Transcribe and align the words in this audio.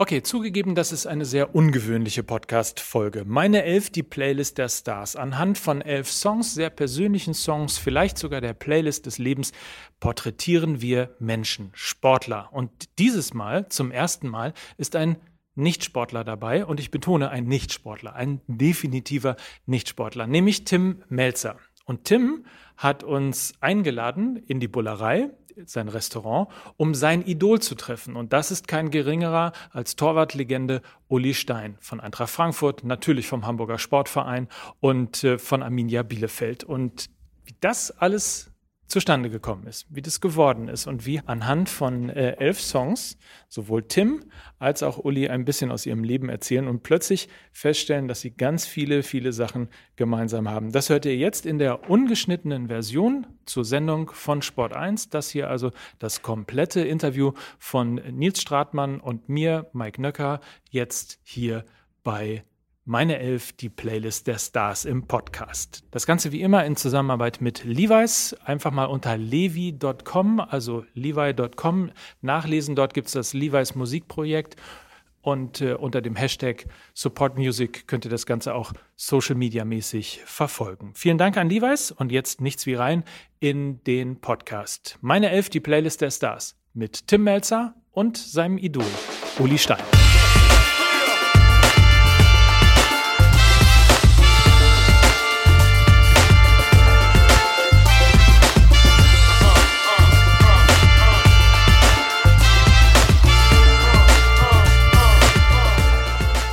Okay, 0.00 0.22
zugegeben, 0.22 0.76
das 0.76 0.92
ist 0.92 1.08
eine 1.08 1.24
sehr 1.24 1.56
ungewöhnliche 1.56 2.22
Podcast-Folge. 2.22 3.24
Meine 3.26 3.64
Elf, 3.64 3.90
die 3.90 4.04
Playlist 4.04 4.56
der 4.56 4.68
Stars. 4.68 5.16
Anhand 5.16 5.58
von 5.58 5.82
elf 5.82 6.08
Songs, 6.08 6.54
sehr 6.54 6.70
persönlichen 6.70 7.34
Songs, 7.34 7.78
vielleicht 7.78 8.16
sogar 8.16 8.40
der 8.40 8.54
Playlist 8.54 9.06
des 9.06 9.18
Lebens, 9.18 9.50
porträtieren 9.98 10.80
wir 10.80 11.16
Menschen, 11.18 11.70
Sportler. 11.72 12.48
Und 12.52 12.70
dieses 13.00 13.34
Mal, 13.34 13.68
zum 13.70 13.90
ersten 13.90 14.28
Mal, 14.28 14.54
ist 14.76 14.94
ein 14.94 15.16
Nichtsportler 15.56 16.22
dabei 16.22 16.64
und 16.64 16.78
ich 16.78 16.92
betone 16.92 17.30
ein 17.30 17.46
Nichtsportler, 17.46 18.14
ein 18.14 18.40
definitiver 18.46 19.34
Nichtsportler, 19.66 20.28
nämlich 20.28 20.62
Tim 20.62 21.02
Melzer. 21.08 21.56
Und 21.86 22.04
Tim 22.04 22.44
hat 22.76 23.02
uns 23.02 23.54
eingeladen 23.60 24.36
in 24.36 24.60
die 24.60 24.68
Bullerei 24.68 25.30
sein 25.66 25.88
Restaurant, 25.88 26.48
um 26.76 26.94
sein 26.94 27.24
Idol 27.24 27.60
zu 27.60 27.74
treffen. 27.74 28.16
Und 28.16 28.32
das 28.32 28.50
ist 28.50 28.68
kein 28.68 28.90
geringerer 28.90 29.52
als 29.70 29.96
Torwartlegende 29.96 30.82
Uli 31.08 31.34
Stein 31.34 31.76
von 31.80 32.00
Eintracht 32.00 32.30
Frankfurt, 32.30 32.84
natürlich 32.84 33.26
vom 33.26 33.46
Hamburger 33.46 33.78
Sportverein 33.78 34.48
und 34.80 35.24
äh, 35.24 35.38
von 35.38 35.62
Arminia 35.62 36.02
Bielefeld. 36.02 36.64
Und 36.64 37.06
wie 37.44 37.54
das 37.60 37.90
alles 37.90 38.47
zustande 38.88 39.30
gekommen 39.30 39.66
ist, 39.66 39.86
wie 39.90 40.02
das 40.02 40.20
geworden 40.20 40.68
ist 40.68 40.86
und 40.86 41.06
wie 41.06 41.20
anhand 41.26 41.68
von 41.68 42.08
äh, 42.08 42.36
elf 42.38 42.60
Songs 42.60 43.18
sowohl 43.48 43.82
Tim 43.82 44.24
als 44.58 44.82
auch 44.82 44.98
Uli 44.98 45.28
ein 45.28 45.44
bisschen 45.44 45.70
aus 45.70 45.86
ihrem 45.86 46.02
Leben 46.02 46.28
erzählen 46.28 46.66
und 46.66 46.82
plötzlich 46.82 47.28
feststellen, 47.52 48.08
dass 48.08 48.22
sie 48.22 48.30
ganz 48.30 48.66
viele, 48.66 49.02
viele 49.02 49.32
Sachen 49.32 49.68
gemeinsam 49.96 50.48
haben. 50.48 50.72
Das 50.72 50.88
hört 50.88 51.04
ihr 51.04 51.16
jetzt 51.16 51.46
in 51.46 51.58
der 51.58 51.88
ungeschnittenen 51.90 52.68
Version 52.68 53.26
zur 53.44 53.64
Sendung 53.64 54.10
von 54.10 54.42
Sport 54.42 54.72
1. 54.72 55.10
Das 55.10 55.28
hier 55.28 55.48
also 55.50 55.70
das 55.98 56.22
komplette 56.22 56.80
Interview 56.80 57.32
von 57.58 57.96
Nils 58.10 58.40
Stratmann 58.40 59.00
und 59.00 59.28
mir, 59.28 59.70
Mike 59.72 60.00
Nöcker, 60.00 60.40
jetzt 60.70 61.20
hier 61.22 61.64
bei 62.02 62.42
meine 62.88 63.18
Elf, 63.18 63.52
die 63.52 63.68
Playlist 63.68 64.26
der 64.26 64.38
Stars 64.38 64.86
im 64.86 65.06
Podcast. 65.06 65.84
Das 65.90 66.06
Ganze 66.06 66.32
wie 66.32 66.40
immer 66.40 66.64
in 66.64 66.74
Zusammenarbeit 66.74 67.42
mit 67.42 67.62
Levi's. 67.64 68.34
Einfach 68.44 68.70
mal 68.70 68.86
unter 68.86 69.18
levi.com, 69.18 70.40
also 70.40 70.84
levi.com 70.94 71.90
nachlesen. 72.22 72.74
Dort 72.74 72.94
gibt 72.94 73.08
es 73.08 73.12
das 73.12 73.34
Levi's 73.34 73.74
Musikprojekt. 73.74 74.56
Und 75.20 75.60
äh, 75.60 75.74
unter 75.74 76.00
dem 76.00 76.16
Hashtag 76.16 76.64
Support 76.94 77.36
Music 77.36 77.86
könnt 77.86 78.06
ihr 78.06 78.10
das 78.10 78.24
Ganze 78.24 78.54
auch 78.54 78.72
Social 78.96 79.34
Media 79.34 79.66
mäßig 79.66 80.22
verfolgen. 80.24 80.92
Vielen 80.94 81.18
Dank 81.18 81.36
an 81.36 81.50
Levi's 81.50 81.90
und 81.90 82.10
jetzt 82.10 82.40
nichts 82.40 82.64
wie 82.64 82.74
rein 82.74 83.04
in 83.38 83.84
den 83.84 84.20
Podcast. 84.20 84.96
Meine 85.02 85.30
Elf, 85.30 85.50
die 85.50 85.60
Playlist 85.60 86.00
der 86.00 86.10
Stars 86.10 86.56
mit 86.72 87.06
Tim 87.06 87.24
Melzer 87.24 87.74
und 87.90 88.16
seinem 88.16 88.56
Idol 88.56 88.86
Uli 89.38 89.58
Stein. 89.58 89.84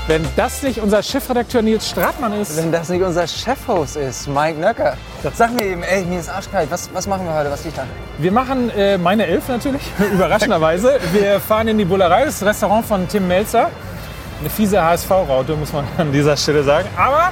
Wenn 0.08 0.23
das 0.36 0.61
nicht 0.61 0.80
unser 0.81 1.02
Chefredakteur 1.02 1.64
Nils 1.64 1.89
Stratmann 1.89 2.39
ist. 2.39 2.56
Wenn 2.56 2.72
das 2.72 2.89
nicht 2.89 3.02
unser 3.02 3.25
Chefhost 3.25 3.95
ist, 3.95 4.28
Mike 4.28 4.59
Nöcker. 4.59 4.98
Sag 5.34 5.52
mir 5.53 5.64
eben, 5.64 5.81
ey, 5.81 6.06
mir 6.06 6.20
ist 6.20 6.30
arschkalt. 6.30 6.70
Was, 6.70 6.92
was 6.94 7.08
machen 7.08 7.25
wir 7.25 7.34
heute? 7.34 7.50
Was 7.50 7.64
liegt 7.64 7.75
da? 7.75 7.86
Wir 8.20 8.31
machen 8.31 8.70
äh, 8.70 9.00
meine 9.00 9.26
Elf 9.26 9.48
natürlich, 9.48 9.81
überraschenderweise. 10.14 11.00
Wir 11.11 11.39
fahren 11.39 11.70
in 11.70 11.80
die 11.80 11.86
Bullerei, 11.86 12.26
das 12.26 12.44
Restaurant 12.45 12.86
von 12.86 13.08
Tim 13.08 13.28
Melzer. 13.28 13.72
Eine 14.39 14.50
fiese 14.52 14.80
HSV-Raute, 14.80 15.56
muss 15.56 15.73
man 15.73 15.86
an 15.98 16.11
dieser 16.11 16.38
Stelle 16.38 16.61
sagen. 16.61 16.88
Aber 16.95 17.31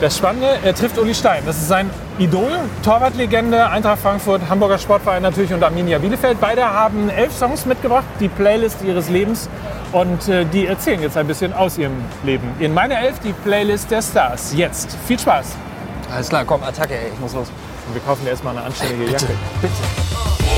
das 0.00 0.16
Spannende, 0.16 0.58
er 0.62 0.74
trifft 0.74 0.98
Uli 0.98 1.14
Stein. 1.14 1.42
Das 1.46 1.56
ist 1.56 1.68
sein 1.68 1.90
Idol, 2.18 2.50
Torwartlegende, 2.84 3.68
Eintracht 3.68 4.00
Frankfurt, 4.00 4.42
Hamburger 4.48 4.78
Sportverein 4.78 5.22
natürlich 5.22 5.52
und 5.52 5.62
Arminia 5.62 5.98
Bielefeld. 5.98 6.40
Beide 6.40 6.64
haben 6.64 7.08
elf 7.08 7.32
Songs 7.36 7.66
mitgebracht, 7.66 8.04
die 8.20 8.28
Playlist 8.28 8.82
ihres 8.82 9.08
Lebens. 9.08 9.48
Und 9.92 10.28
äh, 10.28 10.44
die 10.44 10.66
erzählen 10.66 11.00
jetzt 11.00 11.16
ein 11.16 11.26
bisschen 11.26 11.52
aus 11.52 11.78
ihrem 11.78 11.96
Leben. 12.22 12.48
In 12.58 12.74
meine 12.74 12.98
Elf 12.98 13.18
die 13.20 13.32
Playlist 13.32 13.90
der 13.90 14.02
Stars. 14.02 14.52
Jetzt. 14.54 14.96
Viel 15.06 15.18
Spaß. 15.18 15.56
Alles 16.12 16.28
klar, 16.28 16.44
komm, 16.44 16.62
Attacke, 16.62 16.94
ey, 16.94 17.10
ich 17.12 17.20
muss 17.20 17.32
los. 17.34 17.48
Und 17.86 17.94
wir 17.94 18.02
kaufen 18.02 18.24
dir 18.24 18.30
erstmal 18.30 18.56
eine 18.56 18.66
anständige 18.66 19.10
Jacke. 19.10 19.28
Bitte. 19.62 20.57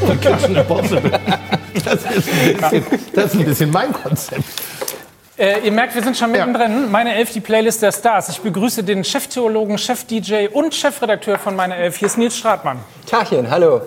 Und 0.00 0.20
Kitchen 0.20 0.56
Impossible. 0.56 1.10
Das 1.84 2.04
ist, 2.04 2.28
ein 2.28 2.56
bisschen, 2.56 2.84
das 3.14 3.24
ist 3.26 3.34
ein 3.34 3.44
bisschen 3.44 3.70
mein 3.70 3.92
Konzept. 3.92 4.44
Äh, 5.36 5.64
ihr 5.64 5.72
merkt, 5.72 5.94
wir 5.94 6.02
sind 6.02 6.16
schon 6.16 6.30
mittendrin. 6.30 6.90
Meine 6.90 7.14
Elf, 7.14 7.32
die 7.32 7.40
Playlist 7.40 7.82
der 7.82 7.90
Stars. 7.90 8.28
Ich 8.28 8.40
begrüße 8.40 8.84
den 8.84 9.02
Cheftheologen, 9.02 9.78
Chef-DJ 9.78 10.46
und 10.52 10.74
Chefredakteur 10.74 11.38
von 11.38 11.56
Meine 11.56 11.76
Elf. 11.76 11.96
Hier 11.96 12.06
ist 12.06 12.16
Nils 12.16 12.36
Stratmann. 12.36 12.78
Tachchen, 13.10 13.50
hallo. 13.50 13.80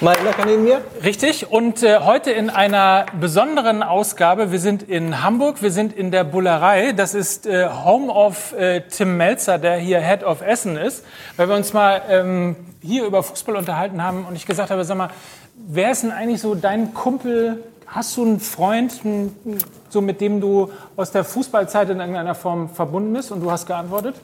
Mike 0.00 0.24
Nöcker 0.24 0.44
neben 0.44 0.64
mir? 0.64 0.80
Richtig. 1.04 1.52
Und 1.52 1.82
äh, 1.84 2.00
heute 2.00 2.32
in 2.32 2.50
einer 2.50 3.06
besonderen 3.20 3.84
Ausgabe. 3.84 4.50
Wir 4.50 4.58
sind 4.58 4.82
in 4.82 5.22
Hamburg, 5.22 5.62
wir 5.62 5.70
sind 5.70 5.92
in 5.92 6.10
der 6.10 6.24
Bullerei. 6.24 6.92
Das 6.92 7.14
ist 7.14 7.46
äh, 7.46 7.68
Home 7.68 8.12
of 8.12 8.52
äh, 8.54 8.82
Tim 8.90 9.16
Melzer, 9.16 9.58
der 9.58 9.76
hier 9.76 10.00
Head 10.00 10.24
of 10.24 10.42
Essen 10.42 10.76
ist. 10.76 11.04
Weil 11.36 11.48
wir 11.48 11.54
uns 11.54 11.72
mal 11.72 12.02
ähm, 12.08 12.56
hier 12.82 13.04
über 13.04 13.22
Fußball 13.22 13.54
unterhalten 13.54 14.02
haben 14.02 14.24
und 14.28 14.34
ich 14.34 14.46
gesagt 14.46 14.70
habe, 14.70 14.84
sag 14.84 14.96
mal, 14.98 15.10
wer 15.54 15.92
ist 15.92 16.02
denn 16.02 16.10
eigentlich 16.10 16.40
so 16.40 16.56
dein 16.56 16.92
Kumpel? 16.92 17.62
Hast 17.86 18.16
du 18.16 18.24
einen 18.24 18.40
Freund, 18.40 19.00
so 19.90 20.00
mit 20.00 20.20
dem 20.20 20.40
du 20.40 20.72
aus 20.96 21.12
der 21.12 21.22
Fußballzeit 21.22 21.88
in 21.90 22.00
irgendeiner 22.00 22.34
Form 22.34 22.68
verbunden 22.68 23.12
bist? 23.12 23.30
Und 23.30 23.40
du 23.42 23.50
hast 23.50 23.66
geantwortet? 23.66 24.16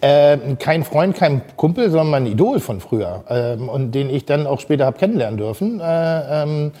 Äh, 0.00 0.38
kein 0.58 0.84
Freund, 0.84 1.16
kein 1.16 1.42
Kumpel, 1.56 1.90
sondern 1.90 2.10
mein 2.10 2.26
Idol 2.26 2.60
von 2.60 2.80
früher. 2.80 3.24
Ähm, 3.28 3.68
und 3.68 3.92
den 3.92 4.10
ich 4.10 4.24
dann 4.24 4.46
auch 4.46 4.60
später 4.60 4.86
habe 4.86 4.98
kennenlernen 4.98 5.38
dürfen. 5.38 5.80
Äh, 5.80 6.42
ähm, 6.42 6.72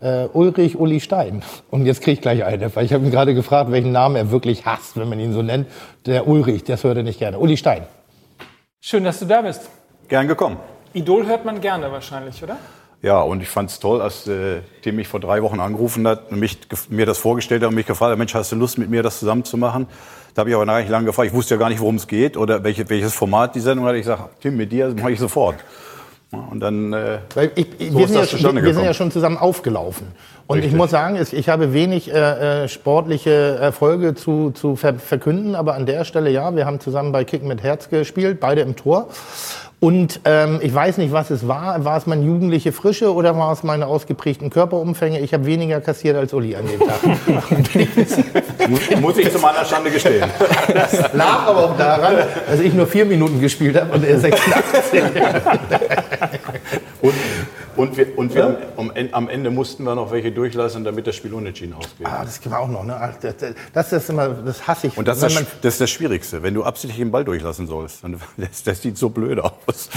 äh, 0.00 0.26
Ulrich 0.32 0.78
Uli 0.78 1.00
Stein. 1.00 1.42
Und 1.70 1.86
jetzt 1.86 2.00
kriege 2.00 2.14
ich 2.14 2.20
gleich 2.20 2.44
eine, 2.44 2.74
weil 2.74 2.84
ich 2.84 2.92
habe 2.92 3.04
ihn 3.04 3.10
gerade 3.10 3.34
gefragt, 3.34 3.70
welchen 3.70 3.92
Namen 3.92 4.16
er 4.16 4.30
wirklich 4.30 4.66
hasst, 4.66 4.96
wenn 4.96 5.08
man 5.08 5.20
ihn 5.20 5.32
so 5.32 5.42
nennt. 5.42 5.68
Der 6.06 6.26
Ulrich, 6.26 6.64
das 6.64 6.84
hört 6.84 6.96
er 6.96 7.02
nicht 7.02 7.18
gerne. 7.18 7.38
Uli 7.38 7.56
Stein. 7.56 7.82
Schön, 8.80 9.04
dass 9.04 9.20
du 9.20 9.26
da 9.26 9.42
bist. 9.42 9.68
Gern 10.08 10.26
gekommen. 10.26 10.56
Idol 10.92 11.26
hört 11.26 11.44
man 11.44 11.60
gerne 11.60 11.90
wahrscheinlich, 11.90 12.42
oder? 12.42 12.56
Ja, 13.02 13.20
und 13.20 13.42
ich 13.42 13.48
fand 13.48 13.68
es 13.68 13.80
toll, 13.80 14.00
als 14.00 14.28
äh, 14.28 14.60
Tim 14.82 14.94
mich 14.94 15.08
vor 15.08 15.18
drei 15.18 15.42
Wochen 15.42 15.58
angerufen 15.58 16.06
hat 16.06 16.30
und 16.30 16.38
mich, 16.38 16.56
mir 16.88 17.04
das 17.04 17.18
vorgestellt 17.18 17.62
hat 17.62 17.68
und 17.68 17.74
mich 17.74 17.86
gefragt 17.86 18.12
hat, 18.12 18.18
Mensch, 18.18 18.32
hast 18.32 18.52
du 18.52 18.56
Lust, 18.56 18.78
mit 18.78 18.90
mir 18.90 19.02
das 19.02 19.18
zusammen 19.18 19.44
zu 19.44 19.56
machen? 19.56 19.88
Da 20.34 20.40
habe 20.40 20.50
ich 20.50 20.56
aber 20.56 20.64
nachher 20.64 20.88
lange 20.88 21.06
gefragt, 21.06 21.28
ich 21.28 21.34
wusste 21.34 21.54
ja 21.54 21.58
gar 21.58 21.68
nicht, 21.68 21.80
worum 21.80 21.96
es 21.96 22.06
geht 22.06 22.36
oder 22.36 22.62
welche, 22.62 22.88
welches 22.88 23.12
Format 23.12 23.56
die 23.56 23.60
Sendung 23.60 23.86
hat. 23.86 23.96
Ich 23.96 24.06
sage, 24.06 24.28
Tim, 24.40 24.56
mit 24.56 24.70
dir 24.70 24.94
mache 24.94 25.12
ich 25.12 25.18
sofort. 25.18 25.56
Und 26.30 26.60
dann 26.60 26.92
äh, 26.92 27.18
Weil 27.34 27.50
ich, 27.56 27.66
so 27.90 27.98
wir, 27.98 28.08
sind 28.08 28.16
ja, 28.16 28.38
schon, 28.38 28.64
wir 28.64 28.74
sind 28.74 28.84
ja 28.84 28.94
schon 28.94 29.10
zusammen 29.10 29.36
aufgelaufen. 29.36 30.06
Und 30.52 30.58
Richtig. 30.58 30.72
ich 30.72 30.76
muss 30.76 30.90
sagen, 30.90 31.18
ich 31.18 31.48
habe 31.48 31.72
wenig 31.72 32.12
äh, 32.12 32.64
äh, 32.64 32.68
sportliche 32.68 33.56
Erfolge 33.58 34.14
zu, 34.14 34.50
zu 34.50 34.76
verkünden, 34.76 35.54
aber 35.54 35.72
an 35.72 35.86
der 35.86 36.04
Stelle 36.04 36.28
ja, 36.28 36.54
wir 36.54 36.66
haben 36.66 36.78
zusammen 36.78 37.10
bei 37.10 37.24
Kick 37.24 37.42
mit 37.42 37.62
Herz 37.62 37.88
gespielt, 37.88 38.38
beide 38.38 38.60
im 38.60 38.76
Tor. 38.76 39.08
Und 39.80 40.20
ähm, 40.26 40.60
ich 40.62 40.74
weiß 40.74 40.98
nicht, 40.98 41.10
was 41.10 41.30
es 41.30 41.48
war. 41.48 41.86
War 41.86 41.96
es 41.96 42.06
meine 42.06 42.22
jugendliche 42.22 42.70
Frische 42.70 43.14
oder 43.14 43.34
war 43.38 43.50
es 43.50 43.62
meine 43.62 43.86
ausgeprägten 43.86 44.50
Körperumfänge? 44.50 45.20
Ich 45.20 45.32
habe 45.32 45.46
weniger 45.46 45.80
kassiert 45.80 46.18
als 46.18 46.34
Uli 46.34 46.54
an 46.54 46.66
dem 46.66 46.80
Tag. 46.86 47.00
Muss 49.00 49.16
ich 49.16 49.32
zu 49.32 49.38
meiner 49.38 49.64
Schande 49.64 49.90
gestehen. 49.90 50.28
Das 50.74 51.14
lag 51.14 51.46
aber 51.46 51.64
auch 51.64 51.78
daran, 51.78 52.14
dass 52.46 52.60
ich 52.60 52.74
nur 52.74 52.86
vier 52.86 53.06
Minuten 53.06 53.40
gespielt 53.40 53.80
habe 53.80 53.94
und 53.94 54.04
er 54.04 54.20
86. 54.20 55.02
und 57.00 57.14
und, 57.76 57.96
wir, 57.96 58.18
und 58.18 58.34
wir 58.34 58.58
ja? 58.94 59.02
am 59.12 59.28
Ende 59.28 59.50
mussten 59.50 59.84
wir 59.84 59.94
noch 59.94 60.10
welche 60.10 60.32
durchlassen, 60.32 60.84
damit 60.84 61.06
das 61.06 61.16
Spiel 61.16 61.32
unentschieden 61.34 61.74
ausgeht. 61.74 62.06
Ah, 62.06 62.24
das 62.24 62.50
war 62.50 62.60
auch 62.60 62.68
noch. 62.68 62.84
Ne? 62.84 62.96
Das, 63.20 63.34
das, 63.72 63.92
ist 63.92 64.10
immer, 64.10 64.28
das 64.28 64.66
hasse 64.66 64.88
ich. 64.88 64.96
Und 64.96 65.08
das, 65.08 65.22
ist 65.22 65.36
das, 65.36 65.46
das, 65.60 65.74
ist 65.74 65.80
das 65.80 65.90
Schwierigste, 65.90 66.42
wenn 66.42 66.54
du 66.54 66.64
absichtlich 66.64 66.98
den 66.98 67.10
Ball 67.10 67.24
durchlassen 67.24 67.66
sollst. 67.66 68.02
Das, 68.36 68.62
das 68.64 68.82
sieht 68.82 68.98
so 68.98 69.10
blöd 69.10 69.38
aus. 69.38 69.88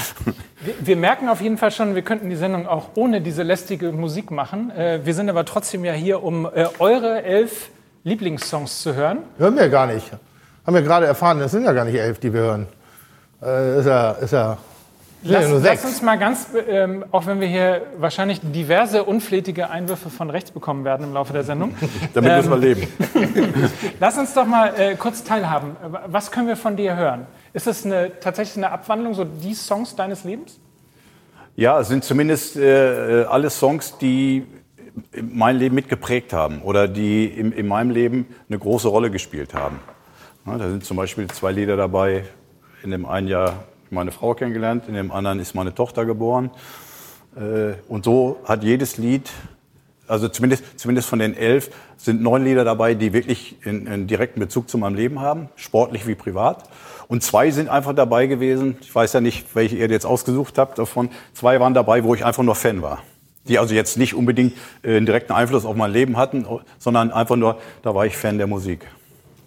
Wir, 0.62 0.74
wir, 0.82 0.96
merken 0.98 1.30
auf 1.30 1.42
jeden 1.42 1.58
Fall 1.58 1.72
schon, 1.72 1.96
wir 1.96 2.02
könnten 2.02 2.30
die 2.30 2.36
Sendung 2.36 2.68
auch 2.68 2.90
ohne 2.96 3.22
diese 3.22 3.44
lästige 3.44 3.92
Musik 3.92 4.30
machen. 4.30 4.72
Äh, 4.72 5.06
wir 5.06 5.14
sind 5.14 5.30
aber 5.30 5.46
trotzdem 5.46 5.86
ja 5.86 5.94
hier, 5.94 6.24
um 6.24 6.46
äh, 6.46 6.68
eure 6.80 7.24
elf 7.24 7.70
Lieblingssongs 8.04 8.82
zu 8.82 8.94
hören. 8.94 9.20
Hören 9.38 9.56
wir 9.56 9.70
gar 9.70 9.88
nicht. 9.88 10.12
Haben 10.66 10.76
wir 10.76 10.82
gerade 10.82 11.06
erfahren, 11.06 11.40
das 11.40 11.52
sind 11.52 11.64
ja 11.64 11.74
gar 11.74 11.86
nicht 11.86 11.96
elf, 11.96 12.20
die 12.20 12.34
wir 12.34 12.42
hören. 12.42 12.68
Äh, 13.42 13.80
ist 13.80 13.86
ja, 13.86 14.12
ist 14.12 14.34
ja 14.34 14.58
Lass, 15.28 15.64
lass 15.64 15.86
uns 15.86 16.02
mal 16.04 16.20
ganz, 16.20 16.48
ähm, 16.68 17.04
auch 17.12 17.26
wenn 17.26 17.40
wir 17.40 17.48
hier 17.48 17.82
wahrscheinlich 17.98 18.42
diverse 18.44 19.04
unflätige 19.04 19.72
Einwürfe 19.72 20.12
von 20.12 20.30
rechts 20.30 20.52
bekommen 20.52 20.86
werden 20.86 21.04
im 21.08 21.14
Laufe 21.14 21.34
der 21.34 21.44
Sendung. 21.44 21.76
Damit 22.14 22.30
ähm, 22.30 22.38
müssen 22.38 22.52
wir 22.52 22.58
leben. 22.58 22.88
lass 24.00 24.18
uns 24.20 24.36
doch 24.36 24.46
mal 24.46 24.74
äh, 24.78 24.96
kurz 24.96 25.24
teilhaben. 25.24 25.76
Was 26.06 26.32
können 26.32 26.48
wir 26.48 26.56
von 26.56 26.76
dir 26.78 26.96
hören? 26.96 27.26
Ist 27.54 27.66
es 27.66 27.86
eine, 27.86 28.20
tatsächlich 28.20 28.58
eine 28.58 28.72
Abwandlung, 28.72 29.16
so 29.16 29.24
die 29.24 29.56
Songs 29.56 29.96
deines 29.96 30.24
Lebens? 30.26 30.60
Ja, 31.56 31.80
es 31.80 31.88
sind 31.88 32.04
zumindest 32.04 32.58
äh, 32.58 33.26
alle 33.28 33.50
Songs, 33.50 33.98
die 33.98 34.46
mein 35.20 35.58
Leben 35.58 35.74
mitgeprägt 35.74 36.34
haben 36.34 36.62
oder 36.62 36.88
die 36.88 37.26
in, 37.26 37.52
in 37.52 37.68
meinem 37.68 37.90
Leben 37.90 38.28
eine 38.48 38.60
große 38.60 38.88
Rolle 38.88 39.10
gespielt 39.10 39.56
haben. 39.56 39.80
Ja, 40.46 40.58
da 40.58 40.70
sind 40.70 40.86
zum 40.86 40.98
Beispiel 40.98 41.28
zwei 41.30 41.52
Lieder 41.52 41.76
dabei. 41.76 42.26
In 42.84 42.92
dem 42.92 43.08
einen 43.08 43.28
Jahr 43.28 43.64
meine 43.92 44.12
Frau 44.12 44.34
kennengelernt, 44.34 44.88
in 44.88 44.94
dem 44.94 45.12
anderen 45.12 45.40
ist 45.40 45.56
meine 45.56 45.74
Tochter 45.74 46.06
geboren. 46.06 46.52
Äh, 47.36 47.74
und 47.88 48.06
so 48.06 48.38
hat 48.46 48.64
jedes 48.64 48.98
Lied, 48.98 49.30
also 50.08 50.28
zumindest, 50.28 50.80
zumindest 50.80 51.10
von 51.10 51.20
den 51.20 51.36
elf, 51.36 51.70
sind 51.98 52.22
neun 52.22 52.44
Lieder 52.44 52.64
dabei, 52.64 52.94
die 52.94 53.14
wirklich 53.14 53.58
einen 53.66 54.08
direkten 54.08 54.40
Bezug 54.40 54.70
zu 54.70 54.78
meinem 54.78 54.96
Leben 54.96 55.20
haben, 55.20 55.50
sportlich 55.56 56.06
wie 56.08 56.16
privat. 56.16 56.70
Und 57.08 57.24
zwei 57.24 57.52
sind 57.52 57.70
einfach 57.70 57.94
dabei 57.94 58.28
gewesen, 58.28 58.78
ich 58.82 58.94
weiß 58.94 59.14
ja 59.14 59.22
nicht, 59.22 59.56
welche 59.56 59.76
ihr 59.76 59.90
jetzt 59.90 60.06
ausgesucht 60.06 60.58
habt 60.58 60.78
davon, 60.80 61.10
zwei 61.34 61.60
waren 61.60 61.74
dabei, 61.74 62.04
wo 62.04 62.16
ich 62.16 62.26
einfach 62.26 62.44
nur 62.44 62.56
Fan 62.56 62.82
war. 62.82 63.04
Die 63.48 63.60
also 63.60 63.76
jetzt 63.76 63.98
nicht 63.98 64.16
unbedingt 64.16 64.54
äh, 64.82 64.98
einen 64.98 65.06
direkten 65.06 65.34
Einfluss 65.34 65.66
auf 65.66 65.76
mein 65.76 65.92
Leben 65.92 66.18
hatten, 66.18 66.46
sondern 66.80 67.12
einfach 67.12 67.36
nur, 67.36 67.60
da 67.84 67.94
war 67.94 68.06
ich 68.06 68.18
Fan 68.18 68.38
der 68.38 68.48
Musik. 68.48 68.88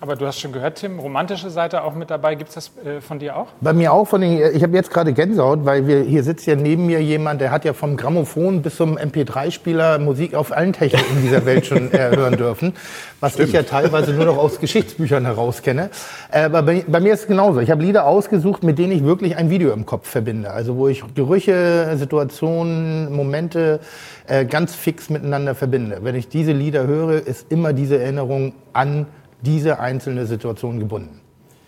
Aber 0.01 0.15
du 0.15 0.27
hast 0.27 0.39
schon 0.39 0.53
gehört, 0.53 0.79
Tim, 0.79 1.01
romantische 1.01 1.51
Seite 1.51 1.83
auch 1.83 1.93
mit 1.93 2.09
dabei. 2.09 2.37
Gibt 2.37 2.51
es 2.51 2.55
das 2.55 2.87
äh, 2.87 3.01
von 3.01 3.19
dir 3.19 3.37
auch? 3.37 3.49
Bei 3.61 3.73
mir 3.73 3.93
auch. 3.93 4.07
Von 4.07 4.21
den, 4.21 4.41
ich 4.55 4.63
habe 4.63 4.77
jetzt 4.77 4.91
gerade 4.93 5.13
Gänsehaut, 5.13 5.65
weil 5.65 5.89
wir, 5.89 6.03
hier 6.03 6.23
sitzt 6.23 6.47
ja 6.47 6.55
neben 6.55 6.87
mir 6.87 7.03
jemand, 7.03 7.41
der 7.41 7.51
hat 7.51 7.65
ja 7.65 7.73
vom 7.73 7.97
Grammophon 7.97 8.63
bis 8.63 8.77
zum 8.77 8.97
MP3-Spieler 8.97 9.99
Musik 9.99 10.35
auf 10.35 10.53
allen 10.53 10.73
Techniken 10.73 11.21
dieser 11.23 11.45
Welt 11.47 11.67
schon 11.67 11.93
äh, 11.93 12.15
hören 12.15 12.37
dürfen. 12.37 12.75
Was 13.19 13.33
Stimmt. 13.33 13.49
ich 13.49 13.55
ja 13.55 13.65
teilweise 13.65 14.13
nur 14.13 14.25
noch 14.25 14.39
aus 14.39 14.61
Geschichtsbüchern 14.61 15.25
heraus 15.25 15.63
kenne. 15.63 15.91
Äh, 16.31 16.43
aber 16.43 16.63
bei, 16.63 16.85
bei, 16.87 17.01
mir 17.01 17.13
ist 17.13 17.23
es 17.23 17.27
genauso. 17.27 17.59
Ich 17.59 17.73
habe 17.73 17.83
Lieder 17.83 18.07
ausgesucht, 18.07 18.63
mit 18.63 18.79
denen 18.79 18.93
ich 18.93 19.03
wirklich 19.03 19.37
ein 19.37 19.51
Video 19.51 19.73
im 19.73 19.85
Kopf 19.85 20.09
verbinde. 20.09 20.53
Also 20.53 20.77
wo 20.77 20.87
ich 20.87 21.03
Gerüche, 21.17 21.97
Situationen, 21.97 23.13
Momente 23.13 23.81
äh, 24.29 24.45
ganz 24.45 24.77
fix 24.77 25.11
miteinander 25.11 25.57
verbinde. 25.57 25.99
Wenn 26.03 26.15
ich 26.15 26.29
diese 26.29 26.53
Lieder 26.53 26.87
höre, 26.87 27.27
ist 27.27 27.51
immer 27.51 27.73
diese 27.73 27.99
Erinnerung 27.99 28.53
an 28.73 29.07
diese 29.43 29.81
einzelne 29.81 30.27
Situation 30.27 30.79
gebunden. 30.79 31.21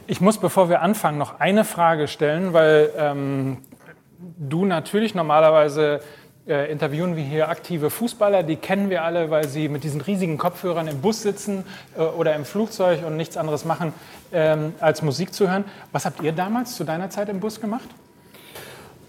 Ich 0.06 0.20
muss, 0.20 0.38
bevor 0.38 0.68
wir 0.68 0.82
anfangen, 0.82 1.18
noch 1.18 1.38
eine 1.38 1.64
Frage 1.64 2.08
stellen, 2.08 2.52
weil 2.52 2.90
ähm, 2.96 3.58
du 4.38 4.64
natürlich 4.64 5.14
normalerweise 5.14 6.00
äh, 6.48 6.70
interviewen 6.70 7.16
wir 7.16 7.22
hier 7.22 7.48
aktive 7.48 7.90
Fußballer, 7.90 8.42
die 8.42 8.56
kennen 8.56 8.90
wir 8.90 9.04
alle, 9.04 9.30
weil 9.30 9.46
sie 9.46 9.68
mit 9.68 9.84
diesen 9.84 10.00
riesigen 10.00 10.36
Kopfhörern 10.36 10.88
im 10.88 11.00
Bus 11.00 11.22
sitzen 11.22 11.64
äh, 11.96 12.00
oder 12.00 12.34
im 12.34 12.44
Flugzeug 12.44 13.06
und 13.06 13.16
nichts 13.16 13.36
anderes 13.36 13.64
machen, 13.64 13.92
ähm, 14.32 14.74
als 14.80 15.02
Musik 15.02 15.32
zu 15.32 15.48
hören. 15.48 15.64
Was 15.92 16.06
habt 16.06 16.22
ihr 16.22 16.32
damals 16.32 16.74
zu 16.74 16.84
deiner 16.84 17.10
Zeit 17.10 17.28
im 17.28 17.40
Bus 17.40 17.60
gemacht? 17.60 17.88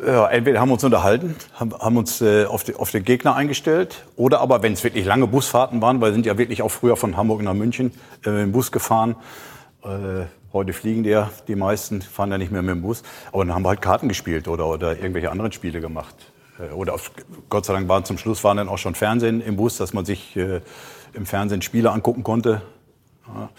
Ja, 0.04 0.28
entweder 0.30 0.60
haben 0.60 0.70
wir 0.70 0.74
uns 0.74 0.84
unterhalten, 0.84 1.36
haben, 1.60 1.98
uns 1.98 2.22
äh, 2.22 2.46
auf, 2.46 2.64
die, 2.64 2.76
auf 2.76 2.90
den 2.90 3.04
Gegner 3.04 3.36
eingestellt, 3.36 4.04
oder 4.16 4.40
aber, 4.40 4.64
wenn 4.64 4.74
es 4.74 4.84
wirklich 4.84 5.06
lange 5.06 5.28
Busfahrten 5.28 5.80
waren, 5.82 6.02
weil 6.02 6.10
wir 6.10 6.14
sind 6.14 6.26
ja 6.26 6.40
wirklich 6.40 6.64
auch 6.64 6.70
früher 6.70 6.96
von 6.98 7.18
Hamburg 7.18 7.44
nach 7.44 7.54
München 7.54 7.92
äh, 8.26 8.42
im 8.42 8.52
Bus 8.52 8.72
gefahren. 8.72 9.16
Äh, 9.84 10.26
heute 10.54 10.74
fliegen 10.74 11.04
die 11.04 11.12
ja, 11.12 11.30
die 11.48 11.56
meisten 11.56 12.02
fahren 12.02 12.32
ja 12.32 12.40
nicht 12.40 12.52
mehr 12.52 12.64
mit 12.64 12.74
dem 12.74 12.82
Bus. 12.82 13.04
Aber 13.32 13.46
dann 13.46 13.54
haben 13.54 13.62
wir 13.62 13.70
halt 13.70 13.82
Karten 13.82 14.08
gespielt 14.08 14.48
oder, 14.48 14.66
oder 14.66 14.96
irgendwelche 14.96 15.30
anderen 15.30 15.52
Spiele 15.52 15.82
gemacht. 15.82 16.16
Äh, 16.60 16.74
oder 16.74 16.96
auf, 16.96 17.12
Gott 17.50 17.66
sei 17.66 17.74
Dank 17.74 17.88
waren 17.88 18.04
zum 18.04 18.18
Schluss 18.18 18.44
waren 18.44 18.58
dann 18.58 18.70
auch 18.70 18.80
schon 18.80 18.96
Fernsehen 18.96 19.40
im 19.40 19.56
Bus, 19.56 19.78
dass 19.78 19.94
man 19.94 20.06
sich 20.06 20.36
äh, 20.36 20.62
im 21.14 21.28
Fernsehen 21.28 21.62
Spiele 21.62 21.92
angucken 21.92 22.24
konnte. 22.24 22.64
Ja. 23.28 23.50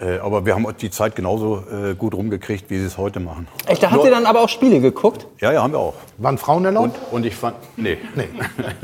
Äh, 0.00 0.18
aber 0.18 0.46
wir 0.46 0.54
haben 0.54 0.66
die 0.80 0.90
Zeit 0.90 1.14
genauso 1.14 1.62
äh, 1.70 1.94
gut 1.94 2.14
rumgekriegt, 2.14 2.70
wie 2.70 2.78
sie 2.78 2.86
es 2.86 2.96
heute 2.96 3.20
machen. 3.20 3.46
Echt, 3.66 3.82
da 3.82 3.90
habt 3.90 4.04
ihr 4.04 4.10
dann 4.10 4.24
aber 4.24 4.40
auch 4.40 4.48
Spiele 4.48 4.80
geguckt? 4.80 5.26
Ja, 5.40 5.52
ja, 5.52 5.62
haben 5.62 5.72
wir 5.72 5.78
auch. 5.78 5.94
Waren 6.16 6.38
Frauen 6.38 6.64
erlaubt? 6.64 6.98
Und, 7.10 7.16
und 7.18 7.26
ich 7.26 7.36
fand, 7.36 7.56
nee. 7.76 7.98
nee. 8.14 8.28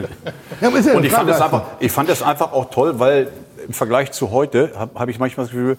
ja, 0.61 0.69
und 0.69 1.05
ich 1.05 1.13
fand, 1.13 1.29
das 1.29 1.41
einfach, 1.41 1.63
ich 1.81 1.91
fand 1.91 2.11
das 2.11 2.23
einfach 2.23 2.53
auch 2.53 2.71
toll, 2.71 2.99
weil 2.99 3.31
im 3.67 3.73
Vergleich 3.73 4.13
zu 4.13 4.31
heute 4.31 4.73
habe 4.77 4.99
hab 4.99 5.09
ich 5.09 5.19
manchmal 5.19 5.47
das 5.47 5.53
Gefühl, 5.53 5.79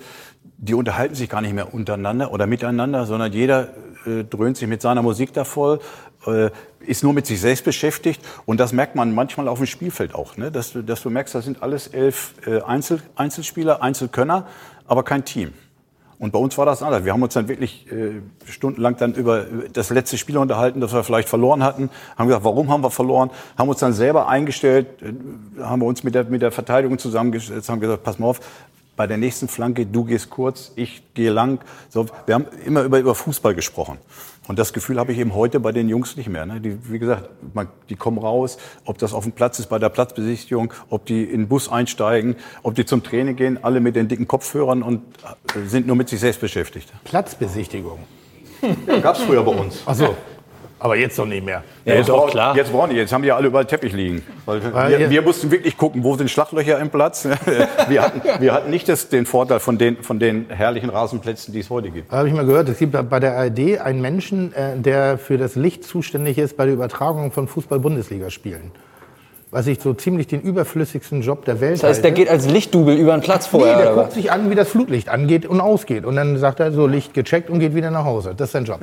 die 0.57 0.73
unterhalten 0.73 1.13
sich 1.13 1.29
gar 1.29 1.41
nicht 1.41 1.53
mehr 1.53 1.71
untereinander 1.71 2.31
oder 2.31 2.47
miteinander, 2.47 3.05
sondern 3.05 3.31
jeder 3.31 3.69
äh, 4.07 4.23
dröhnt 4.23 4.57
sich 4.57 4.67
mit 4.67 4.81
seiner 4.81 5.03
Musik 5.03 5.33
da 5.33 5.43
voll, 5.43 5.79
äh, 6.25 6.49
ist 6.79 7.03
nur 7.03 7.13
mit 7.13 7.27
sich 7.27 7.39
selbst 7.39 7.63
beschäftigt. 7.63 8.21
Und 8.45 8.59
das 8.59 8.73
merkt 8.73 8.95
man 8.95 9.13
manchmal 9.13 9.47
auf 9.47 9.59
dem 9.59 9.67
Spielfeld 9.67 10.15
auch, 10.15 10.35
ne? 10.35 10.51
dass, 10.51 10.71
du, 10.73 10.81
dass 10.81 11.03
du 11.03 11.11
merkst, 11.11 11.35
das 11.35 11.45
sind 11.45 11.61
alles 11.61 11.87
elf 11.87 12.33
äh, 12.47 12.61
Einzel, 12.61 13.01
Einzelspieler, 13.15 13.83
Einzelkönner 13.83 14.47
aber 14.87 15.03
kein 15.03 15.25
Team. 15.25 15.53
Und 16.19 16.31
bei 16.31 16.39
uns 16.39 16.57
war 16.57 16.65
das 16.65 16.81
anders. 16.81 17.05
Wir 17.05 17.13
haben 17.13 17.21
uns 17.21 17.35
dann 17.35 17.47
wirklich 17.47 17.91
äh, 17.91 18.21
stundenlang 18.49 18.97
dann 18.97 19.13
über 19.13 19.45
das 19.71 19.91
letzte 19.91 20.17
Spiel 20.17 20.37
unterhalten, 20.37 20.81
das 20.81 20.91
wir 20.91 21.03
vielleicht 21.03 21.29
verloren 21.29 21.63
hatten. 21.63 21.91
Haben 22.17 22.27
gesagt, 22.27 22.43
warum 22.43 22.71
haben 22.71 22.81
wir 22.81 22.89
verloren? 22.89 23.29
Haben 23.55 23.69
uns 23.69 23.79
dann 23.79 23.93
selber 23.93 24.27
eingestellt, 24.27 24.87
äh, 25.03 25.61
haben 25.61 25.81
wir 25.81 25.85
uns 25.85 26.03
mit 26.03 26.15
der, 26.15 26.23
mit 26.23 26.41
der 26.41 26.51
Verteidigung 26.51 26.97
zusammengesetzt, 26.97 27.69
haben 27.69 27.79
gesagt, 27.79 28.03
pass 28.03 28.17
mal 28.17 28.27
auf, 28.27 28.39
bei 28.97 29.07
der 29.07 29.17
nächsten 29.17 29.47
Flanke, 29.47 29.85
du 29.85 30.03
gehst 30.03 30.29
kurz, 30.29 30.73
ich 30.75 31.03
gehe 31.13 31.31
lang. 31.31 31.59
So, 31.87 32.07
wir 32.25 32.35
haben 32.35 32.47
immer 32.65 32.81
über, 32.81 32.99
über 32.99 33.15
Fußball 33.15 33.55
gesprochen. 33.55 33.99
Und 34.47 34.57
das 34.57 34.73
Gefühl 34.73 34.97
habe 34.99 35.11
ich 35.11 35.19
eben 35.19 35.35
heute 35.35 35.59
bei 35.59 35.71
den 35.71 35.87
Jungs 35.87 36.17
nicht 36.17 36.29
mehr. 36.29 36.45
Ne? 36.45 36.59
Die, 36.59 36.77
wie 36.91 36.99
gesagt, 36.99 37.29
man, 37.53 37.67
die 37.89 37.95
kommen 37.95 38.17
raus, 38.17 38.57
ob 38.85 38.97
das 38.97 39.13
auf 39.13 39.23
dem 39.23 39.33
Platz 39.33 39.59
ist 39.59 39.67
bei 39.67 39.77
der 39.77 39.89
Platzbesichtigung, 39.89 40.73
ob 40.89 41.05
die 41.05 41.23
in 41.23 41.41
den 41.41 41.47
Bus 41.47 41.69
einsteigen, 41.69 42.35
ob 42.63 42.75
die 42.75 42.85
zum 42.85 43.03
Training 43.03 43.35
gehen, 43.35 43.63
alle 43.63 43.79
mit 43.79 43.95
den 43.95 44.07
dicken 44.07 44.27
Kopfhörern 44.27 44.83
und 44.83 45.03
äh, 45.55 45.67
sind 45.67 45.85
nur 45.85 45.95
mit 45.95 46.09
sich 46.09 46.19
selbst 46.19 46.41
beschäftigt. 46.41 46.91
Platzbesichtigung? 47.03 47.99
Ja, 48.87 48.99
gab 48.99 49.15
es 49.15 49.21
früher 49.21 49.43
bei 49.43 49.51
uns. 49.51 49.83
Ach 49.85 49.93
so. 49.93 50.15
Aber 50.79 50.95
jetzt 50.95 51.17
doch 51.17 51.25
nicht 51.25 51.43
mehr. 51.43 51.63
Ja, 51.85 51.95
jetzt, 51.95 52.09
doch, 52.09 52.29
klar. 52.29 52.55
jetzt 52.55 52.71
brauchen 52.71 52.91
die, 52.91 52.97
jetzt 52.97 53.11
haben 53.11 53.23
die 53.23 53.29
ja 53.29 53.35
alle 53.35 53.47
überall 53.47 53.65
Teppich 53.65 53.93
liegen. 53.93 54.23
Wir, 54.45 55.09
wir, 55.09 55.21
mussten 55.23 55.49
wirklich 55.49 55.75
gucken, 55.75 56.03
wo 56.03 56.15
sind 56.15 56.29
Schlachlöcher 56.29 56.79
im 56.79 56.89
Platz. 56.89 57.25
wir, 57.87 58.01
hatten, 58.01 58.21
wir 58.39 58.53
hatten 58.53 58.69
nicht 58.69 58.87
das, 58.87 59.09
den 59.09 59.25
Vorteil 59.25 59.59
von 59.59 59.77
den, 59.77 59.97
von 60.03 60.19
den 60.19 60.49
herrlichen 60.49 60.89
Rasenplätzen, 60.89 61.53
die 61.53 61.61
es 61.61 61.69
heute 61.69 61.89
gibt. 61.89 62.11
Habe 62.11 62.27
ich 62.27 62.33
mal 62.33 62.45
gehört, 62.45 62.69
es 62.69 62.77
gibt 62.77 62.95
bei 63.09 63.19
der 63.19 63.37
ARD 63.37 63.79
einen 63.79 64.01
Menschen, 64.01 64.53
äh, 64.53 64.77
der 64.77 65.17
für 65.17 65.37
das 65.37 65.55
Licht 65.55 65.83
zuständig 65.83 66.37
ist 66.37 66.57
bei 66.57 66.65
der 66.65 66.75
Übertragung 66.75 67.31
von 67.31 67.47
Fußball-Bundesligaspielen 67.47 68.71
was 69.49 69.65
ich 69.67 69.79
so 69.79 69.93
ziemlich 69.93 70.27
den 70.27 70.41
überflüssigsten 70.41 71.21
Job 71.21 71.45
der 71.45 71.61
Welt 71.61 71.81
Das 71.81 71.89
heißt, 71.89 72.03
der 72.03 72.11
geht 72.11 72.29
als 72.29 72.49
Lichtdubel 72.49 72.95
über 72.95 73.13
den 73.13 73.21
Platz 73.21 73.47
vorher? 73.47 73.77
Nee, 73.77 73.83
der 73.83 73.93
guckt 73.93 74.11
sich 74.11 74.31
an, 74.31 74.49
wie 74.49 74.55
das 74.55 74.67
Flutlicht 74.67 75.07
angeht 75.09 75.45
und 75.45 75.61
ausgeht. 75.61 76.05
Und 76.05 76.17
dann 76.17 76.37
sagt 76.37 76.59
er 76.59 76.71
so, 76.73 76.85
Licht 76.85 77.13
gecheckt 77.13 77.49
und 77.49 77.59
geht 77.59 77.73
wieder 77.73 77.89
nach 77.89 78.03
Hause. 78.03 78.33
Das 78.35 78.49
ist 78.49 78.51
sein 78.51 78.65
Job. 78.65 78.81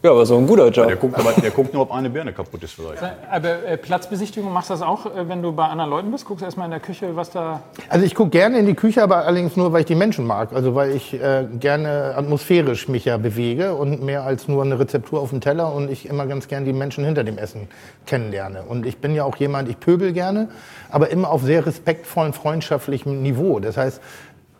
Ja, 0.00 0.12
aber 0.12 0.24
so 0.26 0.36
ein 0.36 0.46
guter 0.46 0.68
Job. 0.68 0.86
der, 0.86 0.96
guckt, 0.96 1.18
aber, 1.18 1.32
der 1.32 1.50
guckt 1.50 1.74
nur, 1.74 1.82
ob 1.82 1.92
eine 1.92 2.08
Birne 2.08 2.32
kaputt 2.32 2.62
ist 2.62 2.74
vielleicht. 2.74 3.02
Aber 3.30 3.64
äh, 3.64 3.76
Platzbesichtigung 3.76 4.52
machst 4.52 4.70
du 4.70 4.74
das 4.74 4.82
auch, 4.82 5.06
äh, 5.06 5.28
wenn 5.28 5.42
du 5.42 5.50
bei 5.50 5.66
anderen 5.66 5.90
Leuten 5.90 6.12
bist? 6.12 6.24
Guckst 6.24 6.42
du 6.42 6.44
erstmal 6.44 6.66
in 6.66 6.70
der 6.70 6.80
Küche, 6.80 7.16
was 7.16 7.30
da... 7.30 7.62
Also 7.88 8.06
ich 8.06 8.14
gucke 8.14 8.30
gerne 8.30 8.60
in 8.60 8.66
die 8.66 8.74
Küche, 8.74 9.02
aber 9.02 9.26
allerdings 9.26 9.56
nur, 9.56 9.72
weil 9.72 9.80
ich 9.80 9.86
die 9.86 9.96
Menschen 9.96 10.24
mag. 10.24 10.52
Also 10.52 10.76
weil 10.76 10.92
ich 10.92 11.14
äh, 11.14 11.46
gerne 11.58 12.14
atmosphärisch 12.16 12.86
mich 12.86 13.06
ja 13.06 13.16
bewege 13.16 13.74
und 13.74 14.00
mehr 14.00 14.22
als 14.22 14.46
nur 14.46 14.62
eine 14.62 14.78
Rezeptur 14.78 15.20
auf 15.20 15.30
dem 15.30 15.40
Teller 15.40 15.74
und 15.74 15.90
ich 15.90 16.08
immer 16.08 16.26
ganz 16.26 16.46
gerne 16.46 16.64
die 16.64 16.72
Menschen 16.72 17.04
hinter 17.04 17.24
dem 17.24 17.36
Essen 17.36 17.66
kennenlerne. 18.06 18.62
Und 18.68 18.86
ich 18.86 18.98
bin 18.98 19.16
ja 19.16 19.24
auch 19.24 19.36
jemand, 19.36 19.68
ich 19.68 19.80
pöbel 19.80 20.12
gerne, 20.12 20.48
aber 20.90 21.10
immer 21.10 21.28
auf 21.28 21.42
sehr 21.42 21.66
respektvollen, 21.66 22.34
freundschaftlichem 22.34 23.20
Niveau. 23.20 23.58
Das 23.58 23.76
heißt, 23.76 24.00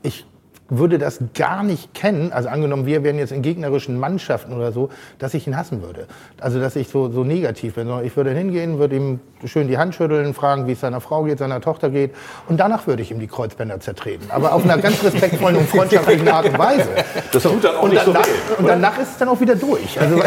ich 0.03 0.27
würde 0.69 0.99
das 0.99 1.21
gar 1.35 1.63
nicht 1.63 1.95
kennen, 1.95 2.33
also 2.33 2.49
angenommen, 2.49 2.85
wir 2.85 3.03
wären 3.03 3.19
jetzt 3.19 3.33
in 3.33 3.43
gegnerischen 3.43 3.99
Mannschaften 3.99 4.53
oder 4.53 4.73
so, 4.73 4.91
dass 5.19 5.33
ich 5.35 5.47
ihn 5.47 5.57
hassen 5.57 5.83
würde. 5.83 6.07
Also, 6.41 6.61
dass 6.61 6.77
ich 6.77 6.89
so, 6.89 7.11
so 7.11 7.25
negativ 7.25 7.75
bin. 7.75 7.89
Ich 8.05 8.17
würde 8.17 8.31
hingehen, 8.31 8.79
würde 8.79 8.97
ihm 8.97 9.21
schön 9.45 9.69
die 9.69 9.79
Hand 9.79 9.95
schütteln, 9.95 10.35
fragen, 10.35 10.67
wie 10.67 10.73
es 10.73 10.81
seiner 10.81 11.01
Frau 11.01 11.25
geht, 11.25 11.39
seiner 11.39 11.61
Tochter 11.61 11.89
geht. 11.89 12.15
Und 12.49 12.61
danach 12.61 12.87
würde 12.87 13.03
ich 13.03 13.11
ihm 13.11 13.19
die 13.19 13.27
Kreuzbänder 13.27 13.81
zertreten. 13.81 14.31
Aber 14.31 14.53
auf 14.53 14.65
einer 14.65 14.79
ganz 14.79 15.03
respektvollen 15.03 15.57
und 15.57 15.69
freundschaftlichen 15.69 16.29
Art 16.29 16.47
und 16.47 16.59
Weise. 16.59 16.89
Das 17.33 17.43
tut 17.43 17.65
dann 17.65 17.77
auch 17.77 17.83
und 17.85 17.91
nicht 17.91 18.07
danach, 18.07 18.25
so 18.25 18.31
weh. 18.31 18.59
Und 18.59 18.69
danach 18.69 18.99
ist 18.99 19.13
es 19.13 19.19
dann 19.19 19.29
auch 19.29 19.41
wieder 19.41 19.57
durch. 19.57 19.99
Also, 19.99 20.17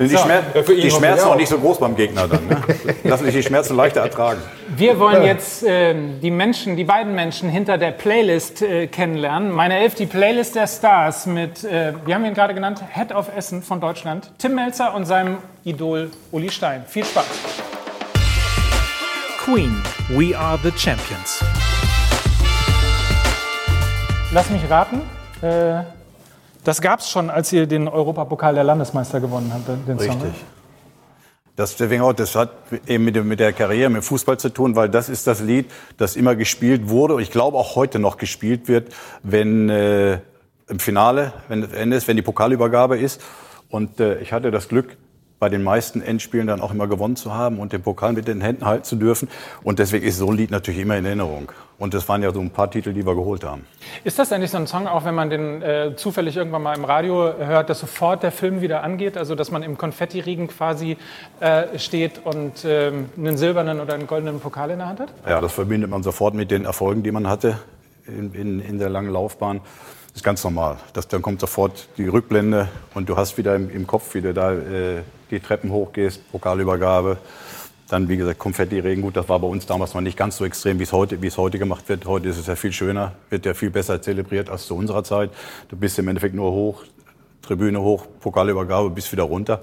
die, 0.00 0.16
Schmer 0.16 0.42
die 0.66 0.90
Schmerzen 0.90 1.26
auch 1.26 1.36
nicht 1.36 1.48
so 1.48 1.58
groß 1.58 1.80
beim 1.80 1.96
Gegner 1.96 2.26
dann. 2.28 2.46
Ne? 2.46 2.56
Lassen 3.04 3.24
sich 3.26 3.34
die 3.34 3.42
Schmerzen 3.42 3.76
leichter 3.76 4.00
ertragen. 4.00 4.40
Wir 4.76 4.98
wollen 4.98 5.22
jetzt 5.22 5.62
äh, 5.62 5.94
die 6.20 6.32
Menschen, 6.32 6.76
die 6.76 6.82
beiden 6.82 7.14
Menschen 7.14 7.48
hinter 7.48 7.78
der 7.78 7.92
Playlist 7.92 8.60
äh, 8.60 8.88
kennenlernen. 8.88 9.52
Meine 9.52 9.78
Elf, 9.78 9.94
die 9.94 10.06
Playlist 10.06 10.56
der 10.56 10.66
Stars 10.66 11.26
mit, 11.26 11.62
äh, 11.62 11.92
wir 12.04 12.14
haben 12.14 12.24
ihn 12.24 12.34
gerade 12.34 12.54
genannt, 12.54 12.82
Head 12.92 13.12
of 13.12 13.30
Essen 13.36 13.62
von 13.62 13.80
Deutschland, 13.80 14.32
Tim 14.38 14.56
Melzer 14.56 14.92
und 14.94 15.04
seinem 15.04 15.38
Idol 15.62 16.10
Uli 16.32 16.50
Stein. 16.50 16.84
Viel 16.88 17.04
Spaß. 17.04 17.24
Queen, 19.44 19.80
We 20.08 20.36
Are 20.36 20.58
the 20.62 20.72
Champions. 20.76 21.44
Lass 24.32 24.50
mich 24.50 24.68
raten. 24.68 25.02
Äh, 25.40 25.84
das 26.64 26.80
gab 26.80 26.98
es 26.98 27.10
schon, 27.10 27.30
als 27.30 27.52
ihr 27.52 27.66
den 27.66 27.86
Europapokal 27.86 28.54
der 28.54 28.64
Landesmeister 28.64 29.20
gewonnen 29.20 29.52
habt, 29.54 29.68
den 29.86 29.98
Richtig. 29.98 30.20
Song. 30.20 30.53
Das, 31.56 31.76
das 31.76 32.34
hat 32.34 32.50
eben 32.88 33.04
mit, 33.04 33.24
mit 33.24 33.38
der 33.38 33.52
Karriere, 33.52 33.88
mit 33.88 34.02
dem 34.02 34.02
Fußball 34.02 34.38
zu 34.38 34.48
tun, 34.48 34.74
weil 34.74 34.88
das 34.88 35.08
ist 35.08 35.28
das 35.28 35.40
Lied, 35.40 35.70
das 35.96 36.16
immer 36.16 36.34
gespielt 36.34 36.88
wurde 36.88 37.14
und 37.14 37.22
ich 37.22 37.30
glaube 37.30 37.56
auch 37.56 37.76
heute 37.76 38.00
noch 38.00 38.16
gespielt 38.16 38.66
wird, 38.66 38.92
wenn 39.22 39.68
äh, 39.68 40.18
im 40.68 40.80
Finale, 40.80 41.32
wenn 41.48 41.60
das 41.60 41.72
Ende 41.72 41.96
ist, 41.96 42.08
wenn 42.08 42.16
die 42.16 42.22
Pokalübergabe 42.22 42.98
ist. 42.98 43.20
Und 43.68 44.00
äh, 44.00 44.18
ich 44.20 44.32
hatte 44.32 44.50
das 44.50 44.68
Glück, 44.68 44.96
bei 45.44 45.50
den 45.50 45.62
meisten 45.62 46.00
Endspielen 46.00 46.46
dann 46.46 46.62
auch 46.62 46.70
immer 46.70 46.86
gewonnen 46.86 47.16
zu 47.16 47.34
haben 47.34 47.58
und 47.58 47.74
den 47.74 47.82
Pokal 47.82 48.14
mit 48.14 48.26
den 48.26 48.40
Händen 48.40 48.64
halten 48.64 48.84
zu 48.84 48.96
dürfen. 48.96 49.28
Und 49.62 49.78
deswegen 49.78 50.06
ist 50.06 50.16
so 50.16 50.30
ein 50.30 50.38
Lied 50.38 50.50
natürlich 50.50 50.80
immer 50.80 50.96
in 50.96 51.04
Erinnerung. 51.04 51.52
Und 51.78 51.92
das 51.92 52.08
waren 52.08 52.22
ja 52.22 52.32
so 52.32 52.40
ein 52.40 52.48
paar 52.48 52.70
Titel, 52.70 52.94
die 52.94 53.04
wir 53.04 53.14
geholt 53.14 53.44
haben. 53.44 53.66
Ist 54.04 54.18
das 54.18 54.32
eigentlich 54.32 54.50
so 54.50 54.56
ein 54.56 54.66
Song, 54.66 54.86
auch 54.86 55.04
wenn 55.04 55.14
man 55.14 55.28
den 55.28 55.60
äh, 55.60 55.96
zufällig 55.96 56.38
irgendwann 56.38 56.62
mal 56.62 56.74
im 56.74 56.86
Radio 56.86 57.30
hört, 57.36 57.68
dass 57.68 57.80
sofort 57.80 58.22
der 58.22 58.32
Film 58.32 58.62
wieder 58.62 58.82
angeht? 58.82 59.18
Also 59.18 59.34
dass 59.34 59.50
man 59.50 59.62
im 59.62 59.76
Konfettiregen 59.76 60.48
quasi 60.48 60.96
äh, 61.40 61.78
steht 61.78 62.22
und 62.24 62.64
äh, 62.64 62.90
einen 63.18 63.36
silbernen 63.36 63.80
oder 63.80 63.92
einen 63.92 64.06
goldenen 64.06 64.40
Pokal 64.40 64.70
in 64.70 64.78
der 64.78 64.88
Hand 64.88 65.00
hat? 65.00 65.12
Ja, 65.28 65.42
das 65.42 65.52
verbindet 65.52 65.90
man 65.90 66.02
sofort 66.02 66.32
mit 66.32 66.50
den 66.50 66.64
Erfolgen, 66.64 67.02
die 67.02 67.12
man 67.12 67.28
hatte 67.28 67.58
in, 68.06 68.32
in, 68.32 68.60
in 68.60 68.78
der 68.78 68.88
langen 68.88 69.12
Laufbahn. 69.12 69.60
Das 70.14 70.20
ist 70.20 70.24
ganz 70.24 70.44
normal. 70.44 70.76
Das, 70.92 71.08
dann 71.08 71.22
kommt 71.22 71.40
sofort 71.40 71.88
die 71.98 72.06
Rückblende 72.06 72.68
und 72.94 73.08
du 73.08 73.16
hast 73.16 73.36
wieder 73.36 73.56
im, 73.56 73.68
im 73.68 73.84
Kopf, 73.84 74.14
wie 74.14 74.20
du 74.20 74.32
da 74.32 74.52
äh, 74.52 75.02
die 75.32 75.40
Treppen 75.40 75.72
hochgehst, 75.72 76.30
Pokalübergabe. 76.30 77.18
Dann, 77.88 78.08
wie 78.08 78.16
gesagt, 78.16 78.38
Konfetti-Regen. 78.38 79.02
Gut, 79.02 79.16
das 79.16 79.28
war 79.28 79.40
bei 79.40 79.48
uns 79.48 79.66
damals 79.66 79.92
noch 79.92 80.00
nicht 80.00 80.16
ganz 80.16 80.36
so 80.36 80.44
extrem, 80.44 80.78
wie 80.78 80.84
es 80.84 80.92
heute, 80.92 81.18
es 81.20 81.36
heute 81.36 81.58
gemacht 81.58 81.88
wird. 81.88 82.06
Heute 82.06 82.28
ist 82.28 82.38
es 82.38 82.46
ja 82.46 82.54
viel 82.54 82.70
schöner, 82.70 83.14
wird 83.28 83.44
ja 83.44 83.54
viel 83.54 83.70
besser 83.70 84.00
zelebriert 84.00 84.50
als 84.50 84.66
zu 84.66 84.76
unserer 84.76 85.02
Zeit. 85.02 85.30
Du 85.66 85.76
bist 85.76 85.98
im 85.98 86.06
Endeffekt 86.06 86.36
nur 86.36 86.52
hoch, 86.52 86.84
Tribüne 87.42 87.80
hoch, 87.80 88.06
Pokalübergabe, 88.20 88.90
bis 88.90 89.10
wieder 89.10 89.24
runter. 89.24 89.62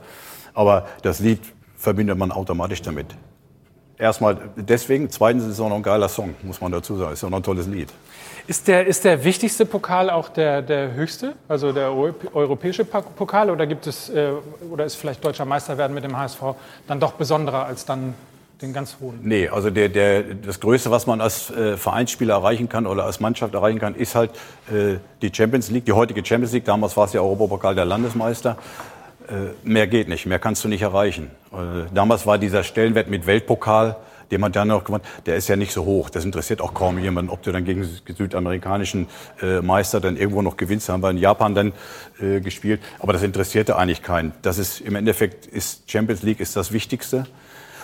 Aber 0.54 0.86
das 1.02 1.22
Lied 1.22 1.40
verbindet 1.78 2.18
man 2.18 2.30
automatisch 2.30 2.82
damit. 2.82 3.16
Erstmal 3.98 4.38
deswegen, 4.58 5.10
zweitens 5.12 5.44
ist 5.44 5.52
es 5.52 5.60
auch 5.62 5.70
noch 5.70 5.78
ein 5.78 5.84
geiler 5.84 6.10
Song, 6.10 6.36
muss 6.44 6.60
man 6.60 6.74
dazu 6.74 6.98
sagen. 6.98 7.14
Ist 7.14 7.24
auch 7.24 7.30
noch 7.30 7.38
ein 7.38 7.44
tolles 7.44 7.68
Lied. 7.68 7.88
Ist 8.48 8.68
der, 8.68 8.88
ist 8.88 9.06
der 9.06 9.24
wichtigste 9.24 9.66
Pokal 9.66 10.10
auch 10.10 10.30
der, 10.30 10.62
der 10.62 10.94
höchste, 10.94 11.34
also 11.48 11.72
der 11.72 11.92
europäische 11.92 12.86
Pokal, 12.86 13.50
oder 13.50 13.68
gibt 13.68 13.88
es 13.88 14.10
äh, 14.10 14.32
oder 14.72 14.86
ist 14.86 14.96
vielleicht 14.96 15.24
deutscher 15.24 15.46
Meister 15.46 15.78
werden 15.78 15.94
mit 15.94 16.04
dem 16.04 16.18
HSV 16.18 16.42
dann 16.88 17.00
doch 17.00 17.14
besonderer 17.14 17.66
als 17.66 17.86
dann 17.86 18.14
den 18.62 18.74
ganz 18.74 18.98
hohen? 19.00 19.20
Nee, 19.24 19.48
also 19.48 19.70
der, 19.70 19.90
der, 19.90 20.24
das 20.24 20.60
Größte, 20.60 20.92
was 20.92 21.08
man 21.08 21.22
als 21.22 21.50
äh, 21.52 21.78
Vereinsspieler 21.78 22.36
erreichen 22.36 22.70
kann 22.70 22.88
oder 22.88 23.06
als 23.06 23.20
Mannschaft 23.20 23.54
erreichen 23.54 23.80
kann, 23.80 23.96
ist 23.96 24.16
halt 24.16 24.32
äh, 24.72 24.98
die 25.22 25.32
Champions 25.34 25.70
League, 25.70 25.86
die 25.86 25.94
heutige 25.94 26.26
Champions 26.26 26.54
League. 26.54 26.66
Damals 26.66 26.96
war 26.98 27.06
es 27.06 27.14
ja 27.14 27.22
Europapokal 27.22 27.76
der 27.76 27.86
Landesmeister. 27.86 28.58
Äh, 29.28 29.34
mehr 29.64 29.88
geht 29.88 30.10
nicht, 30.10 30.26
mehr 30.26 30.40
kannst 30.40 30.64
du 30.64 30.68
nicht 30.68 30.82
erreichen. 30.82 31.32
Äh, 31.52 31.88
damals 31.94 32.26
war 32.26 32.38
dieser 32.38 32.64
Stellenwert 32.64 33.08
mit 33.08 33.26
Weltpokal 33.26 33.96
den 34.32 34.42
man 34.42 34.52
dann 34.52 34.70
noch 34.70 34.84
gewonnen, 34.84 35.04
der 35.26 35.36
ist 35.36 35.48
ja 35.50 35.56
nicht 35.56 35.74
so 35.74 35.86
hoch. 35.86 36.10
Das 36.10 36.26
interessiert 36.26 36.62
auch 36.62 36.74
kaum 36.74 36.98
jemanden, 36.98 37.30
ob 37.30 37.44
du 37.44 37.52
dann 37.52 37.66
gegen 37.66 37.84
südamerikanischen 37.84 39.08
äh, 39.42 39.62
Meister 39.62 40.00
dann 40.00 40.18
irgendwo 40.18 40.42
noch 40.42 40.58
gewinnst. 40.58 40.90
Da 40.90 40.94
haben 40.94 41.04
wir 41.04 41.12
in 41.12 41.18
Japan 41.18 41.54
dann 41.54 41.74
äh, 42.20 42.40
gespielt. 42.40 42.82
Aber 43.00 43.14
das 43.14 43.24
interessierte 43.24 43.76
eigentlich 43.78 44.02
keinen. 44.02 44.34
Das 44.42 44.58
ist 44.58 44.82
im 44.82 44.96
Endeffekt 44.96 45.46
ist 45.46 45.90
Champions 45.90 46.24
League 46.24 46.40
ist 46.40 46.56
das 46.56 46.72
Wichtigste. 46.72 47.28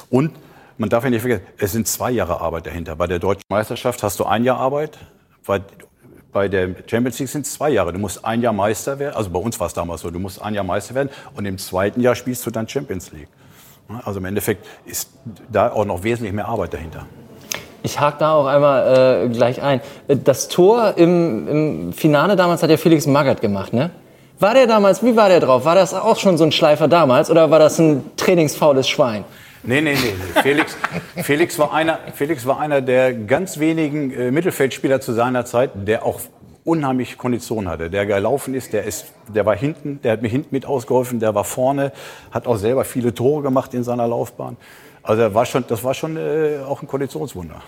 Und 0.10 0.32
man 0.78 0.90
darf 0.90 1.04
ja 1.04 1.10
nicht 1.10 1.22
vergessen, 1.22 1.46
es 1.58 1.72
sind 1.72 1.88
zwei 1.88 2.12
Jahre 2.12 2.40
Arbeit 2.40 2.68
dahinter. 2.68 2.96
Bei 2.96 3.08
der 3.08 3.20
deutschen 3.20 3.46
Meisterschaft 3.50 4.04
hast 4.04 4.20
du 4.20 4.26
ein 4.26 4.44
Jahr 4.44 4.58
Arbeit. 4.58 4.98
Bei, 5.46 5.62
bei 6.32 6.48
der 6.48 6.76
Champions 6.86 7.20
League 7.20 7.30
sind 7.30 7.46
es 7.46 7.54
zwei 7.54 7.72
Jahre. 7.72 7.94
Du 7.94 8.00
musst 8.00 8.24
ein 8.24 8.42
Jahr 8.42 8.54
Meister 8.54 9.00
werden. 9.00 9.16
Also 9.16 9.30
bei 9.30 9.40
uns 9.40 9.60
war 9.60 9.68
es 9.68 9.74
damals 9.74 10.02
so. 10.02 10.12
Du 10.12 10.20
musst 10.20 10.42
ein 10.42 10.54
Jahr 10.54 10.64
Meister 10.64 10.96
werden 10.96 11.10
und 11.36 11.46
im 11.46 11.58
zweiten 11.58 12.00
Jahr 12.00 12.16
spielst 12.16 12.46
du 12.46 12.52
dann 12.52 12.70
Champions 12.70 13.12
League. 13.12 13.30
Also 14.04 14.20
im 14.20 14.26
Endeffekt 14.26 14.66
ist 14.86 15.10
da 15.50 15.72
auch 15.72 15.86
noch 15.86 16.04
wesentlich 16.04 16.34
mehr 16.34 16.48
Arbeit 16.48 16.74
dahinter. 16.74 17.06
Ich 17.84 18.00
hake 18.00 18.18
da 18.20 18.34
auch 18.34 18.46
einmal 18.46 19.26
äh, 19.26 19.30
gleich 19.30 19.62
ein. 19.62 19.80
Das 20.08 20.50
Tor 20.50 20.96
im, 20.98 21.48
im, 21.48 21.94
Finale 21.94 22.36
damals 22.36 22.62
hat 22.64 22.70
ja 22.70 22.78
Felix 22.78 23.06
Magath 23.06 23.40
gemacht, 23.40 23.72
ne? 23.72 23.92
War 24.40 24.54
der 24.54 24.68
damals, 24.68 25.04
wie 25.04 25.16
war 25.16 25.30
der 25.30 25.40
drauf? 25.40 25.66
War 25.66 25.76
das 25.76 25.94
auch 25.94 26.20
schon 26.20 26.38
so 26.38 26.44
ein 26.44 26.52
Schleifer 26.52 26.88
damals 26.88 27.32
oder 27.32 27.50
war 27.50 27.60
das 27.60 27.80
ein 27.80 28.04
trainingsfaules 28.18 28.88
Schwein? 28.88 29.24
Nee, 29.64 29.82
nee, 29.82 29.94
nee. 29.96 30.14
nee. 30.14 30.42
Felix, 30.42 30.78
Felix, 31.24 31.58
war 31.58 31.74
einer, 31.74 31.98
Felix 32.14 32.46
war 32.46 32.60
einer 32.60 32.82
der 32.82 33.14
ganz 33.14 33.58
wenigen 33.58 34.12
äh, 34.12 34.32
Mittelfeldspieler 34.32 35.02
zu 35.02 35.14
seiner 35.14 35.46
Zeit, 35.46 35.72
der 35.76 36.06
auch 36.06 36.20
unheimlich 36.68 37.18
Kondition 37.18 37.68
hatte. 37.68 37.90
Der 37.90 38.06
gelaufen 38.06 38.54
ist, 38.54 38.74
der 38.74 38.84
ist, 38.84 39.06
der 39.34 39.46
war 39.46 39.56
hinten, 39.56 40.02
der 40.04 40.12
hat 40.12 40.22
mir 40.22 40.28
hinten 40.28 40.50
mit 40.52 40.66
ausgeholfen, 40.66 41.20
der 41.20 41.34
war 41.34 41.46
vorne, 41.46 41.94
hat 42.32 42.46
auch 42.46 42.58
selber 42.58 42.84
viele 42.84 43.14
Tore 43.14 43.42
gemacht 43.42 43.74
in 43.74 43.84
seiner 43.84 44.08
Laufbahn. 44.08 44.58
Also 45.02 45.22
er 45.22 45.34
war 45.34 45.46
schon, 45.46 45.64
das 45.68 45.84
war 45.86 45.94
schon 45.94 46.18
äh, 46.18 46.60
auch 46.68 46.82
ein 46.82 46.88
Konditionswunder. 46.88 47.62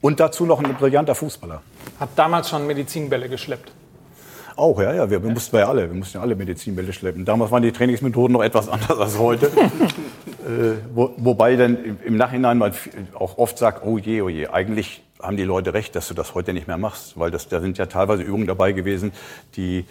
Und 0.00 0.18
dazu 0.18 0.46
noch 0.46 0.62
ein 0.62 0.74
brillanter 0.74 1.14
Fußballer. 1.14 1.62
Hat 2.00 2.08
damals 2.16 2.48
schon 2.48 2.66
Medizinbälle 2.66 3.28
geschleppt. 3.28 3.70
Auch, 4.56 4.80
ja, 4.80 4.92
ja. 4.92 5.08
Wir, 5.08 5.22
wir 5.22 5.30
mussten 5.30 5.56
ja 5.56 5.68
alle, 5.68 5.88
wir 5.88 5.96
mussten 5.96 6.18
ja 6.18 6.22
alle 6.22 6.34
Medizinbälle 6.34 6.92
schleppen. 6.92 7.24
Damals 7.24 7.52
waren 7.52 7.62
die 7.62 7.70
Trainingsmethoden 7.70 8.32
noch 8.32 8.42
etwas 8.42 8.68
anders 8.68 8.98
als 8.98 9.16
heute. 9.16 9.46
äh, 9.46 10.74
wo, 10.92 11.12
wobei 11.18 11.54
dann 11.54 11.84
im, 11.84 11.98
im, 12.04 12.16
Nachhinein 12.16 12.58
man 12.58 12.72
auch 13.14 13.38
oft 13.38 13.58
sagt, 13.58 13.86
oh 13.86 13.98
je, 13.98 14.22
oh 14.22 14.28
je, 14.28 14.48
eigentlich 14.48 15.04
haben 15.20 15.36
die 15.36 15.44
Leute 15.44 15.74
recht, 15.74 15.96
dass 15.96 16.08
du 16.08 16.14
das 16.14 16.34
heute 16.34 16.52
nicht 16.52 16.66
mehr 16.66 16.78
machst, 16.78 17.18
weil 17.18 17.30
das, 17.30 17.48
da 17.48 17.60
sind 17.60 17.78
ja 17.78 17.86
teilweise 17.86 18.22
Übungen 18.22 18.46
dabei 18.46 18.72
gewesen, 18.72 19.12
die 19.56 19.84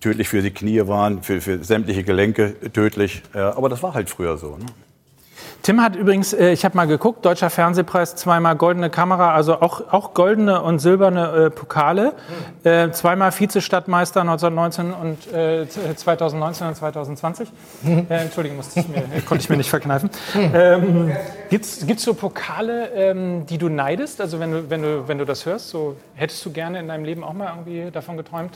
tödlich 0.00 0.28
für 0.28 0.42
die 0.42 0.50
Knie 0.50 0.86
waren, 0.86 1.22
für, 1.22 1.40
für 1.40 1.62
sämtliche 1.64 2.04
Gelenke 2.04 2.54
tödlich. 2.72 3.22
Aber 3.32 3.68
das 3.68 3.82
war 3.82 3.94
halt 3.94 4.10
früher 4.10 4.36
so. 4.36 4.56
Ne? 4.56 4.66
Tim 5.62 5.82
hat 5.82 5.96
übrigens, 5.96 6.32
äh, 6.32 6.52
ich 6.52 6.64
habe 6.64 6.76
mal 6.76 6.86
geguckt, 6.86 7.24
Deutscher 7.24 7.50
Fernsehpreis, 7.50 8.16
zweimal 8.16 8.56
goldene 8.56 8.90
Kamera, 8.90 9.34
also 9.34 9.60
auch, 9.60 9.92
auch 9.92 10.14
goldene 10.14 10.62
und 10.62 10.78
silberne 10.78 11.46
äh, 11.46 11.50
Pokale, 11.50 12.14
äh, 12.64 12.90
zweimal 12.90 13.32
Vizestadtmeister 13.32 14.20
1919 14.20 14.92
und 14.92 15.32
äh, 15.32 15.68
2019 15.68 16.68
und 16.68 16.74
2020. 16.74 17.48
Mhm. 17.82 18.06
Äh, 18.08 18.22
Entschuldigung, 18.22 18.56
musste 18.56 18.80
ich 18.80 18.88
mir, 18.88 19.02
konnte 19.26 19.42
ich 19.42 19.50
mir 19.50 19.56
nicht 19.56 19.70
verkneifen. 19.70 20.10
Ähm, 20.34 21.12
Gibt 21.50 21.64
es 21.64 22.02
so 22.02 22.14
Pokale, 22.14 22.90
ähm, 22.94 23.46
die 23.46 23.58
du 23.58 23.68
neidest? 23.68 24.20
Also 24.20 24.40
wenn 24.40 24.52
du, 24.52 24.70
wenn, 24.70 24.82
du, 24.82 25.08
wenn 25.08 25.18
du 25.18 25.24
das 25.24 25.46
hörst, 25.46 25.68
so 25.68 25.96
hättest 26.14 26.44
du 26.44 26.52
gerne 26.52 26.78
in 26.80 26.88
deinem 26.88 27.04
Leben 27.04 27.24
auch 27.24 27.32
mal 27.32 27.52
irgendwie 27.56 27.90
davon 27.90 28.16
geträumt? 28.16 28.52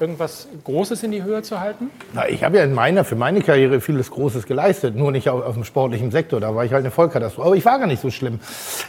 Irgendwas 0.00 0.48
Großes 0.64 1.02
in 1.02 1.12
die 1.12 1.22
Höhe 1.22 1.42
zu 1.42 1.60
halten? 1.60 1.90
Na, 2.12 2.28
ich 2.28 2.44
habe 2.44 2.58
ja 2.58 2.64
in 2.64 2.74
meiner, 2.74 3.04
für 3.04 3.16
meine 3.16 3.40
Karriere 3.40 3.80
vieles 3.80 4.10
Großes 4.10 4.46
geleistet, 4.46 4.96
nur 4.96 5.12
nicht 5.12 5.28
aus 5.28 5.54
dem 5.54 5.64
sportlichen 5.64 6.10
Sektor. 6.10 6.40
Da 6.40 6.54
war 6.54 6.64
ich 6.64 6.72
halt 6.72 6.82
eine 6.82 6.90
Vollkatastrophe. 6.90 7.46
Aber 7.46 7.56
ich 7.56 7.64
war 7.64 7.78
gar 7.78 7.86
nicht 7.86 8.02
so 8.02 8.10
schlimm. 8.10 8.40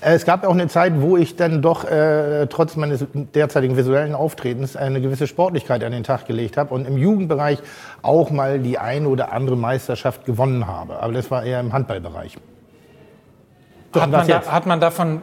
Äh, 0.01 0.13
es 0.13 0.25
gab 0.25 0.45
auch 0.45 0.53
eine 0.53 0.67
Zeit, 0.67 1.01
wo 1.01 1.17
ich 1.17 1.35
dann 1.35 1.61
doch 1.61 1.85
äh, 1.85 2.47
trotz 2.47 2.75
meines 2.75 3.05
derzeitigen 3.13 3.77
visuellen 3.77 4.15
Auftretens 4.15 4.75
eine 4.75 5.01
gewisse 5.01 5.27
Sportlichkeit 5.27 5.83
an 5.83 5.91
den 5.91 6.03
Tag 6.03 6.25
gelegt 6.25 6.57
habe 6.57 6.73
und 6.73 6.85
im 6.85 6.97
Jugendbereich 6.97 7.59
auch 8.01 8.31
mal 8.31 8.59
die 8.59 8.77
eine 8.77 9.07
oder 9.07 9.31
andere 9.31 9.57
Meisterschaft 9.57 10.25
gewonnen 10.25 10.67
habe. 10.67 11.01
Aber 11.01 11.13
das 11.13 11.29
war 11.31 11.43
eher 11.43 11.59
im 11.59 11.73
Handballbereich. 11.73 12.37
So, 13.93 14.01
hat, 14.01 14.11
man 14.11 14.27
da, 14.27 14.45
hat 14.45 14.65
man 14.65 14.79
davon 14.79 15.21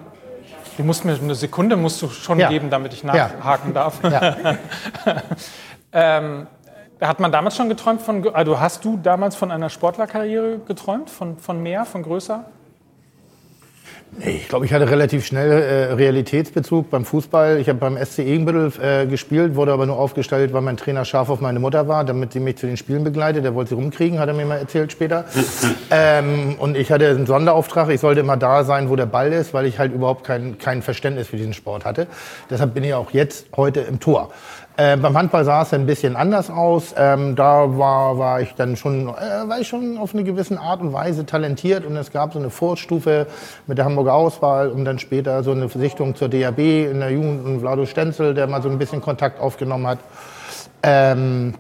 Du 0.77 0.85
musst 0.85 1.05
mir 1.05 1.15
eine 1.15 1.35
Sekunde 1.35 1.77
musst 1.77 2.03
du 2.03 2.09
schon 2.09 2.39
ja. 2.39 2.49
geben, 2.49 2.69
damit 2.69 2.93
ich 2.93 3.03
nachhaken 3.03 3.69
ja. 3.69 3.75
darf. 3.75 4.03
Ja. 4.03 4.37
Ähm, 5.97 6.47
hat 7.01 7.21
man 7.21 7.33
damals 7.33 7.57
schon 7.57 7.71
geträumt 7.71 8.03
von, 8.03 8.35
also 8.35 8.61
hast 8.61 8.85
du 8.85 8.99
damals 9.03 9.35
von 9.35 9.51
einer 9.51 9.71
Sportlerkarriere 9.71 10.59
geträumt, 10.67 11.09
von, 11.09 11.39
von 11.39 11.63
mehr, 11.63 11.87
von 11.87 12.03
größer? 12.03 12.45
Nee, 14.19 14.37
ich 14.37 14.49
glaube, 14.49 14.65
ich 14.65 14.73
hatte 14.73 14.91
relativ 14.91 15.27
schnell 15.27 15.51
äh, 15.51 15.93
Realitätsbezug 15.95 16.91
beim 16.91 17.05
Fußball. 17.05 17.59
Ich 17.59 17.69
habe 17.69 17.79
beim 17.79 18.03
SC 18.03 18.21
Egenbüttel 18.21 18.73
äh, 18.81 19.07
gespielt, 19.07 19.57
wurde 19.57 19.73
aber 19.73 19.85
nur 19.85 19.99
aufgestellt, 19.99 20.53
weil 20.53 20.63
mein 20.63 20.77
Trainer 20.77 21.05
scharf 21.05 21.29
auf 21.29 21.41
meine 21.41 21.61
Mutter 21.61 21.89
war, 21.89 22.05
damit 22.05 22.33
sie 22.33 22.41
mich 22.41 22.57
zu 22.57 22.67
den 22.67 22.77
Spielen 22.77 23.05
begleitet. 23.05 23.45
Der 23.45 23.55
wollte 23.55 23.71
sie 23.71 23.75
rumkriegen, 23.75 24.19
hat 24.19 24.29
er 24.29 24.35
mir 24.35 24.47
mal 24.47 24.59
erzählt 24.59 24.93
später. 24.93 25.25
ähm, 25.91 26.57
und 26.59 26.77
ich 26.77 26.93
hatte 26.93 27.09
einen 27.09 27.27
Sonderauftrag, 27.27 27.91
ich 27.91 28.01
sollte 28.01 28.21
immer 28.21 28.37
da 28.37 28.65
sein, 28.65 28.89
wo 28.89 28.97
der 28.97 29.07
Ball 29.07 29.33
ist, 29.33 29.53
weil 29.53 29.67
ich 29.67 29.79
halt 29.79 29.93
überhaupt 29.93 30.25
kein, 30.25 30.57
kein 30.59 30.83
Verständnis 30.83 31.29
für 31.29 31.37
diesen 31.37 31.53
Sport 31.53 31.85
hatte. 31.85 32.07
Deshalb 32.49 32.75
bin 32.75 32.85
ich 32.85 32.95
auch 32.95 33.11
jetzt 33.11 33.47
heute 33.57 33.81
im 33.81 34.01
Tor. 34.01 34.31
Äh, 34.79 34.99
beim 34.99 35.17
Handball 35.17 35.43
sah 35.47 35.63
es 35.63 35.73
ein 35.73 35.87
bisschen 35.87 36.17
anders 36.17 36.51
aus. 36.51 36.95
Ähm, 36.99 37.35
da 37.35 37.79
war, 37.79 38.19
war 38.19 38.43
ich 38.43 38.55
dann 38.55 38.77
schon, 38.77 39.09
äh, 39.09 39.49
war 39.49 39.59
ich 39.59 39.69
schon 39.69 39.97
auf 39.97 40.13
eine 40.13 40.23
gewisse 40.23 40.61
Art 40.61 40.83
und 40.83 40.93
Weise 40.93 41.25
talentiert 41.25 41.87
und 41.87 41.97
es 41.97 42.13
gab 42.13 42.35
so 42.35 42.39
eine 42.39 42.51
Vorstufe 42.51 43.27
mit 43.67 43.79
der 43.79 43.87
Hamburger 43.87 44.13
Auswahl 44.13 44.69
und 44.69 44.85
dann 44.85 44.99
später 44.99 45.43
so 45.43 45.53
eine 45.53 45.71
Versichtung 45.71 46.15
zur 46.15 46.29
DAB 46.29 46.59
in 46.59 47.01
der 47.01 47.11
Jugend 47.11 47.47
und 47.47 47.61
Vlado 47.61 47.87
Stenzel, 47.87 48.35
der 48.35 48.49
mal 48.49 48.61
so 48.61 48.69
ein 48.69 48.79
bisschen 48.79 49.01
Kontakt 49.01 49.41
aufgenommen 49.41 49.87
hat. 49.87 49.99
Ähm, 50.83 51.55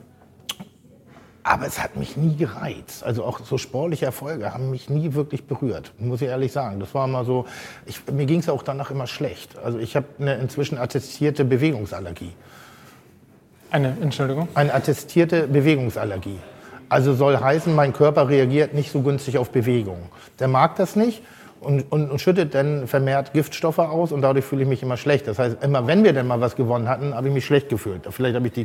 aber 1.42 1.66
es 1.66 1.82
hat 1.82 1.96
mich 1.96 2.18
nie 2.18 2.36
gereizt. 2.36 3.02
Also 3.02 3.24
auch 3.24 3.40
so 3.40 3.56
sportliche 3.56 4.04
Erfolge 4.04 4.52
haben 4.52 4.70
mich 4.70 4.90
nie 4.90 5.14
wirklich 5.14 5.44
berührt, 5.44 5.92
muss 5.98 6.20
ich 6.20 6.28
ehrlich 6.28 6.52
sagen. 6.52 6.80
Das 6.80 6.92
war 6.92 7.06
mal 7.06 7.24
so, 7.24 7.46
ich, 7.86 8.02
mir 8.12 8.26
ging 8.26 8.40
es 8.40 8.50
auch 8.50 8.62
danach 8.62 8.90
immer 8.90 9.06
schlecht. 9.06 9.56
Also 9.56 9.78
ich 9.78 9.96
habe 9.96 10.06
eine 10.18 10.34
inzwischen 10.34 10.76
attestierte 10.76 11.46
Bewegungsallergie. 11.46 12.34
Eine, 13.70 13.96
Entschuldigung? 14.00 14.48
Eine 14.54 14.74
attestierte 14.74 15.46
Bewegungsallergie. 15.48 16.38
Also 16.88 17.14
soll 17.14 17.38
heißen, 17.38 17.74
mein 17.74 17.92
Körper 17.92 18.28
reagiert 18.28 18.74
nicht 18.74 18.92
so 18.92 19.02
günstig 19.02 19.38
auf 19.38 19.50
Bewegung. 19.50 19.98
Der 20.38 20.48
mag 20.48 20.76
das 20.76 20.94
nicht 20.94 21.22
und, 21.66 21.84
und, 21.90 22.10
und, 22.10 22.20
schüttet 22.20 22.54
dann 22.54 22.86
vermehrt 22.86 23.32
Giftstoffe 23.32 23.78
aus 23.78 24.12
und 24.12 24.22
dadurch 24.22 24.44
fühle 24.44 24.62
ich 24.62 24.68
mich 24.68 24.82
immer 24.82 24.96
schlecht. 24.96 25.26
Das 25.26 25.38
heißt, 25.38 25.58
immer 25.62 25.86
wenn 25.86 26.04
wir 26.04 26.12
denn 26.12 26.26
mal 26.26 26.40
was 26.40 26.56
gewonnen 26.56 26.88
hatten, 26.88 27.14
habe 27.14 27.28
ich 27.28 27.34
mich 27.34 27.44
schlecht 27.44 27.68
gefühlt. 27.68 28.02
Vielleicht 28.10 28.36
habe 28.36 28.46
ich 28.46 28.52
die 28.52 28.64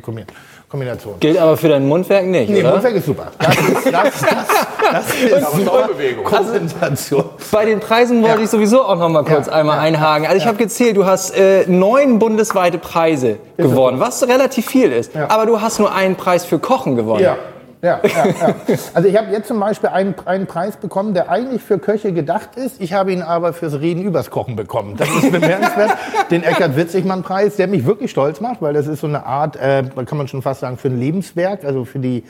Kombination. 0.69 1.15
Gilt 1.19 1.37
aber 1.37 1.57
für 1.57 1.69
dein 1.69 1.87
Mundwerk 1.87 2.25
nicht, 2.25 2.49
Nee, 2.49 2.61
oder? 2.61 2.71
Mundwerk 2.73 2.95
ist 2.95 3.05
super. 3.05 3.27
Das 3.39 3.55
ist, 3.57 3.85
das, 3.91 4.21
das, 4.21 4.47
das 4.91 5.23
ist 5.55 5.67
Vollbewegung. 5.67 6.23
Konzentration. 6.23 7.25
Bei 7.51 7.65
den 7.65 7.79
Preisen 7.79 8.21
wollte 8.21 8.37
Ja. 8.37 8.43
ich 8.43 8.49
sowieso 8.49 8.83
auch 8.83 8.97
noch 8.97 9.09
mal 9.09 9.23
kurz 9.23 9.47
Ja, 9.47 9.53
einmal 9.53 9.77
ja, 9.77 9.81
einhaken. 9.83 10.25
Also 10.27 10.37
ich 10.37 10.45
habe 10.45 10.57
gezählt, 10.57 10.95
du 10.95 11.05
hast 11.05 11.35
äh, 11.35 11.65
neun 11.67 12.19
bundesweite 12.19 12.77
Preise 12.77 13.37
gewonnen, 13.57 13.99
was 13.99 14.27
relativ 14.27 14.67
viel 14.67 14.91
ist. 14.91 15.15
Aber 15.15 15.45
du 15.45 15.59
hast 15.61 15.79
nur 15.79 15.93
einen 15.93 16.15
Preis 16.15 16.45
für 16.45 16.59
Kochen 16.59 16.95
gewonnen. 16.95 17.23
Ja. 17.23 17.37
Ja, 17.81 17.99
ja, 18.03 18.27
ja. 18.27 18.55
Also 18.93 19.07
ich 19.07 19.17
habe 19.17 19.31
jetzt 19.31 19.47
zum 19.47 19.59
Beispiel 19.59 19.89
einen, 19.89 20.13
einen 20.25 20.45
Preis 20.45 20.77
bekommen, 20.77 21.15
der 21.15 21.29
eigentlich 21.29 21.63
für 21.63 21.79
Köche 21.79 22.13
gedacht 22.13 22.55
ist. 22.55 22.79
Ich 22.79 22.93
habe 22.93 23.11
ihn 23.11 23.23
aber 23.23 23.53
fürs 23.53 23.79
Reden 23.79 24.03
übers 24.03 24.29
Kochen 24.29 24.55
bekommen. 24.55 24.97
Das 24.97 25.09
ist 25.09 25.31
bemerkenswert. 25.31 25.97
Den 26.29 26.43
Eckart 26.43 26.75
Witzigmann-Preis, 26.75 27.55
der 27.55 27.67
mich 27.67 27.85
wirklich 27.85 28.11
stolz 28.11 28.39
macht, 28.39 28.61
weil 28.61 28.73
das 28.73 28.85
ist 28.85 29.01
so 29.01 29.07
eine 29.07 29.25
Art, 29.25 29.55
äh, 29.55 29.83
kann 30.05 30.17
man 30.17 30.27
schon 30.27 30.43
fast 30.43 30.59
sagen, 30.59 30.77
für 30.77 30.89
ein 30.89 30.99
Lebenswerk, 30.99 31.63
also 31.65 31.83
für, 31.85 31.99
die, 31.99 32.23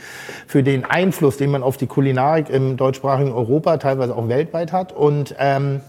für 0.48 0.64
den 0.64 0.86
Einfluss, 0.86 1.36
den 1.36 1.52
man 1.52 1.64
auf 1.64 1.76
die 1.76 1.88
Kulinarik 1.88 2.50
im 2.50 2.78
deutschsprachigen 2.78 3.34
Europa, 3.34 3.78
teilweise 3.78 4.16
auch 4.16 4.30
weltweit 4.30 4.72
hat. 4.72 4.94
Und 4.94 5.36
ähm, 5.38 5.82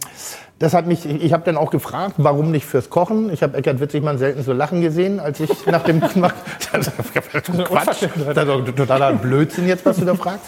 das 0.62 0.75
hat 0.75 0.87
mich, 0.87 1.04
ich 1.04 1.33
habe 1.33 1.42
dann 1.42 1.57
auch 1.57 1.73
gefragt, 1.73 2.14
warum 2.19 2.52
nicht 2.52 2.66
fürs 2.66 2.88
Kochen? 2.88 3.33
Ich 3.33 3.42
habe 3.42 3.57
Eckart 3.57 3.81
Witzigmann 3.81 4.16
selten 4.19 4.45
so 4.45 4.52
lachen 4.52 4.81
gesehen, 4.81 5.19
als 5.19 5.40
ich 5.40 5.66
nach 5.66 5.83
dem 5.83 6.00
Quatsch, 6.00 6.71
das 6.71 6.87
ist 6.87 8.76
totaler 8.76 9.12
Blödsinn 9.14 9.66
jetzt, 9.66 9.85
was 9.85 9.97
du 9.97 10.04
da 10.04 10.14
fragst. 10.14 10.45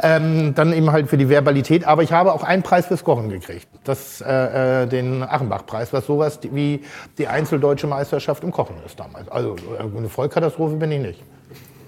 Ähm, 0.00 0.54
dann 0.54 0.72
eben 0.72 0.92
halt 0.92 1.08
für 1.08 1.16
die 1.16 1.28
Verbalität, 1.28 1.84
aber 1.84 2.04
ich 2.04 2.12
habe 2.12 2.32
auch 2.32 2.44
einen 2.44 2.62
Preis 2.62 2.86
fürs 2.86 3.02
Kochen 3.02 3.28
gekriegt, 3.28 3.66
das, 3.82 4.20
äh, 4.20 4.82
äh, 4.82 4.86
den 4.86 5.24
Achenbach-Preis, 5.24 5.92
was 5.92 6.06
sowas 6.06 6.38
wie 6.52 6.84
die 7.18 7.26
Einzeldeutsche 7.26 7.88
Meisterschaft 7.88 8.44
im 8.44 8.52
Kochen 8.52 8.76
ist 8.86 9.00
damals. 9.00 9.28
Also 9.28 9.56
äh, 9.56 9.82
eine 9.82 10.08
Vollkatastrophe 10.08 10.76
bin 10.76 10.92
ich 10.92 11.00
nicht. 11.00 11.22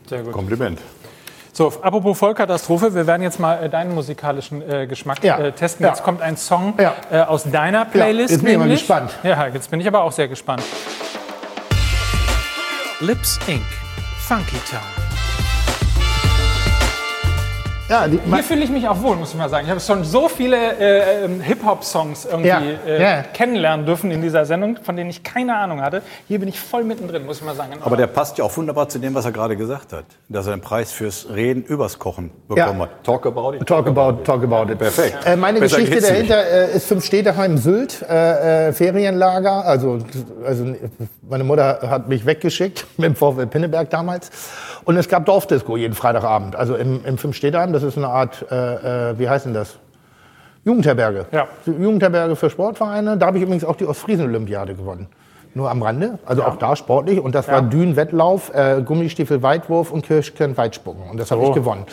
Sehr 0.09 0.25
gut. 0.25 0.33
Kompliment. 0.33 0.81
So, 1.59 1.73
apropos 1.83 2.17
Vollkatastrophe, 2.17 2.95
wir 2.95 3.05
werden 3.09 3.23
jetzt 3.23 3.41
mal 3.41 3.65
äh, 3.65 3.69
deinen 3.69 3.93
musikalischen 3.93 4.63
äh, 4.63 4.87
Geschmack 4.87 5.25
Ja. 5.25 5.39
äh, 5.41 5.51
testen. 5.51 5.83
Ja. 5.85 5.91
Jetzt 5.91 6.05
kommt 6.05 6.23
ein 6.23 6.37
Song 6.37 6.75
Ja. 6.79 6.95
äh, 7.11 7.19
aus 7.23 7.51
deiner 7.51 7.85
Playlist. 7.85 8.31
jetzt 8.31 8.45
bin 8.45 8.53
ich 8.53 8.59
mal 8.59 8.69
gespannt. 8.69 9.11
Ja, 9.25 9.45
jetzt 9.49 9.69
bin 9.69 9.81
ich 9.81 9.89
aber 9.89 10.05
auch 10.05 10.13
sehr 10.13 10.29
gespannt. 10.29 10.63
Lips 13.01 13.41
Inc. 13.49 13.65
Funky 14.29 14.61
Town. 14.71 15.08
Ja, 17.89 18.07
die, 18.07 18.21
Hier 18.23 18.43
fühle 18.45 18.65
ich 18.65 18.71
mich 18.71 18.87
auch 18.87 19.01
wohl, 19.03 19.17
muss 19.17 19.31
ich 19.31 19.37
mal 19.39 19.49
sagen. 19.49 19.65
Ich 19.65 19.71
habe 19.71 19.81
schon 19.81 20.05
so 20.05 20.29
viele 20.29 20.57
äh, 20.79 21.25
ähm, 21.25 21.41
Hip-Hop-Songs 21.41 22.27
irgendwie 22.27 22.49
Ja, 22.49 22.61
äh, 22.87 23.03
ja. 23.03 23.23
kennenlernen 23.23 23.87
dürfen 23.87 24.11
in 24.11 24.21
dieser 24.21 24.45
Sendung, 24.45 24.77
von 24.83 24.95
denen 24.95 25.09
ich 25.09 25.23
keine 25.23 25.57
Ahnung 25.57 25.81
hatte. 25.81 26.03
Hier 26.27 26.39
bin 26.39 26.51
ich 26.51 26.61
voll 26.61 26.85
mittendrin, 26.85 27.25
muss 27.25 27.39
ich 27.39 27.45
mal 27.45 27.55
sagen. 27.55 27.73
Aber 27.81 27.97
der 27.97 28.07
passt 28.07 28.37
ja 28.37 28.45
auch 28.45 28.55
wunderbar 28.59 28.91
zu 28.91 28.99
dem, 28.99 29.15
was 29.15 29.25
er 29.25 29.33
gerade 29.33 29.57
gesagt 29.57 29.95
hat. 29.95 30.05
Dass 30.29 30.47
er 30.47 30.55
den 30.55 30.61
Preis 30.61 30.93
fürs 30.93 31.29
Reden 31.35 31.63
übers 31.65 31.99
Kochen 31.99 32.31
bekommen 32.47 32.79
Ja. 32.79 32.85
hat. 32.85 33.05
Talk 33.05 33.25
about 33.25 33.55
it. 33.57 33.67
Talk 33.67 33.87
about, 33.87 34.23
talk 34.23 34.43
about 34.45 34.71
it. 34.71 34.79
Perfekt. 34.79 35.25
Äh, 35.25 35.37
meine 35.37 35.59
Besser 35.59 35.79
Geschichte 35.79 36.03
dahinter 36.03 36.45
äh, 36.47 36.77
ist 36.77 36.87
Fünf-Städteheim 36.89 37.57
Sylt, 37.57 38.03
äh, 38.03 38.69
äh, 38.69 38.73
Ferienlager. 38.75 39.65
Also, 39.65 39.99
also 40.45 40.75
meine 41.23 41.45
Mutter 41.45 41.79
hat 41.89 42.07
mich 42.07 42.27
weggeschickt 42.27 42.87
mit 42.99 43.07
dem 43.07 43.17
VfL 43.17 43.47
Pinneberg 43.47 43.89
damals. 43.89 44.31
Und 44.85 44.97
es 44.97 45.09
gab 45.09 45.25
Dorfdisco 45.27 45.77
jeden 45.79 45.95
Freitagabend. 45.95 46.55
Also 46.57 46.75
im, 46.77 47.05
im 47.05 47.17
Fünf-Städteheim, 47.19 47.73
das 47.83 47.95
ist 47.95 47.97
eine 47.97 48.09
Art, 48.09 48.45
äh, 48.51 49.11
äh, 49.11 49.19
wie 49.19 49.29
heißt 49.29 49.47
denn 49.47 49.55
das? 49.55 49.79
Jugendherberge. 50.65 51.27
Ja. 51.33 51.47
Jugendherberge 51.65 52.37
für 52.37 52.51
Sportvereine. 52.51 53.17
Da 53.17 53.27
habe 53.27 53.39
ich 53.39 53.45
übrigens 53.45 53.65
auch 53.65 53.77
die 53.77 53.87
Ostfriesen-Olympiade 53.87 54.75
gewonnen. 54.75 55.07
Nur 55.55 55.71
am 55.71 55.83
Rande, 55.83 56.19
also 56.27 56.45
auch 56.45 56.57
da 56.57 56.77
sportlich. 56.77 57.21
Und 57.21 57.35
das 57.35 57.49
war 57.49 57.63
Dünenwettlauf, 57.63 58.53
äh, 58.55 58.83
Gummistiefel 58.83 59.43
Weitwurf 59.43 59.91
und 59.91 60.03
Kirschkern 60.03 60.57
Weitspucken. 60.57 61.11
Und 61.11 61.19
das 61.19 61.31
habe 61.31 61.43
ich 61.45 61.53
gewonnen. 61.53 61.87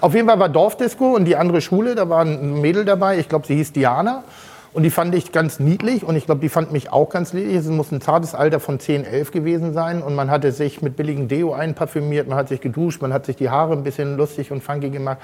Auf 0.00 0.14
jeden 0.14 0.28
Fall 0.28 0.38
war 0.38 0.48
Dorfdisco 0.48 1.14
und 1.14 1.26
die 1.26 1.36
andere 1.36 1.60
Schule, 1.60 1.94
da 1.94 2.08
war 2.08 2.24
ein 2.24 2.60
Mädel 2.60 2.84
dabei, 2.84 3.18
ich 3.18 3.28
glaube, 3.28 3.46
sie 3.46 3.54
hieß 3.56 3.72
Diana. 3.72 4.24
Und 4.72 4.84
die 4.84 4.90
fand 4.90 5.14
ich 5.14 5.32
ganz 5.32 5.60
niedlich 5.60 6.02
und 6.02 6.16
ich 6.16 6.24
glaube, 6.24 6.40
die 6.40 6.48
fand 6.48 6.72
mich 6.72 6.90
auch 6.90 7.10
ganz 7.10 7.34
niedlich. 7.34 7.56
Es 7.56 7.66
muss 7.66 7.92
ein 7.92 8.00
zartes 8.00 8.34
Alter 8.34 8.58
von 8.58 8.80
10, 8.80 9.04
11 9.04 9.30
gewesen 9.30 9.74
sein. 9.74 10.02
Und 10.02 10.14
man 10.14 10.30
hatte 10.30 10.50
sich 10.50 10.80
mit 10.80 10.96
billigem 10.96 11.28
Deo 11.28 11.52
einparfümiert, 11.52 12.26
man 12.26 12.38
hat 12.38 12.48
sich 12.48 12.62
geduscht, 12.62 13.02
man 13.02 13.12
hat 13.12 13.26
sich 13.26 13.36
die 13.36 13.50
Haare 13.50 13.74
ein 13.74 13.82
bisschen 13.82 14.16
lustig 14.16 14.50
und 14.50 14.62
funky 14.62 14.88
gemacht. 14.88 15.18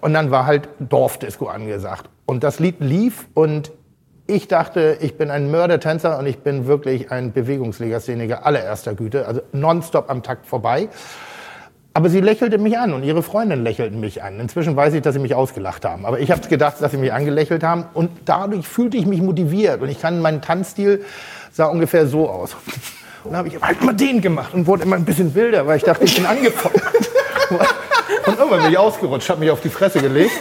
Und 0.00 0.14
dann 0.14 0.32
war 0.32 0.46
halt 0.46 0.68
Dorfdisco 0.80 1.46
angesagt. 1.46 2.10
Und 2.26 2.42
das 2.42 2.58
Lied 2.58 2.80
lief 2.80 3.28
und 3.34 3.70
ich 4.26 4.46
dachte, 4.48 4.98
ich 5.00 5.16
bin 5.16 5.30
ein 5.30 5.50
Mördertänzer 5.50 6.18
und 6.18 6.26
ich 6.26 6.40
bin 6.40 6.66
wirklich 6.66 7.10
ein 7.10 7.32
Bewegungslegastheniker 7.32 8.44
allererster 8.44 8.94
Güte, 8.94 9.26
also 9.26 9.40
nonstop 9.52 10.10
am 10.10 10.22
Takt 10.22 10.44
vorbei. 10.44 10.88
Aber 11.98 12.10
sie 12.10 12.20
lächelte 12.20 12.58
mich 12.58 12.78
an 12.78 12.92
und 12.92 13.02
ihre 13.02 13.24
Freundinnen 13.24 13.64
lächelten 13.64 13.98
mich 13.98 14.22
an. 14.22 14.38
Inzwischen 14.38 14.76
weiß 14.76 14.94
ich, 14.94 15.02
dass 15.02 15.14
sie 15.14 15.18
mich 15.18 15.34
ausgelacht 15.34 15.84
haben. 15.84 16.06
Aber 16.06 16.20
ich 16.20 16.30
habe 16.30 16.46
gedacht, 16.46 16.76
dass 16.78 16.92
sie 16.92 16.96
mich 16.96 17.12
angelächelt 17.12 17.64
haben. 17.64 17.86
Und 17.92 18.12
dadurch 18.24 18.68
fühlte 18.68 18.96
ich 18.96 19.04
mich 19.04 19.20
motiviert. 19.20 19.82
Und 19.82 19.88
ich 19.88 20.00
kann, 20.00 20.20
mein 20.20 20.40
Tanzstil 20.40 21.04
sah 21.50 21.64
ungefähr 21.64 22.06
so 22.06 22.30
aus. 22.30 22.54
Und 23.24 23.32
dann 23.32 23.38
habe 23.38 23.48
ich 23.48 23.60
halt 23.60 23.82
mal 23.82 23.96
den 23.96 24.20
gemacht 24.20 24.54
und 24.54 24.68
wurde 24.68 24.84
immer 24.84 24.94
ein 24.94 25.04
bisschen 25.04 25.34
wilder, 25.34 25.66
weil 25.66 25.78
ich 25.78 25.82
dachte, 25.82 26.04
ich 26.04 26.14
bin 26.14 26.24
angefeuert. 26.24 27.10
Und 28.26 28.38
irgendwann 28.38 28.62
bin 28.62 28.70
ich 28.70 28.78
ausgerutscht, 28.78 29.28
habe 29.28 29.40
mich 29.40 29.50
auf 29.50 29.60
die 29.60 29.68
Fresse 29.68 30.00
gelegt. 30.00 30.32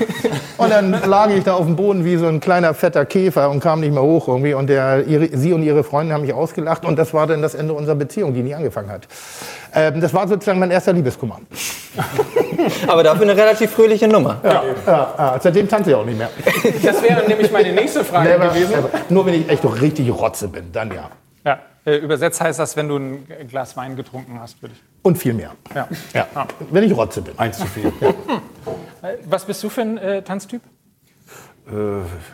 Und 0.58 0.72
dann 0.72 0.92
lag 0.92 1.30
ich 1.30 1.44
da 1.44 1.54
auf 1.54 1.66
dem 1.66 1.76
Boden 1.76 2.04
wie 2.06 2.18
so 2.18 2.28
ein 2.28 2.40
kleiner 2.40 2.74
fetter 2.74 3.06
Käfer 3.06 3.50
und 3.50 3.60
kam 3.60 3.80
nicht 3.80 3.94
mehr 3.94 4.02
hoch 4.02 4.28
irgendwie. 4.28 4.54
Und 4.54 4.68
der, 4.68 5.06
ihre, 5.06 5.36
sie 5.38 5.54
und 5.54 5.64
ihre 5.64 5.84
Freundin 5.84 6.14
haben 6.14 6.22
mich 6.22 6.34
ausgelacht. 6.34 6.86
Und 6.86 6.98
das 6.98 7.14
war 7.14 7.28
dann 7.28 7.42
das 7.42 7.56
Ende 7.56 7.74
unserer 7.74 7.96
Beziehung, 7.96 8.34
die 8.34 8.42
nie 8.42 8.56
angefangen 8.56 8.90
hat. 8.90 9.08
Ähm, 9.74 10.02
das 10.02 10.14
war 10.14 10.28
sozusagen 10.28 10.60
mein 10.60 10.72
erster 10.72 10.94
Liebeskummer. 10.94 11.40
Aber 12.88 13.04
dafür 13.04 13.24
eine 13.24 13.36
relativ 13.36 13.72
fröhliche 13.72 14.08
Nummer. 14.08 14.38
Ja, 14.44 14.64
ja, 14.86 15.14
ja. 15.18 15.40
Seitdem 15.42 15.68
tanze 15.68 15.92
ich 15.92 15.96
auch 15.96 16.06
nicht 16.06 16.18
mehr. 16.18 16.30
Das 16.84 17.02
wäre 17.02 17.28
nämlich 17.28 17.52
meine 17.52 17.72
nächste 17.74 18.04
Frage 18.04 18.30
Never, 18.30 18.48
gewesen. 18.50 18.72
never. 18.72 18.90
Nur 19.10 19.26
wenn 19.26 19.34
ich 19.34 19.50
echt 19.50 19.64
doch 19.64 19.80
richtig 19.80 20.10
Rotze 20.12 20.48
bin, 20.48 20.72
dann 20.72 20.92
ja. 20.92 21.10
Ja, 21.46 21.60
äh, 21.86 21.98
übersetzt 21.98 22.42
heißt 22.42 22.60
das, 22.60 22.76
wenn 22.76 22.88
du 22.88 22.98
ein 22.98 23.28
Glas 23.50 23.78
Wein 23.78 23.96
getrunken 23.96 24.40
hast, 24.40 24.62
würde 24.62 24.76
ich. 24.76 24.87
Und 25.08 25.18
viel 25.18 25.34
mehr. 25.34 25.52
Ja. 25.74 25.88
Ja. 26.14 26.28
Wenn 26.70 26.84
ich 26.84 26.94
Rotze 26.96 27.22
bin. 27.22 27.38
Eins 27.40 27.58
zu 27.60 27.66
viel. 27.68 27.92
Äh, 29.04 29.18
Was 29.30 29.46
bist 29.46 29.64
du 29.64 29.70
für 29.70 29.82
ein 29.82 29.98
äh, 30.00 30.22
Tanztyp? 30.24 30.60
Äh, 31.68 31.72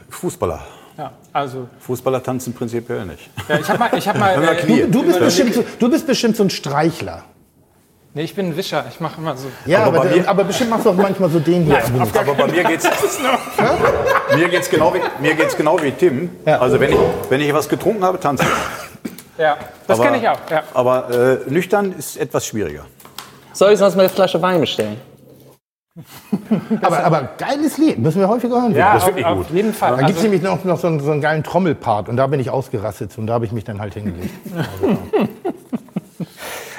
Fußballer. 0.09 0.63
Ja, 0.97 1.11
also 1.33 1.67
Fußballer 1.79 2.23
tanzen 2.23 2.53
prinzipiell 2.53 3.05
nicht. 3.05 3.29
ja, 3.49 3.59
ich 3.59 3.67
habe 3.69 3.79
mal, 3.79 3.89
ich 3.97 4.07
habe 4.07 4.17
mal, 4.17 4.41
äh, 4.43 4.55
Knie- 4.61 4.85
Du 4.89 5.03
bist, 5.03 5.19
bestimmt 5.19 5.53
so, 5.53 5.63
du 5.77 5.89
bist 5.91 6.07
bestimmt 6.07 6.37
so 6.37 6.43
ein 6.43 6.49
Streichler. 6.49 7.23
nee, 8.13 8.23
ich 8.23 8.33
bin 8.33 8.47
ein 8.47 8.57
Wischer. 8.57 8.85
Ich 8.89 8.99
mache 9.01 9.19
immer 9.19 9.35
so. 9.35 9.49
Ja, 9.65 9.79
Aber 9.83 9.99
aber, 9.99 10.09
bei 10.09 10.15
mir- 10.15 10.27
aber 10.29 10.43
bestimmt 10.45 10.69
machst 10.69 10.85
du 10.85 10.91
auch 10.91 10.95
manchmal 10.95 11.29
so 11.29 11.39
den 11.39 11.63
hier. 11.65 11.83
Aber 11.83 12.33
bei 12.33 12.47
mir 12.47 12.63
geht's, 12.63 12.87
mir 14.35 14.49
geht's 14.49 14.69
genau 14.69 14.93
wie, 14.93 15.01
mir 15.21 15.35
geht's 15.35 15.57
genau 15.57 15.81
wie 15.81 15.91
Tim. 15.91 16.29
Ja. 16.45 16.59
Also 16.59 16.79
wenn 16.79 16.91
ich, 16.93 16.97
wenn 17.29 17.41
ich 17.41 17.53
was 17.53 17.67
getrunken 17.67 18.03
habe, 18.05 18.19
tanze 18.19 18.43
ich. 18.45 18.49
Ja, 19.37 19.57
das 19.87 19.99
Aber- 19.99 20.09
kenne 20.09 20.21
ich 20.21 20.29
auch. 20.29 20.39
Ja. 20.49 20.63
Aber 20.73 21.09
äh, 21.45 21.49
nüchtern 21.51 21.91
ist 21.93 22.17
etwas 22.17 22.45
schwieriger. 22.45 22.85
Soll 23.53 23.71
ich 23.73 23.79
sonst 23.79 23.95
mal 23.95 24.01
eine 24.03 24.09
Flasche 24.09 24.41
Wein 24.41 24.59
bestellen? 24.59 24.97
aber, 26.81 27.03
aber 27.03 27.29
geiles 27.37 27.77
Lied, 27.77 27.99
müssen 27.99 28.19
wir 28.19 28.27
häufiger 28.27 28.55
hören. 28.61 28.73
Ja, 28.75 28.93
das 28.93 29.03
ist 29.03 29.09
auf, 29.09 29.15
wirklich 29.15 29.25
auf 29.27 29.37
gut. 29.37 29.49
jeden 29.51 29.73
Fall. 29.73 29.91
Da 29.91 29.97
gibt 29.97 30.09
es 30.11 30.15
Also, 30.17 30.23
nämlich 30.27 30.41
noch, 30.41 30.63
noch 30.63 30.79
so, 30.79 30.87
einen, 30.87 30.99
so 30.99 31.11
einen 31.11 31.21
geilen 31.21 31.43
Trommelpart 31.43 32.09
und 32.09 32.17
da 32.17 32.25
bin 32.25 32.39
ich 32.39 32.49
ausgerastet 32.49 33.15
und 33.19 33.27
da 33.27 33.33
habe 33.33 33.45
ich 33.45 33.51
mich 33.51 33.63
dann 33.63 33.79
halt 33.79 33.93
hingelegt. 33.93 34.33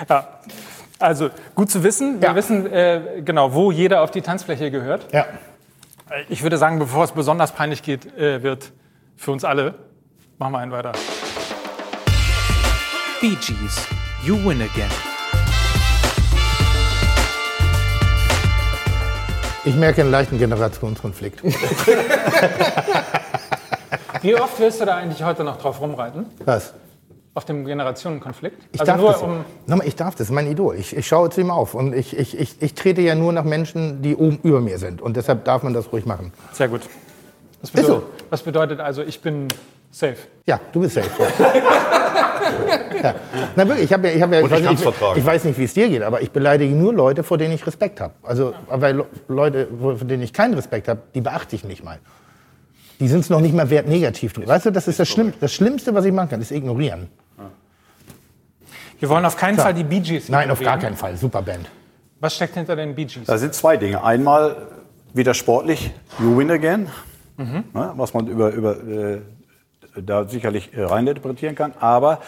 ja. 0.08 0.26
also 0.98 1.30
gut 1.54 1.70
zu 1.70 1.84
wissen. 1.84 2.20
Wir 2.20 2.30
Ja. 2.30 2.34
wissen 2.34 2.66
äh, 2.72 3.22
genau, 3.24 3.54
wo 3.54 3.70
jeder 3.70 4.02
auf 4.02 4.10
die 4.10 4.22
Tanzfläche 4.22 4.70
gehört. 4.72 5.06
Ja. 5.12 5.26
Ich 6.28 6.42
würde 6.42 6.58
sagen, 6.58 6.78
bevor 6.80 7.04
es 7.04 7.12
besonders 7.12 7.52
peinlich 7.52 7.82
geht, 7.84 8.16
äh, 8.18 8.42
wird 8.42 8.72
für 9.16 9.30
uns 9.30 9.44
alle, 9.44 9.74
machen 10.38 10.52
wir 10.52 10.58
einen 10.58 10.72
weiter. 10.72 10.92
Bee 13.24 13.37
Gees, 13.37 13.87
You 14.22 14.34
Win 14.44 14.60
Again. 14.60 14.90
Ich 19.64 19.74
merke 19.76 20.02
einen 20.02 20.10
leichten 20.10 20.38
Generationskonflikt. 20.38 21.42
Wie 24.20 24.34
oft 24.34 24.60
willst 24.60 24.82
du 24.82 24.84
da 24.84 24.96
eigentlich 24.96 25.24
heute 25.24 25.42
noch 25.42 25.56
drauf 25.56 25.80
rumreiten? 25.80 26.26
Was? 26.44 26.74
Auf 27.32 27.46
dem 27.46 27.64
Generationenkonflikt? 27.64 28.62
Ich 28.72 28.80
also 28.80 28.92
darf 28.92 29.00
nur 29.00 29.12
das. 29.12 29.22
um. 29.22 29.46
Nochmal, 29.66 29.88
ich 29.88 29.96
darf 29.96 30.14
das, 30.16 30.28
mein 30.28 30.46
Idol. 30.46 30.76
Ich, 30.76 30.94
ich 30.94 31.06
schaue 31.06 31.30
zu 31.30 31.40
ihm 31.40 31.50
auf 31.50 31.72
und 31.72 31.94
ich, 31.94 32.14
ich, 32.14 32.38
ich, 32.38 32.60
ich 32.60 32.74
trete 32.74 33.00
ja 33.00 33.14
nur 33.14 33.32
nach 33.32 33.44
Menschen, 33.44 34.02
die 34.02 34.16
oben 34.16 34.38
über 34.42 34.60
mir 34.60 34.78
sind. 34.78 35.00
Und 35.00 35.16
deshalb 35.16 35.46
darf 35.46 35.62
man 35.62 35.72
das 35.72 35.90
ruhig 35.94 36.04
machen. 36.04 36.34
Sehr 36.52 36.68
gut. 36.68 36.82
Was 37.62 37.70
Ist 37.70 37.76
bedeutet, 37.76 38.02
so. 38.02 38.02
was 38.28 38.42
bedeutet 38.42 38.80
also, 38.80 39.00
ich 39.00 39.22
bin 39.22 39.48
Safe. 39.94 40.16
Ja, 40.44 40.59
du 40.72 40.80
bist 40.80 40.96
safe. 40.96 41.09
ja. 43.00 43.14
Na 43.57 43.68
wirklich, 43.68 43.85
ich 43.85 43.92
habe 43.92 44.09
ja, 44.09 44.14
ich 44.14 44.22
hab 44.22 44.33
ja, 44.33 44.40
ich 44.40 44.50
weiß, 44.50 44.68
nicht, 44.68 44.87
ich 45.14 45.24
weiß 45.24 45.44
nicht, 45.44 45.57
wie 45.57 45.62
es 45.62 45.72
dir 45.72 45.88
geht, 45.88 46.02
aber 46.02 46.20
ich 46.20 46.33
beleidige 46.33 46.74
nur 46.74 46.92
Leute, 46.92 47.22
vor 47.22 47.38
denen 47.38 47.54
ich 47.54 47.64
Respekt 47.64 48.00
habe. 48.00 48.12
Also, 48.24 48.54
weil 48.68 49.04
Leute, 49.28 49.68
vor 49.78 49.94
denen 49.94 50.24
ich 50.24 50.33
keinen 50.33 50.54
Respekt 50.54 50.88
habe, 50.88 51.00
die 51.14 51.20
beachte 51.20 51.54
ich 51.54 51.62
nicht 51.62 51.85
mal. 51.85 52.00
Die 52.98 53.07
sind 53.07 53.20
es 53.20 53.30
noch 53.30 53.40
nicht 53.40 53.54
mal 53.54 53.70
wert, 53.70 53.87
negativ. 53.87 54.35
Weißt 54.44 54.66
du, 54.66 54.72
das 54.72 54.88
ist 54.88 54.98
das, 54.98 55.09
Schlimm, 55.09 55.33
das 55.38 55.52
Schlimmste, 55.52 55.94
was 55.94 56.04
ich 56.04 56.12
machen 56.12 56.30
kann, 56.30 56.40
ist 56.40 56.50
ignorieren. 56.50 57.09
Wir 58.98 59.09
wollen 59.09 59.24
auf 59.24 59.37
keinen 59.37 59.57
so. 59.57 59.62
Fall 59.62 59.74
die 59.74 59.85
Bee 59.85 60.00
Gees 60.00 60.28
Nein, 60.28 60.50
auf 60.50 60.61
gar 60.61 60.78
keinen 60.78 60.96
Fall. 60.96 61.16
Super 61.16 61.42
Band. 61.42 61.68
Was 62.18 62.35
steckt 62.35 62.54
hinter 62.54 62.74
den 62.74 62.96
Bee 62.96 63.04
Gees? 63.04 63.26
Da 63.26 63.38
sind 63.38 63.54
zwei 63.54 63.76
Dinge. 63.76 64.02
Einmal 64.02 64.57
wieder 65.12 65.35
sportlich, 65.35 65.92
You 66.18 66.37
Win 66.37 66.50
Again, 66.50 66.88
mhm. 67.37 67.64
ne, 67.72 67.92
was 67.94 68.12
man 68.12 68.26
über, 68.26 68.50
über 68.50 68.76
äh, 68.76 69.20
da 70.00 70.28
sicherlich 70.28 70.74
äh, 70.74 70.83
reininterpretieren 70.83 71.54
kann. 71.54 71.72
Aber 71.80 72.20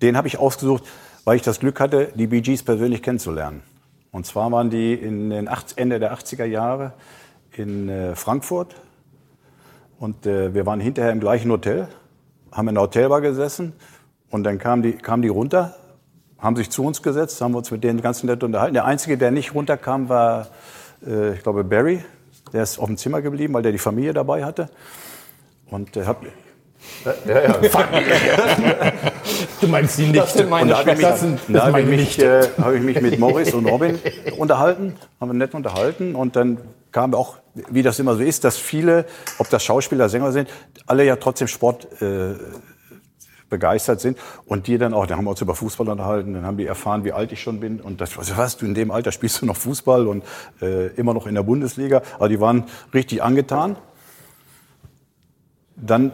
den 0.00 0.16
habe 0.16 0.28
ich 0.28 0.38
ausgesucht, 0.38 0.84
weil 1.24 1.36
ich 1.36 1.42
das 1.42 1.60
Glück 1.60 1.80
hatte, 1.80 2.08
die 2.14 2.26
Bee 2.26 2.40
Gees 2.40 2.62
persönlich 2.62 3.02
kennenzulernen. 3.02 3.62
Und 4.10 4.26
zwar 4.26 4.50
waren 4.52 4.70
die 4.70 4.94
in 4.94 5.30
den 5.30 5.48
80, 5.48 5.78
Ende 5.78 5.98
der 5.98 6.14
80er 6.14 6.44
Jahre 6.44 6.92
in 7.52 7.88
äh, 7.88 8.14
Frankfurt. 8.14 8.74
Und 9.98 10.26
äh, 10.26 10.52
wir 10.52 10.66
waren 10.66 10.80
hinterher 10.80 11.12
im 11.12 11.20
gleichen 11.20 11.50
Hotel, 11.50 11.88
haben 12.50 12.68
in 12.68 12.74
der 12.74 12.82
Hotelbar 12.82 13.20
gesessen. 13.20 13.72
Und 14.30 14.44
dann 14.44 14.58
kamen 14.58 14.82
die, 14.82 14.92
kamen 14.92 15.22
die 15.22 15.28
runter, 15.28 15.76
haben 16.38 16.56
sich 16.56 16.70
zu 16.70 16.84
uns 16.84 17.02
gesetzt, 17.02 17.40
haben 17.40 17.54
uns 17.54 17.70
mit 17.70 17.84
denen 17.84 18.02
ganz 18.02 18.22
nett 18.22 18.42
unterhalten. 18.42 18.74
Der 18.74 18.84
Einzige, 18.84 19.16
der 19.16 19.30
nicht 19.30 19.54
runterkam, 19.54 20.08
war, 20.08 20.48
äh, 21.06 21.34
ich 21.34 21.42
glaube, 21.42 21.64
Barry. 21.64 22.04
Der 22.52 22.64
ist 22.64 22.78
auf 22.78 22.86
dem 22.86 22.98
Zimmer 22.98 23.22
geblieben, 23.22 23.54
weil 23.54 23.62
der 23.62 23.72
die 23.72 23.78
Familie 23.78 24.12
dabei 24.12 24.44
hatte. 24.44 24.68
Und 25.70 25.96
äh, 25.96 26.04
hat, 26.04 26.18
ja, 27.26 27.42
ja. 27.42 27.52
du 29.60 29.68
meinst 29.68 29.98
die 29.98 30.06
nicht. 30.06 30.16
Das 30.16 30.34
sind 30.34 30.50
meine 30.50 30.64
und 30.64 30.70
da 30.70 30.78
habe 30.78 30.92
ich 30.92 30.98
mich, 30.98 31.46
da 31.48 31.66
hab 31.66 31.78
ich 31.78 31.86
mich, 31.86 32.18
äh, 32.18 32.48
hab 32.60 32.72
ich 32.72 32.82
mich 32.82 33.00
mit 33.00 33.18
Morris 33.18 33.52
und 33.54 33.66
Robin 33.66 33.98
unterhalten, 34.36 34.94
haben 35.20 35.28
wir 35.30 35.34
nett 35.34 35.54
unterhalten. 35.54 36.14
Und 36.14 36.36
dann 36.36 36.58
kam 36.92 37.14
auch, 37.14 37.38
wie 37.54 37.82
das 37.82 37.98
immer 37.98 38.14
so 38.14 38.22
ist, 38.22 38.44
dass 38.44 38.56
viele, 38.56 39.06
ob 39.38 39.48
das 39.50 39.64
Schauspieler, 39.64 40.08
Sänger 40.08 40.32
sind, 40.32 40.48
alle 40.86 41.04
ja 41.04 41.16
trotzdem 41.16 41.48
Sport 41.48 41.88
äh, 42.00 42.34
begeistert 43.52 44.00
sind. 44.00 44.18
Und 44.46 44.66
die 44.66 44.78
dann 44.78 44.94
auch, 44.94 45.06
da 45.06 45.16
haben 45.16 45.24
wir 45.24 45.30
uns 45.30 45.40
über 45.40 45.54
Fußball 45.54 45.88
unterhalten, 45.88 46.34
dann 46.34 46.44
haben 46.44 46.56
die 46.56 46.66
erfahren, 46.66 47.04
wie 47.04 47.12
alt 47.12 47.32
ich 47.32 47.42
schon 47.42 47.60
bin. 47.60 47.80
Und 47.80 48.00
das, 48.00 48.16
was, 48.16 48.56
du 48.56 48.66
in 48.66 48.74
dem 48.74 48.90
Alter 48.90 49.12
spielst 49.12 49.42
du 49.42 49.46
noch 49.46 49.56
Fußball 49.56 50.06
und 50.06 50.24
äh, 50.60 50.88
immer 50.94 51.14
noch 51.14 51.26
in 51.26 51.34
der 51.34 51.42
Bundesliga, 51.42 52.02
aber 52.16 52.28
die 52.28 52.40
waren 52.40 52.64
richtig 52.94 53.22
angetan. 53.22 53.76
Dann 55.76 56.12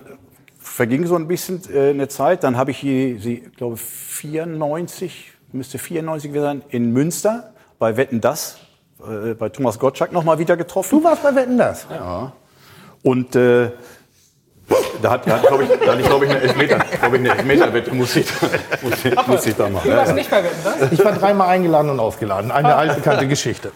verging 0.79 1.07
so 1.07 1.17
ein 1.17 1.27
bisschen 1.27 1.61
äh, 1.75 1.91
eine 1.91 2.07
Zeit. 2.07 2.45
Dann 2.45 2.57
habe 2.57 2.71
ich 2.71 2.79
hier, 2.79 3.19
sie, 3.19 3.41
glaube 3.57 3.77
94, 3.77 5.33
müsste 5.51 5.77
94 5.77 6.33
sein, 6.33 6.63
in 6.69 6.93
Münster 6.93 7.53
bei 7.81 7.97
Wetten 7.97 8.21
das, 8.21 8.59
äh, 9.01 9.35
bei 9.35 9.49
Thomas 9.49 9.81
Gottschalk 9.81 10.13
noch 10.13 10.23
mal 10.23 10.39
wieder 10.39 10.57
getroffen. 10.57 11.01
Du 11.01 11.05
warst 11.05 11.25
bei 11.25 11.35
Wetten 11.35 11.59
das? 11.59 11.85
Ja. 11.91 12.33
Und 13.03 13.35
äh, 13.35 13.73
da 15.03 15.11
hat, 15.11 15.27
da 15.27 15.39
glaube 15.39 15.65
ich, 15.65 15.71
da 15.71 15.93
hatte 15.93 16.01
ich, 16.01 16.07
glaube 16.07 16.25
ich, 16.27 16.31
eine 16.31 16.41
Elfmeter, 16.41 16.79
glaube 16.79 17.17
ich, 17.17 17.21
eine 17.21 17.31
Elfmeterwette 17.31 17.95
muss 17.95 18.17
ich, 18.17 18.27
muss, 18.83 19.05
ich, 19.05 19.27
muss 19.27 19.47
ich 19.47 19.55
da 19.55 19.69
machen. 19.69 19.91
Du 19.91 19.97
warst 19.97 20.15
nicht 20.15 20.31
bei 20.31 20.45
Wetten, 20.45 20.57
das? 20.63 20.93
Ich 20.93 21.05
war 21.05 21.13
dreimal 21.13 21.49
eingeladen 21.49 21.91
und 21.91 22.01
ausgeladen. 22.01 22.51
Eine 22.51 22.75
altbekannte 22.77 23.27
Geschichte. 23.27 23.73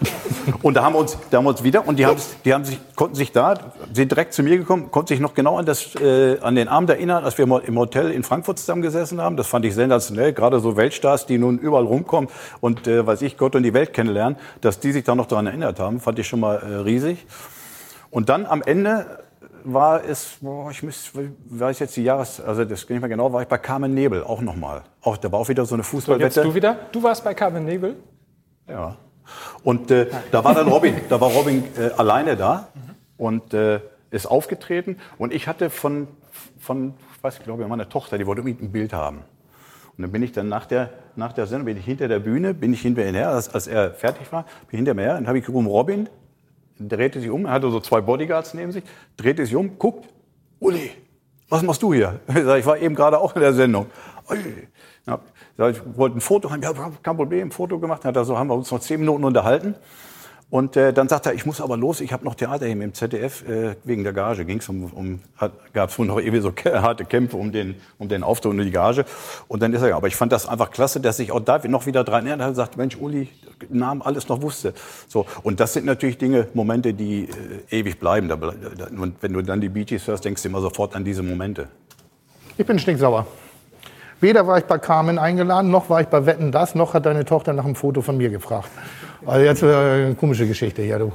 Und 0.60 0.74
da 0.74 0.82
haben 0.82 0.94
wir 0.94 0.98
uns, 0.98 1.16
da 1.30 1.38
haben 1.38 1.44
wir 1.44 1.50
uns 1.50 1.62
wieder, 1.62 1.86
und 1.86 1.98
die 1.98 2.06
haben, 2.06 2.20
die 2.44 2.52
haben 2.52 2.64
sich, 2.64 2.78
konnten 2.96 3.14
sich 3.14 3.32
da, 3.32 3.54
sind 3.92 4.10
direkt 4.10 4.34
zu 4.34 4.42
mir 4.42 4.58
gekommen, 4.58 4.90
konnten 4.90 5.08
sich 5.08 5.20
noch 5.20 5.34
genau 5.34 5.58
an 5.58 5.66
das, 5.66 5.94
äh, 5.94 6.38
an 6.40 6.56
den 6.56 6.68
Abend 6.68 6.90
erinnern, 6.90 7.24
als 7.24 7.38
wir 7.38 7.44
im 7.44 7.78
Hotel 7.78 8.10
in 8.10 8.22
Frankfurt 8.22 8.58
zusammengesessen 8.58 9.20
haben. 9.20 9.36
Das 9.36 9.46
fand 9.46 9.64
ich 9.64 9.74
sensationell. 9.74 10.32
Gerade 10.32 10.60
so 10.60 10.76
Weltstars, 10.76 11.26
die 11.26 11.38
nun 11.38 11.58
überall 11.58 11.84
rumkommen 11.84 12.28
und, 12.60 12.86
äh, 12.86 13.06
weiß 13.06 13.22
ich, 13.22 13.36
Gott 13.36 13.54
und 13.54 13.62
die 13.62 13.74
Welt 13.74 13.92
kennenlernen, 13.92 14.36
dass 14.60 14.80
die 14.80 14.92
sich 14.92 15.04
da 15.04 15.14
noch 15.14 15.26
daran 15.26 15.46
erinnert 15.46 15.78
haben, 15.78 16.00
fand 16.00 16.18
ich 16.18 16.26
schon 16.26 16.40
mal 16.40 16.56
äh, 16.56 16.76
riesig. 16.76 17.26
Und 18.10 18.28
dann 18.28 18.44
am 18.44 18.62
Ende 18.62 19.21
war 19.64 20.04
es, 20.04 20.38
boah, 20.40 20.70
ich 20.70 20.82
müß, 20.82 21.12
weiß 21.46 21.78
jetzt 21.78 21.96
die 21.96 22.04
Jahres, 22.04 22.40
also 22.40 22.64
das 22.64 22.88
nicht 22.88 23.00
mehr 23.00 23.08
genau, 23.08 23.32
war 23.32 23.42
ich 23.42 23.48
bei 23.48 23.58
Carmen 23.58 23.94
Nebel 23.94 24.24
auch 24.24 24.40
nochmal. 24.40 24.82
Auch 25.00 25.16
da 25.16 25.30
war 25.30 25.40
auch 25.40 25.48
wieder 25.48 25.64
so 25.64 25.74
eine 25.74 25.84
Fußballwette. 25.84 26.42
So, 26.42 26.42
du 26.42 26.54
wieder? 26.54 26.76
Du 26.92 27.02
warst 27.02 27.24
bei 27.24 27.34
Carmen 27.34 27.64
Nebel? 27.64 27.96
Ja. 28.68 28.96
Und 29.62 29.90
äh, 29.90 30.08
da 30.30 30.44
war 30.44 30.54
dann 30.54 30.68
Robin, 30.68 30.94
da 31.08 31.20
war 31.20 31.30
Robin 31.30 31.64
äh, 31.78 31.90
alleine 31.96 32.36
da 32.36 32.68
und 33.16 33.54
äh, 33.54 33.80
ist 34.10 34.26
aufgetreten 34.26 34.98
und 35.18 35.32
ich 35.32 35.46
hatte 35.46 35.70
von, 35.70 36.08
von, 36.58 36.94
ich 37.16 37.22
weiß, 37.22 37.38
ich 37.38 37.44
glaube, 37.44 37.66
meine 37.66 37.88
Tochter, 37.88 38.18
die 38.18 38.26
wollte 38.26 38.42
unbedingt 38.42 38.62
ein 38.62 38.72
Bild 38.72 38.92
haben. 38.92 39.18
Und 39.96 40.02
dann 40.02 40.12
bin 40.12 40.22
ich 40.22 40.32
dann 40.32 40.48
nach 40.48 40.66
der, 40.66 40.90
nach 41.16 41.32
der 41.32 41.46
Sendung, 41.46 41.66
bin 41.66 41.76
ich 41.76 41.84
hinter 41.84 42.08
der 42.08 42.18
Bühne, 42.18 42.54
bin 42.54 42.72
ich 42.72 42.80
hinter 42.80 43.06
ihm 43.06 43.14
her, 43.14 43.30
als, 43.30 43.54
als 43.54 43.66
er 43.66 43.92
fertig 43.92 44.32
war, 44.32 44.42
bin 44.42 44.70
ich 44.70 44.76
hinter 44.76 44.94
mir 44.94 45.02
her, 45.02 45.14
dann 45.14 45.28
habe 45.28 45.38
ich 45.38 45.44
gerufen, 45.44 45.66
Robin, 45.66 46.08
drehte 46.88 47.20
sich 47.20 47.30
um, 47.30 47.46
er 47.46 47.52
hatte 47.52 47.70
so 47.70 47.80
zwei 47.80 48.00
Bodyguards 48.00 48.54
neben 48.54 48.72
sich, 48.72 48.84
drehte 49.16 49.44
sich 49.44 49.54
um, 49.56 49.78
guckt, 49.78 50.08
Uli, 50.60 50.90
was 51.48 51.62
machst 51.62 51.82
du 51.82 51.92
hier? 51.92 52.20
Ich 52.28 52.66
war 52.66 52.78
eben 52.78 52.94
gerade 52.94 53.18
auch 53.18 53.34
in 53.34 53.42
der 53.42 53.52
Sendung. 53.52 53.86
Ich 54.30 55.80
wollte 55.96 56.16
ein 56.16 56.20
Foto 56.20 56.50
haben, 56.50 56.62
ja, 56.62 56.72
kein 57.02 57.16
Problem, 57.16 57.48
ein 57.48 57.50
Foto 57.50 57.78
gemacht. 57.78 58.04
Hat 58.04 58.14
so 58.24 58.38
haben 58.38 58.48
wir 58.48 58.54
uns 58.54 58.70
noch 58.70 58.80
zehn 58.80 59.00
Minuten 59.00 59.24
unterhalten. 59.24 59.74
Und 60.52 60.76
äh, 60.76 60.92
dann 60.92 61.08
sagt 61.08 61.24
er, 61.24 61.32
ich 61.32 61.46
muss 61.46 61.62
aber 61.62 61.78
los, 61.78 62.02
ich 62.02 62.12
habe 62.12 62.26
noch 62.26 62.34
Theater 62.34 62.66
hier 62.66 62.74
im 62.74 62.92
ZDF 62.92 63.48
äh, 63.48 63.74
wegen 63.84 64.04
der 64.04 64.12
Gage. 64.12 64.44
Ging's 64.44 64.68
um, 64.68 64.84
um 64.92 65.20
gab 65.72 65.88
es 65.88 65.98
wohl 65.98 66.04
noch 66.04 66.18
irgendwie 66.18 66.40
so 66.40 66.52
harte 66.74 67.06
Kämpfe 67.06 67.38
um 67.38 67.52
den, 67.52 67.76
um 67.96 68.06
den 68.06 68.22
Auftritt 68.22 68.50
und 68.50 68.58
die 68.58 68.70
Gage. 68.70 69.06
Und 69.48 69.62
dann 69.62 69.72
ist 69.72 69.80
er, 69.80 69.96
aber 69.96 70.08
ich 70.08 70.14
fand 70.14 70.30
das 70.30 70.46
einfach 70.46 70.70
klasse, 70.70 71.00
dass 71.00 71.18
ich 71.20 71.32
auch 71.32 71.40
da 71.40 71.58
noch 71.66 71.86
wieder 71.86 72.04
dran 72.04 72.26
erinnert 72.26 72.44
habe, 72.44 72.54
sagt, 72.54 72.76
Mensch, 72.76 72.98
Uli, 72.98 73.30
Namen 73.70 74.02
alles 74.02 74.28
noch 74.28 74.42
wusste. 74.42 74.74
So 75.08 75.24
und 75.42 75.58
das 75.58 75.72
sind 75.72 75.86
natürlich 75.86 76.18
Dinge, 76.18 76.48
Momente, 76.52 76.92
die 76.92 77.30
äh, 77.70 77.78
ewig 77.78 77.98
bleiben. 77.98 78.30
Und 78.30 79.14
wenn 79.22 79.32
du 79.32 79.40
dann 79.40 79.62
die 79.62 79.70
Bee 79.70 79.84
Gees 79.84 80.06
hörst, 80.06 80.26
denkst 80.26 80.42
du 80.42 80.50
immer 80.50 80.60
sofort 80.60 80.94
an 80.94 81.02
diese 81.02 81.22
Momente. 81.22 81.68
Ich 82.58 82.66
bin 82.66 82.78
stinksauer. 82.78 83.26
Weder 84.20 84.46
war 84.46 84.58
ich 84.58 84.64
bei 84.64 84.76
Carmen 84.76 85.18
eingeladen, 85.18 85.70
noch 85.70 85.88
war 85.88 86.02
ich 86.02 86.08
bei 86.08 86.26
Wetten 86.26 86.52
das, 86.52 86.74
noch 86.74 86.92
hat 86.92 87.06
deine 87.06 87.24
Tochter 87.24 87.54
nach 87.54 87.64
einem 87.64 87.74
Foto 87.74 88.02
von 88.02 88.18
mir 88.18 88.28
gefragt. 88.28 88.68
Also 89.26 89.44
jetzt 89.44 89.62
äh, 89.62 89.66
eine 89.66 90.14
komische 90.14 90.46
Geschichte 90.46 90.82
hier, 90.82 90.98
du. 90.98 91.12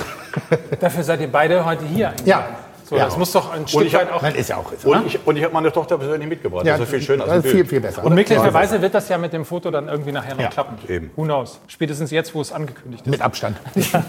Dafür 0.80 1.02
seid 1.02 1.20
ihr 1.20 1.30
beide 1.30 1.64
heute 1.64 1.84
hier. 1.84 2.10
Eigentlich. 2.10 2.26
Ja. 2.26 2.48
So, 2.88 2.96
ja. 2.96 3.06
Das 3.06 3.16
muss 3.16 3.32
doch 3.32 3.52
ein 3.52 3.66
Stück 3.66 3.92
weit 3.92 4.12
auch. 4.12 4.22
Nein, 4.22 4.36
ist 4.36 4.48
ja 4.48 4.58
auch. 4.58 4.70
Ist, 4.70 4.84
und, 4.84 5.06
ich, 5.06 5.18
und 5.26 5.36
ich 5.36 5.42
habe 5.42 5.52
meine 5.52 5.72
Tochter 5.72 5.98
persönlich 5.98 6.28
mitgebracht. 6.28 6.64
Ja, 6.64 6.74
das 6.78 6.82
ist 6.82 6.90
viel 6.90 7.02
schöner. 7.02 7.26
Das 7.26 7.44
ist 7.44 7.50
viel, 7.50 7.66
viel 7.66 7.80
besser. 7.80 8.04
Und 8.04 8.14
möglicherweise 8.14 8.80
wird 8.80 8.94
das 8.94 9.08
ja 9.08 9.18
mit 9.18 9.32
dem 9.32 9.44
Foto 9.44 9.72
dann 9.72 9.88
irgendwie 9.88 10.12
nachher 10.12 10.36
noch 10.36 10.42
ja. 10.42 10.48
klappen. 10.50 10.76
Eben. 10.88 11.10
Who 11.16 11.24
knows? 11.24 11.58
Spätestens 11.66 12.12
jetzt, 12.12 12.32
wo 12.32 12.40
es 12.40 12.52
angekündigt 12.52 13.04
ist. 13.04 13.10
Mit 13.10 13.20
Abstand. 13.20 13.56
ja. 13.74 14.04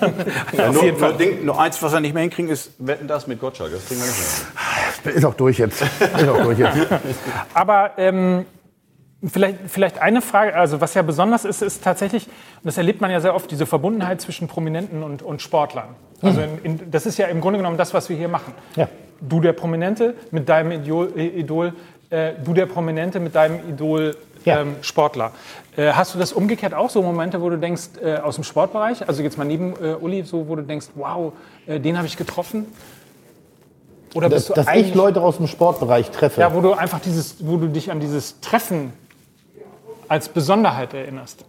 ja, 0.56 0.72
nur, 0.72 0.84
nur, 0.92 1.14
Ding, 1.14 1.44
nur, 1.44 1.60
eins, 1.60 1.82
was 1.82 1.92
wir 1.92 2.00
nicht 2.02 2.14
mehr 2.14 2.22
hinkriegen, 2.22 2.52
ist 2.52 2.72
Wetten 2.78 3.08
das 3.08 3.26
mit 3.26 3.40
Gottschalk. 3.40 3.72
Das 3.72 3.88
kriegen 3.88 4.00
wir 4.00 4.08
nicht 4.08 5.06
mehr. 5.06 5.16
Ist 5.16 5.26
auch 5.26 5.34
durch 5.34 5.58
jetzt. 5.58 5.82
Ist 5.82 6.30
auch 6.30 6.44
durch 6.44 6.60
jetzt. 6.60 6.78
Aber 7.56 7.92
ähm, 7.98 8.46
Vielleicht, 9.30 9.58
vielleicht 9.68 10.00
eine 10.00 10.22
Frage, 10.22 10.56
also 10.56 10.80
was 10.80 10.94
ja 10.94 11.02
besonders 11.02 11.46
ist, 11.46 11.62
ist 11.62 11.84
tatsächlich, 11.84 12.28
und 12.28 12.66
das 12.66 12.78
erlebt 12.78 13.02
man 13.02 13.12
ja 13.12 13.20
sehr 13.20 13.36
oft, 13.36 13.50
diese 13.50 13.66
Verbundenheit 13.66 14.22
zwischen 14.22 14.48
Prominenten 14.48 15.04
und, 15.04 15.22
und 15.22 15.42
Sportlern. 15.42 15.90
Also 16.22 16.42
in, 16.42 16.80
in, 16.80 16.92
das 16.92 17.06
ist 17.06 17.18
ja 17.18 17.28
im 17.28 17.42
Grunde 17.42 17.60
genommen 17.60 17.78
das, 17.78 17.94
was 17.94 18.10
wir 18.10 18.18
hier 18.18 18.28
machen. 18.28 18.54
Ja. 18.76 18.88
Du 19.22 19.40
der 19.40 19.54
Prominente 19.54 20.16
mit 20.32 20.48
deinem 20.50 20.72
Idol, 20.72 21.12
Idol 21.18 21.74
äh, 22.10 22.34
du 22.44 22.54
der 22.54 22.66
Prominente 22.66 23.20
mit 23.20 23.36
deinem 23.36 23.70
Idol 23.70 24.16
ja. 24.46 24.62
ähm, 24.62 24.76
Sportler. 24.82 25.32
Äh, 25.76 25.92
hast 25.92 26.16
du 26.16 26.20
das 26.20 26.34
umgekehrt 26.34 26.74
auch, 26.74 26.90
so 26.90 27.02
Momente, 27.02 27.42
wo 27.42 27.50
du 27.50 27.58
denkst, 27.58 27.90
äh, 28.02 28.18
aus 28.18 28.36
dem 28.36 28.44
Sportbereich, 28.44 29.08
also 29.08 29.22
jetzt 29.22 29.38
mal 29.38 29.46
neben 29.46 29.74
äh, 29.74 29.96
Uli, 29.96 30.24
so 30.24 30.48
wo 30.48 30.56
du 30.56 30.64
denkst, 30.64 30.88
wow, 30.96 31.34
äh, 31.66 31.80
den 31.80 31.98
habe 31.98 32.08
ich 32.08 32.18
getroffen? 32.18 32.66
Oder 34.14 34.30
bist 34.30 34.50
dass, 34.50 34.56
du 34.56 34.62
dass 34.64 34.76
ich 34.76 34.96
Leute 34.96 35.22
aus 35.22 35.38
dem 35.38 35.48
Sportbereich 35.48 36.10
treffe? 36.12 36.42
Ja, 36.42 36.54
wo 36.54 36.62
du 36.62 36.74
einfach 36.74 37.00
dieses, 37.00 37.36
wo 37.40 37.58
du 37.58 37.68
dich 37.68 37.92
an 37.92 38.00
dieses 38.00 38.40
Treffen 38.40 38.94
als 40.08 40.30
Besonderheit 40.30 40.94
erinnerst? 40.94 41.46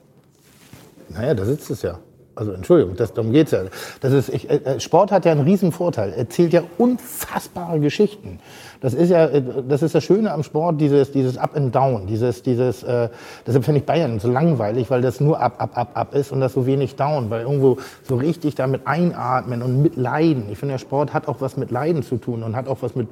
Naja, 1.08 1.34
da 1.34 1.44
sitzt 1.44 1.70
es 1.70 1.82
ja. 1.82 1.98
Also 2.38 2.52
Entschuldigung, 2.52 2.94
das, 2.94 3.12
darum 3.12 3.32
geht 3.32 3.46
es 3.46 3.50
ja. 3.50 3.64
Das 4.00 4.12
ist, 4.12 4.28
ich, 4.28 4.48
äh, 4.48 4.78
Sport 4.78 5.10
hat 5.10 5.24
ja 5.24 5.32
einen 5.32 5.40
riesen 5.40 5.72
Vorteil. 5.72 6.10
Er 6.10 6.18
erzählt 6.18 6.52
ja 6.52 6.62
unfassbare 6.78 7.80
Geschichten. 7.80 8.38
Das 8.80 8.94
ist 8.94 9.10
ja, 9.10 9.26
äh, 9.26 9.42
das 9.68 9.82
ist 9.82 9.96
das 9.96 10.04
Schöne 10.04 10.30
am 10.30 10.44
Sport, 10.44 10.80
dieses, 10.80 11.10
dieses 11.10 11.36
Up 11.36 11.56
and 11.56 11.74
Down, 11.74 12.06
dieses, 12.06 12.44
dieses, 12.44 12.84
äh, 12.84 13.08
deshalb 13.44 13.64
finde 13.64 13.80
ich 13.80 13.86
Bayern 13.86 14.20
so 14.20 14.30
langweilig, 14.30 14.88
weil 14.88 15.02
das 15.02 15.18
nur 15.18 15.40
Up, 15.40 15.60
Up, 15.60 15.76
Up, 15.76 15.90
Up 15.94 16.14
ist 16.14 16.30
und 16.30 16.40
das 16.40 16.52
so 16.52 16.64
wenig 16.64 16.94
Down, 16.94 17.28
weil 17.28 17.42
irgendwo 17.42 17.78
so 18.04 18.14
richtig 18.14 18.54
damit 18.54 18.86
einatmen 18.86 19.60
und 19.60 19.82
mit 19.82 19.96
Leiden. 19.96 20.48
Ich 20.52 20.58
finde, 20.58 20.74
der 20.74 20.78
Sport 20.78 21.12
hat 21.12 21.26
auch 21.26 21.40
was 21.40 21.56
mit 21.56 21.72
Leiden 21.72 22.04
zu 22.04 22.18
tun 22.18 22.44
und 22.44 22.54
hat 22.54 22.68
auch 22.68 22.82
was 22.82 22.94
mit, 22.94 23.08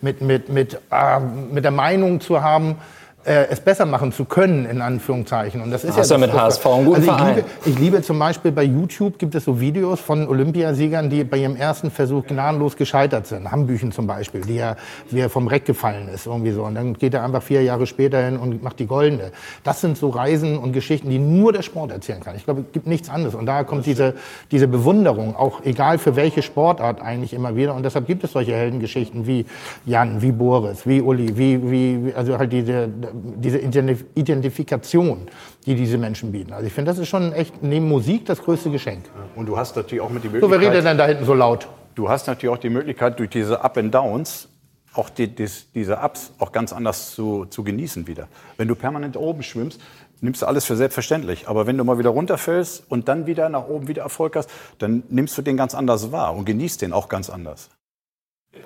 mit, 0.00 0.22
mit, 0.22 0.48
mit, 0.48 0.80
äh, 0.90 1.20
mit 1.52 1.64
der 1.64 1.70
Meinung 1.70 2.22
zu 2.22 2.42
haben, 2.42 2.76
äh, 3.24 3.48
es 3.50 3.60
besser 3.60 3.84
machen 3.84 4.12
zu 4.12 4.24
können, 4.24 4.64
in 4.64 4.80
Anführungszeichen. 4.80 5.60
Und 5.60 5.70
das 5.70 5.84
ist 5.84 5.96
Hast 5.96 6.10
ja, 6.10 6.16
ja 6.16 6.26
mit 6.26 6.32
HSV 6.32 6.66
einen 6.66 6.84
guten 6.86 7.08
also 7.08 7.12
ich 7.12 7.36
Liebe, 7.36 7.48
ich 7.66 7.78
liebe 7.78 8.02
zum 8.02 8.18
Beispiel 8.18 8.50
bei 8.50 8.62
YouTube 8.62 9.18
gibt 9.18 9.34
es 9.34 9.44
so 9.44 9.60
Videos 9.60 10.00
von 10.00 10.26
Olympiasiegern, 10.26 11.10
die 11.10 11.24
bei 11.24 11.36
ihrem 11.38 11.56
ersten 11.56 11.90
Versuch 11.90 12.26
gnadenlos 12.26 12.76
gescheitert 12.76 13.26
sind. 13.26 13.50
Hambüchen 13.50 13.92
zum 13.92 14.06
Beispiel, 14.06 14.40
die 14.40 14.56
ja, 14.56 14.76
wie 15.10 15.20
er 15.20 15.28
vom 15.28 15.48
Reck 15.48 15.66
gefallen 15.66 16.08
ist, 16.08 16.26
irgendwie 16.26 16.52
so. 16.52 16.64
Und 16.64 16.74
dann 16.74 16.94
geht 16.94 17.12
er 17.12 17.22
einfach 17.22 17.42
vier 17.42 17.62
Jahre 17.62 17.86
später 17.86 18.24
hin 18.24 18.38
und 18.38 18.62
macht 18.62 18.78
die 18.78 18.86
Goldene. 18.86 19.32
Das 19.64 19.82
sind 19.82 19.98
so 19.98 20.08
Reisen 20.08 20.56
und 20.56 20.72
Geschichten, 20.72 21.10
die 21.10 21.18
nur 21.18 21.52
der 21.52 21.62
Sport 21.62 21.90
erzählen 21.92 22.20
kann. 22.20 22.36
Ich 22.36 22.44
glaube, 22.44 22.62
es 22.62 22.72
gibt 22.72 22.86
nichts 22.86 23.10
anderes. 23.10 23.34
Und 23.34 23.44
daher 23.44 23.64
kommt 23.64 23.84
diese, 23.84 24.14
diese 24.50 24.66
Bewunderung, 24.66 25.36
auch 25.36 25.62
egal 25.64 25.98
für 25.98 26.16
welche 26.16 26.40
Sportart 26.40 27.02
eigentlich 27.02 27.34
immer 27.34 27.54
wieder. 27.54 27.74
Und 27.74 27.82
deshalb 27.82 28.06
gibt 28.06 28.24
es 28.24 28.32
solche 28.32 28.52
Heldengeschichten 28.52 29.26
wie 29.26 29.44
Jan, 29.84 30.22
wie 30.22 30.32
Boris, 30.32 30.86
wie 30.86 31.02
Uli, 31.02 31.36
wie, 31.36 31.70
wie, 31.70 32.14
also 32.14 32.38
halt 32.38 32.52
diese, 32.52 32.88
diese 33.12 33.58
Identifikation, 33.58 35.28
die 35.66 35.74
diese 35.74 35.98
Menschen 35.98 36.32
bieten. 36.32 36.52
Also 36.52 36.66
ich 36.66 36.72
finde, 36.72 36.90
das 36.90 36.98
ist 36.98 37.08
schon 37.08 37.32
echt 37.32 37.62
neben 37.62 37.88
Musik 37.88 38.26
das 38.26 38.42
größte 38.42 38.70
Geschenk. 38.70 39.04
Und 39.36 39.46
du 39.46 39.56
hast 39.56 39.76
natürlich 39.76 40.02
auch 40.02 40.10
mit 40.10 40.24
die 40.24 40.28
Möglichkeit. 40.28 40.50
So, 40.50 40.60
wer 40.60 40.70
redet 40.70 40.84
denn 40.84 40.98
da 40.98 41.06
hinten 41.06 41.24
so 41.24 41.34
laut? 41.34 41.68
Du 41.94 42.08
hast 42.08 42.26
natürlich 42.26 42.54
auch 42.54 42.60
die 42.60 42.70
Möglichkeit, 42.70 43.18
durch 43.18 43.30
diese 43.30 43.62
Up 43.62 43.76
and 43.76 43.94
Downs 43.94 44.48
auch 44.94 45.08
die, 45.08 45.28
die, 45.28 45.48
diese 45.74 45.98
Ups 45.98 46.32
auch 46.38 46.52
ganz 46.52 46.72
anders 46.72 47.14
zu, 47.14 47.46
zu 47.46 47.62
genießen 47.62 48.06
wieder. 48.06 48.28
Wenn 48.56 48.68
du 48.68 48.74
permanent 48.74 49.16
oben 49.16 49.42
schwimmst, 49.42 49.80
nimmst 50.20 50.42
du 50.42 50.46
alles 50.46 50.64
für 50.64 50.76
selbstverständlich. 50.76 51.48
Aber 51.48 51.66
wenn 51.66 51.78
du 51.78 51.84
mal 51.84 51.98
wieder 51.98 52.10
runterfällst 52.10 52.84
und 52.88 53.08
dann 53.08 53.26
wieder 53.26 53.48
nach 53.48 53.68
oben 53.68 53.88
wieder 53.88 54.02
Erfolg 54.02 54.36
hast, 54.36 54.50
dann 54.78 55.02
nimmst 55.08 55.36
du 55.38 55.42
den 55.42 55.56
ganz 55.56 55.74
anders 55.74 56.12
wahr 56.12 56.34
und 56.34 56.44
genießt 56.44 56.82
den 56.82 56.92
auch 56.92 57.08
ganz 57.08 57.30
anders. 57.30 57.70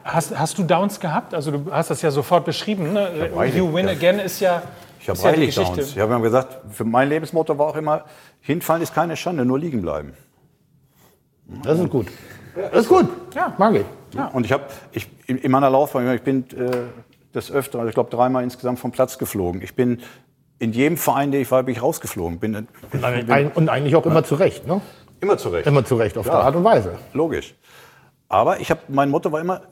Hast, 0.02 0.38
hast 0.38 0.58
du 0.58 0.62
Downs 0.62 0.98
gehabt? 0.98 1.34
Also 1.34 1.50
du 1.50 1.70
hast 1.70 1.90
das 1.90 2.00
ja 2.02 2.10
sofort 2.10 2.44
beschrieben. 2.44 2.92
Ne? 2.92 3.30
You 3.54 3.72
win 3.72 3.86
ja. 3.86 3.92
again 3.92 4.18
ist 4.18 4.40
ja 4.40 4.62
ich 4.98 5.08
habe 5.08 5.22
reichlich 5.22 5.54
ja 5.56 5.64
Downs. 5.64 5.90
Ich 5.90 5.98
habe 5.98 6.20
gesagt, 6.20 6.56
für 6.70 6.84
mein 6.84 7.08
Lebensmotto 7.08 7.58
war 7.58 7.66
auch 7.66 7.76
immer, 7.76 8.04
hinfallen 8.40 8.82
ist 8.82 8.94
keine 8.94 9.16
Schande, 9.16 9.44
nur 9.44 9.58
liegen 9.58 9.82
bleiben. 9.82 10.14
Das 11.62 11.78
ist 11.78 11.90
gut. 11.90 12.06
Das 12.54 12.82
ist 12.82 12.88
gut. 12.88 13.08
Ja, 13.34 13.52
mag 13.58 13.74
ich. 13.74 13.84
Ja. 14.14 14.28
Und 14.28 14.46
ich 14.46 14.52
habe 14.52 14.64
ich, 14.92 15.08
in 15.26 15.50
meiner 15.50 15.68
Laufbahn, 15.68 16.10
ich 16.14 16.22
bin 16.22 16.44
äh, 16.56 16.70
des 17.34 17.50
Öfteren, 17.50 17.80
also 17.80 17.88
ich 17.88 17.94
glaube 17.94 18.10
dreimal 18.10 18.42
insgesamt 18.44 18.78
vom 18.78 18.92
Platz 18.92 19.18
geflogen. 19.18 19.60
Ich 19.60 19.74
bin 19.74 20.00
in 20.58 20.72
jedem 20.72 20.96
Verein, 20.96 21.32
den 21.32 21.42
ich 21.42 21.50
war, 21.50 21.62
bin 21.62 21.74
ich 21.74 21.82
rausgeflogen. 21.82 22.38
Bin, 22.38 22.68
bin, 22.90 23.04
Ein, 23.04 23.50
und 23.52 23.68
eigentlich 23.68 23.96
auch 23.96 24.06
immer 24.06 24.16
ja. 24.16 24.24
zurecht, 24.24 24.66
ne? 24.66 24.80
Immer 25.20 25.36
zurecht. 25.36 25.66
Immer 25.66 25.84
zurecht, 25.84 26.16
auf 26.16 26.26
ja. 26.26 26.32
der 26.32 26.42
Art 26.42 26.56
und 26.56 26.64
Weise. 26.64 26.96
Logisch. 27.12 27.54
Aber 28.28 28.60
ich 28.60 28.70
habe, 28.70 28.80
mein 28.88 29.10
Motto 29.10 29.32
war 29.32 29.40
immer, 29.40 29.62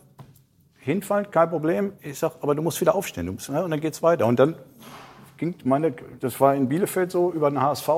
hinfallen, 0.83 1.31
kein 1.31 1.49
Problem. 1.49 1.93
Ich 2.03 2.19
sage, 2.19 2.35
aber 2.41 2.55
du 2.55 2.63
musst 2.63 2.81
wieder 2.81 2.95
aufstehen. 2.95 3.27
Du 3.27 3.33
musst, 3.33 3.49
ne? 3.49 3.65
Und 3.65 3.71
dann 3.71 3.81
geht's 3.81 4.03
weiter. 4.03 4.27
Und 4.27 4.39
dann 4.39 4.57
ging 5.39 5.55
meine, 5.65 5.95
das 6.21 6.41
war 6.41 6.55
in 6.55 6.69
Bielefeld 6.69 7.11
so, 7.11 7.33
über 7.33 7.51
den 7.51 7.61
HSV, 7.61 7.89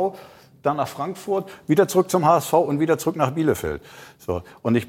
dann 0.63 0.77
nach 0.77 0.89
Frankfurt, 0.89 1.51
wieder 1.67 1.89
zurück 1.89 2.11
zum 2.11 2.25
HSV 2.25 2.53
und 2.55 2.81
wieder 2.81 2.99
zurück 2.99 3.17
nach 3.17 3.33
Bielefeld. 3.33 3.83
So. 4.19 4.43
Und 4.63 4.77
ich 4.77 4.87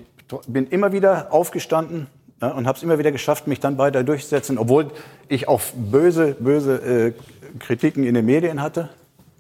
bin 0.47 0.67
immer 0.67 0.91
wieder 0.91 1.31
aufgestanden 1.31 2.08
ja, 2.41 2.49
und 2.49 2.67
habe 2.67 2.77
es 2.77 2.84
immer 2.84 2.97
wieder 2.99 3.12
geschafft, 3.12 3.47
mich 3.47 3.60
dann 3.60 3.77
weiter 3.77 4.03
durchzusetzen, 4.03 4.58
obwohl 4.58 4.91
ich 5.27 5.47
auch 5.47 5.62
böse, 5.73 6.36
böse 6.39 6.75
äh, 6.75 7.13
Kritiken 7.60 8.03
in 8.03 8.13
den 8.13 8.25
Medien 8.25 8.62
hatte 8.62 8.89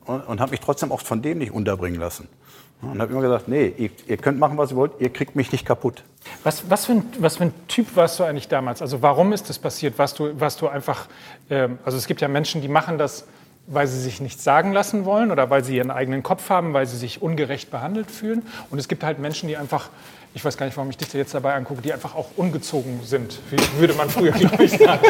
und, 0.05 0.21
und 0.21 0.39
habe 0.39 0.51
mich 0.51 0.59
trotzdem 0.59 0.91
auch 0.91 1.01
von 1.01 1.21
dem 1.21 1.39
nicht 1.39 1.51
unterbringen 1.51 1.99
lassen. 1.99 2.27
Und 2.91 3.01
habe 3.01 3.11
immer 3.11 3.21
gesagt, 3.21 3.47
nee, 3.47 3.73
ihr, 3.77 3.89
ihr, 4.07 4.17
könnt 4.17 4.39
machen, 4.39 4.57
was 4.57 4.71
ihr 4.71 4.77
wollt, 4.77 4.93
ihr 4.99 5.11
kriegt 5.11 5.35
mich 5.35 5.51
nicht 5.51 5.65
kaputt. 5.65 6.03
Was, 6.43 6.69
was, 6.69 6.85
für 6.85 6.93
ein, 6.93 7.03
was 7.19 7.37
für 7.37 7.45
ein 7.45 7.53
Typ 7.67 7.95
warst 7.95 8.19
du 8.19 8.23
eigentlich 8.23 8.47
damals? 8.47 8.81
Also 8.81 9.01
warum 9.01 9.33
ist 9.33 9.49
das 9.49 9.59
passiert? 9.59 9.97
Warst 9.97 10.19
du, 10.19 10.39
warst 10.39 10.61
du 10.61 10.67
einfach, 10.67 11.07
ähm, 11.49 11.79
also 11.85 11.97
es 11.97 12.07
gibt 12.07 12.21
ja 12.21 12.27
Menschen, 12.27 12.61
die 12.61 12.67
machen 12.67 12.97
das, 12.97 13.25
weil 13.67 13.87
sie 13.87 13.99
sich 13.99 14.21
nichts 14.21 14.43
sagen 14.43 14.71
lassen 14.73 15.05
wollen 15.05 15.31
oder 15.31 15.49
weil 15.49 15.63
sie 15.63 15.77
ihren 15.77 15.91
eigenen 15.91 16.23
Kopf 16.23 16.49
haben, 16.49 16.73
weil 16.73 16.85
sie 16.85 16.97
sich 16.97 17.21
ungerecht 17.21 17.71
behandelt 17.71 18.11
fühlen. 18.11 18.43
Und 18.69 18.77
es 18.79 18.87
gibt 18.87 19.03
halt 19.03 19.19
Menschen, 19.19 19.47
die 19.49 19.57
einfach, 19.57 19.89
ich 20.33 20.45
weiß 20.45 20.57
gar 20.57 20.65
nicht, 20.65 20.77
warum 20.77 20.89
ich 20.89 20.97
dich 20.97 21.11
jetzt 21.13 21.33
dabei 21.33 21.55
angucke, 21.55 21.81
die 21.81 21.91
einfach 21.91 22.15
auch 22.15 22.27
ungezogen 22.35 22.99
sind, 23.03 23.39
wie 23.49 23.79
würde 23.79 23.93
man 23.95 24.09
früher, 24.09 24.31
glaube 24.33 24.63
ich, 24.63 24.71
sagen. 24.71 25.07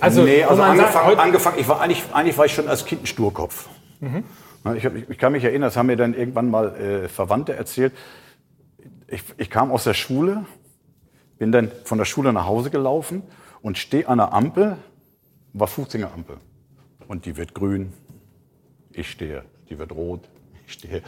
Also, 0.00 0.22
nee, 0.22 0.42
also 0.42 0.62
angefangen, 0.62 0.92
sagt, 0.92 1.18
angefangen, 1.18 1.58
ich 1.58 1.68
war 1.68 1.80
eigentlich, 1.80 2.02
eigentlich 2.12 2.36
war 2.36 2.46
ich 2.46 2.54
schon 2.54 2.68
als 2.68 2.84
Kind 2.84 3.04
ein 3.04 3.06
Sturkopf. 3.06 3.68
Mhm. 4.00 4.24
Ich, 4.72 4.86
hab, 4.86 4.94
ich, 4.94 5.18
kann 5.18 5.32
mich 5.32 5.44
erinnern, 5.44 5.68
das 5.68 5.76
haben 5.76 5.86
mir 5.86 5.96
dann 5.96 6.14
irgendwann 6.14 6.50
mal 6.50 6.74
äh, 6.76 7.08
Verwandte 7.08 7.54
erzählt. 7.54 7.92
Ich, 9.08 9.22
ich, 9.36 9.50
kam 9.50 9.70
aus 9.70 9.84
der 9.84 9.92
Schule, 9.92 10.46
bin 11.38 11.52
dann 11.52 11.70
von 11.84 11.98
der 11.98 12.06
Schule 12.06 12.32
nach 12.32 12.46
Hause 12.46 12.70
gelaufen 12.70 13.22
und 13.60 13.76
stehe 13.76 14.08
an 14.08 14.18
der 14.18 14.32
Ampel, 14.32 14.78
war 15.52 15.68
15er 15.68 16.12
Ampel. 16.12 16.38
Und 17.08 17.26
die 17.26 17.36
wird 17.36 17.54
grün, 17.54 17.92
ich 18.90 19.10
stehe, 19.10 19.44
die 19.68 19.78
wird 19.78 19.92
rot, 19.92 20.28
ich 20.66 20.72
stehe. 20.72 21.02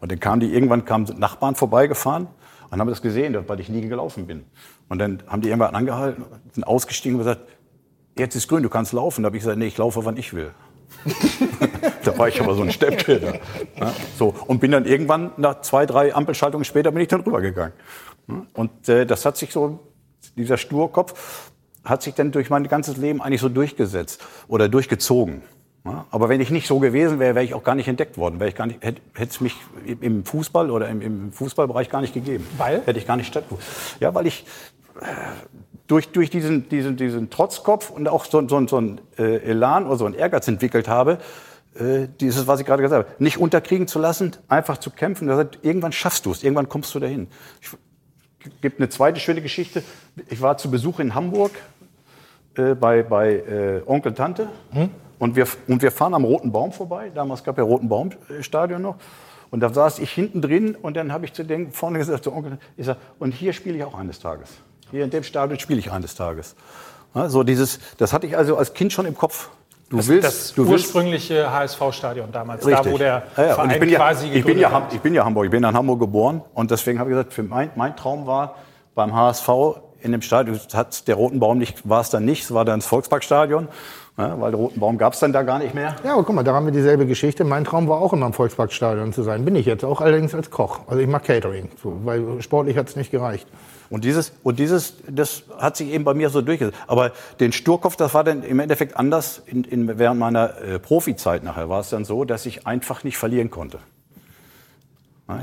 Und 0.00 0.10
dann 0.10 0.18
kamen 0.18 0.40
die, 0.40 0.54
irgendwann 0.54 0.86
kamen 0.86 1.04
Nachbarn 1.18 1.56
vorbeigefahren 1.56 2.28
und 2.70 2.80
haben 2.80 2.88
das 2.88 3.02
gesehen, 3.02 3.36
weil 3.46 3.60
ich 3.60 3.68
nie 3.68 3.82
gelaufen 3.82 4.26
bin. 4.26 4.44
Und 4.88 4.98
dann 4.98 5.22
haben 5.26 5.42
die 5.42 5.48
irgendwann 5.48 5.74
angehalten, 5.74 6.24
sind 6.52 6.64
ausgestiegen 6.64 7.18
und 7.18 7.26
gesagt, 7.26 7.42
jetzt 8.18 8.34
ist 8.34 8.48
grün, 8.48 8.62
du 8.62 8.70
kannst 8.70 8.94
laufen. 8.94 9.22
Da 9.22 9.26
habe 9.26 9.36
ich 9.36 9.42
gesagt, 9.42 9.58
nee, 9.58 9.66
ich 9.66 9.76
laufe, 9.76 10.06
wann 10.06 10.16
ich 10.16 10.32
will. 10.32 10.52
da 12.06 12.16
war 12.18 12.28
ich 12.28 12.40
aber 12.40 12.54
so 12.54 12.62
ein 12.62 12.70
Steppkiller. 12.70 13.34
Ja, 13.78 13.92
so. 14.18 14.34
Und 14.46 14.60
bin 14.60 14.70
dann 14.70 14.84
irgendwann 14.84 15.32
nach 15.36 15.60
zwei, 15.62 15.86
drei 15.86 16.14
Ampelschaltungen 16.14 16.64
später 16.64 16.90
bin 16.92 17.02
ich 17.02 17.08
dann 17.08 17.20
rübergegangen. 17.20 17.72
Und 18.54 18.88
äh, 18.88 19.06
das 19.06 19.24
hat 19.24 19.36
sich 19.36 19.52
so, 19.52 19.80
dieser 20.36 20.56
Sturkopf 20.56 21.50
hat 21.84 22.02
sich 22.02 22.14
dann 22.14 22.32
durch 22.32 22.50
mein 22.50 22.66
ganzes 22.68 22.96
Leben 22.96 23.20
eigentlich 23.20 23.40
so 23.40 23.48
durchgesetzt 23.48 24.24
oder 24.48 24.68
durchgezogen. 24.68 25.42
Ja, 25.84 26.06
aber 26.10 26.30
wenn 26.30 26.40
ich 26.40 26.50
nicht 26.50 26.66
so 26.66 26.78
gewesen 26.78 27.18
wäre, 27.18 27.34
wäre 27.34 27.44
ich 27.44 27.52
auch 27.52 27.62
gar 27.62 27.74
nicht 27.74 27.88
entdeckt 27.88 28.16
worden. 28.16 28.40
Wäre 28.40 28.48
ich 28.48 28.56
gar 28.56 28.66
nicht, 28.66 28.82
hätte, 28.82 29.02
es 29.18 29.42
mich 29.42 29.54
im 30.00 30.24
Fußball 30.24 30.70
oder 30.70 30.88
im, 30.88 31.02
im 31.02 31.32
Fußballbereich 31.32 31.90
gar 31.90 32.00
nicht 32.00 32.14
gegeben. 32.14 32.46
Weil? 32.56 32.80
Hätte 32.86 32.98
ich 32.98 33.06
gar 33.06 33.16
nicht 33.16 33.26
stattgefunden. 33.26 33.66
Ja, 34.00 34.14
weil 34.14 34.26
ich 34.26 34.46
äh, 34.98 35.04
durch, 35.86 36.08
durch 36.08 36.30
diesen, 36.30 36.70
diesen, 36.70 36.96
diesen 36.96 37.28
Trotzkopf 37.28 37.90
und 37.90 38.08
auch 38.08 38.24
so, 38.24 38.48
so, 38.48 38.66
so 38.66 38.80
ein 38.80 39.00
äh, 39.18 39.42
Elan 39.42 39.86
oder 39.86 39.96
so 39.96 40.06
ein 40.06 40.14
Ehrgeiz 40.14 40.48
entwickelt 40.48 40.88
habe, 40.88 41.18
dieses, 42.20 42.46
was 42.46 42.60
ich 42.60 42.66
gerade 42.66 42.82
gesagt 42.82 43.08
habe, 43.08 43.22
nicht 43.22 43.38
unterkriegen 43.38 43.88
zu 43.88 43.98
lassen, 43.98 44.36
einfach 44.48 44.78
zu 44.78 44.90
kämpfen. 44.90 45.26
Das 45.26 45.38
heißt, 45.38 45.58
irgendwann 45.62 45.92
schaffst 45.92 46.24
du 46.24 46.30
es, 46.30 46.44
irgendwann 46.44 46.68
kommst 46.68 46.94
du 46.94 47.00
dahin. 47.00 47.26
Ich, 47.60 47.70
gibt 48.60 48.78
eine 48.78 48.88
zweite 48.88 49.20
schöne 49.20 49.42
Geschichte. 49.42 49.82
Ich 50.28 50.40
war 50.40 50.56
zu 50.56 50.70
Besuch 50.70 51.00
in 51.00 51.14
Hamburg 51.14 51.52
äh, 52.56 52.74
bei, 52.74 53.02
bei 53.02 53.34
äh, 53.34 53.82
Onkel 53.86 54.14
Tante 54.14 54.48
hm? 54.70 54.90
und, 55.18 55.36
wir, 55.36 55.46
und 55.66 55.82
wir 55.82 55.90
fahren 55.90 56.14
am 56.14 56.24
Roten 56.24 56.52
Baum 56.52 56.72
vorbei. 56.72 57.10
Damals 57.14 57.42
gab 57.42 57.58
ja 57.58 57.64
Roten 57.64 57.88
Baum 57.88 58.10
Stadion 58.40 58.82
noch. 58.82 58.96
Und 59.50 59.60
da 59.60 59.72
saß 59.72 60.00
ich 60.00 60.10
hinten 60.10 60.42
drin 60.42 60.74
und 60.74 60.96
dann 60.96 61.12
habe 61.12 61.24
ich 61.24 61.32
zu 61.32 61.44
dem 61.44 61.70
vorne 61.70 61.98
gesagt, 61.98 62.24
zu 62.24 62.32
Onkel, 62.32 62.58
ich 62.76 62.86
sag, 62.86 62.96
und 63.18 63.32
hier 63.32 63.52
spiele 63.52 63.76
ich 63.76 63.84
auch 63.84 63.94
eines 63.94 64.18
Tages. 64.18 64.50
Hier 64.90 65.04
in 65.04 65.10
dem 65.10 65.22
Stadion 65.22 65.58
spiele 65.60 65.78
ich 65.78 65.92
eines 65.92 66.14
Tages. 66.14 66.56
Ja, 67.14 67.28
so 67.28 67.44
dieses, 67.44 67.78
das 67.98 68.12
hatte 68.12 68.26
ich 68.26 68.36
also 68.36 68.56
als 68.56 68.74
Kind 68.74 68.92
schon 68.92 69.06
im 69.06 69.14
Kopf. 69.14 69.50
Du 69.94 69.98
das, 69.98 70.08
willst, 70.08 70.26
das 70.26 70.54
du 70.54 70.64
ursprüngliche 70.64 71.52
HSV-Stadion 71.52 72.32
damals, 72.32 72.66
richtig. 72.66 72.84
da 72.84 72.92
wo 72.92 72.98
der 72.98 73.22
ja, 73.36 73.44
ja. 73.44 73.54
Verein 73.54 73.70
ich 73.70 73.78
bin 73.80 73.88
ja, 73.90 73.98
quasi 73.98 74.26
ich 74.26 74.44
bin 74.44 74.58
ja, 74.58 74.88
ich 74.90 75.00
bin 75.00 75.14
ja 75.14 75.24
Hamburg, 75.24 75.44
ich 75.44 75.50
bin 75.52 75.62
in 75.62 75.72
Hamburg 75.72 76.00
geboren 76.00 76.42
und 76.52 76.72
deswegen 76.72 76.98
habe 76.98 77.10
ich 77.10 77.14
gesagt, 77.14 77.32
für 77.32 77.44
mein, 77.44 77.70
mein 77.76 77.96
Traum 77.96 78.26
war 78.26 78.56
beim 78.96 79.14
HSV 79.14 79.48
in 80.00 80.10
dem 80.10 80.20
Stadion, 80.20 80.58
hat 80.74 81.06
der 81.06 81.14
Roten 81.14 81.38
Baum 81.38 81.58
nicht, 81.58 81.88
war 81.88 82.00
es 82.00 82.10
dann 82.10 82.24
nicht, 82.24 82.42
es 82.42 82.52
war 82.52 82.64
dann 82.64 82.80
das 82.80 82.88
Volksparkstadion. 82.88 83.68
Ja, 84.16 84.40
weil 84.40 84.52
den 84.52 84.60
Roten 84.60 84.78
Baum 84.78 84.96
gab 84.96 85.14
es 85.14 85.18
dann 85.18 85.32
da 85.32 85.42
gar 85.42 85.58
nicht 85.58 85.74
mehr. 85.74 85.96
Ja, 86.04 86.12
aber 86.12 86.22
guck 86.22 86.36
mal, 86.36 86.44
da 86.44 86.54
haben 86.54 86.66
wir 86.66 86.72
dieselbe 86.72 87.04
Geschichte. 87.04 87.42
Mein 87.42 87.64
Traum 87.64 87.88
war 87.88 87.98
auch 88.00 88.12
immer 88.12 88.26
im 88.26 88.32
Volksparkstadion 88.32 89.12
zu 89.12 89.24
sein. 89.24 89.44
Bin 89.44 89.56
ich 89.56 89.66
jetzt 89.66 89.84
auch, 89.84 90.00
allerdings 90.00 90.34
als 90.34 90.52
Koch. 90.52 90.80
Also 90.86 91.00
ich 91.00 91.08
mache 91.08 91.24
Catering, 91.24 91.68
so, 91.82 91.96
weil 92.04 92.40
sportlich 92.40 92.76
hat 92.76 92.88
es 92.88 92.94
nicht 92.94 93.10
gereicht. 93.10 93.48
Und 93.94 94.02
dieses, 94.02 94.32
und 94.42 94.58
dieses, 94.58 94.94
das 95.08 95.44
hat 95.56 95.76
sich 95.76 95.90
eben 95.90 96.02
bei 96.02 96.14
mir 96.14 96.28
so 96.28 96.42
durchgesetzt. 96.42 96.76
Aber 96.88 97.12
den 97.38 97.52
Sturkopf, 97.52 97.94
das 97.94 98.12
war 98.12 98.24
dann 98.24 98.42
im 98.42 98.58
Endeffekt 98.58 98.96
anders. 98.96 99.40
In, 99.46 99.62
in, 99.62 99.98
während 100.00 100.18
meiner 100.18 100.60
äh, 100.60 100.80
Profizeit 100.80 101.44
nachher 101.44 101.68
war 101.68 101.78
es 101.78 101.90
dann 101.90 102.04
so, 102.04 102.24
dass 102.24 102.44
ich 102.44 102.66
einfach 102.66 103.04
nicht 103.04 103.16
verlieren 103.16 103.52
konnte. 103.52 103.78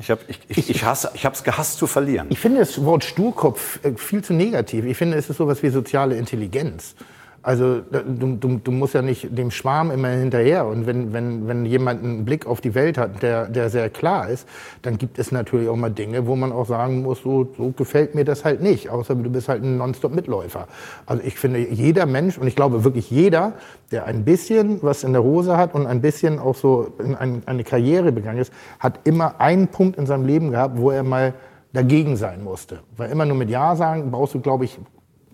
Ich 0.01 0.11
habe 0.11 0.19
ich, 0.27 0.41
ich, 0.49 0.69
ich 0.69 0.83
ich 0.83 1.25
es 1.25 1.43
gehasst 1.45 1.77
zu 1.77 1.87
verlieren. 1.87 2.27
Ich 2.29 2.41
finde 2.41 2.59
das 2.59 2.83
Wort 2.83 3.05
Sturkopf 3.05 3.79
äh, 3.85 3.93
viel 3.95 4.21
zu 4.21 4.33
negativ. 4.33 4.83
Ich 4.83 4.97
finde, 4.97 5.15
es 5.15 5.29
ist 5.29 5.37
sowas 5.37 5.63
wie 5.63 5.69
soziale 5.69 6.17
Intelligenz. 6.17 6.95
Also 7.43 7.79
du, 7.79 8.35
du, 8.35 8.59
du 8.63 8.71
musst 8.71 8.93
ja 8.93 9.01
nicht 9.01 9.35
dem 9.35 9.49
Schwarm 9.49 9.89
immer 9.89 10.09
hinterher. 10.09 10.67
Und 10.67 10.85
wenn, 10.85 11.11
wenn, 11.11 11.47
wenn 11.47 11.65
jemand 11.65 12.03
einen 12.03 12.23
Blick 12.23 12.45
auf 12.45 12.61
die 12.61 12.75
Welt 12.75 12.99
hat, 12.99 13.23
der, 13.23 13.47
der 13.47 13.69
sehr 13.69 13.89
klar 13.89 14.29
ist, 14.29 14.47
dann 14.83 14.99
gibt 14.99 15.17
es 15.17 15.31
natürlich 15.31 15.67
auch 15.67 15.75
mal 15.75 15.89
Dinge, 15.89 16.27
wo 16.27 16.35
man 16.35 16.51
auch 16.51 16.67
sagen 16.67 17.01
muss, 17.01 17.23
so, 17.23 17.47
so 17.57 17.71
gefällt 17.71 18.13
mir 18.13 18.25
das 18.25 18.45
halt 18.45 18.61
nicht. 18.61 18.89
Außer 18.89 19.15
du 19.15 19.29
bist 19.29 19.49
halt 19.49 19.63
ein 19.63 19.77
Nonstop-Mitläufer. 19.77 20.67
Also 21.07 21.23
ich 21.25 21.35
finde, 21.39 21.59
jeder 21.59 22.05
Mensch, 22.05 22.37
und 22.37 22.45
ich 22.45 22.55
glaube 22.55 22.83
wirklich 22.83 23.09
jeder, 23.09 23.53
der 23.91 24.05
ein 24.05 24.23
bisschen 24.23 24.83
was 24.83 25.03
in 25.03 25.13
der 25.13 25.23
Hose 25.23 25.57
hat 25.57 25.73
und 25.73 25.87
ein 25.87 26.01
bisschen 26.01 26.37
auch 26.37 26.55
so 26.55 26.93
in 26.99 27.15
eine 27.15 27.63
Karriere 27.63 28.11
begangen 28.11 28.37
ist, 28.37 28.53
hat 28.79 28.99
immer 29.03 29.41
einen 29.41 29.67
Punkt 29.67 29.97
in 29.97 30.05
seinem 30.05 30.25
Leben 30.25 30.51
gehabt, 30.51 30.77
wo 30.77 30.91
er 30.91 31.03
mal 31.03 31.33
dagegen 31.73 32.17
sein 32.17 32.43
musste. 32.43 32.79
Weil 32.97 33.09
immer 33.09 33.25
nur 33.25 33.37
mit 33.37 33.49
Ja 33.49 33.75
sagen, 33.75 34.11
baust 34.11 34.35
du, 34.35 34.41
glaube 34.41 34.65
ich, 34.65 34.77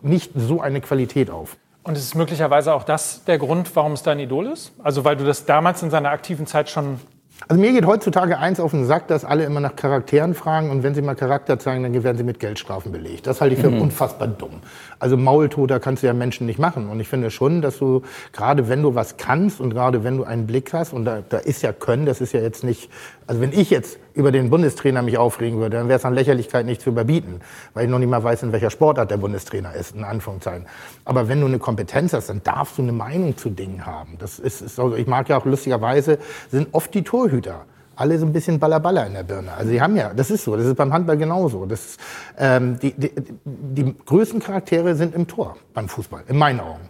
nicht 0.02 0.32
so 0.36 0.62
eine 0.62 0.80
Qualität 0.80 1.30
auf. 1.30 1.58
Und 1.88 1.98
ist 1.98 2.04
es 2.04 2.16
möglicherweise 2.16 2.74
auch 2.74 2.84
das 2.84 3.24
der 3.24 3.38
Grund, 3.38 3.74
warum 3.74 3.94
es 3.94 4.04
dein 4.04 4.20
Idol 4.20 4.48
ist? 4.48 4.74
Also 4.84 5.06
weil 5.06 5.16
du 5.16 5.24
das 5.24 5.46
damals 5.46 5.82
in 5.84 5.90
seiner 5.90 6.10
aktiven 6.10 6.46
Zeit 6.46 6.70
schon 6.70 7.00
also 7.48 7.62
mir 7.62 7.72
geht 7.72 7.86
heutzutage 7.86 8.40
eins 8.40 8.60
auf 8.60 8.72
den 8.72 8.86
Sack, 8.86 9.08
dass 9.08 9.24
alle 9.24 9.44
immer 9.46 9.60
nach 9.60 9.76
Charakteren 9.76 10.34
fragen 10.34 10.72
und 10.72 10.82
wenn 10.82 10.96
sie 10.96 11.04
mal 11.04 11.14
Charakter 11.16 11.60
zeigen, 11.60 11.84
dann 11.84 12.04
werden 12.04 12.18
sie 12.18 12.24
mit 12.24 12.40
Geldstrafen 12.40 12.92
belegt. 12.92 13.28
Das 13.28 13.42
halte 13.42 13.54
ich 13.54 13.62
für 13.62 13.70
mhm. 13.70 13.82
unfassbar 13.82 14.28
dumm. 14.28 14.60
Also 15.00 15.18
Maultoter 15.18 15.80
kannst 15.80 16.04
du 16.04 16.08
ja 16.08 16.14
Menschen 16.14 16.46
nicht 16.48 16.60
machen. 16.60 16.90
Und 16.90 17.00
ich 17.00 17.08
finde 17.08 17.32
schon, 17.32 17.62
dass 17.62 17.78
du, 17.78 18.02
gerade 18.34 18.68
wenn 18.70 18.82
du 18.82 18.96
was 18.96 19.18
kannst 19.18 19.62
und 19.62 19.72
gerade 19.72 20.04
wenn 20.04 20.18
du 20.18 20.24
einen 20.24 20.48
Blick 20.48 20.74
hast, 20.74 20.94
und 20.94 21.06
da, 21.06 21.22
da 21.28 21.38
ist 21.38 21.62
ja 21.62 21.72
Können, 21.72 22.06
das 22.06 22.22
ist 22.22 22.34
ja 22.34 22.42
jetzt 22.42 22.64
nicht, 22.64 22.90
also 23.28 23.42
wenn 23.42 23.52
ich 23.52 23.70
jetzt 23.70 24.00
über 24.14 24.32
den 24.32 24.50
Bundestrainer 24.50 25.02
mich 25.02 25.18
aufregen 25.18 25.60
würde, 25.60 25.78
dann 25.78 25.88
wäre 25.88 26.00
es 26.00 26.06
an 26.06 26.14
Lächerlichkeit 26.14 26.66
nicht 26.66 26.82
zu 26.82 26.90
überbieten, 26.90 27.42
weil 27.74 27.86
ich 27.86 27.92
noch 27.92 28.00
nicht 28.00 28.10
mal 28.10 28.24
weiß, 28.24 28.44
in 28.44 28.52
welcher 28.52 28.72
Sportart 28.72 29.12
der 29.12 29.18
Bundestrainer 29.18 29.74
ist, 29.76 29.96
in 29.96 30.04
Anführungszeichen. 30.04 30.66
Aber 31.06 31.28
wenn 31.28 31.40
du 31.42 31.48
eine 31.48 31.60
Kompetenz 31.60 32.14
hast, 32.14 32.30
dann 32.30 32.42
darfst 32.44 32.78
du 32.78 32.82
eine 32.82 32.94
Meinung 32.94 33.38
zu 33.38 33.50
Dingen 33.50 33.86
haben. 33.86 34.18
Das 34.18 34.40
ist, 34.40 34.62
ist 34.62 34.80
also, 34.80 34.96
ich 34.96 35.08
mag 35.08 35.30
ja 35.30 35.38
auch 35.38 35.46
lustigerweise, 35.46 36.18
sind 36.50 36.70
oft 36.72 36.94
die 36.94 37.04
Torhüter 37.04 37.66
alle 37.98 38.18
so 38.20 38.26
ein 38.26 38.32
bisschen 38.32 38.60
Ballerballer 38.60 39.08
in 39.08 39.14
der 39.14 39.24
Birne. 39.24 39.52
Also 39.54 39.72
sie 39.72 39.82
haben 39.82 39.98
ja, 39.98 40.14
das 40.14 40.32
ist 40.32 40.44
so, 40.44 40.56
das 40.56 40.66
ist 40.66 40.76
beim 40.76 40.94
Handball 40.94 41.18
genauso. 41.18 41.66
Das, 41.66 41.98
ähm, 42.38 42.80
die, 42.80 42.94
die, 42.94 43.12
die 43.44 43.96
größten 44.06 44.40
Charaktere 44.40 44.96
sind 44.96 45.16
im 45.16 45.28
Tor 45.28 45.58
beim 45.74 45.90
Fußball, 45.90 46.24
in 46.28 46.38
meinen 46.38 46.60
Augen. 46.60 46.88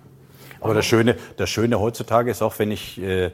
Aber 0.60 0.74
das 0.74 0.86
Schöne, 0.86 1.16
das 1.38 1.50
Schöne 1.50 1.80
heutzutage 1.80 2.30
ist 2.30 2.42
auch, 2.42 2.60
wenn 2.60 2.72
ich 2.72 3.02
äh, 3.02 3.32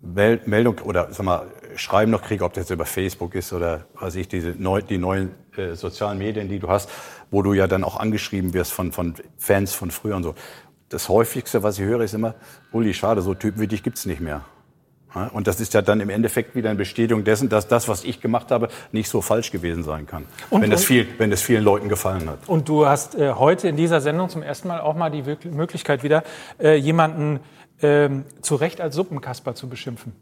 Meldung 0.00 0.78
oder 0.80 1.12
sag 1.12 1.24
mal, 1.24 1.46
Schreiben 1.76 2.10
noch 2.10 2.22
kriege, 2.22 2.44
ob 2.44 2.52
das 2.52 2.64
jetzt 2.64 2.70
über 2.70 2.84
Facebook 2.84 3.34
ist 3.34 3.52
oder 3.52 3.86
weiß 3.98 4.16
ich, 4.16 4.28
diese 4.28 4.50
neu, 4.50 4.82
die 4.82 4.98
neuen 4.98 5.30
äh, 5.56 5.74
sozialen 5.74 6.18
Medien, 6.18 6.48
die 6.48 6.58
du 6.58 6.68
hast, 6.68 6.90
wo 7.30 7.42
du 7.42 7.54
ja 7.54 7.66
dann 7.66 7.82
auch 7.82 7.98
angeschrieben 7.98 8.52
wirst 8.52 8.72
von, 8.72 8.92
von 8.92 9.14
Fans 9.38 9.72
von 9.72 9.90
früher 9.90 10.16
und 10.16 10.22
so. 10.22 10.34
Das 10.88 11.08
häufigste, 11.08 11.62
was 11.62 11.78
ich 11.78 11.84
höre, 11.84 12.00
ist 12.00 12.14
immer, 12.14 12.34
Uli, 12.72 12.92
schade, 12.94 13.22
so 13.22 13.34
Typen 13.34 13.60
wie 13.60 13.68
dich 13.68 13.82
gibt's 13.82 14.06
nicht 14.06 14.20
mehr. 14.20 14.44
Und 15.32 15.46
das 15.46 15.60
ist 15.60 15.74
ja 15.74 15.82
dann 15.82 16.00
im 16.00 16.10
Endeffekt 16.10 16.54
wieder 16.54 16.68
eine 16.68 16.78
Bestätigung 16.78 17.24
dessen, 17.24 17.48
dass 17.48 17.66
das, 17.66 17.88
was 17.88 18.04
ich 18.04 18.20
gemacht 18.20 18.50
habe, 18.50 18.68
nicht 18.92 19.08
so 19.08 19.22
falsch 19.22 19.50
gewesen 19.50 19.82
sein 19.82 20.06
kann. 20.06 20.26
Und, 20.50 20.62
wenn, 20.62 20.70
das 20.70 20.84
viel, 20.84 21.06
wenn 21.18 21.30
das 21.30 21.40
vielen 21.40 21.64
Leuten 21.64 21.88
gefallen 21.88 22.28
hat. 22.28 22.40
Und 22.46 22.68
du 22.68 22.86
hast 22.86 23.14
äh, 23.14 23.32
heute 23.32 23.68
in 23.68 23.76
dieser 23.76 24.00
Sendung 24.00 24.28
zum 24.28 24.42
ersten 24.42 24.68
Mal 24.68 24.80
auch 24.80 24.94
mal 24.94 25.10
die 25.10 25.24
Möglichkeit 25.48 26.02
wieder, 26.02 26.24
äh, 26.60 26.74
jemanden 26.74 27.40
äh, 27.80 28.10
zu 28.42 28.56
Recht 28.56 28.80
als 28.80 28.94
Suppenkasper 28.94 29.54
zu 29.54 29.68
beschimpfen. 29.68 30.12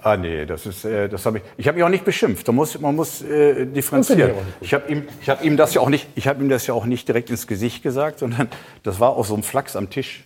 Ah 0.00 0.16
nee, 0.16 0.46
das 0.46 0.64
ist, 0.64 0.84
äh, 0.84 1.08
das 1.08 1.26
habe 1.26 1.38
ich. 1.38 1.44
Ich 1.56 1.68
habe 1.68 1.78
ihn 1.78 1.84
auch 1.84 1.88
nicht 1.88 2.04
beschimpft. 2.04 2.46
Da 2.46 2.52
muss, 2.52 2.78
man 2.80 2.94
muss 2.94 3.20
äh, 3.20 3.66
differenzieren. 3.66 4.32
Ich 4.60 4.72
habe 4.72 4.90
ihm, 4.90 5.08
ich 5.20 5.28
habe 5.28 5.44
ihm 5.44 5.56
das 5.56 5.74
ja 5.74 5.80
auch 5.80 5.88
nicht, 5.88 6.06
ich 6.14 6.28
habe 6.28 6.42
ihm 6.42 6.48
das 6.48 6.66
ja 6.68 6.74
auch 6.74 6.86
nicht 6.86 7.08
direkt 7.08 7.30
ins 7.30 7.48
Gesicht 7.48 7.82
gesagt, 7.82 8.20
sondern 8.20 8.48
das 8.84 9.00
war 9.00 9.10
aus 9.10 9.28
so 9.28 9.34
einem 9.34 9.42
Flachs 9.42 9.74
am 9.74 9.90
Tisch. 9.90 10.24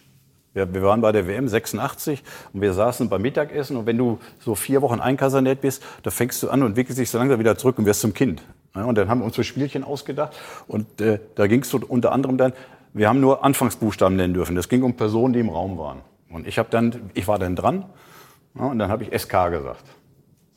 Wir, 0.55 0.73
wir 0.73 0.83
waren 0.83 1.01
bei 1.01 1.13
der 1.13 1.27
WM 1.27 1.49
86 1.49 2.23
und 2.53 2.61
wir 2.61 2.75
saßen 2.75 3.09
beim 3.09 3.23
Mittagessen 3.23 3.77
und 3.77 3.87
wenn 3.87 3.97
du 3.97 4.19
so 4.39 4.55
vier 4.55 4.83
Wochen 4.83 5.01
einkasernett 5.01 5.61
bist, 5.61 5.83
da 6.03 6.11
fängst 6.11 6.43
du 6.43 6.51
an 6.51 6.63
und 6.63 6.77
wickelst 6.77 6.99
dich 6.99 7.11
so 7.11 7.19
langsam 7.19 7.39
wieder 7.39 7.57
zurück 7.57 7.79
und 7.79 7.87
wirst 7.87 8.01
zum 8.01 8.13
Kind. 8.13 8.43
Und 8.75 8.97
dann 8.97 9.09
haben 9.09 9.21
wir 9.21 9.25
uns 9.25 9.37
so 9.37 9.43
Spielchen 9.43 9.85
ausgedacht 9.85 10.35
und 10.67 11.01
äh, 11.01 11.21
da 11.35 11.47
ging 11.47 11.61
es 11.61 11.71
so 11.71 11.81
unter 11.87 12.13
anderem 12.13 12.37
dann, 12.37 12.53
wir 12.95 13.09
haben 13.09 13.21
nur 13.21 13.43
Anfangsbuchstaben 13.43 14.17
nennen 14.17 14.35
dürfen. 14.35 14.55
Das 14.55 14.69
ging 14.69 14.83
um 14.83 14.95
Personen, 14.97 15.33
die 15.33 15.41
im 15.41 15.49
Raum 15.49 15.79
waren. 15.79 16.01
Und 16.29 16.47
ich 16.47 16.59
habe 16.59 16.69
dann, 16.71 17.11
ich 17.15 17.27
war 17.29 17.39
dann 17.39 17.57
dran 17.57 17.87
ja, 18.59 18.67
und 18.67 18.79
dann 18.79 18.91
habe 18.91 19.05
ich 19.05 19.19
SK 19.19 19.51
gesagt. 19.51 19.85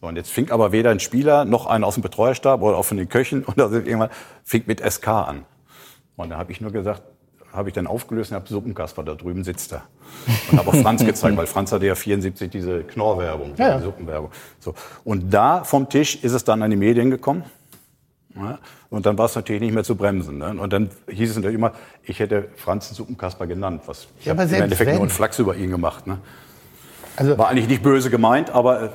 So, 0.01 0.07
und 0.07 0.17
jetzt 0.17 0.31
fing 0.31 0.51
aber 0.51 0.71
weder 0.71 0.91
ein 0.91 0.99
Spieler 0.99 1.45
noch 1.45 1.65
einer 1.65 1.87
aus 1.87 1.95
dem 1.95 2.03
Betreuerstab 2.03 2.61
oder 2.61 2.77
auch 2.77 2.85
von 2.85 2.97
den 2.97 3.07
Köchen 3.07 3.43
und 3.45 3.57
irgendwann 3.57 4.09
fing 4.43 4.63
mit 4.65 4.81
SK 4.81 5.07
an. 5.07 5.45
Und 6.17 6.29
da 6.29 6.37
habe 6.37 6.51
ich 6.51 6.61
nur 6.61 6.71
gesagt, 6.71 7.03
habe 7.55 7.69
ich 7.69 7.75
dann 7.75 7.87
aufgelöst 7.87 8.31
und 8.31 8.35
habe 8.35 8.47
Suppenkasper, 8.47 9.03
da 9.03 9.15
drüben 9.15 9.43
sitzt 9.43 9.73
er. 9.73 9.83
Und 10.51 10.59
habe 10.59 10.69
auch 10.69 10.75
Franz 10.75 11.05
gezeigt, 11.05 11.37
weil 11.37 11.47
Franz 11.47 11.71
hatte 11.71 11.85
ja 11.85 11.95
74 11.95 12.49
diese 12.49 12.83
Knorrwerbung, 12.83 13.53
ja, 13.57 13.69
ja. 13.69 13.77
die 13.77 13.83
Suppenwerbung. 13.83 14.31
So. 14.59 14.73
Und 15.03 15.33
da 15.33 15.63
vom 15.63 15.89
Tisch 15.89 16.23
ist 16.23 16.33
es 16.33 16.43
dann 16.43 16.61
an 16.61 16.71
die 16.71 16.77
Medien 16.77 17.09
gekommen. 17.09 17.43
Ja, 18.35 18.59
und 18.89 19.05
dann 19.05 19.17
war 19.17 19.25
es 19.25 19.35
natürlich 19.35 19.61
nicht 19.61 19.73
mehr 19.73 19.85
zu 19.85 19.95
bremsen. 19.95 20.39
Ne? 20.39 20.55
Und 20.59 20.73
dann 20.73 20.89
hieß 21.09 21.29
es 21.29 21.35
natürlich 21.37 21.55
immer, 21.55 21.71
ich 22.03 22.19
hätte 22.19 22.49
Franz 22.57 22.89
Suppenkasper 22.89 23.47
genannt. 23.47 23.83
Was 23.85 24.07
ich 24.19 24.25
ja, 24.25 24.33
habe 24.33 24.43
im 24.43 24.53
Endeffekt 24.53 24.87
wenn. 24.87 24.95
nur 24.95 25.03
einen 25.03 25.11
Flachs 25.11 25.39
über 25.39 25.55
ihn 25.55 25.69
gemacht. 25.69 26.05
Ne? 26.05 26.17
Also, 27.15 27.37
war 27.37 27.47
eigentlich 27.47 27.69
nicht 27.69 27.81
böse 27.81 28.09
gemeint, 28.09 28.49
aber 28.49 28.91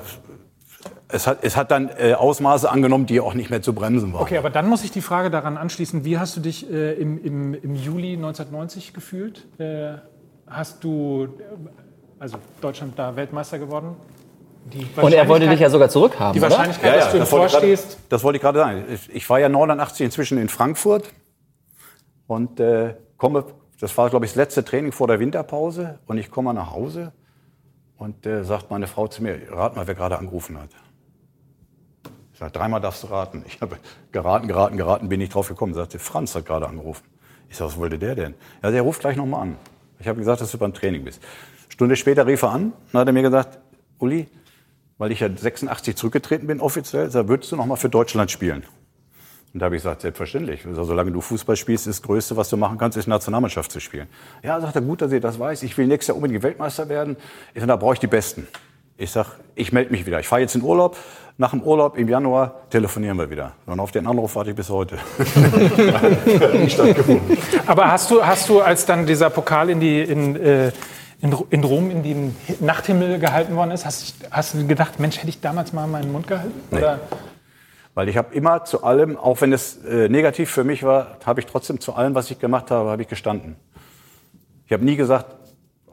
es 1.11 1.27
hat, 1.27 1.39
es 1.41 1.55
hat 1.57 1.71
dann 1.71 1.89
äh, 1.97 2.13
Ausmaße 2.13 2.69
angenommen, 2.69 3.05
die 3.05 3.19
auch 3.19 3.33
nicht 3.33 3.49
mehr 3.49 3.61
zu 3.61 3.73
bremsen 3.73 4.13
waren. 4.13 4.21
Okay, 4.21 4.37
aber 4.37 4.49
dann 4.49 4.67
muss 4.67 4.83
ich 4.83 4.91
die 4.91 5.01
Frage 5.01 5.29
daran 5.29 5.57
anschließen, 5.57 6.05
wie 6.05 6.17
hast 6.17 6.35
du 6.37 6.41
dich 6.41 6.71
äh, 6.71 6.93
im, 6.93 7.23
im, 7.23 7.53
im 7.53 7.75
Juli 7.75 8.13
1990 8.13 8.93
gefühlt? 8.93 9.47
Äh, 9.59 9.93
hast 10.47 10.83
du, 10.83 11.29
also 12.19 12.37
Deutschland 12.61 12.97
da 12.97 13.15
Weltmeister 13.15 13.59
geworden? 13.59 13.95
Und 15.01 15.13
er 15.13 15.27
wollte 15.27 15.49
dich 15.49 15.59
ja 15.59 15.69
sogar 15.69 15.89
zurückhaben, 15.89 16.33
Die 16.33 16.41
Wahrscheinlichkeit, 16.41 16.85
ja, 16.85 16.97
ja, 16.97 17.03
dass 17.03 17.11
du 17.11 17.19
das 17.19 17.29
vorstehst. 17.29 17.97
Das 18.09 18.23
wollte 18.23 18.37
ich 18.37 18.41
gerade 18.41 18.59
sagen. 18.59 18.85
Ich 19.11 19.27
war 19.29 19.39
ja 19.39 19.49
89 19.49 20.05
inzwischen 20.05 20.37
in 20.37 20.49
Frankfurt 20.49 21.11
und 22.27 22.59
äh, 22.59 22.95
komme, 23.17 23.45
das 23.79 23.97
war 23.97 24.09
glaube 24.09 24.25
ich 24.25 24.31
das 24.31 24.37
letzte 24.37 24.63
Training 24.63 24.91
vor 24.91 25.07
der 25.07 25.19
Winterpause 25.19 25.99
und 26.05 26.19
ich 26.19 26.29
komme 26.29 26.53
nach 26.53 26.71
Hause 26.71 27.11
und 27.97 28.25
äh, 28.25 28.43
sagt 28.43 28.69
meine 28.69 28.85
Frau 28.87 29.07
zu 29.07 29.23
mir, 29.23 29.39
rat 29.51 29.75
mal, 29.75 29.87
wer 29.87 29.95
gerade 29.95 30.17
angerufen 30.17 30.59
hat. 30.59 30.69
Sag, 32.41 32.53
dreimal 32.53 32.81
darfst 32.81 33.03
du 33.03 33.07
raten. 33.07 33.43
Ich 33.45 33.61
habe 33.61 33.77
geraten, 34.11 34.47
geraten, 34.47 34.75
geraten, 34.75 35.09
bin 35.09 35.19
nicht 35.19 35.35
drauf 35.35 35.47
gekommen. 35.47 35.75
Sagte, 35.75 35.99
Franz 35.99 36.33
hat 36.33 36.47
gerade 36.47 36.67
angerufen. 36.67 37.03
Ich 37.51 37.57
sag, 37.57 37.67
was 37.67 37.77
wollte 37.77 37.99
der 37.99 38.15
denn? 38.15 38.33
Ja, 38.63 38.71
der 38.71 38.81
ruft 38.81 39.01
gleich 39.01 39.15
nochmal 39.15 39.43
an. 39.43 39.57
Ich 39.99 40.07
habe 40.07 40.17
gesagt, 40.17 40.41
dass 40.41 40.49
du 40.49 40.57
beim 40.57 40.73
Training 40.73 41.03
bist. 41.03 41.21
Stunde 41.69 41.95
später 41.95 42.25
rief 42.25 42.41
er 42.41 42.49
an 42.49 42.73
und 42.91 42.99
hat 42.99 43.05
er 43.05 43.13
mir 43.13 43.21
gesagt, 43.21 43.59
Uli, 43.99 44.27
weil 44.97 45.11
ich 45.11 45.19
ja 45.19 45.29
86 45.29 45.95
zurückgetreten 45.95 46.47
bin 46.47 46.61
offiziell, 46.61 47.11
sag, 47.11 47.27
würdest 47.27 47.51
du 47.51 47.57
nochmal 47.57 47.77
für 47.77 47.89
Deutschland 47.89 48.31
spielen? 48.31 48.63
Und 49.53 49.59
da 49.59 49.65
habe 49.65 49.75
ich 49.75 49.83
gesagt, 49.83 50.01
selbstverständlich. 50.01 50.65
Also, 50.65 50.83
solange 50.83 51.11
du 51.11 51.21
Fußball 51.21 51.55
spielst, 51.55 51.85
ist 51.85 51.99
das 51.99 52.07
Größte, 52.07 52.37
was 52.37 52.49
du 52.49 52.57
machen 52.57 52.79
kannst, 52.79 52.97
ist 52.97 53.05
Nationalmannschaft 53.05 53.71
zu 53.71 53.79
spielen. 53.79 54.07
Ja, 54.41 54.59
sagt 54.59 54.75
er, 54.75 54.81
gut, 54.81 55.03
dass 55.03 55.11
ihr 55.11 55.21
das 55.21 55.37
weiß. 55.37 55.61
Ich 55.61 55.77
will 55.77 55.85
nächstes 55.85 56.07
Jahr 56.07 56.15
unbedingt 56.15 56.41
Weltmeister 56.41 56.89
werden. 56.89 57.17
Ich 57.53 57.59
sage, 57.59 57.67
da 57.67 57.75
brauche 57.75 57.93
ich 57.93 57.99
die 57.99 58.07
Besten. 58.07 58.47
Ich 59.01 59.09
sag, 59.09 59.25
ich 59.55 59.71
melde 59.71 59.89
mich 59.89 60.05
wieder. 60.05 60.19
Ich 60.19 60.27
fahre 60.27 60.41
jetzt 60.41 60.53
in 60.53 60.61
Urlaub. 60.61 60.95
Nach 61.39 61.49
dem 61.49 61.63
Urlaub 61.63 61.97
im 61.97 62.07
Januar 62.07 62.69
telefonieren 62.69 63.17
wir 63.17 63.31
wieder. 63.31 63.53
Und 63.65 63.79
auf 63.79 63.89
den 63.89 64.05
Anruf 64.05 64.35
warte 64.35 64.51
ich 64.51 64.55
bis 64.55 64.69
heute. 64.69 64.99
Aber 67.65 67.91
hast 67.91 68.11
du, 68.11 68.23
hast 68.23 68.47
du, 68.47 68.61
als 68.61 68.85
dann 68.85 69.07
dieser 69.07 69.31
Pokal 69.31 69.71
in, 69.71 69.79
die, 69.79 70.03
in, 70.03 70.35
äh, 70.35 70.67
in, 71.19 71.35
in 71.49 71.63
Rom 71.63 71.89
in 71.89 72.03
den 72.03 72.35
Nachthimmel 72.59 73.17
gehalten 73.17 73.55
worden 73.55 73.71
ist, 73.71 73.87
hast, 73.87 74.13
hast 74.29 74.53
du 74.53 74.67
gedacht, 74.67 74.99
Mensch, 74.99 75.17
hätte 75.17 75.29
ich 75.29 75.41
damals 75.41 75.73
mal 75.73 75.87
meinen 75.87 76.11
Mund 76.11 76.27
gehalten? 76.27 76.53
Nee. 76.69 76.77
Oder? 76.77 76.99
Weil 77.95 78.07
ich 78.07 78.17
habe 78.17 78.35
immer 78.35 78.65
zu 78.65 78.83
allem, 78.83 79.17
auch 79.17 79.41
wenn 79.41 79.51
es 79.51 79.83
äh, 79.83 80.09
negativ 80.09 80.51
für 80.51 80.63
mich 80.63 80.83
war, 80.83 81.17
habe 81.25 81.39
ich 81.39 81.47
trotzdem 81.47 81.79
zu 81.79 81.95
allem, 81.95 82.13
was 82.13 82.29
ich 82.29 82.37
gemacht 82.37 82.69
habe, 82.69 82.91
habe 82.91 83.01
ich 83.01 83.07
gestanden. 83.07 83.55
Ich 84.67 84.73
habe 84.73 84.85
nie 84.85 84.95
gesagt, 84.95 85.40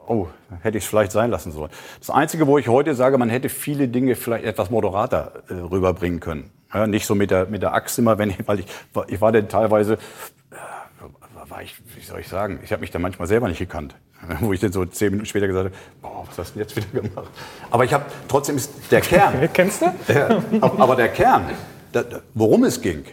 oh, 0.09 0.27
hätte 0.61 0.77
ich 0.77 0.83
es 0.83 0.89
vielleicht 0.89 1.11
sein 1.11 1.29
lassen 1.29 1.51
sollen. 1.51 1.71
Das 1.99 2.09
Einzige, 2.09 2.47
wo 2.47 2.57
ich 2.57 2.67
heute 2.67 2.95
sage, 2.95 3.17
man 3.17 3.29
hätte 3.29 3.47
viele 3.47 3.87
Dinge 3.87 4.15
vielleicht 4.15 4.43
etwas 4.43 4.69
moderater 4.69 5.43
äh, 5.47 5.53
rüberbringen 5.53 6.19
können. 6.19 6.49
Ja, 6.73 6.87
nicht 6.87 7.05
so 7.05 7.15
mit 7.15 7.31
der, 7.31 7.45
mit 7.45 7.61
der 7.61 7.73
Axt 7.73 7.97
immer, 7.99 8.17
wenn 8.17 8.31
ich, 8.31 8.47
weil 8.47 8.59
ich, 8.59 8.65
ich 9.07 9.21
war 9.21 9.31
denn 9.31 9.47
teilweise, 9.47 9.93
äh, 9.93 11.49
war 11.49 11.61
ich, 11.61 11.75
wie 11.95 12.01
soll 12.01 12.19
ich 12.19 12.27
sagen, 12.27 12.59
ich 12.63 12.71
habe 12.71 12.81
mich 12.81 12.91
da 12.91 12.99
manchmal 12.99 13.27
selber 13.27 13.47
nicht 13.47 13.59
gekannt. 13.59 13.95
Wo 14.41 14.51
ich 14.51 14.59
dann 14.59 14.73
so 14.73 14.83
zehn 14.85 15.11
Minuten 15.11 15.27
später 15.27 15.47
gesagt 15.47 15.65
habe, 15.67 15.75
boah, 16.01 16.25
was 16.27 16.37
hast 16.37 16.49
du 16.49 16.59
denn 16.59 16.67
jetzt 16.67 16.75
wieder 16.75 17.01
gemacht? 17.01 17.29
Aber 17.71 17.85
ich 17.85 17.93
habe, 17.93 18.03
trotzdem 18.27 18.57
ist 18.57 18.91
der 18.91 18.99
Kern. 18.99 19.47
Kennst 19.53 19.81
du? 19.81 19.93
Der, 20.09 20.43
aber 20.61 20.97
der 20.97 21.07
Kern, 21.07 21.45
der, 21.93 22.23
worum 22.33 22.65
es 22.65 22.81
ging, 22.81 23.05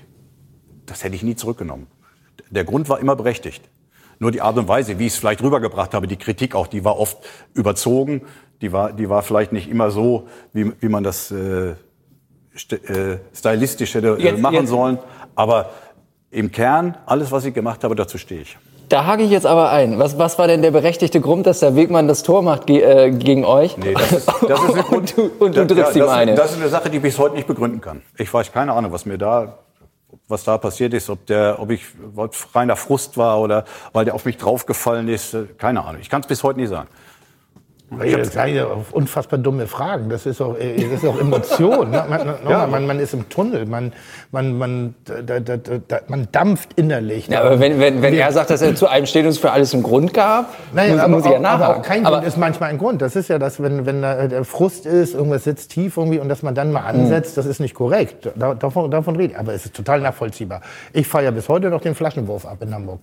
das 0.87 1.05
hätte 1.05 1.15
ich 1.15 1.23
nie 1.23 1.37
zurückgenommen. 1.37 1.87
Der 2.51 2.65
Grund 2.65 2.89
war 2.89 2.99
immer 2.99 3.15
berechtigt. 3.15 3.63
Nur 4.18 4.31
die 4.31 4.40
Art 4.40 4.57
und 4.57 4.68
Weise, 4.68 4.98
wie 4.98 5.07
ich 5.07 5.12
es 5.12 5.18
vielleicht 5.18 5.42
rübergebracht 5.42 5.94
habe, 5.94 6.07
die 6.07 6.16
Kritik 6.16 6.55
auch, 6.55 6.66
die 6.66 6.85
war 6.85 6.98
oft 6.98 7.18
überzogen. 7.55 8.22
Die 8.62 8.72
war, 8.72 8.92
die 8.92 9.11
war 9.11 9.22
vielleicht 9.22 9.52
nicht 9.52 9.68
immer 9.68 9.90
so, 9.90 10.29
wie, 10.55 10.72
wie 10.81 10.88
man 10.88 11.05
das 11.05 11.31
äh, 11.31 11.70
äh, 11.70 13.18
stylistisch 13.35 13.94
hätte 13.94 14.16
äh, 14.18 14.22
jetzt, 14.22 14.40
machen 14.40 14.55
jetzt. 14.55 14.68
sollen. 14.68 14.98
Aber 15.35 15.70
im 16.31 16.50
Kern, 16.50 16.96
alles, 17.05 17.31
was 17.31 17.44
ich 17.44 17.52
gemacht 17.52 17.85
habe, 17.85 17.94
dazu 17.94 18.16
stehe 18.16 18.40
ich. 18.40 18.57
Da 18.88 19.05
hake 19.05 19.24
ich 19.24 19.31
jetzt 19.31 19.46
aber 19.46 19.70
ein. 19.70 19.98
Was, 19.98 20.16
was 20.16 20.38
war 20.38 20.46
denn 20.46 20.62
der 20.62 20.70
berechtigte 20.70 21.20
Grund, 21.20 21.46
dass 21.46 21.61
der 21.61 21.74
Wegmann 21.74 22.07
das 22.07 22.22
Tor 22.22 22.42
macht 22.42 22.66
ge 22.66 22.81
äh, 22.81 23.11
gegen 23.11 23.44
euch? 23.44 23.76
Nee, 23.76 23.94
das 23.94 24.12
ist, 24.12 24.29
das 24.48 24.62
ist 24.62 24.85
und 24.90 25.16
du, 25.16 25.31
und 25.40 25.57
du 25.57 25.66
triffst 25.66 25.96
ja, 25.96 26.05
ihm 26.05 26.11
eine. 26.11 26.35
Das 26.35 26.52
ist 26.52 26.61
eine 26.61 26.68
Sache, 26.68 26.88
die 26.88 26.96
ich 26.98 27.02
bis 27.02 27.18
heute 27.18 27.35
nicht 27.35 27.48
begründen 27.48 27.81
kann. 27.81 28.02
Ich 28.16 28.33
weiß 28.33 28.52
keine 28.52 28.72
Ahnung, 28.72 28.92
was 28.92 29.05
mir 29.05 29.19
da 29.19 29.58
was 30.29 30.44
da 30.44 30.58
passiert 30.58 30.92
ist, 30.94 31.08
ob 31.08 31.24
der, 31.27 31.56
ob 31.60 31.70
ich 31.70 31.85
ob 32.16 32.35
reiner 32.54 32.77
Frust 32.77 33.16
war 33.16 33.40
oder 33.40 33.64
weil 33.92 34.04
der 34.04 34.14
auf 34.14 34.24
mich 34.24 34.37
draufgefallen 34.37 35.08
ist, 35.08 35.35
äh, 35.35 35.44
keine 35.58 35.85
Ahnung. 35.85 36.00
Ich 36.00 36.10
kann 36.10 36.20
es 36.20 36.27
bis 36.27 36.42
heute 36.42 36.58
nicht 36.58 36.70
sagen. 36.70 36.88
Das 37.89 38.33
sind 38.33 38.49
ja 38.49 38.67
unfassbar 38.91 39.39
dumme 39.39 39.69
Fragen. 39.69 40.09
Das 40.09 40.27
ist 40.27 40.41
auch, 40.41 40.59
äh, 40.59 40.75
das 40.75 41.03
ist 41.03 41.07
auch 41.07 41.21
Emotion. 41.21 41.91
Ne? 41.91 42.05
Man, 42.09 42.35
ja. 42.49 42.67
man, 42.67 42.85
man, 42.85 42.99
ist 42.99 43.15
im 43.15 43.29
Tunnel. 43.29 43.65
Man, 43.65 43.93
man, 44.33 44.59
man, 44.59 44.95
da, 45.05 45.39
da, 45.39 45.57
da, 45.57 46.01
man 46.09 46.27
dampft 46.33 46.71
innerlich. 46.75 47.29
Ja, 47.29 47.43
aber 47.43 47.61
wenn, 47.61 47.79
wenn, 47.79 48.03
wenn 48.03 48.15
er 48.15 48.33
sagt, 48.33 48.51
dass 48.51 48.61
er 48.61 48.75
zu 48.75 48.89
einem 48.89 49.07
steht 49.07 49.23
und 49.23 49.31
es 49.31 49.39
für 49.39 49.53
alles 49.53 49.73
einen 49.73 49.85
Grund 49.85 50.13
gab, 50.13 50.53
naja, 50.73 50.95
muss, 50.95 51.01
aber, 51.01 51.09
muss 51.11 51.27
ich 51.27 51.31
ja 51.31 51.39
nachhaken. 51.39 51.65
Aber 51.65 51.77
auch 51.77 51.83
kein 51.83 52.07
aber 52.07 52.17
Grund 52.17 52.29
ist 52.29 52.37
manchmal 52.37 52.71
ein 52.71 52.79
Grund. 52.79 53.03
Das 53.03 53.15
ist 53.15 53.29
ja 53.29 53.39
das, 53.39 53.63
wenn, 53.63 53.87
wenn 53.87 54.03
da 54.03 54.27
der 54.27 54.45
Frust 54.45 54.85
ist, 54.85 55.15
irgendwas 55.15 55.45
sitzt 55.45 55.71
tief 55.71 55.97
irgendwie 55.97 56.19
und 56.19 56.29
dass 56.29 56.43
man 56.43 56.57
dann 56.57 56.73
mal 56.73 56.93
hm. 56.93 57.03
ansetzt, 57.03 57.37
das 57.37 57.47
ist 57.47 57.61
nicht 57.61 57.75
korrekt. 57.75 58.29
davon, 58.35 58.91
davon 58.91 59.15
rede 59.15 59.35
ich. 59.35 59.39
Aber 59.39 59.55
es 59.55 59.65
ist 59.65 59.77
total 59.77 60.01
nachvollziehbar. 60.01 60.61
Ich 60.93 61.07
feiere 61.07 61.31
bis 61.31 61.49
heute 61.49 61.71
noch 61.71 61.83
den 61.83 61.95
Flaschenwurf 61.95 62.47
ab 62.47 62.59
in 62.63 62.75
Hamburg. 62.75 63.01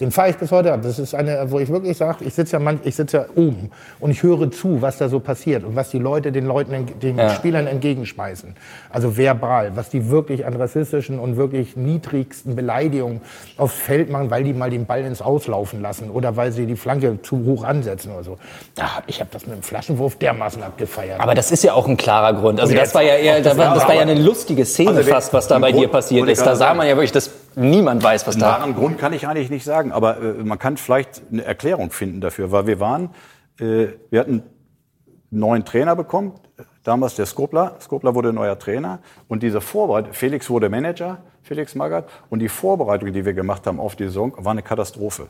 Den 0.00 0.10
fahre 0.10 0.30
ich 0.30 0.36
bis 0.36 0.50
heute 0.50 0.72
ab. 0.72 0.80
Das 0.82 0.98
ist 0.98 1.14
eine, 1.14 1.50
wo 1.50 1.58
ich 1.58 1.68
wirklich 1.68 1.96
sage, 1.96 2.24
ich 2.24 2.34
sitze 2.34 2.58
ja, 2.58 2.74
ich 2.82 2.96
sitze 2.96 3.16
ja 3.16 3.26
oben 3.36 3.70
und 4.00 4.10
ich 4.10 4.22
höre 4.22 4.50
zu, 4.50 4.82
was 4.82 4.98
da 4.98 5.08
so 5.08 5.20
passiert 5.20 5.64
und 5.64 5.76
was 5.76 5.90
die 5.90 5.98
Leute 5.98 6.32
den 6.32 6.46
Leuten, 6.46 6.86
den 7.00 7.18
ja. 7.18 7.30
Spielern 7.30 7.66
entgegenschmeißen. 7.66 8.54
Also 8.90 9.16
verbal, 9.16 9.72
was 9.76 9.90
die 9.90 10.10
wirklich 10.10 10.46
an 10.46 10.54
rassistischen 10.54 11.18
und 11.18 11.36
wirklich 11.36 11.76
niedrigsten 11.76 12.56
Beleidigungen 12.56 13.20
aufs 13.56 13.74
Feld 13.74 14.10
machen, 14.10 14.30
weil 14.30 14.44
die 14.44 14.52
mal 14.52 14.70
den 14.70 14.86
Ball 14.86 15.04
ins 15.04 15.22
Auslaufen 15.22 15.80
lassen 15.80 16.10
oder 16.10 16.36
weil 16.36 16.52
sie 16.52 16.66
die 16.66 16.76
Flanke 16.76 17.18
zu 17.22 17.44
hoch 17.44 17.64
ansetzen 17.64 18.12
oder 18.12 18.24
so. 18.24 18.38
Ja, 18.78 19.02
ich 19.06 19.20
habe 19.20 19.30
das 19.32 19.46
mit 19.46 19.56
dem 19.56 19.62
Flaschenwurf 19.62 20.16
dermaßen 20.16 20.62
abgefeiert. 20.62 21.20
Aber 21.20 21.34
das 21.34 21.50
ist 21.52 21.62
ja 21.62 21.74
auch 21.74 21.86
ein 21.86 21.96
klarer 21.96 22.34
Grund. 22.34 22.60
Also 22.60 22.74
das 22.74 22.94
war 22.94 23.02
ja 23.02 23.14
eher, 23.14 23.40
das 23.40 23.56
war, 23.56 23.74
das 23.74 23.86
war 23.86 23.94
ja 23.94 24.02
eine 24.02 24.14
lustige 24.14 24.64
Szene 24.64 24.90
also 24.90 25.10
fast, 25.10 25.32
was 25.32 25.46
da 25.46 25.58
bei 25.58 25.70
Grund, 25.70 25.84
dir 25.84 25.88
passiert 25.88 26.28
ist. 26.28 26.44
Da 26.44 26.56
sah 26.56 26.74
man 26.74 26.86
ja 26.86 26.96
wirklich, 26.96 27.12
dass 27.12 27.30
niemand 27.56 28.02
weiß, 28.02 28.26
was 28.26 28.36
da. 28.36 28.62
Einen 28.62 28.74
Grund 28.74 28.98
kann 28.98 29.12
ich 29.12 29.26
eigentlich 29.26 29.50
nicht 29.50 29.64
sagen 29.64 29.92
aber 29.92 30.20
äh, 30.20 30.44
man 30.44 30.58
kann 30.58 30.76
vielleicht 30.76 31.22
eine 31.30 31.44
Erklärung 31.44 31.90
finden 31.90 32.20
dafür, 32.20 32.52
weil 32.52 32.66
wir 32.66 32.80
waren, 32.80 33.10
äh, 33.58 33.88
wir 34.10 34.20
hatten 34.20 34.42
einen 34.42 34.42
neuen 35.30 35.64
Trainer 35.64 35.96
bekommen, 35.96 36.34
damals 36.82 37.16
der 37.16 37.26
Skopler. 37.26 37.76
Skopler 37.80 38.14
wurde 38.14 38.32
neuer 38.32 38.58
Trainer 38.58 39.00
und 39.28 39.42
diese 39.42 39.60
Vorbereitung, 39.60 40.12
Felix 40.12 40.50
wurde 40.50 40.68
Manager, 40.68 41.18
Felix 41.42 41.74
Magath, 41.74 42.08
und 42.30 42.40
die 42.40 42.48
Vorbereitung, 42.48 43.12
die 43.12 43.24
wir 43.24 43.34
gemacht 43.34 43.66
haben 43.66 43.80
auf 43.80 43.96
die 43.96 44.04
Saison, 44.04 44.32
war 44.36 44.52
eine 44.52 44.62
Katastrophe. 44.62 45.28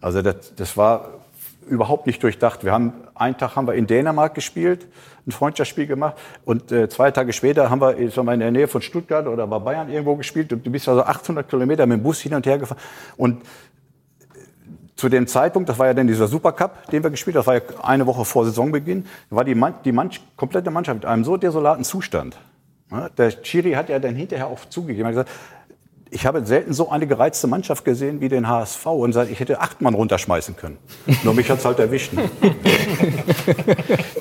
Also 0.00 0.22
das, 0.22 0.54
das 0.56 0.76
war 0.76 1.21
überhaupt 1.68 2.06
nicht 2.06 2.22
durchdacht. 2.22 2.64
Wir 2.64 2.72
haben 2.72 2.92
einen 3.14 3.36
Tag 3.36 3.56
haben 3.56 3.66
wir 3.66 3.74
in 3.74 3.86
Dänemark 3.86 4.34
gespielt, 4.34 4.86
ein 5.26 5.32
Freundschaftsspiel 5.32 5.86
gemacht 5.86 6.16
und 6.44 6.72
äh, 6.72 6.88
zwei 6.88 7.10
Tage 7.10 7.32
später 7.32 7.70
haben 7.70 7.80
wir 7.80 7.98
ich 7.98 8.14
sag 8.14 8.24
mal, 8.24 8.34
in 8.34 8.40
der 8.40 8.50
Nähe 8.50 8.68
von 8.68 8.82
Stuttgart 8.82 9.26
oder 9.26 9.46
bei 9.46 9.58
Bayern 9.58 9.90
irgendwo 9.90 10.16
gespielt. 10.16 10.52
Und 10.52 10.66
du 10.66 10.70
bist 10.70 10.88
also 10.88 11.02
800 11.02 11.48
Kilometer 11.48 11.86
mit 11.86 11.98
dem 11.98 12.02
Bus 12.02 12.20
hin 12.20 12.34
und 12.34 12.46
her 12.46 12.58
gefahren 12.58 12.78
und 13.16 13.42
äh, 13.42 13.44
zu 14.96 15.08
dem 15.08 15.26
Zeitpunkt, 15.26 15.68
das 15.68 15.78
war 15.78 15.86
ja 15.86 15.94
dann 15.94 16.06
dieser 16.06 16.28
Supercup, 16.28 16.90
den 16.90 17.02
wir 17.02 17.10
gespielt 17.10 17.36
haben, 17.36 17.40
das 17.40 17.46
war 17.46 17.54
ja 17.54 17.62
eine 17.82 18.06
Woche 18.06 18.24
vor 18.24 18.44
Saisonbeginn, 18.44 19.06
war 19.30 19.44
die, 19.44 19.54
Man 19.54 19.74
die 19.84 19.92
Mann 19.92 20.10
komplette 20.36 20.70
Mannschaft 20.70 20.96
mit 20.96 21.06
einem 21.06 21.24
so 21.24 21.36
desolaten 21.36 21.84
Zustand. 21.84 22.36
Der 23.16 23.30
Chiri 23.42 23.72
hat 23.72 23.88
ja 23.88 23.98
dann 23.98 24.14
hinterher 24.14 24.48
auch 24.48 24.66
zugegeben, 24.68 25.06
hat 25.06 25.12
gesagt, 25.12 25.30
ich 26.12 26.26
habe 26.26 26.44
selten 26.44 26.74
so 26.74 26.90
eine 26.90 27.06
gereizte 27.06 27.46
Mannschaft 27.46 27.86
gesehen 27.86 28.20
wie 28.20 28.28
den 28.28 28.46
HSV 28.46 28.84
und 28.86 29.14
sagt, 29.14 29.30
ich 29.30 29.40
hätte 29.40 29.60
acht 29.60 29.80
Mann 29.80 29.94
runterschmeißen 29.94 30.56
können. 30.56 30.76
Nur 31.24 31.32
mich 31.32 31.50
hat's 31.50 31.64
halt 31.64 31.78
erwischt. 31.78 32.12
Ne? 32.12 32.30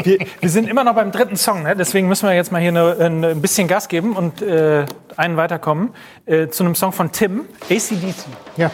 wir, 0.03 0.19
wir, 0.39 0.49
sind 0.49 0.69
immer 0.69 0.85
noch 0.85 0.95
beim 0.95 1.11
dritten 1.11 1.35
Song, 1.35 1.63
ne? 1.63 1.75
deswegen 1.75 2.07
müssen 2.07 2.27
wir 2.27 2.33
jetzt 2.33 2.51
mal 2.51 2.61
hier 2.61 2.69
eine, 2.69 3.27
ein 3.31 3.41
bisschen 3.41 3.67
Gas 3.67 3.89
geben 3.89 4.13
und 4.13 4.41
äh, 4.41 4.85
einen 5.17 5.35
weiterkommen 5.35 5.89
äh, 6.25 6.47
zu 6.47 6.63
einem 6.63 6.75
Song 6.75 6.93
von 6.93 7.11
Tim, 7.11 7.41
ACDC. 7.69 8.15
Ja. 8.55 8.71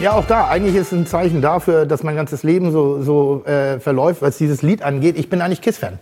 Ja, 0.00 0.12
auch 0.12 0.24
da. 0.26 0.48
Eigentlich 0.48 0.76
ist 0.76 0.92
es 0.92 0.92
ein 0.92 1.06
Zeichen 1.06 1.42
dafür, 1.42 1.84
dass 1.84 2.04
mein 2.04 2.14
ganzes 2.14 2.44
Leben 2.44 2.70
so, 2.70 3.02
so 3.02 3.44
äh, 3.44 3.80
verläuft, 3.80 4.22
was 4.22 4.38
dieses 4.38 4.62
Lied 4.62 4.82
angeht. 4.82 5.18
Ich 5.18 5.28
bin 5.28 5.42
eigentlich 5.42 5.60
KISS-Fan. 5.60 5.98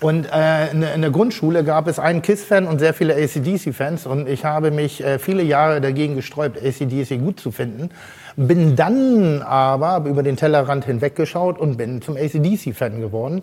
Und 0.00 0.26
äh, 0.30 0.70
in, 0.72 1.00
der 1.00 1.10
Grundschule 1.10 1.64
gab 1.64 1.88
es 1.88 1.98
einen 1.98 2.20
KISS-Fan 2.20 2.66
und 2.66 2.80
sehr 2.80 2.92
viele 2.92 3.14
ACDC-Fans. 3.14 4.04
Und 4.06 4.28
ich 4.28 4.44
habe 4.44 4.70
mich 4.70 5.02
äh, 5.02 5.18
viele 5.18 5.42
Jahre 5.42 5.80
dagegen 5.80 6.16
gesträubt, 6.16 6.58
ACDC 6.62 7.18
gut 7.18 7.40
zu 7.40 7.50
finden. 7.50 7.88
Bin 8.36 8.76
dann 8.76 9.40
aber 9.40 10.06
über 10.06 10.22
den 10.22 10.36
Tellerrand 10.36 10.84
hinweggeschaut 10.84 11.58
und 11.58 11.78
bin 11.78 12.02
zum 12.02 12.18
ACDC-Fan 12.18 13.00
geworden. 13.00 13.42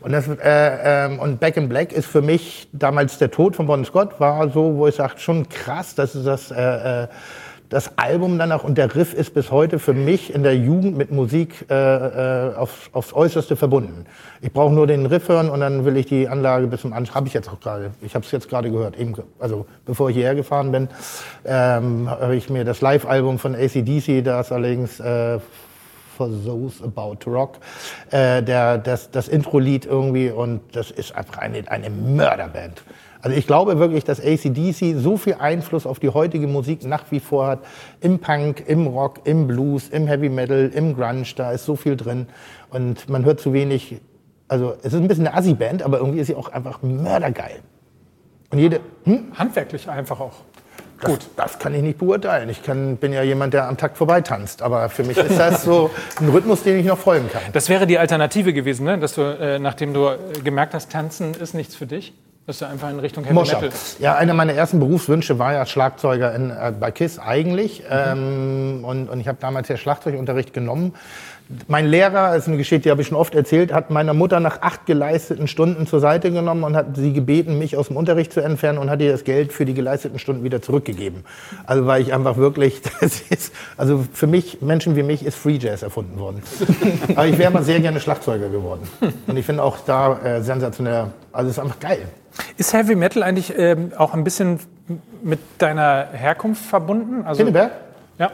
Und, 0.00 0.10
das, 0.10 0.26
äh, 0.26 1.06
äh, 1.06 1.18
und 1.18 1.38
Back 1.38 1.56
in 1.56 1.68
Black 1.68 1.92
ist 1.92 2.06
für 2.06 2.22
mich 2.22 2.68
damals 2.72 3.18
der 3.18 3.30
Tod 3.30 3.54
von 3.54 3.68
Bon 3.68 3.84
Scott, 3.84 4.18
war 4.18 4.50
so, 4.50 4.74
wo 4.74 4.88
ich 4.88 4.96
sage, 4.96 5.14
schon 5.18 5.48
krass, 5.48 5.94
dass 5.94 6.16
es 6.16 6.24
das... 6.24 6.50
Äh, 6.50 7.02
äh, 7.04 7.08
das 7.72 7.96
Album 7.96 8.38
danach 8.38 8.64
und 8.64 8.76
der 8.76 8.94
Riff 8.94 9.14
ist 9.14 9.32
bis 9.32 9.50
heute 9.50 9.78
für 9.78 9.94
mich 9.94 10.34
in 10.34 10.42
der 10.42 10.54
Jugend 10.54 10.98
mit 10.98 11.10
Musik 11.10 11.64
äh, 11.70 11.74
äh, 11.74 12.54
aufs, 12.54 12.90
aufs 12.92 13.14
Äußerste 13.14 13.56
verbunden. 13.56 14.04
Ich 14.42 14.52
brauche 14.52 14.74
nur 14.74 14.86
den 14.86 15.06
Riff 15.06 15.30
hören 15.30 15.48
und 15.48 15.60
dann 15.60 15.86
will 15.86 15.96
ich 15.96 16.04
die 16.04 16.28
Anlage 16.28 16.66
bis 16.66 16.82
zum 16.82 16.92
Anschluss. 16.92 17.14
Habe 17.14 17.28
ich 17.28 17.34
jetzt 17.34 17.48
auch 17.48 17.58
gerade. 17.60 17.92
Ich 18.02 18.14
habe 18.14 18.26
es 18.26 18.30
jetzt 18.30 18.50
gerade 18.50 18.70
gehört. 18.70 18.98
Eben, 18.98 19.14
also 19.38 19.64
bevor 19.86 20.10
ich 20.10 20.16
hierher 20.16 20.34
gefahren 20.34 20.70
bin, 20.70 20.88
ähm, 21.46 22.10
habe 22.10 22.36
ich 22.36 22.50
mir 22.50 22.64
das 22.64 22.82
Live-Album 22.82 23.38
von 23.38 23.54
ACDC, 23.54 24.22
das 24.22 24.52
allerdings 24.52 25.00
äh, 25.00 25.38
For 26.18 26.28
Those 26.44 26.84
About 26.84 27.18
Rock, 27.26 27.56
äh, 28.10 28.42
der, 28.42 28.76
das, 28.76 29.10
das 29.10 29.28
Intro-Lied 29.28 29.86
irgendwie 29.86 30.30
und 30.30 30.60
das 30.72 30.90
ist 30.90 31.16
einfach 31.16 31.38
eine, 31.38 31.64
eine 31.70 31.88
Mörderband. 31.88 32.82
Also 33.22 33.36
ich 33.36 33.46
glaube 33.46 33.78
wirklich, 33.78 34.02
dass 34.02 34.20
ACDC 34.20 34.96
so 34.96 35.16
viel 35.16 35.34
Einfluss 35.34 35.86
auf 35.86 36.00
die 36.00 36.08
heutige 36.08 36.48
Musik 36.48 36.84
nach 36.84 37.04
wie 37.10 37.20
vor 37.20 37.46
hat. 37.46 37.60
Im 38.00 38.18
Punk, 38.18 38.64
im 38.66 38.88
Rock, 38.88 39.20
im 39.24 39.46
Blues, 39.46 39.88
im 39.88 40.08
Heavy 40.08 40.28
Metal, 40.28 40.70
im 40.74 40.96
Grunge, 40.96 41.24
da 41.36 41.52
ist 41.52 41.64
so 41.64 41.76
viel 41.76 41.96
drin. 41.96 42.26
Und 42.70 43.08
man 43.08 43.24
hört 43.24 43.40
zu 43.40 43.52
wenig, 43.52 44.00
also 44.48 44.74
es 44.82 44.92
ist 44.92 45.00
ein 45.00 45.06
bisschen 45.06 45.28
eine 45.28 45.36
Assi-Band, 45.36 45.84
aber 45.84 45.98
irgendwie 45.98 46.18
ist 46.18 46.26
sie 46.26 46.34
auch 46.34 46.48
einfach 46.48 46.82
mördergeil. 46.82 47.60
Und 48.50 48.58
jede... 48.58 48.80
Hm? 49.04 49.26
Handwerklich 49.38 49.88
einfach 49.88 50.18
auch. 50.18 50.34
Das, 51.00 51.10
Gut. 51.10 51.20
Das 51.36 51.58
kann 51.60 51.74
ich 51.74 51.82
nicht 51.82 51.98
beurteilen. 51.98 52.48
Ich 52.48 52.64
kann, 52.64 52.96
bin 52.96 53.12
ja 53.12 53.22
jemand, 53.22 53.54
der 53.54 53.68
am 53.68 53.76
Takt 53.76 53.98
vorbeitanzt. 53.98 54.62
Aber 54.62 54.88
für 54.88 55.04
mich 55.04 55.16
ist 55.16 55.38
das 55.38 55.62
so 55.62 55.90
ein 56.20 56.28
Rhythmus, 56.28 56.64
den 56.64 56.78
ich 56.78 56.86
noch 56.86 56.98
folgen 56.98 57.28
kann. 57.32 57.42
Das 57.52 57.68
wäre 57.68 57.86
die 57.86 57.98
Alternative 57.98 58.52
gewesen, 58.52 58.84
ne? 58.84 58.98
dass 58.98 59.14
du, 59.14 59.22
äh, 59.22 59.60
nachdem 59.60 59.94
du 59.94 60.10
gemerkt 60.42 60.74
hast, 60.74 60.90
tanzen 60.90 61.34
ist 61.34 61.54
nichts 61.54 61.76
für 61.76 61.86
dich? 61.86 62.12
Das 62.44 62.56
ist 62.56 62.60
ja 62.60 62.68
einfach 62.68 62.90
in 62.90 62.98
Richtung 62.98 63.22
Heavy 63.22 63.38
Metal. 63.38 63.70
Ja, 64.00 64.16
einer 64.16 64.34
meiner 64.34 64.52
ersten 64.52 64.80
Berufswünsche 64.80 65.38
war 65.38 65.52
ja 65.52 65.64
Schlagzeuger 65.64 66.34
in, 66.34 66.50
äh, 66.50 66.72
bei 66.78 66.90
KISS 66.90 67.20
eigentlich. 67.20 67.80
Mhm. 67.80 67.86
Ähm, 67.88 68.84
und, 68.84 69.08
und 69.08 69.20
ich 69.20 69.28
habe 69.28 69.38
damals 69.40 69.68
ja 69.68 69.76
Schlagzeugunterricht 69.76 70.52
genommen. 70.52 70.94
Mein 71.68 71.86
Lehrer, 71.86 72.28
das 72.28 72.44
ist 72.44 72.48
eine 72.48 72.56
Geschichte, 72.56 72.84
die 72.84 72.90
habe 72.90 73.02
ich 73.02 73.08
schon 73.08 73.16
oft 73.16 73.34
erzählt, 73.34 73.72
hat 73.72 73.90
meiner 73.90 74.14
Mutter 74.14 74.40
nach 74.40 74.62
acht 74.62 74.86
geleisteten 74.86 75.48
Stunden 75.48 75.86
zur 75.86 76.00
Seite 76.00 76.30
genommen 76.30 76.64
und 76.64 76.76
hat 76.76 76.96
sie 76.96 77.12
gebeten, 77.12 77.58
mich 77.58 77.76
aus 77.76 77.88
dem 77.88 77.96
Unterricht 77.96 78.32
zu 78.32 78.40
entfernen 78.40 78.78
und 78.78 78.90
hat 78.90 79.00
ihr 79.00 79.12
das 79.12 79.24
Geld 79.24 79.52
für 79.52 79.64
die 79.64 79.74
geleisteten 79.74 80.18
Stunden 80.18 80.44
wieder 80.44 80.62
zurückgegeben. 80.62 81.24
Also 81.66 81.86
weil 81.86 82.02
ich 82.02 82.14
einfach 82.14 82.36
wirklich, 82.36 82.80
das 83.00 83.20
ist, 83.28 83.52
also 83.76 84.04
für 84.12 84.26
mich, 84.26 84.62
Menschen 84.62 84.96
wie 84.96 85.02
mich, 85.02 85.24
ist 85.24 85.36
Free 85.36 85.56
Jazz 85.56 85.82
erfunden 85.82 86.18
worden. 86.18 86.42
Aber 87.14 87.26
ich 87.26 87.38
wäre 87.38 87.50
mal 87.50 87.62
sehr 87.62 87.80
gerne 87.80 88.00
Schlagzeuger 88.00 88.48
geworden. 88.48 88.88
Und 89.26 89.36
ich 89.36 89.44
finde 89.44 89.62
auch 89.62 89.78
da 89.86 90.18
äh, 90.22 90.42
sensationell, 90.42 91.06
also 91.32 91.50
es 91.50 91.56
ist 91.56 91.62
einfach 91.62 91.80
geil. 91.80 92.08
Ist 92.56 92.72
Heavy 92.72 92.94
Metal 92.94 93.22
eigentlich 93.22 93.52
ähm, 93.56 93.92
auch 93.96 94.14
ein 94.14 94.24
bisschen 94.24 94.58
mit 95.22 95.38
deiner 95.58 96.08
Herkunft 96.12 96.64
verbunden? 96.64 97.24
Also, 97.26 97.38
Pinneberg? 97.38 97.72
Ja. 98.22 98.30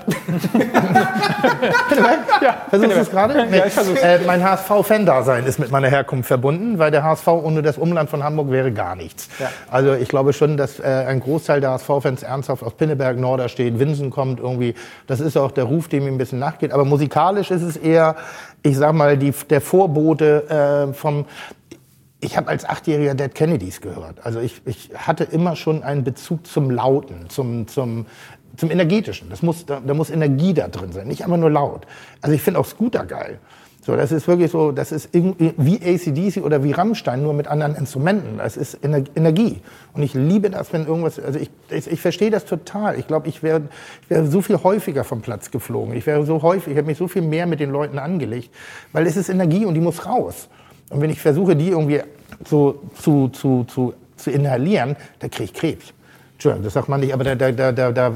Ja. 2.40 2.56
Versuchst 2.68 2.96
du 2.96 3.00
es 3.00 3.10
gerade? 3.10 3.46
Nee. 3.50 3.58
Ja, 3.58 3.66
ich 3.66 3.72
versuch's. 3.72 4.00
Äh, 4.00 4.20
mein 4.26 4.44
HSV-Fan-Dasein 4.44 5.46
ist 5.46 5.58
mit 5.58 5.70
meiner 5.70 5.88
Herkunft 5.88 6.28
verbunden, 6.28 6.78
weil 6.78 6.90
der 6.90 7.02
HSV 7.02 7.26
ohne 7.28 7.62
das 7.62 7.78
Umland 7.78 8.10
von 8.10 8.22
Hamburg 8.22 8.50
wäre 8.50 8.70
gar 8.70 8.96
nichts. 8.96 9.28
Ja. 9.38 9.50
Also 9.70 9.94
ich 9.94 10.08
glaube 10.08 10.32
schon, 10.32 10.56
dass 10.56 10.78
äh, 10.78 10.84
ein 10.84 11.20
Großteil 11.20 11.60
der 11.60 11.70
HSV-Fans 11.70 12.22
ernsthaft 12.22 12.62
aus 12.62 12.74
Pinneberg, 12.74 13.18
Norder 13.18 13.48
steht, 13.48 13.78
Winsen 13.78 14.10
kommt 14.10 14.40
irgendwie. 14.40 14.74
Das 15.06 15.20
ist 15.20 15.36
auch 15.36 15.50
der 15.50 15.64
Ruf, 15.64 15.88
dem 15.88 16.06
ihm 16.06 16.14
ein 16.14 16.18
bisschen 16.18 16.38
nachgeht. 16.38 16.72
Aber 16.72 16.84
musikalisch 16.84 17.50
ist 17.50 17.62
es 17.62 17.76
eher, 17.76 18.16
ich 18.62 18.76
sag 18.76 18.92
mal, 18.92 19.16
die, 19.16 19.32
der 19.48 19.60
Vorbote 19.60 20.88
äh, 20.90 20.94
vom 20.94 21.24
ich 22.20 22.36
habe 22.36 22.48
als 22.48 22.64
Achtjähriger 22.64 23.14
Dead 23.14 23.32
Kennedys 23.32 23.80
gehört. 23.80 24.24
Also 24.24 24.40
ich, 24.40 24.60
ich 24.64 24.90
hatte 24.96 25.24
immer 25.24 25.54
schon 25.54 25.82
einen 25.84 26.02
Bezug 26.02 26.46
zum 26.46 26.70
Lauten, 26.70 27.30
zum, 27.30 27.68
zum, 27.68 28.06
zum 28.56 28.70
Energetischen. 28.70 29.30
Das 29.30 29.42
muss, 29.42 29.66
da, 29.66 29.80
da 29.84 29.94
muss 29.94 30.10
Energie 30.10 30.54
da 30.54 30.68
drin 30.68 30.92
sein, 30.92 31.08
nicht 31.08 31.22
einfach 31.24 31.36
nur 31.36 31.50
laut. 31.50 31.86
Also 32.20 32.34
ich 32.34 32.42
finde 32.42 32.60
auch 32.60 32.66
Scooter 32.66 33.04
geil. 33.04 33.38
So, 33.88 33.96
das 33.96 34.12
ist 34.12 34.28
wirklich 34.28 34.50
so, 34.50 34.70
das 34.70 34.92
ist 34.92 35.08
wie 35.14 35.76
ACDC 35.76 36.44
oder 36.44 36.62
wie 36.62 36.72
Rammstein, 36.72 37.22
nur 37.22 37.32
mit 37.32 37.46
anderen 37.46 37.74
Instrumenten. 37.74 38.36
Das 38.36 38.58
ist 38.58 38.80
Energie. 38.82 39.62
Und 39.94 40.02
ich 40.02 40.12
liebe 40.12 40.50
das, 40.50 40.74
wenn 40.74 40.84
irgendwas, 40.84 41.18
also 41.18 41.38
ich, 41.38 41.50
ich, 41.70 41.90
ich 41.90 41.98
verstehe 41.98 42.30
das 42.30 42.44
total. 42.44 42.98
Ich 42.98 43.06
glaube, 43.06 43.28
ich 43.28 43.42
wäre 43.42 43.62
ich 44.02 44.10
wär 44.10 44.26
so 44.26 44.42
viel 44.42 44.62
häufiger 44.62 45.04
vom 45.04 45.22
Platz 45.22 45.50
geflogen. 45.50 45.94
Ich 45.94 46.04
wäre 46.04 46.26
so 46.26 46.42
häufig, 46.42 46.72
ich 46.72 46.76
habe 46.76 46.86
mich 46.86 46.98
so 46.98 47.08
viel 47.08 47.22
mehr 47.22 47.46
mit 47.46 47.60
den 47.60 47.70
Leuten 47.70 47.98
angelegt, 47.98 48.50
weil 48.92 49.06
es 49.06 49.16
ist 49.16 49.30
Energie 49.30 49.64
und 49.64 49.72
die 49.72 49.80
muss 49.80 50.04
raus. 50.04 50.50
Und 50.90 51.00
wenn 51.00 51.08
ich 51.08 51.22
versuche, 51.22 51.56
die 51.56 51.70
irgendwie 51.70 52.02
zu, 52.44 52.80
zu, 53.00 53.28
zu, 53.28 53.64
zu, 53.64 53.94
zu 54.16 54.30
inhalieren, 54.30 54.96
dann 55.20 55.30
kriege 55.30 55.44
ich 55.44 55.54
Krebs. 55.54 55.94
Entschuldigung, 56.38 56.62
das 56.62 56.74
sagt 56.74 56.88
man 56.88 57.00
nicht, 57.00 57.12
aber 57.12 57.24
da, 57.24 57.34
da, 57.34 57.50
da, 57.50 57.72
da, 57.72 57.90
da, 57.90 58.12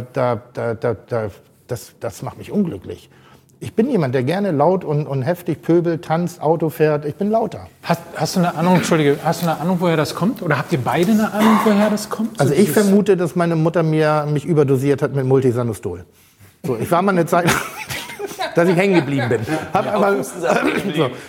da, 0.53 0.75
da, 0.75 0.95
da, 0.95 1.31
das, 1.67 1.93
das 1.99 2.23
macht 2.23 2.39
mich 2.39 2.53
unglücklich. 2.53 3.11
Ich 3.59 3.75
bin 3.75 3.91
jemand, 3.91 4.15
der 4.15 4.23
gerne 4.23 4.53
laut 4.53 4.85
und, 4.85 5.09
und 5.09 5.23
heftig 5.23 5.61
pöbelt, 5.61 6.05
tanzt, 6.05 6.41
Auto 6.41 6.69
fährt. 6.69 7.05
Ich 7.05 7.17
bin 7.17 7.33
lauter. 7.33 7.67
Hast, 7.83 8.01
hast, 8.15 8.37
du 8.37 8.39
eine 8.39 8.55
Ahnung, 8.55 8.77
Entschuldige, 8.77 9.19
hast 9.25 9.43
du 9.43 9.49
eine 9.49 9.61
Ahnung, 9.61 9.79
woher 9.81 9.97
das 9.97 10.15
kommt? 10.15 10.41
Oder 10.41 10.57
habt 10.57 10.73
ihr 10.73 10.79
beide 10.79 11.11
eine 11.11 11.33
Ahnung, 11.33 11.59
woher 11.65 11.91
das 11.91 12.11
kommt? 12.11 12.39
Also 12.39 12.55
ich 12.55 12.71
vermute, 12.71 13.17
dass 13.17 13.35
meine 13.35 13.57
Mutter 13.57 13.83
mir 13.83 14.25
mich 14.33 14.45
überdosiert 14.45 15.03
hat 15.03 15.17
mit 15.17 15.27
Multisanostol. 15.27 16.05
So, 16.63 16.77
ich 16.77 16.93
war 16.93 17.03
mal 17.03 17.11
eine 17.11 17.27
Zeit 17.27 17.51
dass 18.55 18.69
ich 18.69 18.77
hängen 18.77 18.95
geblieben 18.95 19.29
bin. 19.29 19.41
Hab 19.73 19.87
ja, 19.87 19.93
aber, 19.93 20.23
so, 20.25 20.31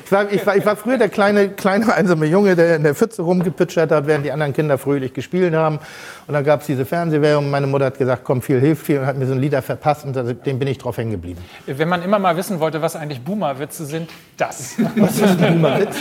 ich, 0.05 0.11
war, 0.11 0.31
ich, 0.31 0.45
war, 0.45 0.55
ich 0.55 0.65
war 0.65 0.75
früher 0.75 0.97
der 0.97 1.09
kleine, 1.09 1.49
kleine 1.49 1.93
einsame 1.93 2.25
Junge, 2.25 2.55
der 2.55 2.75
in 2.75 2.83
der 2.83 2.95
Pfütze 2.95 3.21
rumgepitschert 3.21 3.91
hat, 3.91 4.07
während 4.07 4.25
die 4.25 4.31
anderen 4.31 4.53
Kinder 4.53 4.77
fröhlich 4.77 5.13
gespielt 5.13 5.53
haben. 5.53 5.79
Und 6.27 6.33
dann 6.33 6.43
gab 6.43 6.61
es 6.61 6.67
diese 6.67 6.85
Fernsehwerbung. 6.85 7.49
Meine 7.49 7.67
Mutter 7.67 7.85
hat 7.85 7.97
gesagt, 7.97 8.23
komm, 8.23 8.41
viel 8.41 8.59
hilft 8.59 8.85
viel 8.85 8.99
und 8.99 9.05
hat 9.05 9.17
mir 9.17 9.25
so 9.25 9.33
ein 9.33 9.39
Lieder 9.39 9.61
verpasst 9.61 10.05
und 10.05 10.15
dem 10.15 10.59
bin 10.59 10.67
ich 10.67 10.77
drauf 10.77 10.97
hängen 10.97 11.11
geblieben. 11.11 11.41
Wenn 11.65 11.89
man 11.89 12.01
immer 12.01 12.19
mal 12.19 12.37
wissen 12.37 12.59
wollte, 12.59 12.81
was 12.81 12.95
eigentlich 12.95 13.21
Boomer-Witze 13.21 13.85
sind, 13.85 14.09
das. 14.37 14.75
Was 14.95 15.15
ist 15.15 15.41
ein 15.41 15.61
Boomer-Witz? 15.61 15.95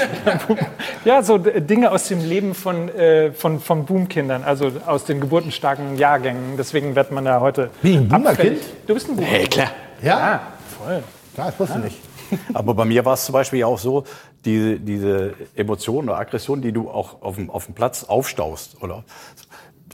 ja, 1.04 1.22
so 1.22 1.38
Dinge 1.38 1.90
aus 1.90 2.08
dem 2.08 2.20
Leben 2.20 2.54
von, 2.54 2.88
äh, 2.88 3.32
von, 3.32 3.60
von 3.60 3.84
Boomkindern, 3.84 4.42
also 4.44 4.72
aus 4.86 5.04
den 5.04 5.20
geburtenstarken 5.20 5.96
Jahrgängen. 5.98 6.56
Deswegen 6.56 6.94
wird 6.94 7.10
man 7.10 7.24
da 7.24 7.40
heute. 7.40 7.70
Wie 7.82 7.96
ein 7.96 8.08
Boomer-Kind? 8.08 8.58
Du 8.86 8.94
bist 8.94 9.08
ein 9.08 9.16
Boomer. 9.16 9.28
Hey, 9.28 9.46
klar. 9.46 9.70
Ja? 10.02 10.18
ja 10.18 10.40
voll. 10.82 11.02
Ja, 11.36 11.46
das 11.46 11.60
wusste 11.60 11.78
ich 11.78 11.84
nicht. 11.84 11.98
Aber 12.54 12.74
bei 12.74 12.84
mir 12.84 13.04
war 13.04 13.14
es 13.14 13.24
zum 13.24 13.32
Beispiel 13.32 13.64
auch 13.64 13.78
so, 13.78 14.04
diese, 14.44 14.80
diese 14.80 15.34
Emotionen 15.54 16.08
oder 16.08 16.18
Aggressionen, 16.18 16.62
die 16.62 16.72
du 16.72 16.90
auch 16.90 17.22
auf 17.22 17.36
dem, 17.36 17.50
auf 17.50 17.66
dem 17.66 17.74
Platz 17.74 18.04
aufstaust, 18.04 18.82
oder? 18.82 19.04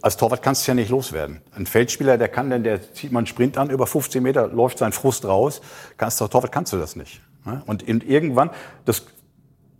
Als 0.00 0.16
Torwart 0.16 0.42
kannst 0.42 0.66
du 0.66 0.70
ja 0.70 0.74
nicht 0.74 0.90
loswerden. 0.90 1.42
Ein 1.54 1.66
Feldspieler, 1.66 2.18
der 2.18 2.28
kann 2.28 2.50
denn, 2.50 2.62
der 2.62 2.94
zieht 2.94 3.10
mal 3.10 3.20
einen 3.20 3.26
Sprint 3.26 3.58
an, 3.58 3.70
über 3.70 3.86
15 3.86 4.22
Meter 4.22 4.46
läuft 4.46 4.78
sein 4.78 4.92
Frust 4.92 5.24
raus. 5.24 5.60
Kannst 5.96 6.20
du, 6.20 6.28
Torwart 6.28 6.52
kannst 6.52 6.72
du 6.72 6.76
das 6.76 6.94
nicht. 6.94 7.20
Und 7.66 7.88
irgendwann, 7.88 8.50
das 8.84 9.06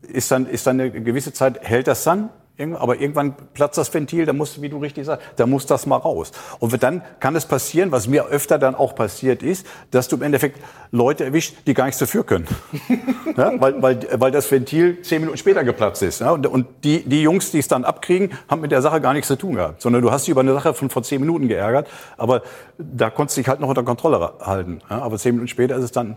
ist 0.03 0.31
dann, 0.31 0.47
ist 0.47 0.67
dann 0.67 0.81
eine 0.81 0.91
gewisse 0.91 1.33
Zeit, 1.33 1.63
hält 1.63 1.87
das 1.87 2.03
dann, 2.03 2.31
aber 2.77 3.01
irgendwann 3.01 3.35
platzt 3.55 3.79
das 3.79 3.93
Ventil, 3.93 4.27
da 4.27 4.33
muss, 4.33 4.61
wie 4.61 4.69
du 4.69 4.79
richtig 4.79 5.07
sagst, 5.07 5.27
da 5.37 5.47
muss 5.47 5.67
das 5.67 5.87
mal 5.87 5.97
raus. 5.97 6.33
Und 6.59 6.83
dann 6.83 7.03
kann 7.21 7.37
es 7.37 7.47
passieren, 7.47 7.93
was 7.93 8.09
mir 8.09 8.27
öfter 8.27 8.59
dann 8.59 8.75
auch 8.75 8.95
passiert 8.95 9.43
ist, 9.43 9.67
dass 9.91 10.09
du 10.09 10.17
im 10.17 10.23
Endeffekt 10.23 10.61
Leute 10.91 11.25
erwischt, 11.25 11.55
die 11.67 11.75
gar 11.75 11.87
nichts 11.87 11.99
dafür 11.99 12.25
können. 12.25 12.47
ja, 13.37 13.53
weil, 13.61 13.81
weil, 13.83 14.01
weil 14.15 14.31
das 14.31 14.51
Ventil 14.51 15.03
zehn 15.03 15.21
Minuten 15.21 15.39
später 15.39 15.63
geplatzt 15.65 16.03
ist. 16.03 16.21
Ja, 16.21 16.33
und, 16.33 16.47
und 16.47 16.67
die, 16.85 17.03
die 17.09 17.23
Jungs, 17.23 17.51
die 17.51 17.59
es 17.59 17.69
dann 17.69 17.85
abkriegen, 17.85 18.33
haben 18.49 18.61
mit 18.61 18.73
der 18.73 18.83
Sache 18.83 19.01
gar 19.01 19.13
nichts 19.13 19.29
zu 19.29 19.37
tun 19.37 19.55
gehabt. 19.55 19.83
Sondern 19.83 20.03
du 20.03 20.11
hast 20.11 20.27
dich 20.27 20.33
über 20.33 20.41
eine 20.41 20.55
Sache 20.55 20.75
von 20.75 20.91
vor 20.91 21.03
zehn 21.03 21.21
Minuten 21.21 21.49
geärgert, 21.49 21.89
aber 22.17 22.43
da 22.79 23.11
konntest 23.11 23.37
du 23.37 23.41
dich 23.41 23.49
halt 23.49 23.61
noch 23.61 23.69
unter 23.69 23.85
Kontrolle 23.85 24.33
halten. 24.41 24.81
Ja, 24.91 25.03
aber 25.03 25.19
zehn 25.19 25.35
Minuten 25.35 25.49
später 25.49 25.77
ist 25.77 25.85
es 25.85 25.93
dann 25.93 26.17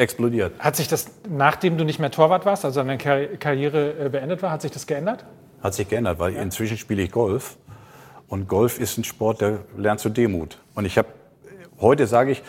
explodiert. 0.00 0.52
Hat 0.58 0.76
sich 0.76 0.88
das, 0.88 1.10
nachdem 1.28 1.76
du 1.76 1.84
nicht 1.84 1.98
mehr 1.98 2.10
Torwart 2.10 2.46
warst, 2.46 2.64
also 2.64 2.82
deine 2.82 2.98
Karriere 2.98 4.06
äh, 4.06 4.08
beendet 4.08 4.42
war, 4.42 4.50
hat 4.50 4.62
sich 4.62 4.70
das 4.70 4.86
geändert? 4.86 5.24
Hat 5.62 5.74
sich 5.74 5.88
geändert, 5.88 6.18
weil 6.18 6.34
ja. 6.34 6.42
inzwischen 6.42 6.76
spiele 6.76 7.02
ich 7.02 7.10
Golf. 7.10 7.56
Und 8.28 8.48
Golf 8.48 8.78
ist 8.78 8.96
ein 8.96 9.04
Sport, 9.04 9.40
der 9.40 9.58
lernt 9.76 10.00
zur 10.00 10.12
Demut. 10.12 10.58
Und 10.74 10.84
ich 10.84 10.96
habe, 10.96 11.08
heute 11.80 12.06
sage 12.06 12.30
ich, 12.30 12.42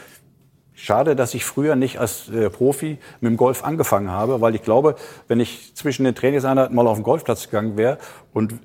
schade, 0.73 1.15
dass 1.15 1.33
ich 1.33 1.45
früher 1.45 1.75
nicht 1.75 1.99
als 1.99 2.29
äh, 2.29 2.49
Profi 2.49 2.97
mit 3.19 3.31
dem 3.31 3.37
Golf 3.37 3.63
angefangen 3.63 4.09
habe, 4.09 4.41
weil 4.41 4.55
ich 4.55 4.63
glaube, 4.63 4.95
wenn 5.27 5.39
ich 5.39 5.75
zwischen 5.75 6.03
den 6.05 6.15
Trainingseinheiten 6.15 6.75
mal 6.75 6.87
auf 6.87 6.97
den 6.97 7.03
Golfplatz 7.03 7.45
gegangen 7.45 7.77
wäre 7.77 7.97
und 8.33 8.55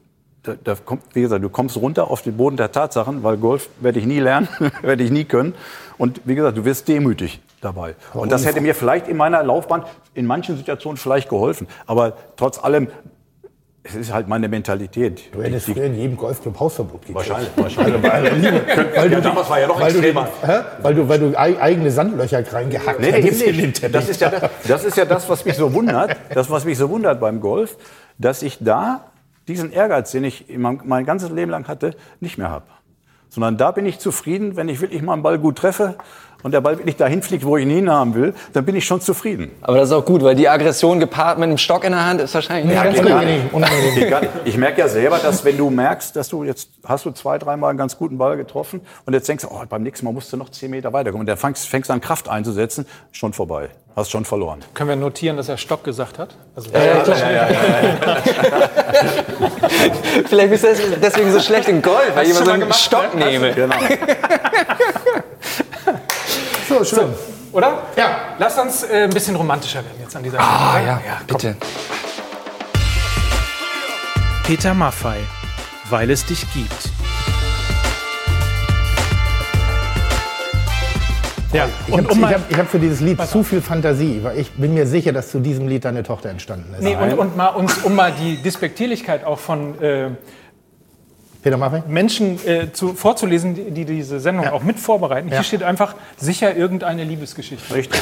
da, 0.43 0.55
da 0.63 0.75
kommt, 0.77 1.03
wie 1.15 1.23
gesagt, 1.23 1.43
du 1.43 1.49
kommst 1.49 1.77
runter 1.77 2.11
auf 2.11 2.23
den 2.23 2.37
Boden 2.37 2.57
der 2.57 2.71
Tatsachen, 2.71 3.23
weil 3.23 3.37
Golf 3.37 3.69
werde 3.81 3.99
ich 3.99 4.07
nie 4.07 4.21
lernen, 4.21 4.49
werde 4.83 5.03
ich 5.03 5.11
nie 5.11 5.25
können. 5.25 5.55
Und 5.99 6.21
wie 6.25 6.35
gesagt, 6.35 6.57
du 6.57 6.65
wirst 6.65 6.89
demütig 6.89 7.41
dabei. 7.61 7.97
Und 8.15 8.31
das 8.31 8.47
hätte 8.47 8.61
mir 8.61 8.75
vielleicht 8.75 9.09
in 9.09 9.17
meiner 9.17 9.43
Laufbahn 9.43 9.85
in 10.15 10.27
manchen 10.27 10.57
Situationen 10.57 10.97
vielleicht 10.97 11.29
geholfen. 11.29 11.67
Aber 11.87 12.17
trotz 12.37 12.63
allem 12.63 12.89
es 13.89 13.95
ist 13.95 14.13
halt 14.13 14.29
meine 14.29 14.49
Mentalität. 14.49 15.33
Du 15.33 15.43
hättest 15.43 15.67
früher 15.67 15.85
in 15.85 15.95
jedem 15.95 16.17
Golfclub 16.17 16.59
Hausverbot 16.59 17.07
gekriegt. 17.07 17.17
Wahrscheinlich, 17.17 17.51
wahrscheinlich. 17.57 18.03
weil, 18.03 19.11
du, 19.11 19.21
damals 19.23 19.51
war 19.51 19.61
ja 19.61 19.67
noch 19.67 19.81
weil 19.81 19.91
extremer. 19.91 20.29
Du, 20.41 20.49
hä? 20.49 20.61
weil, 20.83 20.95
du, 20.95 21.09
weil 21.09 21.19
du 21.19 21.39
eigene 21.39 21.91
Sandlöcher 21.91 22.53
reingehackt 22.53 23.01
nee, 23.01 23.13
den 23.13 23.73
Teppich. 23.73 23.93
Das 23.93 24.09
ist, 24.09 24.21
ja 24.21 24.31
das, 24.31 24.51
das 24.67 24.85
ist 24.85 24.97
ja 24.97 25.05
das, 25.05 25.29
was 25.29 25.45
mich 25.45 25.57
so 25.57 25.73
wundert, 25.73 26.17
das, 26.35 26.51
was 26.51 26.65
mich 26.65 26.79
so 26.79 26.91
wundert 26.91 27.21
beim 27.21 27.41
Golf, 27.41 27.77
dass 28.19 28.43
ich 28.43 28.59
da 28.61 29.13
diesen 29.49 29.73
Ehrgeiz, 29.73 30.11
den 30.11 30.25
ich 30.25 30.47
mein, 30.57 30.81
mein 30.85 31.05
ganzes 31.05 31.31
Leben 31.31 31.51
lang 31.51 31.69
hatte, 31.69 31.95
nicht 32.21 32.39
mehr 32.39 32.51
habe. 32.51 32.67
Sondern 33.29 33.57
da 33.57 33.71
bin 33.71 33.87
ich 33.87 33.99
zufrieden, 33.99 34.57
wenn 34.57 34.69
ich 34.69 34.81
wirklich 34.81 35.03
mal 35.03 35.13
einen 35.13 35.23
Ball 35.23 35.39
gut 35.39 35.57
treffe 35.59 35.97
und 36.43 36.53
der 36.53 36.61
Ball 36.61 36.79
wirklich 36.79 36.97
dahin 36.97 37.23
fliegt, 37.23 37.45
wo 37.45 37.57
ich 37.57 37.65
ihn 37.65 37.71
hinhaben 37.71 38.15
will, 38.15 38.35
dann 38.53 38.65
bin 38.65 38.77
ich 38.77 38.85
schon 38.85 39.01
zufrieden. 39.01 39.51
Aber 39.63 39.77
das 39.79 39.89
ist 39.89 39.95
auch 39.95 40.05
gut, 40.05 40.23
weil 40.23 40.35
die 40.35 40.49
Aggression 40.49 41.01
gepaart 41.01 41.39
mit 41.39 41.49
einem 41.49 41.59
Stock 41.59 41.85
in 41.85 41.93
der 41.93 42.07
Hand 42.07 42.21
ist 42.21 42.35
wahrscheinlich 42.35 42.67
nicht 42.67 42.75
ja, 42.75 42.85
ganz 42.85 44.21
gut. 44.21 44.29
Ich 44.45 44.57
merke 44.57 44.81
ja 44.81 44.89
selber, 44.89 45.19
dass 45.19 45.45
wenn 45.45 45.57
du 45.57 45.71
merkst, 45.71 46.15
dass 46.17 46.29
du 46.29 46.45
jetzt 46.45 46.71
hast 46.85 47.05
du 47.05 47.11
zwei, 47.11 47.39
dreimal 47.39 47.71
einen 47.71 47.79
ganz 47.79 47.97
guten 47.97 48.19
Ball 48.19 48.37
getroffen 48.37 48.81
und 49.05 49.13
jetzt 49.13 49.29
denkst 49.29 49.45
du, 49.45 49.51
oh, 49.51 49.63
beim 49.69 49.83
nächsten 49.83 50.07
Mal 50.07 50.13
musst 50.13 50.33
du 50.33 50.37
noch 50.37 50.51
zehn 50.51 50.71
Meter 50.71 50.93
weiterkommen. 50.93 51.23
Und 51.23 51.27
dann 51.27 51.37
fängst, 51.37 51.69
fängst 51.69 51.91
an 51.91 52.01
Kraft 52.01 52.29
einzusetzen, 52.29 52.87
schon 53.13 53.33
vorbei. 53.33 53.71
Hast 53.97 54.11
schon 54.11 54.27
verloren. 54.27 54.63
Können 54.75 54.91
wir 54.91 54.97
notieren, 54.97 55.39
dass 55.39 55.49
er 55.49 55.57
Stock 55.57 55.83
gesagt 55.83 56.19
hat? 56.19 56.37
Also 56.55 56.71
äh, 56.71 56.99
ja, 56.99 57.03
ja, 57.07 57.49
ja, 57.49 58.17
Vielleicht 60.27 60.51
bist 60.51 60.65
du 60.65 60.69
deswegen 61.01 61.33
so 61.33 61.41
schlecht 61.41 61.67
in 61.71 61.81
Golf, 61.81 62.15
weil 62.15 62.27
ich 62.27 62.33
immer 62.33 62.45
so 62.45 62.51
einen 62.51 62.61
gemacht, 62.61 62.79
Stock 62.79 63.15
ne? 63.15 63.25
nehme. 63.25 63.55
Genau. 63.55 63.75
So, 66.69 66.83
schön. 66.83 66.99
So, 66.99 67.57
oder? 67.57 67.83
Ja. 67.97 68.35
Lass 68.39 68.59
uns 68.59 68.83
äh, 68.83 69.05
ein 69.05 69.11
bisschen 69.11 69.37
romantischer 69.37 69.85
werden 69.85 70.01
jetzt 70.01 70.17
an 70.17 70.23
dieser 70.23 70.39
Stelle. 70.39 70.51
Ah, 70.51 70.81
ja, 70.81 71.01
ja, 71.07 71.21
bitte. 71.25 71.57
Peter 74.43 74.75
Maffei, 74.75 75.19
weil 75.91 76.11
es 76.11 76.25
dich 76.25 76.41
gibt. 76.53 76.91
Ja, 81.53 81.69
ich 81.87 81.97
habe 81.97 82.09
um 82.09 82.29
hab, 82.29 82.57
hab 82.57 82.69
für 82.69 82.81
dieses 82.81 83.01
Lied 83.01 83.25
zu 83.29 83.45
viel 83.45 83.63
Fantasie, 83.63 84.21
weil 84.23 84.39
ich 84.39 84.51
bin 84.51 84.75
mir 84.75 84.87
sicher, 84.87 85.13
dass 85.13 85.31
zu 85.31 85.39
diesem 85.39 85.69
Lied 85.69 85.85
deine 85.85 86.03
Tochter 86.03 86.31
entstanden 86.31 86.75
ist. 86.75 86.83
Nee, 86.83 86.97
und, 86.97 87.13
und 87.15 87.37
mal 87.37 87.49
uns, 87.49 87.79
um 87.79 87.95
mal 87.95 88.13
die 88.13 88.43
Despektierlichkeit 88.43 89.25
auch 89.25 89.39
von 89.39 89.81
äh, 89.81 90.11
Peter 91.47 91.59
Maffei? 91.59 91.85
Menschen 91.87 92.45
äh, 92.45 92.73
zu, 92.73 92.95
vorzulesen, 92.95 93.55
die, 93.55 93.71
die, 93.71 93.85
diese 93.85 94.19
Sendung 94.19 94.47
ja. 94.47 94.53
auch 94.53 94.65
mit 94.65 94.81
vorbereiten. 94.81 95.29
Hier 95.29 95.45
steht 95.45 95.63
einfach 95.63 95.95
sicher 96.17 96.57
irgendeine 96.57 97.05
Liebesgeschichte. 97.05 97.73
Richtig. 97.73 98.01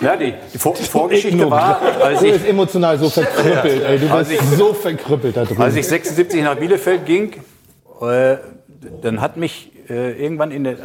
ja, 0.00 0.16
die, 0.16 0.32
die 0.54 0.58
Vor 0.58 0.74
Vorgeschichte 0.76 1.50
war, 1.50 1.82
als 2.02 2.22
ich... 2.22 2.32
Du 2.32 2.38
bist 2.38 2.48
emotional 2.48 2.96
so 2.98 3.10
verkrüppelt, 3.10 3.84
ey. 3.84 3.98
Du 3.98 4.08
bist 4.08 4.32
ich, 4.32 4.40
so 4.40 4.72
verkrüppelt 4.72 5.36
da 5.36 5.44
drin. 5.44 5.60
Als 5.60 5.76
ich 5.76 5.86
76 5.86 6.42
nach 6.42 6.54
Bielefeld 6.54 7.04
ging, 7.04 7.34
äh, 8.00 8.38
dann 9.02 9.20
hat 9.20 9.36
mich 9.36 9.72
äh, 9.90 10.12
irgendwann 10.12 10.52
in 10.52 10.64
der, 10.64 10.78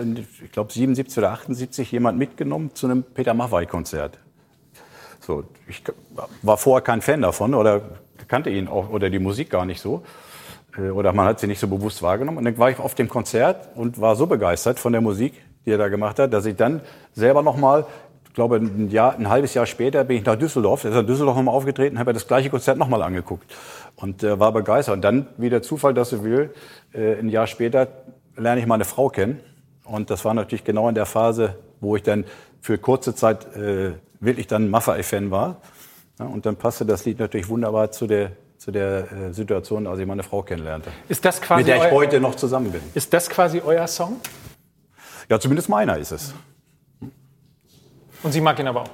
ich 0.43 0.51
glaube 0.51 0.73
77 0.73 1.17
oder 1.17 1.31
78 1.31 1.93
jemand 1.93 2.19
mitgenommen 2.19 2.71
zu 2.73 2.87
einem 2.87 3.03
Peter 3.03 3.33
Maffei-Konzert. 3.33 4.19
So, 5.21 5.45
ich 5.69 5.81
war 6.41 6.57
vorher 6.57 6.83
kein 6.83 7.01
Fan 7.01 7.21
davon 7.21 7.53
oder 7.53 7.83
kannte 8.27 8.49
ihn 8.49 8.67
auch 8.67 8.89
oder 8.89 9.09
die 9.09 9.19
Musik 9.19 9.49
gar 9.49 9.65
nicht 9.65 9.81
so. 9.81 10.03
Äh, 10.77 10.89
oder 10.89 11.13
man 11.13 11.25
hat 11.25 11.39
sie 11.39 11.47
nicht 11.47 11.59
so 11.59 11.67
bewusst 11.67 12.01
wahrgenommen. 12.01 12.37
Und 12.37 12.45
dann 12.45 12.57
war 12.57 12.69
ich 12.69 12.79
auf 12.79 12.95
dem 12.95 13.09
Konzert 13.09 13.69
und 13.75 13.99
war 13.99 14.15
so 14.15 14.27
begeistert 14.27 14.79
von 14.79 14.91
der 14.91 15.01
Musik, 15.01 15.33
die 15.65 15.71
er 15.71 15.77
da 15.77 15.87
gemacht 15.87 16.19
hat, 16.19 16.33
dass 16.33 16.45
ich 16.45 16.55
dann 16.55 16.81
selber 17.13 17.41
nochmal, 17.41 17.85
ich 18.27 18.33
glaube 18.33 18.57
ein, 18.57 18.89
Jahr, 18.89 19.15
ein 19.15 19.29
halbes 19.29 19.53
Jahr 19.53 19.65
später 19.65 20.03
bin 20.03 20.17
ich 20.17 20.25
nach 20.25 20.35
Düsseldorf, 20.35 20.83
er 20.83 20.91
ist 20.91 20.97
in 20.97 21.07
Düsseldorf 21.07 21.37
nochmal 21.37 21.55
aufgetreten, 21.55 21.99
habe 21.99 22.13
das 22.13 22.27
gleiche 22.27 22.49
Konzert 22.49 22.77
nochmal 22.77 23.01
angeguckt 23.01 23.45
und 23.95 24.23
äh, 24.23 24.39
war 24.39 24.51
begeistert. 24.51 24.95
Und 24.95 25.01
dann, 25.01 25.27
wie 25.37 25.49
der 25.49 25.61
Zufall 25.61 25.93
das 25.93 26.09
so 26.09 26.23
will, 26.23 26.53
äh, 26.93 27.19
ein 27.19 27.29
Jahr 27.29 27.47
später 27.47 27.87
lerne 28.37 28.59
ich 28.59 28.67
meine 28.67 28.85
Frau 28.85 29.09
kennen. 29.09 29.39
Und 29.85 30.09
das 30.09 30.25
war 30.25 30.33
natürlich 30.33 30.63
genau 30.63 30.89
in 30.89 30.95
der 30.95 31.05
Phase, 31.05 31.55
wo 31.79 31.95
ich 31.95 32.03
dann 32.03 32.25
für 32.59 32.77
kurze 32.77 33.13
Zeit 33.13 33.55
äh, 33.55 33.91
wirklich 34.19 34.47
dann 34.47 34.69
Maffei-Fan 34.69 35.29
war. 35.31 35.57
Ja, 36.19 36.25
und 36.25 36.45
dann 36.45 36.55
passte 36.55 36.85
das 36.85 37.05
Lied 37.05 37.19
natürlich 37.19 37.49
wunderbar 37.49 37.91
zu 37.91 38.07
der, 38.07 38.31
zu 38.57 38.71
der 38.71 39.11
äh, 39.11 39.33
Situation, 39.33 39.85
als 39.85 39.99
ich 39.99 40.05
meine 40.05 40.23
Frau 40.23 40.43
kennenlernte. 40.43 40.91
Ist 41.09 41.25
das 41.25 41.41
quasi 41.41 41.63
mit 41.63 41.67
der 41.67 41.87
ich 41.87 41.91
heute 41.91 42.19
noch 42.21 42.35
zusammen 42.35 42.71
bin. 42.71 42.81
Ist 42.93 43.13
das 43.13 43.29
quasi 43.29 43.61
euer 43.63 43.87
Song? 43.87 44.21
Ja, 45.29 45.39
zumindest 45.39 45.69
meiner 45.69 45.97
ist 45.97 46.11
es. 46.11 46.33
Und 48.23 48.31
sie 48.31 48.41
mag 48.41 48.57
ihn 48.59 48.67
aber 48.67 48.83
auch? 48.83 48.89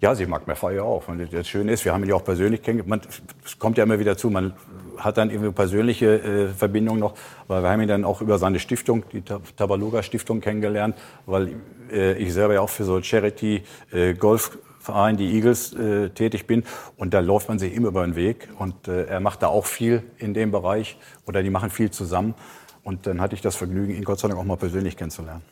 Ja, 0.00 0.14
sie 0.14 0.26
mag 0.26 0.46
Maffei 0.46 0.82
auch. 0.82 1.06
Und 1.08 1.32
das 1.32 1.48
Schöne 1.48 1.72
ist, 1.72 1.84
wir 1.84 1.92
haben 1.92 2.02
ihn 2.02 2.10
ja 2.10 2.16
auch 2.16 2.24
persönlich 2.24 2.60
kennengelernt. 2.60 3.08
Es 3.44 3.58
kommt 3.58 3.78
ja 3.78 3.84
immer 3.84 3.98
wieder 4.00 4.16
zu, 4.16 4.30
man 4.30 4.52
hat 4.98 5.16
dann 5.16 5.30
irgendwie 5.30 5.52
persönliche 5.52 6.16
äh, 6.16 6.48
Verbindung 6.48 6.98
noch, 6.98 7.14
weil 7.46 7.62
wir 7.62 7.70
haben 7.70 7.80
ihn 7.80 7.88
dann 7.88 8.04
auch 8.04 8.20
über 8.20 8.38
seine 8.38 8.58
Stiftung, 8.58 9.04
die 9.12 9.22
Tabaluga 9.22 10.02
Stiftung 10.02 10.40
kennengelernt, 10.40 10.96
weil 11.24 11.54
äh, 11.90 12.14
ich 12.14 12.32
selber 12.32 12.54
ja 12.54 12.60
auch 12.60 12.68
für 12.68 12.84
so 12.84 13.00
Charity 13.00 13.62
äh, 13.92 14.14
Golf 14.14 14.58
Verein, 14.82 15.16
die 15.16 15.32
Eagles, 15.34 15.72
äh, 15.74 16.10
tätig 16.10 16.46
bin. 16.46 16.64
Und 16.96 17.14
da 17.14 17.20
läuft 17.20 17.48
man 17.48 17.58
sich 17.58 17.72
immer 17.72 17.88
über 17.88 18.04
den 18.04 18.16
Weg. 18.16 18.48
Und 18.58 18.88
äh, 18.88 19.04
er 19.04 19.20
macht 19.20 19.42
da 19.42 19.46
auch 19.46 19.66
viel 19.66 20.02
in 20.18 20.34
dem 20.34 20.50
Bereich. 20.50 20.98
Oder 21.26 21.42
die 21.42 21.50
machen 21.50 21.70
viel 21.70 21.90
zusammen. 21.90 22.34
Und 22.82 23.06
dann 23.06 23.20
hatte 23.20 23.34
ich 23.34 23.40
das 23.40 23.54
Vergnügen, 23.54 23.94
ihn 23.94 24.04
Gott 24.04 24.18
sei 24.18 24.28
Dank 24.28 24.40
auch 24.40 24.44
mal 24.44 24.56
persönlich 24.56 24.96
kennenzulernen. 24.96 25.42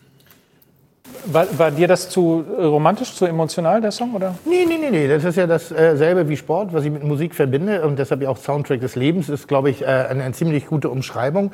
War, 1.26 1.46
war, 1.58 1.70
dir 1.70 1.88
das 1.88 2.08
zu 2.08 2.44
romantisch, 2.58 3.14
zu 3.14 3.26
emotional, 3.26 3.80
der 3.80 3.90
Song? 3.90 4.14
Oder? 4.14 4.34
Nee, 4.44 4.64
nee, 4.66 4.78
nee, 4.80 4.90
nee. 4.90 5.08
Das 5.08 5.24
ist 5.24 5.36
ja 5.36 5.46
dasselbe 5.46 6.28
wie 6.28 6.36
Sport, 6.36 6.72
was 6.72 6.84
ich 6.84 6.90
mit 6.90 7.04
Musik 7.04 7.34
verbinde. 7.34 7.82
Und 7.86 7.98
deshalb 7.98 8.22
ja 8.22 8.28
auch 8.28 8.38
Soundtrack 8.38 8.80
des 8.80 8.96
Lebens 8.96 9.28
ist, 9.28 9.46
glaube 9.48 9.70
ich, 9.70 9.82
äh, 9.82 9.86
eine, 9.86 10.24
eine, 10.24 10.32
ziemlich 10.32 10.66
gute 10.66 10.88
Umschreibung. 10.88 11.52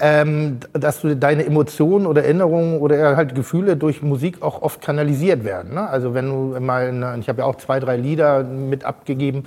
Ähm, 0.00 0.58
dass 0.72 1.00
du 1.00 1.14
deine 1.16 1.44
Emotionen 1.44 2.06
oder 2.06 2.24
Erinnerungen 2.24 2.80
oder 2.80 3.16
halt 3.16 3.34
Gefühle 3.34 3.76
durch 3.76 4.02
Musik 4.02 4.42
auch 4.42 4.62
oft 4.62 4.80
kanalisiert 4.80 5.44
werden. 5.44 5.74
Ne? 5.74 5.88
Also 5.88 6.14
wenn 6.14 6.28
du 6.28 6.60
mal, 6.60 7.18
ich 7.20 7.28
habe 7.28 7.40
ja 7.40 7.44
auch 7.44 7.56
zwei, 7.56 7.80
drei 7.80 7.96
Lieder 7.96 8.42
mit 8.44 8.84
abgegeben, 8.84 9.44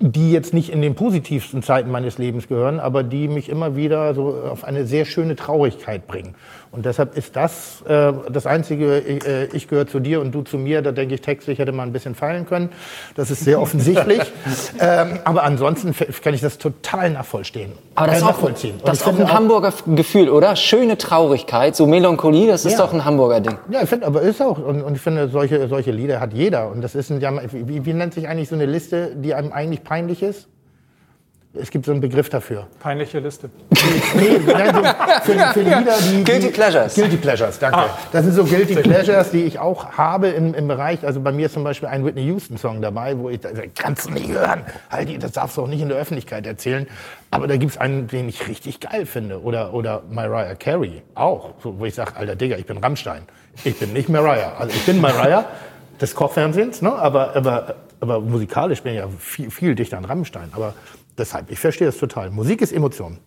die 0.00 0.30
jetzt 0.30 0.54
nicht 0.54 0.70
in 0.70 0.80
den 0.80 0.94
positivsten 0.94 1.62
Zeiten 1.62 1.90
meines 1.90 2.18
Lebens 2.18 2.46
gehören, 2.46 2.78
aber 2.78 3.02
die 3.02 3.26
mich 3.26 3.48
immer 3.48 3.74
wieder 3.74 4.14
so 4.14 4.42
auf 4.48 4.62
eine 4.62 4.86
sehr 4.86 5.04
schöne 5.04 5.34
Traurigkeit 5.34 6.06
bringen. 6.06 6.34
Und 6.70 6.84
deshalb 6.84 7.16
ist 7.16 7.34
das 7.34 7.82
äh, 7.86 8.12
das 8.30 8.46
Einzige, 8.46 8.98
äh, 8.98 9.48
ich 9.52 9.68
gehöre 9.68 9.86
zu 9.86 10.00
dir 10.00 10.20
und 10.20 10.32
du 10.32 10.42
zu 10.42 10.58
mir. 10.58 10.82
Da 10.82 10.92
denke 10.92 11.14
ich, 11.14 11.20
textlich 11.20 11.58
hätte 11.58 11.72
man 11.72 11.88
ein 11.88 11.92
bisschen 11.92 12.14
feilen 12.14 12.46
können. 12.46 12.70
Das 13.14 13.30
ist 13.30 13.44
sehr 13.44 13.60
offensichtlich. 13.60 14.20
ähm, 14.80 15.18
aber 15.24 15.44
ansonsten 15.44 15.94
kann 16.22 16.34
ich 16.34 16.40
das 16.40 16.58
total 16.58 17.10
nachvollziehen. 17.10 17.72
Aber 17.94 18.08
das, 18.08 18.20
äh, 18.20 18.24
nachvollziehen. 18.24 18.74
Auch, 18.80 18.84
das 18.84 19.00
ist 19.00 19.06
auch 19.06 19.18
ein 19.18 19.32
Hamburger 19.32 19.72
Gefühl, 19.86 20.28
oder? 20.28 20.56
Schöne 20.56 20.98
Traurigkeit, 20.98 21.74
so 21.74 21.86
Melancholie, 21.86 22.46
das 22.48 22.64
ist 22.64 22.72
ja. 22.72 22.78
doch 22.78 22.92
ein 22.92 23.04
Hamburger 23.04 23.40
Ding. 23.40 23.56
Ja, 23.70 23.82
ich 23.82 23.88
finde, 23.88 24.06
aber 24.06 24.22
ist 24.22 24.42
auch. 24.42 24.58
Und, 24.58 24.82
und, 24.82 24.94
ich 24.94 25.00
finde, 25.00 25.28
solche, 25.28 25.68
solche 25.68 25.90
Lieder 25.90 26.20
hat 26.20 26.32
jeder. 26.32 26.70
Und 26.70 26.82
das 26.82 26.94
ist 26.94 27.10
ein, 27.10 27.20
wie, 27.52 27.84
wie 27.84 27.92
nennt 27.94 28.14
sich 28.14 28.28
eigentlich 28.28 28.48
so 28.48 28.54
eine 28.54 28.66
Liste, 28.66 29.16
die 29.16 29.34
einem 29.34 29.52
eigentlich 29.52 29.84
peinlich 29.84 30.22
ist? 30.22 30.48
Es 31.54 31.70
gibt 31.70 31.86
so 31.86 31.92
einen 31.92 32.00
Begriff 32.02 32.28
dafür. 32.28 32.66
Peinliche 32.78 33.20
Liste. 33.20 33.48
nee, 34.14 34.38
nein, 34.46 34.74
so 34.74 35.32
für, 35.32 35.38
für 35.54 35.62
Lieder, 35.62 35.94
die, 35.98 36.22
Guilty 36.22 36.48
Pleasures. 36.48 36.94
Guilty 36.94 37.16
Pleasures, 37.16 37.58
danke. 37.58 37.78
Ah. 37.78 37.98
Das 38.12 38.24
sind 38.24 38.34
so 38.34 38.44
Guilty 38.44 38.76
Pleasures, 38.76 39.30
die 39.30 39.44
ich 39.44 39.58
auch 39.58 39.92
habe 39.92 40.28
im, 40.28 40.52
im 40.52 40.68
Bereich. 40.68 41.04
Also 41.06 41.20
bei 41.20 41.32
mir 41.32 41.46
ist 41.46 41.54
zum 41.54 41.64
Beispiel 41.64 41.88
ein 41.88 42.04
Whitney 42.04 42.26
Houston-Song 42.26 42.82
dabei, 42.82 43.18
wo 43.18 43.30
ich, 43.30 43.40
das 43.40 43.52
kannst 43.74 44.06
du 44.06 44.10
nicht 44.10 44.28
hören. 44.28 44.62
Halt, 44.90 45.22
das 45.22 45.32
darfst 45.32 45.56
du 45.56 45.62
auch 45.62 45.68
nicht 45.68 45.80
in 45.80 45.88
der 45.88 45.96
Öffentlichkeit 45.96 46.46
erzählen. 46.46 46.86
Aber 47.30 47.46
da 47.46 47.56
gibt 47.56 47.72
es 47.72 47.78
einen, 47.78 48.08
den 48.08 48.28
ich 48.28 48.46
richtig 48.46 48.80
geil 48.80 49.06
finde. 49.06 49.42
Oder, 49.42 49.72
oder 49.72 50.02
Mariah 50.10 50.54
Carey 50.54 51.02
auch. 51.14 51.54
So, 51.62 51.78
wo 51.78 51.86
ich 51.86 51.94
sage, 51.94 52.14
alter 52.14 52.36
Digga, 52.36 52.56
ich 52.56 52.66
bin 52.66 52.76
Rammstein. 52.76 53.22
Ich 53.64 53.78
bin 53.78 53.94
nicht 53.94 54.10
Mariah. 54.10 54.52
Also 54.58 54.76
ich 54.76 54.84
bin 54.84 55.00
Mariah 55.00 55.46
des 56.00 56.14
Kochfernsehens, 56.14 56.82
ne? 56.82 56.92
aber, 56.92 57.34
aber, 57.34 57.74
aber 58.00 58.20
musikalisch 58.20 58.82
bin 58.82 58.92
ich 58.92 58.98
ja 58.98 59.08
viel, 59.18 59.50
viel 59.50 59.74
dichter 59.74 59.98
an 59.98 60.04
Rammstein. 60.04 60.50
Aber 60.52 60.74
Deshalb, 61.18 61.50
ich 61.50 61.58
verstehe 61.58 61.88
das 61.88 61.98
total. 61.98 62.30
Musik 62.30 62.62
ist 62.62 62.72
Emotion. 62.72 63.18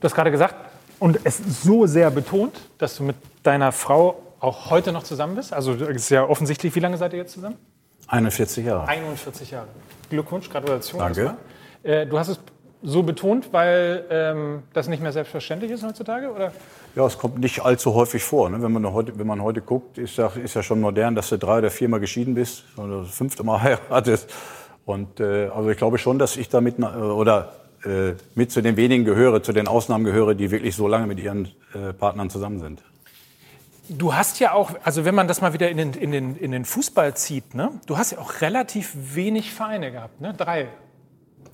Du 0.00 0.04
hast 0.04 0.14
gerade 0.14 0.30
gesagt, 0.30 0.54
und 0.98 1.20
es 1.24 1.38
so 1.62 1.86
sehr 1.86 2.10
betont, 2.10 2.54
dass 2.78 2.96
du 2.96 3.02
mit 3.02 3.16
deiner 3.42 3.70
Frau 3.70 4.22
auch 4.40 4.70
heute 4.70 4.92
noch 4.92 5.02
zusammen 5.02 5.36
bist. 5.36 5.52
Also 5.52 5.74
es 5.74 5.96
ist 5.96 6.10
ja 6.10 6.24
offensichtlich, 6.24 6.74
wie 6.74 6.80
lange 6.80 6.96
seid 6.96 7.12
ihr 7.12 7.18
jetzt 7.18 7.32
zusammen? 7.32 7.56
41 8.08 8.64
Jahre. 8.64 8.88
41 8.88 9.50
Jahre. 9.50 9.68
Glückwunsch, 10.08 10.48
Gratulation. 10.48 11.00
Danke. 11.00 11.36
Äh, 11.82 12.06
du 12.06 12.18
hast 12.18 12.28
es 12.28 12.40
so 12.82 13.02
betont, 13.02 13.52
weil 13.52 14.04
ähm, 14.10 14.62
das 14.72 14.88
nicht 14.88 15.02
mehr 15.02 15.12
selbstverständlich 15.12 15.72
ist 15.72 15.82
heutzutage? 15.82 16.30
Oder? 16.30 16.52
Ja, 16.94 17.06
es 17.06 17.18
kommt 17.18 17.38
nicht 17.38 17.60
allzu 17.62 17.94
häufig 17.94 18.22
vor. 18.22 18.48
Ne? 18.48 18.62
Wenn, 18.62 18.72
man 18.72 18.92
heute, 18.92 19.18
wenn 19.18 19.26
man 19.26 19.42
heute 19.42 19.60
guckt, 19.60 19.98
ist 19.98 20.16
ja, 20.16 20.28
ist 20.28 20.54
ja 20.54 20.62
schon 20.62 20.80
modern, 20.80 21.14
dass 21.14 21.30
du 21.30 21.38
drei 21.38 21.58
oder 21.58 21.70
viermal 21.70 22.00
geschieden 22.00 22.34
bist 22.34 22.64
oder 22.76 23.00
das 23.00 23.10
fünfte 23.10 23.42
Mal 23.42 23.60
heiratest. 23.62 24.32
Und 24.86 25.20
äh, 25.20 25.48
also 25.48 25.68
ich 25.68 25.76
glaube 25.76 25.98
schon, 25.98 26.18
dass 26.18 26.36
ich 26.36 26.48
damit 26.48 26.78
äh, 26.78 26.84
oder 26.84 27.52
äh, 27.84 28.14
mit 28.34 28.52
zu 28.52 28.62
den 28.62 28.76
wenigen 28.76 29.04
gehöre, 29.04 29.42
zu 29.42 29.52
den 29.52 29.68
Ausnahmen 29.68 30.04
gehöre, 30.04 30.34
die 30.34 30.50
wirklich 30.50 30.74
so 30.76 30.88
lange 30.88 31.06
mit 31.06 31.18
ihren 31.18 31.48
äh, 31.74 31.92
Partnern 31.92 32.30
zusammen 32.30 32.60
sind. 32.60 32.82
Du 33.88 34.14
hast 34.14 34.40
ja 34.40 34.52
auch, 34.52 34.70
also 34.84 35.04
wenn 35.04 35.14
man 35.14 35.28
das 35.28 35.40
mal 35.40 35.52
wieder 35.52 35.68
in 35.68 35.76
den, 35.76 35.92
in 35.92 36.12
den, 36.12 36.36
in 36.36 36.52
den 36.52 36.64
Fußball 36.64 37.14
zieht, 37.16 37.54
ne? 37.54 37.72
du 37.86 37.98
hast 37.98 38.12
ja 38.12 38.18
auch 38.18 38.40
relativ 38.40 38.92
wenig 38.94 39.52
Vereine 39.52 39.92
gehabt, 39.92 40.20
ne? 40.20 40.32
drei. 40.34 40.68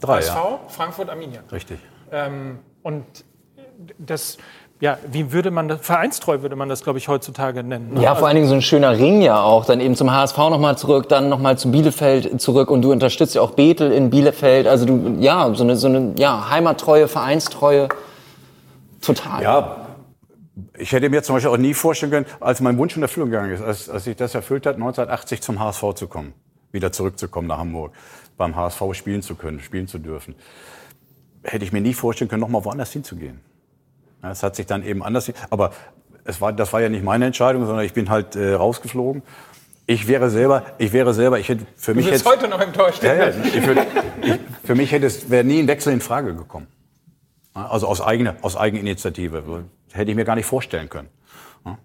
Drei, 0.01 0.19
HSV, 0.19 0.35
ja. 0.35 0.61
Frankfurt, 0.69 1.09
Arminia. 1.11 1.43
Richtig. 1.51 1.79
Ähm, 2.11 2.59
und 2.83 3.05
das, 3.99 4.37
ja, 4.83 4.99
wie 5.07 5.31
würde 5.31 5.53
man 5.53 5.69
das, 5.69 5.81
vereinstreu 5.81 6.43
würde 6.43 6.57
man 6.57 6.69
das, 6.69 6.83
glaube 6.83 6.99
ich, 6.99 7.07
heutzutage 7.07 7.63
nennen. 7.63 7.95
Ne? 7.95 8.03
Ja, 8.03 8.17
vor 8.17 8.27
allen 8.27 8.35
Dingen 8.35 8.49
so 8.49 8.55
ein 8.55 8.63
schöner 8.63 8.99
Ring 8.99 9.23
ja 9.23 9.41
auch, 9.41 9.65
dann 9.65 9.79
eben 9.81 9.95
zum 9.95 10.11
HSV 10.11 10.37
nochmal 10.37 10.77
zurück, 10.77 11.09
dann 11.09 11.29
nochmal 11.29 11.57
zu 11.57 11.71
Bielefeld 11.71 12.41
zurück 12.41 12.69
und 12.69 12.83
du 12.83 12.91
unterstützt 12.91 13.37
ja 13.37 13.43
auch 13.43 13.53
Bethel 13.53 13.93
in 13.93 14.11
Bielefeld, 14.11 14.67
also 14.67 14.85
du, 14.85 15.19
ja, 15.21 15.55
so 15.55 15.63
eine, 15.63 15.77
so 15.77 15.87
eine, 15.87 16.15
ja, 16.19 16.51
Heimattreue, 16.51 17.07
Vereinstreue, 17.07 17.91
total. 19.01 19.41
Ja, 19.45 19.87
ich 20.77 20.91
hätte 20.91 21.09
mir 21.11 21.23
zum 21.23 21.37
Beispiel 21.37 21.53
auch 21.53 21.59
nie 21.59 21.75
vorstellen 21.75 22.11
können, 22.11 22.27
als 22.41 22.61
mein 22.61 22.77
Wunsch 22.77 22.97
in 22.97 23.03
Erfüllung 23.03 23.31
gegangen 23.31 23.53
ist, 23.53 23.63
als, 23.63 23.89
als 23.89 24.09
ich 24.09 24.17
das 24.17 24.35
erfüllt 24.35 24.67
hat, 24.67 24.75
1980 24.75 25.43
zum 25.43 25.61
HSV 25.61 25.95
zu 25.95 26.09
kommen, 26.09 26.33
wieder 26.73 26.91
zurückzukommen 26.91 27.47
nach 27.47 27.59
Hamburg, 27.59 27.93
beim 28.37 28.57
HSV 28.57 28.83
spielen 28.95 29.23
zu 29.23 29.37
können, 29.37 29.61
spielen 29.61 29.87
zu 29.87 29.99
dürfen, 29.99 30.35
hätte 31.45 31.65
ich 31.65 31.71
mir 31.71 31.81
nie 31.81 31.95
vorstellen 31.95 32.29
können, 32.29 32.41
nochmal 32.41 32.65
woanders 32.65 32.91
hinzugehen. 32.91 33.52
Es 34.23 34.43
hat 34.43 34.57
sich 34.57 34.67
dann 34.67 34.85
eben 34.85 35.03
anders, 35.03 35.33
aber 35.51 35.73
es 36.25 36.41
war, 36.41 36.53
das 36.53 36.73
war 36.73 36.81
ja 36.81 36.89
nicht 36.89 37.05
meine 37.05 37.27
Entscheidung, 37.27 37.67
sondern 37.67 37.85
ich 37.85 37.93
bin 37.93 38.09
halt 38.09 38.37
äh, 38.37 38.55
rausgeflogen. 38.55 39.23
Ich 39.87 40.07
wäre 40.07 40.31
selber, 40.31 40.63
ich 40.79 40.93
wäre 40.93 41.13
selber, 41.13 41.41
ich 41.41 41.49
hätte 41.49 41.67
für 41.77 41.95
mich 41.95 42.07
du 42.07 42.13
bist 42.13 42.25
heute 42.25 42.47
noch 42.47 42.61
enttäuscht. 42.61 43.03
Ja, 43.03 43.15
ja, 43.15 43.29
ich 43.29 43.67
würde, 43.67 43.85
ich, 44.23 44.39
für 44.65 44.77
mich 44.77 44.93
hätte 44.93 45.07
es 45.07 45.29
wäre 45.29 45.43
nie 45.43 45.59
ein 45.59 45.67
Wechsel 45.67 45.93
in 45.93 46.01
Frage 46.01 46.37
gekommen. 46.37 46.69
Also 47.53 47.89
aus 47.89 48.01
eigener, 48.01 48.37
aus 48.43 48.57
Eigeninitiative 48.57 49.65
hätte 49.93 50.11
ich 50.11 50.17
mir 50.17 50.25
gar 50.25 50.37
nicht 50.37 50.47
vorstellen 50.47 50.89
können. 50.89 51.09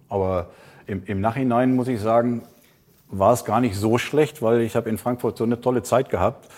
Aber 0.08 0.50
im, 0.86 1.02
im 1.04 1.20
Nachhinein 1.20 1.74
muss 1.74 1.88
ich 1.88 2.00
sagen, 2.00 2.42
war 3.08 3.32
es 3.32 3.44
gar 3.44 3.60
nicht 3.60 3.76
so 3.76 3.98
schlecht, 3.98 4.42
weil 4.42 4.60
ich 4.60 4.76
habe 4.76 4.88
in 4.88 4.96
Frankfurt 4.96 5.36
so 5.36 5.44
eine 5.44 5.60
tolle 5.60 5.82
Zeit 5.82 6.08
gehabt 6.08 6.48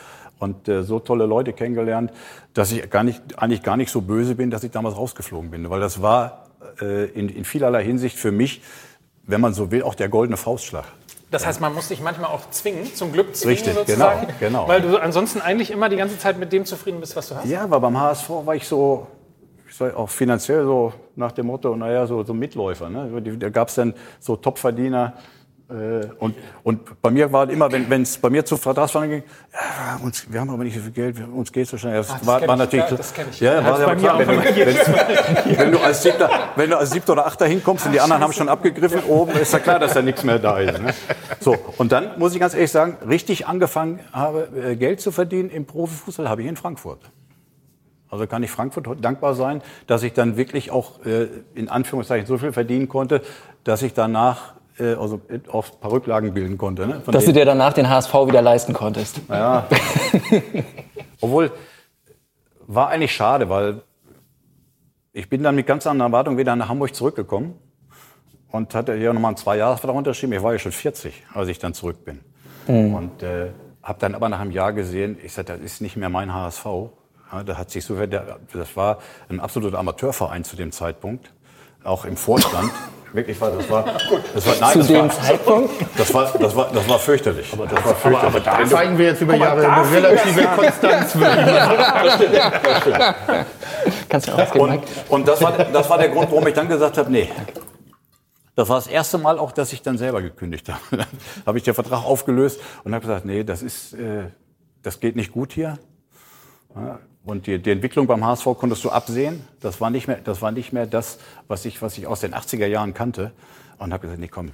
und 0.40 0.68
äh, 0.68 0.82
so 0.82 0.98
tolle 0.98 1.26
Leute 1.26 1.52
kennengelernt, 1.52 2.12
dass 2.54 2.72
ich 2.72 2.90
gar 2.90 3.04
nicht, 3.04 3.38
eigentlich 3.38 3.62
gar 3.62 3.76
nicht 3.76 3.90
so 3.90 4.00
böse 4.00 4.34
bin, 4.34 4.50
dass 4.50 4.64
ich 4.64 4.72
damals 4.72 4.96
rausgeflogen 4.96 5.50
bin. 5.50 5.70
Weil 5.70 5.80
das 5.80 6.02
war 6.02 6.46
äh, 6.80 7.04
in, 7.10 7.28
in 7.28 7.44
vielerlei 7.44 7.84
Hinsicht 7.84 8.18
für 8.18 8.32
mich, 8.32 8.62
wenn 9.22 9.40
man 9.40 9.54
so 9.54 9.70
will, 9.70 9.82
auch 9.82 9.94
der 9.94 10.08
goldene 10.08 10.36
Faustschlag. 10.36 10.86
Das 11.30 11.46
heißt, 11.46 11.60
man 11.60 11.72
muss 11.74 11.88
dich 11.88 12.00
manchmal 12.00 12.30
auch 12.30 12.50
zwingen, 12.50 12.92
zum 12.92 13.12
Glück 13.12 13.36
zwingen 13.36 13.56
Richtig, 13.56 13.74
sozusagen, 13.74 14.26
genau, 14.40 14.64
genau. 14.64 14.68
weil 14.68 14.80
du 14.80 14.96
ansonsten 14.96 15.40
eigentlich 15.40 15.70
immer 15.70 15.88
die 15.88 15.96
ganze 15.96 16.18
Zeit 16.18 16.38
mit 16.38 16.52
dem 16.52 16.64
zufrieden 16.64 16.98
bist, 16.98 17.14
was 17.14 17.28
du 17.28 17.36
hast. 17.36 17.46
Ja, 17.46 17.62
aber 17.62 17.78
beim 17.78 18.00
HSV 18.00 18.28
war 18.44 18.56
ich 18.56 18.66
so, 18.66 19.06
ich 19.68 19.76
sag, 19.76 19.94
auch 19.94 20.08
finanziell 20.08 20.64
so 20.64 20.92
nach 21.14 21.30
dem 21.30 21.46
Motto, 21.46 21.76
naja, 21.76 22.04
so, 22.06 22.24
so 22.24 22.34
Mitläufer. 22.34 22.90
Ne? 22.90 23.22
Da 23.38 23.48
gab 23.48 23.68
es 23.68 23.76
dann 23.76 23.94
so 24.18 24.34
Topverdiener, 24.34 25.12
und, 26.18 26.34
und 26.64 27.00
bei 27.00 27.10
mir 27.10 27.32
war 27.32 27.48
immer, 27.48 27.70
wenn 27.70 28.02
es 28.02 28.18
bei 28.18 28.28
mir 28.28 28.44
zu 28.44 28.56
Vertragsverhandlungen 28.56 29.22
ging, 29.22 29.30
ja, 29.52 30.04
uns, 30.04 30.26
wir 30.28 30.40
haben 30.40 30.50
aber 30.50 30.64
nicht 30.64 30.74
so 30.74 30.80
viel 30.80 30.90
Geld, 30.90 31.16
uns 31.32 31.52
geht 31.52 31.68
so 31.68 31.78
schnell. 31.78 31.94
Das, 31.94 32.10
Ach, 32.10 32.18
das 32.18 32.26
war, 32.26 32.46
war 32.48 32.56
natürlich, 32.56 32.86
klar, 32.86 32.98
das 32.98 33.14
ich. 33.30 33.40
Ja, 33.40 33.64
war 33.64 33.80
ja 33.80 33.94
klar, 33.94 34.18
wenn, 34.18 34.28
du, 34.28 34.44
wenn, 34.44 35.58
wenn, 35.58 35.72
du 35.72 35.78
als 35.78 36.02
Siebter, 36.02 36.28
wenn 36.56 36.70
du 36.70 36.76
als 36.76 36.90
Siebter 36.90 37.12
oder 37.12 37.26
Achter 37.26 37.46
hinkommst 37.46 37.86
und 37.86 37.92
die 37.92 38.00
anderen 38.00 38.22
haben 38.22 38.32
schon 38.32 38.48
abgegriffen 38.48 39.04
oben, 39.04 39.32
ist 39.32 39.52
ja 39.52 39.60
klar, 39.60 39.78
dass 39.78 39.94
da 39.94 40.02
nichts 40.02 40.24
mehr 40.24 40.38
da 40.40 40.58
ist. 40.58 40.80
Ne? 40.80 40.92
So, 41.38 41.56
und 41.78 41.92
dann 41.92 42.18
muss 42.18 42.34
ich 42.34 42.40
ganz 42.40 42.54
ehrlich 42.54 42.72
sagen, 42.72 42.96
richtig 43.08 43.46
angefangen 43.46 44.00
habe, 44.12 44.48
äh, 44.56 44.76
Geld 44.76 45.00
zu 45.00 45.12
verdienen 45.12 45.50
im 45.50 45.66
Profifußball 45.66 46.28
habe 46.28 46.42
ich 46.42 46.48
in 46.48 46.56
Frankfurt. 46.56 47.00
Also 48.10 48.26
kann 48.26 48.42
ich 48.42 48.50
Frankfurt 48.50 48.86
dankbar 49.00 49.34
sein, 49.34 49.62
dass 49.86 50.02
ich 50.02 50.12
dann 50.12 50.36
wirklich 50.36 50.72
auch 50.72 51.04
äh, 51.06 51.28
in 51.54 51.68
Anführungszeichen 51.68 52.26
so 52.26 52.38
viel 52.38 52.52
verdienen 52.52 52.88
konnte, 52.88 53.22
dass 53.62 53.82
ich 53.82 53.94
danach 53.94 54.54
äh, 54.80 54.94
also 54.94 55.20
auf 55.48 55.80
paar 55.80 55.92
Rücklagen 55.92 56.32
bilden 56.34 56.58
konnte. 56.58 56.86
Ne? 56.86 57.02
Dass 57.06 57.24
du 57.24 57.32
dir 57.32 57.44
danach 57.44 57.72
den 57.72 57.88
HSV 57.88 58.12
wieder 58.26 58.42
leisten 58.42 58.72
konntest. 58.72 59.20
Ja. 59.28 59.66
Obwohl, 61.20 61.52
war 62.66 62.88
eigentlich 62.88 63.14
schade, 63.14 63.48
weil 63.48 63.82
ich 65.12 65.28
bin 65.28 65.42
dann 65.42 65.54
mit 65.54 65.66
ganz 65.66 65.86
anderen 65.86 66.12
Erwartungen 66.12 66.38
wieder 66.38 66.54
nach 66.56 66.68
Hamburg 66.68 66.94
zurückgekommen 66.94 67.54
und 68.50 68.74
hatte 68.74 68.94
hier 68.94 69.12
nochmal 69.12 69.30
einen 69.30 69.36
Zwei-Jahres-Vertrag 69.36 69.96
unterschrieben. 69.96 70.32
Ich 70.32 70.42
war 70.42 70.52
ja 70.52 70.58
schon 70.58 70.72
40, 70.72 71.24
als 71.34 71.48
ich 71.48 71.58
dann 71.58 71.74
zurück 71.74 72.04
bin. 72.04 72.20
Mhm. 72.68 72.94
Und 72.94 73.22
äh, 73.22 73.50
habe 73.82 73.98
dann 73.98 74.14
aber 74.14 74.28
nach 74.28 74.40
einem 74.40 74.50
Jahr 74.50 74.72
gesehen, 74.72 75.18
ich 75.22 75.32
sagte, 75.32 75.52
das 75.54 75.62
ist 75.62 75.80
nicht 75.80 75.96
mehr 75.96 76.08
mein 76.08 76.32
HSV. 76.32 76.64
Ja, 77.32 77.42
da 77.44 77.56
hat 77.56 77.70
sich 77.70 77.84
so, 77.84 77.96
das 77.96 78.76
war 78.76 78.98
ein 79.28 79.40
absoluter 79.40 79.78
Amateurverein 79.78 80.44
zu 80.44 80.56
dem 80.56 80.72
Zeitpunkt, 80.72 81.32
auch 81.84 82.04
im 82.04 82.16
Vorstand. 82.16 82.70
Wirklich 83.12 83.40
war, 83.40 83.50
das 83.50 83.68
war, 83.68 83.84
das 84.34 84.46
war, 84.46 84.54
nein, 84.60 84.72
Zu 84.72 84.78
das 84.78 84.86
dem 84.86 84.96
war, 85.00 85.10
Zeitpunkt? 85.10 85.70
Das 85.96 86.14
war, 86.14 86.32
das 86.38 86.54
war, 86.54 86.70
das 86.72 86.88
war 86.88 86.98
fürchterlich. 86.98 87.52
Aber, 87.52 87.66
das 87.66 87.84
war 87.84 87.94
fürchterlich. 87.94 88.36
aber, 88.36 88.52
aber 88.52 88.64
da 88.64 88.70
zeigen 88.70 88.98
wir 88.98 89.06
jetzt 89.06 89.20
über 89.20 89.34
Jahre 89.34 89.68
eine 89.68 89.90
relative 89.90 90.42
Konstanz. 90.44 91.16
Kannst 94.08 94.28
du 94.28 94.60
und, 94.60 94.82
und 95.08 95.28
das 95.28 95.42
war, 95.42 95.52
das 95.52 95.90
war 95.90 95.98
der 95.98 96.08
Grund, 96.10 96.30
warum 96.30 96.46
ich 96.46 96.54
dann 96.54 96.68
gesagt 96.68 96.98
habe, 96.98 97.10
nee, 97.10 97.28
Das 98.54 98.68
war 98.68 98.76
das 98.76 98.86
erste 98.86 99.18
Mal 99.18 99.38
auch, 99.38 99.52
dass 99.52 99.72
ich 99.72 99.82
dann 99.82 99.98
selber 99.98 100.22
gekündigt 100.22 100.68
habe. 100.68 100.80
Dann 100.90 101.06
habe 101.46 101.58
ich 101.58 101.64
den 101.64 101.74
Vertrag 101.74 102.04
aufgelöst 102.04 102.60
und 102.84 102.94
habe 102.94 103.06
gesagt, 103.06 103.24
nee, 103.24 103.42
das 103.42 103.62
ist, 103.62 103.94
äh, 103.94 104.24
das 104.82 105.00
geht 105.00 105.16
nicht 105.16 105.32
gut 105.32 105.52
hier. 105.52 105.78
Und 107.24 107.46
die, 107.46 107.58
die, 107.58 107.70
Entwicklung 107.70 108.06
beim 108.06 108.24
HSV 108.24 108.44
konntest 108.58 108.84
du 108.84 108.90
absehen. 108.90 109.44
Das 109.60 109.80
war 109.80 109.90
nicht 109.90 110.08
mehr, 110.08 110.18
das 110.22 110.40
war 110.40 110.52
nicht 110.52 110.72
mehr 110.72 110.86
das, 110.86 111.18
was 111.48 111.64
ich, 111.64 111.82
was 111.82 111.98
ich 111.98 112.06
aus 112.06 112.20
den 112.20 112.34
80er 112.34 112.66
Jahren 112.66 112.94
kannte. 112.94 113.32
Und 113.78 113.92
habe 113.92 114.02
gesagt, 114.02 114.20
nee, 114.20 114.28
komm, 114.28 114.52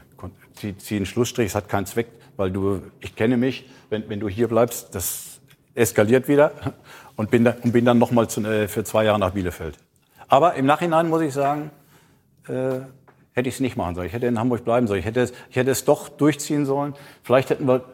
zieh, 0.54 0.76
zieh 0.76 0.96
einen 0.96 1.06
Schlussstrich, 1.06 1.46
es 1.46 1.54
hat 1.54 1.68
keinen 1.68 1.86
Zweck, 1.86 2.08
weil 2.36 2.50
du, 2.50 2.82
ich 3.00 3.16
kenne 3.16 3.36
mich, 3.36 3.68
wenn, 3.90 4.08
wenn 4.08 4.20
du 4.20 4.28
hier 4.28 4.48
bleibst, 4.48 4.94
das 4.94 5.40
eskaliert 5.74 6.28
wieder. 6.28 6.52
Und 7.16 7.30
bin, 7.30 7.44
da, 7.44 7.56
und 7.62 7.72
bin 7.72 7.86
dann 7.86 7.96
nochmal 7.96 8.26
äh, 8.26 8.68
für 8.68 8.84
zwei 8.84 9.04
Jahre 9.04 9.18
nach 9.18 9.30
Bielefeld. 9.30 9.78
Aber 10.28 10.52
im 10.52 10.66
Nachhinein 10.66 11.08
muss 11.08 11.22
ich 11.22 11.32
sagen, 11.32 11.70
äh, 12.46 12.80
hätte 13.32 13.48
ich 13.48 13.54
es 13.54 13.60
nicht 13.60 13.76
machen 13.78 13.94
sollen. 13.94 14.06
Ich 14.06 14.12
hätte 14.12 14.26
in 14.26 14.38
Hamburg 14.38 14.64
bleiben 14.64 14.86
sollen. 14.86 15.00
Ich 15.00 15.06
hätte, 15.06 15.20
es, 15.20 15.32
ich 15.48 15.56
hätte 15.56 15.70
es 15.70 15.86
doch 15.86 16.10
durchziehen 16.10 16.66
sollen. 16.66 16.94
Vielleicht 17.22 17.48
hätten 17.48 17.66
wir 17.66 17.84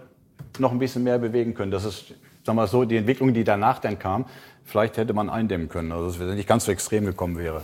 noch 0.59 0.73
ein 0.73 0.81
bisschen 0.81 1.05
mehr 1.05 1.19
bewegen 1.19 1.55
können. 1.55 1.71
Das 1.71 1.85
ist, 1.85 2.15
sagen 2.45 2.57
wir 2.57 2.67
so, 2.67 2.85
die 2.85 2.97
Entwicklung, 2.97 3.35
die 3.35 3.45
danach 3.45 3.79
dann 3.79 3.99
kam, 3.99 4.27
vielleicht 4.65 4.97
hätte 4.97 5.13
man 5.13 5.31
eindämmen 5.31 5.69
können. 5.69 5.93
Also, 5.93 6.07
dass 6.07 6.29
es 6.29 6.35
nicht 6.35 6.49
ganz 6.49 6.65
so 6.65 6.73
extrem 6.73 7.05
gekommen 7.05 7.39
wäre. 7.39 7.63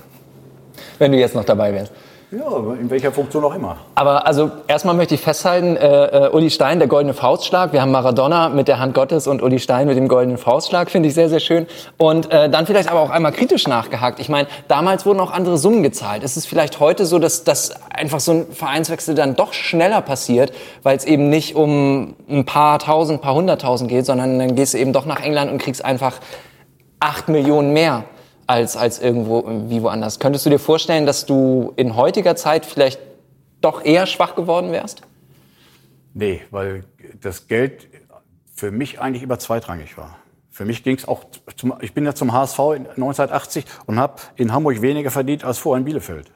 Wenn 0.98 1.12
du 1.12 1.18
jetzt 1.18 1.34
noch 1.34 1.44
dabei 1.44 1.72
wärst. 1.72 1.92
Ja, 2.30 2.44
in 2.78 2.90
welcher 2.90 3.10
Funktion 3.10 3.42
auch 3.42 3.54
immer. 3.54 3.78
Aber 3.94 4.26
also 4.26 4.50
erstmal 4.66 4.94
möchte 4.94 5.14
ich 5.14 5.20
festhalten, 5.22 5.76
äh, 5.76 6.26
äh, 6.26 6.30
Uli 6.30 6.50
Stein, 6.50 6.78
der 6.78 6.86
goldene 6.86 7.14
Faustschlag. 7.14 7.72
Wir 7.72 7.80
haben 7.80 7.90
Maradona 7.90 8.50
mit 8.50 8.68
der 8.68 8.78
Hand 8.78 8.92
Gottes 8.92 9.26
und 9.26 9.40
Uli 9.40 9.58
Stein 9.58 9.86
mit 9.86 9.96
dem 9.96 10.08
goldenen 10.08 10.36
Faustschlag, 10.36 10.90
finde 10.90 11.08
ich 11.08 11.14
sehr, 11.14 11.30
sehr 11.30 11.40
schön. 11.40 11.66
Und 11.96 12.30
äh, 12.30 12.50
dann 12.50 12.66
vielleicht 12.66 12.90
aber 12.90 13.00
auch 13.00 13.08
einmal 13.08 13.32
kritisch 13.32 13.66
nachgehakt. 13.66 14.20
Ich 14.20 14.28
meine, 14.28 14.46
damals 14.68 15.06
wurden 15.06 15.20
auch 15.20 15.30
andere 15.30 15.56
Summen 15.56 15.82
gezahlt. 15.82 16.22
Ist 16.22 16.36
es 16.36 16.44
vielleicht 16.44 16.80
heute 16.80 17.06
so, 17.06 17.18
dass, 17.18 17.44
dass 17.44 17.72
einfach 17.90 18.20
so 18.20 18.32
ein 18.32 18.46
Vereinswechsel 18.52 19.14
dann 19.14 19.34
doch 19.34 19.54
schneller 19.54 20.02
passiert, 20.02 20.52
weil 20.82 20.98
es 20.98 21.06
eben 21.06 21.30
nicht 21.30 21.56
um 21.56 22.14
ein 22.28 22.44
paar 22.44 22.78
tausend, 22.78 23.22
paar 23.22 23.36
hunderttausend 23.36 23.88
geht, 23.88 24.04
sondern 24.04 24.38
dann 24.38 24.54
gehst 24.54 24.74
du 24.74 24.78
eben 24.78 24.92
doch 24.92 25.06
nach 25.06 25.20
England 25.20 25.50
und 25.50 25.56
kriegst 25.56 25.82
einfach 25.82 26.16
acht 27.00 27.30
Millionen 27.30 27.72
mehr 27.72 28.04
als, 28.48 28.76
als 28.76 28.98
irgendwo 28.98 29.44
wie 29.68 29.82
woanders. 29.82 30.18
Könntest 30.18 30.46
du 30.46 30.50
dir 30.50 30.58
vorstellen, 30.58 31.06
dass 31.06 31.26
du 31.26 31.72
in 31.76 31.94
heutiger 31.94 32.34
Zeit 32.34 32.66
vielleicht 32.66 32.98
doch 33.60 33.84
eher 33.84 34.06
schwach 34.06 34.34
geworden 34.34 34.72
wärst? 34.72 35.02
Nee, 36.14 36.40
weil 36.50 36.84
das 37.20 37.46
Geld 37.46 37.86
für 38.54 38.70
mich 38.70 39.00
eigentlich 39.00 39.22
immer 39.22 39.38
zweitrangig 39.38 39.96
war. 39.98 40.18
Für 40.50 40.64
mich 40.64 40.82
ging 40.82 40.96
es 40.96 41.06
auch, 41.06 41.24
zum, 41.56 41.74
ich 41.82 41.92
bin 41.92 42.04
ja 42.04 42.14
zum 42.14 42.32
HSV 42.32 42.58
1980 42.58 43.64
und 43.86 43.98
habe 43.98 44.14
in 44.36 44.52
Hamburg 44.52 44.80
weniger 44.80 45.10
verdient 45.10 45.44
als 45.44 45.58
vorher 45.58 45.78
in 45.78 45.84
Bielefeld, 45.84 46.32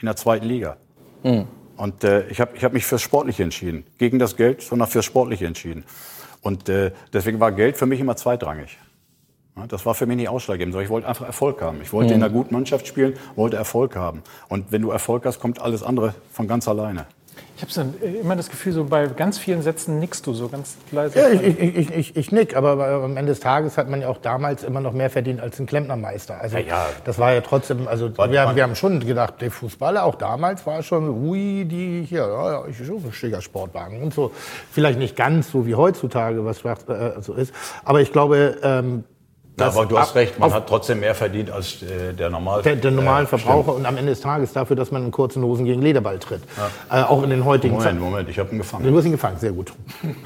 in 0.00 0.06
der 0.06 0.16
zweiten 0.16 0.46
Liga. 0.46 0.76
Mhm. 1.24 1.46
Und 1.76 2.04
äh, 2.04 2.26
ich 2.28 2.40
habe 2.40 2.56
ich 2.56 2.64
hab 2.64 2.72
mich 2.72 2.86
fürs 2.86 3.02
Sportliche 3.02 3.42
entschieden. 3.42 3.84
Gegen 3.98 4.18
das 4.18 4.36
Geld, 4.36 4.62
sondern 4.62 4.88
fürs 4.88 5.04
Sportliche 5.04 5.46
entschieden. 5.46 5.84
Und 6.40 6.68
äh, 6.68 6.92
deswegen 7.12 7.40
war 7.40 7.50
Geld 7.52 7.76
für 7.76 7.86
mich 7.86 8.00
immer 8.00 8.16
zweitrangig. 8.16 8.78
Das 9.68 9.86
war 9.86 9.94
für 9.94 10.06
mich 10.06 10.16
nicht 10.16 10.28
ausschlaggebend, 10.28 10.72
sondern 10.74 10.84
ich 10.84 10.90
wollte 10.90 11.08
einfach 11.08 11.26
Erfolg 11.26 11.62
haben. 11.62 11.80
Ich 11.82 11.92
wollte 11.92 12.10
mhm. 12.10 12.16
in 12.16 12.22
einer 12.24 12.32
guten 12.32 12.54
Mannschaft 12.54 12.86
spielen, 12.86 13.14
wollte 13.36 13.56
Erfolg 13.56 13.96
haben. 13.96 14.22
Und 14.48 14.70
wenn 14.70 14.82
du 14.82 14.90
Erfolg 14.90 15.24
hast, 15.24 15.40
kommt 15.40 15.60
alles 15.60 15.82
andere 15.82 16.14
von 16.32 16.46
ganz 16.46 16.68
alleine. 16.68 17.06
Ich 17.56 17.62
habe 17.62 17.94
immer 18.20 18.36
das 18.36 18.50
Gefühl, 18.50 18.72
so 18.72 18.84
bei 18.84 19.06
ganz 19.06 19.38
vielen 19.38 19.62
Sätzen 19.62 19.98
nickst 19.98 20.26
du 20.26 20.34
so 20.34 20.48
ganz 20.48 20.76
leise. 20.92 21.18
Ja, 21.18 21.28
ich, 21.30 21.58
ich, 21.58 21.90
ich, 21.90 22.16
ich, 22.16 22.32
nick, 22.32 22.54
aber 22.54 22.86
am 22.86 23.16
Ende 23.16 23.32
des 23.32 23.40
Tages 23.40 23.78
hat 23.78 23.88
man 23.88 24.02
ja 24.02 24.08
auch 24.08 24.18
damals 24.18 24.62
immer 24.62 24.80
noch 24.80 24.92
mehr 24.92 25.08
verdient 25.08 25.40
als 25.40 25.58
ein 25.58 25.64
Klempnermeister. 25.64 26.38
Also 26.38 26.58
ja, 26.58 26.64
ja. 26.64 26.86
das 27.04 27.18
war 27.18 27.32
ja 27.32 27.40
trotzdem, 27.40 27.88
also 27.88 28.10
wir, 28.16 28.54
wir, 28.54 28.62
haben 28.62 28.76
schon 28.76 29.00
gedacht, 29.00 29.40
der 29.40 29.50
Fußballer 29.50 30.04
auch 30.04 30.16
damals 30.16 30.66
war 30.66 30.82
schon, 30.82 31.08
ui, 31.08 31.64
die 31.64 32.04
hier, 32.06 32.26
ja, 32.26 32.52
ja, 32.52 32.66
ich 32.68 32.76
schon 32.76 32.96
ein 32.96 33.12
schicker 33.12 33.40
Sportwagen 33.40 34.02
und 34.02 34.12
so. 34.12 34.32
Vielleicht 34.70 34.98
nicht 34.98 35.16
ganz 35.16 35.50
so 35.50 35.66
wie 35.66 35.74
heutzutage, 35.74 36.44
was 36.44 36.62
äh, 36.62 37.22
so 37.22 37.32
ist, 37.32 37.54
aber 37.84 38.02
ich 38.02 38.12
glaube, 38.12 38.58
ähm, 38.62 39.04
ja, 39.58 39.68
aber 39.68 39.86
du 39.86 39.98
hast 39.98 40.14
recht, 40.14 40.38
man 40.38 40.52
hat 40.52 40.68
trotzdem 40.68 41.00
mehr 41.00 41.14
verdient 41.14 41.50
als 41.50 41.82
äh, 41.82 42.12
der 42.12 42.28
normal 42.28 42.60
Der, 42.60 42.76
der 42.76 42.90
normale 42.90 43.26
Verbraucher 43.26 43.62
stimmt. 43.62 43.78
und 43.78 43.86
am 43.86 43.96
Ende 43.96 44.10
des 44.12 44.20
Tages 44.20 44.52
dafür, 44.52 44.76
dass 44.76 44.90
man 44.90 45.04
in 45.04 45.10
kurzen 45.10 45.42
Hosen 45.42 45.64
gegen 45.64 45.80
Lederball 45.80 46.18
tritt. 46.18 46.42
Ja. 46.90 47.00
Äh, 47.00 47.04
auch 47.04 47.22
in 47.22 47.30
den 47.30 47.44
heutigen 47.44 47.74
Moment, 47.74 47.90
Zeiten. 47.90 47.98
Moment, 47.98 48.28
ich 48.28 48.38
habe 48.38 48.52
ihn 48.52 48.58
gefangen. 48.58 48.86
Du 48.86 48.96
hast 48.96 49.06
ihn 49.06 49.12
gefangen, 49.12 49.38
sehr 49.38 49.52
gut. 49.52 49.72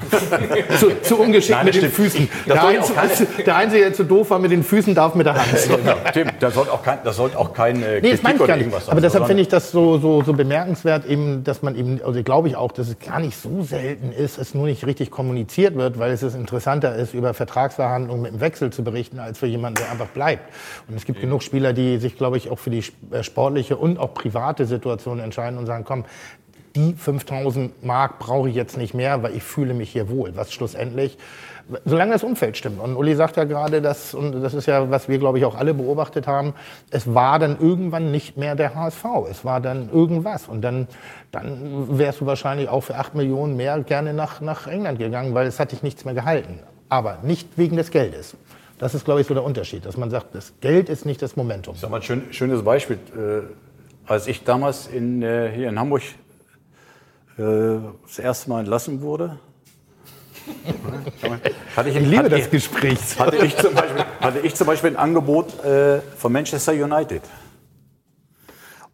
zu, 0.79 1.01
zu, 1.01 1.17
ungeschickt 1.17 1.57
Nein, 1.57 1.65
mit 1.65 1.81
den 1.81 1.91
Füßen. 1.91 2.27
Der 2.45 2.63
Einzige, 2.63 3.27
der 3.45 3.55
Einzige, 3.55 3.83
der 3.83 3.93
zu 3.93 4.03
doof 4.03 4.31
war 4.31 4.39
mit 4.39 4.51
den 4.51 4.63
Füßen, 4.63 4.93
darf 4.93 5.15
mit 5.15 5.25
der 5.25 5.35
Hand. 5.35 5.47
genau. 5.67 5.95
Tim, 6.11 6.27
das 6.41 6.53
sollte 6.53 6.73
auch 6.73 6.83
kein, 6.83 6.99
das 7.05 7.15
sollte 7.15 7.39
auch 7.39 7.53
kein 7.53 7.81
äh, 7.81 8.01
nee, 8.01 8.17
Kritik 8.17 8.41
oder 8.41 8.57
irgendwas 8.57 8.85
sein. 8.87 8.91
Aber 8.91 9.01
deshalb 9.01 9.27
finde 9.27 9.43
ich 9.43 9.47
das 9.47 9.71
so, 9.71 9.97
so, 9.97 10.23
so 10.23 10.33
bemerkenswert, 10.33 11.05
eben, 11.05 11.45
dass 11.45 11.61
man 11.61 11.75
eben, 11.75 12.01
also 12.05 12.21
glaube 12.21 12.49
ich 12.49 12.57
auch, 12.57 12.73
dass 12.73 12.89
es 12.89 12.99
gar 12.99 13.21
nicht 13.21 13.37
so 13.37 13.63
selten 13.63 14.11
ist, 14.11 14.37
es 14.37 14.53
nur 14.53 14.65
nicht 14.65 14.85
richtig 14.85 15.09
kommuniziert 15.09 15.75
wird, 15.75 15.99
weil 15.99 16.11
es 16.11 16.21
interessanter 16.21 16.95
ist, 16.95 17.13
über 17.13 17.33
Vertragsverhandlungen 17.33 18.21
mit 18.23 18.33
dem 18.33 18.41
Wechsel 18.41 18.71
zu 18.71 18.83
berichten, 18.83 19.20
als 19.21 19.39
für 19.39 19.47
jemanden, 19.47 19.81
der 19.81 19.91
einfach 19.91 20.07
bleibt. 20.07 20.53
Und 20.87 20.95
es 20.95 21.05
gibt 21.05 21.19
ja. 21.19 21.25
genug 21.25 21.43
Spieler, 21.43 21.73
die 21.73 21.97
sich, 21.97 22.17
glaube 22.17 22.37
ich, 22.37 22.49
auch 22.49 22.59
für 22.59 22.69
die 22.69 22.83
äh, 23.11 23.23
sportliche 23.23 23.77
und 23.77 23.99
auch 23.99 24.13
private 24.13 24.65
Situation 24.65 25.19
entscheiden 25.19 25.57
und 25.57 25.65
sagen, 25.65 25.83
komm, 25.85 26.05
die 26.75 26.93
5000 26.93 27.83
Mark 27.83 28.19
brauche 28.19 28.49
ich 28.49 28.55
jetzt 28.55 28.77
nicht 28.77 28.93
mehr, 28.93 29.23
weil 29.23 29.35
ich 29.35 29.43
fühle 29.43 29.73
mich 29.73 29.91
hier 29.91 30.09
wohl. 30.09 30.35
Was 30.35 30.53
schlussendlich, 30.53 31.17
solange 31.85 32.13
das 32.13 32.23
Umfeld 32.23 32.57
stimmt. 32.57 32.79
Und 32.79 32.95
Uli 32.95 33.15
sagt 33.15 33.37
ja 33.37 33.43
gerade, 33.43 33.81
dass, 33.81 34.13
und 34.13 34.41
das 34.41 34.53
ist 34.53 34.67
ja, 34.67 34.89
was 34.89 35.09
wir, 35.09 35.17
glaube 35.19 35.37
ich, 35.37 35.45
auch 35.45 35.55
alle 35.55 35.73
beobachtet 35.73 36.27
haben, 36.27 36.53
es 36.89 37.13
war 37.13 37.39
dann 37.39 37.59
irgendwann 37.59 38.11
nicht 38.11 38.37
mehr 38.37 38.55
der 38.55 38.75
HSV. 38.75 39.05
Es 39.29 39.45
war 39.45 39.59
dann 39.59 39.89
irgendwas. 39.91 40.47
Und 40.47 40.61
dann, 40.61 40.87
dann 41.31 41.97
wärst 41.97 42.21
du 42.21 42.25
wahrscheinlich 42.25 42.69
auch 42.69 42.81
für 42.81 42.95
8 42.95 43.15
Millionen 43.15 43.57
mehr 43.57 43.79
gerne 43.79 44.13
nach, 44.13 44.41
nach 44.41 44.67
England 44.67 44.99
gegangen, 44.99 45.33
weil 45.33 45.47
es 45.47 45.59
hat 45.59 45.71
dich 45.71 45.83
nichts 45.83 46.05
mehr 46.05 46.13
gehalten. 46.13 46.59
Aber 46.89 47.19
nicht 47.23 47.57
wegen 47.57 47.77
des 47.77 47.91
Geldes. 47.91 48.35
Das 48.81 48.95
ist, 48.95 49.05
glaube 49.05 49.21
ich, 49.21 49.27
so 49.27 49.35
der 49.35 49.43
Unterschied, 49.43 49.85
dass 49.85 49.95
man 49.95 50.09
sagt, 50.09 50.33
das 50.33 50.53
Geld 50.59 50.89
ist 50.89 51.05
nicht 51.05 51.21
das 51.21 51.35
Momentum. 51.35 51.75
Ich 51.75 51.81
sag 51.81 51.91
mal 51.91 51.97
ein 51.97 52.01
schön, 52.01 52.33
schönes 52.33 52.63
Beispiel. 52.63 52.97
Äh, 53.15 53.43
als 54.11 54.25
ich 54.25 54.43
damals 54.43 54.87
in, 54.87 55.21
äh, 55.21 55.51
hier 55.53 55.69
in 55.69 55.77
Hamburg 55.77 56.01
äh, 57.37 57.77
das 58.01 58.17
erste 58.17 58.49
Mal 58.49 58.61
entlassen 58.61 59.01
wurde, 59.01 59.37
hatte 61.75 61.89
ich, 61.89 61.95
ich 61.95 62.07
liebe 62.07 62.27
das 62.27 62.49
Gespräch. 62.49 62.97
Hatte 63.19 63.45
ich, 63.45 63.55
zum 63.55 63.75
Beispiel, 63.75 64.03
hatte 64.19 64.39
ich 64.39 64.55
zum 64.55 64.65
Beispiel 64.65 64.89
ein 64.89 64.95
Angebot 64.95 65.53
von 66.17 66.33
Manchester 66.33 66.71
United. 66.71 67.21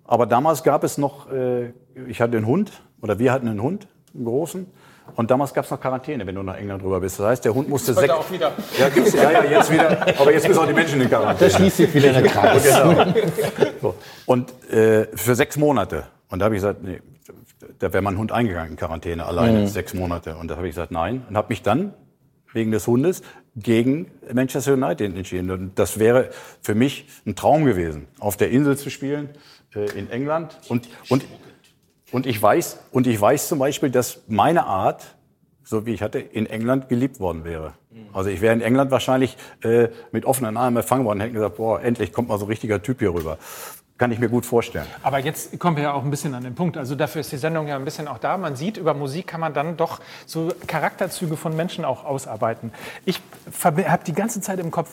Aber 0.03 0.25
damals 0.25 0.63
gab 0.63 0.83
es 0.83 0.97
noch, 0.97 1.27
ich 2.07 2.19
hatte 2.19 2.35
einen 2.35 2.45
Hund, 2.45 2.73
oder 3.01 3.19
wir 3.19 3.31
hatten 3.31 3.47
einen 3.47 3.61
Hund, 3.61 3.87
einen 4.13 4.25
großen. 4.25 4.65
Und 5.17 5.31
damals 5.31 5.51
gab 5.51 5.65
es 5.65 5.71
noch 5.71 5.81
Quarantäne, 5.81 6.27
wenn 6.27 6.35
du 6.35 6.43
nach 6.43 6.57
England 6.57 6.83
rüber 6.83 6.99
bist. 6.99 7.19
Das 7.19 7.25
heißt, 7.25 7.45
der 7.45 7.51
Hund 7.55 7.67
musste 7.67 7.91
sechs. 7.91 8.13
auch 8.13 8.31
wieder. 8.31 8.51
Ja, 8.77 8.87
gibt's, 8.87 9.13
ja, 9.13 9.31
ja, 9.31 9.43
jetzt 9.45 9.73
wieder. 9.73 10.15
Aber 10.19 10.31
jetzt 10.31 10.47
müssen 10.47 10.59
auch 10.59 10.67
die 10.67 10.73
Menschen 10.73 11.01
in 11.01 11.09
Quarantäne. 11.09 11.49
Das 11.49 11.57
schließt 11.57 11.77
sich 11.77 11.91
wieder 11.91 12.09
in 12.09 12.23
der 12.23 12.31
Kreis. 12.31 12.63
genau. 13.57 13.73
so. 13.81 13.95
Und 14.27 14.51
äh, 14.71 15.07
für 15.15 15.33
sechs 15.33 15.57
Monate. 15.57 16.03
Und 16.29 16.37
da 16.37 16.45
habe 16.45 16.55
ich 16.55 16.61
gesagt, 16.61 16.83
nee, 16.83 17.01
da 17.79 17.91
wäre 17.93 18.03
mein 18.03 18.15
Hund 18.19 18.31
eingegangen 18.31 18.73
in 18.73 18.77
Quarantäne 18.77 19.25
alleine, 19.25 19.61
mhm. 19.61 19.67
sechs 19.67 19.95
Monate. 19.95 20.35
Und 20.35 20.51
da 20.51 20.57
habe 20.57 20.67
ich 20.67 20.75
gesagt, 20.75 20.91
nein. 20.91 21.25
Und 21.27 21.35
habe 21.35 21.47
mich 21.49 21.63
dann 21.63 21.95
wegen 22.53 22.71
des 22.71 22.85
Hundes 22.85 23.23
gegen 23.55 24.11
Manchester 24.31 24.73
United 24.73 25.15
entschieden. 25.15 25.49
Und 25.49 25.79
das 25.79 25.97
wäre 25.97 26.29
für 26.61 26.75
mich 26.75 27.07
ein 27.25 27.35
Traum 27.35 27.65
gewesen, 27.65 28.07
auf 28.19 28.37
der 28.37 28.51
Insel 28.51 28.77
zu 28.77 28.91
spielen, 28.91 29.29
äh, 29.73 29.89
in 29.97 30.11
England. 30.11 30.59
Und, 30.69 30.87
und 31.09 31.25
und 32.11 32.25
ich 32.25 32.41
weiß, 32.41 32.79
und 32.91 33.07
ich 33.07 33.19
weiß 33.19 33.47
zum 33.47 33.59
Beispiel, 33.59 33.89
dass 33.89 34.21
meine 34.27 34.65
Art, 34.65 35.15
so 35.63 35.85
wie 35.85 35.93
ich 35.93 36.01
hatte, 36.01 36.19
in 36.19 36.45
England 36.45 36.89
geliebt 36.89 37.19
worden 37.19 37.43
wäre. 37.43 37.73
Also 38.13 38.29
ich 38.29 38.41
wäre 38.41 38.53
in 38.53 38.61
England 38.61 38.91
wahrscheinlich 38.91 39.37
äh, 39.63 39.89
mit 40.11 40.25
offenen 40.25 40.57
Armen 40.57 40.77
empfangen 40.77 41.05
worden, 41.05 41.19
hätten 41.19 41.33
gesagt, 41.33 41.57
boah, 41.57 41.81
endlich 41.81 42.13
kommt 42.13 42.29
mal 42.29 42.37
so 42.37 42.45
ein 42.45 42.49
richtiger 42.49 42.81
Typ 42.81 42.99
hier 42.99 43.13
rüber. 43.13 43.37
Kann 43.97 44.11
ich 44.11 44.19
mir 44.19 44.29
gut 44.29 44.45
vorstellen. 44.45 44.85
Aber 45.01 45.17
jetzt 45.17 45.57
kommen 45.59 45.75
wir 45.75 45.85
ja 45.85 45.93
auch 45.93 46.03
ein 46.03 46.11
bisschen 46.11 46.35
an 46.35 46.43
den 46.43 46.53
Punkt. 46.53 46.77
Also 46.77 46.93
dafür 46.93 47.21
ist 47.21 47.31
die 47.31 47.37
Sendung 47.37 47.67
ja 47.67 47.75
ein 47.75 47.83
bisschen 47.83 48.07
auch 48.07 48.19
da. 48.19 48.37
Man 48.37 48.55
sieht, 48.55 48.77
über 48.77 48.93
Musik 48.93 49.25
kann 49.25 49.39
man 49.41 49.55
dann 49.55 49.75
doch 49.75 49.99
so 50.27 50.53
Charakterzüge 50.67 51.35
von 51.35 51.55
Menschen 51.55 51.83
auch 51.83 52.05
ausarbeiten. 52.05 52.71
Ich 53.05 53.19
habe 53.63 54.03
die 54.05 54.13
ganze 54.13 54.39
Zeit 54.39 54.59
im 54.59 54.69
Kopf, 54.69 54.91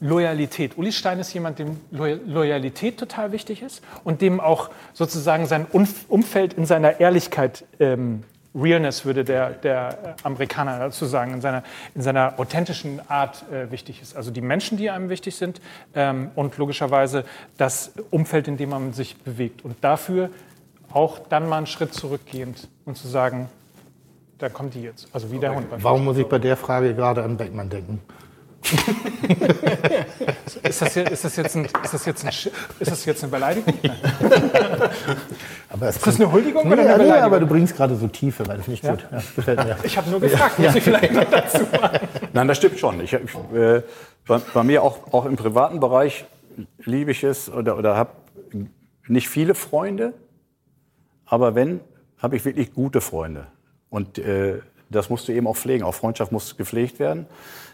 Loyalität. 0.00 0.78
Uli 0.78 0.92
Stein 0.92 1.18
ist 1.18 1.32
jemand, 1.32 1.58
dem 1.58 1.80
Loyalität 1.90 2.98
total 2.98 3.32
wichtig 3.32 3.62
ist 3.62 3.82
und 4.04 4.20
dem 4.20 4.38
auch 4.40 4.70
sozusagen 4.92 5.46
sein 5.46 5.66
Umfeld 6.08 6.54
in 6.54 6.66
seiner 6.66 7.00
Ehrlichkeit, 7.00 7.64
ähm, 7.80 8.22
Realness 8.54 9.04
würde 9.04 9.24
der, 9.24 9.50
der 9.50 10.16
Amerikaner 10.22 10.78
dazu 10.78 11.04
sagen, 11.04 11.34
in 11.34 11.40
seiner, 11.40 11.62
in 11.94 12.02
seiner 12.02 12.38
authentischen 12.38 13.00
Art 13.08 13.44
äh, 13.52 13.70
wichtig 13.70 14.00
ist. 14.00 14.16
Also 14.16 14.30
die 14.30 14.40
Menschen, 14.40 14.78
die 14.78 14.90
einem 14.90 15.10
wichtig 15.10 15.36
sind 15.36 15.60
ähm, 15.94 16.30
und 16.34 16.56
logischerweise 16.56 17.24
das 17.56 17.92
Umfeld, 18.10 18.48
in 18.48 18.56
dem 18.56 18.70
man 18.70 18.92
sich 18.92 19.16
bewegt. 19.18 19.64
Und 19.64 19.76
dafür 19.82 20.30
auch 20.92 21.18
dann 21.18 21.48
mal 21.48 21.58
einen 21.58 21.66
Schritt 21.66 21.92
zurückgehend 21.92 22.68
und 22.86 22.96
zu 22.96 23.06
sagen, 23.06 23.48
da 24.38 24.48
kommt 24.48 24.74
die 24.74 24.82
jetzt. 24.82 25.08
Also 25.12 25.30
wie 25.30 25.38
der 25.38 25.54
Hund. 25.54 25.66
Warum 25.70 26.04
muss 26.04 26.16
ich 26.16 26.26
bei 26.26 26.38
der 26.38 26.56
Frage 26.56 26.94
gerade 26.94 27.22
an 27.22 27.36
Beckmann 27.36 27.68
denken? 27.68 28.00
ist, 30.62 30.82
das 30.82 30.94
jetzt, 30.94 31.10
ist, 31.10 31.24
das 31.24 31.36
jetzt 31.36 31.56
ein, 31.56 31.64
ist, 31.64 31.94
das 31.94 32.04
jetzt 32.04 32.24
ein, 32.24 32.30
ist 32.30 32.90
das 32.90 33.04
jetzt 33.04 33.22
eine 33.22 33.30
Beleidigung? 33.30 33.74
aber 35.70 35.88
ist 35.88 36.06
das 36.06 36.16
eine 36.16 36.30
Huldigung 36.30 36.66
nee, 36.66 36.74
oder 36.74 36.82
eine 36.82 36.92
Beleidigung? 36.92 37.16
Nee, 37.16 37.22
aber 37.22 37.40
du 37.40 37.46
bringst 37.46 37.76
gerade 37.76 37.96
so 37.96 38.08
Tiefe, 38.08 38.46
weil 38.46 38.58
das 38.58 38.68
nicht 38.68 38.84
ja? 38.84 38.90
gut. 38.90 39.06
Ja, 39.10 39.22
gefällt 39.36 39.64
mir. 39.64 39.76
Ich 39.84 39.96
habe 39.96 40.10
nur 40.10 40.20
gefragt, 40.20 40.58
muss 40.58 40.74
ich 40.74 40.82
vielleicht 40.82 41.12
noch 41.12 41.24
dazu 41.24 41.58
machen. 41.80 42.00
Nein, 42.32 42.48
das 42.48 42.58
stimmt 42.58 42.78
schon. 42.78 43.00
Ich, 43.00 43.12
äh, 43.12 43.82
bei, 44.26 44.38
bei, 44.52 44.62
mir 44.64 44.82
auch, 44.82 45.12
auch 45.12 45.24
im 45.24 45.36
privaten 45.36 45.80
Bereich 45.80 46.26
liebe 46.84 47.12
ich 47.12 47.24
es 47.24 47.48
oder, 47.48 47.78
oder 47.78 47.96
habe 47.96 48.10
nicht 49.06 49.28
viele 49.28 49.54
Freunde, 49.54 50.12
aber 51.24 51.54
wenn, 51.54 51.80
habe 52.18 52.36
ich 52.36 52.44
wirklich 52.44 52.74
gute 52.74 53.00
Freunde. 53.00 53.46
Und 53.90 54.18
äh, 54.18 54.60
das 54.90 55.10
musst 55.10 55.28
du 55.28 55.32
eben 55.32 55.46
auch 55.46 55.56
pflegen. 55.56 55.84
Auch 55.84 55.94
Freundschaft 55.94 56.32
muss 56.32 56.56
gepflegt 56.56 56.98
werden. 56.98 57.26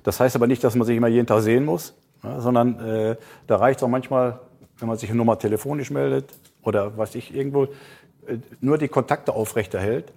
Das 0.03 0.21
heißt 0.21 0.37
aber 0.37 0.47
nicht, 0.47 0.65
dass 0.65 0.75
man 0.75 0.87
sich 0.87 0.97
immer 0.97 1.09
jeden 1.09 1.27
Tag 1.27 1.43
sehen 1.43 1.65
muss, 1.65 1.95
ja, 2.23 2.41
sondern 2.41 2.81
äh, 2.81 3.17
da 3.47 3.57
reicht 3.57 3.79
es 3.79 3.83
auch 3.83 3.89
manchmal, 3.89 4.41
wenn 4.79 4.89
man 4.89 4.99
sich 4.99 5.13
nur 5.13 5.25
mal 5.25 5.37
telefonisch 5.37 5.91
meldet 5.91 6.33
oder 6.63 6.97
was 6.97 7.15
ich 7.15 7.35
irgendwo 7.35 7.65
äh, 7.65 8.39
nur 8.61 8.79
die 8.79 8.89
Kontakte 8.89 9.33
aufrechterhält. 9.33 10.13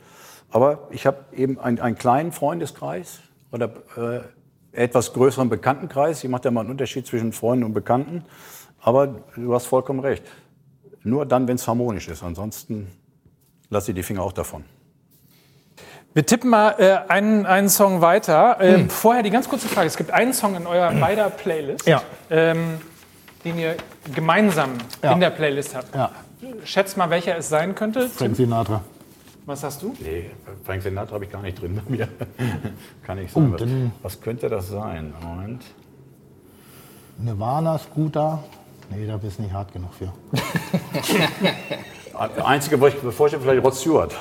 Aber 0.49 0.87
ich 0.91 1.05
habe 1.05 1.25
eben 1.35 1.59
einen, 1.59 1.79
einen, 1.79 1.97
kleinen 1.97 2.31
Freundeskreis 2.31 3.19
oder 3.51 3.71
äh, 3.97 4.21
etwas 4.71 5.13
größeren 5.13 5.49
Bekanntenkreis. 5.49 6.23
Ich 6.23 6.29
mache 6.29 6.43
da 6.43 6.51
mal 6.51 6.61
einen 6.61 6.71
Unterschied 6.71 7.05
zwischen 7.05 7.33
Freunden 7.33 7.65
und 7.65 7.73
Bekannten. 7.73 8.23
Aber 8.79 9.07
du 9.35 9.53
hast 9.53 9.65
vollkommen 9.65 9.99
recht. 9.99 10.23
Nur 11.03 11.25
dann, 11.25 11.47
wenn 11.47 11.55
es 11.55 11.67
harmonisch 11.67 12.07
ist. 12.07 12.23
Ansonsten 12.23 12.87
lasse 13.69 13.91
ich 13.91 13.95
die 13.95 14.03
Finger 14.03 14.23
auch 14.23 14.31
davon. 14.31 14.63
Wir 16.17 16.25
tippen 16.25 16.49
mal 16.49 16.73
äh, 16.79 17.11
einen, 17.11 17.45
einen 17.45 17.69
Song 17.69 18.01
weiter. 18.01 18.59
Äh, 18.59 18.73
hm. 18.73 18.89
Vorher 18.89 19.21
die 19.21 19.29
ganz 19.29 19.47
kurze 19.47 19.67
Frage. 19.67 19.85
Es 19.85 19.97
gibt 19.97 20.09
einen 20.09 20.33
Song 20.33 20.55
in 20.55 20.65
eurer 20.65 20.91
beider 20.91 21.29
Playlist, 21.29 21.85
ja. 21.85 22.01
ähm, 22.31 22.79
den 23.45 23.59
ihr 23.59 23.75
gemeinsam 24.15 24.71
ja. 25.03 25.11
in 25.11 25.19
der 25.19 25.29
Playlist 25.29 25.75
habt. 25.75 25.93
Ja. 25.93 26.09
Schätzt 26.63 26.97
mal, 26.97 27.11
welcher 27.11 27.37
es 27.37 27.49
sein 27.49 27.75
könnte. 27.75 28.09
Frank 28.09 28.35
Sinatra. 28.35 28.81
Was 29.45 29.63
hast 29.63 29.83
du? 29.83 29.93
Nee, 29.99 30.31
Frank 30.65 30.81
Sinatra 30.81 31.13
habe 31.13 31.25
ich 31.25 31.31
gar 31.31 31.43
nicht 31.43 31.61
drin 31.61 31.79
bei 31.85 31.87
mir. 31.87 32.07
Kann 33.05 33.19
ich 33.19 33.31
sagen. 33.31 33.53
Oh, 33.55 34.01
was, 34.01 34.13
was, 34.15 34.19
könnte 34.19 34.49
das 34.49 34.69
sein? 34.69 35.13
Moment. 35.21 35.65
Nirvana, 37.19 37.77
Scooter. 37.77 38.43
Nee, 38.89 39.05
da 39.05 39.17
bist 39.17 39.37
du 39.37 39.43
nicht 39.43 39.53
hart 39.53 39.71
genug 39.71 39.93
für. 39.93 40.11
Der 42.35 42.47
einzige, 42.47 42.81
wo 42.81 42.87
ich 42.87 43.03
mir 43.03 43.11
vorstelle, 43.11 43.43
vielleicht 43.43 43.63
Rod 43.63 43.75
Stewart. 43.75 44.15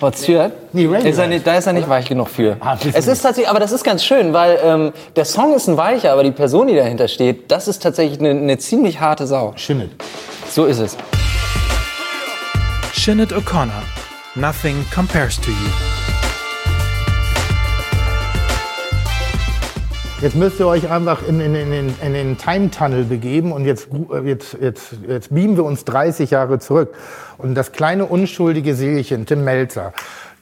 Rod 0.00 0.16
Stewart? 0.16 0.52
Nee, 0.72 0.86
ist 0.86 1.18
er 1.18 1.26
nicht, 1.26 1.46
da 1.46 1.56
ist 1.56 1.66
er 1.66 1.74
nicht 1.74 1.88
weich 1.88 2.06
genug 2.06 2.28
für. 2.28 2.56
Ah, 2.60 2.76
es 2.94 3.06
ist 3.06 3.20
tatsächlich, 3.20 3.48
aber 3.48 3.60
das 3.60 3.70
ist 3.70 3.84
ganz 3.84 4.02
schön, 4.02 4.32
weil 4.32 4.58
ähm, 4.64 4.92
der 5.14 5.26
Song 5.26 5.54
ist 5.54 5.68
ein 5.68 5.76
weicher, 5.76 6.12
aber 6.12 6.22
die 6.22 6.30
Person, 6.30 6.68
die 6.68 6.74
dahinter 6.74 7.06
steht, 7.06 7.50
das 7.50 7.68
ist 7.68 7.82
tatsächlich 7.82 8.18
eine, 8.18 8.30
eine 8.30 8.58
ziemlich 8.58 9.00
harte 9.00 9.26
Sau. 9.26 9.52
Shinnet. 9.56 9.90
So 10.48 10.64
ist 10.64 10.78
es. 10.78 10.96
Shinnet 12.94 13.32
O'Connor. 13.32 13.82
Nothing 14.36 14.86
compares 14.94 15.38
to 15.40 15.50
you. 15.50 15.99
Jetzt 20.22 20.36
müsst 20.36 20.60
ihr 20.60 20.66
euch 20.66 20.90
einfach 20.90 21.26
in, 21.26 21.40
in, 21.40 21.54
in, 21.54 21.94
in 22.02 22.12
den 22.12 22.36
Time 22.36 22.70
Tunnel 22.70 23.04
begeben 23.04 23.52
und 23.52 23.64
jetzt, 23.64 23.88
jetzt, 24.22 24.54
jetzt, 24.60 24.94
jetzt 25.08 25.34
beamen 25.34 25.56
wir 25.56 25.64
uns 25.64 25.86
30 25.86 26.30
Jahre 26.30 26.58
zurück. 26.58 26.94
Und 27.38 27.54
das 27.54 27.72
kleine 27.72 28.04
unschuldige 28.04 28.74
Seelchen, 28.74 29.24
Tim 29.24 29.44
Melzer, 29.44 29.94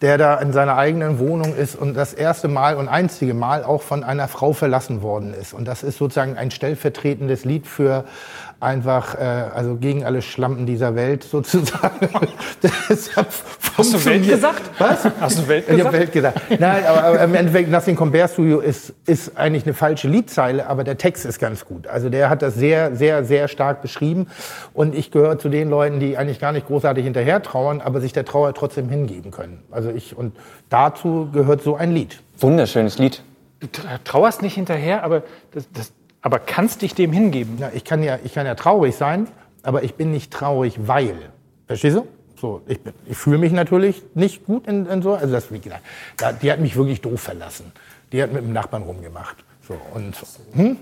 der 0.02 0.18
da 0.18 0.34
in 0.38 0.52
seiner 0.52 0.76
eigenen 0.76 1.20
Wohnung 1.20 1.54
ist 1.54 1.76
und 1.76 1.94
das 1.94 2.12
erste 2.12 2.48
Mal 2.48 2.74
und 2.74 2.88
einzige 2.88 3.34
Mal 3.34 3.62
auch 3.62 3.82
von 3.82 4.02
einer 4.02 4.26
Frau 4.26 4.52
verlassen 4.52 5.00
worden 5.00 5.32
ist. 5.32 5.54
Und 5.54 5.68
das 5.68 5.84
ist 5.84 5.98
sozusagen 5.98 6.36
ein 6.36 6.50
stellvertretendes 6.50 7.44
Lied 7.44 7.68
für 7.68 8.04
einfach, 8.60 9.14
äh, 9.14 9.18
also 9.18 9.76
gegen 9.76 10.04
alle 10.04 10.22
Schlampen 10.22 10.66
dieser 10.66 10.94
Welt 10.94 11.22
sozusagen. 11.22 12.08
Hast 13.76 13.94
du 13.94 14.04
Welt 14.04 14.28
gesagt? 14.28 14.62
Was? 14.78 15.04
Hast 15.20 15.38
du 15.38 15.48
Welt 15.48 15.66
gesagt? 15.66 15.78
Ich 15.78 15.86
habe 15.86 15.98
Welt 15.98 16.12
gesagt. 16.12 16.40
Nein, 16.58 16.84
aber, 16.84 17.04
aber 17.04 17.24
im 17.24 17.34
Endeffekt, 17.34 17.70
Nothing 17.70 17.94
Compares 17.94 18.34
to 18.34 18.42
You 18.42 18.58
ist, 18.58 18.92
ist 19.06 19.36
eigentlich 19.36 19.64
eine 19.64 19.74
falsche 19.74 20.08
Liedzeile, 20.08 20.66
aber 20.66 20.82
der 20.82 20.98
Text 20.98 21.24
ist 21.24 21.38
ganz 21.38 21.64
gut. 21.64 21.86
Also 21.86 22.08
der 22.08 22.28
hat 22.28 22.42
das 22.42 22.56
sehr, 22.56 22.96
sehr, 22.96 23.24
sehr 23.24 23.46
stark 23.46 23.80
beschrieben. 23.80 24.26
Und 24.74 24.96
ich 24.96 25.12
gehöre 25.12 25.38
zu 25.38 25.48
den 25.48 25.70
Leuten, 25.70 26.00
die 26.00 26.16
eigentlich 26.16 26.40
gar 26.40 26.52
nicht 26.52 26.66
großartig 26.66 27.04
hinterher 27.04 27.40
trauern, 27.42 27.80
aber 27.80 28.00
sich 28.00 28.12
der 28.12 28.24
Trauer 28.24 28.52
trotzdem 28.54 28.88
hingeben 28.88 29.30
können. 29.30 29.62
Also 29.70 29.90
ich, 29.90 30.16
und 30.16 30.36
dazu 30.68 31.28
gehört 31.32 31.62
so 31.62 31.76
ein 31.76 31.92
Lied. 31.92 32.20
Wunderschönes 32.38 32.98
Lied. 32.98 33.22
Du 33.60 33.66
trauerst 34.04 34.42
nicht 34.42 34.54
hinterher, 34.54 35.02
aber 35.02 35.22
das, 35.52 35.68
das, 35.72 35.92
aber 36.28 36.40
kannst 36.40 36.82
dich 36.82 36.94
dem 36.94 37.10
hingeben. 37.10 37.56
Ja, 37.58 37.70
ich, 37.74 37.84
kann 37.84 38.02
ja, 38.02 38.18
ich 38.22 38.34
kann 38.34 38.44
ja 38.44 38.54
traurig 38.54 38.94
sein, 38.94 39.28
aber 39.62 39.82
ich 39.82 39.94
bin 39.94 40.10
nicht 40.10 40.30
traurig, 40.30 40.74
weil. 40.86 41.16
Verstehst 41.66 41.96
du? 41.96 42.06
So, 42.38 42.60
ich, 42.66 42.78
ich 43.06 43.16
fühle 43.16 43.38
mich 43.38 43.50
natürlich 43.50 44.02
nicht 44.14 44.44
gut 44.44 44.66
in, 44.66 44.84
in 44.84 45.00
so. 45.00 45.14
Also 45.14 45.32
das, 45.32 45.50
wie 45.50 45.58
gesagt, 45.58 45.80
da, 46.18 46.32
die 46.32 46.52
hat 46.52 46.60
mich 46.60 46.76
wirklich 46.76 47.00
doof 47.00 47.22
verlassen. 47.22 47.72
Die 48.12 48.22
hat 48.22 48.30
mit 48.30 48.42
dem 48.42 48.52
Nachbarn 48.52 48.82
rumgemacht. 48.82 49.36
So, 49.66 49.74
und, 49.94 50.14
hm? 50.52 50.76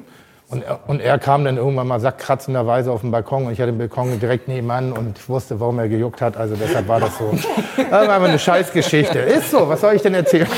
Und 0.49 0.63
er, 0.63 0.79
und 0.87 1.01
er 1.01 1.19
kam 1.19 1.45
dann 1.45 1.57
irgendwann 1.57 1.89
mal 1.89 1.99
sackkratzenderweise 1.99 2.93
auf 2.93 3.01
den 3.01 3.11
Balkon 3.11 3.47
und 3.47 3.53
ich 3.53 3.61
hatte 3.61 3.73
den 3.73 3.79
Balkon 3.79 4.21
direkt 4.21 4.47
nebenan 4.47 4.93
und 4.93 5.19
ich 5.19 5.29
wusste, 5.29 5.59
warum 5.59 5.81
er 5.81 5.89
gejuckt 5.89 6.23
hat. 6.23 6.37
Also 6.37 6.55
deshalb 6.55 6.87
war 6.87 7.01
das 7.01 7.19
so. 7.19 7.33
Das 7.77 7.91
war 7.91 8.15
einfach 8.15 8.29
eine 8.29 8.39
Scheißgeschichte. 8.39 9.19
Ist 9.19 9.51
so, 9.51 9.69
was 9.69 9.81
soll 9.81 9.95
ich 9.95 10.03
denn 10.03 10.15
erzählen? 10.15 10.47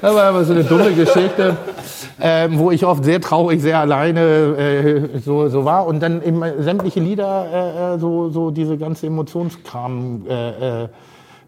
Das 0.00 0.14
war 0.14 0.28
einfach 0.28 0.44
so 0.44 0.52
eine 0.52 0.64
dumme 0.64 0.92
Geschichte, 0.92 1.56
äh, 2.20 2.48
wo 2.52 2.70
ich 2.70 2.84
oft 2.84 3.04
sehr 3.04 3.20
traurig, 3.20 3.60
sehr 3.60 3.78
alleine 3.78 4.20
äh, 4.20 5.18
so, 5.18 5.48
so 5.48 5.64
war. 5.64 5.86
Und 5.86 6.00
dann 6.00 6.22
eben 6.22 6.42
sämtliche 6.58 7.00
Lieder, 7.00 7.46
äh, 7.52 7.94
äh 7.94 7.98
so, 7.98 8.30
so 8.30 8.50
diese 8.50 8.76
ganze 8.76 9.06
Emotionskram 9.06 10.26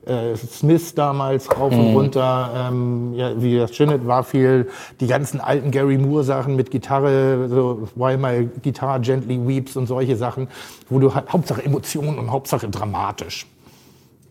äh, 0.06 0.36
Smith 0.36 0.94
damals 0.94 1.50
rauf 1.50 1.72
und 1.72 1.90
mhm. 1.90 1.96
runter, 1.96 2.68
ähm, 2.68 3.14
ja, 3.14 3.40
wie 3.40 3.58
das 3.58 3.76
Janet 3.76 4.06
war 4.06 4.24
viel, 4.24 4.70
die 5.00 5.06
ganzen 5.06 5.40
alten 5.40 5.70
Gary 5.70 5.98
Moore 5.98 6.24
Sachen 6.24 6.56
mit 6.56 6.70
Gitarre, 6.70 7.48
so 7.48 7.88
Why 7.94 8.16
My 8.16 8.48
Guitar 8.62 9.00
Gently 9.00 9.38
Weeps 9.46 9.76
und 9.76 9.86
solche 9.86 10.16
Sachen, 10.16 10.48
wo 10.88 10.98
du 10.98 11.14
halt 11.14 11.32
Hauptsache 11.32 11.62
Emotionen 11.64 12.18
und 12.18 12.30
Hauptsache 12.30 12.68
dramatisch. 12.68 13.46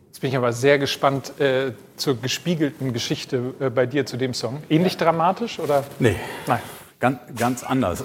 Jetzt 0.08 0.22
bin 0.22 0.30
ich 0.30 0.38
aber 0.38 0.54
sehr 0.54 0.80
gespannt 0.80 1.40
äh, 1.42 1.74
zur 1.98 2.16
gespiegelten 2.16 2.94
Geschichte 2.94 3.54
äh, 3.60 3.70
bei 3.70 3.86
dir 3.86 4.06
zu 4.06 4.16
dem 4.16 4.34
Song. 4.34 4.64
Ähnlich 4.70 4.96
dramatisch 4.96 5.60
oder? 5.60 5.84
Nee. 6.00 6.16
Nein. 6.48 6.62
Ganz, 7.02 7.20
ganz 7.38 7.64
anders. 7.64 8.02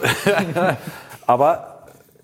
aber 1.28 1.69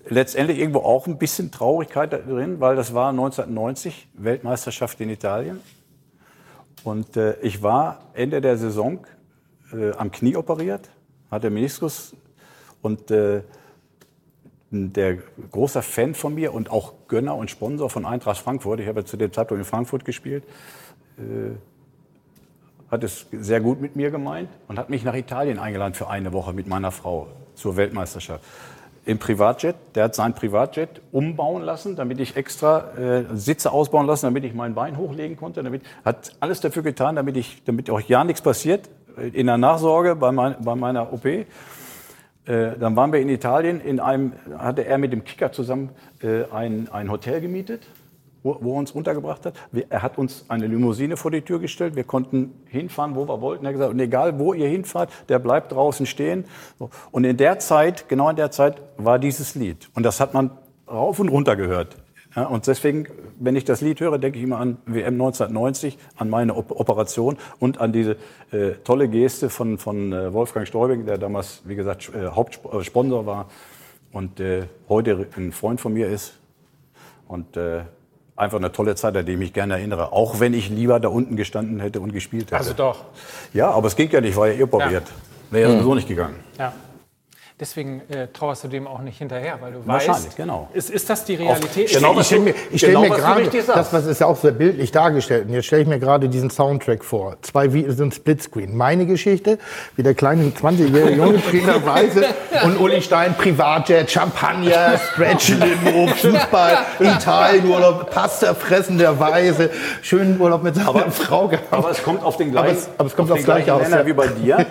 letztendlich 0.09 0.59
irgendwo 0.59 0.79
auch 0.79 1.07
ein 1.07 1.17
bisschen 1.17 1.51
Traurigkeit 1.51 2.11
drin, 2.11 2.59
weil 2.59 2.75
das 2.75 2.93
war 2.93 3.09
1990 3.09 4.07
Weltmeisterschaft 4.13 4.99
in 5.01 5.09
Italien. 5.09 5.59
Und 6.83 7.17
äh, 7.17 7.39
ich 7.41 7.61
war 7.63 7.99
Ende 8.13 8.41
der 8.41 8.57
Saison 8.57 9.05
äh, 9.73 9.91
am 9.91 10.11
Knie 10.11 10.35
operiert, 10.35 10.89
hatte 11.29 11.49
Meniskus 11.49 12.15
und 12.81 13.11
äh, 13.11 13.41
der 14.69 15.17
großer 15.51 15.81
Fan 15.81 16.13
von 16.13 16.35
mir 16.35 16.53
und 16.53 16.69
auch 16.69 16.93
Gönner 17.07 17.35
und 17.35 17.49
Sponsor 17.49 17.89
von 17.89 18.05
Eintracht 18.05 18.37
Frankfurt, 18.37 18.81
ich 18.81 18.87
habe 18.87 18.99
ja 18.99 19.05
zu 19.05 19.17
dem 19.17 19.31
Zeitpunkt 19.31 19.61
in 19.61 19.65
Frankfurt 19.65 20.05
gespielt, 20.05 20.43
äh, 21.17 21.55
hat 22.91 23.03
es 23.03 23.27
sehr 23.31 23.59
gut 23.59 23.81
mit 23.81 23.95
mir 23.95 24.11
gemeint 24.11 24.49
und 24.67 24.77
hat 24.77 24.89
mich 24.89 25.03
nach 25.03 25.15
Italien 25.15 25.59
eingeladen 25.59 25.93
für 25.93 26.09
eine 26.09 26.31
Woche 26.31 26.53
mit 26.53 26.67
meiner 26.67 26.91
Frau 26.91 27.27
zur 27.55 27.75
Weltmeisterschaft 27.75 28.43
im 29.07 29.19
Privatjet. 29.19 29.75
Der 29.95 30.05
hat 30.05 30.15
sein 30.15 30.33
Privatjet 30.33 31.01
umbauen 31.11 31.63
lassen, 31.63 31.95
damit 31.95 32.19
ich 32.19 32.35
extra 32.35 32.91
äh, 32.97 33.23
Sitze 33.33 33.71
ausbauen 33.71 34.05
lassen, 34.05 34.25
damit 34.25 34.43
ich 34.43 34.53
mein 34.53 34.75
Bein 34.75 34.97
hochlegen 34.97 35.37
konnte. 35.37 35.63
Damit 35.63 35.81
hat 36.03 36.33
alles 36.39 36.59
dafür 36.59 36.83
getan, 36.83 37.15
damit 37.15 37.37
ich, 37.37 37.63
damit 37.63 37.89
auch 37.89 38.01
ja 38.01 38.23
nichts 38.23 38.41
passiert 38.41 38.89
äh, 39.17 39.29
in 39.29 39.47
der 39.47 39.57
Nachsorge 39.57 40.15
bei, 40.15 40.31
mein, 40.31 40.55
bei 40.61 40.75
meiner 40.75 41.13
OP. 41.13 41.25
Äh, 41.25 41.45
dann 42.45 42.95
waren 42.95 43.13
wir 43.13 43.19
in 43.19 43.29
Italien. 43.29 43.79
In 43.79 43.99
einem 43.99 44.33
hatte 44.57 44.85
er 44.85 44.97
mit 44.97 45.13
dem 45.13 45.23
Kicker 45.23 45.51
zusammen 45.51 45.89
äh, 46.21 46.43
ein, 46.51 46.89
ein 46.91 47.09
Hotel 47.09 47.39
gemietet 47.41 47.87
wo, 48.43 48.57
wo 48.61 48.73
er 48.73 48.79
uns 48.79 48.91
untergebracht 48.91 49.45
hat. 49.45 49.53
Er 49.89 50.01
hat 50.01 50.17
uns 50.17 50.45
eine 50.47 50.67
Limousine 50.67 51.17
vor 51.17 51.31
die 51.31 51.41
Tür 51.41 51.59
gestellt. 51.59 51.95
Wir 51.95 52.03
konnten 52.03 52.53
hinfahren, 52.67 53.15
wo 53.15 53.27
wir 53.27 53.41
wollten. 53.41 53.65
Er 53.65 53.69
hat 53.69 53.73
gesagt, 53.73 53.93
und 53.93 53.99
egal 53.99 54.39
wo 54.39 54.53
ihr 54.53 54.67
hinfahrt, 54.67 55.11
der 55.29 55.39
bleibt 55.39 55.71
draußen 55.71 56.05
stehen. 56.05 56.45
Und 57.11 57.23
in 57.23 57.37
der 57.37 57.59
Zeit, 57.59 58.09
genau 58.09 58.29
in 58.29 58.35
der 58.35 58.51
Zeit, 58.51 58.81
war 58.97 59.19
dieses 59.19 59.55
Lied. 59.55 59.89
Und 59.95 60.03
das 60.03 60.19
hat 60.19 60.33
man 60.33 60.51
rauf 60.89 61.19
und 61.19 61.29
runter 61.29 61.55
gehört. 61.55 61.97
Und 62.35 62.67
deswegen, 62.67 63.07
wenn 63.39 63.55
ich 63.55 63.65
das 63.65 63.81
Lied 63.81 63.99
höre, 63.99 64.19
denke 64.19 64.37
ich 64.37 64.43
immer 64.43 64.59
an 64.59 64.77
WM 64.85 65.15
1990, 65.15 65.97
an 66.17 66.29
meine 66.29 66.55
Operation 66.55 67.37
und 67.59 67.81
an 67.81 67.91
diese 67.91 68.17
äh, 68.51 68.73
tolle 68.83 69.07
Geste 69.07 69.49
von, 69.49 69.79
von 69.79 70.13
äh, 70.13 70.31
Wolfgang 70.33 70.67
Stäubing, 70.67 71.07
der 71.07 71.17
damals, 71.17 71.63
wie 71.65 71.75
gesagt, 71.75 72.11
äh, 72.13 72.27
Hauptsponsor 72.27 73.25
war 73.25 73.49
und 74.11 74.39
äh, 74.39 74.67
heute 74.87 75.27
ein 75.35 75.51
Freund 75.51 75.81
von 75.81 75.93
mir 75.93 76.09
ist. 76.09 76.37
Und 77.27 77.57
äh, 77.57 77.81
einfach 78.37 78.57
eine 78.57 78.71
tolle 78.71 78.95
Zeit, 78.95 79.17
an 79.17 79.25
die 79.25 79.33
ich 79.33 79.37
mich 79.37 79.53
gerne 79.53 79.73
erinnere. 79.73 80.13
Auch 80.13 80.39
wenn 80.39 80.53
ich 80.53 80.69
lieber 80.69 80.99
da 80.99 81.09
unten 81.09 81.35
gestanden 81.35 81.79
hätte 81.79 81.99
und 81.99 82.13
gespielt 82.13 82.45
hätte. 82.45 82.57
Also 82.57 82.73
doch. 82.73 83.03
Ja, 83.53 83.71
aber 83.71 83.87
es 83.87 83.95
ging 83.95 84.09
ja 84.11 84.21
nicht, 84.21 84.37
war 84.37 84.47
ja 84.47 84.63
operiert. 84.63 85.03
Wäre 85.49 85.69
ja 85.69 85.75
sowieso 85.75 85.95
nicht 85.95 86.07
gegangen. 86.07 86.35
Ja. 86.57 86.73
Deswegen 87.59 88.03
äh, 88.09 88.27
trauerst 88.31 88.65
du 88.65 88.67
dem 88.67 88.85
auch 88.85 88.99
nicht 88.99 89.17
hinterher, 89.17 89.57
weil 89.61 89.71
du 89.71 89.79
Wahrscheinlich, 89.83 90.25
weißt, 90.27 90.37
genau. 90.37 90.69
Ist, 90.75 90.91
ist 90.91 91.09
das 91.09 91.25
die 91.25 91.33
Realität? 91.33 91.91
Genau, 91.91 92.19
ich 92.19 92.27
stelle 92.27 92.41
mir, 92.41 92.53
ich 92.69 92.77
stell 92.77 92.89
genau, 92.89 93.01
mir 93.01 93.09
was 93.09 93.17
du 93.17 93.23
gerade, 93.23 93.63
das 93.65 93.93
was 93.93 94.05
ist 94.05 94.21
ja 94.21 94.27
auch 94.27 94.35
sehr 94.35 94.51
bildlich 94.51 94.91
dargestellt. 94.91 95.47
Und 95.47 95.55
jetzt 95.55 95.65
stelle 95.65 95.81
ich 95.81 95.87
mir 95.87 95.97
gerade 95.97 96.29
diesen 96.29 96.51
Soundtrack 96.51 97.03
vor. 97.03 97.37
Zwei 97.41 97.67
so 97.89 98.03
ein 98.03 98.11
Splitscreen. 98.11 98.77
Meine 98.77 99.07
Geschichte, 99.07 99.57
wie 99.95 100.03
der 100.03 100.13
kleine 100.13 100.43
20-jährige 100.49 101.15
Junge 101.15 101.41
Weise 101.83 102.25
und 102.63 102.79
Uli 102.79 103.01
Stein, 103.01 103.33
Privatjet, 103.35 104.11
Champagner, 104.11 104.99
Stretch-Limo, 104.99 106.07
Fußball, 106.15 106.77
Italienurlaub, 106.99 108.11
Pasta 108.11 108.53
fressenderweise, 108.53 109.71
schönen 110.03 110.39
Urlaub 110.39 110.61
mit 110.61 110.75
seiner 110.75 111.09
Frau 111.09 111.47
gehabt. 111.47 111.73
Aber 111.73 111.89
es 111.89 112.03
kommt 112.03 112.21
auf 112.23 112.37
den 112.37 112.51
gleichen, 112.51 112.67
Aber 112.69 112.77
es- 112.77 112.89
aber 112.99 113.07
es 113.07 113.15
kommt 113.15 113.31
auf 113.31 113.37
aufs 113.37 113.41
den 113.41 113.45
Gleiche 113.45 113.65
gleichen 113.65 113.81
aus, 113.81 113.89
Nenner 113.89 114.01
ja. 114.01 114.05
wie 114.05 114.13
bei 114.13 114.27
dir. 114.27 114.65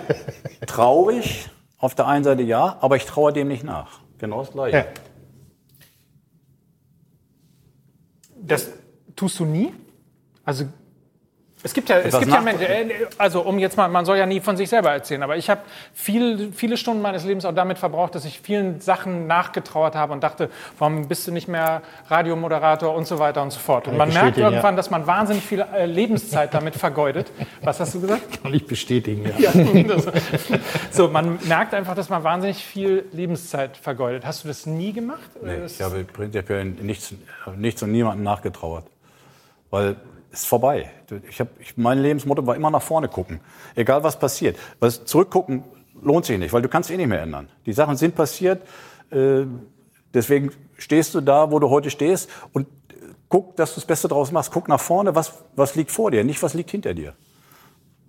Traurig 0.65 1.49
auf 1.77 1.95
der 1.95 2.07
einen 2.07 2.23
Seite 2.23 2.41
ja, 2.41 2.77
aber 2.81 2.95
ich 2.95 3.05
traue 3.05 3.31
dem 3.33 3.47
nicht 3.47 3.63
nach. 3.63 3.99
Genau 4.17 4.39
das 4.39 4.51
Gleiche. 4.51 4.77
Ja. 4.77 4.85
Das 8.41 8.69
tust 9.15 9.39
du 9.39 9.45
nie? 9.45 9.73
Also 10.43 10.65
es 11.67 11.73
gibt 11.73 11.89
ja, 11.89 11.97
es 11.97 12.17
gibt 12.17 12.31
ja 12.31 12.39
Menschen, 12.39 12.65
äh, 12.65 12.93
also 13.17 13.41
um 13.41 13.59
jetzt 13.59 13.75
mal, 13.75 13.89
man 13.89 14.05
soll 14.05 14.17
ja 14.17 14.25
nie 14.25 14.39
von 14.39 14.55
sich 14.55 14.69
selber 14.69 14.91
erzählen, 14.91 15.21
aber 15.21 15.35
ich 15.35 15.49
habe 15.49 15.61
viel, 15.93 16.53
viele 16.53 16.77
Stunden 16.77 17.01
meines 17.01 17.25
Lebens 17.25 17.43
auch 17.43 17.53
damit 17.53 17.77
verbraucht, 17.77 18.15
dass 18.15 18.23
ich 18.23 18.39
vielen 18.39 18.79
Sachen 18.79 19.27
nachgetrauert 19.27 19.95
habe 19.95 20.13
und 20.13 20.23
dachte, 20.23 20.49
warum 20.79 21.09
bist 21.09 21.27
du 21.27 21.33
nicht 21.33 21.49
mehr 21.49 21.81
Radiomoderator 22.09 22.95
und 22.95 23.05
so 23.05 23.19
weiter 23.19 23.43
und 23.43 23.51
so 23.51 23.59
fort. 23.59 23.89
Und 23.89 23.97
man 23.97 24.13
merkt 24.13 24.37
irgendwann, 24.37 24.75
ja. 24.75 24.77
dass 24.77 24.89
man 24.89 25.07
wahnsinnig 25.07 25.43
viel 25.43 25.59
äh, 25.59 25.85
Lebenszeit 25.85 26.53
damit 26.53 26.75
vergeudet. 26.75 27.33
Was 27.61 27.81
hast 27.81 27.95
du 27.95 28.01
gesagt? 28.01 28.41
Kann 28.43 28.53
ich 28.53 28.65
bestätigen, 28.65 29.29
ja. 29.37 29.51
so, 30.91 31.09
man 31.09 31.37
merkt 31.47 31.73
einfach, 31.73 31.95
dass 31.95 32.07
man 32.07 32.23
wahnsinnig 32.23 32.63
viel 32.63 33.03
Lebenszeit 33.11 33.75
vergeudet. 33.75 34.25
Hast 34.25 34.45
du 34.45 34.47
das 34.47 34.65
nie 34.65 34.93
gemacht? 34.93 35.29
Oder 35.41 35.57
Nee, 35.57 35.65
ich 35.65 35.81
habe 35.81 36.05
prinzipiell 36.05 36.63
nichts, 36.63 37.13
nichts 37.57 37.83
und 37.83 37.91
niemandem 37.91 38.23
nachgetrauert. 38.23 38.85
Weil 39.69 39.97
ist 40.41 40.47
vorbei. 40.47 40.91
Ich 41.29 41.39
hab, 41.39 41.47
ich, 41.59 41.77
mein 41.77 41.99
Lebensmotto 41.99 42.45
war 42.45 42.55
immer 42.55 42.71
nach 42.71 42.81
vorne 42.81 43.07
gucken. 43.07 43.39
Egal 43.75 44.03
was 44.03 44.17
passiert. 44.19 44.57
Was 44.79 45.05
zurückgucken 45.05 45.63
lohnt 46.01 46.25
sich 46.25 46.37
nicht, 46.37 46.53
weil 46.53 46.61
du 46.61 46.69
kannst 46.69 46.91
eh 46.91 46.97
nicht 46.97 47.07
mehr 47.07 47.21
ändern. 47.21 47.49
Die 47.65 47.73
Sachen 47.73 47.97
sind 47.97 48.15
passiert. 48.15 48.61
Äh, 49.09 49.45
deswegen 50.13 50.51
stehst 50.77 51.15
du 51.15 51.21
da, 51.21 51.51
wo 51.51 51.59
du 51.59 51.69
heute 51.69 51.89
stehst 51.89 52.29
und 52.53 52.67
guck, 53.29 53.55
dass 53.55 53.73
du 53.73 53.75
das 53.75 53.85
Beste 53.85 54.07
draus 54.07 54.31
machst. 54.31 54.51
Guck 54.51 54.67
nach 54.67 54.79
vorne, 54.79 55.15
was, 55.15 55.33
was 55.55 55.75
liegt 55.75 55.91
vor 55.91 56.11
dir, 56.11 56.23
nicht 56.23 56.41
was 56.43 56.53
liegt 56.53 56.71
hinter 56.71 56.93
dir. 56.93 57.13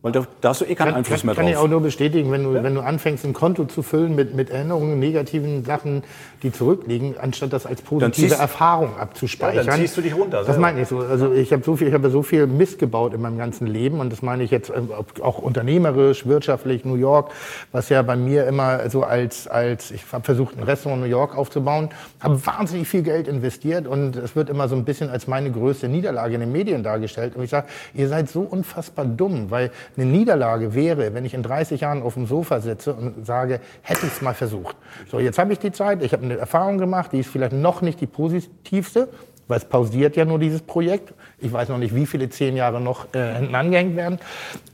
Weil 0.01 0.13
da, 0.13 0.25
da 0.41 0.51
hast 0.51 0.61
du 0.61 0.65
eh 0.65 0.77
keinen 0.77 0.89
Kann, 0.91 0.95
Einfluss 0.99 1.21
kann, 1.21 1.27
mehr 1.27 1.35
kann 1.35 1.49
ich 1.49 1.55
drauf. 1.55 1.65
auch 1.65 1.69
nur 1.69 1.81
bestätigen, 1.81 2.31
wenn 2.31 2.45
du, 2.45 2.55
wenn 2.63 2.73
du 2.73 2.83
anfängst, 2.83 3.25
ein 3.25 3.33
Konto 3.33 3.65
zu 3.65 3.83
füllen 3.83 4.15
mit, 4.15 4.33
mit 4.33 4.49
Erinnerungen, 4.49 5.01
negativen 5.01 5.65
Sachen, 5.65 6.05
die 6.45 6.53
zurückliegen, 6.53 7.17
anstatt 7.21 7.53
das 7.53 7.67
als 7.67 7.83
positive 7.83 8.13
ziehst- 8.29 8.39
Erfahrung 8.41 8.97
abzuspeichern. 8.97 9.57
Ja, 9.67 9.73
dann 9.73 9.81
ziehst 9.81 9.97
du 9.97 10.01
dich 10.01 10.15
runter 10.15 10.37
Das 10.39 10.47
selber. 10.47 10.61
meine 10.61 10.83
ich 10.83 10.89
so. 10.89 10.99
Also 11.01 11.33
ich 11.33 11.53
habe 11.53 11.65
so 11.65 11.75
viel, 11.75 11.89
ich 11.89 11.95
habe 11.95 12.11
so 12.11 12.23
viel 12.23 12.47
Mist 12.47 12.79
gebaut 12.79 13.13
in 13.13 13.21
meinem 13.21 13.39
ganzen 13.39 13.67
Leben 13.67 13.99
und 13.99 14.13
das 14.13 14.23
meine 14.23 14.45
ich 14.45 14.53
jetzt 14.53 14.71
ähm, 14.71 14.89
auch 15.21 15.39
unternehmerisch, 15.39 16.27
wirtschaftlich, 16.27 16.85
New 16.85 16.95
York, 16.95 17.33
was 17.73 17.89
ja 17.89 18.01
bei 18.03 18.15
mir 18.15 18.47
immer 18.47 18.89
so 18.91 19.03
als, 19.03 19.49
als 19.49 19.91
ich 19.91 20.05
habe 20.13 20.23
versucht, 20.25 20.57
ein 20.57 20.63
Restaurant 20.63 21.03
in 21.03 21.11
New 21.11 21.17
York 21.17 21.37
aufzubauen, 21.37 21.89
habe 22.21 22.47
wahnsinnig 22.47 22.87
viel 22.87 23.03
Geld 23.03 23.27
investiert 23.27 23.89
und 23.89 24.15
es 24.15 24.37
wird 24.37 24.49
immer 24.49 24.69
so 24.69 24.77
ein 24.77 24.85
bisschen 24.85 25.11
als 25.11 25.27
meine 25.27 25.51
größte 25.51 25.89
Niederlage 25.89 26.35
in 26.35 26.41
den 26.41 26.53
Medien 26.53 26.85
dargestellt. 26.85 27.35
Und 27.35 27.43
ich 27.43 27.51
sage, 27.51 27.67
ihr 27.95 28.07
seid 28.09 28.29
so 28.31 28.43
unfassbar 28.43 29.05
dumm, 29.05 29.51
weil 29.51 29.73
eine 29.97 30.07
Niederlage 30.07 30.75
wäre, 30.75 31.15
wenn 31.15 31.25
ich 31.25 31.35
in 31.35 31.43
30 31.43 31.81
Jahren 31.81 32.03
auf 32.03 32.15
dem 32.15 32.27
Sofa 32.27 32.61
sitze 32.61 32.95
und 32.95 33.27
sage, 33.27 33.61
hätte 33.83 34.07
ich 34.07 34.13
es 34.13 34.23
mal 34.23 34.35
versucht. 34.35 34.77
So, 35.11 35.19
jetzt 35.19 35.39
habe 35.39 35.53
ich 35.53 35.59
die 35.59 35.73
Zeit, 35.73 36.03
ich 36.03 36.13
habe 36.13 36.25
eine 36.25 36.37
Erfahrung 36.37 36.79
gemacht, 36.79 37.13
die 37.13 37.21
ist 37.21 37.31
vielleicht 37.31 37.53
noch 37.53 37.83
nicht 37.83 38.01
die 38.01 38.07
positivste, 38.07 39.09
weil 39.49 39.59
es 39.59 39.65
pausiert 39.65 40.15
ja 40.15 40.25
nur 40.25 40.39
dieses 40.39 40.61
Projekt. 40.61 41.15
Ich 41.39 41.53
weiß 41.53 41.71
noch 41.71 41.79
nicht, 41.79 41.95
wie 41.95 42.07
viele 42.07 42.29
zehn 42.29 42.55
Jahre 42.55 42.81
noch 42.81 43.13
äh, 43.15 43.35
hinten 43.37 43.55
angehängt 43.55 43.97
werden. 43.97 44.19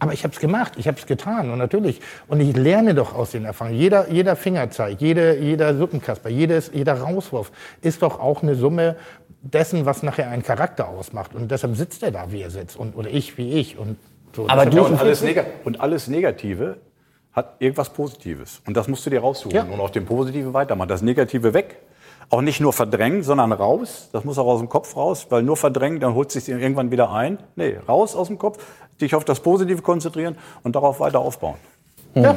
Aber 0.00 0.12
ich 0.12 0.24
habe 0.24 0.34
es 0.34 0.40
gemacht, 0.40 0.74
ich 0.76 0.88
habe 0.88 0.98
es 0.98 1.06
getan 1.06 1.50
und 1.50 1.58
natürlich. 1.58 2.00
Und 2.26 2.40
ich 2.40 2.56
lerne 2.56 2.94
doch 2.94 3.14
aus 3.14 3.30
den 3.30 3.44
Erfahrungen. 3.44 3.78
Jeder, 3.78 4.10
jeder 4.10 4.34
Fingerzeig, 4.34 5.00
jede, 5.00 5.38
jeder 5.38 5.76
Suppenkasper, 5.76 6.28
jedes, 6.28 6.70
jeder 6.74 7.00
Rauswurf 7.00 7.52
ist 7.80 8.02
doch 8.02 8.18
auch 8.18 8.42
eine 8.42 8.56
Summe 8.56 8.96
dessen, 9.42 9.86
was 9.86 10.02
nachher 10.02 10.30
einen 10.30 10.42
Charakter 10.42 10.88
ausmacht. 10.88 11.34
Und 11.34 11.50
deshalb 11.50 11.76
sitzt 11.76 12.02
er 12.02 12.10
da, 12.10 12.32
wie 12.32 12.42
er 12.42 12.50
sitzt. 12.50 12.76
Und, 12.76 12.96
oder 12.96 13.10
ich, 13.10 13.38
wie 13.38 13.52
ich. 13.52 13.78
Und 13.78 13.96
so. 14.34 14.46
Aber 14.48 14.66
du- 14.66 14.76
Ja, 14.76 14.82
und, 14.84 14.98
alles 15.00 15.24
und 15.64 15.80
alles 15.80 16.08
Negative 16.08 16.76
hat 17.32 17.56
irgendwas 17.58 17.90
Positives. 17.90 18.60
Und 18.66 18.76
das 18.76 18.86
musst 18.88 19.04
du 19.06 19.10
dir 19.10 19.20
raussuchen 19.20 19.56
Ja. 19.56 19.64
und 19.64 19.80
auf 19.80 19.90
dem 19.90 20.04
Positiven 20.06 20.52
weitermachen. 20.54 20.88
Das 20.88 21.02
Negative 21.02 21.52
weg. 21.54 21.80
Auch 22.30 22.40
nicht 22.40 22.58
nur 22.60 22.72
verdrängen, 22.72 23.22
sondern 23.22 23.52
raus. 23.52 24.08
Das 24.12 24.24
muss 24.24 24.38
auch 24.38 24.46
aus 24.46 24.58
dem 24.60 24.68
Kopf 24.70 24.96
raus, 24.96 25.26
weil 25.28 25.42
nur 25.42 25.56
verdrängen, 25.58 26.00
dann 26.00 26.14
holt 26.14 26.30
sich 26.32 26.48
irgendwann 26.48 26.90
wieder 26.90 27.10
ein. 27.12 27.38
Nee, 27.54 27.76
raus 27.86 28.16
aus 28.16 28.28
dem 28.28 28.38
Kopf, 28.38 28.58
dich 29.00 29.14
auf 29.14 29.24
das 29.26 29.40
Positive 29.40 29.82
konzentrieren 29.82 30.36
und 30.62 30.74
darauf 30.74 31.00
weiter 31.00 31.18
aufbauen. 31.18 31.56
ja. 32.14 32.30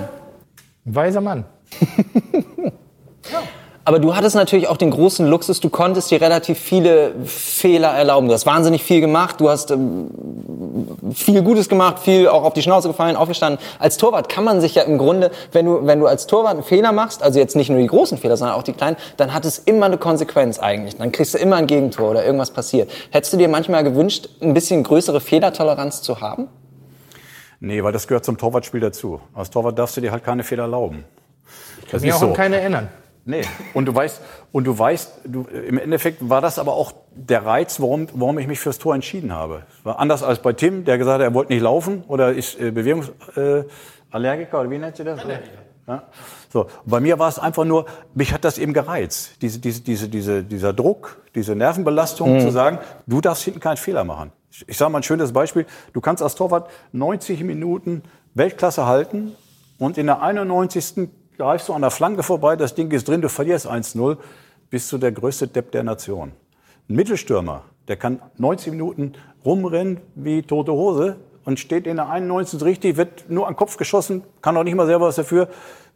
Ein 0.85 0.95
weiser 0.95 1.21
Mann. 1.21 1.45
Aber 3.83 3.99
du 3.99 4.15
hattest 4.15 4.35
natürlich 4.35 4.67
auch 4.67 4.75
den 4.77 4.91
großen 4.91 5.25
Luxus, 5.27 5.61
du 5.61 5.69
konntest 5.69 6.11
dir 6.11 6.19
relativ 6.19 6.59
viele 6.59 7.13
Fehler 7.25 7.89
erlauben. 7.89 8.27
Du 8.27 8.33
hast 8.33 8.45
wahnsinnig 8.45 8.83
viel 8.83 8.99
gemacht, 8.99 9.39
du 9.39 9.49
hast 9.49 9.71
ähm, 9.71 10.09
viel 11.13 11.41
Gutes 11.41 11.69
gemacht, 11.69 11.99
viel 11.99 12.27
auch 12.27 12.43
auf 12.43 12.53
die 12.53 12.61
Schnauze 12.61 12.87
gefallen, 12.87 13.15
aufgestanden. 13.15 13.63
Als 13.79 13.97
Torwart 13.97 14.29
kann 14.29 14.43
man 14.43 14.61
sich 14.61 14.75
ja 14.75 14.83
im 14.83 14.97
Grunde, 14.97 15.31
wenn 15.51 15.65
du, 15.65 15.85
wenn 15.85 15.99
du 15.99 16.07
als 16.07 16.27
Torwart 16.27 16.53
einen 16.53 16.63
Fehler 16.63 16.91
machst, 16.91 17.23
also 17.23 17.39
jetzt 17.39 17.55
nicht 17.55 17.69
nur 17.69 17.79
die 17.79 17.87
großen 17.87 18.17
Fehler, 18.17 18.37
sondern 18.37 18.57
auch 18.57 18.63
die 18.63 18.73
kleinen, 18.73 18.97
dann 19.17 19.33
hat 19.33 19.45
es 19.45 19.59
immer 19.59 19.87
eine 19.87 19.97
Konsequenz 19.97 20.59
eigentlich. 20.59 20.97
Dann 20.97 21.11
kriegst 21.11 21.33
du 21.33 21.37
immer 21.37 21.55
ein 21.55 21.67
Gegentor 21.67 22.11
oder 22.11 22.25
irgendwas 22.25 22.51
passiert. 22.51 22.91
Hättest 23.11 23.33
du 23.33 23.37
dir 23.37 23.47
manchmal 23.47 23.83
gewünscht, 23.83 24.29
ein 24.41 24.53
bisschen 24.53 24.83
größere 24.83 25.21
Fehlertoleranz 25.21 26.01
zu 26.01 26.21
haben? 26.21 26.47
Nee, 27.59 27.83
weil 27.83 27.91
das 27.91 28.07
gehört 28.07 28.23
zum 28.23 28.37
Torwartspiel 28.37 28.81
dazu. 28.81 29.19
Als 29.33 29.49
Torwart 29.49 29.77
darfst 29.77 29.97
du 29.97 30.01
dir 30.01 30.11
halt 30.11 30.23
keine 30.23 30.43
Fehler 30.43 30.63
erlauben. 30.63 31.05
Das 31.91 32.01
Mir 32.01 32.15
auch 32.15 32.21
an 32.21 32.33
keine 32.33 32.59
erinnern. 32.59 32.89
Nee. 33.27 33.41
Und 33.73 33.85
du 33.85 33.93
weißt, 33.93 34.21
und 34.53 34.65
du 34.65 34.79
weißt, 34.79 35.19
du, 35.25 35.43
im 35.43 35.77
Endeffekt 35.77 36.29
war 36.29 36.39
das 36.39 36.57
aber 36.57 36.73
auch 36.73 36.93
der 37.13 37.45
Reiz, 37.45 37.81
warum, 37.81 38.07
warum 38.13 38.39
ich 38.39 38.47
mich 38.47 38.59
fürs 38.59 38.79
Tor 38.79 38.95
entschieden 38.95 39.33
habe. 39.33 39.63
War 39.83 39.99
anders 39.99 40.23
als 40.23 40.39
bei 40.39 40.53
Tim, 40.53 40.85
der 40.85 40.97
gesagt 40.97 41.15
hat, 41.15 41.21
er 41.21 41.33
wollte 41.33 41.51
nicht 41.51 41.61
laufen 41.61 42.05
oder 42.07 42.31
ist 42.31 42.57
äh, 42.57 42.71
Bewegungsallergiker 42.71 43.65
äh, 43.65 43.65
Allergiker, 44.11 44.61
oder 44.61 44.71
wie 44.71 44.77
nennt 44.77 44.95
sie 44.95 45.03
das? 45.03 45.19
Ja. 45.87 46.03
So. 46.51 46.67
Bei 46.85 47.01
mir 47.01 47.19
war 47.19 47.27
es 47.27 47.37
einfach 47.37 47.65
nur, 47.65 47.85
mich 48.13 48.33
hat 48.33 48.45
das 48.45 48.57
eben 48.57 48.71
gereizt. 48.71 49.41
Diese, 49.41 49.59
diese, 49.59 49.81
diese, 49.81 50.07
diese, 50.07 50.43
dieser 50.43 50.71
Druck, 50.71 51.21
diese 51.35 51.53
Nervenbelastung 51.53 52.39
zu 52.39 52.49
sagen, 52.49 52.79
du 53.07 53.19
darfst 53.19 53.43
hinten 53.43 53.59
keinen 53.59 53.77
Fehler 53.77 54.05
machen. 54.05 54.31
Ich, 54.51 54.67
ich 54.69 54.77
sage 54.77 54.91
mal 54.91 54.99
ein 54.99 55.03
schönes 55.03 55.33
Beispiel. 55.33 55.65
Du 55.91 55.99
kannst 55.99 56.23
als 56.23 56.35
Torwart 56.35 56.69
90 56.93 57.43
Minuten 57.43 58.03
Weltklasse 58.33 58.85
halten 58.85 59.35
und 59.79 59.97
in 59.97 60.05
der 60.05 60.21
91. 60.21 61.09
greifst 61.37 61.69
du 61.69 61.73
an 61.73 61.81
der 61.81 61.91
Flanke 61.91 62.23
vorbei, 62.23 62.55
das 62.55 62.73
Ding 62.73 62.91
ist 62.91 63.07
drin, 63.07 63.21
du 63.21 63.29
verlierst 63.29 63.69
1-0, 63.69 64.17
bist 64.69 64.91
du 64.91 64.97
der 64.97 65.11
größte 65.11 65.47
Depp 65.47 65.71
der 65.71 65.83
Nation. 65.83 66.31
Ein 66.89 66.95
Mittelstürmer, 66.95 67.63
der 67.87 67.97
kann 67.97 68.21
90 68.37 68.71
Minuten 68.71 69.13
rumrennen 69.45 69.99
wie 70.15 70.41
tote 70.41 70.71
Hose 70.71 71.17
und 71.45 71.59
steht 71.59 71.85
in 71.87 71.97
der 71.97 72.09
91. 72.09 72.63
richtig, 72.63 72.97
wird 72.97 73.29
nur 73.29 73.47
an 73.47 73.53
den 73.53 73.57
Kopf 73.57 73.77
geschossen, 73.77 74.23
kann 74.41 74.57
auch 74.57 74.63
nicht 74.63 74.75
mal 74.75 74.87
selber 74.87 75.07
was 75.07 75.15
dafür. 75.15 75.47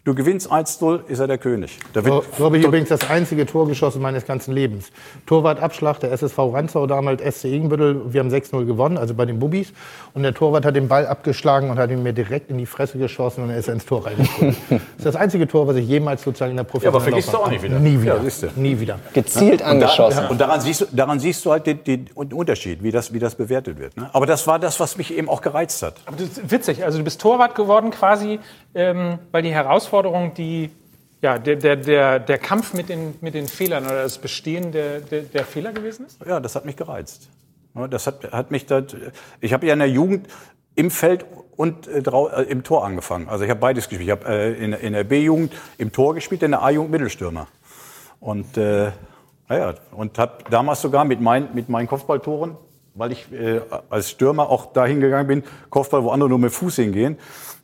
Du 0.04 0.16
gewinnst 0.16 0.52
1-0, 0.52 1.06
ist 1.10 1.20
er 1.20 1.28
der 1.28 1.38
König. 1.38 1.78
Da 1.94 2.04
wird, 2.04 2.24
So, 2.24 2.24
so 2.36 2.46
habe 2.46 2.58
ich 2.58 2.66
übrigens 2.66 2.90
das 2.90 3.08
einzige 3.08 3.46
Tor 3.46 3.68
geschossen 3.68 4.02
meines 4.02 4.26
ganzen 4.26 4.52
Lebens. 4.52 4.92
Torwartabschlag 5.28 6.00
der 6.00 6.12
SSV 6.12 6.40
Ranzau, 6.40 6.88
damals 6.88 7.22
SC 7.22 7.46
Igenbüttel. 7.46 8.12
Wir 8.12 8.22
haben 8.22 8.30
6-0 8.30 8.66
gewonnen, 8.66 8.98
also 8.98 9.14
bei 9.14 9.26
den 9.26 9.38
Bubis. 9.38 9.74
Und 10.16 10.24
der 10.24 10.34
Torwart 10.34 10.66
hat 10.66 10.76
den 10.76 10.88
Ball 10.88 11.06
abgeschlagen 11.06 11.70
und 11.70 11.78
hat 11.78 11.92
ihn 11.92 12.02
mir 12.02 12.14
direkt 12.14 12.50
in 12.50 12.58
die 12.58 12.66
Fresse 12.66 12.98
geschossen 12.98 13.44
und 13.44 13.52
er 13.52 13.58
ist 13.58 13.70
ins 13.70 13.86
Tor 13.86 14.08
reingekommen. 14.08 14.56
das 14.70 14.80
ist 14.98 15.06
das 15.06 15.16
einzige 15.16 15.48
Tor, 15.48 15.68
was 15.68 15.76
ich 15.76 15.88
jemals 15.88 16.24
sozusagen 16.24 16.50
in 16.50 16.58
der 16.58 16.64
professionellen 16.64 17.04
vergisst 17.04 17.32
du 17.32 17.38
auch 17.38 17.52
nicht 17.52 17.62
wieder. 17.62 17.78
Nie 17.78 18.02
wieder. 18.02 18.16
Ja, 18.16 18.24
siehst 18.24 18.42
du. 18.42 18.48
Nie 18.56 18.80
wieder. 18.80 18.98
Gezielt 19.14 19.62
angeschossen. 19.62 20.26
Und 20.30 20.42
daran 20.42 20.62
siehst 20.62 20.82
du, 20.82 20.86
daran 20.92 21.20
siehst 21.20 21.46
du 21.46 21.52
halt 21.52 21.68
den, 21.68 21.84
den 21.84 22.10
Unterschied, 22.16 22.82
wie 22.82 22.90
das, 22.90 23.14
wie 23.14 23.20
das 23.20 23.36
bewertet 23.36 23.78
wird. 23.78 23.96
Ne? 23.98 24.10
Aber 24.14 24.26
das 24.26 24.48
war 24.48 24.58
das, 24.58 24.80
was 24.80 24.98
mich 24.98 25.16
eben 25.16 25.30
auch 25.30 25.44
gereizt 25.44 25.84
hat. 25.84 25.94
Aber 26.08 26.18
das 26.18 26.30
ist 26.30 26.50
witzig. 26.50 26.84
Also 26.84 26.98
du 26.98 27.04
bist 27.04 27.22
Torwart 27.22 27.54
geworden 27.54 27.92
quasi, 27.92 28.40
ähm, 28.74 29.20
weil 29.32 29.44
die 29.44 29.54
Herausforderung, 29.54 30.34
die 30.34 30.70
ja, 31.22 31.38
der, 31.38 31.56
der, 31.56 31.76
der, 31.76 32.20
der 32.20 32.38
Kampf 32.40 32.74
mit 32.74 32.90
den, 32.90 33.16
mit 33.22 33.36
den 33.36 33.48
Fehlern 33.48 33.86
oder 33.86 34.04
das 34.04 34.18
Bestehen 34.18 34.72
der, 34.72 35.02
der, 35.02 35.22
der 35.22 35.46
Fehler 35.46 35.72
gewesen 35.72 36.08
ist? 36.08 36.20
Ja, 36.26 36.40
das 36.40 36.56
hat 36.56 36.66
mich 36.66 36.76
gereizt. 36.76 37.30
Ja, 37.76 37.88
Das 37.88 38.08
hat, 38.08 38.32
hat 38.32 38.52
mich 38.52 38.66
da, 38.66 38.84
ich 39.40 39.54
habe 39.54 39.66
ja 39.66 39.74
in 39.74 39.80
der 39.80 39.90
Jugend 39.90 40.28
im 40.76 40.90
Feld 40.90 41.26
und 41.56 41.88
äh, 41.88 42.00
äh, 42.00 42.44
im 42.50 42.64
Tor 42.64 42.86
angefangen. 42.86 43.30
Also 43.30 43.44
ich 43.44 43.50
habe 43.50 43.60
beides 43.60 43.88
gespielt. 43.88 44.08
Ich 44.08 44.12
habe 44.12 44.28
äh, 44.28 44.54
in, 44.54 44.74
in 44.74 44.94
der 44.94 45.04
B-Jugend 45.04 45.54
im 45.78 45.92
Tor 45.92 46.16
gespielt, 46.16 46.44
in 46.44 46.52
der 46.52 46.64
A-Jugend 46.64 46.92
Mittelstürmer. 46.92 47.48
Und 48.20 48.58
äh, 48.58 48.92
naja, 49.48 49.76
und 49.92 50.18
habe 50.18 50.44
damals 50.50 50.82
sogar 50.82 51.06
mit, 51.06 51.22
mein, 51.22 51.50
mit 51.54 51.70
meinen 51.70 51.88
Kopfballtoren, 51.88 52.56
weil 52.96 53.12
ich 53.12 53.32
äh, 53.32 53.62
als 53.90 54.10
Stürmer 54.10 54.50
auch 54.50 54.74
dahin 54.74 55.02
gegangen 55.02 55.28
bin, 55.28 55.44
Kopfball, 55.70 56.04
wo 56.04 56.10
andere 56.10 56.30
nur 56.30 56.40
mit 56.40 56.52
Fuß 56.52 56.78
hingehen, 56.78 57.18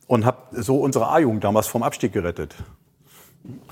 und 0.07 0.25
habe 0.25 0.37
so 0.51 0.79
unsere 0.79 1.09
A-Jugend 1.09 1.43
damals 1.43 1.67
vom 1.67 1.83
Abstieg 1.83 2.13
gerettet. 2.13 2.55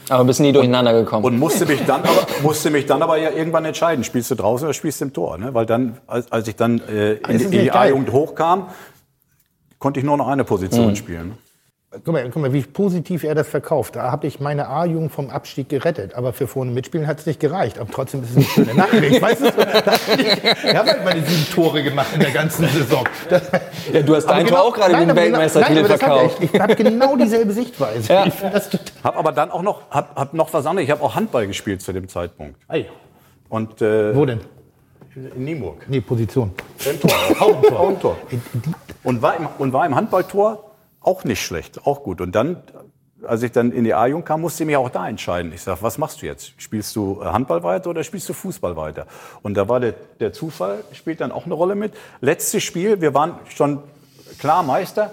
Aber 0.10 0.24
bist 0.24 0.40
nie 0.40 0.52
durcheinander 0.52 0.94
gekommen. 0.94 1.26
Und 1.26 1.40
musste 1.40 1.66
mich 1.66 1.84
dann 1.86 2.02
aber, 2.02 2.28
musste 2.44 2.70
mich 2.70 2.86
dann 2.86 3.02
aber 3.02 3.18
ja 3.18 3.32
irgendwann 3.32 3.66
entscheiden, 3.66 4.04
spielst 4.04 4.32
du 4.32 4.36
draußen 4.36 4.66
oder 4.66 4.74
spielst 4.74 5.02
du 5.02 5.06
im 5.06 5.14
Tor? 5.14 5.38
Ne? 5.38 5.54
Weil 5.54 5.66
dann, 5.66 5.98
als, 6.08 6.32
als 6.32 6.48
ich 6.48 6.56
dann 6.56 6.80
äh, 6.88 7.14
in, 7.14 7.40
in 7.40 7.52
die 7.52 7.72
A-Jugend 7.72 8.12
hochkam, 8.12 8.70
konnte 9.80 10.00
ich 10.00 10.06
nur 10.06 10.18
noch 10.18 10.28
eine 10.28 10.44
Position 10.44 10.90
mhm. 10.90 10.96
spielen. 10.96 11.38
Guck 12.04 12.14
mal, 12.14 12.30
guck 12.30 12.42
mal, 12.42 12.52
wie 12.52 12.62
positiv 12.62 13.24
er 13.24 13.36
das 13.36 13.48
verkauft. 13.48 13.96
Da 13.96 14.12
habe 14.12 14.28
ich 14.28 14.40
meine 14.40 14.68
A-Jugend 14.68 15.12
vom 15.12 15.30
Abstieg 15.30 15.70
gerettet. 15.70 16.14
Aber 16.16 16.34
für 16.34 16.48
vorne 16.48 16.72
mitspielen 16.72 17.08
hat 17.08 17.20
es 17.20 17.26
nicht 17.26 17.40
gereicht. 17.40 17.80
Aber 17.80 17.90
trotzdem 17.90 18.22
ist 18.24 18.32
es 18.32 18.36
eine 18.36 18.46
schöne 18.46 18.74
Nachricht. 18.74 19.22
weißt 19.22 19.42
du? 19.42 19.46
Ich 19.48 20.76
habe 20.76 20.90
halt 20.90 21.06
meine 21.06 21.26
sieben 21.26 21.48
Tore 21.54 21.84
gemacht 21.84 22.08
in 22.14 22.20
der 22.20 22.32
ganzen 22.32 22.68
Saison. 22.68 23.04
Das, 23.30 23.44
ja, 23.94 24.02
du 24.02 24.16
hast 24.16 24.26
dein 24.26 24.46
Tor 24.46 24.58
genau, 24.58 24.70
auch 24.70 24.74
gerade 24.74 24.94
wie 24.94 24.98
ein 24.98 25.16
Weltmeistertitel 25.16 25.86
verkauft. 25.86 26.38
Ich, 26.42 26.54
ich 26.54 26.60
habe 26.60 26.76
genau 26.76 27.16
dieselbe 27.16 27.54
Sichtweise. 27.54 28.12
Ja. 28.12 28.26
Ich 28.26 28.34
habe 29.04 29.18
aber 29.18 29.32
dann 29.32 29.52
auch 29.52 29.62
noch, 29.62 29.90
hab, 29.90 30.16
hab 30.16 30.34
noch 30.34 30.54
was 30.54 30.66
anderes. 30.66 30.86
Ich 30.86 30.92
habe 30.92 31.02
auch 31.02 31.16
Handball 31.16 31.48
gespielt 31.48 31.82
zu 31.82 31.94
dem 31.94 32.10
Zeitpunkt. 32.10 32.60
Ei. 32.68 32.88
Und, 33.48 33.82
äh, 33.82 34.16
Wo 34.16 34.26
denn? 34.26 34.42
In 35.16 35.46
Nienburg. 35.46 35.86
Nee, 35.88 36.02
Position. 36.02 36.52
Im 36.90 37.00
Tor. 37.00 37.12
Haupttor. 37.40 37.80
Haupttor. 37.80 38.18
Und 39.04 39.22
war 39.22 39.38
im, 39.38 39.48
und 39.60 39.72
war 39.72 39.86
im 39.86 39.96
Handballtor 39.96 40.75
auch 41.06 41.24
nicht 41.24 41.42
schlecht, 41.42 41.86
auch 41.86 42.04
gut. 42.04 42.22
Und 42.22 42.34
dann, 42.36 42.58
als 43.24 43.44
ich 43.44 43.52
dann 43.52 43.72
in 43.72 43.84
die 43.84 43.94
A-Jugend 43.94 44.26
kam, 44.26 44.42
musste 44.42 44.64
ich 44.64 44.68
mich 44.68 44.78
auch 44.78 44.90
da 44.90 45.08
entscheiden. 45.08 45.52
Ich 45.54 45.62
sage, 45.62 45.82
was 45.82 45.98
machst 45.98 46.22
du 46.22 46.26
jetzt? 46.26 46.54
Spielst 46.62 46.96
du 46.96 47.22
äh, 47.22 47.26
Handball 47.26 47.64
weiter 47.64 47.90
oder 47.90 48.04
spielst 48.04 48.28
du 48.30 48.34
Fußball 48.34 48.76
weiter? 48.76 49.08
Und 49.42 49.56
da 49.56 49.68
war 49.68 49.80
der, 49.80 49.94
der 50.20 50.34
Zufall, 50.34 50.84
spielt 50.94 51.22
dann 51.22 51.32
auch 51.32 51.46
eine 51.46 51.54
Rolle 51.54 51.76
mit. 51.76 51.94
Letztes 52.22 52.64
Spiel, 52.64 53.02
wir 53.02 53.14
waren 53.14 53.36
schon 53.50 53.84
klar 54.40 54.64
Meister, 54.64 55.12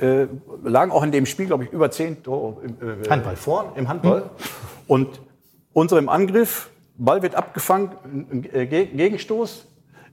äh, 0.00 0.26
lagen 0.64 0.90
auch 0.90 1.02
in 1.02 1.12
dem 1.12 1.26
Spiel, 1.26 1.46
glaube 1.46 1.64
ich, 1.64 1.70
über 1.70 1.90
zehn 1.90 2.22
Tore 2.22 2.56
äh, 2.64 3.08
Handball. 3.08 3.36
vorn 3.36 3.66
im 3.76 3.88
Handball. 3.88 4.30
Und 4.86 5.20
unsere 5.72 6.00
im 6.00 6.08
Angriff, 6.08 6.70
Ball 6.96 7.22
wird 7.22 7.34
abgefangen, 7.34 8.48
äh, 8.52 8.66
Gegenstoß, 8.66 9.66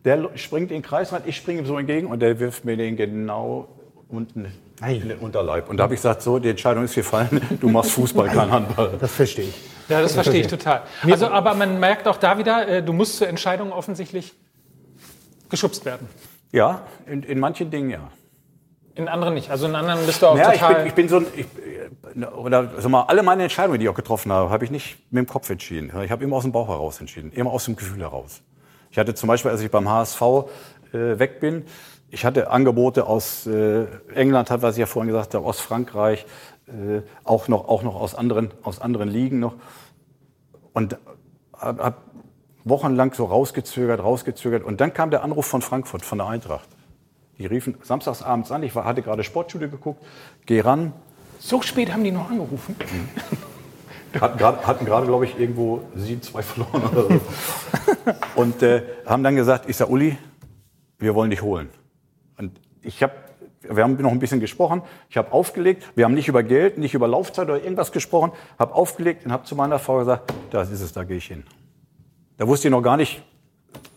der 0.05 0.30
springt 0.36 0.72
in 0.72 0.78
den 0.78 0.82
Kreisrand, 0.82 1.28
ich 1.28 1.36
springe 1.36 1.59
ihm 1.59 1.65
so 1.65 1.78
entgegen 1.78 2.07
und 2.07 2.22
der 2.22 2.39
wirft 2.39 2.65
mir 2.65 2.78
den 2.78 2.95
genau 2.95 3.67
unten 4.10 4.51
in 4.86 5.07
den 5.07 5.20
Unterleib. 5.20 5.70
Und 5.70 5.78
da 5.78 5.84
habe 5.84 5.93
ich 5.93 5.99
gesagt, 5.99 6.22
so, 6.22 6.39
die 6.39 6.49
Entscheidung 6.49 6.84
ist 6.84 6.95
gefallen, 6.95 7.41
du 7.60 7.70
machst 7.70 7.91
Fußball, 7.91 8.28
kein 8.28 8.51
Handball. 8.51 8.97
Das 8.99 9.12
verstehe 9.12 9.45
ich. 9.45 9.55
Ja, 9.88 10.01
das, 10.01 10.14
verstehe 10.14 10.41
ich 10.41 10.47
total. 10.47 10.84
Also, 11.03 11.28
aber 11.28 11.53
man 11.55 11.80
merkt 11.80 12.07
auch 12.07 12.18
da 12.18 12.38
wieder, 12.38 12.68
äh, 12.68 12.84
du 12.84 12.93
musst 12.93 13.18
zur 13.18 13.28
Entscheidung 13.28 13.72
offensichtlich 13.72 14.34
geschubst 15.49 15.86
werden. 15.86 16.07
Ja, 16.51 16.84
in, 17.07 17.24
in 17.24 17.39
manchen 17.39 17.72
Dingen 17.72 17.89
ja. 17.89 18.12
In 18.95 19.07
anderen 19.07 19.34
nicht. 19.34 19.49
Also 19.49 19.68
in 19.68 19.76
anderen 19.76 20.05
bist 20.05 20.22
du 20.22 20.28
auch 20.28 20.38
ja, 20.38 20.51
total... 20.51 20.86
Ich 20.88 20.93
bin, 20.93 21.05
ich 21.05 21.10
bin 21.10 21.10
so 21.10 21.18
ein, 21.18 21.26
ich, 21.36 22.28
oder 22.28 22.70
sag 22.78 22.89
mal, 22.89 23.03
alle 23.03 23.24
meine 23.24 23.43
Entscheidungen, 23.43 23.80
die 23.80 23.86
ich 23.86 23.89
auch 23.89 23.95
getroffen 23.95 24.32
habe, 24.32 24.49
habe 24.49 24.66
ich 24.66 24.72
nicht 24.72 24.97
mit 25.12 25.26
dem 25.26 25.28
Kopf 25.28 25.49
entschieden. 25.49 25.91
Ich 26.03 26.12
habe 26.12 26.24
immer 26.24 26.36
aus 26.36 26.43
dem 26.43 26.51
Bauch 26.51 26.68
heraus 26.68 26.99
entschieden, 26.99 27.32
immer 27.32 27.51
aus 27.51 27.66
dem 27.66 27.76
Gefühl 27.76 28.01
heraus. 28.01 28.41
Ich 28.91 28.97
hatte 28.97 29.14
zum 29.14 29.28
Beispiel, 29.28 29.51
als 29.51 29.62
ich 29.62 29.72
beim 29.72 29.88
HSV 29.88 30.22
äh, 30.91 31.20
weg 31.20 31.39
bin, 31.39 31.66
ich 32.12 32.26
hatte 32.26 32.49
Angebote 32.49 33.05
aus 33.05 33.45
äh, 33.45 33.86
England, 34.14 34.49
was 34.49 34.76
ich 34.76 34.80
ja 34.80 34.86
vorhin 34.86 35.10
gesagt 35.10 35.34
habe, 35.36 35.45
aus 35.45 35.60
Frankreich, 35.60 36.26
äh, 36.68 37.01
auch 37.24 37.47
noch, 37.47 37.68
auch 37.68 37.84
noch 37.84 37.95
aus 37.95 38.16
anderen, 38.16 38.51
aus 38.64 38.80
anderen 38.80 39.10
Ligen 39.10 39.39
noch. 39.39 39.55
Und 40.74 40.97
habe 41.53 41.84
hab 41.84 42.01
wochenlang 42.64 43.14
so 43.14 43.26
rausgezögert, 43.26 44.01
rausgezögert. 44.01 44.64
Und 44.64 44.82
dann 44.82 44.93
kam 44.93 45.12
der 45.12 45.24
Anruf 45.24 45.45
von 45.45 45.62
Frankfurt, 45.62 46.03
von 46.03 46.18
der 46.18 46.28
Eintracht. 46.28 46.68
Die 47.38 47.45
riefen 47.45 47.78
samstags 47.84 48.22
abends 48.22 48.51
an. 48.51 48.64
Ich 48.64 48.76
war, 48.76 48.86
hatte 48.86 49.01
gerade 49.01 49.24
Sportschule 49.24 49.70
geguckt. 49.70 50.03
Geh 50.45 50.60
ran. 50.62 50.93
So 51.39 51.62
spät 51.62 51.93
haben 51.93 52.03
die 52.03 52.12
noch 52.12 52.30
angerufen. 52.30 52.76
Mhm. 52.80 53.10
Hatten 54.20 54.39
gerade, 54.39 54.66
hatten 54.66 54.86
glaube 54.86 55.26
ich, 55.26 55.39
irgendwo 55.39 55.84
7-2 55.95 56.41
verloren 56.41 56.84
oder 56.91 57.03
so. 57.03 57.22
Und 58.41 58.64
äh, 58.64 58.82
haben 59.05 59.22
dann 59.22 59.36
gesagt, 59.36 59.70
ich 59.70 59.78
sag, 59.78 59.88
Uli, 59.88 60.18
wir 60.97 61.14
wollen 61.14 61.30
dich 61.30 61.43
holen. 61.43 61.70
Und 62.39 62.59
ich 62.81 63.03
habe, 63.03 63.13
wir 63.61 63.83
haben 63.83 64.01
noch 64.01 64.11
ein 64.11 64.19
bisschen 64.19 64.39
gesprochen, 64.39 64.81
ich 65.09 65.17
habe 65.17 65.31
aufgelegt, 65.33 65.83
wir 65.95 66.05
haben 66.05 66.13
nicht 66.13 66.29
über 66.29 66.41
Geld, 66.41 66.77
nicht 66.77 66.93
über 66.93 67.07
Laufzeit 67.07 67.49
oder 67.49 67.61
irgendwas 67.61 67.91
gesprochen, 67.91 68.31
habe 68.57 68.73
aufgelegt 68.73 69.25
und 69.25 69.31
habe 69.31 69.43
zu 69.43 69.55
meiner 69.55 69.77
Frau 69.77 69.99
gesagt, 69.99 70.33
das 70.49 70.71
ist 70.71 70.81
es, 70.81 70.93
da 70.93 71.03
gehe 71.03 71.17
ich 71.17 71.25
hin. 71.25 71.43
Da 72.37 72.47
wusste 72.47 72.69
ich 72.69 72.71
noch 72.71 72.81
gar 72.81 72.95
nicht, 72.95 73.21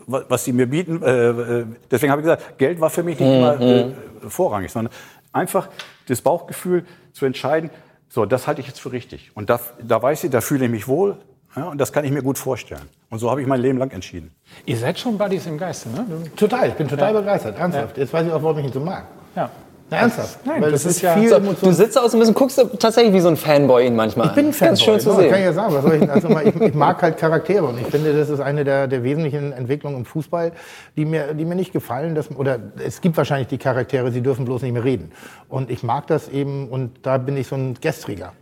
was 0.07 0.45
sie 0.45 0.53
mir 0.53 0.67
bieten. 0.67 1.01
Äh, 1.03 1.29
äh, 1.29 1.67
deswegen 1.89 2.11
habe 2.11 2.21
ich 2.21 2.25
gesagt, 2.25 2.59
Geld 2.59 2.81
war 2.81 2.91
für 2.91 3.05
mich 3.05 3.21
nicht 3.21 3.29
immer 3.29 3.55
mhm. 3.55 3.61
äh, 3.63 4.29
vorrangig, 4.29 4.73
sondern 4.73 4.93
einfach 5.33 5.69
das 6.09 6.21
Bauchgefühl 6.21 6.85
zu 7.13 7.25
entscheiden, 7.25 7.71
so, 8.09 8.27
das 8.27 8.47
halte 8.49 8.61
ich 8.61 8.67
jetzt 8.67 8.81
für 8.81 8.93
richtig. 8.93 9.31
Und 9.35 9.49
da, 9.49 9.61
da 9.81 10.03
weiß 10.03 10.25
ich, 10.25 10.31
da 10.31 10.41
fühle 10.41 10.65
ich 10.65 10.71
mich 10.71 10.89
wohl, 10.89 11.17
ja, 11.57 11.65
und 11.65 11.79
das 11.79 11.93
kann 11.93 12.05
ich 12.05 12.11
mir 12.11 12.23
gut 12.23 12.39
vorstellen. 12.39 12.89
Und 13.11 13.19
so 13.19 13.31
habe 13.31 13.43
ich 13.43 13.47
mein 13.47 13.61
Leben 13.61 13.79
lang 13.79 13.91
entschieden. 13.91 14.33
Ihr 14.65 14.77
seid 14.77 14.99
schon 14.99 15.19
Buddies 15.19 15.47
im 15.47 15.59
Geiste, 15.59 15.91
ne? 15.91 16.07
Total, 16.35 16.69
ich 16.69 16.75
bin 16.75 16.89
total 16.89 17.13
ja. 17.13 17.21
begeistert, 17.21 17.59
ernsthaft. 17.59 17.97
Ja. 17.97 18.03
Jetzt 18.03 18.13
weiß 18.13 18.27
ich 18.27 18.33
auch, 18.33 18.43
warum 18.43 18.59
ich 18.59 18.67
ihn 18.67 18.73
so 18.73 18.81
mag. 18.81 19.05
Ja. 19.37 19.51
Na, 19.93 19.99
ernsthaft. 19.99 20.39
Nein, 20.47 20.63
Weil 20.63 20.71
das, 20.71 20.85
das 20.85 20.93
ist 20.93 21.03
ja. 21.03 21.29
So, 21.29 21.39
du 21.39 21.73
sitzt 21.73 21.99
aus 21.99 22.15
ein 22.15 22.19
bisschen, 22.19 22.35
guckst 22.35 22.57
du 22.57 22.65
tatsächlich 22.65 23.13
wie 23.13 23.21
so 23.21 23.29
ein 23.29 23.37
Fanboy 23.37 23.87
ihn 23.87 23.95
manchmal. 23.95 24.29
Ich 24.29 24.33
bin 24.33 24.47
ein 24.47 24.53
Fanboy. 24.55 24.69
Ganz 24.69 24.83
schön 24.83 25.01
zu 25.01 25.11
no, 25.11 25.17
sehen. 25.17 25.31
Kann 25.31 25.41
ich 25.41 25.45
ja 25.45 25.53
sagen. 25.53 25.75
Was 25.75 25.83
soll 25.83 25.95
ich, 26.03 26.11
also 26.11 26.29
ich, 26.41 26.61
ich, 26.61 26.75
mag 26.75 27.03
halt 27.03 27.19
Charaktere 27.19 27.65
und 27.65 27.79
ich 27.79 27.87
finde, 27.89 28.17
das 28.17 28.31
ist 28.31 28.41
eine 28.41 28.65
der, 28.65 28.89
der 28.89 29.03
wesentlichen 29.03 29.53
Entwicklungen 29.53 29.99
im 29.99 30.05
Fußball, 30.07 30.53
die 30.97 31.05
mir, 31.05 31.35
die 31.35 31.45
mir 31.45 31.57
nicht 31.57 31.75
gefallen. 31.75 32.15
Dass, 32.15 32.31
oder 32.35 32.59
es 32.83 33.03
gibt 33.03 33.19
wahrscheinlich 33.19 33.49
die 33.49 33.59
Charaktere, 33.59 34.11
sie 34.11 34.23
dürfen 34.23 34.47
bloß 34.47 34.63
nicht 34.63 34.73
mehr 34.73 34.85
reden. 34.85 35.13
Und 35.51 35.71
ich 35.71 35.83
mag 35.83 36.07
das 36.07 36.31
eben 36.31 36.71
und 36.71 36.93
da 37.03 37.19
bin 37.19 37.37
ich 37.37 37.47
so 37.47 37.57
ein 37.57 37.75
Gestriger. 37.79 38.33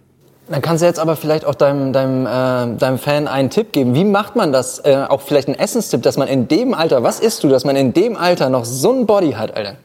Dann 0.51 0.63
kannst 0.63 0.83
du 0.83 0.87
jetzt 0.87 0.99
aber 0.99 1.15
vielleicht 1.15 1.45
auch 1.45 1.55
deinem, 1.55 1.93
deinem, 1.93 2.27
äh, 2.27 2.77
deinem 2.77 2.99
Fan 2.99 3.29
einen 3.29 3.51
Tipp 3.51 3.71
geben. 3.71 3.95
Wie 3.95 4.05
macht 4.05 4.35
man 4.35 4.53
das? 4.53 4.81
Äh, 4.81 5.07
auch 5.09 5.21
vielleicht 5.21 5.47
einen 5.47 5.57
Essenstipp, 5.57 6.03
dass 6.03 6.17
man 6.17 6.27
in 6.27 6.49
dem 6.49 6.75
Alter, 6.75 7.05
was 7.05 7.21
isst 7.21 7.45
du, 7.45 7.49
dass 7.49 7.65
man 7.65 7.77
in 7.77 7.93
dem 7.93 8.17
Alter 8.17 8.51
noch 8.51 8.65
so 8.65 8.93
ein 8.93 9.07
Body 9.07 9.33
hat, 9.33 9.55
Alter? 9.55 9.77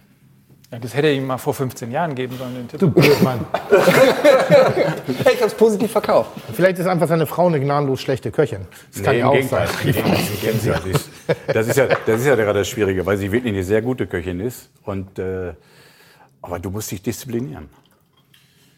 Ja, 0.72 0.80
das 0.80 0.96
hätte 0.96 1.08
er 1.08 1.14
ihm 1.14 1.28
mal 1.28 1.38
vor 1.38 1.54
15 1.54 1.92
Jahren 1.92 2.16
geben 2.16 2.36
sollen, 2.36 2.56
den 2.56 2.68
Tipp. 2.68 2.80
Du 2.80 2.90
blöd, 2.90 3.22
Mann. 3.22 3.46
ich 5.32 5.42
hab's 5.44 5.54
positiv 5.54 5.92
verkauft. 5.92 6.32
Vielleicht 6.52 6.80
ist 6.80 6.88
einfach 6.88 7.08
seine 7.08 7.28
Frau 7.28 7.46
eine 7.46 7.60
gnadenlos 7.60 8.02
schlechte 8.02 8.32
Köchin. 8.32 8.62
Das 8.92 9.04
kann 9.04 9.14
nee, 9.14 9.20
ja 9.20 9.28
auch 9.28 9.42
sein. 9.44 9.68
Das 11.54 11.68
ist 11.68 11.78
ja, 11.78 11.88
das 12.08 12.20
ist 12.20 12.26
ja 12.26 12.36
gerade 12.36 12.60
das 12.60 12.68
Schwierige, 12.68 13.06
weil 13.06 13.18
sie 13.18 13.32
wirklich 13.32 13.54
eine 13.54 13.64
sehr 13.64 13.84
gute 13.84 14.08
Köchin 14.08 14.40
ist. 14.40 14.70
Und, 14.84 15.20
äh, 15.20 15.54
aber 16.42 16.58
du 16.58 16.72
musst 16.72 16.90
dich 16.90 17.04
disziplinieren. 17.04 17.70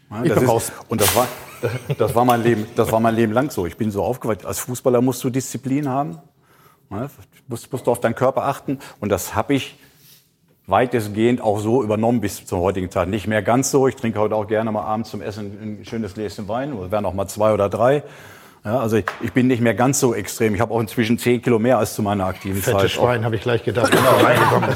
Ja, 0.10 0.24
das 0.24 0.44
ist, 0.44 0.72
und 0.88 1.02
das 1.02 1.16
war, 1.16 1.28
das 1.98 2.16
war, 2.16 2.24
mein 2.24 2.42
Leben, 2.42 2.66
das 2.76 2.92
war 2.92 3.00
mein 3.00 3.16
Leben 3.16 3.34
lang 3.34 3.50
so. 3.50 3.66
Ich 3.66 3.78
bin 3.78 3.92
so 3.92 4.04
aufgewachsen. 4.04 4.48
Als 4.48 4.60
Fußballer 4.60 5.02
musst 5.02 5.24
du 5.24 5.30
Disziplin 5.30 5.90
haben. 5.90 6.20
Ja, 6.90 7.10
musst, 7.48 7.72
musst 7.72 7.88
du 7.88 7.92
auf 7.92 8.00
deinen 8.00 8.16
Körper 8.16 8.46
achten. 8.46 8.80
Und 9.00 9.10
das 9.10 9.36
habe 9.36 9.54
ich 9.56 9.78
weitestgehend 10.66 11.42
auch 11.42 11.60
so 11.60 11.84
übernommen 11.84 12.22
bis 12.22 12.46
zur 12.46 12.60
heutigen 12.60 12.90
Zeit. 12.92 13.10
Nicht 13.10 13.28
mehr 13.28 13.42
ganz 13.42 13.72
so. 13.72 13.88
Ich 13.88 13.96
trinke 13.96 14.20
heute 14.20 14.36
auch 14.36 14.48
gerne 14.48 14.72
mal 14.72 14.84
abends 14.84 15.10
zum 15.10 15.22
Essen 15.22 15.80
ein 15.82 15.86
schönes 15.86 16.14
Gläschen 16.14 16.48
Wein. 16.48 16.74
Oder 16.74 16.92
werden 16.92 17.06
auch 17.06 17.14
mal 17.14 17.28
zwei 17.28 17.54
oder 17.54 17.70
drei. 17.70 18.04
Ja, 18.66 18.80
also 18.80 18.98
ich, 18.98 19.34
bin 19.34 19.48
nicht 19.48 19.62
mehr 19.62 19.74
ganz 19.74 20.00
so 20.00 20.14
extrem. 20.14 20.54
Ich 20.54 20.62
habe 20.62 20.74
auch 20.74 20.80
inzwischen 20.80 21.18
zehn 21.18 21.42
Kilo 21.42 21.58
mehr 21.58 21.78
als 21.78 21.96
zu 21.96 22.02
meiner 22.02 22.26
aktiven 22.26 22.62
Fette 22.62 22.72
Zeit. 22.72 22.82
Fette 22.82 22.94
Schwein, 22.94 23.24
habe 23.24 23.36
ich 23.36 23.42
gleich 23.42 23.64
gedacht. 23.64 23.92
Genau, 23.92 24.18
reingekommen. 24.18 24.70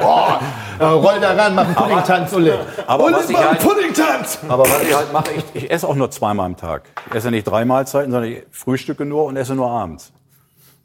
Boah, 0.00 0.40
roll 0.80 1.20
da 1.20 1.32
ran, 1.32 1.54
mach 1.54 1.64
einen 1.64 1.74
Puddingtanz, 1.74 2.32
Ulle. 2.34 2.58
Aber 2.86 3.04
Ulle, 3.04 3.16
was 3.16 3.30
ich 3.30 3.36
halt, 3.36 3.58
Puddingtanz! 3.60 4.38
Aber 4.48 4.64
was 4.64 4.82
ich 4.82 4.94
halt 4.94 5.12
mache, 5.12 5.32
ich, 5.32 5.44
ich 5.54 5.70
esse 5.70 5.88
auch 5.88 5.94
nur 5.94 6.10
zweimal 6.10 6.46
am 6.46 6.56
Tag. 6.56 6.90
Ich 7.08 7.14
esse 7.14 7.30
nicht 7.30 7.44
drei 7.44 7.64
Mahlzeiten, 7.64 8.12
sondern 8.12 8.30
ich 8.30 8.42
frühstücke 8.50 9.04
nur 9.04 9.24
und 9.24 9.36
esse 9.36 9.54
nur 9.54 9.70
abends. 9.70 10.12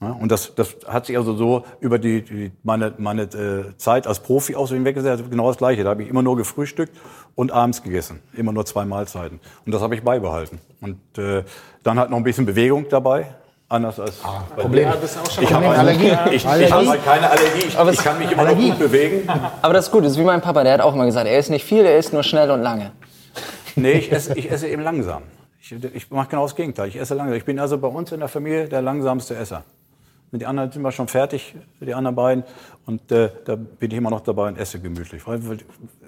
Ja, 0.03 0.11
und 0.19 0.31
das, 0.31 0.53
das 0.55 0.75
hat 0.87 1.05
sich 1.05 1.17
also 1.17 1.35
so 1.35 1.63
über 1.79 1.97
die, 1.97 2.21
die 2.21 2.51
meine, 2.63 2.93
meine 2.97 3.23
äh, 3.23 3.77
Zeit 3.77 4.05
als 4.05 4.19
Profi 4.19 4.55
auch 4.55 4.67
so 4.67 4.75
hinweggesetzt. 4.75 5.19
Also 5.19 5.29
genau 5.29 5.47
das 5.47 5.57
Gleiche. 5.57 5.83
Da 5.83 5.91
habe 5.91 6.03
ich 6.03 6.09
immer 6.09 6.21
nur 6.21 6.35
gefrühstückt 6.35 6.95
und 7.35 7.51
abends 7.51 7.83
gegessen. 7.83 8.19
Immer 8.33 8.51
nur 8.51 8.65
zwei 8.65 8.85
Mahlzeiten. 8.85 9.39
Und 9.65 9.71
das 9.71 9.81
habe 9.81 9.95
ich 9.95 10.03
beibehalten. 10.03 10.59
Und 10.81 10.97
äh, 11.17 11.43
dann 11.83 11.99
halt 11.99 12.09
noch 12.09 12.17
ein 12.17 12.23
bisschen 12.23 12.45
Bewegung 12.45 12.87
dabei. 12.89 13.27
Anders 13.69 13.99
als 13.99 14.19
ah, 14.23 14.43
Problem. 14.55 14.83
Ja, 14.89 14.95
ich 15.41 15.53
habe 15.53 15.67
halt, 15.67 15.79
Allergie. 15.79 16.11
Ich, 16.31 16.45
ich 16.45 16.71
habe 16.71 16.87
halt 16.87 17.05
keine 17.05 17.29
Allergie. 17.29 17.67
Ich, 17.67 17.77
ich 17.79 17.97
kann 18.03 18.19
mich 18.19 18.31
immer 18.31 18.41
Allergie. 18.43 18.69
noch 18.69 18.77
gut 18.77 18.87
bewegen. 18.87 19.27
Aber 19.61 19.73
das 19.73 19.85
ist 19.85 19.91
gut. 19.91 20.03
Das 20.03 20.11
ist 20.11 20.19
wie 20.19 20.23
mein 20.23 20.41
Papa. 20.41 20.63
Der 20.63 20.73
hat 20.73 20.81
auch 20.81 20.93
immer 20.93 21.05
gesagt, 21.05 21.27
er 21.27 21.39
ist 21.39 21.49
nicht 21.49 21.65
viel, 21.65 21.85
er 21.85 21.97
ist 21.97 22.13
nur 22.13 22.23
schnell 22.23 22.51
und 22.51 22.61
lange. 22.61 22.91
Nee, 23.75 23.93
ich 23.93 24.11
esse, 24.11 24.37
ich 24.37 24.51
esse 24.51 24.67
eben 24.67 24.83
langsam. 24.83 25.23
Ich, 25.59 25.71
ich 25.71 26.11
mache 26.11 26.29
genau 26.29 26.43
das 26.43 26.55
Gegenteil. 26.55 26.89
Ich 26.89 26.97
esse 26.97 27.15
langsam. 27.15 27.35
Ich 27.35 27.45
bin 27.45 27.57
also 27.57 27.77
bei 27.77 27.87
uns 27.87 28.11
in 28.11 28.19
der 28.19 28.29
Familie 28.29 28.67
der 28.67 28.81
langsamste 28.81 29.35
Esser. 29.35 29.63
Mit 30.33 30.41
den 30.41 30.47
anderen 30.47 30.71
sind 30.71 30.81
wir 30.81 30.91
schon 30.91 31.07
fertig, 31.07 31.53
die 31.79 31.93
anderen 31.93 32.15
beiden. 32.15 32.43
Und 32.87 33.11
äh, 33.11 33.29
da 33.45 33.55
bin 33.55 33.91
ich 33.91 33.97
immer 33.97 34.09
noch 34.09 34.21
dabei 34.21 34.47
und 34.47 34.57
esse 34.57 34.79
gemütlich. 34.79 35.21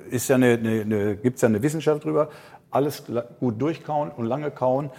Ist 0.09 0.29
ja 0.29 0.35
eine, 0.35 0.53
eine, 0.53 0.81
eine, 0.81 1.15
gibt 1.15 1.35
es 1.35 1.43
ja 1.43 1.47
eine 1.47 1.61
Wissenschaft 1.61 2.03
drüber. 2.03 2.29
Alles 2.71 3.03
gut 3.39 3.61
durchkauen 3.61 4.09
und 4.09 4.25
lange 4.25 4.49
kauen 4.49 4.89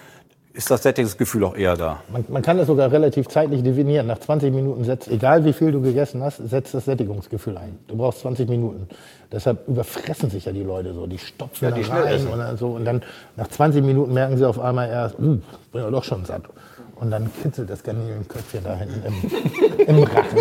ist 0.52 0.70
das 0.70 0.84
Sättigungsgefühl 0.84 1.42
auch 1.42 1.56
eher 1.56 1.76
da. 1.76 2.02
Man, 2.08 2.24
man, 2.28 2.40
kann 2.40 2.56
das 2.56 2.68
sogar 2.68 2.90
relativ 2.90 3.26
zeitlich 3.26 3.64
definieren. 3.64 4.06
Nach 4.06 4.18
20 4.18 4.54
Minuten 4.54 4.84
setzt, 4.84 5.08
egal 5.08 5.44
wie 5.44 5.52
viel 5.52 5.72
du 5.72 5.82
gegessen 5.82 6.22
hast, 6.22 6.36
setzt 6.48 6.72
das 6.72 6.84
Sättigungsgefühl 6.84 7.58
ein. 7.58 7.78
Du 7.88 7.96
brauchst 7.96 8.20
20 8.20 8.48
Minuten. 8.48 8.88
Deshalb 9.30 9.66
überfressen 9.66 10.30
sich 10.30 10.44
ja 10.44 10.52
die 10.52 10.62
Leute 10.62 10.94
so. 10.94 11.08
Die 11.08 11.18
stopfen 11.18 11.64
ja, 11.64 11.70
die 11.72 11.82
da 11.82 11.94
rein 11.94 12.26
und, 12.28 12.58
so. 12.58 12.68
und 12.68 12.84
dann 12.84 13.02
nach 13.34 13.48
20 13.48 13.84
Minuten 13.84 14.14
merken 14.14 14.38
sie 14.38 14.48
auf 14.48 14.60
einmal 14.60 14.88
erst, 14.88 15.18
uh, 15.18 15.40
bin 15.72 15.82
ja 15.82 15.90
doch 15.90 16.04
schon 16.04 16.24
satt. 16.24 16.44
Und 16.96 17.10
dann 17.10 17.30
kitzelt 17.42 17.68
das 17.68 17.82
Garnelenköpfchen 17.82 18.64
da 18.64 18.74
hinten 18.76 19.02
im, 19.06 19.86
im 19.86 20.02
Rachen. 20.02 20.38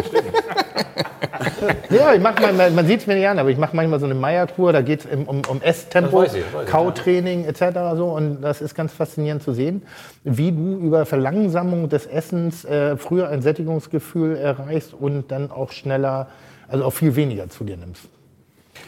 ja, 1.90 2.14
ich 2.14 2.22
mach 2.22 2.40
mal, 2.40 2.72
man 2.72 2.88
sieht 2.88 3.02
es 3.02 3.08
mir 3.08 3.16
nicht 3.16 3.28
an, 3.28 3.40
aber 3.40 3.50
ich 3.50 3.58
mache 3.58 3.76
manchmal 3.76 4.00
so 4.00 4.06
eine 4.06 4.16
Meierkur, 4.16 4.72
da 4.72 4.82
geht 4.82 5.06
es 5.06 5.18
um, 5.28 5.42
um 5.50 5.62
Esstempo, 5.62 6.26
Kautraining 6.66 7.44
etc. 7.46 7.62
So, 7.96 8.08
und 8.08 8.42
das 8.42 8.62
ist 8.62 8.74
ganz 8.74 8.94
faszinierend 8.94 9.44
zu 9.44 9.54
sehen, 9.54 9.82
wie 10.24 10.52
du 10.52 10.78
über 10.78 11.06
Verlangsamung 11.06 11.90
des 11.90 12.06
Essens 12.06 12.64
äh, 12.64 12.96
früher 12.96 13.30
ein 13.30 13.42
Sättigungsgefühl 13.42 14.38
erreichst 14.38 14.94
und 14.94 15.32
dann 15.32 15.52
auch 15.52 15.72
schneller, 15.72 16.28
also 16.70 16.86
auch 16.86 16.94
viel 16.94 17.16
weniger 17.16 17.50
zu 17.50 17.66
dir 17.66 17.76
nimmst. 17.76 18.08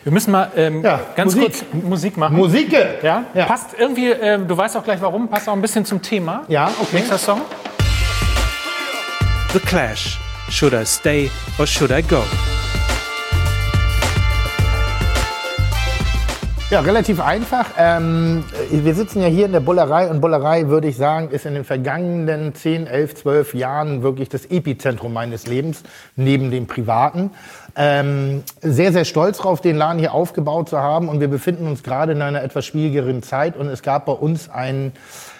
Wir 0.08 0.14
müssen 0.14 0.32
mal 0.32 0.50
ähm, 0.56 0.86
ja, 0.86 1.02
ganz 1.18 1.36
Musik. 1.36 1.54
kurz 1.70 1.84
Musik 1.84 2.16
machen. 2.16 2.38
Musik! 2.38 2.72
Ja? 3.04 3.26
ja. 3.34 3.46
Passt 3.46 3.72
irgendwie, 3.78 4.10
äh, 4.10 4.40
du 4.40 4.56
weißt 4.56 4.78
auch 4.78 4.84
gleich 4.86 5.02
warum, 5.02 5.28
passt 5.28 5.50
auch 5.50 5.54
ein 5.54 5.62
bisschen 5.62 5.84
zum 5.84 6.02
Thema. 6.02 6.46
Ja, 6.48 6.72
okay. 6.80 6.96
Nächster 6.96 7.18
Song. 7.18 7.42
The 9.52 9.60
Clash. 9.60 10.18
Should 10.50 10.72
I 10.72 10.86
stay 10.86 11.30
or 11.60 11.68
should 11.68 11.92
I 11.92 12.02
go? 12.02 12.24
Ja, 16.70 16.82
relativ 16.82 17.22
einfach. 17.22 17.68
Ähm, 17.78 18.44
wir 18.70 18.94
sitzen 18.94 19.22
ja 19.22 19.30
hier 19.30 19.46
in 19.46 19.54
der 19.54 19.62
Bullerei 19.62 20.10
und 20.10 20.20
Bullerei, 20.20 20.68
würde 20.68 20.90
ich 20.90 20.98
sagen, 20.98 21.30
ist 21.30 21.46
in 21.46 21.54
den 21.54 21.64
vergangenen 21.64 22.54
10, 22.54 22.88
11, 22.88 23.16
12 23.16 23.54
Jahren 23.54 24.04
wirklich 24.04 24.28
das 24.28 24.48
Epizentrum 24.48 25.14
meines 25.14 25.48
Lebens, 25.48 25.84
neben 26.18 26.52
dem 26.52 26.68
Privaten. 26.68 27.32
Ähm, 27.78 28.44
sehr, 28.62 28.92
sehr 28.92 29.06
stolz 29.06 29.38
darauf, 29.38 29.62
den 29.62 29.78
Laden 29.78 29.98
hier 30.00 30.14
aufgebaut 30.14 30.68
zu 30.68 30.78
haben. 30.80 31.08
Und 31.08 31.22
wir 31.22 31.30
befinden 31.30 31.68
uns 31.68 31.84
gerade 31.84 32.12
in 32.12 32.22
einer 32.22 32.44
etwas 32.44 32.66
schwierigeren 32.66 33.24
Zeit. 33.24 33.56
Und 33.56 33.70
es 33.70 33.82
gab 33.82 34.06
bei 34.06 34.12
uns 34.12 34.50
ein, 34.50 34.92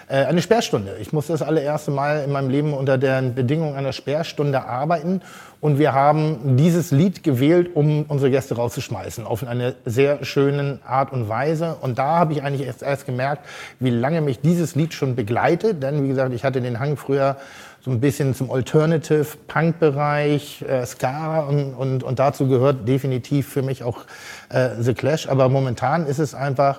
äh, 0.08 0.24
eine 0.24 0.40
Sperrstunde. 0.40 0.96
Ich 0.98 1.12
musste 1.12 1.32
das 1.32 1.42
allererste 1.42 1.90
Mal 1.90 2.24
in 2.24 2.32
meinem 2.32 2.48
Leben 2.48 2.72
unter 2.72 2.96
den 2.96 3.34
Bedingungen 3.34 3.76
einer 3.76 3.92
Sperrstunde 3.92 4.64
arbeiten. 4.64 5.20
Und 5.60 5.78
wir 5.78 5.92
haben 5.92 6.56
dieses 6.56 6.92
Lied 6.92 7.24
gewählt, 7.24 7.74
um 7.74 8.04
unsere 8.06 8.30
Gäste 8.30 8.54
rauszuschmeißen, 8.54 9.26
auf 9.26 9.44
eine 9.44 9.74
sehr 9.84 10.24
schöne 10.24 10.78
Art 10.86 11.12
und 11.12 11.28
Weise. 11.28 11.74
Und 11.80 11.98
da 11.98 12.18
habe 12.18 12.32
ich 12.32 12.44
eigentlich 12.44 12.64
erst, 12.64 12.82
erst 12.82 13.06
gemerkt, 13.06 13.44
wie 13.80 13.90
lange 13.90 14.20
mich 14.20 14.40
dieses 14.40 14.76
Lied 14.76 14.94
schon 14.94 15.16
begleitet. 15.16 15.82
Denn 15.82 16.04
wie 16.04 16.08
gesagt, 16.08 16.32
ich 16.32 16.44
hatte 16.44 16.60
den 16.60 16.78
Hang 16.78 16.96
früher 16.96 17.38
so 17.80 17.90
ein 17.90 17.98
bisschen 18.00 18.34
zum 18.34 18.52
Alternative-Punk-Bereich, 18.52 20.62
äh, 20.62 20.86
Ska 20.86 21.40
und, 21.40 21.74
und, 21.74 22.04
und 22.04 22.20
dazu 22.20 22.46
gehört 22.46 22.86
definitiv 22.86 23.48
für 23.48 23.62
mich 23.62 23.82
auch 23.82 24.04
äh, 24.50 24.76
The 24.78 24.94
Clash. 24.94 25.28
Aber 25.28 25.48
momentan 25.48 26.06
ist 26.06 26.20
es 26.20 26.34
einfach, 26.34 26.78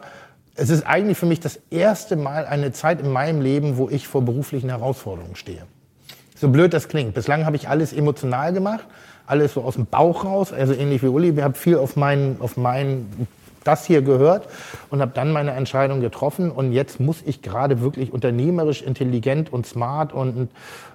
es 0.56 0.70
ist 0.70 0.88
eigentlich 0.88 1.18
für 1.18 1.26
mich 1.26 1.42
das 1.42 1.60
erste 1.70 2.16
Mal 2.16 2.46
eine 2.46 2.72
Zeit 2.72 3.02
in 3.02 3.12
meinem 3.12 3.42
Leben, 3.42 3.76
wo 3.76 3.90
ich 3.90 4.08
vor 4.08 4.22
beruflichen 4.22 4.70
Herausforderungen 4.70 5.36
stehe. 5.36 5.64
So 6.40 6.48
blöd 6.48 6.74
das 6.74 6.88
klingt. 6.88 7.16
Bislang 7.16 7.46
habe 7.46 7.58
ich 7.58 7.68
alles 7.68 7.92
emotional 7.92 8.54
gemacht, 8.54 8.86
alles 9.28 9.54
so 9.56 9.62
aus 9.62 9.76
dem 9.76 9.86
Bauch 9.86 10.24
raus, 10.24 10.54
also 10.54 10.74
ähnlich 10.74 11.04
wie 11.04 11.08
Uli. 11.08 11.36
Wir 11.36 11.44
haben 11.44 11.54
viel 11.54 11.78
auf 11.78 11.98
meinen, 11.98 12.38
auf 12.40 12.56
meinen 12.56 13.28
das 13.64 13.86
hier 13.86 14.02
gehört 14.02 14.48
und 14.90 15.02
habe 15.02 15.12
dann 15.14 15.32
meine 15.32 15.52
Entscheidung 15.52 16.00
getroffen. 16.00 16.50
Und 16.50 16.72
jetzt 16.72 17.00
muss 17.00 17.22
ich 17.26 17.42
gerade 17.42 17.82
wirklich 17.82 18.14
unternehmerisch, 18.14 18.82
intelligent 18.82 19.52
und 19.52 19.66
smart 19.66 20.14
und, 20.14 20.50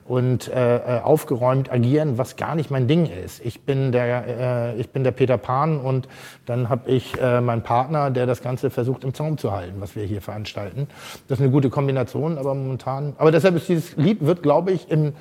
und 0.06 0.48
äh, 0.48 1.00
aufgeräumt 1.02 1.70
agieren, 1.70 2.18
was 2.18 2.36
gar 2.36 2.54
nicht 2.54 2.70
mein 2.70 2.88
Ding 2.88 3.06
ist. 3.06 3.44
Ich 3.44 3.62
bin 3.62 3.92
der, 3.92 4.74
äh, 4.74 4.80
ich 4.80 4.90
bin 4.90 5.04
der 5.04 5.12
Peter 5.12 5.38
Pan 5.38 5.78
und 5.78 6.08
dann 6.46 6.68
habe 6.68 6.90
ich 6.90 7.20
äh, 7.20 7.40
meinen 7.40 7.62
Partner, 7.62 8.10
der 8.10 8.26
das 8.26 8.42
Ganze 8.42 8.70
versucht 8.70 9.04
im 9.04 9.14
Zaum 9.14 9.38
zu 9.38 9.52
halten, 9.52 9.76
was 9.80 9.94
wir 9.94 10.04
hier 10.04 10.22
veranstalten. 10.22 10.88
Das 11.28 11.38
ist 11.38 11.42
eine 11.42 11.52
gute 11.52 11.70
Kombination, 11.70 12.38
aber 12.38 12.54
momentan. 12.54 13.14
Aber 13.18 13.30
deshalb 13.30 13.56
ist 13.56 13.68
dieses 13.68 13.96
Lied 13.96 14.24
wird, 14.24 14.42
glaube 14.42 14.72
ich, 14.72 14.90
im, 14.90 15.12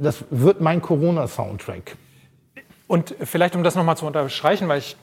das 0.00 0.24
wird 0.30 0.60
mein 0.60 0.82
Corona-Soundtrack. 0.82 1.96
Und 2.86 3.14
vielleicht, 3.22 3.54
um 3.54 3.62
das 3.62 3.76
nochmal 3.76 3.96
zu 3.96 4.06
unterstreichen, 4.06 4.66
weil 4.68 4.78
ich 4.78 4.96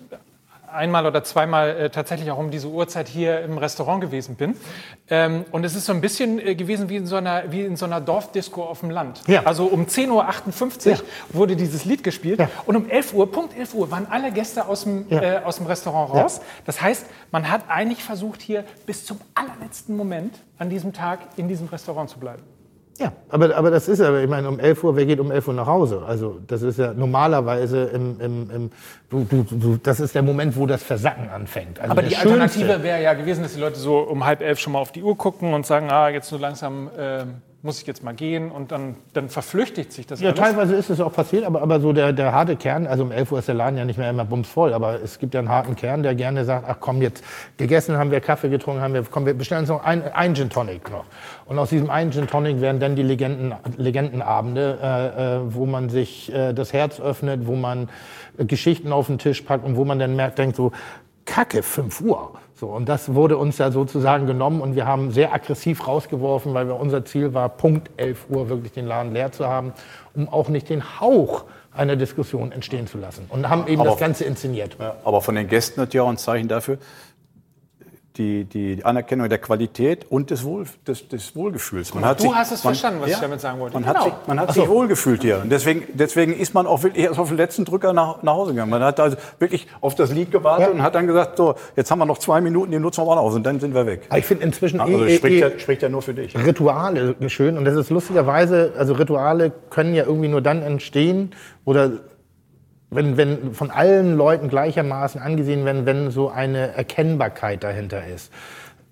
einmal 0.72 1.06
oder 1.06 1.24
zweimal 1.24 1.70
äh, 1.70 1.90
tatsächlich 1.90 2.30
auch 2.32 2.38
um 2.38 2.52
diese 2.52 2.68
Uhrzeit 2.68 3.08
hier 3.08 3.42
im 3.42 3.58
Restaurant 3.58 4.02
gewesen 4.02 4.36
bin. 4.36 4.56
Ähm, 5.10 5.46
und 5.52 5.64
es 5.64 5.76
ist 5.76 5.86
so 5.86 5.94
ein 5.94 6.02
bisschen 6.02 6.40
äh, 6.46 6.56
gewesen 6.56 6.90
wie 6.90 6.98
in 6.98 7.08
so 7.08 7.16
einer, 7.16 7.52
wie 7.52 7.62
in 7.62 7.76
so 7.76 7.86
einer 7.86 8.02
Dorfdisco 8.02 8.64
auf 8.64 8.82
dem 8.82 8.90
Land. 8.90 9.22
Ja. 9.28 9.44
Also 9.44 9.66
um 9.66 9.86
10.58 9.86 10.10
Uhr 10.10 10.94
ja. 10.94 11.00
wurde 11.30 11.56
dieses 11.56 11.86
Lied 11.86 12.04
gespielt 12.04 12.40
ja. 12.40 12.50
und 12.66 12.76
um 12.76 12.90
11 12.90 13.14
Uhr, 13.14 13.32
Punkt 13.32 13.58
11 13.58 13.74
Uhr, 13.74 13.92
waren 13.92 14.08
alle 14.10 14.32
Gäste 14.32 14.68
aus 14.68 14.84
dem, 14.84 15.06
äh, 15.10 15.38
aus 15.44 15.58
dem 15.58 15.68
Restaurant 15.68 16.14
raus. 16.14 16.42
Das 16.66 16.82
heißt, 16.82 17.06
man 17.32 17.50
hat 17.50 17.62
eigentlich 17.70 18.04
versucht, 18.04 18.42
hier 18.42 18.64
bis 18.86 19.06
zum 19.06 19.20
allerletzten 19.34 19.96
Moment 19.96 20.36
an 20.58 20.70
diesem 20.70 20.94
Tag 20.94 21.20
in 21.38 21.48
diesem 21.48 21.68
Restaurant 21.68 22.10
zu 22.10 22.20
bleiben. 22.20 22.44
Ja, 23.00 23.12
aber, 23.30 23.56
aber 23.56 23.70
das 23.70 23.88
ist 23.88 24.00
ja, 24.00 24.18
ich 24.20 24.30
meine, 24.30 24.50
um 24.50 24.60
11 24.60 24.84
Uhr, 24.84 24.96
wer 24.96 25.06
geht 25.06 25.20
um 25.20 25.32
11 25.32 25.48
Uhr 25.50 25.54
nach 25.54 25.68
Hause? 25.68 26.02
Also 26.08 26.40
das 26.48 26.64
ist 26.64 26.80
ja 26.80 26.94
normalerweise 26.94 27.84
im, 27.86 28.20
im, 28.20 28.50
im 28.50 28.72
du, 29.10 29.24
du, 29.24 29.44
du, 29.44 29.78
das 29.78 30.00
ist 30.00 30.16
der 30.16 30.24
Moment, 30.24 30.58
wo 30.58 30.66
das 30.66 30.82
Versacken 30.82 31.30
anfängt. 31.30 31.80
Also 31.80 31.92
aber 31.92 32.02
die 32.02 32.16
Alternative 32.16 32.82
wäre 32.82 33.02
ja 33.02 33.14
gewesen, 33.14 33.44
dass 33.44 33.54
die 33.54 33.60
Leute 33.60 33.78
so 33.78 34.00
um 34.00 34.26
halb 34.26 34.42
elf 34.42 34.60
schon 34.60 34.74
mal 34.74 34.80
auf 34.80 34.92
die 34.92 35.04
Uhr 35.04 35.16
gucken 35.16 35.54
und 35.54 35.66
sagen, 35.66 35.92
ah, 35.92 36.10
jetzt 36.10 36.28
so 36.28 36.38
langsam 36.38 36.90
äh, 36.98 37.26
muss 37.64 37.82
ich 37.82 37.88
jetzt 37.88 38.04
mal 38.04 38.14
gehen 38.14 38.52
und 38.52 38.72
dann, 38.72 38.96
dann 39.14 39.30
verflüchtigt 39.30 39.92
sich 39.92 40.06
das 40.06 40.22
Ja, 40.22 40.30
alles. 40.30 40.40
teilweise 40.40 40.76
ist 40.76 40.90
es 40.92 41.02
auch 41.02 41.12
passiert, 41.12 41.44
aber, 41.44 41.62
aber 41.62 41.80
so 41.80 41.92
der, 41.92 42.14
der 42.14 42.32
harte 42.32 42.56
Kern, 42.56 42.86
also 42.86 43.04
um 43.04 43.12
11 43.12 43.32
Uhr 43.32 43.40
ist 43.40 43.48
der 43.48 43.56
Laden 43.56 43.78
ja 43.78 43.84
nicht 43.84 43.98
mehr 43.98 44.10
immer 44.10 44.26
bumsvoll, 44.26 44.74
aber 44.74 45.02
es 45.02 45.18
gibt 45.18 45.34
ja 45.34 45.40
einen 45.40 45.50
harten 45.50 45.76
Kern, 45.76 46.04
der 46.04 46.14
gerne 46.14 46.46
sagt, 46.46 46.66
ach 46.70 46.78
komm, 46.80 47.02
jetzt 47.02 47.24
gegessen 47.58 47.98
haben 47.98 48.12
wir, 48.12 48.22
Kaffee 48.22 48.50
getrunken 48.50 48.82
haben 48.82 48.94
wir, 48.94 49.04
komm, 49.10 49.26
wir 49.26 49.34
bestellen 49.34 49.62
uns 49.62 49.70
noch 49.70 49.84
ein, 49.84 50.04
ein 50.14 50.36
Gin 50.36 50.50
Tonic 50.52 50.92
noch. 50.92 51.06
Und 51.46 51.58
aus 51.58 51.70
diesem 51.70 51.90
einen 51.90 52.12
Gin 52.12 52.28
Tonic 52.28 52.62
werden 52.62 52.80
dann 52.80 52.96
die 52.96 53.04
Legenden, 53.04 53.56
Legendenabende, 53.78 54.78
äh, 54.82 55.38
äh, 55.38 55.40
wo 55.54 55.66
man 55.66 55.90
sich 55.90 56.32
äh, 56.32 56.54
das 56.54 56.74
Herz 56.74 57.00
öffnet, 57.00 57.48
wo 57.48 57.56
man 57.56 57.90
äh, 58.38 58.46
Geschichten 58.46 58.92
auf 58.94 59.08
den 59.08 59.18
Tisch 59.18 59.42
packt 59.42 59.66
und 59.66 59.76
wo 59.78 59.84
man 59.84 59.98
dann 59.98 60.16
merkt, 60.16 60.38
denkt 60.38 60.56
so, 60.56 60.72
Kacke, 61.26 61.64
5 61.64 62.02
Uhr. 62.02 62.34
So, 62.60 62.70
und 62.70 62.90
das 62.90 63.14
wurde 63.14 63.38
uns 63.38 63.60
ja 63.60 63.70
sozusagen 63.70 64.26
genommen 64.26 64.62
und 64.62 64.76
wir 64.76 64.88
haben 64.88 65.12
sehr 65.12 65.32
aggressiv 65.32 65.88
rausgeworfen, 65.88 66.56
weil 66.56 66.72
unser 66.72 67.06
Ziel 67.06 67.36
war, 67.36 67.50
Punkt 67.50 67.92
11 67.98 68.26
Uhr 68.30 68.50
wirklich 68.50 68.72
den 68.72 68.88
Laden 68.88 69.14
leer 69.14 69.32
zu 69.32 69.48
haben, 69.48 69.74
um 70.16 70.28
auch 70.28 70.50
nicht 70.50 70.68
den 70.70 71.00
Hauch 71.00 71.44
einer 71.72 71.96
Diskussion 71.96 72.52
entstehen 72.52 72.88
zu 72.88 72.98
lassen. 72.98 73.28
Und 73.30 73.48
haben 73.48 73.68
eben 73.68 73.82
aber, 73.82 73.92
das 73.92 74.00
Ganze 74.00 74.24
inszeniert. 74.24 74.76
Ja, 74.80 74.96
aber 75.04 75.22
von 75.22 75.36
den 75.36 75.48
Gästen 75.48 75.82
hat 75.82 75.94
ja 75.94 76.02
auch 76.02 76.10
ein 76.10 76.18
Zeichen 76.18 76.48
dafür, 76.48 76.80
die, 78.18 78.46
die 78.46 78.84
Anerkennung 78.84 79.30
der 79.30 79.38
Qualität 79.38 80.06
und 80.10 80.30
des, 80.30 80.44
Wohl, 80.44 80.66
des, 80.88 81.08
des 81.08 81.36
Wohlgefühls. 81.36 81.94
Man 81.94 82.06
hat 82.06 82.20
du 82.20 82.24
sich, 82.24 82.34
hast 82.34 82.52
es 82.52 82.64
man, 82.64 82.74
verstanden, 82.74 83.02
was 83.02 83.10
ja, 83.10 83.16
ich 83.16 83.22
damit 83.22 83.42
sagen 83.42 83.60
wollte. 83.60 83.76
Man 83.76 83.84
genau. 83.84 83.96
hat 83.96 84.04
sich, 84.04 84.14
man 84.28 84.40
hat 84.40 84.54
so. 84.54 84.62
sich 84.62 84.70
wohlgefühlt 84.70 85.22
hier. 85.22 85.42
Und 85.42 85.50
deswegen, 85.50 85.84
deswegen 85.94 86.34
ist 86.34 86.54
man 86.54 86.68
auch 86.68 86.84
wirklich 86.84 87.06
erst 87.06 87.20
auf 87.20 87.28
den 87.28 87.38
letzten 87.38 87.66
Drücker 87.66 87.94
nach, 87.94 88.24
nach 88.24 88.34
Hause 88.34 88.52
gegangen. 88.52 88.72
Man 88.72 88.84
hat 88.84 89.00
also 89.00 89.18
wirklich 89.40 89.68
auf 89.82 89.96
das 89.96 90.12
Lied 90.12 90.32
gewartet 90.32 90.68
ja. 90.68 90.74
und 90.74 90.82
hat 90.82 90.96
dann 90.96 91.08
gesagt, 91.08 91.38
so, 91.38 91.56
jetzt 91.76 91.92
haben 91.92 92.00
wir 92.00 92.06
noch 92.06 92.18
zwei 92.18 92.42
Minuten, 92.42 92.72
die 92.72 92.80
nutzen 92.80 93.02
wir 93.02 93.06
mal 93.06 93.18
aus 93.18 93.36
und 93.36 93.44
dann 93.44 93.60
sind 93.60 93.74
wir 93.74 93.86
weg. 93.86 94.04
Aber 94.10 94.20
ich 94.20 94.26
finde 94.26 94.44
inzwischen 94.44 94.80
also 94.80 95.06
eh, 95.06 95.18
spricht, 95.18 95.36
eh, 95.36 95.40
ja, 95.40 95.60
spricht 95.60 95.82
ja 95.82 95.90
nur 95.90 96.02
für 96.02 96.14
dich. 96.14 96.36
Rituale 96.36 97.16
schön. 97.28 97.58
Und 97.58 97.66
das 97.66 97.76
ist 97.76 97.90
lustigerweise, 97.90 98.74
also 98.78 98.94
Rituale 98.94 99.52
können 99.70 99.94
ja 99.94 100.04
irgendwie 100.04 100.28
nur 100.28 100.42
dann 100.42 100.62
entstehen 100.62 101.32
oder 101.66 101.92
wenn, 102.90 103.18
wenn 103.18 103.54
von 103.54 103.72
allen 103.72 104.16
Leuten 104.16 104.50
gleichermaßen 104.50 105.22
angesehen 105.22 105.66
werden, 105.66 105.86
wenn 105.86 106.12
so 106.12 106.30
eine 106.30 106.74
Erkennbarkeit 106.74 107.64
dahinter 107.64 108.06
ist. 108.08 108.32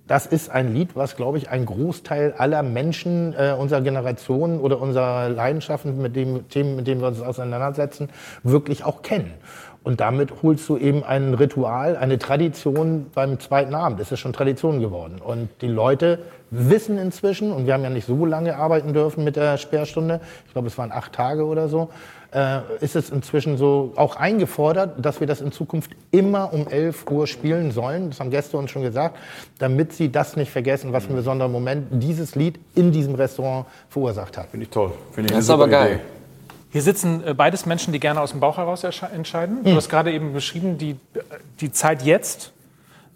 Das 0.08 0.28
ist 0.28 0.52
ein 0.52 0.74
Lied, 0.74 0.96
was, 0.96 1.16
glaube 1.16 1.40
ich, 1.40 1.50
ein 1.50 1.66
Großteil 1.66 2.36
aller 2.38 2.62
Menschen 2.62 3.34
äh, 3.34 3.56
unserer 3.58 3.82
Generation 3.82 4.60
oder 4.60 4.80
unserer 4.80 5.30
Leidenschaften, 5.30 6.00
mit 6.00 6.16
dem 6.16 6.48
Themen, 6.50 6.76
mit 6.76 6.86
denen 6.86 7.02
wir 7.02 7.08
uns 7.08 7.22
auseinandersetzen, 7.22 8.10
wirklich 8.44 8.84
auch 8.84 9.02
kennen. 9.02 9.34
Und 9.82 10.02
damit 10.02 10.44
holst 10.44 10.68
du 10.70 10.78
eben 10.78 11.04
ein 11.04 11.34
Ritual, 11.36 11.96
eine 11.96 12.20
Tradition 12.20 13.08
beim 13.14 13.40
zweiten 13.40 13.74
Abend. 13.74 14.00
Das 14.00 14.12
ist 14.12 14.20
schon 14.20 14.34
Tradition 14.34 14.80
geworden. 14.80 15.22
Und 15.24 15.50
die 15.62 15.68
Leute 15.68 16.20
wissen 16.50 16.98
inzwischen, 16.98 17.52
und 17.52 17.66
wir 17.66 17.74
haben 17.74 17.84
ja 17.84 17.90
nicht 17.90 18.08
so 18.08 18.26
lange 18.26 18.58
arbeiten 18.58 18.94
dürfen 18.94 19.24
mit 19.24 19.36
der 19.36 19.58
Sperrstunde, 19.58 20.22
ich 20.46 20.54
glaube, 20.54 20.68
es 20.68 20.78
waren 20.78 20.92
acht 20.92 21.14
Tage 21.14 21.46
oder 21.46 21.68
so, 21.68 21.90
äh, 22.36 22.60
ist 22.82 22.96
es 22.96 23.10
inzwischen 23.10 23.58
so 23.58 23.94
auch 23.96 24.18
eingefordert, 24.18 25.04
dass 25.04 25.22
wir 25.22 25.28
das 25.28 25.40
in 25.40 25.52
Zukunft 25.54 25.92
immer 26.12 26.54
um 26.54 26.68
11 26.68 27.10
Uhr 27.10 27.28
spielen 27.28 27.72
sollen. 27.72 28.10
Das 28.10 28.20
haben 28.20 28.30
Gäste 28.30 28.58
uns 28.58 28.72
schon 28.72 28.82
gesagt, 28.82 29.18
damit 29.58 29.94
sie 29.94 30.12
das 30.12 30.36
nicht 30.36 30.52
vergessen, 30.52 30.92
was 30.92 31.06
für 31.06 31.14
ein 31.14 31.16
besonderer 31.16 31.48
Moment 31.48 31.88
dieses 31.92 32.36
Lied 32.36 32.60
in 32.76 32.92
diesem 32.92 33.16
Restaurant 33.16 33.66
verursacht 33.90 34.38
hat. 34.38 34.50
Finde 34.50 34.66
ich 34.66 34.70
toll. 34.70 34.92
Finde 35.14 35.30
ich 35.30 35.36
das 35.36 35.46
ist 35.46 35.50
aber 35.50 35.68
geil. 35.68 35.94
Idee. 35.94 36.02
Hier 36.72 36.82
sitzen 36.82 37.26
äh, 37.26 37.34
beides 37.34 37.66
Menschen, 37.66 37.94
die 37.94 38.02
gerne 38.02 38.20
aus 38.20 38.32
dem 38.32 38.42
Bauch 38.42 38.58
heraus 38.58 38.84
entscheiden. 38.84 39.64
Du 39.64 39.70
hm. 39.70 39.78
hast 39.78 39.88
gerade 39.88 40.12
eben 40.12 40.34
beschrieben, 40.34 40.78
die, 40.78 40.98
die 41.62 41.72
Zeit 41.72 42.04
jetzt 42.04 42.52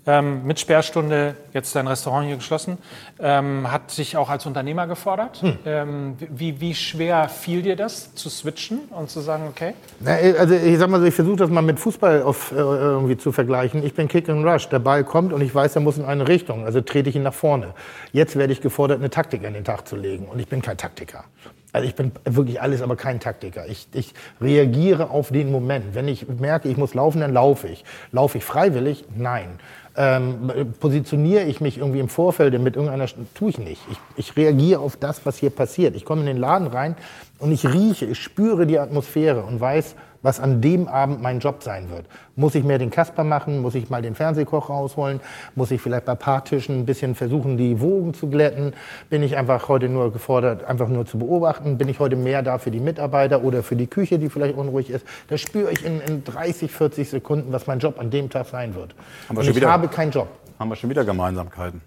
ähm, 0.05 0.45
mit 0.45 0.59
Sperrstunde 0.59 1.35
jetzt 1.53 1.75
dein 1.75 1.87
Restaurant 1.87 2.25
hier 2.25 2.37
geschlossen, 2.37 2.77
ähm, 3.19 3.71
hat 3.71 3.91
sich 3.91 4.17
auch 4.17 4.29
als 4.29 4.45
Unternehmer 4.45 4.87
gefordert. 4.87 5.41
Hm. 5.41 5.57
Ähm, 5.65 6.17
wie, 6.29 6.59
wie 6.61 6.73
schwer 6.73 7.29
fiel 7.29 7.61
dir 7.61 7.75
das, 7.75 8.15
zu 8.15 8.29
switchen 8.29 8.79
und 8.89 9.09
zu 9.09 9.19
sagen, 9.19 9.43
okay? 9.47 9.73
Na, 9.99 10.13
also 10.13 10.55
ich 10.55 10.77
sag 10.77 10.89
mal 10.89 10.99
so, 10.99 11.05
ich 11.05 11.13
versuche 11.13 11.37
das 11.37 11.49
mal 11.49 11.61
mit 11.61 11.79
Fußball 11.79 12.23
auf, 12.23 12.51
äh, 12.51 12.55
irgendwie 12.55 13.17
zu 13.17 13.31
vergleichen. 13.31 13.83
Ich 13.83 13.93
bin 13.93 14.07
Kick 14.07 14.29
and 14.29 14.45
Rush, 14.45 14.69
der 14.69 14.79
Ball 14.79 15.03
kommt 15.03 15.33
und 15.33 15.41
ich 15.41 15.53
weiß, 15.53 15.75
er 15.75 15.81
muss 15.81 15.97
in 15.97 16.05
eine 16.05 16.27
Richtung, 16.27 16.65
also 16.65 16.81
trete 16.81 17.09
ich 17.09 17.15
ihn 17.15 17.23
nach 17.23 17.33
vorne. 17.33 17.73
Jetzt 18.11 18.35
werde 18.35 18.53
ich 18.53 18.61
gefordert, 18.61 18.99
eine 18.99 19.09
Taktik 19.09 19.45
an 19.45 19.53
den 19.53 19.63
Tag 19.63 19.87
zu 19.87 19.95
legen 19.95 20.25
und 20.25 20.39
ich 20.39 20.47
bin 20.47 20.61
kein 20.61 20.77
Taktiker. 20.77 21.25
Also 21.71 21.87
ich 21.87 21.93
bin 21.93 22.11
wirklich 22.25 22.61
alles, 22.61 22.81
aber 22.81 22.95
kein 22.95 23.19
Taktiker. 23.19 23.67
Ich, 23.67 23.87
ich 23.93 24.15
reagiere 24.41 25.11
auf 25.11 25.29
den 25.29 25.51
Moment. 25.51 25.93
Wenn 25.93 26.07
ich 26.07 26.27
merke, 26.27 26.67
ich 26.67 26.77
muss 26.77 26.95
laufen, 26.95 27.21
dann 27.21 27.31
laufe 27.31 27.67
ich. 27.67 27.85
Laufe 28.11 28.39
ich 28.39 28.43
freiwillig? 28.43 29.05
Nein 29.15 29.59
ähm, 29.99 30.73
positioniere 30.79 31.43
ich 31.43 31.59
mich 31.59 31.77
irgendwie 31.77 31.99
im 31.99 32.07
Vorfeld 32.07 32.57
mit 32.61 32.77
irgendeiner, 32.77 33.05
tue 33.35 33.49
ich 33.49 33.57
nicht. 33.57 33.81
Ich, 33.91 33.97
ich 34.15 34.37
reagiere 34.37 34.79
auf 34.79 34.95
das, 34.95 35.25
was 35.25 35.37
hier 35.37 35.49
passiert. 35.49 35.93
Ich 35.97 36.05
komme 36.05 36.21
in 36.21 36.27
den 36.27 36.37
Laden 36.37 36.67
rein 36.67 36.95
und 37.37 37.51
ich 37.51 37.67
rieche, 37.67 38.05
ich 38.05 38.17
spüre 38.17 38.65
die 38.65 38.79
Atmosphäre 38.79 39.43
und 39.43 39.59
weiß, 39.59 39.95
was 40.21 40.39
an 40.39 40.61
dem 40.61 40.87
Abend 40.87 41.21
mein 41.21 41.39
Job 41.39 41.63
sein 41.63 41.89
wird. 41.89 42.05
Muss 42.35 42.55
ich 42.55 42.63
mehr 42.63 42.77
den 42.77 42.89
Kasper 42.89 43.23
machen? 43.23 43.61
Muss 43.61 43.75
ich 43.75 43.89
mal 43.89 44.01
den 44.01 44.15
Fernsehkoch 44.15 44.69
rausholen? 44.69 45.19
Muss 45.55 45.71
ich 45.71 45.81
vielleicht 45.81 46.05
bei 46.05 46.15
Paartischen 46.15 46.79
ein 46.79 46.85
bisschen 46.85 47.15
versuchen, 47.15 47.57
die 47.57 47.79
Wogen 47.79 48.13
zu 48.13 48.27
glätten? 48.29 48.73
Bin 49.09 49.23
ich 49.23 49.37
einfach 49.37 49.67
heute 49.69 49.89
nur 49.89 50.11
gefordert, 50.11 50.63
einfach 50.63 50.87
nur 50.87 51.05
zu 51.05 51.19
beobachten? 51.19 51.77
Bin 51.77 51.89
ich 51.89 51.99
heute 51.99 52.15
mehr 52.15 52.41
da 52.41 52.57
für 52.57 52.71
die 52.71 52.79
Mitarbeiter 52.79 53.43
oder 53.43 53.63
für 53.63 53.75
die 53.75 53.87
Küche, 53.87 54.19
die 54.19 54.29
vielleicht 54.29 54.55
unruhig 54.55 54.89
ist? 54.89 55.05
Da 55.27 55.37
spüre 55.37 55.71
ich 55.71 55.85
in, 55.85 56.01
in 56.01 56.23
30, 56.23 56.71
40 56.71 57.09
Sekunden, 57.09 57.51
was 57.51 57.67
mein 57.67 57.79
Job 57.79 57.99
an 57.99 58.09
dem 58.09 58.29
Tag 58.29 58.47
sein 58.47 58.75
wird. 58.75 58.95
Und 59.29 59.41
ich 59.41 59.55
wieder, 59.55 59.71
habe 59.71 59.87
keinen 59.87 60.11
Job. 60.11 60.27
Haben 60.59 60.69
wir 60.69 60.75
schon 60.75 60.89
wieder 60.89 61.05
Gemeinsamkeiten? 61.05 61.81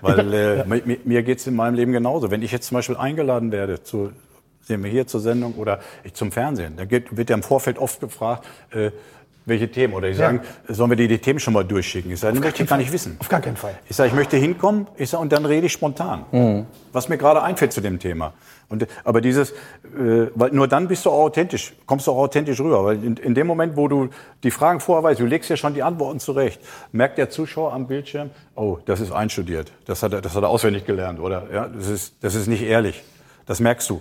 Weil 0.00 0.34
äh, 0.34 0.58
ja. 0.58 0.64
mir, 0.66 0.98
mir 1.04 1.22
geht 1.22 1.38
es 1.38 1.46
in 1.46 1.56
meinem 1.56 1.74
Leben 1.74 1.92
genauso. 1.92 2.30
Wenn 2.30 2.42
ich 2.42 2.52
jetzt 2.52 2.68
zum 2.68 2.76
Beispiel 2.76 2.96
eingeladen 2.96 3.52
werde 3.52 3.82
zu 3.82 4.12
sehen 4.66 4.82
wir 4.82 4.90
hier 4.90 5.06
zur 5.06 5.20
Sendung 5.20 5.54
oder 5.54 5.80
ich 6.02 6.14
zum 6.14 6.32
Fernsehen. 6.32 6.76
Da 6.76 6.90
wird 6.90 7.30
ja 7.30 7.36
im 7.36 7.42
Vorfeld 7.42 7.78
oft 7.78 8.00
gefragt, 8.00 8.46
äh, 8.72 8.90
welche 9.46 9.70
Themen. 9.70 9.94
Oder 9.94 10.08
die 10.08 10.14
sagen, 10.14 10.40
ja. 10.68 10.74
sollen 10.74 10.90
wir 10.90 10.96
die, 10.96 11.08
die 11.08 11.18
Themen 11.18 11.38
schon 11.38 11.54
mal 11.54 11.64
durchschicken? 11.64 12.10
Ich 12.10 12.20
sage, 12.20 12.34
das 12.34 12.42
möchte 12.42 12.62
ich 12.62 12.68
gar 12.68 12.78
nicht 12.78 12.92
wissen. 12.92 13.16
Auf 13.20 13.28
gar 13.28 13.40
keinen 13.40 13.56
Fall. 13.56 13.74
Ich 13.88 13.96
sage, 13.96 14.08
ich 14.08 14.14
möchte 14.14 14.36
hinkommen, 14.36 14.86
ich 14.96 15.10
sage, 15.10 15.22
und 15.22 15.32
dann 15.32 15.44
rede 15.44 15.66
ich 15.66 15.72
spontan. 15.72 16.24
Mhm. 16.32 16.66
Was 16.92 17.08
mir 17.08 17.18
gerade 17.18 17.42
einfällt 17.42 17.72
zu 17.72 17.80
dem 17.80 17.98
Thema. 17.98 18.32
Und, 18.68 18.86
aber 19.04 19.20
dieses, 19.20 19.50
äh, 19.50 20.30
weil 20.34 20.50
nur 20.52 20.66
dann 20.66 20.88
bist 20.88 21.04
du 21.04 21.10
auch 21.10 21.24
authentisch, 21.24 21.74
kommst 21.86 22.06
du 22.06 22.12
auch 22.12 22.16
authentisch 22.16 22.58
rüber. 22.60 22.84
Weil 22.84 23.04
in, 23.04 23.16
in 23.18 23.34
dem 23.34 23.46
Moment, 23.46 23.76
wo 23.76 23.88
du 23.88 24.08
die 24.42 24.50
Fragen 24.50 24.80
vorher 24.80 25.02
weißt, 25.02 25.20
du 25.20 25.26
legst 25.26 25.50
ja 25.50 25.56
schon 25.56 25.74
die 25.74 25.82
Antworten 25.82 26.20
zurecht, 26.20 26.60
merkt 26.92 27.18
der 27.18 27.28
Zuschauer 27.28 27.72
am 27.72 27.86
Bildschirm, 27.86 28.30
oh, 28.54 28.78
das 28.86 29.00
ist 29.00 29.12
einstudiert, 29.12 29.72
das 29.84 30.02
hat 30.02 30.14
er, 30.14 30.22
das 30.22 30.34
hat 30.34 30.42
er 30.42 30.48
auswendig 30.48 30.86
gelernt, 30.86 31.20
oder? 31.20 31.46
Ja, 31.52 31.68
das 31.68 31.88
ist, 31.88 32.14
das 32.22 32.34
ist 32.34 32.46
nicht 32.46 32.62
ehrlich. 32.62 33.02
Das 33.46 33.60
merkst 33.60 33.90
du. 33.90 34.00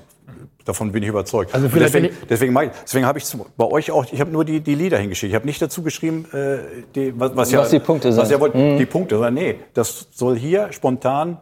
Davon 0.65 0.91
bin 0.91 1.03
ich 1.03 1.10
überzeugt. 1.10 1.53
Also 1.53 1.68
deswegen, 1.68 2.10
deswegen, 2.30 2.57
deswegen 2.84 3.05
habe 3.05 3.19
ich 3.19 3.26
bei 3.57 3.65
euch 3.65 3.91
auch, 3.91 4.05
ich 4.11 4.22
habe 4.22 4.31
nur 4.31 4.45
die, 4.45 4.61
die 4.61 4.76
Lieder 4.76 4.97
hingeschickt. 4.97 5.31
Ich 5.31 5.35
habe 5.35 5.45
nicht 5.45 5.61
dazu 5.61 5.84
geschrieben, 5.84 6.26
äh, 6.31 6.84
die, 6.95 7.19
was, 7.19 7.31
was, 7.31 7.51
was 7.53 7.72
ja, 7.72 7.80
die 7.80 7.84
Punkte 7.84 8.15
was 8.15 8.30
sind. 8.30 8.41
Ja, 8.41 8.47
mhm. 8.47 8.77
Die 8.77 8.85
Punkte, 8.85 9.15
sondern 9.15 9.34
nee, 9.34 9.55
das 9.73 10.07
soll 10.11 10.38
hier 10.38 10.72
spontan 10.72 11.38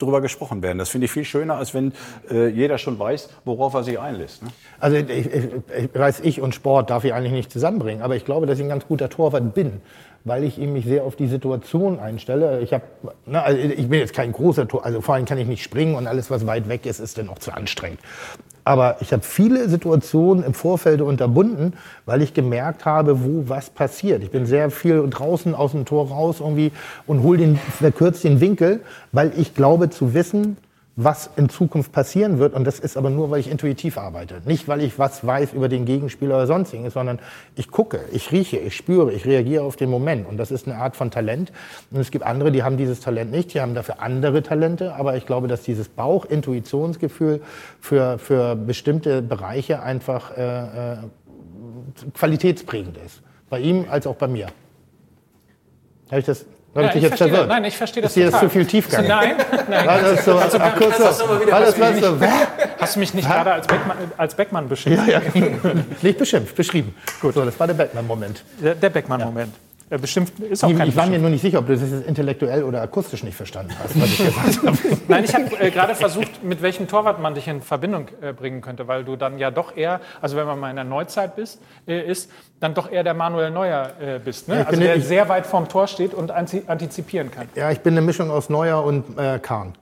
drüber 0.00 0.20
gesprochen 0.20 0.62
werden. 0.62 0.78
Das 0.78 0.88
finde 0.88 1.06
ich 1.06 1.10
viel 1.10 1.24
schöner, 1.24 1.56
als 1.56 1.74
wenn 1.74 1.92
äh, 2.30 2.48
jeder 2.48 2.78
schon 2.78 2.98
weiß, 2.98 3.28
worauf 3.44 3.74
er 3.74 3.82
sich 3.82 3.98
einlässt. 3.98 4.42
Ne? 4.42 4.48
Also 4.78 4.96
ich, 4.96 5.08
ich, 5.08 5.26
ich 5.76 5.94
weiß, 5.94 6.20
ich 6.20 6.40
und 6.40 6.54
Sport 6.54 6.90
darf 6.90 7.04
ich 7.04 7.12
eigentlich 7.12 7.32
nicht 7.32 7.52
zusammenbringen, 7.52 8.02
aber 8.02 8.16
ich 8.16 8.24
glaube, 8.24 8.46
dass 8.46 8.58
ich 8.58 8.64
ein 8.64 8.68
ganz 8.68 8.86
guter 8.86 9.08
Torwart 9.08 9.54
bin 9.54 9.80
weil 10.24 10.44
ich 10.44 10.58
mich 10.58 10.84
sehr 10.84 11.04
auf 11.04 11.16
die 11.16 11.26
Situation 11.26 11.98
einstelle. 11.98 12.60
Ich, 12.60 12.72
hab, 12.72 12.82
ne, 13.26 13.42
also 13.42 13.58
ich 13.58 13.88
bin 13.88 13.98
jetzt 13.98 14.14
kein 14.14 14.32
großer 14.32 14.68
Tor, 14.68 14.84
also 14.84 15.00
vor 15.00 15.14
allem 15.14 15.24
kann 15.24 15.38
ich 15.38 15.48
nicht 15.48 15.62
springen 15.62 15.94
und 15.94 16.06
alles, 16.06 16.30
was 16.30 16.46
weit 16.46 16.68
weg 16.68 16.86
ist, 16.86 17.00
ist 17.00 17.18
dann 17.18 17.28
auch 17.28 17.38
zu 17.38 17.52
anstrengend. 17.52 18.00
Aber 18.64 18.98
ich 19.00 19.12
habe 19.12 19.22
viele 19.22 19.68
Situationen 19.68 20.44
im 20.44 20.52
Vorfeld 20.52 21.00
unterbunden, 21.00 21.72
weil 22.04 22.20
ich 22.20 22.34
gemerkt 22.34 22.84
habe, 22.84 23.24
wo 23.24 23.48
was 23.48 23.70
passiert. 23.70 24.22
Ich 24.22 24.30
bin 24.30 24.44
sehr 24.44 24.70
viel 24.70 25.08
draußen 25.08 25.54
aus 25.54 25.72
dem 25.72 25.86
Tor 25.86 26.08
raus 26.08 26.40
irgendwie 26.40 26.70
und 27.06 27.22
hole 27.22 27.38
den, 27.38 27.56
verkürzt 27.56 28.22
den 28.22 28.40
Winkel, 28.40 28.80
weil 29.12 29.32
ich 29.36 29.54
glaube 29.54 29.88
zu 29.88 30.12
wissen, 30.12 30.58
was 31.04 31.30
in 31.36 31.48
Zukunft 31.48 31.92
passieren 31.92 32.38
wird. 32.38 32.54
Und 32.54 32.64
das 32.64 32.78
ist 32.78 32.96
aber 32.96 33.10
nur, 33.10 33.30
weil 33.30 33.40
ich 33.40 33.50
intuitiv 33.50 33.96
arbeite. 33.96 34.42
Nicht, 34.44 34.68
weil 34.68 34.82
ich 34.82 34.98
was 34.98 35.26
weiß 35.26 35.52
über 35.52 35.68
den 35.68 35.84
Gegenspieler 35.84 36.36
oder 36.36 36.46
sonstiges, 36.46 36.94
sondern 36.94 37.18
ich 37.56 37.70
gucke, 37.70 38.00
ich 38.12 38.32
rieche, 38.32 38.58
ich 38.58 38.76
spüre, 38.76 39.12
ich 39.12 39.24
reagiere 39.24 39.64
auf 39.64 39.76
den 39.76 39.90
Moment. 39.90 40.28
Und 40.28 40.36
das 40.36 40.50
ist 40.50 40.66
eine 40.66 40.76
Art 40.76 40.96
von 40.96 41.10
Talent. 41.10 41.52
Und 41.90 42.00
es 42.00 42.10
gibt 42.10 42.24
andere, 42.24 42.52
die 42.52 42.62
haben 42.62 42.76
dieses 42.76 43.00
Talent 43.00 43.30
nicht, 43.30 43.54
die 43.54 43.60
haben 43.60 43.74
dafür 43.74 44.00
andere 44.00 44.42
Talente. 44.42 44.94
Aber 44.94 45.16
ich 45.16 45.26
glaube, 45.26 45.48
dass 45.48 45.62
dieses 45.62 45.88
Bauch-Intuitionsgefühl 45.88 47.40
für, 47.80 48.18
für 48.18 48.54
bestimmte 48.54 49.22
Bereiche 49.22 49.82
einfach 49.82 50.36
äh, 50.36 50.92
äh, 50.92 50.96
qualitätsprägend 52.14 52.98
ist. 52.98 53.22
Bei 53.48 53.58
ihm 53.58 53.86
als 53.88 54.06
auch 54.06 54.16
bei 54.16 54.28
mir. 54.28 54.48
Habe 56.10 56.20
ich 56.20 56.26
das 56.26 56.44
ja, 56.74 56.88
ich, 56.88 56.96
ich 56.96 57.02
jetzt 57.02 57.18
verstehe, 57.18 57.46
nein, 57.46 57.64
ich 57.64 57.76
verstehe 57.76 58.02
das 58.02 58.16
Ist 58.16 58.22
hier 58.22 58.38
zu 58.38 58.48
viel 58.48 58.64
Tiefgang? 58.64 59.06
Nein, 59.06 59.34
nein. 59.68 59.86
War 59.86 60.00
das 60.00 60.24
so, 60.24 60.36
also, 60.36 60.58
ach, 60.60 60.76
kurz 60.76 60.98
so, 60.98 61.28
war 61.28 61.60
das, 61.60 61.80
war 61.80 61.94
so, 61.94 62.18
Hast 62.78 62.94
du 62.94 63.00
mich 63.00 63.12
nicht 63.12 63.28
gerade 63.28 63.52
als 63.52 63.66
Beckmann, 63.66 63.96
als 64.16 64.34
Beckmann 64.34 64.68
beschimpft? 64.68 65.08
Ja, 65.08 65.20
ja. 65.20 65.32
nicht 66.02 66.18
beschimpft, 66.18 66.54
beschrieben. 66.54 66.94
Gut, 67.20 67.34
so, 67.34 67.44
das 67.44 67.58
war 67.58 67.66
der 67.66 67.74
Beckmann-Moment. 67.74 68.44
Der, 68.62 68.74
der 68.74 68.90
Beckmann-Moment. 68.90 69.52
Ja. 69.52 69.69
Bestimmt 69.98 70.38
ist 70.38 70.62
auch 70.62 70.70
ich, 70.70 70.78
ich 70.78 70.96
war 70.96 71.06
mir 71.06 71.18
nur 71.18 71.30
nicht 71.30 71.40
sicher, 71.40 71.58
ob 71.58 71.66
du 71.66 71.76
das 71.76 71.82
intellektuell 72.06 72.62
oder 72.62 72.80
akustisch 72.80 73.24
nicht 73.24 73.34
verstanden 73.34 73.74
hast, 73.82 74.00
was 74.00 74.08
ich 74.08 74.18
gesagt 74.18 74.66
habe. 74.66 74.78
Nein, 75.08 75.24
ich 75.24 75.34
habe 75.34 75.60
äh, 75.60 75.70
gerade 75.72 75.96
versucht, 75.96 76.44
mit 76.44 76.62
welchem 76.62 76.86
Torwart 76.86 77.20
man 77.20 77.34
dich 77.34 77.48
in 77.48 77.60
Verbindung 77.60 78.06
äh, 78.20 78.32
bringen 78.32 78.60
könnte, 78.60 78.86
weil 78.86 79.02
du 79.02 79.16
dann 79.16 79.38
ja 79.38 79.50
doch 79.50 79.76
eher, 79.76 80.00
also 80.20 80.36
wenn 80.36 80.46
man 80.46 80.60
mal 80.60 80.70
in 80.70 80.76
der 80.76 80.84
Neuzeit 80.84 81.34
bist, 81.34 81.60
äh, 81.88 82.08
ist, 82.08 82.30
dann 82.60 82.74
doch 82.74 82.88
eher 82.88 83.02
der 83.02 83.14
Manuel 83.14 83.50
Neuer 83.50 83.90
äh, 84.00 84.20
bist, 84.20 84.46
ne? 84.46 84.64
also 84.64 84.80
der 84.80 85.00
sehr 85.00 85.28
weit 85.28 85.44
vorm 85.44 85.68
Tor 85.68 85.88
steht 85.88 86.14
und 86.14 86.30
antizipieren 86.30 87.32
kann. 87.32 87.48
Ja, 87.56 87.72
ich 87.72 87.80
bin 87.80 87.94
eine 87.94 88.02
Mischung 88.02 88.30
aus 88.30 88.48
Neuer 88.48 88.84
und 88.84 89.18
äh, 89.18 89.40
Kahn. 89.40 89.72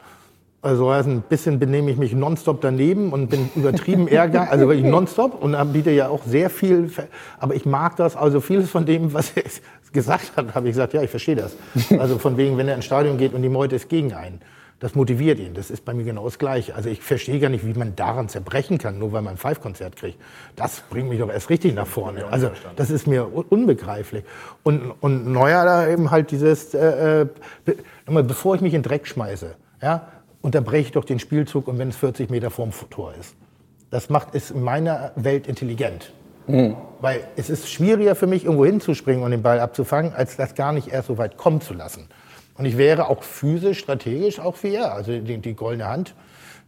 Also 0.61 0.91
ein 0.91 1.23
bisschen 1.23 1.61
benehme 1.61 1.89
ich 1.93 1.99
mich 1.99 2.15
nonstop 2.15 2.61
daneben 2.61 3.13
und 3.13 3.29
bin 3.29 3.49
übertrieben 3.55 4.09
ärger, 4.09 4.51
also 4.51 4.69
wirklich 4.69 4.85
nonstop 4.85 5.41
und 5.41 5.57
biete 5.73 5.93
ja 5.93 6.09
auch 6.09 6.25
sehr 6.25 6.51
viel, 6.51 6.91
aber 7.39 7.55
ich 7.55 7.65
mag 7.65 7.95
das, 7.95 8.17
also 8.17 8.41
vieles 8.41 8.69
von 8.69 8.85
dem, 8.85 9.15
was 9.15 9.33
gesagt 9.93 10.33
hat, 10.37 10.55
habe 10.55 10.69
ich 10.69 10.75
gesagt, 10.75 10.95
ja, 10.95 11.03
ich 11.03 11.11
verstehe 11.11 11.37
das. 11.37 11.57
Also 11.99 12.19
von 12.19 12.37
wegen, 12.37 12.57
wenn 12.57 12.69
er 12.69 12.75
ins 12.75 12.85
Stadion 12.85 13.19
geht 13.19 13.33
und 13.35 13.43
die 13.43 13.49
Meute 13.49 13.77
ist 13.77 13.89
gegen 13.89 14.13
einen. 14.13 14.41
Das 14.81 14.95
motiviert 14.95 15.41
ihn. 15.41 15.55
Das 15.55 15.71
ist 15.71 15.85
bei 15.85 15.93
mir 15.93 16.05
genau 16.05 16.25
das 16.25 16.39
Gleiche. 16.39 16.75
Also 16.77 16.89
ich 16.89 17.03
verstehe 17.03 17.41
gar 17.41 17.49
nicht, 17.49 17.67
wie 17.67 17.75
man 17.75 17.97
daran 17.97 18.29
zerbrechen 18.29 18.79
kann, 18.79 18.99
nur 18.99 19.13
weil 19.13 19.23
man 19.23 19.35
ein 19.35 19.37
Five-Konzert 19.37 19.97
kriegt. 19.97 20.19
Das 20.55 20.83
bringt 20.89 21.09
mich 21.09 21.19
doch 21.19 21.31
erst 21.31 21.51
richtig 21.51 21.75
nach 21.75 21.87
vorne. 21.87 22.27
Also 22.27 22.51
das 22.77 22.91
ist 22.91 23.09
mir 23.09 23.27
unbegreiflich. 23.35 24.23
Und, 24.63 24.93
und 25.01 25.33
Neuer 25.33 25.65
da 25.65 25.89
eben 25.89 26.13
halt 26.13 26.31
dieses, 26.31 26.75
äh, 26.75 27.23
äh 27.23 27.27
bevor 28.05 28.55
ich 28.55 28.61
mich 28.61 28.75
in 28.75 28.83
Dreck 28.83 29.09
schmeiße, 29.09 29.57
ja, 29.83 30.09
unterbreche 30.43 30.83
ich 30.83 30.93
doch 30.93 31.05
den 31.05 31.19
Spielzug 31.19 31.67
und 31.67 31.79
wenn 31.79 31.89
es 31.89 31.97
40 31.97 32.31
Meter 32.31 32.51
vorm 32.51 32.71
Tor 32.91 33.15
ist. 33.19 33.35
Das 33.91 34.11
macht 34.11 34.35
es 34.35 34.53
in 34.53 34.63
meiner 34.63 35.13
Welt 35.17 35.49
intelligent. 35.49 36.13
Mhm. 36.49 36.77
Weil 37.01 37.21
es 37.37 37.49
ist 37.49 37.71
schwieriger 37.71 38.15
für 38.17 38.27
mich, 38.27 38.45
irgendwo 38.45 38.65
hinzuspringen 38.65 39.23
und 39.23 39.31
den 39.31 39.43
Ball 39.43 39.61
abzufangen, 39.61 40.13
als 40.15 40.37
das 40.37 40.55
gar 40.55 40.73
nicht 40.73 40.89
erst 40.89 41.09
so 41.09 41.19
weit 41.19 41.37
kommen 41.37 41.61
zu 41.61 41.75
lassen. 41.75 42.09
Und 42.57 42.65
ich 42.65 42.77
wäre 42.77 43.09
auch 43.09 43.23
physisch, 43.23 43.79
strategisch 43.79 44.41
auch 44.41 44.57
wie 44.63 44.75
er. 44.75 44.93
Also 44.95 45.17
die, 45.19 45.39
die 45.39 45.55
goldene 45.55 45.89
Hand, 45.89 46.15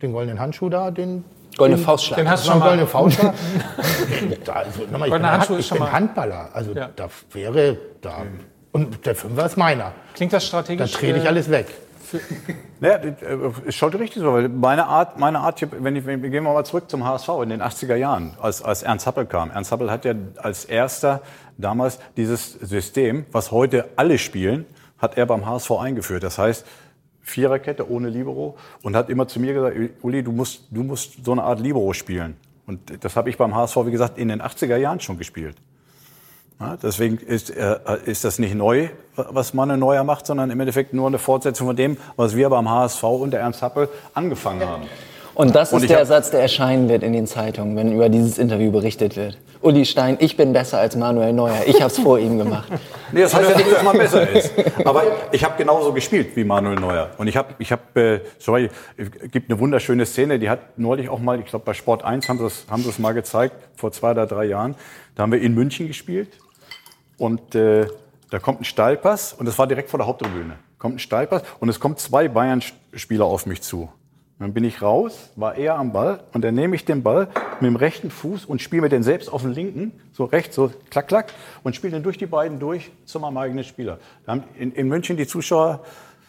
den 0.02 0.12
goldenen 0.12 0.38
Handschuh 0.38 0.68
da, 0.68 0.92
den 0.92 1.24
Goldene 1.56 1.78
Faustschlag. 1.78 2.18
Den 2.18 2.30
hast 2.30 2.46
du 2.46 2.50
schon 2.50 2.60
mal. 2.60 2.68
Goldene 2.68 2.86
Faustschlag. 2.86 3.34
da, 4.44 4.52
also, 4.52 4.82
nochmal, 4.90 5.08
ich 5.08 5.14
bin, 5.14 5.30
Handschuh 5.30 5.56
ich 5.58 5.70
bin 5.70 5.92
Handballer. 5.92 6.50
Also 6.52 6.72
ja. 6.72 6.90
da 6.94 7.08
wäre 7.32 7.76
da. 8.00 8.22
Und 8.72 9.04
der 9.04 9.14
Fünfer 9.16 9.46
ist 9.46 9.56
meiner. 9.56 9.92
Klingt 10.14 10.32
das 10.32 10.46
strategisch? 10.46 10.92
Da 10.92 10.98
trete 10.98 11.18
ich 11.18 11.24
äh, 11.24 11.28
alles 11.28 11.50
weg. 11.50 11.66
Ja, 12.80 12.94
ist 12.94 13.74
schon 13.74 13.92
richtig 13.92 14.22
so, 14.22 14.32
weil 14.32 14.48
meine 14.48 14.86
Art, 14.86 15.18
meine 15.18 15.40
Art, 15.40 15.60
wenn 15.82 15.96
ich, 15.96 16.06
wenn, 16.06 16.22
wir 16.22 16.30
gehen 16.30 16.44
mal 16.44 16.64
zurück 16.64 16.90
zum 16.90 17.04
HSV 17.04 17.28
in 17.42 17.50
den 17.50 17.60
80er 17.60 17.94
Jahren, 17.94 18.34
als, 18.40 18.62
als 18.62 18.82
Ernst 18.82 19.06
Happel 19.06 19.26
kam. 19.26 19.50
Ernst 19.50 19.70
Happel 19.70 19.90
hat 19.90 20.06
ja 20.06 20.14
als 20.38 20.64
erster 20.64 21.20
damals 21.58 21.98
dieses 22.16 22.52
System, 22.54 23.26
was 23.32 23.50
heute 23.50 23.90
alle 23.96 24.16
spielen, 24.16 24.64
hat 24.96 25.18
er 25.18 25.26
beim 25.26 25.44
HSV 25.44 25.72
eingeführt. 25.72 26.22
Das 26.22 26.38
heißt, 26.38 26.66
Viererkette 27.20 27.90
ohne 27.90 28.08
Libero 28.08 28.56
und 28.82 28.96
hat 28.96 29.10
immer 29.10 29.28
zu 29.28 29.40
mir 29.40 29.52
gesagt, 29.52 29.76
Uli, 30.02 30.22
du 30.22 30.32
musst, 30.32 30.64
du 30.70 30.82
musst 30.82 31.24
so 31.24 31.32
eine 31.32 31.42
Art 31.42 31.60
Libero 31.60 31.92
spielen. 31.92 32.36
Und 32.66 33.04
das 33.04 33.16
habe 33.16 33.28
ich 33.28 33.36
beim 33.36 33.54
HSV, 33.54 33.76
wie 33.84 33.90
gesagt, 33.90 34.16
in 34.16 34.28
den 34.28 34.40
80er 34.40 34.76
Jahren 34.76 35.00
schon 35.00 35.18
gespielt. 35.18 35.56
Deswegen 36.82 37.16
ist, 37.18 37.50
äh, 37.50 37.78
ist 38.04 38.24
das 38.24 38.38
nicht 38.38 38.54
neu, 38.54 38.88
was 39.16 39.54
Manne 39.54 39.78
Neuer 39.78 40.04
macht, 40.04 40.26
sondern 40.26 40.50
im 40.50 40.60
Endeffekt 40.60 40.92
nur 40.92 41.06
eine 41.06 41.18
Fortsetzung 41.18 41.68
von 41.68 41.76
dem, 41.76 41.96
was 42.16 42.36
wir 42.36 42.50
beim 42.50 42.68
HSV 42.68 43.02
und 43.02 43.30
der 43.30 43.40
Ernst 43.40 43.62
Happel 43.62 43.88
angefangen 44.14 44.68
haben. 44.68 44.82
Und 45.34 45.54
das 45.54 45.72
ist 45.72 45.82
und 45.82 45.88
der 45.88 46.04
Satz, 46.04 46.30
der 46.30 46.40
erscheinen 46.40 46.88
wird 46.90 47.02
in 47.02 47.14
den 47.14 47.26
Zeitungen, 47.26 47.76
wenn 47.76 47.92
über 47.92 48.10
dieses 48.10 48.36
Interview 48.36 48.70
berichtet 48.70 49.16
wird. 49.16 49.38
Uli 49.62 49.84
Stein, 49.84 50.16
ich 50.20 50.36
bin 50.36 50.52
besser 50.52 50.78
als 50.78 50.96
Manuel 50.96 51.32
Neuer. 51.32 51.62
Ich 51.66 51.76
habe 51.76 51.86
es 51.86 51.98
vor 51.98 52.18
ihm 52.18 52.38
gemacht. 52.38 52.68
Nee, 53.12 53.22
das 53.22 53.34
heißt 53.34 53.50
ja 53.50 53.56
nicht, 53.56 53.72
dass 53.72 53.82
man 53.82 53.98
besser 53.98 54.30
ist. 54.30 54.52
Aber 54.84 55.02
ich 55.32 55.42
habe 55.42 55.56
genauso 55.58 55.92
gespielt 55.92 56.36
wie 56.36 56.44
Manuel 56.44 56.78
Neuer. 56.78 57.10
Und 57.18 57.26
ich 57.26 57.36
habe, 57.36 57.54
ich 57.58 57.72
hab, 57.72 57.96
äh, 57.96 58.20
sorry, 58.38 58.70
es 58.96 59.10
gibt 59.32 59.50
eine 59.50 59.58
wunderschöne 59.58 60.06
Szene, 60.06 60.38
die 60.38 60.48
hat 60.48 60.78
neulich 60.78 61.08
auch 61.08 61.18
mal, 61.18 61.40
ich 61.40 61.46
glaube 61.46 61.64
bei 61.64 61.74
Sport 61.74 62.04
1 62.04 62.28
haben 62.28 62.38
sie 62.38 62.46
es 62.46 62.66
haben 62.70 62.84
mal 62.98 63.12
gezeigt, 63.12 63.56
vor 63.74 63.90
zwei 63.90 64.12
oder 64.12 64.28
drei 64.28 64.44
Jahren. 64.44 64.76
Da 65.16 65.24
haben 65.24 65.32
wir 65.32 65.40
in 65.40 65.54
München 65.54 65.88
gespielt. 65.88 66.28
Und 67.20 67.54
äh, 67.54 67.86
da 68.30 68.38
kommt 68.38 68.62
ein 68.62 68.64
Steilpass 68.64 69.34
und 69.34 69.44
das 69.44 69.58
war 69.58 69.66
direkt 69.66 69.90
vor 69.90 69.98
der 69.98 70.06
Haupttribüne. 70.06 70.54
Kommt 70.78 70.96
ein 70.96 70.98
Steilpass 70.98 71.42
und 71.60 71.68
es 71.68 71.78
kommen 71.78 71.98
zwei 71.98 72.28
Bayern-Spieler 72.28 73.26
auf 73.26 73.44
mich 73.44 73.60
zu. 73.60 73.90
Dann 74.38 74.54
bin 74.54 74.64
ich 74.64 74.80
raus, 74.80 75.28
war 75.36 75.54
er 75.54 75.74
am 75.74 75.92
Ball 75.92 76.20
und 76.32 76.42
dann 76.42 76.54
nehme 76.54 76.74
ich 76.74 76.86
den 76.86 77.02
Ball 77.02 77.28
mit 77.60 77.68
dem 77.68 77.76
rechten 77.76 78.10
Fuß 78.10 78.46
und 78.46 78.62
spiele 78.62 78.80
mir 78.80 78.88
den 78.88 79.02
selbst 79.02 79.30
auf 79.30 79.42
den 79.42 79.52
linken, 79.52 79.92
so 80.14 80.24
rechts, 80.24 80.56
so 80.56 80.72
klack, 80.88 81.08
klack, 81.08 81.34
und 81.62 81.76
spiele 81.76 81.92
den 81.92 82.02
durch 82.02 82.16
die 82.16 82.24
beiden 82.24 82.58
durch 82.58 82.90
zu 83.04 83.20
meinem 83.20 83.36
eigenen 83.36 83.64
Spieler. 83.64 83.98
Da 84.24 84.32
haben 84.32 84.44
in, 84.58 84.72
in 84.72 84.88
München 84.88 85.18
die 85.18 85.26
Zuschauer 85.26 85.80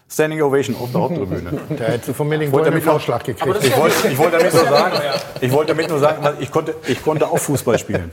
Standing 0.10 0.42
Ovation 0.42 0.76
auf 0.76 0.92
der 0.92 1.00
Haupttribüne. 1.00 1.58
Da 1.70 1.86
hättest 1.86 2.10
du 2.10 2.14
von 2.14 2.28
mir 2.28 2.38
den 2.38 2.54
einen 2.54 2.82
Vorschlag 2.82 3.24
gekriegt. 3.24 3.64
Ich 3.64 3.78
wollte, 3.78 4.08
ich 4.10 4.18
wollte 4.18 4.40
damit 4.40 4.54
nur 4.54 4.66
sagen, 4.70 4.98
ich 5.40 5.52
wollte 5.54 5.72
damit 5.72 5.90
nur 5.90 6.00
sagen, 6.00 6.38
ich 6.42 6.52
konnte, 6.52 6.76
ich 6.86 7.02
konnte 7.02 7.28
auch 7.28 7.40
Fußball 7.40 7.80
spielen. 7.80 8.12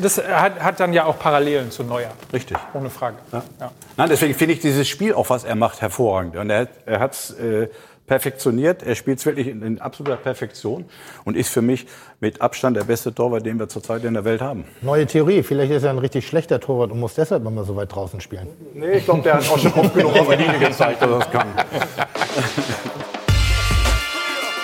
Das 0.00 0.18
hat, 0.18 0.60
hat, 0.60 0.80
dann 0.80 0.92
ja 0.92 1.04
auch 1.04 1.18
Parallelen 1.18 1.70
zu 1.70 1.82
Neuer. 1.82 2.10
Richtig. 2.32 2.56
Ohne 2.74 2.90
Frage. 2.90 3.16
Ja. 3.32 3.42
Ja. 3.58 3.72
Nein, 3.96 4.08
deswegen 4.08 4.34
finde 4.34 4.54
ich 4.54 4.60
dieses 4.60 4.88
Spiel, 4.88 5.14
auch 5.14 5.30
was 5.30 5.44
er 5.44 5.56
macht, 5.56 5.80
hervorragend. 5.80 6.36
Und 6.36 6.50
er, 6.50 6.68
er 6.86 7.00
hat 7.00 7.14
es 7.14 7.30
äh, 7.32 7.68
perfektioniert. 8.10 8.82
Er 8.82 8.96
spielt 8.96 9.20
es 9.20 9.26
wirklich 9.26 9.46
in, 9.46 9.62
in, 9.62 9.80
absoluter 9.80 10.16
Perfektion 10.16 10.84
und 11.24 11.36
ist 11.36 11.48
für 11.48 11.62
mich 11.62 11.86
mit 12.18 12.40
Abstand 12.40 12.76
der 12.76 12.82
beste 12.82 13.14
Torwart, 13.14 13.46
den 13.46 13.60
wir 13.60 13.68
zurzeit 13.68 14.02
in 14.04 14.14
der 14.14 14.24
Welt 14.24 14.40
haben. 14.40 14.64
Neue 14.82 15.06
Theorie. 15.06 15.44
Vielleicht 15.44 15.70
ist 15.70 15.84
er 15.84 15.90
ein 15.90 15.98
richtig 15.98 16.26
schlechter 16.26 16.58
Torwart 16.58 16.90
und 16.90 16.98
muss 16.98 17.14
deshalb 17.14 17.46
immer 17.46 17.62
so 17.62 17.76
weit 17.76 17.94
draußen 17.94 18.20
spielen. 18.20 18.48
Nee, 18.74 18.94
ich 18.94 19.04
glaube, 19.04 19.22
der 19.22 19.34
hat 19.34 19.48
auch 19.48 19.58
schon 19.58 19.72
oft 19.74 19.94
genug 19.94 20.16
auf 20.16 20.26
der 20.26 20.38
Linie 20.38 20.58
gezeigt, 20.68 21.00
dass 21.00 21.08
er 21.08 21.18
das 21.20 21.30
kann. 21.30 21.48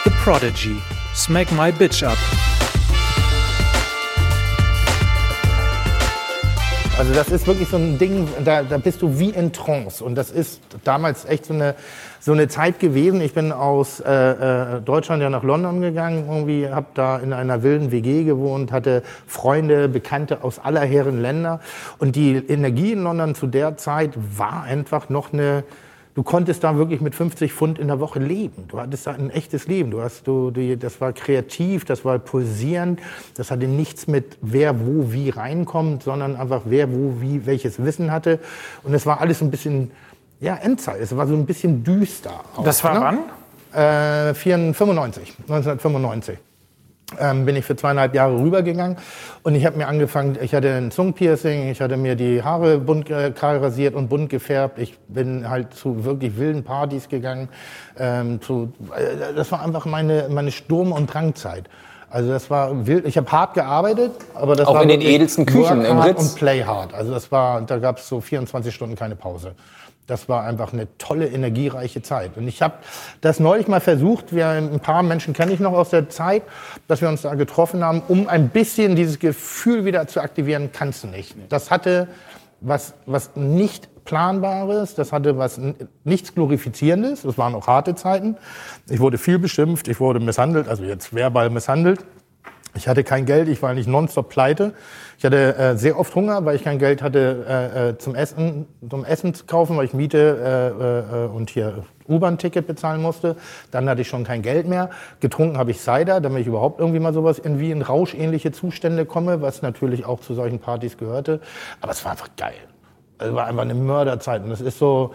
The 0.04 0.10
Prodigy. 0.24 0.76
Smack 1.14 1.52
my 1.52 1.70
bitch 1.70 2.02
up. 2.02 2.18
Also 6.98 7.12
das 7.12 7.28
ist 7.28 7.47
wirklich 7.47 7.68
so 7.68 7.77
ein 7.77 7.98
Ding, 7.98 8.27
da, 8.43 8.62
da 8.62 8.78
bist 8.78 9.02
du 9.02 9.18
wie 9.18 9.28
in 9.28 9.52
Trance. 9.52 10.02
Und 10.02 10.14
das 10.14 10.31
ist 10.31 10.62
damals 10.82 11.27
echt 11.27 11.44
so 11.44 11.52
eine, 11.52 11.74
so 12.20 12.32
eine 12.32 12.48
Zeit 12.48 12.81
gewesen. 12.81 13.20
Ich 13.20 13.35
bin 13.35 13.52
aus 13.52 14.01
äh, 14.01 14.77
äh, 14.77 14.81
Deutschland 14.81 15.20
ja 15.23 15.28
nach 15.28 15.43
London 15.43 15.82
gegangen, 15.82 16.24
irgendwie 16.27 16.70
habe 16.70 16.86
da 16.94 17.18
in 17.18 17.35
einer 17.35 17.62
wilden 17.62 17.93
WG 17.93 18.24
gewohnt, 18.24 18.73
hatte 18.73 19.02
Freunde, 19.27 19.90
Bekannte 19.90 20.43
aus 20.43 20.59
aller 20.59 20.81
Herren 20.81 21.20
Länder. 21.20 21.60
Und 21.98 22.16
die 22.16 22.36
Energie 22.36 22.93
in 22.93 23.02
London 23.02 23.35
zu 23.35 23.47
der 23.47 23.77
Zeit 23.77 24.12
war 24.16 24.62
einfach 24.62 25.10
noch 25.10 25.35
eine 25.35 25.64
du 26.16 26.22
konntest 26.22 26.64
da 26.64 26.76
wirklich 26.76 27.01
mit 27.01 27.14
50 27.14 27.52
Pfund 27.52 27.78
in 27.78 27.88
der 27.88 28.01
Woche 28.01 28.18
leben. 28.18 28.64
Du 28.68 28.80
hattest 28.80 29.06
da 29.06 29.12
ein 29.12 29.30
echtes 29.30 29.68
Leben. 29.68 29.90
Du 29.90 30.01
hast, 30.01 30.26
du, 30.26 30.51
du, 30.51 30.76
das 30.76 31.01
war 31.01 31.12
kreativ, 31.12 31.84
das 31.84 32.05
war 32.05 32.18
pulsierend. 32.18 33.01
Das 33.36 33.51
hatte 33.51 33.68
nichts 33.68 34.09
mit 34.09 34.38
wer 34.40 34.80
wo 34.80 35.12
wie 35.12 35.28
reinkommt, 35.30 36.02
sondern 36.02 36.34
einfach 36.34 36.62
wer 36.64 36.90
wo 36.90 37.20
wie 37.20 37.44
welches 37.47 37.84
Wissen 37.84 38.10
hatte. 38.10 38.40
Und 38.82 38.94
es 38.94 39.05
war 39.05 39.20
alles 39.20 39.43
ein 39.43 39.51
bisschen, 39.51 39.90
ja, 40.40 40.56
Endzeit. 40.56 41.01
Es 41.01 41.14
war 41.14 41.26
so 41.26 41.34
ein 41.34 41.44
bisschen 41.44 41.84
düster. 41.84 42.40
Auch, 42.56 42.64
das 42.64 42.82
war 42.82 42.94
ne? 42.94 43.18
wann? 43.72 44.30
Äh, 44.30 44.34
95, 44.34 45.34
1995 45.48 46.38
ähm, 47.20 47.45
bin 47.45 47.55
ich 47.55 47.65
für 47.65 47.77
zweieinhalb 47.77 48.15
Jahre 48.15 48.39
rübergegangen 48.39 48.97
und 49.43 49.55
ich 49.55 49.65
habe 49.65 49.78
mir 49.78 49.87
angefangen, 49.87 50.37
ich 50.41 50.55
hatte 50.55 50.73
ein 50.74 50.91
Zungenpiercing, 50.91 51.70
ich 51.70 51.81
hatte 51.81 51.97
mir 51.97 52.16
die 52.16 52.43
Haare 52.43 52.78
bunt 52.78 53.09
äh, 53.11 53.31
kahl 53.31 53.59
rasiert 53.59 53.95
und 53.95 54.09
bunt 54.09 54.28
gefärbt. 54.28 54.78
Ich 54.78 54.99
bin 55.09 55.49
halt 55.49 55.73
zu 55.73 56.05
wirklich 56.05 56.37
wilden 56.37 56.65
Partys 56.65 57.09
gegangen. 57.09 57.49
Ähm, 57.99 58.41
zu, 58.41 58.73
äh, 58.97 59.35
das 59.35 59.53
war 59.53 59.62
einfach 59.62 59.87
meine, 59.87 60.28
meine 60.31 60.51
Sturm- 60.51 60.93
und 60.93 61.12
Drangzeit. 61.12 61.69
Also 62.11 62.31
das 62.31 62.51
war 62.51 62.87
wild. 62.87 63.07
Ich 63.07 63.16
habe 63.16 63.31
hart 63.31 63.55
gearbeitet, 63.55 64.12
aber 64.35 64.57
das 64.57 64.66
auch 64.66 64.74
war 64.74 64.83
in 64.83 64.89
den 64.89 65.01
edelsten 65.01 65.45
Küchen 65.45 65.85
im 65.85 65.99
Ritz 65.99 66.20
und 66.20 66.35
Play 66.37 66.65
hard. 66.65 66.95
Also 66.95 67.12
das 67.12 67.31
war, 67.31 67.62
da 67.62 67.78
gab 67.78 67.99
es 67.99 68.09
so 68.09 68.20
24 68.20 68.74
Stunden 68.74 68.97
keine 68.97 69.16
Pause. 69.16 69.55
Das 70.07 70.28
war 70.28 70.45
einfach 70.45 70.73
eine 70.73 70.87
tolle, 70.99 71.27
energiereiche 71.27 72.03
Zeit. 72.03 72.37
Und 72.37 72.47
ich 72.47 72.62
habe 72.62 72.74
das 73.20 73.41
neulich 73.41 73.66
mal 73.66 73.81
versucht, 73.81 74.35
wir, 74.35 74.49
ein 74.49 74.81
paar 74.81 75.03
Menschen 75.03 75.35
kenne 75.35 75.53
ich 75.53 75.61
noch 75.61 75.73
aus 75.73 75.91
der 75.91 76.09
Zeit, 76.09 76.43
dass 76.87 77.01
wir 77.01 77.09
uns 77.09 77.23
da 77.23 77.35
getroffen 77.35 77.83
haben, 77.83 78.03
um 78.07 78.28
ein 78.28 78.49
bisschen 78.49 78.95
dieses 78.95 79.19
Gefühl 79.19 79.85
wieder 79.85 80.07
zu 80.07 80.20
aktivieren, 80.20 80.70
kannst 80.73 81.05
du 81.05 81.09
nicht. 81.09 81.35
Das 81.49 81.70
hatte 81.70 82.09
was, 82.61 82.95
was 83.05 83.35
nicht 83.35 83.89
Planbares, 84.05 84.95
das 84.95 85.12
hatte 85.12 85.37
was 85.37 85.61
nichts 86.05 86.35
Glorifizierendes, 86.35 87.23
das 87.23 87.37
waren 87.37 87.55
auch 87.55 87.66
harte 87.66 87.95
Zeiten. 87.95 88.37
Ich 88.89 89.01
wurde 89.01 89.19
viel 89.19 89.39
beschimpft, 89.39 89.89
ich 89.89 90.01
wurde 90.01 90.20
misshandelt, 90.20 90.69
also 90.69 90.85
jetzt 90.85 91.15
verbal 91.15 91.51
misshandelt. 91.51 92.05
Ich 92.77 92.89
hatte 92.89 93.05
kein 93.05 93.24
Geld, 93.24 93.48
ich 93.48 93.62
war 93.62 93.73
nicht 93.74 93.89
nonstop 93.89 94.28
pleite. 94.28 94.74
Ich 95.19 95.24
hatte 95.24 95.57
äh, 95.57 95.77
sehr 95.77 95.98
oft 95.98 96.15
Hunger, 96.15 96.44
weil 96.44 96.57
ich 96.57 96.62
kein 96.62 96.78
Geld 96.78 97.03
hatte 97.03 97.44
äh, 97.48 97.89
äh 97.90 97.98
zum 97.98 98.15
Essen, 98.15 98.66
zum 98.89 99.05
Essen 99.05 99.32
zu 99.35 99.47
kaufen, 99.47 99.77
weil 99.77 99.86
ich 99.86 99.94
Miete 99.94 100.19
äh, 100.78 101.24
äh, 101.24 101.28
und 101.28 101.51
hier 101.51 101.85
U-Bahn-Ticket 102.09 102.66
bezahlen 102.66 103.01
musste. 103.01 103.36
Dann 103.70 103.89
hatte 103.89 104.03
ich 104.03 104.09
schon 104.09 104.24
kein 104.24 104.43
Geld 104.43 104.69
mehr. 104.69 104.90
Getrunken 105.20 105.59
habe 105.59 105.70
ich 105.70 105.81
Cider, 105.81 106.20
damit 106.20 106.43
ich 106.43 106.47
überhaupt 106.47 106.78
irgendwie 106.78 107.01
mal 107.01 107.15
sowas 107.15 107.39
in 107.39 107.59
wie 107.59 107.70
in 107.70 107.82
rauschähnliche 107.82 108.53
Zustände 108.53 109.07
komme, 109.07 109.40
was 109.40 109.62
natürlich 109.62 110.05
auch 110.05 110.20
zu 110.20 110.35
solchen 110.35 110.59
Partys 110.59 110.98
gehörte. 110.98 111.40
Aber 111.81 111.93
es 111.93 112.05
war 112.05 112.12
einfach 112.12 112.28
geil. 112.36 112.55
Es 113.19 113.32
war 113.32 113.47
einfach 113.47 113.62
eine 113.62 113.74
Mörderzeit. 113.74 114.43
Und 114.43 114.51
das 114.51 114.61
ist 114.61 114.78
so, 114.78 115.15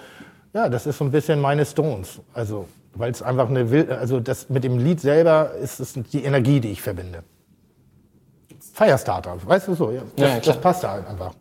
ja, 0.54 0.68
das 0.68 0.88
ist 0.88 0.98
so 0.98 1.06
ein 1.06 1.12
bisschen 1.12 1.40
meine 1.40 1.66
Stones. 1.66 2.20
Also, 2.34 2.68
weil 2.96 3.12
es 3.12 3.22
einfach 3.22 3.50
eine 3.50 3.88
also 4.00 4.20
das 4.20 4.50
mit 4.50 4.64
dem 4.64 4.80
Lied 4.80 5.00
selber 5.00 5.52
ist 5.62 5.80
es 5.80 5.94
die 5.94 6.24
Energie, 6.24 6.60
die 6.60 6.72
ich 6.72 6.82
verbinde. 6.82 7.24
Firestarter, 8.74 9.38
weißt 9.44 9.68
du 9.68 9.74
so, 9.74 9.92
ja. 9.92 10.02
Das, 10.16 10.30
ja, 10.30 10.40
das 10.40 10.62
passt 10.62 10.84
da 10.84 10.92
halt 10.92 11.08
einfach. 11.08 11.34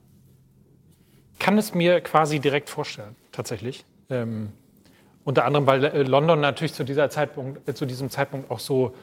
Kann 1.38 1.56
es 1.58 1.74
mir 1.74 2.00
quasi 2.00 2.38
direkt 2.40 2.68
vorstellen, 2.68 3.16
tatsächlich. 3.32 3.84
Ähm, 4.10 4.52
unter 5.24 5.44
anderem, 5.44 5.66
weil 5.66 5.84
äh, 5.84 6.02
London 6.02 6.40
natürlich 6.40 6.74
zu, 6.74 6.84
dieser 6.84 7.08
Zeitpunkt, 7.10 7.68
äh, 7.68 7.74
zu 7.74 7.86
diesem 7.86 8.10
Zeitpunkt 8.10 8.50
auch 8.50 8.58
so, 8.58 8.94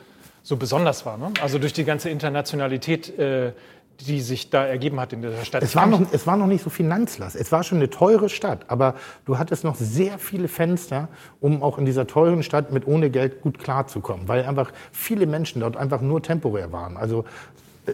so 0.43 0.57
besonders 0.57 1.05
war. 1.05 1.17
Ne? 1.17 1.31
Also 1.41 1.59
durch 1.59 1.73
die 1.73 1.83
ganze 1.83 2.09
Internationalität, 2.09 3.17
äh, 3.17 3.53
die 4.01 4.21
sich 4.21 4.49
da 4.49 4.65
ergeben 4.65 4.99
hat 4.99 5.13
in 5.13 5.21
dieser 5.21 5.43
Stadt. 5.43 5.63
Es 5.63 5.75
war, 5.75 5.87
noch, 5.87 6.01
es 6.11 6.27
war 6.27 6.37
noch 6.37 6.47
nicht 6.47 6.63
so 6.63 6.69
finanzlast. 6.69 7.35
Es 7.35 7.51
war 7.51 7.63
schon 7.63 7.79
eine 7.79 7.89
teure 7.89 8.29
Stadt, 8.29 8.65
aber 8.67 8.95
du 9.25 9.37
hattest 9.39 9.63
noch 9.63 9.75
sehr 9.75 10.19
viele 10.19 10.47
Fenster, 10.47 11.07
um 11.39 11.63
auch 11.63 11.77
in 11.77 11.85
dieser 11.85 12.05
teuren 12.05 12.43
Stadt 12.43 12.71
mit 12.71 12.85
ohne 12.85 13.09
Geld 13.09 13.41
gut 13.41 13.57
klarzukommen, 13.57 14.27
weil 14.27 14.45
einfach 14.45 14.71
viele 14.91 15.25
Menschen 15.25 15.61
dort 15.61 15.77
einfach 15.77 16.01
nur 16.01 16.21
temporär 16.21 16.71
waren. 16.71 16.95
Also 16.97 17.25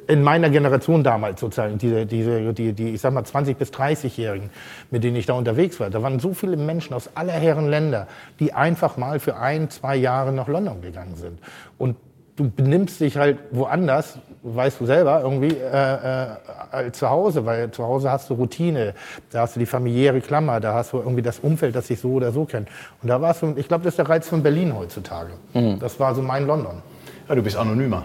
in 0.07 0.23
meiner 0.23 0.49
Generation 0.49 1.03
damals 1.03 1.39
sozusagen, 1.39 1.77
diese, 1.77 2.05
diese, 2.05 2.53
die, 2.53 2.73
die, 2.73 2.89
ich 2.89 3.01
sag 3.01 3.13
mal, 3.13 3.23
20- 3.23 3.55
bis 3.55 3.69
30-Jährigen, 3.71 4.49
mit 4.91 5.03
denen 5.03 5.15
ich 5.15 5.25
da 5.25 5.33
unterwegs 5.33 5.79
war, 5.79 5.89
da 5.89 6.01
waren 6.01 6.19
so 6.19 6.33
viele 6.33 6.57
Menschen 6.57 6.93
aus 6.93 7.09
aller 7.15 7.33
Herren 7.33 7.69
Länder, 7.69 8.07
die 8.39 8.53
einfach 8.53 8.97
mal 8.97 9.19
für 9.19 9.37
ein, 9.37 9.69
zwei 9.69 9.95
Jahre 9.95 10.31
nach 10.31 10.47
London 10.47 10.81
gegangen 10.81 11.15
sind. 11.15 11.39
Und 11.77 11.95
du 12.35 12.49
benimmst 12.49 12.99
dich 12.99 13.17
halt 13.17 13.37
woanders, 13.51 14.17
weißt 14.41 14.81
du 14.81 14.85
selber, 14.85 15.21
irgendwie 15.21 15.55
äh, 15.55 16.23
äh, 16.23 16.27
als 16.71 16.97
zu 16.97 17.09
Hause, 17.09 17.45
weil 17.45 17.71
zu 17.71 17.83
Hause 17.83 18.11
hast 18.11 18.29
du 18.29 18.33
Routine, 18.33 18.93
da 19.31 19.41
hast 19.41 19.55
du 19.55 19.59
die 19.59 19.65
familiäre 19.65 20.21
Klammer, 20.21 20.59
da 20.59 20.73
hast 20.73 20.93
du 20.93 20.97
irgendwie 20.97 21.21
das 21.21 21.39
Umfeld, 21.39 21.75
das 21.75 21.87
sich 21.87 21.99
so 21.99 22.13
oder 22.13 22.31
so 22.31 22.45
kennt. 22.45 22.67
Und 23.01 23.09
da 23.09 23.21
warst 23.21 23.43
du, 23.43 23.53
ich 23.55 23.67
glaube, 23.67 23.83
das 23.83 23.93
ist 23.93 23.99
der 23.99 24.09
Reiz 24.09 24.27
von 24.27 24.41
Berlin 24.41 24.75
heutzutage. 24.75 25.33
Mhm. 25.53 25.79
Das 25.79 25.99
war 25.99 26.15
so 26.15 26.21
mein 26.21 26.47
London. 26.47 26.81
Ja, 27.29 27.35
du 27.35 27.41
bist 27.41 27.55
anonymer. 27.55 28.03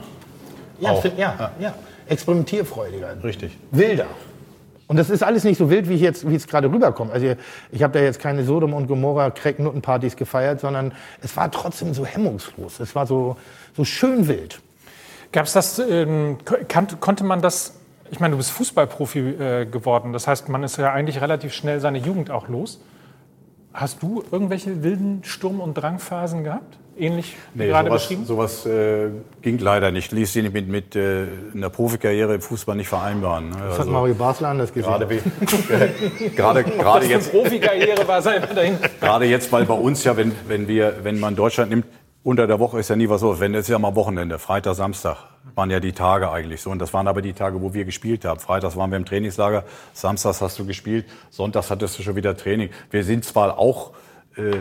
Ja, 0.80 0.94
find, 0.94 1.18
ja, 1.18 1.34
ja, 1.38 1.52
ja. 1.58 1.74
Experimentierfreudiger. 2.06 3.22
Richtig. 3.22 3.56
Wilder. 3.70 4.06
Und 4.88 4.96
das 4.96 5.10
ist 5.10 5.22
alles 5.22 5.44
nicht 5.44 5.58
so 5.58 5.68
wild, 5.68 5.88
wie 5.88 5.94
ich 5.94 6.00
jetzt, 6.00 6.28
wie 6.28 6.34
es 6.34 6.46
gerade 6.46 6.72
rüberkommt. 6.72 7.12
Also 7.12 7.34
ich 7.70 7.82
habe 7.82 7.92
da 7.92 8.02
jetzt 8.02 8.20
keine 8.20 8.42
Sodom 8.42 8.72
und 8.72 8.86
Gomorra 8.86 9.30
Crack-Nuttenpartys 9.30 10.16
gefeiert, 10.16 10.60
sondern 10.60 10.92
es 11.22 11.36
war 11.36 11.50
trotzdem 11.50 11.92
so 11.92 12.06
hemmungslos. 12.06 12.80
Es 12.80 12.94
war 12.94 13.06
so, 13.06 13.36
so 13.76 13.84
schön 13.84 14.28
wild. 14.28 14.60
Gab 15.30 15.44
es 15.44 15.52
das, 15.52 15.78
ähm, 15.78 16.38
konnte 17.00 17.24
man 17.24 17.42
das, 17.42 17.74
ich 18.10 18.18
meine, 18.18 18.32
du 18.32 18.38
bist 18.38 18.50
Fußballprofi 18.50 19.18
äh, 19.18 19.66
geworden, 19.66 20.14
das 20.14 20.26
heißt, 20.26 20.48
man 20.48 20.62
ist 20.62 20.78
ja 20.78 20.90
eigentlich 20.90 21.20
relativ 21.20 21.52
schnell 21.52 21.80
seine 21.80 21.98
Jugend 21.98 22.30
auch 22.30 22.48
los. 22.48 22.80
Hast 23.74 24.02
du 24.02 24.24
irgendwelche 24.32 24.82
wilden 24.82 25.22
Sturm- 25.22 25.60
und 25.60 25.74
Drangphasen 25.74 26.44
gehabt? 26.44 26.78
Ähnlich 26.98 27.36
nee, 27.54 27.66
gerade 27.66 27.88
sowas, 27.88 28.02
beschrieben? 28.02 28.24
Sowas 28.24 28.66
äh, 28.66 29.08
ging 29.42 29.58
leider 29.58 29.90
nicht. 29.90 30.12
Ließ 30.12 30.32
sich 30.32 30.52
mit, 30.52 30.68
mit 30.68 30.96
äh, 30.96 31.26
einer 31.54 31.70
Profikarriere 31.70 32.34
im 32.34 32.40
Fußball 32.40 32.76
nicht 32.76 32.88
vereinbaren. 32.88 33.50
Ne? 33.50 33.56
Das 33.56 33.70
also, 33.70 33.80
hat 33.80 33.88
Mario 33.88 34.14
Basler 34.14 34.48
anders 34.48 34.72
gesehen. 34.72 34.92
Gerade, 34.92 35.06
gerade, 36.36 36.64
gerade 36.64 37.06
jetzt. 37.06 37.30
Profikarriere 37.30 38.06
war 38.06 38.22
sein 38.22 38.42
dahin. 38.54 38.78
Gerade 39.00 39.26
jetzt, 39.26 39.50
weil 39.52 39.64
bei 39.64 39.74
uns 39.74 40.04
ja, 40.04 40.16
wenn, 40.16 40.32
wenn, 40.46 40.68
wir, 40.68 40.96
wenn 41.02 41.18
man 41.20 41.36
Deutschland 41.36 41.70
nimmt, 41.70 41.86
unter 42.24 42.46
der 42.46 42.58
Woche 42.58 42.78
ist 42.78 42.90
ja 42.90 42.96
nie 42.96 43.08
was 43.08 43.22
los. 43.22 43.40
Wenn 43.40 43.54
es 43.54 43.68
ja 43.68 43.78
mal 43.78 43.94
Wochenende, 43.94 44.38
Freitag, 44.38 44.74
Samstag 44.74 45.16
waren 45.54 45.70
ja 45.70 45.80
die 45.80 45.92
Tage 45.92 46.30
eigentlich 46.30 46.60
so. 46.60 46.70
Und 46.70 46.78
das 46.78 46.92
waren 46.92 47.08
aber 47.08 47.22
die 47.22 47.32
Tage, 47.32 47.60
wo 47.62 47.72
wir 47.74 47.84
gespielt 47.84 48.24
haben. 48.24 48.38
Freitags 48.40 48.76
waren 48.76 48.90
wir 48.90 48.96
im 48.96 49.04
Trainingslager, 49.04 49.64
Samstags 49.92 50.40
hast 50.40 50.58
du 50.58 50.66
gespielt, 50.66 51.06
Sonntags 51.30 51.70
hattest 51.70 51.98
du 51.98 52.02
schon 52.02 52.16
wieder 52.16 52.36
Training. 52.36 52.70
Wir 52.90 53.04
sind 53.04 53.24
zwar 53.24 53.58
auch 53.58 53.92
äh, 54.36 54.58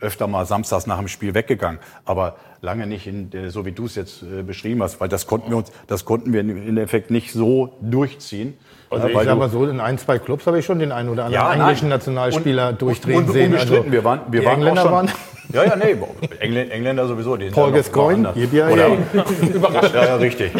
öfter 0.00 0.26
mal 0.26 0.46
samstags 0.46 0.86
nach 0.86 0.98
dem 0.98 1.08
Spiel 1.08 1.34
weggegangen, 1.34 1.80
aber 2.04 2.36
lange 2.60 2.86
nicht 2.86 3.06
in, 3.06 3.30
so 3.50 3.64
wie 3.64 3.72
du 3.72 3.86
es 3.86 3.94
jetzt 3.94 4.22
äh, 4.22 4.42
beschrieben 4.42 4.82
hast, 4.82 5.00
weil 5.00 5.08
das 5.08 5.26
konnten 5.26 5.50
wir 5.50 5.56
uns, 5.56 5.72
das 5.86 6.04
konnten 6.04 6.32
wir 6.32 6.40
im 6.40 6.56
Endeffekt 6.56 7.10
nicht 7.10 7.32
so 7.32 7.76
durchziehen. 7.80 8.54
Also 8.90 9.08
ja, 9.08 9.20
ich 9.20 9.26
sag 9.26 9.38
mal 9.38 9.50
so, 9.50 9.66
in 9.66 9.80
ein, 9.80 9.98
zwei 9.98 10.18
Clubs 10.18 10.46
habe 10.46 10.58
ich 10.58 10.64
schon 10.64 10.78
den 10.78 10.92
einen 10.92 11.08
oder 11.08 11.26
anderen 11.26 11.44
ja, 11.44 11.52
englischen 11.52 11.88
Nationalspieler 11.88 12.70
und, 12.70 12.82
durchdrehen 12.82 13.18
und, 13.18 13.26
und, 13.26 13.32
sehen. 13.32 13.54
Also, 13.54 13.84
wir 13.90 14.04
waren, 14.04 14.20
wir 14.28 14.44
waren 14.44 14.54
Engländer 14.54 14.82
schon, 14.82 14.92
waren. 14.92 15.10
Ja, 15.50 15.64
ja, 15.64 15.76
nee, 15.76 15.96
Engländer, 16.40 16.74
Engländer 16.74 17.08
sowieso. 17.08 17.36
Die 17.38 17.48
Paul 17.48 17.72
Gascoigne, 17.72 18.34
ja, 18.52 18.68
ja. 18.68 18.88
Überraschend. 19.54 19.94
Ja, 19.94 20.04
ja, 20.04 20.16
richtig. 20.16 20.52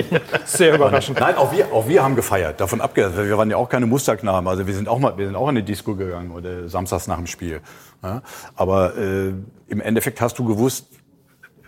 Sehr 0.46 0.74
überraschend. 0.74 1.20
Nein, 1.20 1.36
auch 1.36 1.52
wir, 1.52 1.66
auch 1.74 1.86
wir 1.88 2.02
haben 2.02 2.16
gefeiert, 2.16 2.58
davon 2.58 2.80
abgesehen. 2.80 3.28
Wir 3.28 3.36
waren 3.36 3.50
ja 3.50 3.58
auch 3.58 3.68
keine 3.68 3.84
Musterknaben. 3.84 4.48
Also 4.48 4.66
wir 4.66 4.72
sind 4.72 4.88
auch 4.88 4.98
mal, 4.98 5.18
wir 5.18 5.26
sind 5.26 5.36
auch 5.36 5.50
in 5.50 5.56
die 5.56 5.62
Disco 5.62 5.94
gegangen 5.94 6.30
oder 6.30 6.70
samstags 6.70 7.06
nach 7.06 7.18
dem 7.18 7.26
Spiel. 7.26 7.60
Ja, 8.02 8.22
aber 8.56 8.96
äh, 8.96 9.34
im 9.68 9.80
Endeffekt 9.82 10.22
hast 10.22 10.38
du 10.38 10.46
gewusst, 10.46 10.86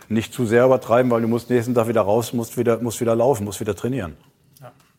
nicht 0.09 0.33
zu 0.33 0.47
sehr 0.47 0.65
übertreiben, 0.65 1.11
weil 1.11 1.21
du 1.21 1.29
musst 1.29 1.51
nächsten 1.51 1.75
Tag 1.75 1.89
wieder 1.89 2.01
raus, 2.01 2.33
musst 2.33 2.57
wieder, 2.57 2.79
musst 2.79 3.03
wieder 3.03 3.15
laufen, 3.15 3.45
musst 3.45 3.61
wieder 3.61 3.77
trainieren. 3.77 4.17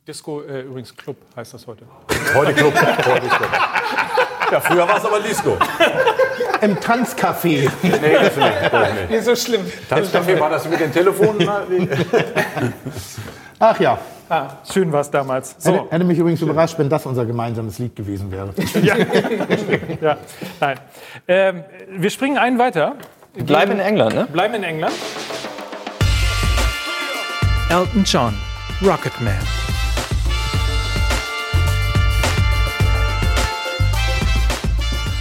Disco, 0.07 0.41
äh, 0.41 0.61
übrigens 0.61 0.95
Club 0.95 1.15
heißt 1.35 1.53
das 1.53 1.67
heute. 1.67 1.85
Heute 2.33 2.53
Club. 2.53 2.73
heute 2.75 3.27
Club. 3.27 3.49
Ja, 4.51 4.59
früher 4.59 4.87
war 4.87 4.97
es 4.97 5.05
aber 5.05 5.19
Disco. 5.19 5.57
Im 6.59 6.75
Tanzcafé. 6.77 7.69
Nee, 7.83 8.13
das 8.13 8.35
nicht. 8.35 8.73
Das 8.73 8.93
nicht. 8.93 9.09
Nicht 9.11 9.25
so 9.25 9.35
schlimm. 9.35 9.61
Tanzcafé 9.87 10.39
war 10.39 10.49
das 10.49 10.67
mit 10.67 10.79
den 10.79 10.91
Telefonen? 10.91 11.47
Ach 13.59 13.79
ja. 13.79 13.99
Ah, 14.27 14.57
schön 14.71 14.91
war 14.91 15.01
es 15.01 15.11
damals. 15.11 15.55
So. 15.59 15.71
Hätte, 15.71 15.91
hätte, 15.91 16.03
mich 16.03 16.17
übrigens 16.17 16.39
schön. 16.39 16.49
überrascht, 16.49 16.79
wenn 16.79 16.89
das 16.89 17.05
unser 17.05 17.25
gemeinsames 17.25 17.77
Lied 17.77 17.95
gewesen 17.95 18.31
wäre. 18.31 18.53
ja, 18.81 18.95
ja. 20.01 20.17
nein. 20.59 20.79
Ähm, 21.27 21.63
wir 21.89 22.09
springen 22.09 22.39
einen 22.39 22.57
weiter. 22.57 22.95
Bleiben 23.35 23.73
in 23.73 23.79
England, 23.79 24.15
ne? 24.15 24.27
Bleiben 24.31 24.55
in 24.55 24.63
England. 24.63 24.93
Elton 27.69 28.03
John, 28.03 28.33
Rocketman. 28.83 29.37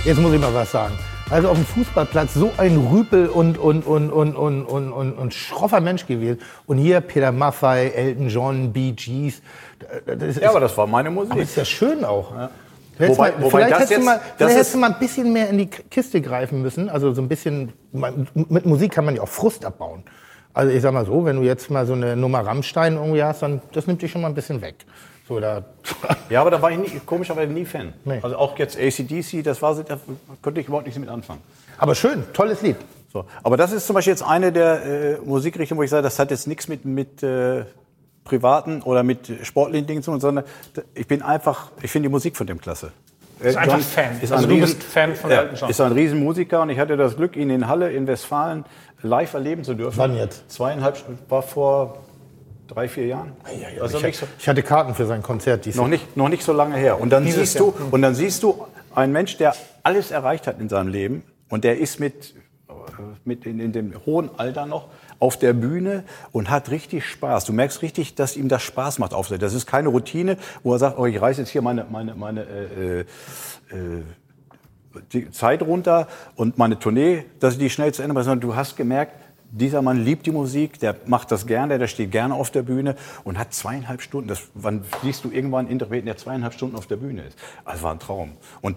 Jetzt 0.05 0.19
muss 0.19 0.33
ich 0.33 0.41
mal 0.41 0.55
was 0.55 0.73
sagen. 0.73 0.95
Also 1.29 1.51
auf 1.51 1.57
dem 1.57 1.67
Fußballplatz 1.67 2.33
so 2.33 2.51
ein 2.57 2.77
Rüpel 2.91 3.29
und, 3.29 3.59
und, 3.59 3.87
und, 3.87 4.11
und, 4.11 4.35
und, 4.35 4.65
und, 4.65 4.93
und, 4.93 5.13
und 5.13 5.35
schroffer 5.35 5.81
Mensch 5.81 6.07
gewesen. 6.07 6.41
Und 6.67 6.79
hier 6.79 7.03
Peter 7.03 7.31
Maffay, 7.33 7.91
Elton 7.91 8.29
John, 8.31 8.73
Bee 8.73 8.93
Gees. 8.93 9.43
ja, 10.41 10.51
aber 10.51 10.61
das 10.61 10.77
war 10.79 10.87
meine 10.87 11.11
Musik. 11.11 11.33
Aber 11.33 11.43
ist 11.43 11.55
ja 11.55 11.67
schön 11.67 12.03
auch. 12.05 12.35
Ja. 12.35 12.51
Wobei, 12.99 13.35
wobei 13.39 13.51
vielleicht 13.51 13.75
hättest, 13.75 13.91
jetzt, 13.91 14.01
du 14.01 14.05
mal, 14.07 14.21
vielleicht 14.37 14.57
hättest 14.57 14.75
du 14.75 14.79
mal 14.79 14.93
ein 14.93 14.99
bisschen 14.99 15.33
mehr 15.33 15.51
in 15.51 15.59
die 15.59 15.67
Kiste 15.67 16.21
greifen 16.23 16.63
müssen. 16.63 16.89
Also 16.89 17.13
so 17.13 17.21
ein 17.21 17.29
bisschen, 17.29 17.75
mit 17.93 18.65
Musik 18.65 18.93
kann 18.93 19.05
man 19.05 19.17
ja 19.17 19.23
auch 19.23 19.29
Frust 19.29 19.67
abbauen. 19.67 20.03
Also 20.55 20.73
ich 20.73 20.81
sag 20.81 20.93
mal 20.95 21.05
so, 21.05 21.27
wenn 21.27 21.37
du 21.37 21.43
jetzt 21.43 21.71
mal 21.71 21.87
so 21.87 21.93
eine 21.93 22.17
Nummer 22.17 22.41
Rammstein 22.41 22.97
irgendwie 22.97 23.23
hast, 23.23 23.43
dann 23.43 23.61
das 23.73 23.87
nimmt 23.87 24.01
dich 24.01 24.11
schon 24.11 24.23
mal 24.23 24.29
ein 24.29 24.35
bisschen 24.35 24.63
weg. 24.63 24.77
So, 25.31 25.39
da 25.39 25.63
ja, 26.29 26.41
aber 26.41 26.51
da 26.51 26.61
war 26.61 26.73
ich 26.73 26.79
nie, 26.79 27.01
komischerweise 27.07 27.53
nie 27.53 27.65
Fan. 27.65 27.93
Nee. 28.05 28.19
Also 28.21 28.37
auch 28.37 28.59
jetzt 28.59 28.77
ACDC, 28.77 29.45
das 29.45 29.63
war, 29.63 29.77
da 29.77 29.97
konnte 30.43 30.61
ich 30.61 30.67
überhaupt 30.67 30.87
nichts 30.87 30.99
mit 30.99 31.09
anfangen. 31.09 31.41
Aber 31.79 31.95
schön, 31.95 32.25
tolles 32.33 32.63
Lied. 32.63 32.75
So, 33.13 33.25
aber 33.45 33.57
das 33.57 33.71
ist 33.71 33.87
zum 33.87 33.95
Beispiel 33.95 34.13
jetzt 34.13 34.25
eine 34.25 34.51
der 34.51 34.85
äh, 34.85 35.19
Musikrichtungen, 35.25 35.79
wo 35.79 35.85
ich 35.85 35.91
sage, 35.91 36.03
das 36.03 36.19
hat 36.19 36.33
jetzt 36.33 36.49
nichts 36.49 36.67
mit, 36.67 36.85
mit 36.85 37.23
äh, 37.23 37.63
privaten 38.25 38.83
oder 38.83 39.05
mit 39.05 39.31
sportlichen 39.45 39.87
Dingen 39.87 40.03
zu 40.03 40.11
tun, 40.11 40.21
sondern 40.21 40.45
ich 40.95 41.07
bin 41.07 41.23
einfach, 41.23 41.71
ich 41.81 41.93
finde 41.93 42.09
die 42.09 42.13
Musik 42.13 42.37
von 42.37 42.49
dem 42.49 42.61
klasse. 42.61 42.91
Du 43.39 43.45
bist 43.45 43.57
einfach 43.57 43.79
Fan. 43.79 44.21
Ist 44.21 44.33
also 44.33 44.49
du 44.49 44.55
Riesen, 44.55 44.79
bist 44.79 44.83
Fan 44.83 45.15
von 45.15 45.31
ja, 45.31 45.43
Elton 45.43 45.57
John. 45.57 45.71
Ist 45.71 45.81
ein 45.81 45.93
Riesenmusiker 45.93 46.63
und 46.63 46.71
ich 46.71 46.79
hatte 46.81 46.97
das 46.97 47.17
Glück, 47.17 47.37
ihn 47.37 47.51
in 47.51 47.69
Halle 47.69 47.93
in 47.93 48.09
Westfalen 48.09 48.65
live 49.01 49.33
erleben 49.33 49.63
zu 49.63 49.75
dürfen. 49.75 49.97
Wann 49.97 50.17
jetzt? 50.17 50.51
Zweieinhalb, 50.51 51.05
war 51.29 51.43
vor 51.43 51.99
drei, 52.71 52.89
vier 52.89 53.07
Jahren. 53.07 53.33
Ja, 53.61 53.83
also 53.83 54.03
ich, 54.05 54.17
so, 54.17 54.27
ich, 54.39 54.49
hatte 54.49 54.63
Karten 54.63 54.95
für 54.95 55.07
sein 55.07 55.23
Konzert. 55.23 55.67
Noch 55.75 55.89
nicht, 55.89 56.17
noch 56.17 56.29
nicht 56.29 56.43
so 56.43 56.53
lange 56.53 56.77
her. 56.77 57.01
Und 57.01 57.11
dann, 57.11 57.27
siehst 57.27 57.59
du, 57.59 57.75
und 57.91 58.03
dann 58.03 58.15
siehst 58.15 58.43
du 58.43 58.67
einen 58.95 59.13
Mensch, 59.13 59.37
der 59.37 59.55
alles 59.83 60.11
erreicht 60.11 60.47
hat 60.47 60.61
in 60.61 60.69
seinem 60.69 60.89
Leben 60.89 61.23
und 61.49 61.65
der 61.65 61.79
ist 61.79 62.01
mit, 62.01 62.35
mit 63.25 63.47
in, 63.47 63.61
in 63.61 63.73
dem 63.73 63.95
hohen 64.07 64.31
Alter 64.39 64.67
noch 64.67 64.89
auf 65.19 65.39
der 65.39 65.53
Bühne 65.53 66.05
und 66.33 66.49
hat 66.49 66.71
richtig 66.71 67.05
Spaß. 67.05 67.45
Du 67.45 67.53
merkst 67.53 67.83
richtig, 67.83 68.15
dass 68.15 68.37
ihm 68.37 68.49
das 68.49 68.63
Spaß 68.63 68.99
macht 68.99 69.13
auf 69.13 69.29
Das 69.29 69.53
ist 69.53 69.67
keine 69.67 69.89
Routine, 69.89 70.39
wo 70.63 70.73
er 70.73 70.79
sagt, 70.79 70.99
oh, 70.99 71.07
ich 71.07 71.21
reiße 71.21 71.41
jetzt 71.41 71.51
hier 71.51 71.63
meine, 71.63 71.87
meine, 71.91 72.15
meine 72.15 72.43
äh, 72.43 73.01
äh, 73.01 73.05
die 75.13 75.31
Zeit 75.31 75.63
runter 75.63 76.09
und 76.35 76.59
meine 76.59 76.79
Tournee, 76.79 77.25
dass 77.39 77.55
ich 77.55 77.61
die 77.61 77.71
schnell 77.71 77.93
zu 77.93 78.03
Ende 78.03 78.15
mache, 78.15 78.25
sondern 78.25 78.49
du 78.49 78.57
hast 78.57 78.77
gemerkt, 78.77 79.13
dieser 79.51 79.83
Mann 79.83 80.05
liebt 80.05 80.27
die 80.27 80.31
Musik, 80.31 80.79
der 80.79 80.97
macht 81.07 81.31
das 81.33 81.47
gerne, 81.47 81.79
der 81.79 81.89
steht 81.89 82.11
gerne 82.11 82.35
auf 82.35 82.51
der 82.51 82.63
Bühne 82.63 82.97
und 83.25 83.39
hat 83.39 83.53
zweieinhalb 83.53 84.03
Stunden. 84.03 84.29
Das, 84.29 84.43
wann 84.55 84.85
siehst 85.03 85.25
du 85.25 85.31
irgendwann 85.31 85.67
einen 85.67 85.73
Interpreten, 85.73 86.07
der 86.07 86.17
zweieinhalb 86.17 86.55
Stunden 86.55 86.77
auf 86.77 86.87
der 86.87 86.97
Bühne 86.97 87.23
ist? 87.23 87.39
Also 87.65 87.83
war 87.83 87.93
ein 87.93 87.99
Traum. 87.99 88.33
Und 88.61 88.77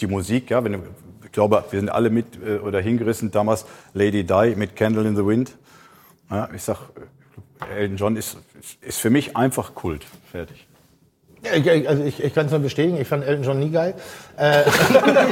die 0.00 0.06
Musik, 0.06 0.50
ja, 0.50 0.62
wenn 0.64 0.82
ich 1.24 1.32
glaube, 1.32 1.64
wir 1.70 1.78
sind 1.78 1.90
alle 1.90 2.10
mit 2.10 2.42
äh, 2.44 2.58
oder 2.58 2.80
hingerissen 2.80 3.30
damals 3.30 3.64
Lady 3.94 4.24
Di 4.24 4.54
mit 4.56 4.74
Candle 4.74 5.06
in 5.06 5.16
the 5.16 5.24
Wind. 5.24 5.56
Ja, 6.30 6.48
ich 6.54 6.62
sag, 6.62 6.78
Elton 7.76 7.96
John 7.96 8.16
ist, 8.16 8.38
ist 8.80 8.98
für 8.98 9.10
mich 9.10 9.36
einfach 9.36 9.74
Kult. 9.74 10.04
Fertig. 10.30 10.66
Also 11.42 12.04
ich, 12.04 12.22
ich 12.22 12.34
kann 12.34 12.46
es 12.46 12.52
nur 12.52 12.60
bestätigen, 12.60 13.00
ich 13.00 13.08
fand 13.08 13.24
Elton 13.24 13.44
John 13.44 13.58
nie 13.58 13.70
geil. 13.70 13.94
Äh, 14.36 14.62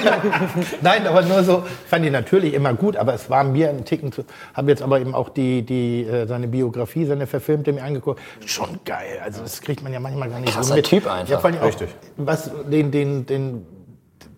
Nein, 0.80 1.06
aber 1.06 1.22
nur 1.22 1.44
so, 1.44 1.64
ich 1.66 1.89
fand 1.89 2.05
ihn 2.06 2.12
natürlich 2.12 2.55
immer 2.55 2.72
gut, 2.72 2.97
aber 2.97 3.12
es 3.12 3.28
war 3.28 3.44
mir 3.44 3.68
ein 3.68 3.85
Ticken 3.85 4.10
zu. 4.10 4.24
Habe 4.55 4.70
jetzt 4.70 4.82
aber 4.82 5.01
eben 5.01 5.14
auch 5.14 5.28
die, 5.28 5.62
die, 5.62 6.05
äh, 6.05 6.26
seine 6.26 6.48
Biografie, 6.48 7.05
seine 7.05 7.26
verfilmte 7.26 7.72
mir 7.72 7.82
angeguckt. 7.82 8.20
Schon 8.47 8.80
geil. 8.86 9.20
Also 9.22 9.43
das 9.43 9.60
kriegt 9.60 9.82
man 9.82 9.93
ja 9.93 10.01
manchmal 10.01 10.30
gar 10.30 10.40
nicht 10.40 10.55
Krasser 10.55 10.68
so 10.70 10.74
mit. 10.74 10.86
Typ 10.86 11.06
einfach. 11.06 11.28
Ja, 11.28 11.39
vor 11.40 11.51
allem 11.51 11.60
auch, 11.60 11.66
Richtig. 11.66 11.90
Was, 12.16 12.51
den, 12.70 12.90
den, 12.90 13.26
den, 13.26 13.66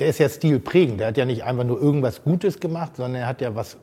der 0.01 0.09
ist 0.09 0.19
ja 0.19 0.29
stilprägend. 0.29 0.99
Der 0.99 1.09
hat 1.09 1.17
ja 1.17 1.25
nicht 1.25 1.45
einfach 1.45 1.65
nur 1.65 1.81
irgendwas 1.81 2.25
Gutes 2.25 2.59
gemacht, 2.59 2.97
sondern 2.97 3.23
er 3.23 3.29
hat 3.29 3.41
ja 3.41 3.55
was 3.55 3.77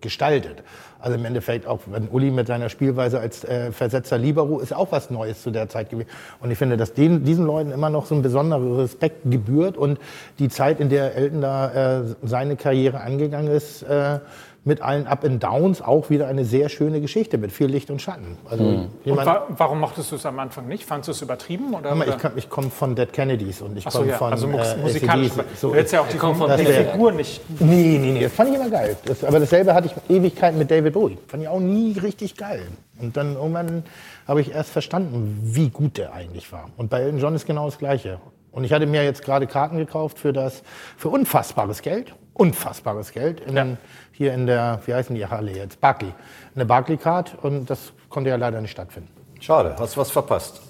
gestaltet. 0.00 0.62
Also 0.98 1.16
im 1.16 1.24
Endeffekt 1.24 1.66
auch, 1.66 1.80
wenn 1.86 2.08
Uli 2.08 2.30
mit 2.30 2.46
seiner 2.46 2.68
Spielweise 2.68 3.18
als 3.18 3.44
äh, 3.44 3.72
Versetzer 3.72 4.18
Libero 4.18 4.60
ist 4.60 4.72
auch 4.72 4.92
was 4.92 5.10
Neues 5.10 5.42
zu 5.42 5.50
der 5.50 5.68
Zeit 5.68 5.90
gewesen. 5.90 6.08
Und 6.40 6.50
ich 6.50 6.58
finde, 6.58 6.76
dass 6.76 6.94
den, 6.94 7.24
diesen 7.24 7.44
Leuten 7.44 7.72
immer 7.72 7.90
noch 7.90 8.06
so 8.06 8.14
ein 8.14 8.22
besonderer 8.22 8.78
Respekt 8.78 9.22
gebührt 9.24 9.76
und 9.76 9.98
die 10.38 10.48
Zeit, 10.48 10.78
in 10.80 10.88
der 10.88 11.16
Elton 11.16 11.40
da 11.40 12.00
äh, 12.00 12.02
seine 12.22 12.56
Karriere 12.56 13.00
angegangen 13.00 13.50
ist, 13.50 13.82
äh, 13.82 14.20
mit 14.64 14.80
allen 14.80 15.06
Up 15.06 15.24
and 15.24 15.42
Downs 15.42 15.82
auch 15.82 16.08
wieder 16.08 16.28
eine 16.28 16.44
sehr 16.44 16.68
schöne 16.68 17.00
Geschichte 17.00 17.36
mit 17.36 17.50
viel 17.50 17.66
Licht 17.66 17.90
und 17.90 18.00
Schatten. 18.00 18.36
Also 18.48 18.62
mhm. 18.62 18.88
und 19.04 19.16
wa 19.16 19.46
warum 19.48 19.80
mochtest 19.80 20.12
du 20.12 20.16
es 20.16 20.24
am 20.24 20.38
Anfang 20.38 20.68
nicht? 20.68 20.84
Fandest 20.84 21.08
du 21.08 21.12
es 21.12 21.22
übertrieben? 21.22 21.74
Oder, 21.74 21.94
mal, 21.94 22.08
ich, 22.08 22.14
ich 22.36 22.48
komme 22.48 22.70
von 22.70 22.94
Dead 22.94 23.12
Kennedys 23.12 23.60
und 23.60 23.76
ich 23.76 23.84
komme 23.84 24.06
ja, 24.06 24.16
von 24.16 24.32
also 24.32 24.46
äh, 24.46 24.76
musikalisch. 24.76 25.32
So, 25.56 25.70
du 25.70 25.74
hättest 25.74 25.94
ja 25.94 26.00
auch 26.02 26.08
die, 26.08 26.18
von 26.18 26.56
die 26.56 26.64
Figur 26.64 27.12
nicht. 27.12 27.40
Nee, 27.60 27.98
nee, 27.98 28.12
nee, 28.12 28.22
das 28.22 28.32
fand 28.32 28.50
ich 28.50 28.56
immer 28.56 28.70
geil. 28.70 28.96
Das, 29.04 29.24
aber 29.24 29.40
dasselbe 29.40 29.74
hatte 29.74 29.88
ich 29.88 30.16
Ewigkeiten 30.16 30.58
mit 30.58 30.70
David 30.70 30.92
Bowie. 30.92 31.18
Fand 31.26 31.42
ich 31.42 31.48
auch 31.48 31.60
nie 31.60 31.98
richtig 31.98 32.36
geil. 32.36 32.62
Und 33.00 33.16
dann 33.16 33.34
irgendwann 33.34 33.82
habe 34.28 34.40
ich 34.40 34.52
erst 34.52 34.70
verstanden, 34.70 35.40
wie 35.42 35.70
gut 35.70 35.98
der 35.98 36.12
eigentlich 36.12 36.52
war. 36.52 36.70
Und 36.76 36.88
bei 36.88 37.00
Elton 37.00 37.18
John 37.18 37.34
ist 37.34 37.46
genau 37.46 37.66
das 37.66 37.78
Gleiche. 37.78 38.20
Und 38.52 38.64
ich 38.64 38.72
hatte 38.72 38.86
mir 38.86 39.02
jetzt 39.02 39.24
gerade 39.24 39.46
Karten 39.46 39.78
gekauft 39.78 40.18
für 40.18 40.32
das, 40.32 40.62
für 40.96 41.08
unfassbares 41.08 41.82
Geld. 41.82 42.14
Unfassbares 42.34 43.12
Geld. 43.12 43.40
In, 43.40 43.56
ja. 43.56 43.66
Hier 44.12 44.34
in 44.34 44.46
der, 44.46 44.80
wie 44.86 44.94
heißen 44.94 45.16
die 45.16 45.26
Halle 45.26 45.52
jetzt? 45.52 45.80
Barclay. 45.80 46.12
Eine 46.54 46.66
Barclay-Card. 46.66 47.38
Und 47.42 47.68
das 47.68 47.92
konnte 48.10 48.30
ja 48.30 48.36
leider 48.36 48.60
nicht 48.60 48.70
stattfinden. 48.70 49.08
Schade, 49.40 49.74
hast 49.78 49.96
was 49.96 50.10
verpasst. 50.10 50.60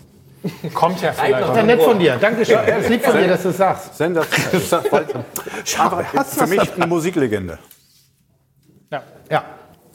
Kommt 0.75 1.01
ja 1.03 1.13
vielleicht. 1.13 1.41
Das 1.41 1.51
ist 1.51 1.57
ja 1.57 1.63
nett 1.63 1.83
von 1.83 1.99
dir. 1.99 2.17
Dankeschön. 2.17 2.55
Ja, 2.55 2.63
es 2.63 2.89
liegt 2.89 3.05
von 3.05 3.17
dir, 3.17 3.29
dass 3.29 3.43
du 3.43 3.51
es 3.51 3.57
sagst. 3.57 3.97
Sensationell. 3.97 5.07
Für 6.25 6.47
mich 6.47 6.75
eine 6.75 6.87
Musiklegende. 6.87 7.59
Ja. 8.91 9.03
Ja. 9.31 9.45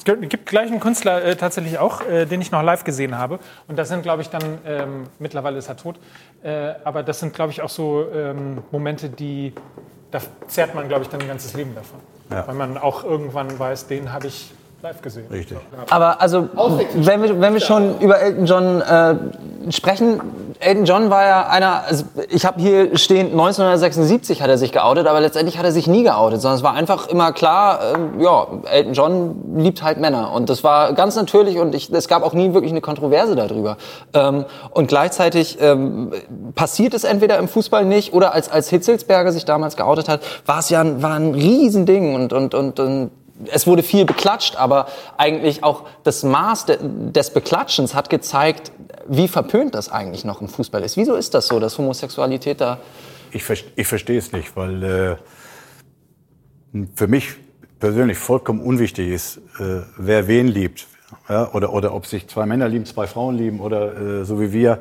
Es 0.08 0.30
gibt 0.30 0.46
gleich 0.46 0.72
einen 0.72 0.80
Künstler 0.80 1.24
äh, 1.24 1.36
tatsächlich 1.36 1.78
auch, 1.80 2.02
äh, 2.02 2.26
den 2.26 2.42
ich 2.42 2.52
noch 2.52 2.64
live 2.64 2.84
gesehen 2.84 3.18
habe. 3.18 3.40
Und 3.68 3.78
das 3.78 3.90
sind, 3.90 4.04
glaube 4.04 4.22
ich, 4.22 4.30
dann, 4.30 4.60
ähm, 4.66 5.04
mittlerweile 5.20 5.58
ist 5.58 5.68
er 5.68 5.78
tot, 5.78 6.00
äh, 6.44 6.74
aber 6.84 7.04
das 7.04 7.20
sind, 7.20 7.34
glaube 7.34 7.52
ich, 7.52 7.62
auch 7.62 7.70
so 7.70 8.08
ähm, 8.14 8.64
Momente, 8.72 9.10
die, 9.10 9.54
da 10.12 10.20
zehrt 10.48 10.76
man, 10.76 10.88
glaube 10.88 11.04
ich, 11.04 11.10
dann 11.10 11.22
ein 11.22 11.28
ganzes 11.28 11.54
Leben 11.54 11.76
davon. 11.76 12.00
Ja. 12.30 12.48
Weil 12.48 12.56
man 12.56 12.78
auch 12.78 13.04
irgendwann 13.04 13.58
weiß, 13.58 13.88
den 13.88 14.12
habe 14.12 14.28
ich 14.28 14.52
live 14.84 15.02
gesehen. 15.02 15.26
Richtig. 15.32 15.58
Aber 15.90 16.22
also, 16.22 16.50
wenn 16.94 17.24
wir, 17.24 17.42
wenn 17.42 17.54
wir 17.54 17.62
schon 17.62 18.00
über 18.00 18.20
Elton 18.20 18.46
John 18.46 18.82
äh, 18.82 19.16
sprechen, 19.72 20.22
Elton 20.60 20.86
John 20.86 21.10
war 21.10 21.26
ja 21.26 21.48
einer, 21.48 21.84
also 21.84 22.06
ich 22.30 22.46
habe 22.46 22.62
hier 22.62 22.96
stehen, 22.98 23.32
1976 23.32 24.42
hat 24.42 24.50
er 24.50 24.58
sich 24.58 24.72
geoutet, 24.72 25.08
aber 25.08 25.20
letztendlich 25.20 25.58
hat 25.58 25.66
er 25.66 25.72
sich 25.72 25.88
nie 25.88 26.04
geoutet, 26.04 26.42
sondern 26.42 26.58
es 26.58 26.64
war 26.64 26.74
einfach 26.74 27.08
immer 27.08 27.32
klar, 27.32 27.80
äh, 28.20 28.24
ja, 28.24 28.48
Elton 28.72 28.94
John 28.94 29.36
liebt 29.58 29.82
halt 29.82 30.00
Männer 30.00 30.32
und 30.32 30.50
das 30.50 30.64
war 30.64 30.94
ganz 30.94 31.16
natürlich 31.16 31.58
und 31.58 31.74
ich, 31.74 31.92
es 31.92 32.08
gab 32.08 32.24
auch 32.24 32.34
nie 32.34 32.54
wirklich 32.54 32.72
eine 32.72 32.82
Kontroverse 32.82 33.36
darüber. 33.36 33.78
Ähm, 34.14 34.46
und 34.72 34.88
gleichzeitig 34.88 35.58
ähm, 35.60 36.14
passiert 36.54 36.94
es 36.94 37.04
entweder 37.04 37.40
im 37.40 37.48
Fußball 37.48 37.84
nicht 37.84 38.14
oder 38.14 38.34
als, 38.34 38.50
als 38.50 38.70
Hitzelsberger 38.70 39.32
sich 39.32 39.46
damals 39.46 39.76
geoutet 39.76 40.08
hat, 40.08 40.22
war 40.46 40.60
es 40.60 40.70
ja 40.70 40.82
ein, 40.82 41.02
war 41.02 41.16
ein 41.16 41.34
Riesending 41.34 42.16
und, 42.16 42.32
und, 42.32 42.54
und, 42.54 42.80
und 42.80 43.12
es 43.46 43.68
wurde 43.68 43.84
viel 43.84 44.06
beklatscht, 44.06 44.56
aber 44.56 44.88
eigentlich 45.18 45.64
auch 45.64 45.84
das 46.04 46.24
Maß 46.24 46.66
de, 46.66 46.78
des 46.82 47.32
Beklatschens 47.32 47.94
hat 47.94 48.10
gezeigt, 48.10 48.72
wie 49.08 49.28
verpönt 49.28 49.76
das 49.76 49.90
eigentlich 49.90 50.26
noch 50.26 50.42
im 50.42 50.48
Fußball 50.48 50.84
ist. 50.84 50.98
Wieso 50.98 51.16
ist 51.16 51.34
das 51.34 51.48
so, 51.48 51.60
dass 51.60 51.78
Homosexualität 51.78 52.62
da... 52.62 52.80
Ich, 53.32 53.44
ich 53.76 53.88
verstehe 53.88 54.18
es 54.18 54.32
nicht, 54.32 54.56
weil 54.56 54.84
äh, 54.84 55.16
für 56.96 57.08
mich 57.08 57.36
persönlich 57.80 58.18
vollkommen 58.18 58.62
unwichtig 58.62 59.10
ist, 59.10 59.38
äh, 59.60 59.82
wer 59.98 60.28
wen 60.28 60.48
liebt. 60.48 60.88
Ja? 61.30 61.52
Oder, 61.54 61.74
oder 61.74 61.94
ob 61.94 62.06
sich 62.06 62.28
zwei 62.28 62.46
Männer 62.46 62.68
lieben, 62.68 62.86
zwei 62.86 63.08
Frauen 63.08 63.38
lieben 63.38 63.60
oder 63.60 64.22
äh, 64.22 64.26
so 64.26 64.40
wie 64.42 64.52
wir 64.52 64.80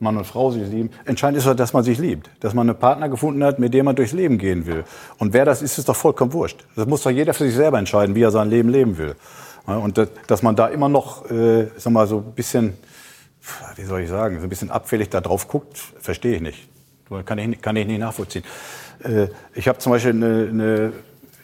Mann 0.00 0.16
und 0.16 0.24
Frau 0.24 0.50
sich 0.50 0.68
lieben. 0.68 0.90
Entscheidend 1.04 1.38
ist 1.38 1.46
doch, 1.46 1.54
dass 1.54 1.72
man 1.72 1.84
sich 1.84 1.98
liebt. 1.98 2.30
Dass 2.40 2.54
man 2.54 2.68
einen 2.68 2.78
Partner 2.78 3.08
gefunden 3.08 3.42
hat, 3.44 3.58
mit 3.58 3.74
dem 3.74 3.86
man 3.86 3.96
durchs 3.96 4.12
Leben 4.12 4.38
gehen 4.38 4.66
will. 4.66 4.84
Und 5.18 5.32
wer 5.32 5.44
das 5.44 5.62
ist, 5.62 5.78
ist 5.78 5.88
doch 5.88 5.96
vollkommen 5.96 6.32
wurscht. 6.32 6.64
Das 6.76 6.86
muss 6.86 7.02
doch 7.02 7.10
jeder 7.10 7.34
für 7.34 7.44
sich 7.44 7.54
selber 7.54 7.78
entscheiden, 7.78 8.14
wie 8.14 8.22
er 8.22 8.30
sein 8.30 8.50
Leben 8.50 8.68
leben 8.68 8.98
will. 8.98 9.14
Und 9.66 9.98
das, 9.98 10.08
dass 10.26 10.42
man 10.42 10.56
da 10.56 10.68
immer 10.68 10.88
noch, 10.88 11.30
äh, 11.30 11.68
sag 11.76 11.92
mal, 11.92 12.06
so 12.06 12.18
ein 12.18 12.32
bisschen, 12.32 12.74
wie 13.76 13.84
soll 13.84 14.00
ich 14.00 14.08
sagen, 14.08 14.38
so 14.38 14.44
ein 14.44 14.48
bisschen 14.48 14.70
abfällig 14.70 15.10
da 15.10 15.20
drauf 15.20 15.46
guckt, 15.46 15.76
verstehe 16.00 16.36
ich 16.36 16.40
nicht. 16.40 16.68
Kann 17.24 17.38
ich, 17.38 17.60
kann 17.60 17.76
ich 17.76 17.86
nicht 17.86 18.00
nachvollziehen. 18.00 18.44
Äh, 19.02 19.28
ich 19.54 19.68
habe 19.68 19.78
zum 19.78 19.92
Beispiel 19.92 20.12
eine, 20.12 20.48
eine 20.48 20.92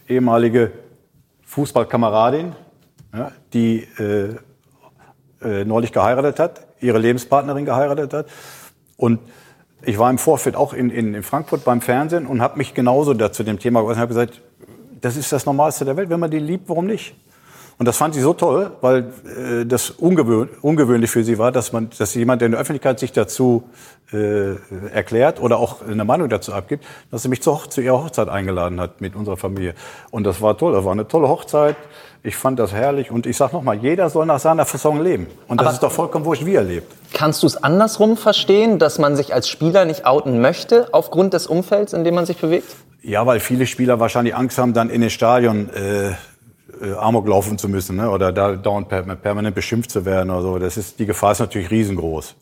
ehemalige 0.08 0.72
Fußballkameradin, 1.46 2.54
ja, 3.14 3.30
die 3.52 3.86
äh, 3.98 4.36
äh, 5.42 5.64
neulich 5.64 5.92
geheiratet 5.92 6.38
hat, 6.38 6.63
ihre 6.84 6.98
Lebenspartnerin 6.98 7.64
geheiratet 7.64 8.12
hat. 8.12 8.26
Und 8.96 9.20
ich 9.82 9.98
war 9.98 10.10
im 10.10 10.18
Vorfeld 10.18 10.56
auch 10.56 10.72
in, 10.72 10.90
in, 10.90 11.14
in 11.14 11.22
Frankfurt 11.22 11.64
beim 11.64 11.80
Fernsehen 11.80 12.26
und 12.26 12.40
habe 12.40 12.58
mich 12.58 12.74
genauso 12.74 13.14
dazu 13.14 13.42
dem 13.42 13.58
Thema 13.58 13.80
geäußert 13.80 13.96
und 13.96 14.02
habe 14.02 14.14
gesagt, 14.14 14.42
das 15.00 15.16
ist 15.16 15.32
das 15.32 15.44
Normalste 15.46 15.84
der 15.84 15.96
Welt. 15.96 16.08
Wenn 16.08 16.20
man 16.20 16.30
die 16.30 16.38
liebt, 16.38 16.68
warum 16.68 16.86
nicht? 16.86 17.14
Und 17.78 17.86
das 17.86 17.96
fand 17.96 18.14
sie 18.14 18.20
so 18.20 18.34
toll, 18.34 18.70
weil 18.80 19.12
äh, 19.24 19.66
das 19.66 19.90
ungewöhn, 19.90 20.48
ungewöhnlich 20.62 21.10
für 21.10 21.24
sie 21.24 21.38
war, 21.38 21.50
dass 21.50 21.72
man, 21.72 21.90
dass 21.98 22.14
jemand 22.14 22.42
in 22.42 22.52
der 22.52 22.60
Öffentlichkeit 22.60 23.00
sich 23.00 23.12
dazu 23.12 23.64
äh, 24.12 24.54
erklärt 24.92 25.40
oder 25.40 25.58
auch 25.58 25.82
eine 25.86 26.04
Meinung 26.04 26.28
dazu 26.28 26.52
abgibt, 26.52 26.84
dass 27.10 27.22
sie 27.22 27.28
mich 27.28 27.42
zu, 27.42 27.56
zu 27.68 27.80
ihrer 27.80 28.04
Hochzeit 28.04 28.28
eingeladen 28.28 28.80
hat 28.80 29.00
mit 29.00 29.16
unserer 29.16 29.36
Familie. 29.36 29.74
Und 30.10 30.24
das 30.24 30.40
war 30.40 30.56
toll. 30.56 30.72
Das 30.72 30.84
war 30.84 30.92
eine 30.92 31.08
tolle 31.08 31.28
Hochzeit. 31.28 31.76
Ich 32.22 32.36
fand 32.36 32.58
das 32.58 32.72
herrlich 32.72 33.10
und 33.10 33.26
ich 33.26 33.36
sag 33.36 33.52
noch 33.52 33.62
mal, 33.62 33.76
jeder 33.76 34.08
soll 34.08 34.24
nach 34.24 34.38
seiner 34.38 34.64
Fassung 34.64 35.02
leben. 35.02 35.26
Und 35.46 35.60
das 35.60 35.66
Aber 35.66 35.74
ist 35.74 35.82
doch 35.82 35.92
vollkommen 35.92 36.24
wurscht, 36.24 36.46
wie 36.46 36.54
er 36.54 36.62
lebt. 36.62 36.90
Kannst 37.12 37.42
du 37.42 37.46
es 37.46 37.62
andersrum 37.62 38.16
verstehen, 38.16 38.78
dass 38.78 38.98
man 38.98 39.14
sich 39.14 39.34
als 39.34 39.48
Spieler 39.48 39.84
nicht 39.84 40.06
outen 40.06 40.40
möchte 40.40 40.88
aufgrund 40.92 41.34
des 41.34 41.46
Umfelds, 41.46 41.92
in 41.92 42.02
dem 42.02 42.14
man 42.14 42.24
sich 42.24 42.38
bewegt? 42.38 42.76
Ja, 43.02 43.26
weil 43.26 43.40
viele 43.40 43.66
Spieler 43.66 44.00
wahrscheinlich 44.00 44.34
Angst 44.34 44.56
haben, 44.56 44.72
dann 44.72 44.88
in 44.88 45.02
den 45.02 45.10
Stadion 45.10 45.68
äh, 45.74 46.12
äh, 46.82 46.92
Amok 46.94 47.28
laufen 47.28 47.58
zu 47.58 47.68
müssen 47.68 47.96
ne? 47.96 48.10
oder 48.10 48.32
da 48.32 48.56
dauernd 48.56 48.88
permanent 48.88 49.54
beschimpft 49.54 49.90
zu 49.90 50.04
werden 50.04 50.30
oder 50.30 50.42
so. 50.42 50.58
Das 50.58 50.76
ist, 50.76 50.98
die 50.98 51.06
Gefahr 51.06 51.32
ist 51.32 51.40
natürlich 51.40 51.70
riesengroß. 51.70 52.36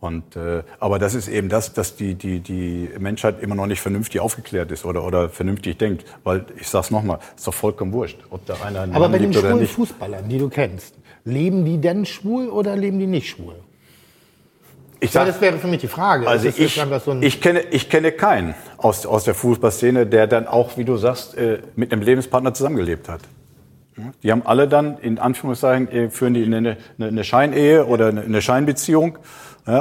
Und, 0.00 0.36
äh, 0.36 0.62
aber 0.78 0.98
das 0.98 1.14
ist 1.14 1.26
eben 1.26 1.48
das, 1.48 1.72
dass 1.72 1.96
die, 1.96 2.14
die, 2.14 2.38
die 2.38 2.88
Menschheit 2.98 3.42
immer 3.42 3.56
noch 3.56 3.66
nicht 3.66 3.80
vernünftig 3.80 4.20
aufgeklärt 4.20 4.70
ist 4.70 4.84
oder, 4.84 5.04
oder 5.04 5.28
vernünftig 5.28 5.76
denkt. 5.78 6.04
Weil, 6.22 6.46
ich 6.56 6.68
sag's 6.68 6.90
nochmal, 6.90 7.18
ist 7.36 7.46
doch 7.46 7.54
vollkommen 7.54 7.92
wurscht, 7.92 8.18
ob 8.30 8.46
da 8.46 8.54
einer 8.64 8.82
einen 8.82 8.92
Aber 8.92 9.08
Mann 9.08 9.12
bei 9.12 9.18
den 9.18 9.32
schwulen 9.32 9.66
Fußballern, 9.66 10.28
die 10.28 10.38
du 10.38 10.48
kennst, 10.48 10.94
leben 11.24 11.64
die 11.64 11.78
denn 11.78 12.06
schwul 12.06 12.48
oder 12.48 12.76
leben 12.76 13.00
die 13.00 13.08
nicht 13.08 13.28
schwul? 13.28 13.56
Ich 15.00 15.12
sag, 15.12 15.26
ja, 15.26 15.32
das 15.32 15.40
wäre 15.40 15.58
für 15.58 15.68
mich 15.68 15.80
die 15.80 15.88
Frage. 15.88 16.26
Also 16.26 16.48
ich, 16.48 16.80
so 17.04 17.12
ich, 17.20 17.40
kenne, 17.40 17.60
ich 17.70 17.88
kenne 17.88 18.12
keinen 18.12 18.54
aus, 18.78 19.06
aus 19.06 19.24
der 19.24 19.34
Fußballszene, 19.34 20.06
der 20.06 20.26
dann 20.26 20.46
auch, 20.48 20.76
wie 20.76 20.84
du 20.84 20.96
sagst, 20.96 21.36
äh, 21.36 21.58
mit 21.76 21.92
einem 21.92 22.02
Lebenspartner 22.02 22.52
zusammengelebt 22.52 23.08
hat. 23.08 23.20
Die 24.22 24.32
haben 24.32 24.42
alle 24.44 24.68
dann, 24.68 24.98
in 24.98 25.18
Anführungszeichen, 25.18 25.88
äh, 25.90 26.10
führen 26.10 26.34
die 26.34 26.44
eine, 26.44 26.76
eine 26.98 27.24
Scheinehe 27.24 27.86
oder 27.86 28.08
eine 28.08 28.42
Scheinbeziehung 28.42 29.18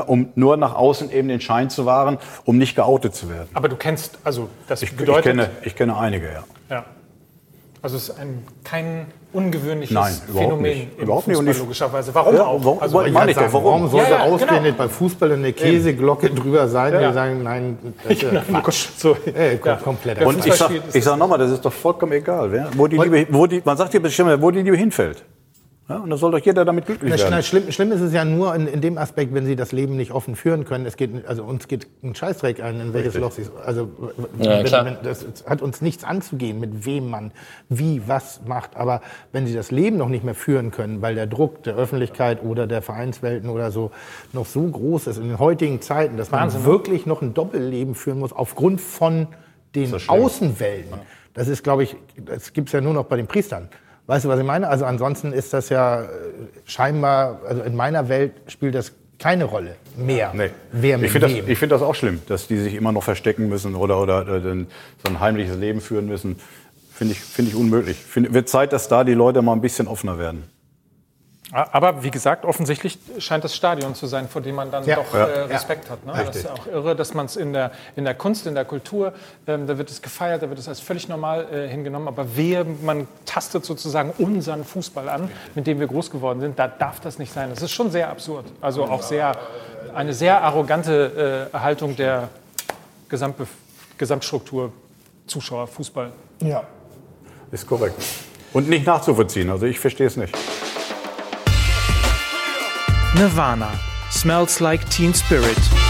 um 0.05 0.33
nur 0.35 0.57
nach 0.57 0.75
außen 0.75 1.11
eben 1.11 1.29
den 1.29 1.39
Schein 1.39 1.69
zu 1.69 1.85
wahren, 1.85 2.17
um 2.43 2.57
nicht 2.57 2.75
geoutet 2.75 3.15
zu 3.15 3.29
werden. 3.29 3.47
Aber 3.53 3.69
du 3.69 3.77
kennst, 3.77 4.19
also 4.23 4.49
das 4.67 4.81
ich, 4.81 4.95
bedeutet... 4.97 5.25
Ich 5.25 5.31
kenne, 5.31 5.49
ich 5.61 5.75
kenne 5.75 5.97
einige, 5.97 6.25
ja. 6.25 6.43
ja. 6.69 6.85
Also 7.81 7.97
es 7.97 8.09
ist 8.09 8.19
ein, 8.19 8.43
kein 8.63 9.05
ungewöhnliches 9.33 9.93
Nein, 9.93 10.13
überhaupt 10.27 10.45
Phänomen 10.45 10.71
nicht. 10.71 10.97
im 10.97 11.03
überhaupt 11.03 11.25
Fußball, 11.25 11.43
nicht. 11.43 11.59
logischerweise. 11.59 12.15
Warum 12.15 12.35
ja, 12.35 12.43
auch? 12.43 12.65
Warum, 12.65 12.79
also, 12.81 12.97
meine 12.97 13.31
ich 13.31 13.37
sagen, 13.37 13.53
warum? 13.53 13.65
warum 13.65 13.89
sollte 13.89 14.11
ja, 14.11 14.17
ja, 14.17 14.23
ausgerechnet 14.23 14.63
genau. 14.63 14.77
bei 14.77 14.89
Fußball 14.89 15.31
eine 15.31 15.53
Käseglocke 15.53 16.29
drüber 16.31 16.67
sein, 16.67 16.93
ja. 16.93 17.07
die 17.07 17.13
sagen, 17.13 17.43
nein, 17.43 17.77
das 18.03 18.13
ist 18.13 18.21
ja 18.23 18.41
Quatsch. 18.61 18.87
So, 18.97 19.15
äh, 19.25 19.59
ja. 19.63 19.75
komplett. 19.75 20.21
Und 20.23 20.45
ich 20.45 20.53
sage 20.53 20.81
sag 20.89 21.17
nochmal, 21.17 21.37
das 21.37 21.51
ist 21.51 21.63
doch 21.63 21.73
vollkommen 21.73 22.13
egal, 22.13 22.51
wer, 22.51 22.69
wo 22.75 22.87
die 22.87 22.97
Liebe, 22.97 23.27
wo 23.29 23.45
die, 23.45 23.61
man 23.63 23.77
sagt 23.77 23.93
ja 23.93 23.99
bestimmt, 23.99 24.41
wo 24.41 24.49
die 24.49 24.61
Liebe 24.61 24.77
hinfällt. 24.77 25.23
Ja, 25.89 25.99
und 25.99 26.09
da 26.09 26.17
soll 26.17 26.31
doch 26.31 26.39
jeder 26.39 26.65
damit 26.65 26.85
glücklich 26.85 27.13
na, 27.15 27.17
werden. 27.17 27.43
schlimm, 27.43 27.71
schlimm, 27.71 27.93
ist 27.93 28.01
es 28.01 28.11
ja 28.11 28.25
nur 28.25 28.53
in, 28.53 28.67
in, 28.67 28.81
dem 28.81 28.97
Aspekt, 28.97 29.33
wenn 29.33 29.45
sie 29.45 29.55
das 29.55 29.71
Leben 29.71 29.95
nicht 29.95 30.11
offen 30.11 30.35
führen 30.35 30.65
können. 30.65 30.85
Es 30.85 30.97
geht, 30.97 31.25
also 31.25 31.45
uns 31.45 31.69
geht 31.69 31.87
ein 32.03 32.13
Scheißdreck 32.13 32.61
ein, 32.61 32.81
in 32.81 32.93
welches 32.93 33.15
Richtig. 33.15 33.21
Loch 33.21 33.31
sie. 33.31 33.45
Also 33.65 33.89
ja, 34.37 34.63
wenn, 34.65 34.85
wenn, 34.85 34.97
das 35.03 35.25
hat 35.45 35.61
uns 35.61 35.79
nichts 35.81 36.03
anzugehen, 36.03 36.59
mit 36.59 36.85
wem 36.85 37.09
man 37.09 37.31
wie 37.69 38.01
was 38.05 38.41
macht. 38.45 38.75
Aber 38.75 38.99
wenn 39.31 39.47
sie 39.47 39.53
das 39.53 39.71
Leben 39.71 39.95
noch 39.95 40.09
nicht 40.09 40.25
mehr 40.25 40.35
führen 40.35 40.71
können, 40.71 41.01
weil 41.01 41.15
der 41.15 41.25
Druck 41.25 41.63
der 41.63 41.75
Öffentlichkeit 41.75 42.43
oder 42.43 42.67
der 42.67 42.81
Vereinswelten 42.81 43.49
oder 43.49 43.71
so 43.71 43.91
noch 44.33 44.45
so 44.45 44.67
groß 44.67 45.07
ist 45.07 45.17
in 45.17 45.29
den 45.29 45.39
heutigen 45.39 45.79
Zeiten, 45.79 46.17
dass 46.17 46.31
man 46.31 46.41
Wahnsinn. 46.41 46.61
Ne? 46.61 46.67
wirklich 46.67 47.05
noch 47.05 47.21
ein 47.21 47.33
Doppelleben 47.33 47.95
führen 47.95 48.19
muss 48.19 48.33
aufgrund 48.33 48.81
von 48.81 49.27
den 49.73 49.95
Außenwelten. 50.07 50.99
Das 51.33 51.47
ist, 51.47 51.63
glaube 51.63 51.83
ich, 51.83 51.95
das 52.17 52.51
gibt 52.51 52.67
es 52.67 52.73
ja 52.73 52.81
nur 52.81 52.93
noch 52.93 53.05
bei 53.05 53.15
den 53.15 53.27
Priestern. 53.27 53.69
Weißt 54.07 54.23
du, 54.25 54.29
was 54.29 54.39
ich 54.39 54.45
meine? 54.45 54.69
Also 54.69 54.85
ansonsten 54.85 55.33
ist 55.33 55.53
das 55.53 55.69
ja 55.69 56.03
äh, 56.03 56.07
scheinbar, 56.65 57.41
also 57.47 57.61
in 57.61 57.75
meiner 57.75 58.09
Welt 58.09 58.33
spielt 58.47 58.73
das 58.73 58.93
keine 59.19 59.45
Rolle 59.45 59.75
mehr. 59.97 60.31
Nee. 60.33 60.49
Wer 60.71 61.01
ich 61.01 61.11
finde 61.11 61.27
das, 61.27 61.57
find 61.57 61.71
das 61.71 61.81
auch 61.81 61.95
schlimm, 61.95 62.21
dass 62.27 62.47
die 62.47 62.57
sich 62.57 62.75
immer 62.75 62.91
noch 62.91 63.03
verstecken 63.03 63.49
müssen 63.49 63.75
oder, 63.75 64.01
oder, 64.01 64.21
oder 64.21 64.41
so 64.41 64.49
ein 65.05 65.19
heimliches 65.19 65.57
Leben 65.57 65.81
führen 65.81 66.07
müssen. 66.07 66.37
Finde 66.93 67.13
ich, 67.13 67.19
find 67.19 67.47
ich 67.49 67.55
unmöglich. 67.55 67.97
Find, 67.97 68.33
wird 68.33 68.47
Zeit, 68.47 68.73
dass 68.73 68.87
da 68.87 69.03
die 69.03 69.13
Leute 69.13 69.41
mal 69.41 69.53
ein 69.53 69.61
bisschen 69.61 69.87
offener 69.87 70.17
werden. 70.17 70.43
Aber 71.51 72.03
wie 72.03 72.11
gesagt, 72.11 72.43
offensichtlich 72.43 72.99
scheint 73.19 73.43
das 73.43 73.55
Stadion 73.55 73.95
zu 73.95 74.05
sein, 74.05 74.27
vor 74.27 74.41
dem 74.41 74.55
man 74.55 74.69
dann 74.69 74.83
ja. 74.85 74.97
doch 74.97 75.13
äh, 75.13 75.21
Respekt 75.43 75.85
ja. 75.85 75.91
hat. 75.91 76.05
Ne? 76.05 76.11
Das 76.25 76.35
ist 76.35 76.43
ja 76.43 76.51
auch 76.51 76.67
irre, 76.67 76.95
dass 76.95 77.13
man 77.13 77.25
es 77.27 77.37
in 77.37 77.53
der, 77.53 77.71
in 77.95 78.03
der 78.03 78.15
Kunst, 78.15 78.47
in 78.47 78.53
der 78.53 78.65
Kultur, 78.65 79.13
ähm, 79.47 79.65
da 79.65 79.77
wird 79.77 79.89
es 79.89 80.01
gefeiert, 80.01 80.43
da 80.43 80.49
wird 80.49 80.59
es 80.59 80.67
als 80.67 80.81
völlig 80.81 81.07
normal 81.07 81.47
äh, 81.53 81.69
hingenommen. 81.69 82.09
Aber 82.09 82.35
wehe, 82.35 82.65
man 82.65 83.07
tastet 83.25 83.63
sozusagen 83.63 84.11
unseren 84.17 84.65
Fußball 84.65 85.07
an, 85.07 85.31
mit 85.55 85.67
dem 85.67 85.79
wir 85.79 85.87
groß 85.87 86.11
geworden 86.11 86.41
sind, 86.41 86.59
da 86.59 86.67
darf 86.67 86.99
das 86.99 87.17
nicht 87.17 87.31
sein. 87.31 87.49
Das 87.49 87.61
ist 87.61 87.71
schon 87.71 87.91
sehr 87.91 88.09
absurd. 88.09 88.45
Also 88.59 88.83
auch 88.83 89.01
sehr, 89.01 89.31
eine 89.95 90.13
sehr 90.13 90.41
arrogante 90.41 91.49
äh, 91.53 91.57
Haltung 91.57 91.95
der 91.95 92.27
Gesamtbe 93.07 93.47
Gesamtstruktur 93.97 94.71
Zuschauer, 95.25 95.65
Fußball. 95.67 96.11
Ja, 96.41 96.63
ist 97.51 97.65
korrekt. 97.65 97.95
Und 98.53 98.69
nicht 98.69 98.85
nachzuvollziehen. 98.85 99.49
Also 99.49 99.65
ich 99.65 99.79
verstehe 99.79 100.07
es 100.07 100.17
nicht. 100.17 100.35
Nirvana. 103.15 103.79
Smells 104.09 104.61
like 104.61 104.87
Teen 104.89 105.13
Spirit. 105.13 105.86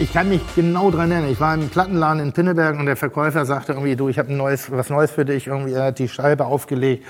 Ich 0.00 0.12
kann 0.12 0.28
mich 0.28 0.40
genau 0.54 0.90
dran 0.90 1.10
erinnern. 1.10 1.30
Ich 1.30 1.40
war 1.40 1.54
im 1.54 1.68
Plattenladen 1.68 2.22
in 2.22 2.32
Pinneberg 2.32 2.78
und 2.78 2.86
der 2.86 2.96
Verkäufer 2.96 3.44
sagte 3.46 3.72
irgendwie, 3.72 3.96
du, 3.96 4.08
ich 4.08 4.18
habe 4.18 4.32
neues, 4.32 4.70
was 4.70 4.90
Neues 4.90 5.10
für 5.10 5.24
dich. 5.24 5.46
Irgendwie, 5.46 5.72
er 5.72 5.84
hat 5.86 5.98
die 5.98 6.08
Scheibe 6.08 6.46
aufgelegt 6.46 7.04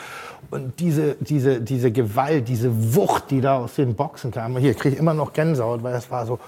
und 0.50 0.78
diese, 0.80 1.16
diese, 1.20 1.60
diese 1.60 1.90
Gewalt, 1.90 2.48
diese 2.48 2.94
Wucht, 2.94 3.30
die 3.30 3.40
da 3.40 3.58
aus 3.58 3.74
den 3.74 3.94
Boxen 3.94 4.30
kam. 4.30 4.56
Hier 4.58 4.74
kriege 4.74 4.94
ich 4.94 5.00
immer 5.00 5.14
noch 5.14 5.32
Gänsehaut, 5.32 5.82
weil 5.82 5.92
das 5.92 6.10
war 6.10 6.26
so, 6.26 6.38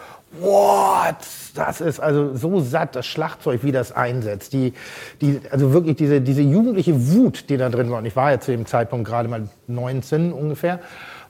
what? 0.40 1.16
Das 1.54 1.80
ist 1.80 2.00
also 2.00 2.34
so 2.36 2.60
satt, 2.60 2.94
das 2.94 3.06
Schlagzeug, 3.06 3.62
wie 3.62 3.72
das 3.72 3.92
einsetzt. 3.92 4.52
Die, 4.52 4.74
die, 5.20 5.40
also 5.50 5.72
wirklich 5.72 5.96
diese, 5.96 6.20
diese 6.20 6.42
jugendliche 6.42 7.12
Wut, 7.12 7.48
die 7.48 7.56
da 7.56 7.68
drin 7.68 7.90
war. 7.90 7.98
Und 7.98 8.06
ich 8.06 8.16
war 8.16 8.30
ja 8.30 8.40
zu 8.40 8.52
dem 8.52 8.66
Zeitpunkt 8.66 9.08
gerade 9.08 9.28
mal 9.28 9.48
19 9.66 10.32
ungefähr. 10.32 10.80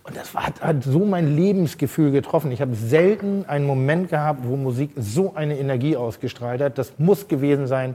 Und 0.08 0.16
das 0.16 0.34
war, 0.34 0.44
hat 0.44 0.82
so 0.82 1.00
mein 1.00 1.36
Lebensgefühl 1.36 2.10
getroffen. 2.10 2.50
Ich 2.50 2.62
habe 2.62 2.74
selten 2.74 3.44
einen 3.46 3.66
Moment 3.66 4.08
gehabt, 4.08 4.40
wo 4.44 4.56
Musik 4.56 4.92
so 4.96 5.34
eine 5.34 5.58
Energie 5.58 5.96
ausgestrahlt 5.96 6.62
hat. 6.62 6.78
Das 6.78 6.94
muss 6.98 7.28
gewesen 7.28 7.66
sein 7.66 7.94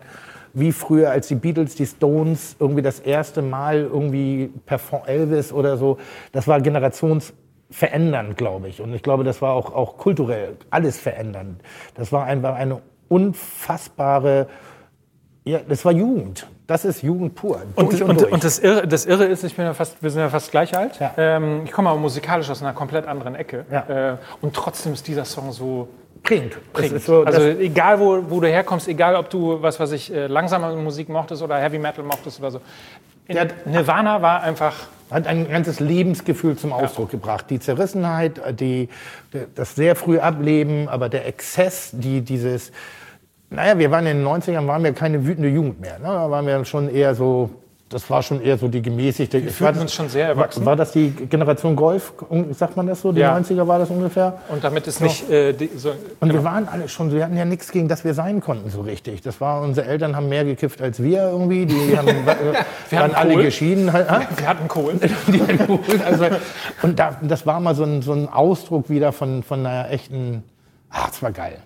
wie 0.54 0.72
früher, 0.72 1.10
als 1.10 1.28
die 1.28 1.36
Beatles, 1.36 1.74
die 1.74 1.88
Stones 1.88 2.56
irgendwie 2.60 2.84
das 2.84 3.00
erste 3.00 3.42
Mal 3.42 3.80
irgendwie 3.82 4.52
perform 4.68 5.02
Elvis 5.08 5.52
oder 5.52 5.78
so. 5.78 5.98
Das 6.32 6.48
war 6.48 6.62
generationsverändernd, 6.62 8.38
glaube 8.38 8.68
ich. 8.68 8.80
Und 8.80 8.94
ich 8.94 9.02
glaube, 9.02 9.24
das 9.24 9.42
war 9.42 9.54
auch, 9.54 9.74
auch 9.74 9.98
kulturell 9.98 10.58
alles 10.70 11.00
verändernd. 11.00 11.64
Das 11.96 12.12
war 12.12 12.26
einfach 12.26 12.54
eine 12.54 12.82
unfassbare, 13.10 14.48
ja, 15.46 15.60
das 15.68 15.84
war 15.84 15.92
Jugend. 15.92 16.48
Das 16.68 16.86
ist 16.86 17.04
Jugend 17.04 17.36
pur. 17.36 17.62
Und, 17.76 18.02
und, 18.02 18.24
und, 18.24 18.44
das, 18.44 18.60
Irre, 18.60 18.88
das 18.88 19.06
Irre 19.06 19.26
ist, 19.26 19.44
ich 19.44 19.56
bin 19.56 19.66
ja 19.66 19.74
fast, 19.74 20.02
wir 20.02 20.10
sind 20.10 20.22
ja 20.22 20.30
fast 20.30 20.52
gleich 20.52 20.76
alt. 20.78 21.00
Ja. 21.00 21.14
Ähm, 21.18 21.62
ich 21.66 21.72
komme 21.72 21.90
aber 21.90 22.00
musikalisch 22.00 22.50
aus 22.50 22.62
einer 22.62 22.74
komplett 22.74 23.06
anderen 23.06 23.36
Ecke. 23.36 23.66
Ja. 23.70 24.14
Äh, 24.14 24.18
und 24.42 24.56
trotzdem 24.56 24.94
ist 24.94 25.06
dieser 25.08 25.26
Song 25.26 25.52
so 25.52 25.90
prägend. 26.24 26.56
prägend. 26.72 27.04
So, 27.04 27.24
also 27.24 27.42
egal, 27.42 28.00
wo, 28.00 28.24
wo, 28.30 28.40
du 28.40 28.48
herkommst, 28.48 28.88
egal, 28.88 29.18
ob 29.18 29.30
du, 29.30 29.62
was 29.62 29.80
weiß 29.80 29.92
ich, 29.92 30.14
äh, 30.14 30.28
langsame 30.28 30.74
Musik 30.78 31.10
mochtest 31.10 31.44
oder 31.44 31.58
Heavy 31.58 31.80
Metal 31.80 32.04
mochtest 32.06 32.40
oder 32.40 32.52
so. 32.52 32.62
Nirvana 33.66 34.22
war 34.22 34.42
einfach 34.42 34.74
hat 35.12 35.28
ein 35.28 35.48
ganzes 35.48 35.80
Lebensgefühl 35.80 36.58
zum 36.58 36.74
Ausdruck 36.74 37.10
ja. 37.10 37.20
gebracht. 37.20 37.46
Die 37.50 37.60
Zerrissenheit, 37.60 38.42
die, 38.60 38.90
das 39.54 39.76
sehr 39.76 39.96
früh 39.96 40.18
Ableben, 40.20 40.90
aber 40.90 41.08
der 41.08 41.28
Exzess, 41.28 41.92
die, 41.94 42.22
dieses, 42.22 42.72
naja, 43.54 43.78
wir 43.78 43.92
waren 43.92 44.06
in 44.06 44.18
den 44.18 44.28
90ern, 44.28 44.68
waren 44.68 44.84
wir 44.84 44.94
keine 44.94 45.26
wütende 45.26 45.50
Jugend 45.50 45.80
mehr. 45.82 46.00
Ne? 46.00 46.06
Da 46.06 46.30
waren 46.30 46.46
wir 46.46 46.66
schon 46.66 46.90
eher 46.90 47.16
so 47.16 47.50
das 47.94 48.10
war 48.10 48.24
schon 48.24 48.42
eher 48.42 48.58
so 48.58 48.68
die 48.68 48.82
gemäßigte. 48.82 49.44
Wir 49.44 49.52
fühlten 49.52 49.80
uns 49.80 49.94
schon 49.94 50.10
sehr 50.10 50.28
erwachsen. 50.28 50.66
War, 50.66 50.76
das 50.76 50.92
die 50.92 51.12
Generation 51.12 51.76
Golf, 51.76 52.14
sagt 52.52 52.76
man 52.76 52.88
das 52.88 53.02
so? 53.02 53.12
Die 53.12 53.22
ja. 53.22 53.38
90er 53.38 53.68
war 53.68 53.78
das 53.78 53.90
ungefähr? 53.92 54.40
Und 54.50 54.64
damit 54.64 54.88
ist 54.88 55.00
nicht 55.00 55.30
äh, 55.30 55.54
die, 55.54 55.70
so, 55.76 55.90
Und 55.90 55.98
genau. 56.22 56.34
wir 56.34 56.44
waren 56.44 56.68
alle 56.68 56.90
schon, 56.90 57.12
wir 57.12 57.24
hatten 57.24 57.38
ja 57.38 57.46
nichts 57.46 57.72
gegen, 57.72 57.88
dass 57.88 58.04
wir 58.04 58.16
sein 58.16 58.42
konnten 58.42 58.70
so 58.72 58.82
richtig. 58.82 59.22
Das 59.22 59.40
war, 59.40 59.62
unsere 59.62 59.88
Eltern 59.88 60.16
haben 60.16 60.28
mehr 60.28 60.44
gekifft 60.44 60.82
als 60.82 61.04
wir 61.04 61.30
irgendwie. 61.30 61.68
Die 61.68 61.98
haben, 61.98 62.08
wir 62.90 63.00
waren 63.00 63.14
alle 63.14 63.36
geschieden. 63.36 63.94
Halt, 63.94 64.08
wir 64.38 64.48
hatten 64.48 64.68
Kohl. 64.68 64.96
die 65.28 65.42
hatten 65.42 65.68
Kohl. 65.68 65.80
Also, 66.04 66.26
und 66.82 66.98
da, 66.98 67.20
das 67.22 67.46
war 67.46 67.60
mal 67.60 67.76
so 67.76 67.84
ein, 67.84 68.02
so 68.02 68.14
ein 68.14 68.28
Ausdruck 68.28 68.90
wieder 68.90 69.12
von, 69.12 69.44
von 69.44 69.66
einer 69.66 69.92
echten, 69.92 70.44
ach, 70.90 71.10
das 71.10 71.22
war 71.22 71.32
geil. 71.32 71.58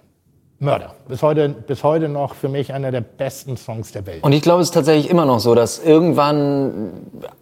Mörder. 0.59 0.95
Bis 1.07 1.21
heute, 1.21 1.49
bis 1.49 1.83
heute 1.83 2.09
noch 2.09 2.33
für 2.33 2.49
mich 2.49 2.73
einer 2.73 2.91
der 2.91 3.01
besten 3.01 3.57
Songs 3.57 3.91
der 3.91 4.07
Welt. 4.07 4.23
Und 4.23 4.31
ich 4.31 4.41
glaube, 4.41 4.61
es 4.61 4.69
ist 4.69 4.73
tatsächlich 4.73 5.09
immer 5.09 5.25
noch 5.25 5.39
so, 5.39 5.53
dass 5.53 5.77
irgendwann 5.77 6.93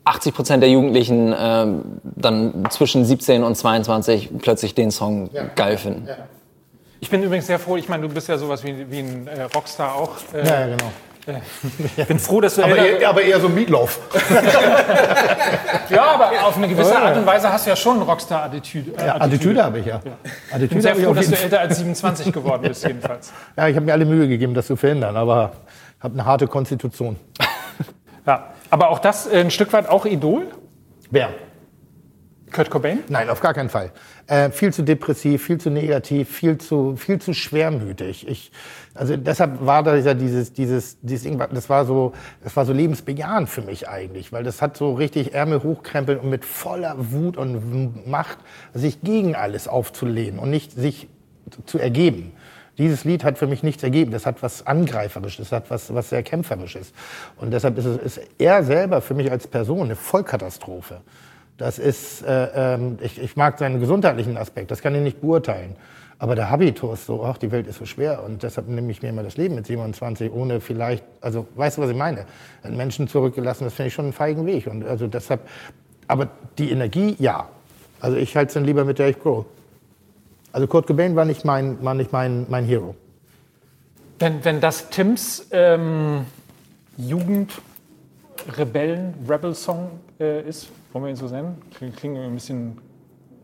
80 0.03 0.33
Prozent 0.33 0.63
der 0.63 0.69
Jugendlichen 0.69 1.31
äh, 1.31 1.65
dann 2.03 2.67
zwischen 2.71 3.05
17 3.05 3.43
und 3.43 3.55
22 3.55 4.31
plötzlich 4.39 4.75
den 4.75 4.91
Song 4.91 5.29
ja. 5.31 5.45
geil 5.55 5.77
finden. 5.77 6.07
Ja. 6.07 6.17
Ich 6.99 7.09
bin 7.09 7.23
übrigens 7.23 7.47
sehr 7.47 7.59
froh, 7.59 7.77
ich 7.77 7.87
meine, 7.87 8.07
du 8.07 8.13
bist 8.13 8.27
ja 8.27 8.37
sowas 8.37 8.63
wie, 8.63 8.89
wie 8.89 8.99
ein 8.99 9.27
äh, 9.27 9.43
Rockstar 9.43 9.95
auch. 9.95 10.11
Äh, 10.33 10.45
ja, 10.45 10.65
genau. 10.65 10.91
Ich 11.97 12.05
bin 12.07 12.19
froh, 12.19 12.39
dass 12.39 12.55
du. 12.55 12.63
Aber, 12.63 12.77
eher, 12.77 13.09
aber 13.09 13.21
eher 13.21 13.39
so 13.39 13.49
Mietlauf. 13.49 13.99
ja, 15.89 16.03
aber 16.03 16.45
auf 16.45 16.55
eine 16.57 16.67
gewisse 16.67 16.95
Art 16.95 17.17
und 17.17 17.25
Weise 17.25 17.51
hast 17.51 17.65
du 17.65 17.71
ja 17.71 17.75
schon 17.75 18.01
Rockstar-Attitüde. 18.01 18.91
Äh, 18.97 19.07
ja, 19.07 19.15
Attitüde 19.21 19.63
habe 19.63 19.79
ich 19.79 19.87
ja. 19.87 20.01
ja. 20.05 20.59
Ich 20.59 20.69
bin 20.69 20.81
sehr 20.81 20.95
froh, 20.95 21.13
dass 21.13 21.27
du 21.27 21.35
älter 21.35 21.59
als 21.59 21.77
27 21.77 22.31
geworden 22.31 22.63
bist, 22.67 22.83
jedenfalls. 22.87 23.33
Ja, 23.57 23.67
ich 23.67 23.75
habe 23.75 23.85
mir 23.85 23.93
alle 23.93 24.05
Mühe 24.05 24.27
gegeben, 24.27 24.53
das 24.53 24.67
zu 24.67 24.75
verhindern, 24.75 25.15
aber 25.17 25.53
habe 25.99 26.13
eine 26.13 26.25
harte 26.25 26.47
Konstitution. 26.47 27.15
ja, 28.27 28.53
aber 28.69 28.89
auch 28.89 28.99
das 28.99 29.27
ein 29.27 29.49
Stück 29.49 29.73
weit 29.73 29.89
auch 29.89 30.05
Idol? 30.05 30.47
Wer? 31.09 31.29
Kurt 32.55 32.71
Cobain? 32.71 32.99
Nein, 33.09 33.29
auf 33.29 33.41
gar 33.41 33.53
keinen 33.53 33.69
Fall. 33.69 33.91
Äh, 34.27 34.49
viel 34.49 34.71
zu 34.71 34.81
depressiv, 34.81 35.43
viel 35.43 35.57
zu 35.57 35.69
negativ, 35.69 36.29
viel 36.29 36.57
zu, 36.57 36.95
viel 36.95 37.19
zu 37.19 37.33
schwermütig. 37.33 38.25
Ich, 38.29 38.49
also 38.93 39.17
deshalb 39.17 39.65
war 39.65 39.83
das 39.83 40.05
ja 40.05 40.13
dieses, 40.13 40.53
dieses, 40.53 40.97
dieses 41.01 41.29
das 41.51 41.69
war 41.69 41.83
so, 41.83 42.13
das 42.41 42.55
war 42.55 42.65
so 42.65 42.71
lebensbejahend 42.71 43.49
für 43.49 43.61
mich 43.61 43.89
eigentlich, 43.89 44.31
weil 44.31 44.45
das 44.45 44.61
hat 44.61 44.77
so 44.77 44.93
richtig 44.93 45.33
Ärmel 45.33 45.63
hochkrempeln 45.63 46.17
und 46.17 46.29
mit 46.29 46.45
voller 46.45 46.95
Wut 46.97 47.35
und 47.35 48.07
Macht 48.07 48.37
sich 48.73 49.01
gegen 49.01 49.35
alles 49.35 49.67
aufzulehnen 49.67 50.39
und 50.39 50.49
nicht 50.49 50.71
sich 50.71 51.09
zu 51.65 51.77
ergeben. 51.77 52.31
Dieses 52.77 53.03
Lied 53.03 53.25
hat 53.25 53.37
für 53.37 53.47
mich 53.47 53.63
nichts 53.63 53.83
ergeben. 53.83 54.11
Das 54.11 54.25
hat 54.25 54.41
was 54.41 54.65
Angreiferisches, 54.65 55.49
das 55.49 55.51
hat 55.51 55.69
was, 55.71 55.93
was 55.93 56.09
sehr 56.09 56.23
Kämpferisches. 56.23 56.93
Und 57.35 57.51
deshalb 57.51 57.77
ist, 57.77 57.85
es, 57.85 58.17
ist 58.17 58.27
er 58.37 58.63
selber 58.63 59.01
für 59.01 59.13
mich 59.13 59.29
als 59.29 59.45
Person 59.45 59.83
eine 59.83 59.95
Vollkatastrophe. 59.95 61.01
Das 61.57 61.79
ist, 61.79 62.21
äh, 62.23 62.75
äh, 62.75 62.79
ich, 63.01 63.21
ich 63.21 63.35
mag 63.35 63.57
seinen 63.57 63.79
gesundheitlichen 63.79 64.37
Aspekt, 64.37 64.71
das 64.71 64.81
kann 64.81 64.93
ich 64.95 65.01
nicht 65.01 65.21
beurteilen. 65.21 65.75
Aber 66.17 66.35
der 66.35 66.49
Habitus, 66.49 67.05
so, 67.05 67.23
ach, 67.23 67.37
die 67.37 67.51
Welt 67.51 67.67
ist 67.67 67.77
so 67.79 67.85
schwer 67.85 68.23
und 68.23 68.41
deshalb 68.41 68.67
nehme 68.69 68.89
ich 68.89 69.01
mir 69.01 69.09
immer 69.09 69.23
das 69.23 69.35
Leben 69.35 69.55
mit 69.55 69.67
27, 69.67 70.31
ohne 70.31 70.61
vielleicht, 70.61 71.03
also, 71.19 71.45
weißt 71.55 71.77
du, 71.77 71.81
was 71.81 71.89
ich 71.89 71.95
meine? 71.95 72.25
Einen 72.63 72.77
Menschen 72.77 73.07
zurückgelassen, 73.07 73.65
das 73.65 73.73
finde 73.73 73.87
ich 73.87 73.93
schon 73.93 74.05
einen 74.05 74.13
feigen 74.13 74.45
Weg. 74.45 74.67
Und 74.67 74.85
also 74.85 75.07
deshalb, 75.07 75.41
aber 76.07 76.29
die 76.57 76.71
Energie, 76.71 77.15
ja. 77.19 77.49
Also 77.99 78.17
ich 78.17 78.35
halte 78.35 78.47
es 78.47 78.53
dann 78.53 78.65
lieber 78.65 78.85
mit 78.85 78.99
Dave 78.99 79.13
Grohl. 79.13 79.45
Also 80.53 80.67
Kurt 80.67 80.87
Cobain 80.87 81.15
war 81.17 81.25
nicht 81.25 81.43
mein, 81.43 81.83
war 81.83 81.93
nicht 81.93 82.13
mein, 82.13 82.45
mein 82.49 82.63
Hero. 82.63 82.95
Wenn, 84.19 84.43
wenn 84.45 84.61
das 84.61 84.89
Tims 84.89 85.47
ähm, 85.51 86.25
Jugend 86.97 87.61
Rebellen, 88.57 89.13
Rebel-Song 89.27 89.89
äh, 90.19 90.47
ist, 90.47 90.69
wollen 90.95 91.03
wir 91.03 91.09
ihn 91.09 91.17
so 91.17 91.27
nennen? 91.27 91.61
Klingt, 91.77 92.17
ein 92.17 92.33
bisschen 92.33 92.77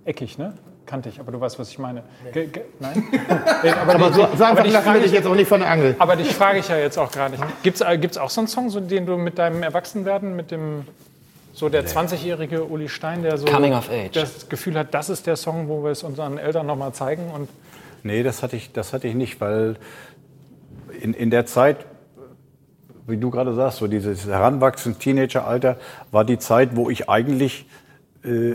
eckig, 0.05 0.37
ne? 0.37 0.53
Kantig, 0.85 1.19
aber 1.19 1.33
du 1.33 1.41
weißt, 1.41 1.59
was 1.59 1.69
ich 1.69 1.77
meine. 1.79 2.01
Nee. 2.33 2.49
Nein? 2.79 3.03
aber, 3.81 3.95
aber 3.95 4.13
so, 4.13 4.21
lassen 4.21 4.93
wir 4.93 5.01
dich 5.01 5.11
jetzt 5.11 5.27
auch 5.27 5.35
nicht 5.35 5.49
von 5.49 5.59
der 5.59 5.69
Angel. 5.69 5.93
Aber 5.99 6.15
dich 6.15 6.33
frage 6.33 6.59
ich 6.59 6.69
ja 6.69 6.77
jetzt 6.77 6.97
auch 6.97 7.11
gar 7.11 7.27
nicht. 7.27 7.43
Gibt 7.61 7.81
es 7.81 7.81
äh, 7.81 8.19
auch 8.19 8.29
so 8.29 8.39
einen 8.39 8.47
Song, 8.47 8.69
so, 8.69 8.79
den 8.79 9.05
du 9.05 9.17
mit 9.17 9.37
deinem 9.37 9.63
Erwachsenwerden, 9.63 10.33
mit 10.33 10.51
dem 10.51 10.85
so 11.51 11.67
der 11.67 11.85
20-jährige 11.85 12.63
Uli 12.63 12.87
Stein, 12.87 13.21
der 13.21 13.37
so 13.37 13.45
das 13.45 14.47
Gefühl 14.47 14.75
hat, 14.77 14.93
das 14.93 15.09
ist 15.09 15.27
der 15.27 15.35
Song, 15.35 15.67
wo 15.67 15.83
wir 15.83 15.91
es 15.91 16.03
unseren 16.03 16.37
Eltern 16.37 16.65
nochmal 16.65 16.93
zeigen? 16.93 17.31
Und 17.31 17.49
nee, 18.03 18.23
das 18.23 18.43
hatte 18.43 18.55
ich, 18.55 18.71
das 18.71 18.93
hatte 18.93 19.09
ich 19.09 19.15
nicht, 19.15 19.41
weil 19.41 19.75
in, 21.01 21.13
in 21.13 21.29
der 21.29 21.45
Zeit 21.45 21.85
wie 23.07 23.17
du 23.17 23.29
gerade 23.29 23.53
sagst, 23.53 23.79
so 23.79 23.87
dieses 23.87 24.27
Heranwachsen, 24.27 24.99
Teenageralter, 24.99 25.77
war 26.11 26.25
die 26.25 26.39
Zeit, 26.39 26.75
wo 26.75 26.89
ich 26.89 27.09
eigentlich 27.09 27.65
äh, 28.23 28.53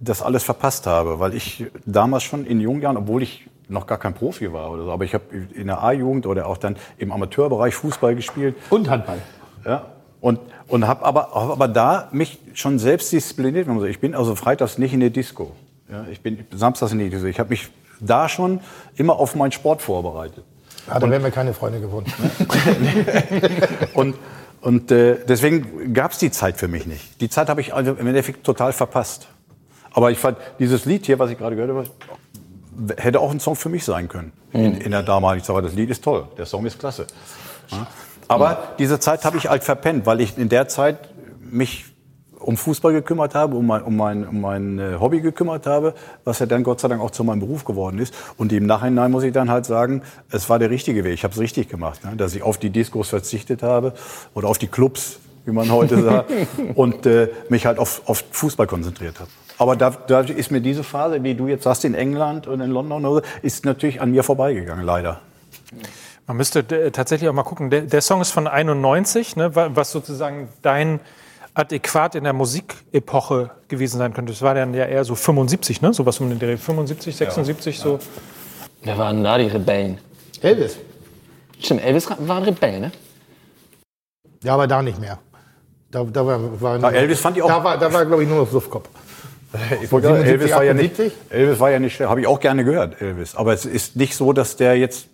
das 0.00 0.22
alles 0.22 0.42
verpasst 0.42 0.86
habe, 0.86 1.18
weil 1.20 1.34
ich 1.34 1.66
damals 1.84 2.22
schon 2.22 2.44
in 2.44 2.60
jungen 2.60 2.82
Jahren, 2.82 2.96
obwohl 2.96 3.22
ich 3.22 3.48
noch 3.68 3.86
gar 3.86 3.98
kein 3.98 4.14
Profi 4.14 4.52
war 4.52 4.70
oder 4.70 4.84
so, 4.84 4.92
aber 4.92 5.04
ich 5.04 5.14
habe 5.14 5.24
in 5.54 5.66
der 5.66 5.82
A-Jugend 5.82 6.26
oder 6.26 6.46
auch 6.46 6.58
dann 6.58 6.76
im 6.98 7.10
Amateurbereich 7.10 7.74
Fußball 7.74 8.14
gespielt. 8.14 8.54
Und 8.70 8.88
Handball. 8.88 9.18
Ja. 9.64 9.86
Und, 10.20 10.40
und 10.68 10.86
habe 10.86 11.04
aber, 11.04 11.30
hab 11.32 11.50
aber 11.50 11.68
da 11.68 12.08
mich 12.12 12.38
schon 12.54 12.78
selbst 12.78 13.12
diszipliniert. 13.12 13.68
Ich 13.88 14.00
bin 14.00 14.14
also 14.14 14.34
freitags 14.34 14.78
nicht 14.78 14.94
in 14.94 15.00
der 15.00 15.10
Disco. 15.10 15.52
Ja, 15.90 16.06
ich 16.10 16.20
bin 16.20 16.44
samstags 16.52 16.92
nicht. 16.94 17.12
Ich 17.12 17.38
habe 17.38 17.50
mich 17.50 17.68
da 18.00 18.28
schon 18.28 18.60
immer 18.96 19.16
auf 19.16 19.34
meinen 19.34 19.52
Sport 19.52 19.82
vorbereitet. 19.82 20.44
Ja, 20.88 20.98
dann 20.98 21.10
wären 21.10 21.22
wir 21.22 21.30
keine 21.30 21.52
Freunde 21.52 21.80
geworden. 21.80 22.12
und 23.94 24.14
und 24.66 24.90
äh, 24.90 25.18
deswegen 25.28 25.94
gab 25.94 26.10
es 26.10 26.18
die 26.18 26.32
Zeit 26.32 26.56
für 26.56 26.66
mich 26.66 26.86
nicht. 26.86 27.20
Die 27.20 27.28
Zeit 27.28 27.48
habe 27.48 27.60
ich 27.60 27.72
also 27.72 27.92
im 27.92 28.06
Endeffekt 28.06 28.42
total 28.42 28.72
verpasst. 28.72 29.28
Aber 29.92 30.10
ich 30.10 30.18
fand, 30.18 30.38
dieses 30.58 30.86
Lied 30.86 31.06
hier, 31.06 31.20
was 31.20 31.30
ich 31.30 31.38
gerade 31.38 31.54
gehört 31.54 31.70
habe, 31.70 32.96
hätte 32.96 33.20
auch 33.20 33.30
ein 33.30 33.38
Song 33.38 33.54
für 33.54 33.68
mich 33.68 33.84
sein 33.84 34.08
können. 34.08 34.32
In, 34.52 34.74
in 34.80 34.90
der 34.90 35.04
damaligen 35.04 35.44
Zeit. 35.44 35.64
Das 35.64 35.74
Lied 35.74 35.90
ist 35.90 36.02
toll, 36.02 36.26
der 36.36 36.46
Song 36.46 36.66
ist 36.66 36.78
klasse. 36.78 37.06
Ja? 37.68 37.86
Aber 38.28 38.74
diese 38.78 38.98
Zeit 38.98 39.24
habe 39.24 39.36
ich 39.36 39.48
halt 39.48 39.62
verpennt, 39.62 40.04
weil 40.04 40.20
ich 40.20 40.36
in 40.36 40.48
der 40.48 40.66
Zeit 40.68 40.98
mich 41.40 41.84
um 42.46 42.56
Fußball 42.56 42.92
gekümmert 42.92 43.34
habe, 43.34 43.56
um 43.56 43.66
mein, 43.66 43.82
um 43.82 43.96
mein, 43.96 44.26
um 44.26 44.40
mein 44.40 44.78
äh, 44.78 44.96
Hobby 45.00 45.20
gekümmert 45.20 45.66
habe, 45.66 45.94
was 46.24 46.38
ja 46.38 46.46
dann 46.46 46.62
Gott 46.62 46.80
sei 46.80 46.88
Dank 46.88 47.02
auch 47.02 47.10
zu 47.10 47.24
meinem 47.24 47.40
Beruf 47.40 47.64
geworden 47.64 47.98
ist. 47.98 48.14
Und 48.36 48.52
im 48.52 48.66
Nachhinein 48.66 49.10
muss 49.10 49.24
ich 49.24 49.32
dann 49.32 49.50
halt 49.50 49.66
sagen, 49.66 50.02
es 50.30 50.48
war 50.48 50.58
der 50.58 50.70
richtige 50.70 51.02
Weg. 51.04 51.14
Ich 51.14 51.24
habe 51.24 51.34
es 51.34 51.40
richtig 51.40 51.68
gemacht, 51.68 52.04
ne? 52.04 52.16
dass 52.16 52.34
ich 52.34 52.42
auf 52.42 52.58
die 52.58 52.70
Discos 52.70 53.08
verzichtet 53.08 53.62
habe 53.62 53.94
oder 54.34 54.48
auf 54.48 54.58
die 54.58 54.68
Clubs, 54.68 55.18
wie 55.44 55.50
man 55.50 55.70
heute 55.70 56.00
sagt, 56.02 56.30
und 56.74 57.04
äh, 57.04 57.28
mich 57.48 57.66
halt 57.66 57.78
auf, 57.78 58.02
auf 58.06 58.24
Fußball 58.30 58.68
konzentriert 58.68 59.18
habe. 59.18 59.30
Aber 59.58 59.74
da, 59.74 59.90
da 59.90 60.20
ist 60.20 60.50
mir 60.50 60.60
diese 60.60 60.84
Phase, 60.84 61.22
wie 61.24 61.34
du 61.34 61.48
jetzt 61.48 61.64
sagst, 61.64 61.84
in 61.84 61.94
England 61.94 62.46
und 62.46 62.60
in 62.60 62.70
London, 62.70 63.22
ist 63.42 63.64
natürlich 63.64 64.00
an 64.00 64.12
mir 64.12 64.22
vorbeigegangen, 64.22 64.84
leider. 64.84 65.20
Man 66.28 66.36
müsste 66.36 66.60
äh, 66.60 66.92
tatsächlich 66.92 67.28
auch 67.28 67.34
mal 67.34 67.42
gucken. 67.42 67.70
Der, 67.70 67.82
der 67.82 68.02
Song 68.02 68.20
ist 68.20 68.30
von 68.30 68.46
91, 68.46 69.34
ne, 69.34 69.50
was 69.54 69.90
sozusagen 69.90 70.48
dein 70.62 71.00
adäquat 71.56 72.14
in 72.14 72.24
der 72.24 72.34
Musikepoche 72.34 73.50
gewesen 73.68 73.98
sein 73.98 74.12
könnte. 74.12 74.32
Das 74.32 74.42
war 74.42 74.54
dann 74.54 74.74
ja 74.74 74.84
eher 74.84 75.04
so 75.04 75.14
75, 75.14 75.80
ne? 75.80 75.92
Sowas 75.94 76.20
um 76.20 76.28
den 76.28 76.38
Dreh. 76.38 76.56
75, 76.56 77.16
76, 77.16 77.78
ja. 77.78 77.82
so. 77.82 77.98
Wer 78.82 78.98
waren 78.98 79.24
da 79.24 79.38
die 79.38 79.46
Rebellen? 79.46 79.98
Elvis. 80.42 80.76
Stimmt, 81.58 81.82
Elvis 81.82 82.08
war 82.10 82.36
ein 82.36 82.42
Rebell, 82.42 82.80
ne? 82.80 82.92
Ja, 84.42 84.52
aber 84.54 84.66
da 84.66 84.82
nicht 84.82 85.00
mehr. 85.00 85.18
Da, 85.90 86.04
da 86.04 86.26
war, 86.26 86.60
war 86.60 86.78
ja, 86.78 86.90
Elvis 86.90 87.20
fand 87.20 87.38
ich 87.38 87.42
auch. 87.42 87.48
Da 87.48 87.64
war, 87.64 87.78
da 87.78 87.90
war 87.90 88.04
glaube 88.04 88.22
ich, 88.22 88.28
nur 88.28 88.38
noch 88.38 88.50
Suffkopf. 88.50 88.88
Elvis, 89.80 90.52
war 90.52 90.64
ja 90.64 90.74
nicht, 90.74 91.00
Elvis 91.30 91.58
war 91.58 91.70
ja 91.70 91.78
nicht, 91.78 91.98
habe 92.00 92.20
ich 92.20 92.26
auch 92.26 92.38
gerne 92.38 92.64
gehört, 92.64 93.00
Elvis. 93.00 93.34
Aber 93.34 93.54
es 93.54 93.64
ist 93.64 93.96
nicht 93.96 94.14
so, 94.14 94.34
dass 94.34 94.56
der 94.56 94.76
jetzt 94.76 95.08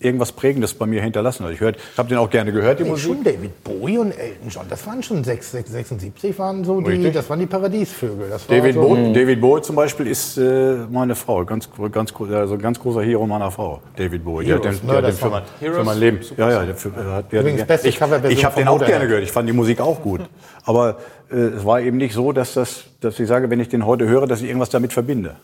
irgendwas 0.00 0.32
Prägendes 0.32 0.74
bei 0.74 0.86
mir 0.86 1.02
hinterlassen 1.02 1.44
hat. 1.44 1.52
Ich, 1.52 1.60
hört, 1.60 1.76
ich 1.76 1.98
habe 1.98 2.08
den 2.08 2.18
auch 2.18 2.30
gerne 2.30 2.52
gehört, 2.52 2.78
die 2.78 2.84
nee, 2.84 2.90
Musik. 2.90 3.06
Schon 3.06 3.24
David 3.24 3.64
Bowie 3.64 3.98
und 3.98 4.10
Elton 4.12 4.48
John, 4.48 4.66
das 4.68 4.86
waren 4.86 5.02
schon 5.02 5.24
6, 5.24 5.52
76 5.52 6.38
waren 6.38 6.64
so 6.64 6.80
die, 6.80 7.10
das 7.10 7.28
waren 7.28 7.40
die 7.40 7.46
Paradiesvögel. 7.46 8.28
Das 8.30 8.46
David, 8.46 8.74
so 8.74 8.80
Bowie, 8.80 9.12
David 9.12 9.40
Bowie 9.40 9.62
zum 9.62 9.76
Beispiel 9.76 10.06
ist 10.06 10.38
äh, 10.38 10.76
meine 10.90 11.14
Frau, 11.14 11.44
ganz, 11.44 11.68
ganz, 11.92 12.12
also 12.20 12.54
ein 12.54 12.60
ganz 12.60 12.78
großer 12.78 13.02
Hero 13.02 13.26
meiner 13.26 13.50
Frau, 13.50 13.80
David 13.96 14.24
Bowie. 14.24 14.46
Heroes, 14.46 14.66
hat 14.66 14.82
den, 14.82 14.86
ne, 14.88 14.96
hat 14.96 15.04
den 15.04 15.12
für, 15.12 15.30
war- 15.30 15.42
mein, 15.60 15.72
für 15.74 15.84
mein 15.84 15.98
Leben. 15.98 16.20
Ja, 16.36 16.64
ja, 16.64 16.74
für, 16.74 16.94
hat, 17.14 17.32
Übrigens 17.32 17.64
beste 17.64 17.88
ich 17.88 17.98
ich 17.98 18.44
habe 18.44 18.56
den 18.56 18.68
auch 18.68 18.84
gerne 18.84 19.06
gehört. 19.06 19.24
Ich 19.24 19.32
fand 19.32 19.48
die 19.48 19.52
Musik 19.52 19.80
auch 19.80 20.02
gut. 20.02 20.20
Aber 20.64 20.98
äh, 21.30 21.36
es 21.36 21.64
war 21.64 21.80
eben 21.80 21.96
nicht 21.96 22.14
so, 22.14 22.32
dass, 22.32 22.54
das, 22.54 22.84
dass 23.00 23.18
ich 23.18 23.28
sage, 23.28 23.50
wenn 23.50 23.60
ich 23.60 23.68
den 23.68 23.86
heute 23.86 24.08
höre, 24.08 24.26
dass 24.26 24.40
ich 24.40 24.48
irgendwas 24.48 24.70
damit 24.70 24.92
verbinde. 24.92 25.36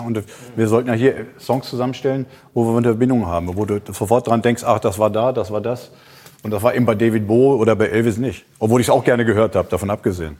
Und 0.00 0.22
wir 0.56 0.68
sollten 0.68 0.88
ja 0.88 0.94
hier 0.94 1.26
Songs 1.38 1.68
zusammenstellen, 1.68 2.26
wo 2.52 2.64
wir 2.64 2.76
eine 2.76 2.88
Verbindung 2.88 3.26
haben, 3.26 3.56
wo 3.56 3.64
du 3.64 3.80
sofort 3.92 4.26
dran 4.26 4.42
denkst, 4.42 4.62
ach, 4.64 4.78
das 4.78 4.98
war 4.98 5.10
da, 5.10 5.32
das 5.32 5.50
war 5.50 5.60
das. 5.60 5.90
Und 6.42 6.50
das 6.50 6.62
war 6.62 6.74
eben 6.74 6.84
bei 6.84 6.94
David 6.94 7.26
Bowie 7.26 7.58
oder 7.58 7.74
bei 7.74 7.86
Elvis 7.86 8.18
nicht. 8.18 8.44
Obwohl 8.58 8.80
ich 8.80 8.88
es 8.88 8.90
auch 8.90 9.02
gerne 9.02 9.24
gehört 9.24 9.56
habe, 9.56 9.68
davon 9.68 9.88
abgesehen. 9.90 10.36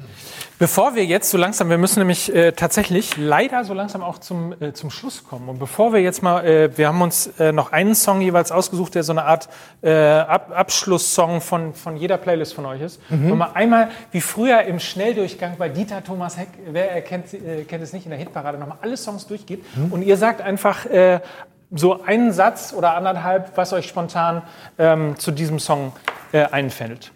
Bevor 0.56 0.94
wir 0.94 1.04
jetzt 1.04 1.30
so 1.30 1.36
langsam, 1.36 1.68
wir 1.68 1.78
müssen 1.78 1.98
nämlich 1.98 2.32
äh, 2.32 2.52
tatsächlich 2.52 3.16
leider 3.16 3.64
so 3.64 3.74
langsam 3.74 4.02
auch 4.04 4.18
zum, 4.18 4.54
äh, 4.60 4.72
zum 4.72 4.88
Schluss 4.90 5.24
kommen. 5.24 5.48
Und 5.48 5.58
bevor 5.58 5.92
wir 5.92 6.00
jetzt 6.00 6.22
mal, 6.22 6.44
äh, 6.46 6.78
wir 6.78 6.86
haben 6.86 7.02
uns 7.02 7.26
äh, 7.40 7.50
noch 7.50 7.72
einen 7.72 7.96
Song 7.96 8.20
jeweils 8.20 8.52
ausgesucht, 8.52 8.94
der 8.94 9.02
so 9.02 9.12
eine 9.12 9.24
Art 9.24 9.48
äh, 9.82 9.92
Ab 9.92 10.52
Abschlusssong 10.54 11.40
von, 11.40 11.74
von 11.74 11.96
jeder 11.96 12.18
Playlist 12.18 12.54
von 12.54 12.66
euch 12.66 12.80
ist. 12.82 13.00
Und 13.10 13.36
mal 13.36 13.50
einmal, 13.54 13.88
wie 14.12 14.20
früher 14.20 14.62
im 14.62 14.78
Schnelldurchgang 14.78 15.56
bei 15.58 15.68
Dieter 15.68 16.04
Thomas 16.04 16.38
Heck, 16.38 16.48
wer 16.70 16.92
erkennt, 16.92 17.34
äh, 17.34 17.64
kennt 17.64 17.82
es 17.82 17.92
nicht, 17.92 18.04
in 18.06 18.10
der 18.10 18.18
Hitparade 18.20 18.56
nochmal 18.56 18.78
alle 18.80 18.96
Songs 18.96 19.26
durchgeht. 19.26 19.64
Und 19.90 20.02
ihr 20.02 20.16
sagt 20.16 20.40
einfach 20.40 20.86
äh, 20.86 21.18
so 21.72 22.00
einen 22.04 22.32
Satz 22.32 22.72
oder 22.76 22.94
anderthalb, 22.94 23.56
was 23.56 23.72
euch 23.72 23.88
spontan 23.88 24.42
ähm, 24.78 25.18
zu 25.18 25.32
diesem 25.32 25.58
Song 25.58 25.92
äh, 26.30 26.44
einfällt. 26.44 27.10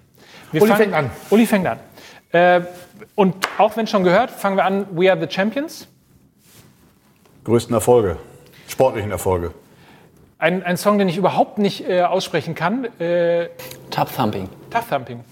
Wir 0.51 0.61
Uli 0.63 0.73
fangen- 0.73 0.83
fängt 0.83 0.95
an. 0.95 1.11
Uli 1.31 1.47
fängt 1.47 1.67
an. 1.69 1.79
Äh, 2.31 2.61
und 3.15 3.35
auch 3.59 3.77
wenn 3.77 3.87
schon 3.87 4.05
gehört, 4.05 4.31
fangen 4.31 4.57
wir 4.57 4.65
an. 4.65 4.87
We 4.93 5.11
are 5.11 5.21
the 5.21 5.29
Champions. 5.29 5.89
Größten 7.45 7.75
Erfolge, 7.75 8.17
sportlichen 8.69 9.11
Erfolge. 9.11 9.53
Ein, 10.39 10.63
ein 10.63 10.77
Song, 10.77 10.99
den 10.99 11.09
ich 11.09 11.17
überhaupt 11.17 11.59
nicht 11.59 11.89
äh, 11.89 12.03
aussprechen 12.03 12.55
kann. 12.55 12.85
Äh, 13.01 13.49
Tub 13.91 14.15
Thumping. 14.15 14.49
Tough 14.71 14.89
Thumping. 14.89 15.25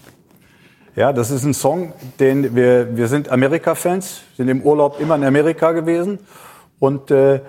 Ja, 0.97 1.13
das 1.13 1.31
ist 1.31 1.45
ein 1.45 1.55
Song, 1.55 1.93
den 2.19 2.57
wir, 2.57 2.97
wir 2.97 3.07
sind 3.07 3.29
Amerika-Fans, 3.29 4.23
sind 4.37 4.49
im 4.49 4.63
Urlaub 4.63 4.99
immer 4.99 5.15
in 5.15 5.25
Amerika 5.25 5.73
gewesen. 5.73 6.19
Und 6.79 7.11
äh, 7.11 7.41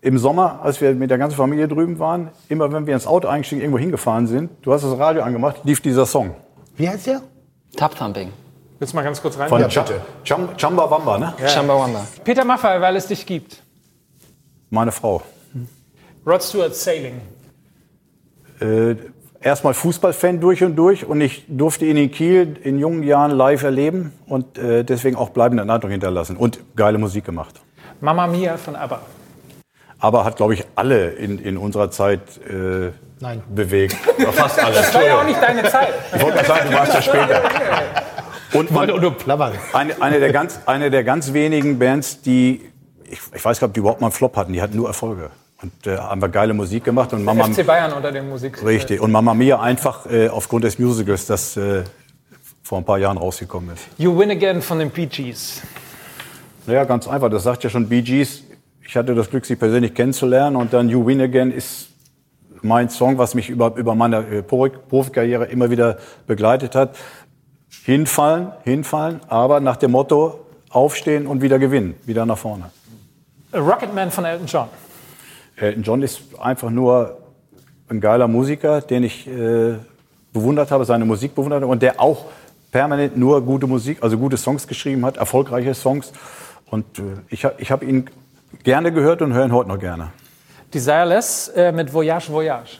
im 0.00 0.18
Sommer, 0.18 0.60
als 0.62 0.80
wir 0.80 0.94
mit 0.94 1.10
der 1.10 1.18
ganzen 1.18 1.36
Familie 1.36 1.68
drüben 1.68 1.98
waren, 1.98 2.30
immer 2.48 2.72
wenn 2.72 2.86
wir 2.86 2.94
ins 2.94 3.06
Auto 3.06 3.28
eingestiegen, 3.28 3.60
irgendwo 3.60 3.78
hingefahren 3.78 4.26
sind, 4.26 4.50
du 4.62 4.72
hast 4.72 4.84
das 4.84 4.98
Radio 4.98 5.22
angemacht, 5.22 5.60
lief 5.64 5.80
dieser 5.80 6.06
Song. 6.06 6.34
Wie 6.76 6.88
heißt 6.88 7.06
der? 7.06 7.20
Tub 7.76 7.94
Thumping. 7.94 8.32
Willst 8.78 8.92
du 8.92 8.96
mal 8.96 9.02
ganz 9.02 9.20
kurz 9.20 9.36
rein? 9.38 9.48
Von 9.48 9.60
Ja, 9.60 9.66
bitte. 9.66 10.00
Cham 10.22 10.50
Chamba 10.56 10.88
Wamba, 10.90 11.18
ne? 11.18 11.34
Chumbawamba. 11.46 12.06
Peter 12.22 12.44
Maffay, 12.44 12.80
weil 12.80 12.94
es 12.96 13.06
dich 13.08 13.26
gibt. 13.26 13.62
Meine 14.70 14.92
Frau. 14.92 15.22
Rod 16.24 16.42
Stewart, 16.42 16.74
Sailing. 16.74 17.20
Äh, 18.60 18.96
erstmal 19.40 19.74
Fußballfan 19.74 20.40
durch 20.40 20.62
und 20.62 20.76
durch 20.76 21.04
und 21.04 21.20
ich 21.20 21.44
durfte 21.48 21.86
ihn 21.86 21.96
in 21.96 22.10
Kiel 22.10 22.56
in 22.62 22.78
jungen 22.78 23.02
Jahren 23.02 23.30
live 23.32 23.62
erleben 23.62 24.12
und 24.26 24.58
äh, 24.58 24.84
deswegen 24.84 25.16
auch 25.16 25.30
bleibende 25.30 25.62
Eindruck 25.62 25.90
hinterlassen 25.90 26.36
und 26.36 26.60
geile 26.76 26.98
Musik 26.98 27.24
gemacht. 27.24 27.60
Mamma 28.00 28.26
Mia 28.26 28.56
von 28.56 28.76
ABBA. 28.76 29.00
Aber 30.00 30.24
hat, 30.24 30.36
glaube 30.36 30.54
ich, 30.54 30.64
alle 30.76 31.10
in, 31.10 31.40
in 31.40 31.56
unserer 31.56 31.90
Zeit 31.90 32.20
äh, 32.48 32.92
Nein. 33.18 33.42
bewegt. 33.52 33.96
Oder 34.18 34.32
fast 34.32 34.62
alle. 34.62 34.74
Das 34.76 34.94
war 34.94 35.04
ja 35.04 35.20
auch 35.20 35.24
nicht 35.24 35.42
deine 35.42 35.64
Zeit. 35.64 35.94
Ich 36.14 36.22
wollte 36.22 36.36
gerade 36.36 36.46
sagen, 36.46 36.70
du 36.70 36.76
warst 36.76 36.94
ja 36.94 37.02
später. 37.02 37.42
Und 38.52 38.70
man, 38.70 38.88
nur 38.88 39.12
plappern. 39.14 39.52
eine, 39.72 40.00
eine, 40.00 40.20
der 40.20 40.32
ganz, 40.32 40.60
eine 40.66 40.90
der 40.90 41.04
ganz 41.04 41.32
wenigen 41.32 41.78
Bands, 41.78 42.22
die, 42.22 42.62
ich, 43.04 43.20
ich 43.34 43.44
weiß 43.44 43.60
gar 43.60 43.66
nicht, 43.66 43.70
ob 43.70 43.74
die 43.74 43.80
überhaupt 43.80 44.00
mal 44.00 44.06
einen 44.08 44.12
Flop 44.14 44.36
hatten, 44.36 44.52
die 44.52 44.62
hatten 44.62 44.76
nur 44.76 44.88
Erfolge. 44.88 45.30
Und 45.60 45.86
äh, 45.86 45.96
haben 45.98 46.22
wir 46.22 46.28
geile 46.28 46.54
Musik 46.54 46.84
gemacht 46.84 47.12
und 47.12 47.24
Mama, 47.24 47.44
FC 47.46 47.66
Bayern 47.66 47.92
unter 47.92 48.12
den 48.12 48.28
Musik. 48.28 48.64
richtig. 48.64 49.00
Und 49.00 49.10
Mama 49.10 49.34
Mia 49.34 49.60
einfach 49.60 50.06
äh, 50.10 50.28
aufgrund 50.28 50.64
des 50.64 50.78
Musicals, 50.78 51.26
das 51.26 51.56
äh, 51.56 51.82
vor 52.62 52.78
ein 52.78 52.84
paar 52.84 52.98
Jahren 52.98 53.18
rausgekommen 53.18 53.70
ist. 53.74 53.82
You 53.98 54.16
Win 54.16 54.30
Again 54.30 54.62
von 54.62 54.78
den 54.78 54.90
Bee 54.90 55.06
Gees. 55.06 55.62
Naja, 56.66 56.84
ganz 56.84 57.08
einfach. 57.08 57.28
Das 57.30 57.42
sagt 57.42 57.64
ja 57.64 57.70
schon 57.70 57.88
Bee 57.88 58.02
Gees. 58.02 58.44
Ich 58.86 58.96
hatte 58.96 59.14
das 59.14 59.28
Glück, 59.30 59.44
sie 59.46 59.56
persönlich 59.56 59.94
kennenzulernen. 59.94 60.54
Und 60.56 60.72
dann 60.72 60.88
You 60.88 61.04
Win 61.04 61.20
Again 61.20 61.50
ist 61.50 61.88
mein 62.62 62.88
Song, 62.88 63.18
was 63.18 63.34
mich 63.34 63.48
über, 63.50 63.74
über 63.76 63.94
meine 63.94 64.18
äh, 64.18 64.42
Pro- 64.42 64.68
Profikarriere 64.68 65.46
immer 65.46 65.70
wieder 65.70 65.98
begleitet 66.26 66.74
hat. 66.76 66.94
Hinfallen, 67.84 68.52
hinfallen, 68.64 69.20
aber 69.28 69.60
nach 69.60 69.76
dem 69.76 69.92
Motto 69.92 70.40
aufstehen 70.70 71.26
und 71.26 71.42
wieder 71.42 71.58
gewinnen, 71.58 71.94
wieder 72.04 72.26
nach 72.26 72.38
vorne. 72.38 72.70
Rocketman 73.54 74.10
von 74.10 74.24
Elton 74.24 74.46
John. 74.46 74.68
Elton 75.56 75.82
John 75.82 76.02
ist 76.02 76.20
einfach 76.38 76.70
nur 76.70 77.18
ein 77.88 78.00
geiler 78.00 78.28
Musiker, 78.28 78.80
den 78.80 79.04
ich 79.04 79.26
äh, 79.26 79.76
bewundert 80.32 80.70
habe, 80.70 80.84
seine 80.84 81.04
Musik 81.04 81.34
bewundert 81.34 81.62
habe 81.62 81.72
und 81.72 81.82
der 81.82 82.00
auch 82.00 82.26
permanent 82.70 83.16
nur 83.16 83.40
gute 83.42 83.66
Musik, 83.66 84.02
also 84.02 84.18
gute 84.18 84.36
Songs 84.36 84.66
geschrieben 84.66 85.04
hat, 85.04 85.16
erfolgreiche 85.16 85.74
Songs. 85.74 86.12
Und 86.66 86.98
äh, 86.98 87.02
ich 87.30 87.44
habe 87.44 87.54
ich 87.58 87.70
hab 87.70 87.82
ihn 87.82 88.10
gerne 88.62 88.92
gehört 88.92 89.22
und 89.22 89.32
höre 89.32 89.46
ihn 89.46 89.52
heute 89.52 89.68
noch 89.68 89.78
gerne. 89.78 90.12
Desireless 90.72 91.48
äh, 91.48 91.72
mit 91.72 91.92
Voyage, 91.92 92.30
Voyage. 92.30 92.78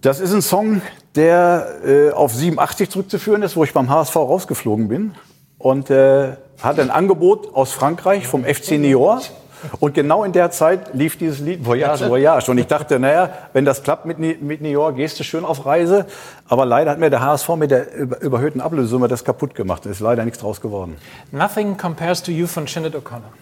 Das 0.00 0.20
ist 0.20 0.32
ein 0.32 0.42
Song, 0.42 0.80
der 1.16 1.66
äh, 1.84 2.10
auf 2.12 2.32
87 2.34 2.90
zurückzuführen 2.90 3.42
ist, 3.42 3.56
wo 3.56 3.64
ich 3.64 3.72
beim 3.72 3.88
HSV 3.90 4.14
rausgeflogen 4.16 4.88
bin. 4.88 5.14
Und 5.58 5.90
äh, 5.90 6.32
hatte 6.62 6.82
ein 6.82 6.90
Angebot 6.90 7.54
aus 7.54 7.72
Frankreich 7.72 8.26
vom 8.26 8.44
FC 8.44 8.72
Niort. 8.72 9.32
Und 9.80 9.94
genau 9.94 10.22
in 10.22 10.32
der 10.32 10.50
Zeit 10.50 10.92
lief 10.94 11.16
dieses 11.16 11.40
Lied 11.40 11.64
Voyage, 11.64 12.08
Voyage. 12.10 12.50
Und 12.50 12.58
ich 12.58 12.66
dachte, 12.66 12.98
naja, 13.00 13.30
wenn 13.54 13.64
das 13.64 13.82
klappt 13.82 14.04
mit, 14.04 14.18
mit 14.18 14.60
Niort, 14.60 14.96
gehst 14.96 15.18
du 15.18 15.24
schön 15.24 15.44
auf 15.46 15.64
Reise. 15.66 16.06
Aber 16.46 16.66
leider 16.66 16.90
hat 16.92 16.98
mir 16.98 17.08
der 17.10 17.22
HSV 17.22 17.48
mit 17.56 17.70
der 17.70 17.92
über- 17.94 18.20
überhöhten 18.20 18.60
Ablösesumme 18.60 19.08
das 19.08 19.24
kaputt 19.24 19.54
gemacht. 19.54 19.84
Es 19.86 19.92
ist 19.92 20.00
leider 20.00 20.24
nichts 20.24 20.40
draus 20.40 20.60
geworden. 20.60 20.96
Nothing 21.32 21.76
Compares 21.78 22.22
to 22.22 22.30
You 22.32 22.46
von 22.46 22.66
Sinead 22.66 22.94
O'Connor. 22.94 23.32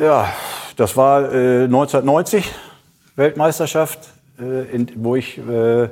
Ja, 0.00 0.28
das 0.76 0.96
war 0.96 1.32
äh, 1.32 1.64
1990, 1.64 2.48
Weltmeisterschaft, 3.16 3.98
in, 4.40 4.90
wo 4.96 5.16
ich 5.16 5.38
äh, 5.38 5.88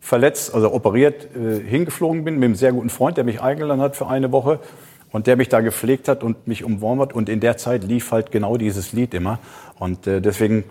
verletzt, 0.00 0.54
also 0.54 0.72
operiert, 0.72 1.28
äh, 1.36 1.60
hingeflogen 1.60 2.24
bin 2.24 2.34
mit 2.34 2.44
einem 2.44 2.54
sehr 2.56 2.72
guten 2.72 2.90
Freund, 2.90 3.16
der 3.16 3.24
mich 3.24 3.40
eingeladen 3.40 3.80
hat 3.80 3.96
für 3.96 4.08
eine 4.08 4.32
Woche 4.32 4.58
und 5.12 5.26
der 5.26 5.36
mich 5.36 5.48
da 5.48 5.60
gepflegt 5.60 6.08
hat 6.08 6.24
und 6.24 6.48
mich 6.48 6.64
umworben 6.64 7.00
hat. 7.00 7.12
Und 7.12 7.28
in 7.28 7.40
der 7.40 7.56
Zeit 7.56 7.84
lief 7.84 8.10
halt 8.10 8.32
genau 8.32 8.56
dieses 8.56 8.92
Lied 8.92 9.14
immer. 9.14 9.38
Und 9.78 10.06
äh, 10.06 10.20
deswegen, 10.20 10.64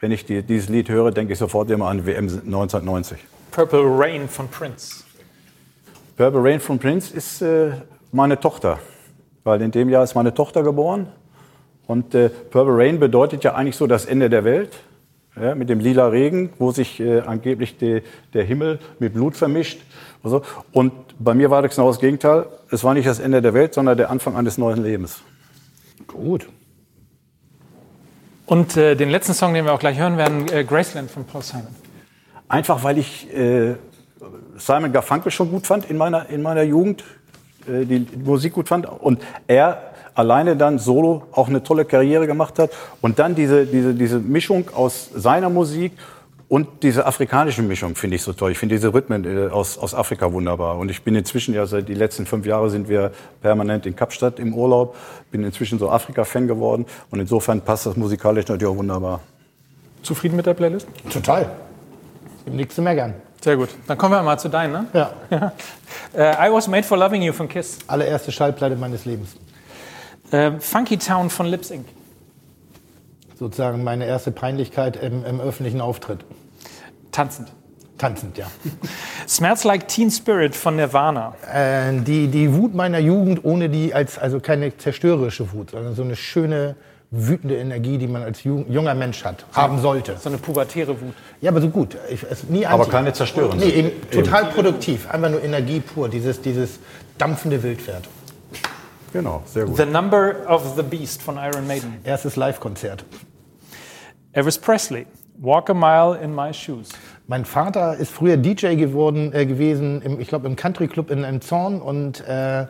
wenn 0.00 0.12
ich 0.12 0.24
die, 0.24 0.42
dieses 0.42 0.68
Lied 0.68 0.88
höre, 0.88 1.10
denke 1.10 1.32
ich 1.32 1.38
sofort 1.38 1.70
immer 1.70 1.88
an 1.88 2.06
WM 2.06 2.28
1990. 2.28 3.18
Purple 3.50 3.82
Rain 3.84 4.28
von 4.28 4.46
Prince. 4.48 5.04
Purple 6.16 6.42
Rain 6.42 6.60
von 6.60 6.78
Prince 6.78 7.14
ist 7.14 7.42
äh, 7.42 7.72
meine 8.12 8.38
Tochter, 8.38 8.78
weil 9.42 9.60
in 9.62 9.70
dem 9.70 9.88
Jahr 9.88 10.04
ist 10.04 10.14
meine 10.14 10.34
Tochter 10.34 10.62
geboren. 10.62 11.08
Und 11.86 12.14
äh, 12.14 12.28
Purple 12.28 12.76
Rain 12.76 13.00
bedeutet 13.00 13.42
ja 13.42 13.54
eigentlich 13.54 13.76
so 13.76 13.86
das 13.86 14.04
Ende 14.04 14.30
der 14.30 14.44
Welt. 14.44 14.70
Ja, 15.40 15.54
mit 15.54 15.68
dem 15.68 15.80
lila 15.80 16.08
Regen, 16.08 16.50
wo 16.58 16.72
sich 16.72 17.00
äh, 17.00 17.20
angeblich 17.20 17.78
de, 17.78 18.02
der 18.34 18.44
Himmel 18.44 18.78
mit 18.98 19.14
Blut 19.14 19.36
vermischt. 19.36 19.80
Und, 20.22 20.30
so. 20.30 20.42
und 20.72 20.92
bei 21.18 21.34
mir 21.34 21.50
war 21.50 21.62
das 21.62 21.76
genau 21.76 21.88
das 21.88 22.00
Gegenteil. 22.00 22.46
Es 22.70 22.82
war 22.84 22.94
nicht 22.94 23.06
das 23.06 23.20
Ende 23.20 23.40
der 23.40 23.54
Welt, 23.54 23.74
sondern 23.74 23.96
der 23.96 24.10
Anfang 24.10 24.36
eines 24.36 24.58
neuen 24.58 24.82
Lebens. 24.82 25.20
Gut. 26.06 26.48
Und 28.46 28.76
äh, 28.76 28.96
den 28.96 29.10
letzten 29.10 29.34
Song, 29.34 29.52
den 29.52 29.66
wir 29.66 29.74
auch 29.74 29.78
gleich 29.78 29.98
hören 29.98 30.16
werden, 30.16 30.48
äh, 30.50 30.64
Graceland 30.64 31.10
von 31.10 31.24
Paul 31.24 31.42
Simon. 31.42 31.68
Einfach 32.48 32.82
weil 32.82 32.98
ich 32.98 33.32
äh, 33.32 33.74
Simon 34.56 34.92
Garfunkel 34.92 35.30
schon 35.30 35.50
gut 35.50 35.66
fand 35.66 35.88
in 35.90 35.98
meiner, 35.98 36.30
in 36.30 36.40
meiner 36.40 36.62
Jugend, 36.62 37.04
äh, 37.66 37.84
die 37.84 38.06
Musik 38.24 38.54
gut 38.54 38.68
fand 38.68 38.86
und 38.86 39.22
er 39.46 39.92
alleine 40.18 40.56
dann 40.56 40.80
solo 40.80 41.22
auch 41.30 41.48
eine 41.48 41.62
tolle 41.62 41.84
Karriere 41.84 42.26
gemacht 42.26 42.58
hat 42.58 42.70
und 43.00 43.20
dann 43.20 43.36
diese, 43.36 43.66
diese, 43.66 43.94
diese 43.94 44.18
Mischung 44.18 44.68
aus 44.74 45.08
seiner 45.14 45.48
Musik 45.48 45.92
und 46.48 46.82
diese 46.82 47.06
afrikanische 47.06 47.62
Mischung 47.62 47.94
finde 47.94 48.16
ich 48.16 48.22
so 48.22 48.32
toll. 48.32 48.50
Ich 48.50 48.58
finde 48.58 48.74
diese 48.74 48.92
Rhythmen 48.92 49.24
äh, 49.24 49.48
aus, 49.48 49.78
aus 49.78 49.94
Afrika 49.94 50.32
wunderbar. 50.32 50.78
Und 50.78 50.90
ich 50.90 51.02
bin 51.02 51.14
inzwischen 51.14 51.54
ja 51.54 51.66
seit 51.66 51.88
die 51.88 51.94
letzten 51.94 52.26
fünf 52.26 52.46
Jahre 52.46 52.70
sind 52.70 52.88
wir 52.88 53.12
permanent 53.42 53.86
in 53.86 53.94
Kapstadt 53.94 54.40
im 54.40 54.54
Urlaub. 54.54 54.96
Bin 55.30 55.44
inzwischen 55.44 55.78
so 55.78 55.90
Afrika-Fan 55.90 56.48
geworden. 56.48 56.86
Und 57.10 57.20
insofern 57.20 57.60
passt 57.60 57.84
das 57.84 57.96
musikalisch 57.96 58.48
natürlich 58.48 58.72
auch 58.72 58.78
wunderbar. 58.78 59.20
Zufrieden 60.02 60.36
mit 60.36 60.46
der 60.46 60.54
Playlist? 60.54 60.88
Total. 61.12 61.50
Liegst 62.46 62.78
du 62.78 62.82
mehr 62.82 62.94
gern. 62.94 63.14
Sehr 63.42 63.56
gut. 63.56 63.68
Dann 63.86 63.98
kommen 63.98 64.14
wir 64.14 64.22
mal 64.22 64.38
zu 64.38 64.48
deinen. 64.48 64.72
Ne? 64.72 64.86
Ja. 64.94 65.12
Äh, 66.14 66.48
I 66.48 66.50
Was 66.50 66.66
Made 66.66 66.84
for 66.84 66.96
Loving 66.96 67.20
You 67.20 67.34
von 67.34 67.46
Kiss. 67.46 67.78
Allererste 67.86 68.32
Schallplatte 68.32 68.74
meines 68.76 69.04
Lebens. 69.04 69.36
Äh, 70.30 70.52
Funky 70.58 70.98
Town 70.98 71.30
von 71.30 71.46
Lips 71.46 71.70
Inc. 71.70 71.86
sozusagen 73.38 73.82
meine 73.82 74.06
erste 74.06 74.30
Peinlichkeit 74.30 74.96
im, 74.96 75.24
im 75.24 75.40
öffentlichen 75.40 75.80
Auftritt. 75.80 76.20
Tanzend. 77.12 77.48
Tanzend, 77.96 78.38
ja. 78.38 78.46
Smells 79.28 79.64
Like 79.64 79.88
Teen 79.88 80.10
Spirit 80.10 80.54
von 80.54 80.76
Nirvana. 80.76 81.34
Äh, 81.52 82.00
die, 82.00 82.28
die 82.28 82.54
Wut 82.54 82.74
meiner 82.74 82.98
Jugend, 82.98 83.44
ohne 83.44 83.68
die 83.68 83.92
als, 83.92 84.18
also 84.18 84.38
keine 84.38 84.76
zerstörerische 84.76 85.52
Wut, 85.52 85.70
sondern 85.70 85.94
so 85.94 86.02
eine 86.02 86.14
schöne, 86.14 86.76
wütende 87.10 87.56
Energie, 87.56 87.96
die 87.98 88.06
man 88.06 88.22
als 88.22 88.44
junger 88.44 88.94
Mensch 88.94 89.24
hat, 89.24 89.46
haben 89.52 89.80
sollte. 89.80 90.16
So 90.20 90.28
eine 90.28 90.38
pubertäre 90.38 91.00
Wut. 91.00 91.14
Ja, 91.40 91.50
aber 91.50 91.60
so 91.60 91.70
gut. 91.70 91.96
Ich, 92.10 92.24
nie 92.48 92.66
aber 92.66 92.86
keine 92.86 93.12
zerstörende. 93.12 93.64
Nee, 93.64 93.72
eben, 93.72 94.10
total 94.10 94.44
eben. 94.44 94.52
produktiv. 94.52 95.10
Einfach 95.10 95.30
nur 95.30 95.42
Energie 95.42 95.80
pur. 95.80 96.08
Dieses, 96.08 96.40
dieses 96.40 96.78
dampfende 97.16 97.62
Wildpferd. 97.62 98.04
Genau, 99.12 99.42
sehr 99.46 99.64
gut. 99.64 99.76
The 99.76 99.86
Number 99.86 100.46
of 100.48 100.76
the 100.76 100.82
Beast 100.82 101.22
von 101.22 101.36
Iron 101.36 101.66
Maiden. 101.66 101.96
Erstes 102.04 102.36
Live-Konzert. 102.36 103.04
Elvis 104.32 104.58
Presley. 104.58 105.06
Walk 105.40 105.70
a 105.70 105.74
Mile 105.74 106.18
in 106.20 106.34
My 106.34 106.52
Shoes. 106.52 106.90
Mein 107.28 107.44
Vater 107.44 107.96
ist 107.96 108.10
früher 108.10 108.36
DJ 108.36 108.74
geworden, 108.74 109.32
äh, 109.32 109.46
gewesen, 109.46 110.02
im, 110.02 110.18
ich 110.20 110.28
glaube 110.28 110.46
im 110.48 110.56
Country 110.56 110.88
Club 110.88 111.10
in 111.10 111.24
Emzorn 111.24 111.80
und 111.80 112.26
äh, 112.26 112.66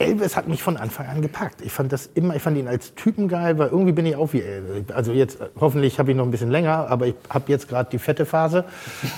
Elvis 0.00 0.34
hat 0.34 0.48
mich 0.48 0.62
von 0.62 0.78
Anfang 0.78 1.06
an 1.06 1.20
gepackt. 1.20 1.60
Ich 1.62 1.72
fand 1.72 1.92
das 1.92 2.08
immer, 2.14 2.34
ich 2.34 2.40
fand 2.40 2.56
ihn 2.56 2.66
als 2.66 2.94
Typen 2.94 3.28
geil, 3.28 3.58
weil 3.58 3.68
irgendwie 3.68 3.92
bin 3.92 4.06
ich 4.06 4.16
auch 4.16 4.32
wie 4.32 4.40
Elvis. 4.40 4.90
Also 4.94 5.12
jetzt, 5.12 5.38
hoffentlich 5.60 5.98
habe 5.98 6.10
ich 6.10 6.16
noch 6.16 6.24
ein 6.24 6.30
bisschen 6.30 6.50
länger, 6.50 6.88
aber 6.88 7.06
ich 7.06 7.14
habe 7.28 7.44
jetzt 7.48 7.68
gerade 7.68 7.90
die 7.90 7.98
fette 7.98 8.24
Phase. 8.24 8.64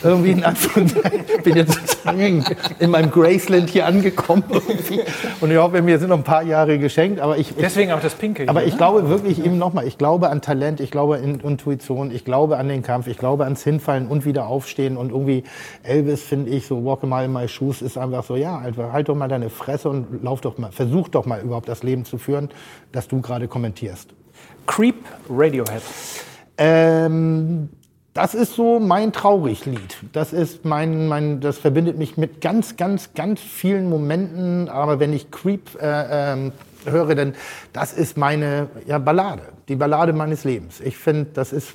Irgendwie 0.03 0.33
in 0.33 0.45
Ich 0.45 1.43
bin 1.45 1.57
jetzt 1.57 1.75
sozusagen 1.75 2.45
in 2.81 2.91
meinem 2.91 3.13
Graceland 3.13 3.71
hier 3.71 3.87
angekommen. 3.87 4.43
Irgendwie. 4.51 5.03
Und 5.41 5.53
ich 5.53 5.57
hoffe, 5.57 5.81
mir 5.83 6.01
sind 6.01 6.09
noch 6.09 6.19
ein 6.19 6.25
paar 6.25 6.43
Jahre 6.43 6.77
geschenkt. 6.79 7.21
Aber 7.21 7.39
ich, 7.39 7.55
Deswegen 7.55 7.93
auch 7.93 8.01
das 8.01 8.15
Pinke. 8.15 8.49
Aber 8.49 8.65
ich 8.65 8.73
ne? 8.73 8.79
glaube 8.79 9.09
wirklich 9.09 9.45
eben 9.45 9.59
nochmal, 9.59 9.87
ich 9.87 9.99
glaube 9.99 10.31
an 10.31 10.43
Talent, 10.43 10.81
ich 10.81 10.91
glaube 10.91 11.17
an 11.17 11.39
Intuition, 11.39 12.11
ich 12.11 12.25
glaube 12.25 12.59
an 12.59 12.67
den 12.69 12.83
Kampf, 12.83 13.07
ich 13.07 13.19
glaube 13.19 13.45
ans 13.45 13.63
Hinfallen 13.63 14.09
und 14.09 14.25
wieder 14.25 14.49
aufstehen. 14.49 14.97
Und 14.97 15.13
irgendwie 15.13 15.45
Elvis 15.85 16.23
finde 16.23 16.51
ich 16.51 16.67
so, 16.67 16.85
walk 16.85 17.05
a 17.05 17.07
mile 17.07 17.27
in 17.27 17.33
my 17.33 17.47
shoes 17.47 17.83
ist 17.83 17.97
einfach 17.97 18.25
so, 18.25 18.35
ja, 18.35 18.61
halt 18.61 19.09
doch 19.09 19.15
mal 19.15 19.29
deine 19.29 19.49
Fresse 19.49 19.89
und 19.89 20.25
lauf 20.25 20.41
doch 20.41 20.59
mal 20.59 20.72
versuch 20.73 21.09
doch 21.09 21.27
mal 21.27 21.41
überhaupt 21.41 21.69
das 21.69 21.83
Leben 21.83 22.05
zu 22.05 22.19
führen, 22.19 22.51
das 22.93 23.09
du 23.09 23.21
gerade 23.21 23.49
kommentierst. 23.49 24.11
Creep 24.67 24.97
Radiohead. 25.29 25.83
Ähm, 26.59 27.69
das 28.15 28.35
ist 28.35 28.55
so 28.55 28.79
mein 28.79 29.13
Trauriglied. 29.13 29.97
Das 30.13 30.33
ist 30.33 30.65
mein, 30.65 31.09
mein, 31.09 31.41
das 31.41 31.59
verbindet 31.59 31.97
mich 31.99 32.17
mit 32.17 32.41
ganz, 32.41 32.77
ganz, 32.77 33.15
ganz 33.15 33.41
vielen 33.41 33.89
Momenten. 33.89 34.69
Aber 34.69 35.01
wenn 35.01 35.13
ich 35.13 35.31
Creep 35.31 35.81
äh, 35.81 36.33
ähm, 36.33 36.53
höre, 36.85 37.15
dann 37.15 37.35
das 37.73 37.93
ist 37.93 38.17
meine 38.17 38.69
ja, 38.87 38.99
Ballade, 38.99 39.43
die 39.69 39.77
Ballade 39.77 40.13
meines 40.13 40.45
Lebens. 40.45 40.81
Ich 40.81 40.99
finde, 40.99 41.31
das 41.33 41.53
ist 41.53 41.75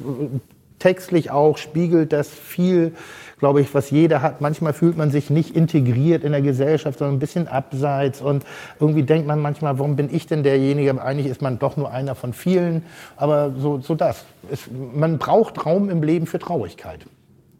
textlich 0.79 1.31
auch 1.31 1.57
spiegelt 1.57 2.13
das 2.13 2.29
viel 2.29 2.93
glaube 3.39 3.61
ich, 3.61 3.73
was 3.73 3.91
jeder 3.91 4.21
hat. 4.21 4.41
Manchmal 4.41 4.73
fühlt 4.73 4.97
man 4.97 5.11
sich 5.11 5.29
nicht 5.29 5.55
integriert 5.55 6.23
in 6.23 6.31
der 6.31 6.41
Gesellschaft, 6.41 6.99
sondern 6.99 7.17
ein 7.17 7.19
bisschen 7.19 7.47
abseits. 7.47 8.21
Und 8.21 8.43
irgendwie 8.79 9.03
denkt 9.03 9.27
man 9.27 9.41
manchmal, 9.41 9.77
warum 9.77 9.95
bin 9.95 10.13
ich 10.13 10.27
denn 10.27 10.43
derjenige? 10.43 10.89
Aber 10.91 11.03
eigentlich 11.03 11.27
ist 11.27 11.41
man 11.41 11.59
doch 11.59 11.77
nur 11.77 11.91
einer 11.91 12.15
von 12.15 12.33
vielen. 12.33 12.83
Aber 13.15 13.51
so, 13.57 13.79
so 13.79 13.95
das. 13.95 14.25
Es, 14.51 14.61
man 14.93 15.17
braucht 15.17 15.65
Raum 15.65 15.89
im 15.89 16.01
Leben 16.01 16.25
für 16.25 16.39
Traurigkeit. 16.39 17.05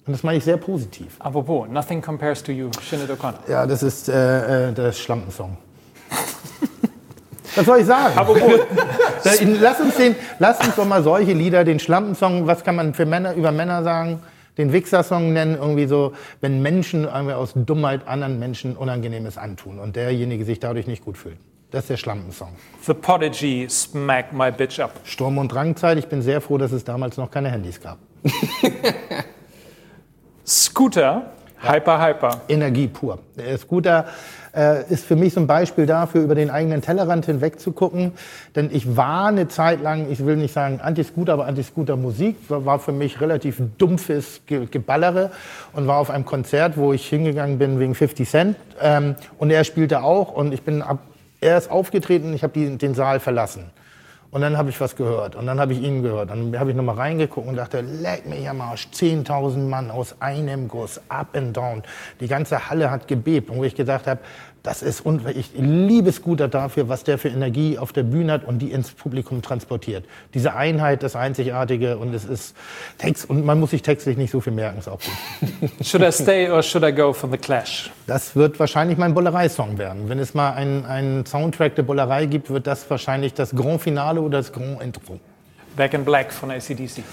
Und 0.06 0.14
das 0.14 0.24
meine 0.24 0.38
ich 0.38 0.46
sehr 0.46 0.58
positiv. 0.58 1.16
Apropos, 1.20 1.68
Nothing 1.70 2.02
Compares 2.02 2.42
to 2.42 2.52
You, 2.52 2.70
Sinead 2.90 3.12
O'Connor. 3.12 3.50
Ja, 3.50 3.66
das 3.66 3.84
ist 3.84 4.08
äh, 4.10 4.70
äh 4.70 4.74
der 4.74 4.94
Schlampensong. 4.94 5.58
Was 7.56 7.66
soll 7.66 7.80
ich 7.80 7.86
sagen? 7.88 8.14
lass, 9.60 9.80
uns 9.80 9.96
den, 9.96 10.16
lass 10.38 10.60
uns 10.60 10.76
doch 10.76 10.86
mal 10.86 11.02
solche 11.02 11.34
Lieder, 11.34 11.64
den 11.64 11.80
Schlampensong, 11.80 12.46
was 12.46 12.64
kann 12.64 12.76
man 12.76 12.94
für 12.94 13.06
Männer 13.06 13.34
über 13.34 13.52
Männer 13.52 13.84
sagen? 13.84 14.20
Den 14.58 14.74
Wichser-Song 14.74 15.34
nennen, 15.34 15.56
irgendwie 15.56 15.86
so, 15.88 16.14
wenn 16.42 16.62
Menschen 16.62 17.04
irgendwie 17.06 17.34
aus 17.34 17.54
Dummheit 17.56 18.08
anderen 18.08 18.40
Menschen 18.40 18.76
Unangenehmes 18.76 19.38
antun 19.38 19.80
und 19.80 19.96
derjenige 19.96 20.46
sich 20.46 20.60
dadurch 20.60 20.88
nicht 20.88 21.04
gut 21.06 21.18
fühlt. 21.18 21.38
Das 21.72 21.84
ist 21.84 21.90
der 21.90 21.98
Schlampensong. 21.98 22.54
The 22.82 22.94
Prodigy, 22.94 23.68
Smack 23.70 24.32
My 24.32 24.52
Bitch 24.52 24.80
Up. 24.80 24.92
Sturm- 25.04 25.38
und 25.38 25.52
Drangzeit. 25.52 25.98
Ich 25.98 26.08
bin 26.08 26.22
sehr 26.22 26.40
froh, 26.40 26.58
dass 26.58 26.72
es 26.72 26.86
damals 26.86 27.18
noch 27.18 27.30
keine 27.30 27.52
Handys 27.52 27.82
gab. 27.82 27.98
Scooter, 30.46 31.34
Hyper 31.62 32.02
Hyper. 32.02 32.42
Energie 32.48 32.88
pur. 32.88 33.20
Scooter 33.58 34.06
äh, 34.56 34.92
ist 34.92 35.06
für 35.06 35.16
mich 35.16 35.34
so 35.34 35.40
ein 35.40 35.48
Beispiel 35.48 35.86
dafür, 35.86 36.22
über 36.22 36.36
den 36.36 36.50
eigenen 36.50 36.82
Tellerrand 36.82 37.26
hinweg 37.26 37.60
zu 37.60 37.72
gucken. 37.72 38.12
Denn 38.56 38.70
ich 38.72 38.96
war 38.96 39.28
eine 39.28 39.48
Zeit 39.48 39.82
lang, 39.82 40.08
ich 40.10 40.26
will 40.26 40.36
nicht 40.38 40.54
sagen 40.54 40.80
Anti-Scooter, 40.82 41.34
aber 41.34 41.46
Anti-Scooter-Musik, 41.46 42.36
war 42.50 42.80
für 42.80 42.92
mich 42.92 43.22
relativ 43.22 43.62
dumpfes 43.78 44.42
Geballere 44.48 45.32
und 45.74 45.88
war 45.88 45.98
auf 45.98 46.10
einem 46.10 46.26
Konzert, 46.26 46.78
wo 46.78 46.94
ich 46.94 47.08
hingegangen 47.08 47.58
bin 47.58 47.80
wegen 47.80 47.96
50 47.96 48.30
Cent. 48.30 48.56
Ähm, 48.82 49.16
und 49.38 49.50
er 49.52 49.64
spielte 49.64 50.04
auch 50.04 50.34
und 50.34 50.54
ich 50.54 50.62
bin 50.62 50.82
ab, 50.82 51.00
er 51.40 51.58
ist 51.58 51.70
aufgetreten, 51.70 52.34
ich 52.34 52.44
habe 52.44 52.78
den 52.78 52.96
Saal 52.96 53.20
verlassen. 53.20 53.72
Und 54.38 54.42
dann 54.42 54.56
habe 54.56 54.70
ich 54.70 54.80
was 54.80 54.96
gehört 54.96 55.36
und 55.36 55.48
dann 55.48 55.60
habe 55.60 55.74
ich 55.74 55.82
ihn 55.82 56.04
gehört. 56.04 56.30
Dann 56.30 56.60
habe 56.60 56.70
ich 56.70 56.76
nochmal 56.78 56.94
reingeguckt 56.94 57.48
und 57.48 57.56
dachte, 57.56 57.82
leck 57.82 58.28
mich 58.28 58.48
am 58.48 58.62
Arsch, 58.62 58.88
10.000 58.94 59.68
Mann 59.68 59.90
aus 59.90 60.16
einem 60.20 60.68
Guss, 60.68 61.02
up 61.10 61.36
and 61.36 61.58
down. 61.58 61.82
Die 62.20 62.28
ganze 62.28 62.70
Halle 62.70 62.92
hat 62.92 63.08
gebebt. 63.08 63.50
Und 63.50 63.58
wo 63.58 63.64
ich 63.64 63.74
gedacht 63.74 64.06
habe, 64.06 64.20
das 64.68 64.82
ist, 64.82 65.04
ich 65.34 65.52
liebe 65.56 66.12
Scooter 66.12 66.50
dafür, 66.50 66.90
was 66.90 67.06
der 67.06 67.18
für 67.18 67.30
Energie 67.30 67.78
auf 67.78 67.94
der 67.94 68.04
Bühne 68.04 68.34
hat 68.34 68.44
und 68.44 68.60
die 68.60 68.74
ins 68.74 68.92
Publikum 68.92 69.42
transportiert. 69.42 70.04
Diese 70.34 70.56
Einheit, 70.56 71.04
das 71.04 71.16
Einzigartige 71.16 71.98
und 71.98 72.14
es 72.14 72.26
ist 72.26 72.54
Text, 72.98 73.30
und 73.30 73.46
man 73.46 73.62
muss 73.62 73.70
sich 73.70 73.82
textlich 73.82 74.18
nicht 74.18 74.30
so 74.30 74.42
viel 74.42 74.52
merken, 74.52 74.80
ist 74.80 74.90
auch 74.90 75.00
gut. 75.00 75.72
should 75.88 76.04
I 76.04 76.12
stay 76.12 76.50
or 76.50 76.62
should 76.62 76.84
I 76.84 76.92
go 76.92 77.14
for 77.14 77.32
the 77.32 77.38
Clash? 77.38 77.92
Das 78.08 78.36
wird 78.36 78.60
wahrscheinlich 78.60 78.98
mein 78.98 79.14
Bullerei-Song 79.14 79.78
werden. 79.78 80.10
Wenn 80.10 80.20
es 80.20 80.34
mal 80.34 80.52
einen, 80.52 80.86
einen 80.86 81.26
Soundtrack 81.26 81.76
der 81.76 81.84
Bullerei 81.84 82.26
gibt, 82.26 82.50
wird 82.50 82.68
das 82.68 82.90
wahrscheinlich 82.90 83.34
das 83.34 83.56
Grand 83.56 83.82
Finale 83.82 84.20
oder 84.20 84.40
das 84.40 84.52
Grand 84.52 84.84
Intro. 84.84 85.18
Back 85.78 85.94
in 85.94 86.04
Black 86.04 86.34
von 86.34 86.52
ACDC. 86.52 87.04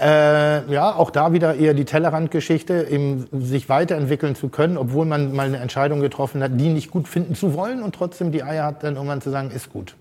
Äh, 0.00 0.72
ja, 0.72 0.94
auch 0.94 1.10
da 1.10 1.34
wieder 1.34 1.56
eher 1.56 1.74
die 1.74 1.84
Tellerrandgeschichte, 1.84 2.86
eben 2.88 3.26
sich 3.32 3.68
weiterentwickeln 3.68 4.34
zu 4.34 4.48
können, 4.48 4.78
obwohl 4.78 5.04
man 5.04 5.34
mal 5.34 5.46
eine 5.46 5.58
Entscheidung 5.58 6.00
getroffen 6.00 6.42
hat, 6.42 6.52
die 6.54 6.70
nicht 6.70 6.90
gut 6.90 7.06
finden 7.06 7.34
zu 7.34 7.54
wollen 7.54 7.82
und 7.82 7.94
trotzdem 7.94 8.32
die 8.32 8.42
Eier 8.42 8.64
hat, 8.64 8.82
dann 8.82 8.94
irgendwann 8.94 9.20
zu 9.20 9.28
sagen, 9.28 9.50
ist 9.50 9.70
gut. 9.70 9.94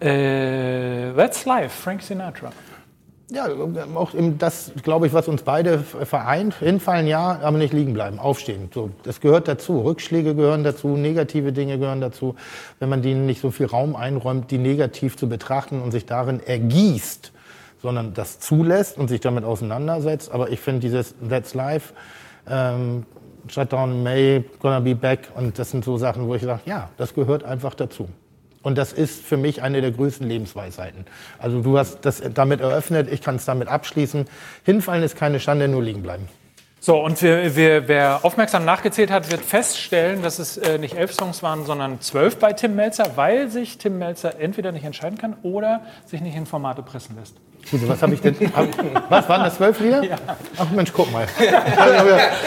Äh, 0.00 1.12
that's 1.12 1.44
life, 1.44 1.70
Frank 1.80 2.02
Sinatra. 2.02 2.50
Ja, 3.30 3.48
auch 3.96 4.12
das, 4.38 4.70
glaube 4.84 5.08
ich, 5.08 5.12
was 5.12 5.26
uns 5.26 5.42
beide 5.42 5.78
vereint. 5.78 6.54
Hinfallen 6.54 7.08
ja, 7.08 7.40
aber 7.42 7.58
nicht 7.58 7.72
liegen 7.72 7.92
bleiben, 7.92 8.20
aufstehen. 8.20 8.68
So, 8.72 8.90
das 9.02 9.20
gehört 9.20 9.48
dazu. 9.48 9.80
Rückschläge 9.80 10.36
gehören 10.36 10.62
dazu, 10.62 10.96
negative 10.96 11.52
Dinge 11.52 11.78
gehören 11.78 12.00
dazu. 12.00 12.36
Wenn 12.78 12.88
man 12.88 13.02
denen 13.02 13.26
nicht 13.26 13.40
so 13.40 13.50
viel 13.50 13.66
Raum 13.66 13.96
einräumt, 13.96 14.52
die 14.52 14.58
negativ 14.58 15.16
zu 15.16 15.28
betrachten 15.28 15.82
und 15.82 15.90
sich 15.90 16.06
darin 16.06 16.40
ergießt, 16.40 17.32
sondern 17.82 18.14
das 18.14 18.40
zulässt 18.40 18.98
und 18.98 19.08
sich 19.08 19.20
damit 19.20 19.44
auseinandersetzt. 19.44 20.30
Aber 20.32 20.50
ich 20.50 20.60
finde 20.60 20.80
dieses 20.80 21.14
That's 21.28 21.54
Life, 21.54 21.94
ähm, 22.48 23.04
Shutdown 23.48 24.02
May, 24.02 24.44
Gonna 24.60 24.80
Be 24.80 24.94
Back 24.94 25.28
und 25.34 25.58
das 25.58 25.70
sind 25.70 25.84
so 25.84 25.98
Sachen, 25.98 26.26
wo 26.26 26.34
ich 26.34 26.42
sage, 26.42 26.62
ja, 26.64 26.90
das 26.96 27.14
gehört 27.14 27.44
einfach 27.44 27.74
dazu. 27.74 28.08
Und 28.62 28.76
das 28.76 28.92
ist 28.92 29.22
für 29.22 29.36
mich 29.36 29.62
eine 29.62 29.80
der 29.80 29.92
größten 29.92 30.26
Lebensweisheiten. 30.26 31.06
Also 31.38 31.62
du 31.62 31.78
hast 31.78 32.00
das 32.00 32.20
damit 32.34 32.60
eröffnet, 32.60 33.08
ich 33.12 33.22
kann 33.22 33.36
es 33.36 33.44
damit 33.44 33.68
abschließen. 33.68 34.26
Hinfallen 34.64 35.04
ist 35.04 35.16
keine 35.16 35.38
Schande, 35.38 35.68
nur 35.68 35.82
liegen 35.82 36.02
bleiben. 36.02 36.28
So, 36.80 37.02
und 37.02 37.20
wir, 37.22 37.56
wir, 37.56 37.88
wer 37.88 38.24
aufmerksam 38.24 38.64
nachgezählt 38.64 39.10
hat, 39.10 39.30
wird 39.30 39.40
feststellen, 39.40 40.22
dass 40.22 40.38
es 40.38 40.56
äh, 40.56 40.78
nicht 40.78 40.96
elf 40.96 41.12
Songs 41.12 41.42
waren, 41.42 41.64
sondern 41.64 42.00
zwölf 42.00 42.38
bei 42.38 42.52
Tim 42.52 42.76
Melzer, 42.76 43.12
weil 43.16 43.48
sich 43.50 43.78
Tim 43.78 43.98
Melzer 43.98 44.38
entweder 44.38 44.72
nicht 44.72 44.84
entscheiden 44.84 45.18
kann 45.18 45.36
oder 45.42 45.82
sich 46.04 46.20
nicht 46.20 46.36
in 46.36 46.46
Formate 46.46 46.82
pressen 46.82 47.16
lässt. 47.16 47.36
Gut, 47.70 47.88
was 47.88 48.02
habe 48.02 48.14
ich 48.14 48.20
denn? 48.20 48.34
Hab, 48.54 48.68
was 49.10 49.28
waren 49.28 49.44
das 49.44 49.56
zwölf 49.56 49.80
Lieder? 49.80 50.02
Ja. 50.02 50.16
Ach 50.58 50.70
Mensch, 50.70 50.92
guck 50.92 51.10
mal. 51.12 51.26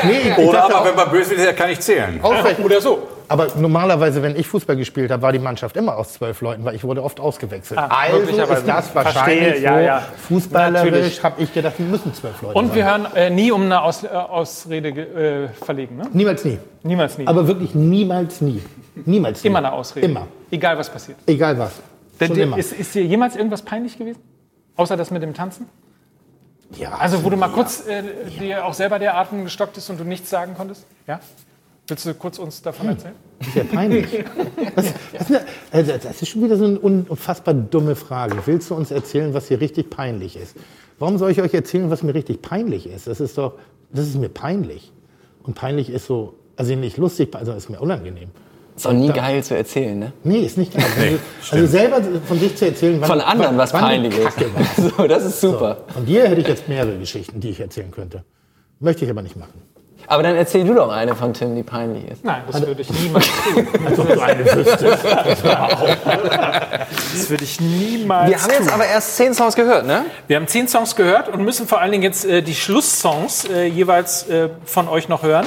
nee, 0.03 0.43
Oder 0.43 0.65
aber 0.65 0.85
wenn 0.85 0.95
man 0.95 1.09
böse 1.09 1.35
ist, 1.35 1.57
kann 1.57 1.69
ich 1.69 1.79
zählen. 1.79 2.19
Ausrechnen. 2.21 2.65
Oder 2.65 2.81
so. 2.81 3.07
Aber 3.31 3.47
normalerweise, 3.57 4.23
wenn 4.23 4.35
ich 4.35 4.47
Fußball 4.47 4.75
gespielt 4.75 5.11
habe, 5.11 5.21
war 5.21 5.31
die 5.31 5.39
Mannschaft 5.39 5.77
immer 5.77 5.95
aus 5.97 6.13
zwölf 6.13 6.41
Leuten, 6.41 6.65
weil 6.65 6.73
ich 6.73 6.83
wurde 6.83 7.03
oft 7.03 7.19
ausgewechselt. 7.19 7.79
Ah, 7.79 7.87
also 7.87 8.17
ist 8.17 8.67
das 8.67 8.95
wahrscheinlich 8.95 9.39
Verstehe, 9.39 9.61
ja, 9.61 9.79
ja. 9.79 10.03
fußballerisch, 10.27 11.21
habe 11.21 11.43
ich 11.43 11.53
gedacht, 11.53 11.75
wir 11.77 11.85
müssen 11.85 12.11
zwölf 12.15 12.41
Leute 12.41 12.57
Und 12.57 12.73
wir 12.73 12.85
hören 12.85 13.07
äh, 13.13 13.29
nie 13.29 13.51
um 13.51 13.61
eine 13.61 13.83
Aus, 13.83 14.03
äh, 14.03 14.07
Ausrede 14.07 14.89
äh, 14.89 15.49
verlegen, 15.63 15.97
ne? 15.97 16.07
Niemals 16.11 16.43
nie. 16.43 16.57
Niemals 16.81 17.19
nie. 17.19 17.27
Aber 17.27 17.47
wirklich 17.47 17.75
niemals 17.75 18.41
nie. 18.41 18.63
Niemals 19.05 19.43
nie. 19.43 19.47
Immer 19.47 19.59
eine 19.59 19.73
Ausrede. 19.73 20.07
Immer. 20.07 20.25
Egal, 20.49 20.79
was 20.79 20.89
passiert. 20.89 21.19
Egal 21.27 21.59
was. 21.59 21.73
Schon 22.25 22.35
immer. 22.35 22.57
Ist, 22.57 22.73
ist 22.73 22.95
dir 22.95 23.03
jemals 23.03 23.35
irgendwas 23.35 23.61
peinlich 23.61 23.95
gewesen? 23.95 24.19
Außer 24.79 24.95
das 24.95 25.11
mit 25.11 25.21
dem 25.21 25.33
Tanzen? 25.33 25.67
Ja. 26.77 26.91
Also 26.91 27.25
wo 27.25 27.29
du 27.29 27.35
mal 27.35 27.49
kurz 27.49 27.85
äh, 27.85 28.01
dir 28.39 28.65
auch 28.65 28.73
selber 28.73 28.97
der 28.97 29.17
Atem 29.17 29.43
gestockt 29.43 29.75
ist 29.75 29.89
und 29.89 29.99
du 29.99 30.05
nichts 30.05 30.29
sagen 30.29 30.53
konntest? 30.55 30.85
Ja? 31.05 31.19
Willst 31.87 32.05
du 32.05 32.13
kurz 32.13 32.39
uns 32.39 32.61
davon 32.61 32.87
hm. 32.87 32.95
erzählen? 32.95 33.15
Das 33.39 33.47
ist 33.49 33.55
ja 33.55 33.63
peinlich. 33.65 34.07
Das, 34.75 34.93
das, 35.11 35.41
also 35.71 35.91
das, 35.91 36.21
ist 36.21 36.29
schon 36.29 36.43
wieder 36.45 36.55
so 36.55 36.63
eine 36.63 36.79
unfassbar 36.79 37.53
dumme 37.53 37.97
Frage. 37.97 38.37
Willst 38.45 38.69
du 38.69 38.75
uns 38.75 38.89
erzählen, 38.89 39.33
was 39.33 39.49
hier 39.49 39.59
richtig 39.59 39.89
peinlich 39.89 40.37
ist? 40.37 40.55
Warum 40.97 41.17
soll 41.17 41.31
ich 41.31 41.41
euch 41.41 41.53
erzählen, 41.53 41.89
was 41.89 42.01
mir 42.01 42.13
richtig 42.13 42.41
peinlich 42.41 42.87
ist? 42.87 43.07
Das 43.07 43.19
ist 43.19 43.37
doch, 43.37 43.55
das 43.91 44.07
ist 44.07 44.15
mir 44.15 44.29
peinlich. 44.29 44.93
Und 45.43 45.55
peinlich 45.55 45.89
ist 45.89 46.05
so, 46.05 46.35
also 46.55 46.73
nicht 46.73 46.95
lustig, 46.95 47.35
also 47.35 47.51
ist 47.51 47.69
mir 47.69 47.81
unangenehm. 47.81 48.29
Ist 48.79 48.87
auch 48.87 48.93
nie 48.93 49.09
da, 49.09 49.13
geil 49.13 49.43
zu 49.43 49.57
erzählen, 49.57 49.99
ne? 49.99 50.13
Nee, 50.23 50.39
ist 50.39 50.57
nicht 50.57 50.73
geil. 50.73 50.85
Nee, 50.97 51.17
also, 51.41 51.57
also, 51.57 51.67
selber 51.67 51.99
von 52.25 52.39
sich 52.39 52.55
zu 52.55 52.65
erzählen, 52.65 53.01
wann, 53.01 53.09
Von 53.09 53.19
anderen, 53.19 53.57
was 53.57 53.73
wann 53.73 53.81
peinlich 53.81 54.17
ist. 54.17 54.37
so, 54.97 55.05
das 55.05 55.25
ist 55.25 55.41
super. 55.41 55.79
So, 55.85 55.95
von 55.95 56.05
dir 56.05 56.29
hätte 56.29 56.39
ich 56.39 56.47
jetzt 56.47 56.69
mehrere 56.69 56.97
Geschichten, 56.97 57.41
die 57.41 57.49
ich 57.49 57.59
erzählen 57.59 57.91
könnte. 57.91 58.23
Möchte 58.79 59.03
ich 59.03 59.11
aber 59.11 59.21
nicht 59.21 59.35
machen. 59.35 59.51
Aber 60.07 60.23
dann 60.23 60.37
erzähl 60.37 60.63
du 60.63 60.73
doch 60.73 60.89
eine 60.89 61.13
von 61.13 61.33
Tim, 61.33 61.57
die 61.57 61.63
peinlich 61.63 62.09
ist. 62.09 62.23
Nein, 62.23 62.41
das 62.49 62.65
würde 62.65 62.81
ich 62.81 62.89
niemals 62.89 63.27
tun. 63.53 63.67
Also 63.85 64.03
du 64.03 64.21
eine 64.21 64.45
wüsstest. 64.45 65.03
Das 65.03 65.43
würde 67.29 67.43
ich 67.43 67.59
niemals 67.59 68.29
Wir 68.29 68.41
haben 68.41 68.51
jetzt 68.51 68.71
aber 68.71 68.85
erst 68.85 69.17
zehn 69.17 69.33
Songs 69.33 69.55
gehört, 69.55 69.85
ne? 69.85 70.05
Wir 70.27 70.37
haben 70.37 70.47
zehn 70.47 70.69
Songs 70.69 70.95
gehört 70.95 71.27
und 71.27 71.43
müssen 71.43 71.67
vor 71.67 71.81
allen 71.81 71.91
Dingen 71.91 72.03
jetzt 72.03 72.23
äh, 72.23 72.41
die 72.41 72.55
Schlusssongs 72.55 73.43
äh, 73.49 73.65
jeweils 73.65 74.29
äh, 74.29 74.47
von 74.63 74.87
euch 74.87 75.09
noch 75.09 75.21
hören. 75.21 75.45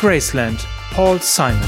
Graceland, 0.00 0.66
Paul 0.94 1.18
Simon. 1.22 1.58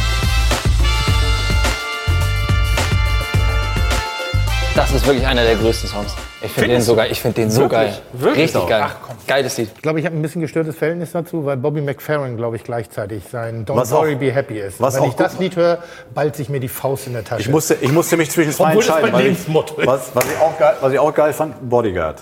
Das 4.74 4.92
ist 4.92 5.06
wirklich 5.06 5.26
einer 5.26 5.44
der 5.44 5.56
größten 5.56 5.88
Songs. 5.88 6.14
Ich 6.42 6.52
finde 6.52 6.68
den 6.74 6.82
sogar, 6.82 7.06
ich 7.08 7.20
finde 7.20 7.40
den 7.40 7.50
so 7.50 7.62
wirklich? 7.62 7.80
geil. 7.80 7.98
Wirklich 8.12 8.44
Richtig 8.54 8.68
geil. 8.68 8.82
Ach, 8.84 8.96
komm. 9.02 9.16
Geiles 9.26 9.56
Lied. 9.56 9.70
Ich 9.74 9.82
glaube, 9.82 9.98
ich 9.98 10.06
habe 10.06 10.14
ein 10.14 10.20
bisschen 10.20 10.42
gestörtes 10.42 10.76
Verhältnis 10.76 11.12
dazu, 11.12 11.46
weil 11.46 11.56
Bobby 11.56 11.80
McFerrin, 11.80 12.36
glaube 12.36 12.56
ich, 12.56 12.64
gleichzeitig 12.64 13.24
sein 13.30 13.64
Don't 13.64 13.76
was 13.76 13.90
Worry 13.90 14.14
auch, 14.14 14.18
Be 14.18 14.30
Happy 14.30 14.60
ist. 14.60 14.78
Was 14.78 14.96
Wenn 14.96 15.04
ich 15.04 15.14
das 15.14 15.38
Lied 15.38 15.56
höre, 15.56 15.82
ballt 16.14 16.36
sich 16.36 16.50
mir 16.50 16.60
die 16.60 16.68
Faust 16.68 17.06
in 17.06 17.14
der 17.14 17.24
Tasche. 17.24 17.40
Ich 17.40 17.48
musste, 17.48 17.78
ich 17.80 17.90
musste 17.90 18.18
mich 18.18 18.30
zwischen 18.30 18.52
zwei 18.52 18.72
entscheiden. 18.74 19.10
Weil 19.10 19.26
ich, 19.28 19.38
was, 19.48 20.14
was, 20.14 20.24
ich 20.26 20.38
auch 20.38 20.58
geil, 20.58 20.76
was 20.80 20.92
ich 20.92 20.98
auch 20.98 21.14
geil 21.14 21.32
fand, 21.32 21.68
Bodyguard. 21.68 22.20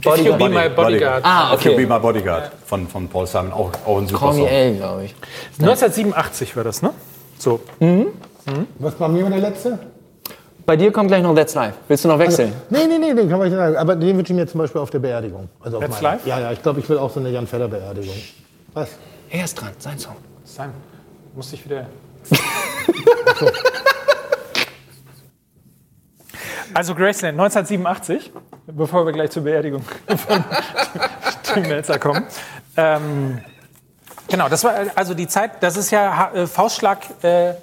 Bodyguard. 0.00 0.18
If 0.18 0.26
you 0.26 0.36
be 0.36 0.48
my 0.48 0.68
bodyguard. 0.68 1.22
Ah, 1.24 1.52
okay. 1.54 1.72
If 1.72 1.78
you 1.80 1.86
be 1.86 1.94
my 1.94 2.00
bodyguard 2.00 2.50
von, 2.66 2.88
von 2.88 3.08
Paul 3.08 3.26
Simon, 3.26 3.52
auch, 3.52 3.70
auch 3.86 3.98
ein 3.98 4.06
super 4.06 4.26
Call 4.26 4.34
Song. 4.34 4.46
L, 4.46 4.76
glaube 4.76 5.04
ich. 5.04 5.14
1987 5.60 6.56
war 6.56 6.64
das, 6.64 6.82
ne? 6.82 6.90
So. 7.38 7.60
Mhm. 7.80 8.06
Mhm. 8.46 8.66
Was 8.78 8.98
war 8.98 9.08
mir 9.08 9.28
der 9.28 9.38
letzte? 9.38 9.78
Bei 10.64 10.76
dir 10.76 10.92
kommt 10.92 11.08
gleich 11.08 11.22
noch 11.22 11.34
That's 11.34 11.54
Life. 11.54 11.74
Willst 11.88 12.04
du 12.04 12.08
noch 12.08 12.18
wechseln? 12.18 12.52
Also, 12.70 12.86
nee, 12.86 12.86
nee, 12.86 12.98
nee, 12.98 13.14
den 13.14 13.28
kann 13.28 13.38
man 13.38 13.48
nicht 13.48 13.56
sagen. 13.56 13.76
Aber 13.76 13.96
den 13.96 14.16
wünsche 14.16 14.32
ich 14.32 14.38
mir 14.38 14.46
zum 14.46 14.60
Beispiel 14.60 14.80
auf 14.80 14.90
der 14.90 15.00
Beerdigung. 15.00 15.48
Also 15.60 15.80
That's 15.80 16.00
Life? 16.00 16.28
Ja, 16.28 16.40
ja, 16.40 16.52
ich 16.52 16.62
glaube, 16.62 16.80
ich 16.80 16.88
will 16.88 16.98
auch 16.98 17.10
so 17.10 17.20
eine 17.20 17.30
Jan 17.30 17.46
Feller 17.46 17.68
Beerdigung. 17.68 18.14
Was? 18.74 18.90
Er 19.28 19.44
ist 19.44 19.60
dran, 19.60 19.70
sein 19.78 19.98
Song. 19.98 20.16
Sein. 20.44 20.72
Muss 21.34 21.52
ich 21.52 21.64
wieder. 21.64 21.86
Also 26.74 26.94
Graceland 26.94 27.38
1987, 27.38 28.32
bevor 28.66 29.04
wir 29.06 29.12
gleich 29.12 29.30
zur 29.30 29.44
Beerdigung 29.44 29.82
von 30.06 30.44
Tim 31.42 31.62
Melzer 31.68 31.98
kommen. 31.98 32.24
Ähm, 32.76 33.40
genau, 34.28 34.48
das 34.48 34.64
war 34.64 34.74
also 34.94 35.14
die 35.14 35.26
Zeit, 35.26 35.62
das 35.62 35.76
ist 35.76 35.90
ja 35.90 36.32
äh, 36.32 36.46
Faustschlag 36.46 36.98
äh, 37.22 37.54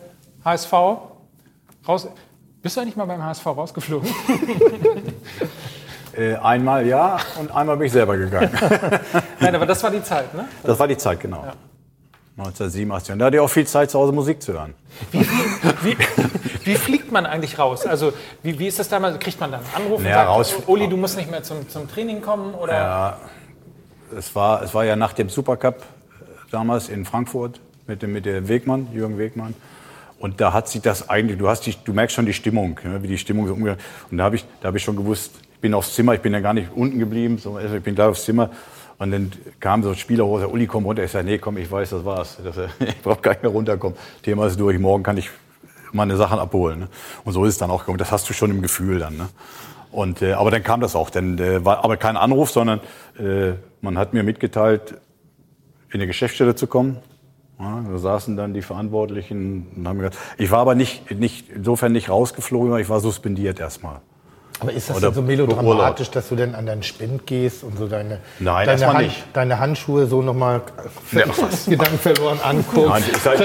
HSV 0.44 0.74
raus. 1.88 2.08
Bist 2.62 2.76
du 2.76 2.82
eigentlich 2.82 2.96
mal 2.96 3.06
beim 3.06 3.24
HSV 3.24 3.46
rausgeflogen? 3.46 4.10
äh, 6.18 6.36
einmal 6.36 6.86
ja 6.86 7.18
und 7.40 7.52
einmal 7.52 7.78
bin 7.78 7.88
ich 7.88 7.94
selber 7.94 8.18
gegangen. 8.18 8.52
Nein, 9.40 9.56
aber 9.56 9.66
das 9.66 9.82
war 9.82 9.92
die 9.92 10.04
Zeit, 10.04 10.34
ne? 10.34 10.46
Das, 10.64 10.78
war 10.78 10.88
die 10.88 10.98
Zeit, 10.98 11.20
genau. 11.20 11.46
Ja. 11.46 11.54
1987. 12.40 13.14
Und 13.14 13.20
da 13.20 13.26
hatte 13.26 13.38
ich 13.38 13.42
auch 13.42 13.50
viel 13.50 13.68
Zeit, 13.68 13.92
zu 13.92 14.00
Hause 14.00 14.12
Musik 14.12 14.42
zu 14.42 14.54
hören. 14.54 14.74
Wie, 15.12 15.22
wie, 15.84 15.98
wie 16.64 16.76
fliegt 16.76 17.12
man 17.12 17.26
eigentlich 17.26 17.60
raus? 17.60 17.86
Also, 17.86 18.14
wie, 18.44 18.58
wie 18.60 18.68
ist 18.68 18.80
das 18.80 18.90
damals? 18.90 19.20
Kriegt 19.20 19.40
man 19.40 19.52
dann 19.52 19.62
einen 19.62 19.86
Anruf 19.86 20.02
naja, 20.02 20.32
und 20.32 20.46
sagt, 20.46 20.60
raus, 20.60 20.64
Uli, 20.68 20.88
du 20.88 20.98
musst 20.98 21.18
nicht 21.18 21.30
mehr 21.30 21.44
zum, 21.44 21.68
zum 21.70 21.90
Training 21.90 22.22
kommen? 22.22 22.54
Oder? 22.54 22.74
Ja, 22.74 23.18
es 24.18 24.34
war, 24.36 24.64
es 24.64 24.74
war 24.74 24.86
ja 24.86 24.96
nach 24.96 25.14
dem 25.14 25.30
Supercup 25.30 25.76
äh, 25.76 26.24
damals 26.52 26.90
in 26.90 27.06
Frankfurt 27.06 27.60
mit 27.88 28.02
dem, 28.02 28.14
mit 28.14 28.26
dem 28.26 28.48
Wegmann, 28.48 28.88
Jürgen 28.94 29.18
Wegmann. 29.18 29.54
Und 30.20 30.42
da 30.42 30.54
hat 30.54 30.68
sich 30.68 30.82
das 30.82 31.10
eigentlich, 31.10 31.38
du, 31.38 31.48
hast 31.48 31.66
die, 31.66 31.76
du 31.84 31.94
merkst 31.94 32.16
schon 32.16 32.26
die 32.26 32.34
Stimmung, 32.34 32.80
wie 32.84 33.08
die 33.08 33.18
Stimmung 33.18 33.48
so 33.48 33.54
umgegangen 33.54 33.82
Und 34.12 34.18
da 34.18 34.26
habe 34.26 34.36
ich, 34.36 34.46
hab 34.64 34.76
ich 34.76 34.84
schon 34.84 34.98
gewusst, 34.98 35.32
ich 35.54 35.60
bin 35.60 35.74
aufs 35.74 35.96
Zimmer, 35.96 36.14
ich 36.14 36.22
bin 36.22 36.34
ja 36.34 36.40
gar 36.40 36.54
nicht 36.54 36.70
unten 36.74 37.00
geblieben, 37.00 37.38
sondern 37.38 37.74
ich 37.74 37.84
bin 37.84 37.96
gleich 37.96 38.08
aufs 38.08 38.26
Zimmer. 38.26 38.50
Und 39.00 39.12
dann 39.12 39.32
kam 39.62 39.82
so 39.82 39.90
ein 39.90 39.96
Spieler 39.96 40.26
hoch, 40.26 40.40
der 40.40 40.52
Uli, 40.52 40.68
komm 40.68 40.86
runter. 40.86 41.04
Ich 41.04 41.12
sage, 41.12 41.26
nee, 41.26 41.38
komm, 41.38 41.58
ich 41.58 41.72
weiß, 41.72 41.90
das 41.92 42.06
war's. 42.06 42.38
Das, 42.44 42.58
ich 42.80 43.02
brauche 43.02 43.22
gar 43.22 43.32
nicht 43.32 43.42
mehr 43.42 43.52
runterkommen. 43.52 43.98
Thema 44.22 44.46
ist 44.46 44.60
durch, 44.60 44.78
morgen 44.78 45.04
kann 45.04 45.18
ich 45.18 45.30
meine 45.94 46.18
Sachen 46.18 46.38
abholen. 46.38 46.82
Ne? 46.82 46.90
Und 47.24 47.34
so 47.34 47.46
ist 47.46 47.54
es 47.54 47.58
dann 47.58 47.72
auch 47.72 47.80
gekommen. 47.80 47.98
Das 47.98 48.12
hast 48.12 48.30
du 48.30 48.34
schon 48.34 48.52
im 48.52 48.62
Gefühl 48.62 49.00
dann. 49.00 49.18
Ne? 49.18 49.30
Und, 49.92 50.22
äh, 50.22 50.34
aber 50.34 50.52
dann 50.52 50.64
kam 50.64 50.82
das 50.82 50.96
auch. 50.98 51.10
Dann 51.10 51.40
äh, 51.40 51.64
war 51.64 51.84
aber 51.84 51.96
kein 51.96 52.18
Anruf, 52.18 52.52
sondern 52.52 52.82
äh, 53.18 53.54
man 53.82 53.98
hat 53.98 54.14
mir 54.14 54.24
mitgeteilt, 54.24 54.98
in 55.92 56.02
die 56.02 56.06
Geschäftsstelle 56.06 56.56
zu 56.56 56.68
kommen. 56.68 56.98
Ja, 57.58 57.84
da 57.90 57.98
saßen 57.98 58.38
dann 58.38 58.54
die 58.54 58.62
Verantwortlichen 58.62 59.68
und 59.76 59.88
haben 59.88 60.00
gesagt, 60.00 60.18
ich 60.38 60.52
war 60.52 60.60
aber 60.60 60.76
nicht, 60.76 61.12
nicht, 61.12 61.50
insofern 61.50 61.92
nicht 61.92 62.10
rausgeflogen, 62.10 62.78
ich 62.80 62.90
war 62.90 63.00
suspendiert 63.00 63.60
erstmal. 63.60 64.02
Aber 64.60 64.74
ist 64.74 64.90
das 64.90 65.00
denn 65.00 65.14
so 65.14 65.22
melodramatisch, 65.22 66.12
dass 66.12 66.30
du 66.30 66.36
denn 66.36 66.54
an 66.54 66.66
deinen 66.66 66.84
Spind 66.84 67.26
gehst 67.26 67.64
und 67.64 67.78
so 67.78 67.88
deine, 67.88 68.20
Nein, 68.40 68.66
deine, 68.66 68.88
Hand, 68.88 69.00
nicht. 69.00 69.24
deine 69.34 69.60
Handschuhe 69.60 70.06
so 70.06 70.22
nochmal 70.22 70.62
ja. 71.12 71.24
Gedanken 71.68 72.00
verloren 72.00 72.40
anguckst 72.44 72.90
Nein, 72.90 73.04
ich 73.10 73.18
sag, 73.18 73.40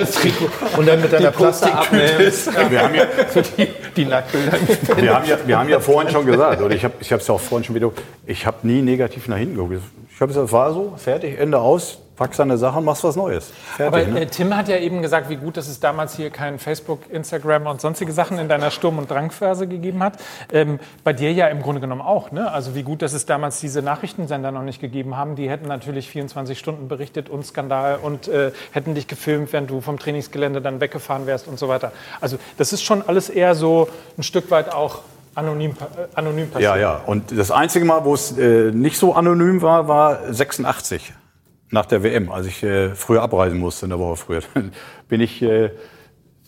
und 0.76 0.88
dann 0.88 1.00
mit 1.00 1.12
deiner 1.12 1.30
Plastiktüte 1.30 2.32
wir 2.70 2.82
haben 2.82 2.94
ja, 2.94 3.06
so 3.32 3.40
die, 3.40 3.68
die 3.96 4.04
Nacktbilder. 4.06 4.58
Wir 4.96 5.14
haben, 5.14 5.28
ja, 5.28 5.38
wir 5.46 5.58
haben 5.58 5.68
ja 5.68 5.80
vorhin 5.80 6.10
schon 6.10 6.26
gesagt, 6.26 6.60
oder 6.60 6.74
ich 6.74 6.84
habe 6.84 6.94
es 7.00 7.08
ja 7.08 7.34
auch 7.34 7.40
vorhin 7.40 7.64
schon 7.64 7.74
wieder, 7.74 7.90
ich 8.26 8.46
habe 8.46 8.66
nie 8.66 8.82
negativ 8.82 9.28
nach 9.28 9.36
hinten 9.36 9.56
geguckt. 9.56 9.80
Ich 10.14 10.20
habe 10.20 10.28
gesagt, 10.28 10.52
war 10.52 10.72
so, 10.72 10.92
fertig, 10.96 11.40
Ende 11.40 11.58
aus, 11.58 11.98
packst 12.14 12.38
deine 12.38 12.56
Sachen, 12.56 12.84
machst 12.84 13.02
was 13.02 13.16
Neues. 13.16 13.50
Fertig, 13.76 14.06
Aber 14.06 14.20
äh, 14.20 14.26
Tim 14.26 14.56
hat 14.56 14.68
ja 14.68 14.76
eben 14.76 15.02
gesagt, 15.02 15.28
wie 15.28 15.34
gut, 15.34 15.56
dass 15.56 15.66
es 15.66 15.80
damals 15.80 16.14
hier 16.14 16.30
kein 16.30 16.60
Facebook, 16.60 17.10
Instagram 17.10 17.66
und 17.66 17.80
sonstige 17.80 18.12
Sachen 18.12 18.38
in 18.38 18.48
deiner 18.48 18.70
Sturm- 18.70 18.98
und 18.98 19.10
Drangphase 19.10 19.66
gegeben 19.66 20.04
hat. 20.04 20.18
Ähm, 20.52 20.78
bei 21.02 21.12
dir 21.12 21.32
ja 21.32 21.48
im 21.48 21.62
Grunde 21.62 21.80
genommen 21.80 22.00
auch. 22.00 22.30
Ne? 22.30 22.48
Also 22.48 22.76
wie 22.76 22.84
gut, 22.84 23.02
dass 23.02 23.12
es 23.12 23.26
damals 23.26 23.58
diese 23.58 23.82
Nachrichtensender 23.82 24.52
noch 24.52 24.62
nicht 24.62 24.80
gegeben 24.80 25.16
haben. 25.16 25.34
Die 25.34 25.50
hätten 25.50 25.66
natürlich 25.66 26.08
24 26.08 26.56
Stunden 26.56 26.86
berichtet 26.86 27.28
und 27.28 27.44
Skandal 27.44 27.98
und 28.00 28.28
äh, 28.28 28.52
hätten 28.70 28.94
dich 28.94 29.08
gefilmt, 29.08 29.52
wenn 29.52 29.66
du 29.66 29.80
vom 29.80 29.98
Trainingsgelände 29.98 30.62
dann 30.62 30.80
weggefahren 30.80 31.26
wärst 31.26 31.48
und 31.48 31.58
so 31.58 31.66
weiter. 31.66 31.90
Also 32.20 32.38
das 32.56 32.72
ist 32.72 32.84
schon 32.84 33.02
alles 33.02 33.30
eher 33.30 33.56
so 33.56 33.88
ein 34.16 34.22
Stück 34.22 34.52
weit 34.52 34.72
auch 34.72 35.00
anonym, 35.34 35.72
äh, 35.72 35.74
anonym 36.14 36.48
passiert. 36.50 36.62
Ja, 36.62 36.76
ja. 36.76 36.96
Und 37.06 37.36
das 37.36 37.50
einzige 37.50 37.84
Mal, 37.84 38.04
wo 38.04 38.14
es 38.14 38.36
äh, 38.36 38.70
nicht 38.70 38.96
so 38.96 39.14
anonym 39.14 39.62
war, 39.62 39.88
war 39.88 40.32
86 40.32 41.12
nach 41.70 41.86
der 41.86 42.02
WM, 42.02 42.30
als 42.30 42.46
ich 42.46 42.62
äh, 42.62 42.94
früher 42.94 43.22
abreisen 43.22 43.58
musste, 43.58 43.86
in 43.86 43.90
der 43.90 43.98
Woche 43.98 44.16
früher, 44.16 44.42
dann 44.54 44.72
bin 45.08 45.20
ich 45.20 45.42
äh, 45.42 45.70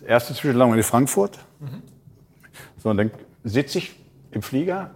erste 0.06 0.34
Zwischenlandung 0.34 0.76
in 0.76 0.82
Frankfurt. 0.82 1.38
Mhm. 1.60 1.82
So, 2.82 2.90
und 2.90 2.96
dann 2.96 3.10
sitze 3.44 3.78
ich 3.78 3.96
im 4.30 4.42
Flieger, 4.42 4.90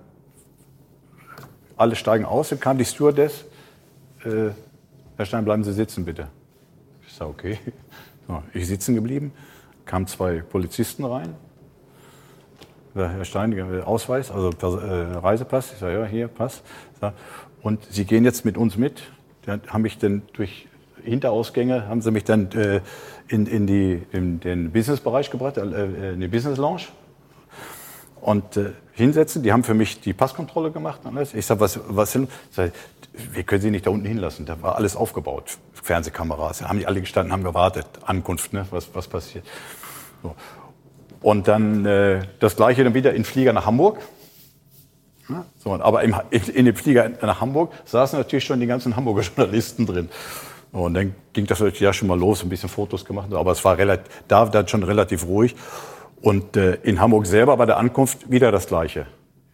alle 1.77 1.97
steigen 1.97 2.25
aus, 2.25 2.51
dann 2.51 2.61
kam 2.61 2.79
die 2.79 2.85
Stewardess, 2.85 3.45
äh, 4.25 4.51
Herr 5.17 5.27
Stein, 5.27 5.45
bleiben 5.45 5.65
Sie 5.65 5.73
sitzen 5.73 6.05
bitte. 6.05 6.29
Ich 7.07 7.15
sage, 7.15 7.31
okay. 7.31 7.59
So, 8.29 8.43
ich 8.55 8.69
sitzen 8.69 8.95
geblieben, 8.95 9.33
kamen 9.87 10.07
zwei 10.07 10.41
Polizisten 10.41 11.05
rein. 11.05 11.35
Herr 12.95 13.25
Stein, 13.25 13.53
äh, 13.53 13.83
Ausweis, 13.83 14.31
also 14.31 14.51
äh, 14.51 15.19
Reisepass. 15.19 15.73
Ich 15.73 15.79
sage, 15.79 16.01
ja, 16.01 16.05
hier, 16.05 16.29
Pass. 16.29 16.63
Und 17.63 17.85
Sie 17.91 18.05
gehen 18.05 18.25
jetzt 18.25 18.45
mit 18.45 18.57
uns 18.57 18.77
mit 18.77 19.03
haben 19.47 19.83
mich 19.83 19.99
dann 19.99 20.23
durch 20.33 20.69
Hinterausgänge, 21.03 21.89
haben 21.89 22.03
sie 22.03 22.11
mich 22.11 22.25
dann 22.25 22.51
äh, 22.53 22.81
in, 23.29 23.47
in, 23.47 23.67
die, 23.67 24.03
in 24.13 24.41
den 24.41 24.71
Businessbereich 24.73 25.31
gebracht, 25.31 25.57
äh, 25.57 25.63
äh, 25.63 26.13
in 26.15 26.21
die 26.21 26.29
Business 26.29 26.59
Lounge. 26.59 26.83
Und 28.21 28.59
äh, 28.59 28.73
hinsetzen, 28.93 29.43
die 29.43 29.53
haben 29.53 29.65
für 29.65 29.73
mich 29.73 30.01
die 30.01 30.13
Passkontrolle 30.13 30.71
gemacht. 30.71 31.01
Ich 31.33 31.47
sage, 31.47 31.61
was, 31.61 31.81
was 31.89 32.13
sind? 32.13 32.31
Sag, 32.51 32.73
wir 33.33 33.45
können 33.45 33.63
sie 33.63 33.71
nicht 33.71 33.87
da 33.87 33.91
unten 33.91 34.07
hinlassen. 34.07 34.45
Da 34.45 34.61
war 34.61 34.77
alles 34.77 34.95
aufgebaut. 34.95 35.57
Fernsehkameras. 35.73 36.59
Da 36.59 36.69
haben 36.69 36.79
die 36.79 36.87
alle 36.87 37.01
gestanden, 37.01 37.33
haben 37.33 37.45
gewartet. 37.45 37.87
Ankunft, 38.05 38.53
ne? 38.53 38.67
was, 38.71 38.95
was 38.95 39.09
passiert. 39.09 39.47
So. 40.23 40.35
Und 41.23 41.49
dann 41.49 41.85
äh, 41.85 42.23
das 42.39 42.57
Gleiche 42.57 42.85
dann 42.85 42.95
wieder 42.95 43.13
in 43.15 43.25
Flieger 43.25 43.53
nach 43.53 43.67
Hamburg. 43.67 43.99
So, 45.59 45.73
aber 45.73 46.03
im, 46.03 46.15
in 46.31 46.65
dem 46.65 46.75
Flieger 46.75 47.09
nach 47.23 47.41
Hamburg 47.41 47.73
saßen 47.85 48.19
natürlich 48.19 48.45
schon 48.45 48.59
die 48.59 48.67
ganzen 48.67 48.97
Hamburger 48.97 49.23
Journalisten 49.37 49.87
drin. 49.87 50.09
Und 50.73 50.95
dann 50.95 51.15
ging 51.33 51.47
das 51.47 51.61
natürlich 51.61 51.81
ja 51.81 51.93
schon 51.93 52.09
mal 52.09 52.19
los, 52.19 52.43
ein 52.43 52.49
bisschen 52.49 52.69
Fotos 52.69 53.05
gemacht, 53.05 53.33
aber 53.33 53.53
es 53.53 53.65
war 53.65 53.77
relativ, 53.77 54.07
da 54.29 54.45
dann 54.47 54.69
schon 54.69 54.83
relativ 54.83 55.27
ruhig. 55.27 55.57
Und 56.21 56.57
äh, 56.57 56.75
in 56.83 57.01
Hamburg 57.01 57.27
selber 57.27 57.57
bei 57.57 57.67
der 57.67 57.79
Ankunft 57.79 58.31
wieder 58.31 58.53
das 58.53 58.67
Gleiche. 58.67 59.07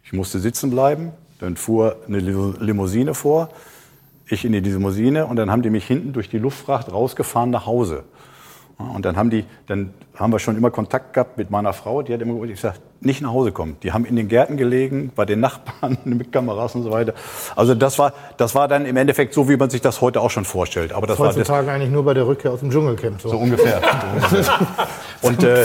Ich 0.02 0.12
musste 0.12 0.38
sitzen 0.38 0.70
bleiben, 0.70 1.12
dann 1.38 1.56
fuhr 1.56 1.96
eine 2.06 2.18
Limousine 2.18 3.14
vor, 3.14 3.50
ich 4.28 4.44
in 4.44 4.52
die 4.52 4.60
Limousine 4.60 5.26
und 5.26 5.36
dann 5.36 5.50
haben 5.50 5.62
die 5.62 5.70
mich 5.70 5.86
hinten 5.86 6.12
durch 6.12 6.28
die 6.28 6.38
Luftfracht 6.38 6.92
rausgefahren 6.92 7.50
nach 7.50 7.66
Hause. 7.66 8.04
Und 8.78 9.04
dann 9.04 9.16
haben 9.16 9.30
die, 9.30 9.44
dann 9.66 9.94
haben 10.14 10.32
wir 10.32 10.38
schon 10.38 10.56
immer 10.56 10.70
Kontakt 10.70 11.14
gehabt 11.14 11.38
mit 11.38 11.50
meiner 11.50 11.72
Frau. 11.72 12.02
Die 12.02 12.12
hat 12.12 12.20
immer 12.20 12.46
gesagt, 12.46 12.80
nicht 13.06 13.22
nach 13.22 13.30
Hause 13.30 13.52
kommen. 13.52 13.76
Die 13.82 13.92
haben 13.92 14.04
in 14.04 14.16
den 14.16 14.28
Gärten 14.28 14.56
gelegen, 14.56 15.12
bei 15.14 15.24
den 15.24 15.40
Nachbarn 15.40 15.98
mit 16.04 16.32
Kameras 16.32 16.74
und 16.74 16.82
so 16.82 16.90
weiter. 16.90 17.14
Also 17.54 17.74
das 17.74 17.98
war, 17.98 18.12
das 18.36 18.54
war 18.54 18.68
dann 18.68 18.84
im 18.84 18.96
Endeffekt 18.96 19.32
so, 19.32 19.48
wie 19.48 19.56
man 19.56 19.70
sich 19.70 19.80
das 19.80 20.00
heute 20.00 20.20
auch 20.20 20.30
schon 20.30 20.44
vorstellt. 20.44 20.92
Aber 20.92 21.06
das 21.06 21.18
Heutzutage 21.18 21.48
war 21.48 21.62
das, 21.62 21.74
eigentlich 21.74 21.90
nur 21.90 22.04
bei 22.04 22.14
der 22.14 22.26
Rückkehr 22.26 22.52
aus 22.52 22.60
dem 22.60 22.70
Dschungelcamp. 22.70 23.20
So, 23.20 23.30
so 23.30 23.38
ungefähr. 23.38 23.80
und, 25.22 25.42
äh, 25.42 25.64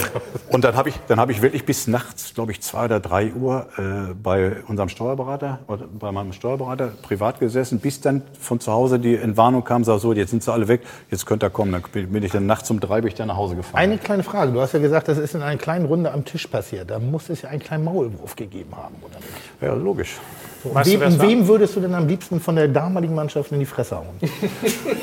und 0.49 0.63
dann 0.63 0.75
habe 0.75 0.89
ich, 0.89 0.95
dann 1.07 1.19
habe 1.19 1.31
ich 1.31 1.41
wirklich 1.41 1.65
bis 1.65 1.87
nachts, 1.87 2.33
glaube 2.33 2.51
ich, 2.51 2.61
zwei 2.61 2.85
oder 2.85 2.99
drei 2.99 3.33
Uhr 3.33 3.67
äh, 3.77 4.13
bei 4.13 4.57
unserem 4.67 4.89
Steuerberater 4.89 5.59
oder 5.67 5.85
bei 5.99 6.11
meinem 6.11 6.33
Steuerberater 6.33 6.91
privat 7.01 7.39
gesessen, 7.39 7.79
bis 7.79 8.01
dann 8.01 8.21
von 8.39 8.59
zu 8.59 8.71
Hause 8.71 8.99
die 8.99 9.15
Entwarnung 9.15 9.63
kam, 9.63 9.83
sag 9.83 9.99
so, 9.99 10.13
jetzt 10.13 10.29
sind 10.29 10.43
sie 10.43 10.51
alle 10.51 10.67
weg, 10.67 10.81
jetzt 11.09 11.25
könnt 11.25 11.43
ihr 11.43 11.49
kommen. 11.49 11.71
Dann 11.71 11.83
bin 11.91 12.23
ich 12.23 12.31
dann 12.31 12.45
nachts 12.45 12.69
um 12.69 12.79
drei 12.79 13.01
bin 13.01 13.07
ich 13.09 13.15
dann 13.15 13.27
nach 13.27 13.37
Hause 13.37 13.55
gefahren. 13.55 13.79
Eine 13.79 13.97
kleine 13.97 14.23
Frage. 14.23 14.51
Du 14.51 14.61
hast 14.61 14.73
ja 14.73 14.79
gesagt, 14.79 15.07
das 15.07 15.17
ist 15.17 15.35
in 15.35 15.41
einer 15.41 15.57
kleinen 15.57 15.85
Runde 15.85 16.11
am 16.11 16.25
Tisch 16.25 16.47
passiert. 16.47 16.89
Da 16.89 16.99
muss 16.99 17.29
es 17.33 17.41
ja 17.41 17.49
einen 17.49 17.61
kleinen 17.61 17.83
Maulwurf 17.83 18.35
gegeben 18.35 18.71
haben, 18.75 18.95
oder 19.01 19.15
nicht? 19.17 19.61
Ja, 19.61 19.73
logisch. 19.73 20.17
So, 20.63 20.73
weißt 20.75 20.91
wem, 20.91 20.99
du, 20.99 21.21
wem 21.21 21.47
würdest 21.47 21.75
du 21.75 21.79
denn 21.79 21.93
am 21.95 22.07
liebsten 22.07 22.39
von 22.39 22.55
der 22.55 22.67
damaligen 22.67 23.15
Mannschaft 23.15 23.51
in 23.51 23.59
die 23.59 23.65
Fresse 23.65 23.97
hauen? 23.97 24.19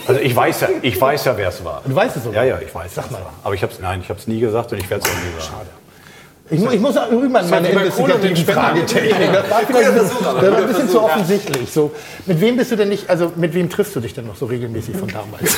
Also 0.07 0.21
ich 0.21 0.35
weiß 0.35 0.63
ja, 0.63 0.69
ich 0.81 0.99
weiß 0.99 1.27
ja, 1.27 1.37
wer 1.37 1.49
es 1.49 1.63
war. 1.63 1.83
Du 1.85 1.95
weißt 1.95 2.17
es 2.17 2.25
sogar? 2.25 2.45
Ja, 2.45 2.57
ja, 2.57 2.63
ich 2.67 2.75
weiß. 2.75 2.95
Sag 2.95 3.11
mal. 3.11 3.19
War. 3.19 3.33
Aber 3.45 3.55
ich 3.55 3.63
habe 3.63 3.73
es, 3.73 3.79
nein, 3.79 4.01
ich 4.01 4.09
habe 4.09 4.19
es 4.19 4.27
nie 4.27 4.41
gesagt 4.41 4.73
und 4.73 4.79
ich 4.79 4.89
werde 4.89 5.05
es 5.05 5.11
auch 5.11 5.15
nie 5.15 5.39
sagen. 5.39 5.53
Schade. 5.53 5.69
Ich, 6.51 6.63
ich 6.63 6.81
muss 6.81 6.97
übrigens 7.11 7.51
meine 7.51 7.69
investigativen 7.69 8.55
Fragetechnik. 8.55 9.33
Das 9.33 9.51
war 9.51 9.61
vielleicht 9.67 9.97
das 9.97 10.25
war 10.25 10.43
ein 10.43 10.67
bisschen 10.67 10.89
zu 10.89 11.03
offensichtlich. 11.03 11.71
So, 11.71 11.93
mit 12.25 12.41
wem 12.41 12.57
bist 12.57 12.71
du 12.71 12.77
denn 12.77 12.89
nicht, 12.89 13.11
also 13.11 13.33
mit 13.37 13.53
wem 13.53 13.69
triffst 13.69 13.95
du 13.95 14.01
dich 14.01 14.15
denn 14.15 14.27
noch 14.27 14.37
so 14.37 14.47
regelmäßig 14.47 14.97
von 14.97 15.09
damals? 15.09 15.57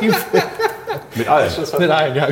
mit 1.14 1.28
allen. 1.28 1.50
Mit 1.78 1.90
allen, 1.90 2.14
ja. 2.16 2.28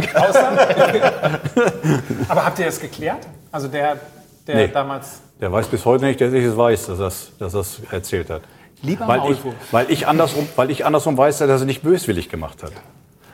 Aber 2.29 2.45
habt 2.45 2.59
ihr 2.59 2.67
das 2.67 2.81
geklärt? 2.81 3.27
Also 3.51 3.69
der, 3.69 3.99
der 4.47 4.55
nee. 4.55 4.69
damals. 4.69 5.21
Der 5.41 5.53
weiß 5.53 5.69
bis 5.69 5.85
heute 5.85 6.05
nicht, 6.05 6.21
dass 6.21 6.33
ich 6.33 6.45
es 6.45 6.57
weiß, 6.57 6.87
dass 6.87 6.99
das, 6.99 7.33
dass 7.39 7.53
das 7.53 7.81
erzählt 7.91 8.31
hat. 8.31 8.43
Lieber 8.83 9.09
weil 9.09 9.33
ich, 9.33 9.39
weil 9.73 9.91
ich 9.91 10.07
andersrum, 10.07 10.49
weil 10.57 10.71
ich 10.71 10.85
andersrum 10.85 11.17
weiß, 11.17 11.39
dass 11.39 11.61
er 11.61 11.67
nicht 11.67 11.83
böswillig 11.83 12.29
gemacht 12.29 12.63
hat. 12.63 12.73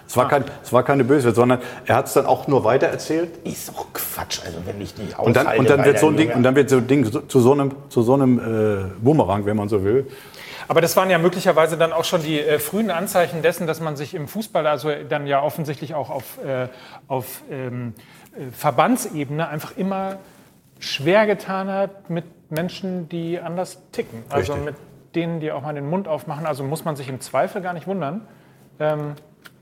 Es 0.07 0.17
war, 0.17 0.29
kein, 0.29 0.45
es 0.63 0.73
war 0.73 0.85
keine 0.85 1.03
Böse, 1.03 1.33
sondern 1.33 1.61
er 1.87 1.97
hat 1.97 2.07
es 2.07 2.13
dann 2.13 2.27
auch 2.27 2.47
nur 2.47 2.63
weiter 2.63 2.87
erzählt. 2.87 3.31
Ist 3.45 3.71
doch 3.71 3.87
Quatsch, 3.93 4.41
also 4.45 4.59
wenn 4.65 4.81
ich 4.81 4.97
nicht 4.97 5.19
und 5.19 5.35
dann, 5.35 5.47
und 5.59 5.69
dann 5.69 5.85
wird 5.85 5.99
so 5.99 6.09
ein 6.09 6.17
Ding, 6.17 6.31
und 6.33 6.43
dann 6.43 6.55
wird 6.55 6.71
so 6.71 6.77
ein 6.77 6.87
Ding 6.87 7.11
zu 7.29 7.41
so 7.41 7.53
einem, 7.53 7.73
zu 7.89 8.03
so 8.03 8.15
einem 8.15 8.39
äh, 8.39 8.85
Bumerang, 9.03 9.45
wenn 9.45 9.57
man 9.57 9.69
so 9.69 9.83
will. 9.83 10.07
Aber 10.69 10.81
das 10.81 10.97
waren 10.97 11.11
ja 11.11 11.19
möglicherweise 11.19 11.77
dann 11.77 11.93
auch 11.93 12.05
schon 12.05 12.23
die 12.23 12.41
äh, 12.41 12.59
frühen 12.59 12.91
Anzeichen 12.91 13.43
dessen, 13.43 13.67
dass 13.67 13.81
man 13.81 13.97
sich 13.97 14.15
im 14.15 14.29
Fußball, 14.29 14.67
also 14.67 14.91
dann 15.09 15.27
ja 15.27 15.43
offensichtlich 15.43 15.95
auch 15.95 16.11
auf, 16.11 16.39
äh, 16.45 16.69
auf 17.09 17.43
ähm, 17.51 17.95
äh, 18.37 18.51
Verbandsebene 18.51 19.49
einfach 19.49 19.77
immer 19.77 20.17
schwer 20.79 21.27
getan 21.27 21.69
hat 21.69 22.11
mit 22.11 22.25
Menschen, 22.51 23.09
die 23.09 23.39
anders 23.41 23.83
ticken. 23.93 24.23
Also 24.29 24.55
Richtig. 24.55 24.73
mit 24.73 24.77
denen, 25.15 25.41
die 25.41 25.53
auch 25.53 25.63
mal 25.63 25.75
den 25.75 25.89
Mund 25.89 26.09
aufmachen. 26.09 26.47
Also 26.47 26.65
muss 26.65 26.85
man 26.85 26.97
sich 26.97 27.09
im 27.09 27.21
Zweifel 27.21 27.63
gar 27.63 27.73
nicht 27.73 27.87
wundern, 27.87 28.27
ähm, 28.81 29.15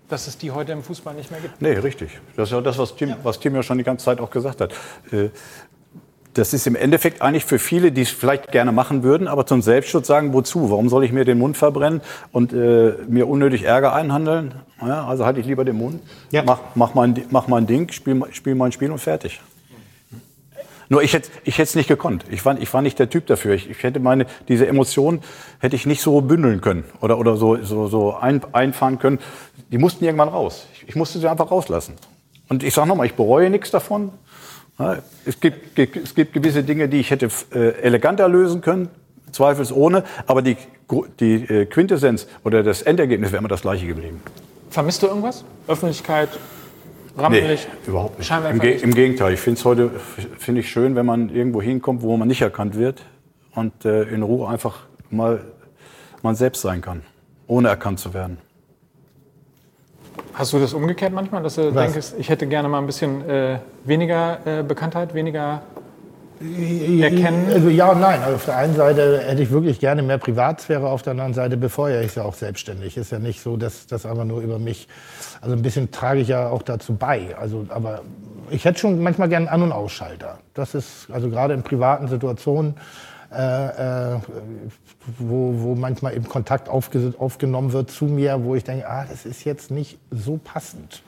dass 0.09 0.27
es 0.27 0.39
die 0.39 0.51
heute 0.51 0.73
im 0.73 0.83
Fußball 0.83 1.15
nicht 1.15 1.31
mehr 1.31 1.41
gibt. 1.41 1.61
Nee, 1.63 1.73
richtig. 1.73 2.21
Das 2.37 2.49
ist 2.49 2.53
ja 2.53 2.61
das, 2.61 2.79
was 2.79 2.97
Tim 2.97 3.11
ja, 3.11 3.17
was 3.23 3.41
Tim 3.41 3.55
ja 3.55 3.63
schon 3.63 3.79
die 3.79 3.85
ganze 3.85 4.05
Zeit 4.05 4.21
auch 4.21 4.31
gesagt 4.31 4.61
hat. 4.61 4.73
Äh, 5.11 5.31
das 6.35 6.55
ist 6.55 6.67
im 6.67 6.77
Endeffekt 6.77 7.21
eigentlich 7.21 7.45
für 7.45 7.59
viele, 7.59 7.93
die 7.93 8.03
es 8.03 8.11
vielleicht 8.11 8.53
gerne 8.53 8.73
machen 8.73 9.03
würden, 9.03 9.29
aber 9.29 9.47
zum 9.47 9.63
Selbstschutz 9.63 10.07
sagen, 10.07 10.33
wozu? 10.33 10.71
Warum 10.71 10.89
soll 10.89 11.05
ich 11.05 11.13
mir 11.13 11.25
den 11.25 11.39
Mund 11.39 11.57
verbrennen 11.57 12.01
und 12.33 12.53
äh, 12.53 12.95
mir 13.09 13.29
unnötig 13.29 13.65
Ärger 13.65 13.95
einhandeln? 13.95 14.55
Ja, 14.81 15.07
also 15.07 15.25
halte 15.25 15.41
ich 15.41 15.47
lieber 15.47 15.65
den 15.65 15.77
Mund, 15.77 16.01
ja. 16.31 16.43
mach, 16.43 16.61
mach, 16.75 16.95
mein, 16.95 17.23
mach 17.31 17.49
mein 17.49 17.67
Ding, 17.67 17.91
spiel, 17.93 18.23
spiel 18.33 18.55
mein 18.55 18.73
Spiel 18.73 18.91
und 18.91 18.99
fertig. 18.99 19.41
Nur 20.89 21.03
ich 21.03 21.15
hätte 21.15 21.31
ich 21.45 21.59
es 21.59 21.75
nicht 21.75 21.89
gekonnt. 21.89 22.27
Ich 22.31 22.45
war, 22.45 22.61
ich 22.61 22.73
war 22.75 22.83
nicht 22.83 22.99
der 22.99 23.09
Typ 23.09 23.27
dafür. 23.27 23.55
Ich, 23.55 23.71
ich 23.71 23.83
hätte 23.83 23.99
meine, 23.99 24.27
diese 24.49 24.67
Emotionen 24.67 25.23
hätte 25.59 25.75
ich 25.75 25.87
nicht 25.87 26.03
so 26.03 26.21
bündeln 26.21 26.61
können 26.61 26.85
oder, 27.01 27.19
oder 27.19 27.37
so, 27.37 27.57
so, 27.63 27.89
so 27.89 28.15
ein, 28.15 28.43
einfahren 28.53 28.99
können. 28.99 29.19
Die 29.71 29.79
mussten 29.79 30.05
irgendwann 30.05 30.29
raus. 30.29 30.67
Ich, 30.75 30.91
ich 30.91 30.97
musste 30.97 31.19
sie 31.19 31.31
einfach 31.31 31.51
rauslassen. 31.51 31.95
Und 32.51 32.63
ich 32.63 32.75
sage 32.75 32.89
nochmal, 32.89 33.07
ich 33.07 33.15
bereue 33.15 33.49
nichts 33.49 33.71
davon. 33.71 34.13
Es, 35.25 35.39
gibt, 35.39 35.79
es 35.79 36.15
gibt 36.15 36.33
gewisse 36.33 36.63
Dinge, 36.63 36.89
die 36.89 37.01
ich 37.01 37.11
hätte 37.11 37.29
äh, 37.55 37.81
eleganter 37.83 38.29
lösen 38.29 38.61
können, 38.61 38.89
zweifelsohne. 39.31 40.05
Aber 40.27 40.43
die, 40.43 40.57
die 41.21 41.35
äh, 41.35 41.67
Quintessenz 41.67 42.27
oder 42.45 42.63
das 42.63 42.83
Endergebnis 42.83 43.33
wäre 43.33 43.41
immer 43.41 43.49
das 43.49 43.63
gleiche 43.63 43.87
geblieben. 43.87 44.21
Vermisst 44.71 45.03
du 45.03 45.07
irgendwas? 45.07 45.45
Öffentlichkeit, 45.69 46.31
Rampenlicht? 47.17 47.69
Nee, 47.69 47.91
überhaupt 47.91 48.19
nicht. 48.19 48.31
Im, 48.31 48.59
Ge 48.59 48.81
Im, 48.81 48.95
Gegenteil, 48.95 49.35
ich 49.35 49.41
finde 49.41 49.59
es 49.59 49.65
heute 49.65 49.91
find 50.39 50.59
ich 50.59 50.71
schön, 50.71 50.97
wenn 50.97 51.07
man 51.07 51.29
irgendwo 51.29 51.61
hinkommt, 51.61 52.03
wo 52.03 52.17
man 52.17 52.27
nicht 52.27 52.43
erkannt 52.43 52.77
wird 52.77 53.03
und 53.55 53.85
äh, 53.85 54.05
in 54.05 54.23
Ruhe 54.23 54.49
einfach 54.49 54.81
mal 55.11 55.45
man 56.23 56.35
selbst 56.35 56.63
sein 56.63 56.81
kann, 56.81 57.03
ohne 57.47 57.69
erkannt 57.69 58.01
zu 58.01 58.15
werden. 58.15 58.39
Hast 60.35 60.53
du 60.53 60.59
das 60.59 60.73
umgekehrt 60.73 61.13
manchmal, 61.13 61.43
dass 61.43 61.57
du 61.57 61.75
Was? 61.75 61.93
denkst, 61.93 62.13
ich 62.19 62.29
hätte 62.29 62.47
gerne 62.47 62.69
mal 62.69 62.79
ein 62.79 62.87
bisschen 62.87 63.29
äh, 63.29 63.59
weniger 63.85 64.39
äh, 64.47 64.63
Bekanntheit, 64.63 65.15
weniger 65.15 65.63
erkennen? 67.01 67.49
Also 67.53 67.69
ja 67.69 67.91
und 67.93 68.01
nein. 68.01 68.21
Also 68.23 68.37
auf 68.37 68.45
der 68.47 68.57
einen 68.57 68.75
Seite 68.75 69.21
hätte 69.21 69.43
ich 69.43 69.51
wirklich 69.51 69.79
gerne 69.79 70.03
mehr 70.03 70.19
Privatsphäre, 70.19 70.89
auf 70.89 71.03
der 71.03 71.13
anderen 71.13 71.35
Seite 71.35 71.57
befeuere 71.57 72.01
ich 72.01 72.09
es 72.09 72.15
ja 72.17 72.25
auch 72.25 72.35
selbstständig. 72.35 72.97
Ist 72.97 73.13
ja 73.13 73.19
nicht 73.19 73.43
so, 73.43 73.57
dass 73.57 73.87
das 73.87 74.07
einfach 74.07 74.25
nur 74.25 74.41
über 74.41 74.59
mich. 74.59 74.89
Also 75.41 75.55
ein 75.55 75.63
bisschen 75.63 75.91
trage 75.91 76.21
ich 76.21 76.29
ja 76.29 76.49
auch 76.49 76.63
dazu 76.63 76.95
bei. 76.95 77.37
Also, 77.39 77.67
aber 77.69 78.01
ich 78.51 78.65
hätte 78.65 78.81
schon 78.81 79.03
manchmal 79.03 79.29
gerne 79.29 79.51
einen 79.51 79.63
An- 79.63 79.71
und 79.71 79.73
Ausschalter. 79.73 80.39
Das 80.55 80.75
ist 80.75 81.09
also 81.13 81.29
gerade 81.29 81.55
in 81.55 81.63
privaten 81.63 82.09
Situationen. 82.09 82.75
Äh, 83.35 84.15
äh, 84.15 84.19
wo, 85.19 85.55
wo 85.57 85.75
manchmal 85.75 86.15
eben 86.15 86.29
Kontakt 86.29 86.69
aufge 86.69 87.15
aufgenommen 87.19 87.73
wird 87.73 87.91
zu 87.91 88.05
mir, 88.05 88.45
wo 88.45 88.55
ich 88.55 88.65
denke, 88.65 88.89
ah, 88.89 89.07
das 89.09 89.25
ist 89.25 89.45
jetzt 89.45 89.71
nicht 89.71 89.99
so 90.11 90.39
passend. 90.43 91.03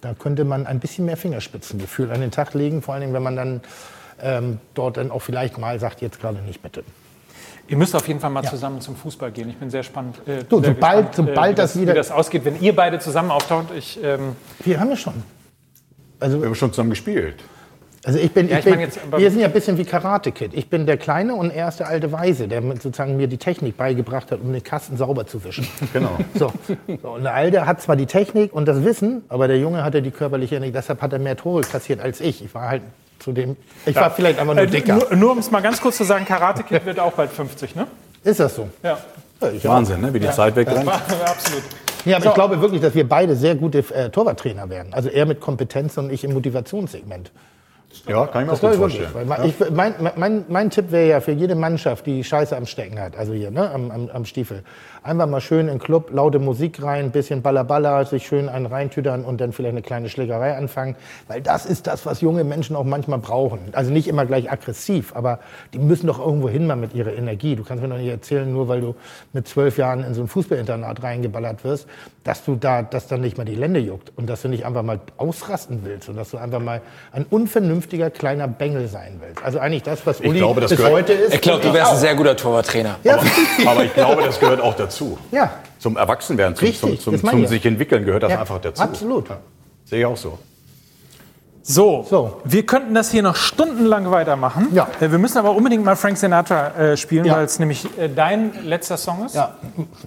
Da 0.00 0.14
könnte 0.14 0.44
man 0.44 0.66
ein 0.66 0.78
bisschen 0.78 1.04
mehr 1.04 1.16
Fingerspitzengefühl 1.16 2.12
an 2.12 2.20
den 2.20 2.30
Tag 2.30 2.54
legen, 2.54 2.80
vor 2.80 2.94
allen 2.94 3.00
Dingen, 3.00 3.12
wenn 3.12 3.22
man 3.22 3.36
dann 3.36 3.60
ähm, 4.22 4.58
dort 4.74 4.98
dann 4.98 5.10
auch 5.10 5.20
vielleicht 5.22 5.58
mal 5.58 5.80
sagt, 5.80 6.00
jetzt 6.00 6.20
gerade 6.20 6.38
nicht 6.42 6.62
bitte. 6.62 6.84
Ihr 7.66 7.76
müsst 7.76 7.96
auf 7.96 8.06
jeden 8.06 8.20
Fall 8.20 8.30
mal 8.30 8.44
ja. 8.44 8.50
zusammen 8.50 8.80
zum 8.80 8.94
Fußball 8.94 9.32
gehen. 9.32 9.48
Ich 9.48 9.56
bin 9.56 9.70
sehr 9.70 9.82
spannend. 9.82 10.16
Äh, 10.26 10.44
du, 10.44 10.60
sehr 10.60 10.74
sobald, 10.74 11.08
gespannt, 11.08 11.28
sobald 11.28 11.52
äh, 11.52 11.54
das, 11.54 11.80
wieder. 11.80 11.92
Wie 11.92 11.96
das 11.96 12.10
ausgeht, 12.10 12.44
wenn 12.44 12.60
ihr 12.60 12.76
beide 12.76 12.98
zusammen 12.98 13.30
auftaucht. 13.30 13.68
Ich, 13.76 13.98
ähm 14.02 14.36
wir 14.62 14.78
haben 14.78 14.90
ja 14.90 14.96
schon. 14.96 15.22
Also, 16.20 16.40
wir 16.40 16.46
haben 16.46 16.54
schon 16.54 16.72
zusammen 16.72 16.90
gespielt. 16.90 17.42
Also 18.04 18.18
ich 18.18 18.32
bin, 18.32 18.48
ja, 18.48 18.58
ich, 18.58 18.66
ich 18.66 18.72
bin 18.72 18.80
jetzt, 18.80 18.98
wir 19.16 19.30
sind 19.30 19.40
ja 19.40 19.46
ein 19.46 19.52
bisschen 19.52 19.78
wie 19.78 19.84
Karate 19.84 20.30
Kid. 20.30 20.52
Ich 20.52 20.68
bin 20.68 20.84
der 20.84 20.98
Kleine 20.98 21.34
und 21.34 21.50
er 21.50 21.68
ist 21.68 21.80
der 21.80 21.88
alte 21.88 22.12
Weise, 22.12 22.48
der 22.48 22.62
sozusagen 22.62 23.16
mir 23.16 23.28
die 23.28 23.38
Technik 23.38 23.78
beigebracht 23.78 24.30
hat, 24.30 24.40
um 24.40 24.52
den 24.52 24.62
Kasten 24.62 24.96
sauber 24.96 25.26
zu 25.26 25.42
wischen. 25.44 25.66
Genau. 25.92 26.18
So. 26.34 26.52
so 27.02 27.08
und 27.10 27.22
der 27.22 27.34
Alte 27.34 27.66
hat 27.66 27.80
zwar 27.80 27.94
die 27.94 28.06
Technik 28.06 28.52
und 28.52 28.66
das 28.66 28.84
Wissen, 28.84 29.22
aber 29.28 29.48
der 29.48 29.58
Junge 29.58 29.84
hatte 29.84 30.02
die 30.02 30.10
körperliche 30.10 30.56
Energie. 30.56 30.72
Deshalb 30.72 31.00
hat 31.02 31.12
er 31.12 31.18
mehr 31.18 31.36
Tore 31.36 31.62
kassiert 31.62 32.00
als 32.00 32.20
ich. 32.20 32.44
Ich 32.44 32.54
war 32.54 32.68
halt 32.68 32.82
zu 33.20 33.32
dem. 33.32 33.56
Ich 33.86 33.94
ja. 33.94 34.02
war 34.02 34.10
vielleicht 34.10 34.38
einfach 34.38 34.54
nur 34.54 34.64
äh, 34.64 34.66
dicker. 34.66 34.96
Nur, 34.96 35.16
nur 35.16 35.32
um 35.32 35.38
es 35.38 35.50
mal 35.50 35.62
ganz 35.62 35.80
kurz 35.80 35.96
zu 35.96 36.04
sagen, 36.04 36.24
Karate 36.24 36.64
Kid 36.64 36.84
wird 36.84 36.98
auch 36.98 37.12
bald 37.12 37.30
50, 37.30 37.76
ne? 37.76 37.86
Ist 38.24 38.40
das 38.40 38.56
so? 38.56 38.68
Ja. 38.82 38.98
ja 39.40 39.70
Wahnsinn, 39.70 40.00
ne? 40.00 40.12
wie 40.12 40.20
die 40.20 40.30
Zeit 40.30 40.56
wegrennt. 40.56 40.88
Absolut. 40.88 41.62
Ja, 42.04 42.16
aber 42.16 42.24
so. 42.24 42.28
ich 42.30 42.34
glaube 42.34 42.60
wirklich, 42.60 42.80
dass 42.80 42.94
wir 42.94 43.08
beide 43.08 43.36
sehr 43.36 43.54
gute 43.54 43.78
äh, 43.78 44.10
Torwarttrainer 44.10 44.68
werden. 44.68 44.92
Also 44.92 45.08
er 45.08 45.26
mit 45.26 45.40
Kompetenz 45.40 45.96
und 45.96 46.12
ich 46.12 46.24
im 46.24 46.32
Motivationssegment. 46.32 47.30
Ja, 48.06 48.26
kann 48.26 48.42
ich 48.42 48.46
mir 48.46 48.52
das 48.52 48.64
auch 48.64 48.70
gut 48.70 48.78
vorstellen. 48.78 49.28
Ja. 49.28 49.44
Ich, 49.44 49.54
mein, 49.70 49.94
mein, 50.16 50.44
mein, 50.48 50.70
Tipp 50.70 50.90
wäre 50.90 51.08
ja 51.08 51.20
für 51.20 51.32
jede 51.32 51.54
Mannschaft, 51.54 52.06
die 52.06 52.24
Scheiße 52.24 52.56
am 52.56 52.66
Stecken 52.66 53.00
hat, 53.00 53.16
also 53.16 53.32
hier 53.32 53.50
ne, 53.50 53.70
am, 53.70 53.90
am, 53.90 54.08
am 54.10 54.24
Stiefel, 54.24 54.62
einfach 55.04 55.26
mal 55.26 55.40
schön 55.40 55.60
in 55.60 55.66
den 55.66 55.78
Club, 55.78 56.10
laute 56.12 56.38
Musik 56.38 56.82
rein, 56.82 57.10
bisschen 57.10 57.42
Ballaballa, 57.42 58.04
sich 58.06 58.26
schön 58.26 58.48
einen 58.48 58.66
reintüdern 58.66 59.24
und 59.24 59.40
dann 59.40 59.52
vielleicht 59.52 59.74
eine 59.74 59.82
kleine 59.82 60.08
Schlägerei 60.08 60.56
anfangen. 60.56 60.96
Weil 61.28 61.42
das 61.42 61.66
ist 61.66 61.86
das, 61.86 62.06
was 62.06 62.22
junge 62.22 62.42
Menschen 62.42 62.74
auch 62.74 62.84
manchmal 62.84 63.18
brauchen. 63.18 63.60
Also 63.72 63.92
nicht 63.92 64.08
immer 64.08 64.24
gleich 64.24 64.50
aggressiv, 64.50 65.14
aber 65.14 65.40
die 65.74 65.78
müssen 65.78 66.06
doch 66.06 66.18
irgendwo 66.18 66.48
hin 66.48 66.66
mal 66.66 66.76
mit 66.76 66.94
ihrer 66.94 67.12
Energie. 67.12 67.54
Du 67.54 67.64
kannst 67.64 67.82
mir 67.82 67.88
doch 67.90 67.98
nicht 67.98 68.08
erzählen, 68.08 68.50
nur 68.50 68.68
weil 68.68 68.80
du 68.80 68.94
mit 69.32 69.46
zwölf 69.46 69.76
Jahren 69.76 70.02
in 70.02 70.14
so 70.14 70.22
ein 70.22 70.28
Fußballinternat 70.28 71.02
reingeballert 71.02 71.64
wirst, 71.64 71.86
dass 72.24 72.42
du 72.44 72.56
da, 72.56 72.82
dass 72.82 73.06
dann 73.06 73.20
nicht 73.20 73.36
mal 73.36 73.44
die 73.44 73.54
Lände 73.54 73.80
juckt 73.80 74.10
und 74.16 74.28
dass 74.30 74.40
du 74.40 74.48
nicht 74.48 74.64
einfach 74.64 74.82
mal 74.82 75.00
ausrasten 75.18 75.80
willst 75.84 76.08
und 76.08 76.16
dass 76.16 76.30
du 76.30 76.38
einfach 76.38 76.60
mal 76.60 76.80
ein 77.12 77.26
unvernünftiger 77.28 78.08
kleiner 78.08 78.48
Bengel 78.48 78.88
sein 78.88 79.20
willst. 79.20 79.44
Also 79.44 79.58
eigentlich 79.58 79.82
das, 79.82 80.06
was 80.06 80.20
Uli 80.20 80.38
glaube, 80.38 80.62
bis 80.62 80.78
heute 80.82 81.12
ist. 81.12 81.34
Ich 81.34 81.42
glaube, 81.42 81.60
du 81.60 81.74
wärst 81.74 81.92
ein 81.92 81.98
sehr 81.98 82.14
guter 82.14 82.34
Torwarttrainer. 82.34 82.96
Ja. 83.04 83.18
Aber, 83.18 83.70
aber 83.70 83.84
ich 83.84 83.92
glaube, 83.92 84.22
das 84.22 84.40
gehört 84.40 84.62
auch 84.62 84.74
dazu 84.74 84.93
dazu. 84.94 85.18
Ja. 85.30 85.50
Zum 85.78 85.96
Erwachsenwerden, 85.96 86.56
zum, 86.56 86.66
Richtig, 86.66 87.00
zum, 87.00 87.18
zum, 87.18 87.30
zum 87.30 87.46
sich 87.46 87.64
entwickeln 87.66 88.04
gehört 88.04 88.22
das 88.22 88.32
ja, 88.32 88.40
einfach 88.40 88.60
dazu. 88.60 88.82
Absolut. 88.82 89.28
Ja. 89.28 89.38
Sehe 89.84 90.00
ich 90.00 90.06
auch 90.06 90.16
so. 90.16 90.38
So, 91.66 92.04
so, 92.08 92.42
wir 92.44 92.66
könnten 92.66 92.92
das 92.92 93.10
hier 93.10 93.22
noch 93.22 93.36
stundenlang 93.36 94.10
weitermachen. 94.10 94.68
Ja. 94.72 94.86
Äh, 95.00 95.10
wir 95.10 95.18
müssen 95.18 95.38
aber 95.38 95.52
unbedingt 95.52 95.82
mal 95.82 95.96
Frank 95.96 96.18
Sinatra 96.18 96.68
äh, 96.76 96.96
spielen, 96.98 97.24
ja. 97.24 97.36
weil 97.36 97.46
es 97.46 97.58
nämlich 97.58 97.86
äh, 97.98 98.10
dein 98.10 98.52
letzter 98.64 98.98
Song 98.98 99.24
ist. 99.24 99.34
Ja, 99.34 99.54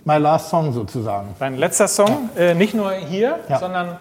my 0.05 0.17
last 0.17 0.49
song 0.49 0.71
sozusagen. 0.71 1.29
Dein 1.39 1.57
letzter 1.57 1.87
Song, 1.87 2.29
ja. 2.35 2.41
äh, 2.41 2.53
nicht 2.53 2.75
nur 2.75 2.91
hier, 2.91 3.39
ja. 3.49 3.57
sondern 3.57 3.97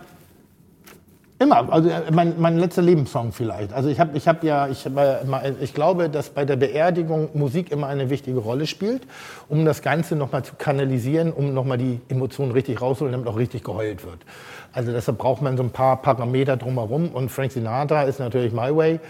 Immer, 1.38 1.70
also 1.70 1.90
äh, 1.90 2.10
mein, 2.12 2.40
mein 2.40 2.58
letzter 2.58 2.80
Lebenssong 2.80 3.32
vielleicht. 3.32 3.72
Also 3.74 3.90
ich 3.90 4.00
habe 4.00 4.16
ich 4.16 4.26
hab 4.26 4.42
ja, 4.42 4.68
ich, 4.68 4.88
ich 5.60 5.74
glaube, 5.74 6.08
dass 6.08 6.30
bei 6.30 6.46
der 6.46 6.56
Beerdigung 6.56 7.28
Musik 7.34 7.70
immer 7.70 7.88
eine 7.88 8.08
wichtige 8.08 8.38
Rolle 8.38 8.66
spielt, 8.66 9.02
um 9.48 9.66
das 9.66 9.82
Ganze 9.82 10.16
nochmal 10.16 10.44
zu 10.44 10.54
kanalisieren, 10.56 11.32
um 11.32 11.52
nochmal 11.52 11.76
die 11.76 12.00
Emotionen 12.08 12.52
richtig 12.52 12.80
rauszuholen, 12.80 13.12
damit 13.12 13.28
auch 13.28 13.36
richtig 13.36 13.64
geheult 13.64 14.04
wird. 14.04 14.18
Also 14.72 14.92
deshalb 14.92 15.18
braucht 15.18 15.42
man 15.42 15.58
so 15.58 15.62
ein 15.62 15.70
paar 15.70 16.00
Parameter 16.00 16.56
drumherum. 16.56 17.10
Und 17.10 17.30
Frank 17.30 17.52
Sinatra 17.52 18.04
ist 18.04 18.18
natürlich 18.18 18.52
My 18.52 18.74
Way. 18.74 19.00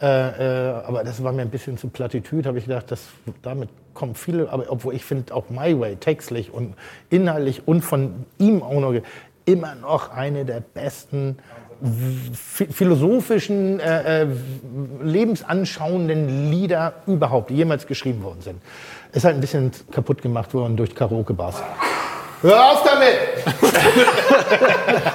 Äh, 0.00 0.06
äh, 0.06 0.72
aber 0.86 1.04
das 1.04 1.22
war 1.22 1.32
mir 1.32 1.42
ein 1.42 1.50
bisschen 1.50 1.78
zu 1.78 1.88
Plattitüd, 1.88 2.46
habe 2.46 2.58
ich 2.58 2.64
gedacht, 2.66 2.90
das, 2.90 3.06
damit 3.42 3.70
kommen 3.94 4.14
viele, 4.14 4.50
aber 4.50 4.64
obwohl 4.68 4.94
ich 4.94 5.04
finde 5.04 5.34
auch 5.34 5.48
My 5.48 5.78
Way 5.78 5.96
textlich 5.96 6.52
und 6.52 6.74
inhaltlich 7.08 7.66
und 7.66 7.82
von 7.82 8.26
ihm 8.38 8.62
auch 8.62 8.78
noch 8.78 8.94
immer 9.46 9.74
noch 9.76 10.10
eine 10.10 10.44
der 10.44 10.60
besten 10.60 11.38
philosophischen, 12.32 13.80
äh, 13.80 14.22
äh, 14.22 14.26
lebensanschauenden 15.02 16.50
Lieder 16.50 16.94
überhaupt, 17.06 17.50
die 17.50 17.54
jemals 17.54 17.86
geschrieben 17.86 18.22
worden 18.22 18.40
sind. 18.40 18.60
Ist 19.12 19.24
halt 19.24 19.36
ein 19.36 19.40
bisschen 19.40 19.70
kaputt 19.90 20.22
gemacht 20.22 20.54
worden 20.54 20.76
durch 20.76 20.94
Karaoke-Bars. 20.94 21.62
Hör 22.42 22.72
auf 22.72 22.82
damit! 22.84 23.18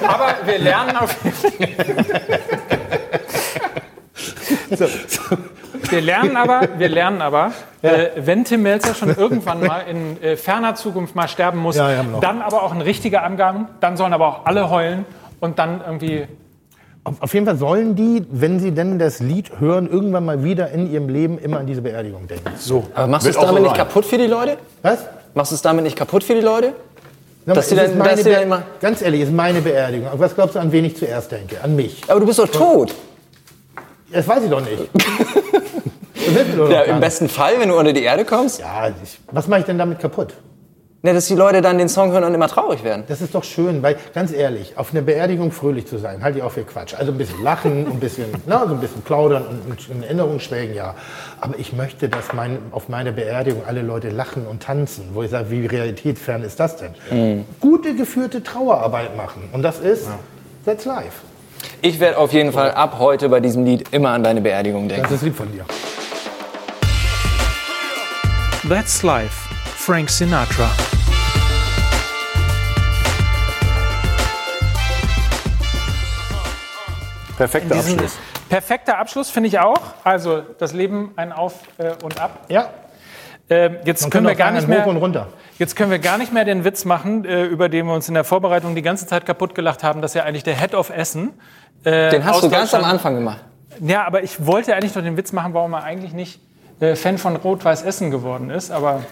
Aber 0.06 0.34
wir 0.44 0.58
lernen 0.58 0.96
auf 0.96 1.16
so, 4.76 4.86
so. 4.86 5.36
Wir 5.90 6.00
lernen 6.00 6.36
aber, 6.36 6.68
wir 6.78 6.88
lernen 6.88 7.22
aber 7.22 7.52
ja. 7.82 7.90
äh, 7.90 8.10
wenn 8.16 8.44
Tim 8.44 8.62
Melzer 8.62 8.94
schon 8.94 9.14
irgendwann 9.14 9.64
mal 9.64 9.80
in 9.80 10.22
äh, 10.22 10.36
ferner 10.36 10.74
Zukunft 10.74 11.14
mal 11.14 11.28
sterben 11.28 11.58
muss, 11.58 11.76
ja, 11.76 12.02
dann 12.20 12.42
aber 12.42 12.62
auch 12.62 12.72
ein 12.72 12.80
richtiger 12.80 13.22
Angang, 13.22 13.68
dann 13.80 13.96
sollen 13.96 14.12
aber 14.12 14.28
auch 14.28 14.46
alle 14.46 14.70
heulen 14.70 15.04
und 15.40 15.58
dann 15.58 15.80
irgendwie 15.84 16.26
auf 17.04 17.34
jeden 17.34 17.46
Fall 17.46 17.56
sollen 17.56 17.96
die, 17.96 18.24
wenn 18.30 18.60
sie 18.60 18.70
denn 18.70 18.98
das 18.98 19.18
Lied 19.20 19.58
hören, 19.58 19.90
irgendwann 19.90 20.24
mal 20.24 20.44
wieder 20.44 20.70
in 20.70 20.90
ihrem 20.90 21.08
Leben 21.08 21.38
immer 21.38 21.58
an 21.58 21.66
diese 21.66 21.82
Beerdigung 21.82 22.28
denken. 22.28 22.50
So. 22.58 22.84
Aber 22.94 23.08
machst 23.08 23.26
du 23.26 23.30
es 23.30 23.36
damit 23.36 23.56
so 23.56 23.62
nicht 23.62 23.76
kaputt 23.76 24.04
für 24.04 24.18
die 24.18 24.26
Leute? 24.26 24.58
Was? 24.82 25.00
Machst 25.34 25.50
du 25.50 25.56
es 25.56 25.62
damit 25.62 25.84
nicht 25.84 25.96
kaputt 25.96 26.22
für 26.22 26.34
die 26.34 26.40
Leute? 26.40 26.74
Dass 27.44 27.68
die 27.68 27.74
dann, 27.74 27.98
dass 27.98 28.22
die 28.22 28.30
dann 28.30 28.44
immer 28.44 28.62
ganz 28.80 29.02
ehrlich, 29.02 29.22
ist 29.22 29.32
meine 29.32 29.60
Beerdigung. 29.60 30.08
Was 30.14 30.34
glaubst 30.34 30.54
du, 30.54 30.60
an 30.60 30.70
wen 30.70 30.84
ich 30.84 30.96
zuerst 30.96 31.32
denke? 31.32 31.60
An 31.60 31.74
mich. 31.74 32.02
Aber 32.06 32.20
du 32.20 32.26
bist 32.26 32.38
doch 32.38 32.48
tot. 32.48 32.94
Das 34.12 34.28
weiß 34.28 34.44
ich 34.44 34.50
doch 34.50 34.60
nicht. 34.60 34.88
ja, 36.70 36.82
Im 36.82 37.00
besten 37.00 37.28
Fall, 37.28 37.54
wenn 37.58 37.68
du 37.68 37.78
unter 37.78 37.92
die 37.92 38.02
Erde 38.02 38.24
kommst. 38.24 38.60
Ja, 38.60 38.88
ich, 38.88 39.18
was 39.32 39.48
mache 39.48 39.60
ich 39.60 39.66
denn 39.66 39.78
damit 39.78 39.98
kaputt? 39.98 40.34
Ne, 41.04 41.12
dass 41.12 41.26
die 41.26 41.34
Leute 41.34 41.62
dann 41.62 41.78
den 41.78 41.88
Song 41.88 42.12
hören 42.12 42.22
und 42.22 42.32
immer 42.32 42.46
traurig 42.46 42.84
werden. 42.84 43.02
Das 43.08 43.20
ist 43.20 43.34
doch 43.34 43.42
schön, 43.42 43.82
weil 43.82 43.96
ganz 44.14 44.32
ehrlich, 44.32 44.78
auf 44.78 44.92
einer 44.92 45.02
Beerdigung 45.02 45.50
fröhlich 45.50 45.88
zu 45.88 45.98
sein, 45.98 46.22
halte 46.22 46.38
ich 46.38 46.44
auch 46.44 46.52
für 46.52 46.62
Quatsch. 46.62 46.94
Also 46.94 47.10
ein 47.10 47.18
bisschen 47.18 47.42
lachen, 47.42 47.88
ein 47.88 47.98
bisschen, 47.98 48.26
na, 48.46 48.64
so 48.68 48.74
ein 48.74 48.80
bisschen 48.80 49.02
plaudern 49.02 49.44
und 49.68 49.88
in 49.90 50.04
Erinnerung 50.04 50.38
schwelgen, 50.38 50.76
ja. 50.76 50.94
Aber 51.40 51.58
ich 51.58 51.72
möchte, 51.72 52.08
dass 52.08 52.32
mein, 52.32 52.58
auf 52.70 52.88
meiner 52.88 53.10
Beerdigung 53.10 53.62
alle 53.66 53.82
Leute 53.82 54.10
lachen 54.10 54.46
und 54.46 54.62
tanzen. 54.62 55.08
Wo 55.12 55.24
ich 55.24 55.30
sage, 55.30 55.50
wie 55.50 55.66
realitätsfern 55.66 56.44
ist 56.44 56.60
das 56.60 56.76
denn? 56.76 56.94
Mhm. 57.10 57.46
Gute 57.58 57.96
geführte 57.96 58.44
Trauerarbeit 58.44 59.16
machen. 59.16 59.48
Und 59.50 59.62
das 59.62 59.80
ist, 59.80 60.06
ja. 60.06 60.18
that's 60.64 60.84
life. 60.84 61.22
Ich 61.80 61.98
werde 61.98 62.18
auf 62.18 62.32
jeden 62.32 62.52
Fall 62.52 62.70
ab 62.70 62.96
heute 63.00 63.28
bei 63.28 63.40
diesem 63.40 63.64
Lied 63.64 63.92
immer 63.92 64.10
an 64.10 64.22
deine 64.22 64.40
Beerdigung 64.40 64.88
denken. 64.88 65.02
Das 65.02 65.12
ist 65.12 65.22
lieb 65.22 65.34
von 65.34 65.50
dir. 65.50 65.64
That's 68.68 69.02
Life, 69.02 69.51
Frank 69.84 70.08
Sinatra. 70.10 70.70
Perfekter 77.36 77.74
Abschluss. 77.74 78.18
Perfekter 78.48 78.98
Abschluss 78.98 79.30
finde 79.30 79.48
ich 79.48 79.58
auch. 79.58 79.80
Also 80.04 80.42
das 80.60 80.72
Leben 80.72 81.10
ein 81.16 81.32
Auf 81.32 81.54
äh, 81.78 81.94
und 82.04 82.20
Ab. 82.20 82.46
Ja. 82.48 82.70
Ähm, 83.50 83.78
jetzt 83.84 84.08
können 84.08 84.24
wir 84.24 84.36
gar 84.36 84.52
nicht 84.52 84.68
mehr. 84.68 84.86
Jetzt 85.58 85.74
können 85.74 85.90
wir 85.90 85.98
gar 85.98 86.16
nicht 86.16 86.32
mehr 86.32 86.44
den 86.44 86.64
Witz 86.64 86.84
machen, 86.84 87.24
äh, 87.24 87.42
über 87.42 87.68
den 87.68 87.86
wir 87.86 87.94
uns 87.94 88.06
in 88.06 88.14
der 88.14 88.22
Vorbereitung 88.22 88.76
die 88.76 88.82
ganze 88.82 89.08
Zeit 89.08 89.26
kaputt 89.26 89.56
gelacht 89.56 89.82
haben, 89.82 90.00
dass 90.00 90.14
ja 90.14 90.22
eigentlich 90.22 90.44
der 90.44 90.60
Head 90.60 90.76
of 90.76 90.90
Essen. 90.90 91.32
Äh, 91.82 92.10
den 92.10 92.24
hast 92.24 92.40
du 92.40 92.48
ganz 92.48 92.72
am 92.72 92.84
Anfang 92.84 93.16
gemacht. 93.16 93.40
Ja, 93.80 94.06
aber 94.06 94.22
ich 94.22 94.46
wollte 94.46 94.76
eigentlich 94.76 94.94
noch 94.94 95.02
den 95.02 95.16
Witz 95.16 95.32
machen, 95.32 95.54
warum 95.54 95.72
er 95.72 95.82
eigentlich 95.82 96.12
nicht 96.12 96.40
äh, 96.78 96.94
Fan 96.94 97.18
von 97.18 97.34
Rot-Weiß 97.34 97.82
Essen 97.82 98.12
geworden 98.12 98.48
ist. 98.48 98.70
Aber 98.70 99.02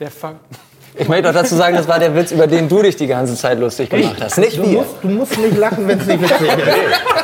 der 0.00 0.10
Ver 0.10 0.34
ich 0.96 1.08
möchte 1.08 1.24
doch 1.24 1.32
dazu 1.32 1.56
sagen, 1.56 1.74
das 1.74 1.88
war 1.88 1.98
der 1.98 2.14
Witz, 2.14 2.30
über 2.30 2.46
den 2.46 2.68
du 2.68 2.80
dich 2.80 2.94
die 2.94 3.08
ganze 3.08 3.34
Zeit 3.34 3.58
lustig 3.58 3.90
gemacht 3.90 4.16
hast. 4.20 4.38
Nicht 4.38 4.56
du 4.56 4.62
wir. 4.62 4.78
Musst, 4.78 4.94
du 5.02 5.08
musst 5.08 5.38
nicht 5.38 5.56
lachen, 5.56 5.88
wenn 5.88 5.98
es 5.98 6.06
nicht 6.06 6.22
witzig 6.22 6.48
ist. 6.48 6.56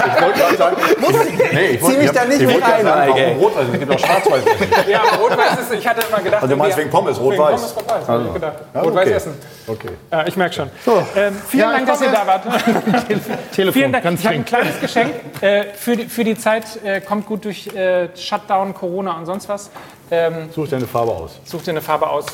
Nee, 0.00 0.06
ich 0.16 0.22
wollte 0.22 0.38
gerade 0.40 0.56
sagen, 0.56 0.76
nee, 1.52 1.66
ich 1.66 1.82
zieh 1.82 1.96
mich 1.98 2.10
da 2.10 2.24
nicht 2.24 2.40
mit 2.40 2.62
rein. 2.62 2.82
Sagen, 2.82 3.12
warum 3.14 3.38
rot, 3.38 3.56
also 3.56 3.72
es 3.72 3.78
gibt 3.78 3.92
auch 3.92 3.98
schwarz-weiß 3.98 4.42
Ja, 4.88 5.02
rot-weiß 5.20 5.60
ist, 5.60 5.72
ich 5.74 5.86
hatte 5.86 6.06
immer 6.08 6.20
gedacht... 6.20 6.42
Also 6.42 6.54
du 6.54 6.58
meinst 6.58 6.78
wegen 6.78 6.90
Pommes, 6.90 7.20
rot-weiß? 7.20 7.60
Pommes, 7.60 7.76
rot-weiß, 7.76 8.08
also. 8.08 8.26
ich 8.26 8.32
gedacht. 8.32 8.54
Ja, 8.74 8.80
Rot-weiß 8.80 9.06
okay. 9.06 9.14
essen. 9.14 9.34
Okay. 9.66 9.88
Ja, 10.10 10.26
ich 10.26 10.36
merke 10.36 10.54
schon. 10.54 10.70
So. 10.84 11.02
Ähm, 11.14 11.36
vielen 11.48 11.60
ja, 11.60 11.72
Dank, 11.72 11.86
dass 11.86 12.00
ihr 12.00 12.10
da 12.10 12.26
wart. 12.26 12.44
Telefon, 13.52 13.72
vielen 13.74 13.92
Dank. 13.92 14.04
ich 14.04 14.26
habe 14.26 14.34
ein 14.36 14.44
kleines 14.44 14.80
Geschenk 14.80 15.12
äh, 15.42 15.64
für, 15.74 15.96
die, 15.96 16.04
für 16.06 16.24
die 16.24 16.36
Zeit. 16.36 16.64
Äh, 16.82 17.02
kommt 17.02 17.26
gut 17.26 17.44
durch 17.44 17.66
äh, 17.68 18.08
Shutdown, 18.16 18.72
Corona 18.72 19.18
und 19.18 19.26
sonst 19.26 19.50
was. 19.50 19.70
Ähm, 20.10 20.48
such 20.50 20.68
dir 20.68 20.76
eine 20.76 20.86
Farbe 20.86 21.12
aus. 21.12 21.38
Such 21.44 21.62
dir 21.62 21.72
eine 21.72 21.82
Farbe 21.82 22.08
aus. 22.08 22.24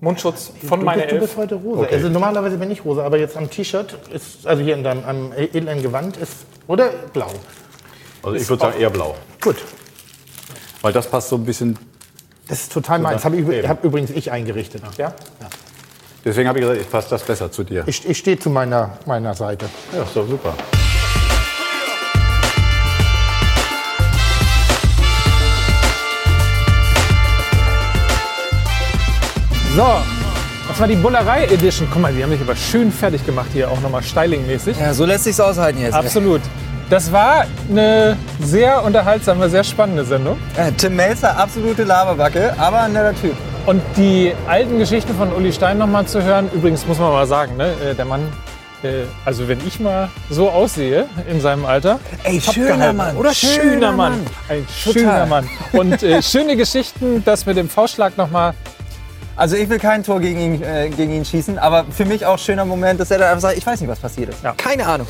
Mundschutz 0.00 0.52
von 0.66 0.82
meiner 0.82 1.02
Elf. 1.02 1.12
Du 1.12 1.20
bist 1.20 1.36
heute 1.36 1.54
rosa. 1.56 1.82
Okay. 1.82 1.94
Also 1.94 2.08
normalerweise 2.08 2.56
bin 2.56 2.70
ich 2.70 2.84
rosa, 2.84 3.04
aber 3.04 3.18
jetzt 3.18 3.36
am 3.36 3.50
T-Shirt 3.50 3.98
ist, 4.12 4.46
also 4.46 4.62
hier 4.62 4.74
in 4.74 4.82
deinem 4.82 5.04
am 5.04 5.32
edlen 5.32 5.82
Gewand 5.82 6.16
ist, 6.16 6.32
oder 6.66 6.88
blau? 7.12 7.30
Also 8.22 8.36
ich 8.36 8.48
würde 8.48 8.62
sagen 8.62 8.80
eher 8.80 8.90
blau. 8.90 9.14
Gut. 9.40 9.56
Weil 10.82 10.92
das 10.92 11.06
passt 11.06 11.28
so 11.28 11.36
ein 11.36 11.44
bisschen. 11.44 11.78
Das 12.48 12.62
ist 12.62 12.72
total 12.72 12.98
meins. 12.98 13.24
Habe 13.24 13.36
ich 13.36 13.68
hab 13.68 13.84
übrigens 13.84 14.10
ich 14.10 14.30
eingerichtet. 14.30 14.82
Ja? 14.96 15.08
ja. 15.40 15.48
Deswegen 16.24 16.48
habe 16.48 16.58
ich 16.58 16.62
gesagt, 16.62 16.80
ich 16.80 16.90
passt 16.90 17.12
das 17.12 17.22
besser 17.22 17.50
zu 17.50 17.64
dir. 17.64 17.84
Ich, 17.86 18.08
ich 18.08 18.18
stehe 18.18 18.38
zu 18.38 18.50
meiner, 18.50 18.98
meiner 19.06 19.34
Seite. 19.34 19.66
Ja, 19.94 20.02
ist 20.02 20.16
doch 20.16 20.26
super. 20.26 20.54
So, 29.76 29.86
das 30.66 30.80
war 30.80 30.88
die 30.88 30.96
Bullerei 30.96 31.44
Edition. 31.44 31.86
Guck 31.92 32.02
mal, 32.02 32.12
die 32.12 32.22
haben 32.24 32.30
mich 32.30 32.40
aber 32.40 32.56
schön 32.56 32.90
fertig 32.90 33.24
gemacht 33.24 33.46
hier, 33.52 33.70
auch 33.70 33.80
nochmal 33.80 34.02
stylingmäßig. 34.02 34.76
Ja, 34.76 34.92
so 34.92 35.04
lässt 35.04 35.24
sich's 35.24 35.38
aushalten 35.38 35.80
jetzt. 35.80 35.94
Absolut. 35.94 36.40
Das 36.88 37.12
war 37.12 37.44
eine 37.68 38.16
sehr 38.40 38.82
unterhaltsame, 38.82 39.48
sehr 39.48 39.62
spannende 39.62 40.04
Sendung. 40.04 40.38
Äh, 40.56 40.72
Tim 40.72 40.96
Melzer, 40.96 41.36
absolute 41.38 41.84
Laberbacke, 41.84 42.52
aber 42.58 42.80
ein 42.80 42.92
netter 42.94 43.14
Typ. 43.14 43.36
Und 43.66 43.80
die 43.96 44.34
alten 44.48 44.76
Geschichten 44.80 45.14
von 45.14 45.32
Uli 45.32 45.52
Stein 45.52 45.78
nochmal 45.78 46.04
zu 46.06 46.20
hören, 46.20 46.50
übrigens 46.52 46.84
muss 46.88 46.98
man 46.98 47.12
mal 47.12 47.28
sagen, 47.28 47.56
ne, 47.56 47.72
äh, 47.90 47.94
der 47.94 48.06
Mann, 48.06 48.22
äh, 48.82 49.04
also 49.24 49.46
wenn 49.46 49.64
ich 49.64 49.78
mal 49.78 50.08
so 50.30 50.50
aussehe 50.50 51.06
in 51.30 51.40
seinem 51.40 51.64
Alter. 51.64 52.00
Ey, 52.24 52.40
schöner 52.40 52.76
gehalten. 52.76 52.96
Mann. 52.96 53.16
Oder 53.16 53.32
schöner, 53.34 53.54
schöner 53.54 53.92
Mann. 53.92 54.12
Mann. 54.12 54.26
Ein 54.48 54.66
Total. 54.82 54.92
schöner 54.92 55.26
Mann. 55.26 55.48
Und 55.72 56.02
äh, 56.02 56.20
schöne 56.24 56.56
Geschichten, 56.56 57.22
das 57.24 57.46
mit 57.46 57.56
dem 57.56 57.68
V-Schlag 57.68 58.16
nochmal 58.16 58.54
also 59.40 59.56
ich 59.56 59.70
will 59.70 59.78
kein 59.78 60.04
Tor 60.04 60.20
gegen 60.20 60.38
ihn, 60.38 60.62
äh, 60.62 60.90
gegen 60.90 61.12
ihn 61.12 61.24
schießen, 61.24 61.58
aber 61.58 61.86
für 61.90 62.04
mich 62.04 62.26
auch 62.26 62.38
schöner 62.38 62.66
Moment, 62.66 63.00
dass 63.00 63.10
er 63.10 63.18
da 63.18 63.30
einfach 63.30 63.40
sagt, 63.40 63.56
ich 63.56 63.66
weiß 63.66 63.80
nicht, 63.80 63.88
was 63.88 63.98
passiert 63.98 64.28
ist. 64.28 64.44
Ja. 64.44 64.52
Keine 64.52 64.86
Ahnung. 64.86 65.06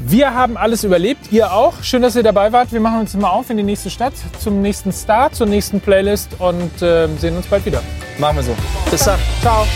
Wir 0.00 0.34
haben 0.34 0.56
alles 0.56 0.82
überlebt, 0.82 1.30
ihr 1.30 1.52
auch. 1.52 1.74
Schön, 1.82 2.00
dass 2.00 2.16
ihr 2.16 2.22
dabei 2.22 2.52
wart. 2.52 2.72
Wir 2.72 2.80
machen 2.80 3.00
uns 3.00 3.14
mal 3.14 3.28
auf 3.28 3.50
in 3.50 3.58
die 3.58 3.62
nächste 3.62 3.90
Stadt, 3.90 4.14
zum 4.38 4.62
nächsten 4.62 4.92
Start, 4.92 5.34
zur 5.34 5.46
nächsten 5.46 5.80
Playlist 5.80 6.30
und 6.38 6.80
äh, 6.80 7.06
sehen 7.18 7.36
uns 7.36 7.46
bald 7.46 7.66
wieder. 7.66 7.82
Machen 8.18 8.36
wir 8.36 8.44
so. 8.44 8.56
Bis 8.90 9.04
dann. 9.04 9.18
Ciao. 9.42 9.66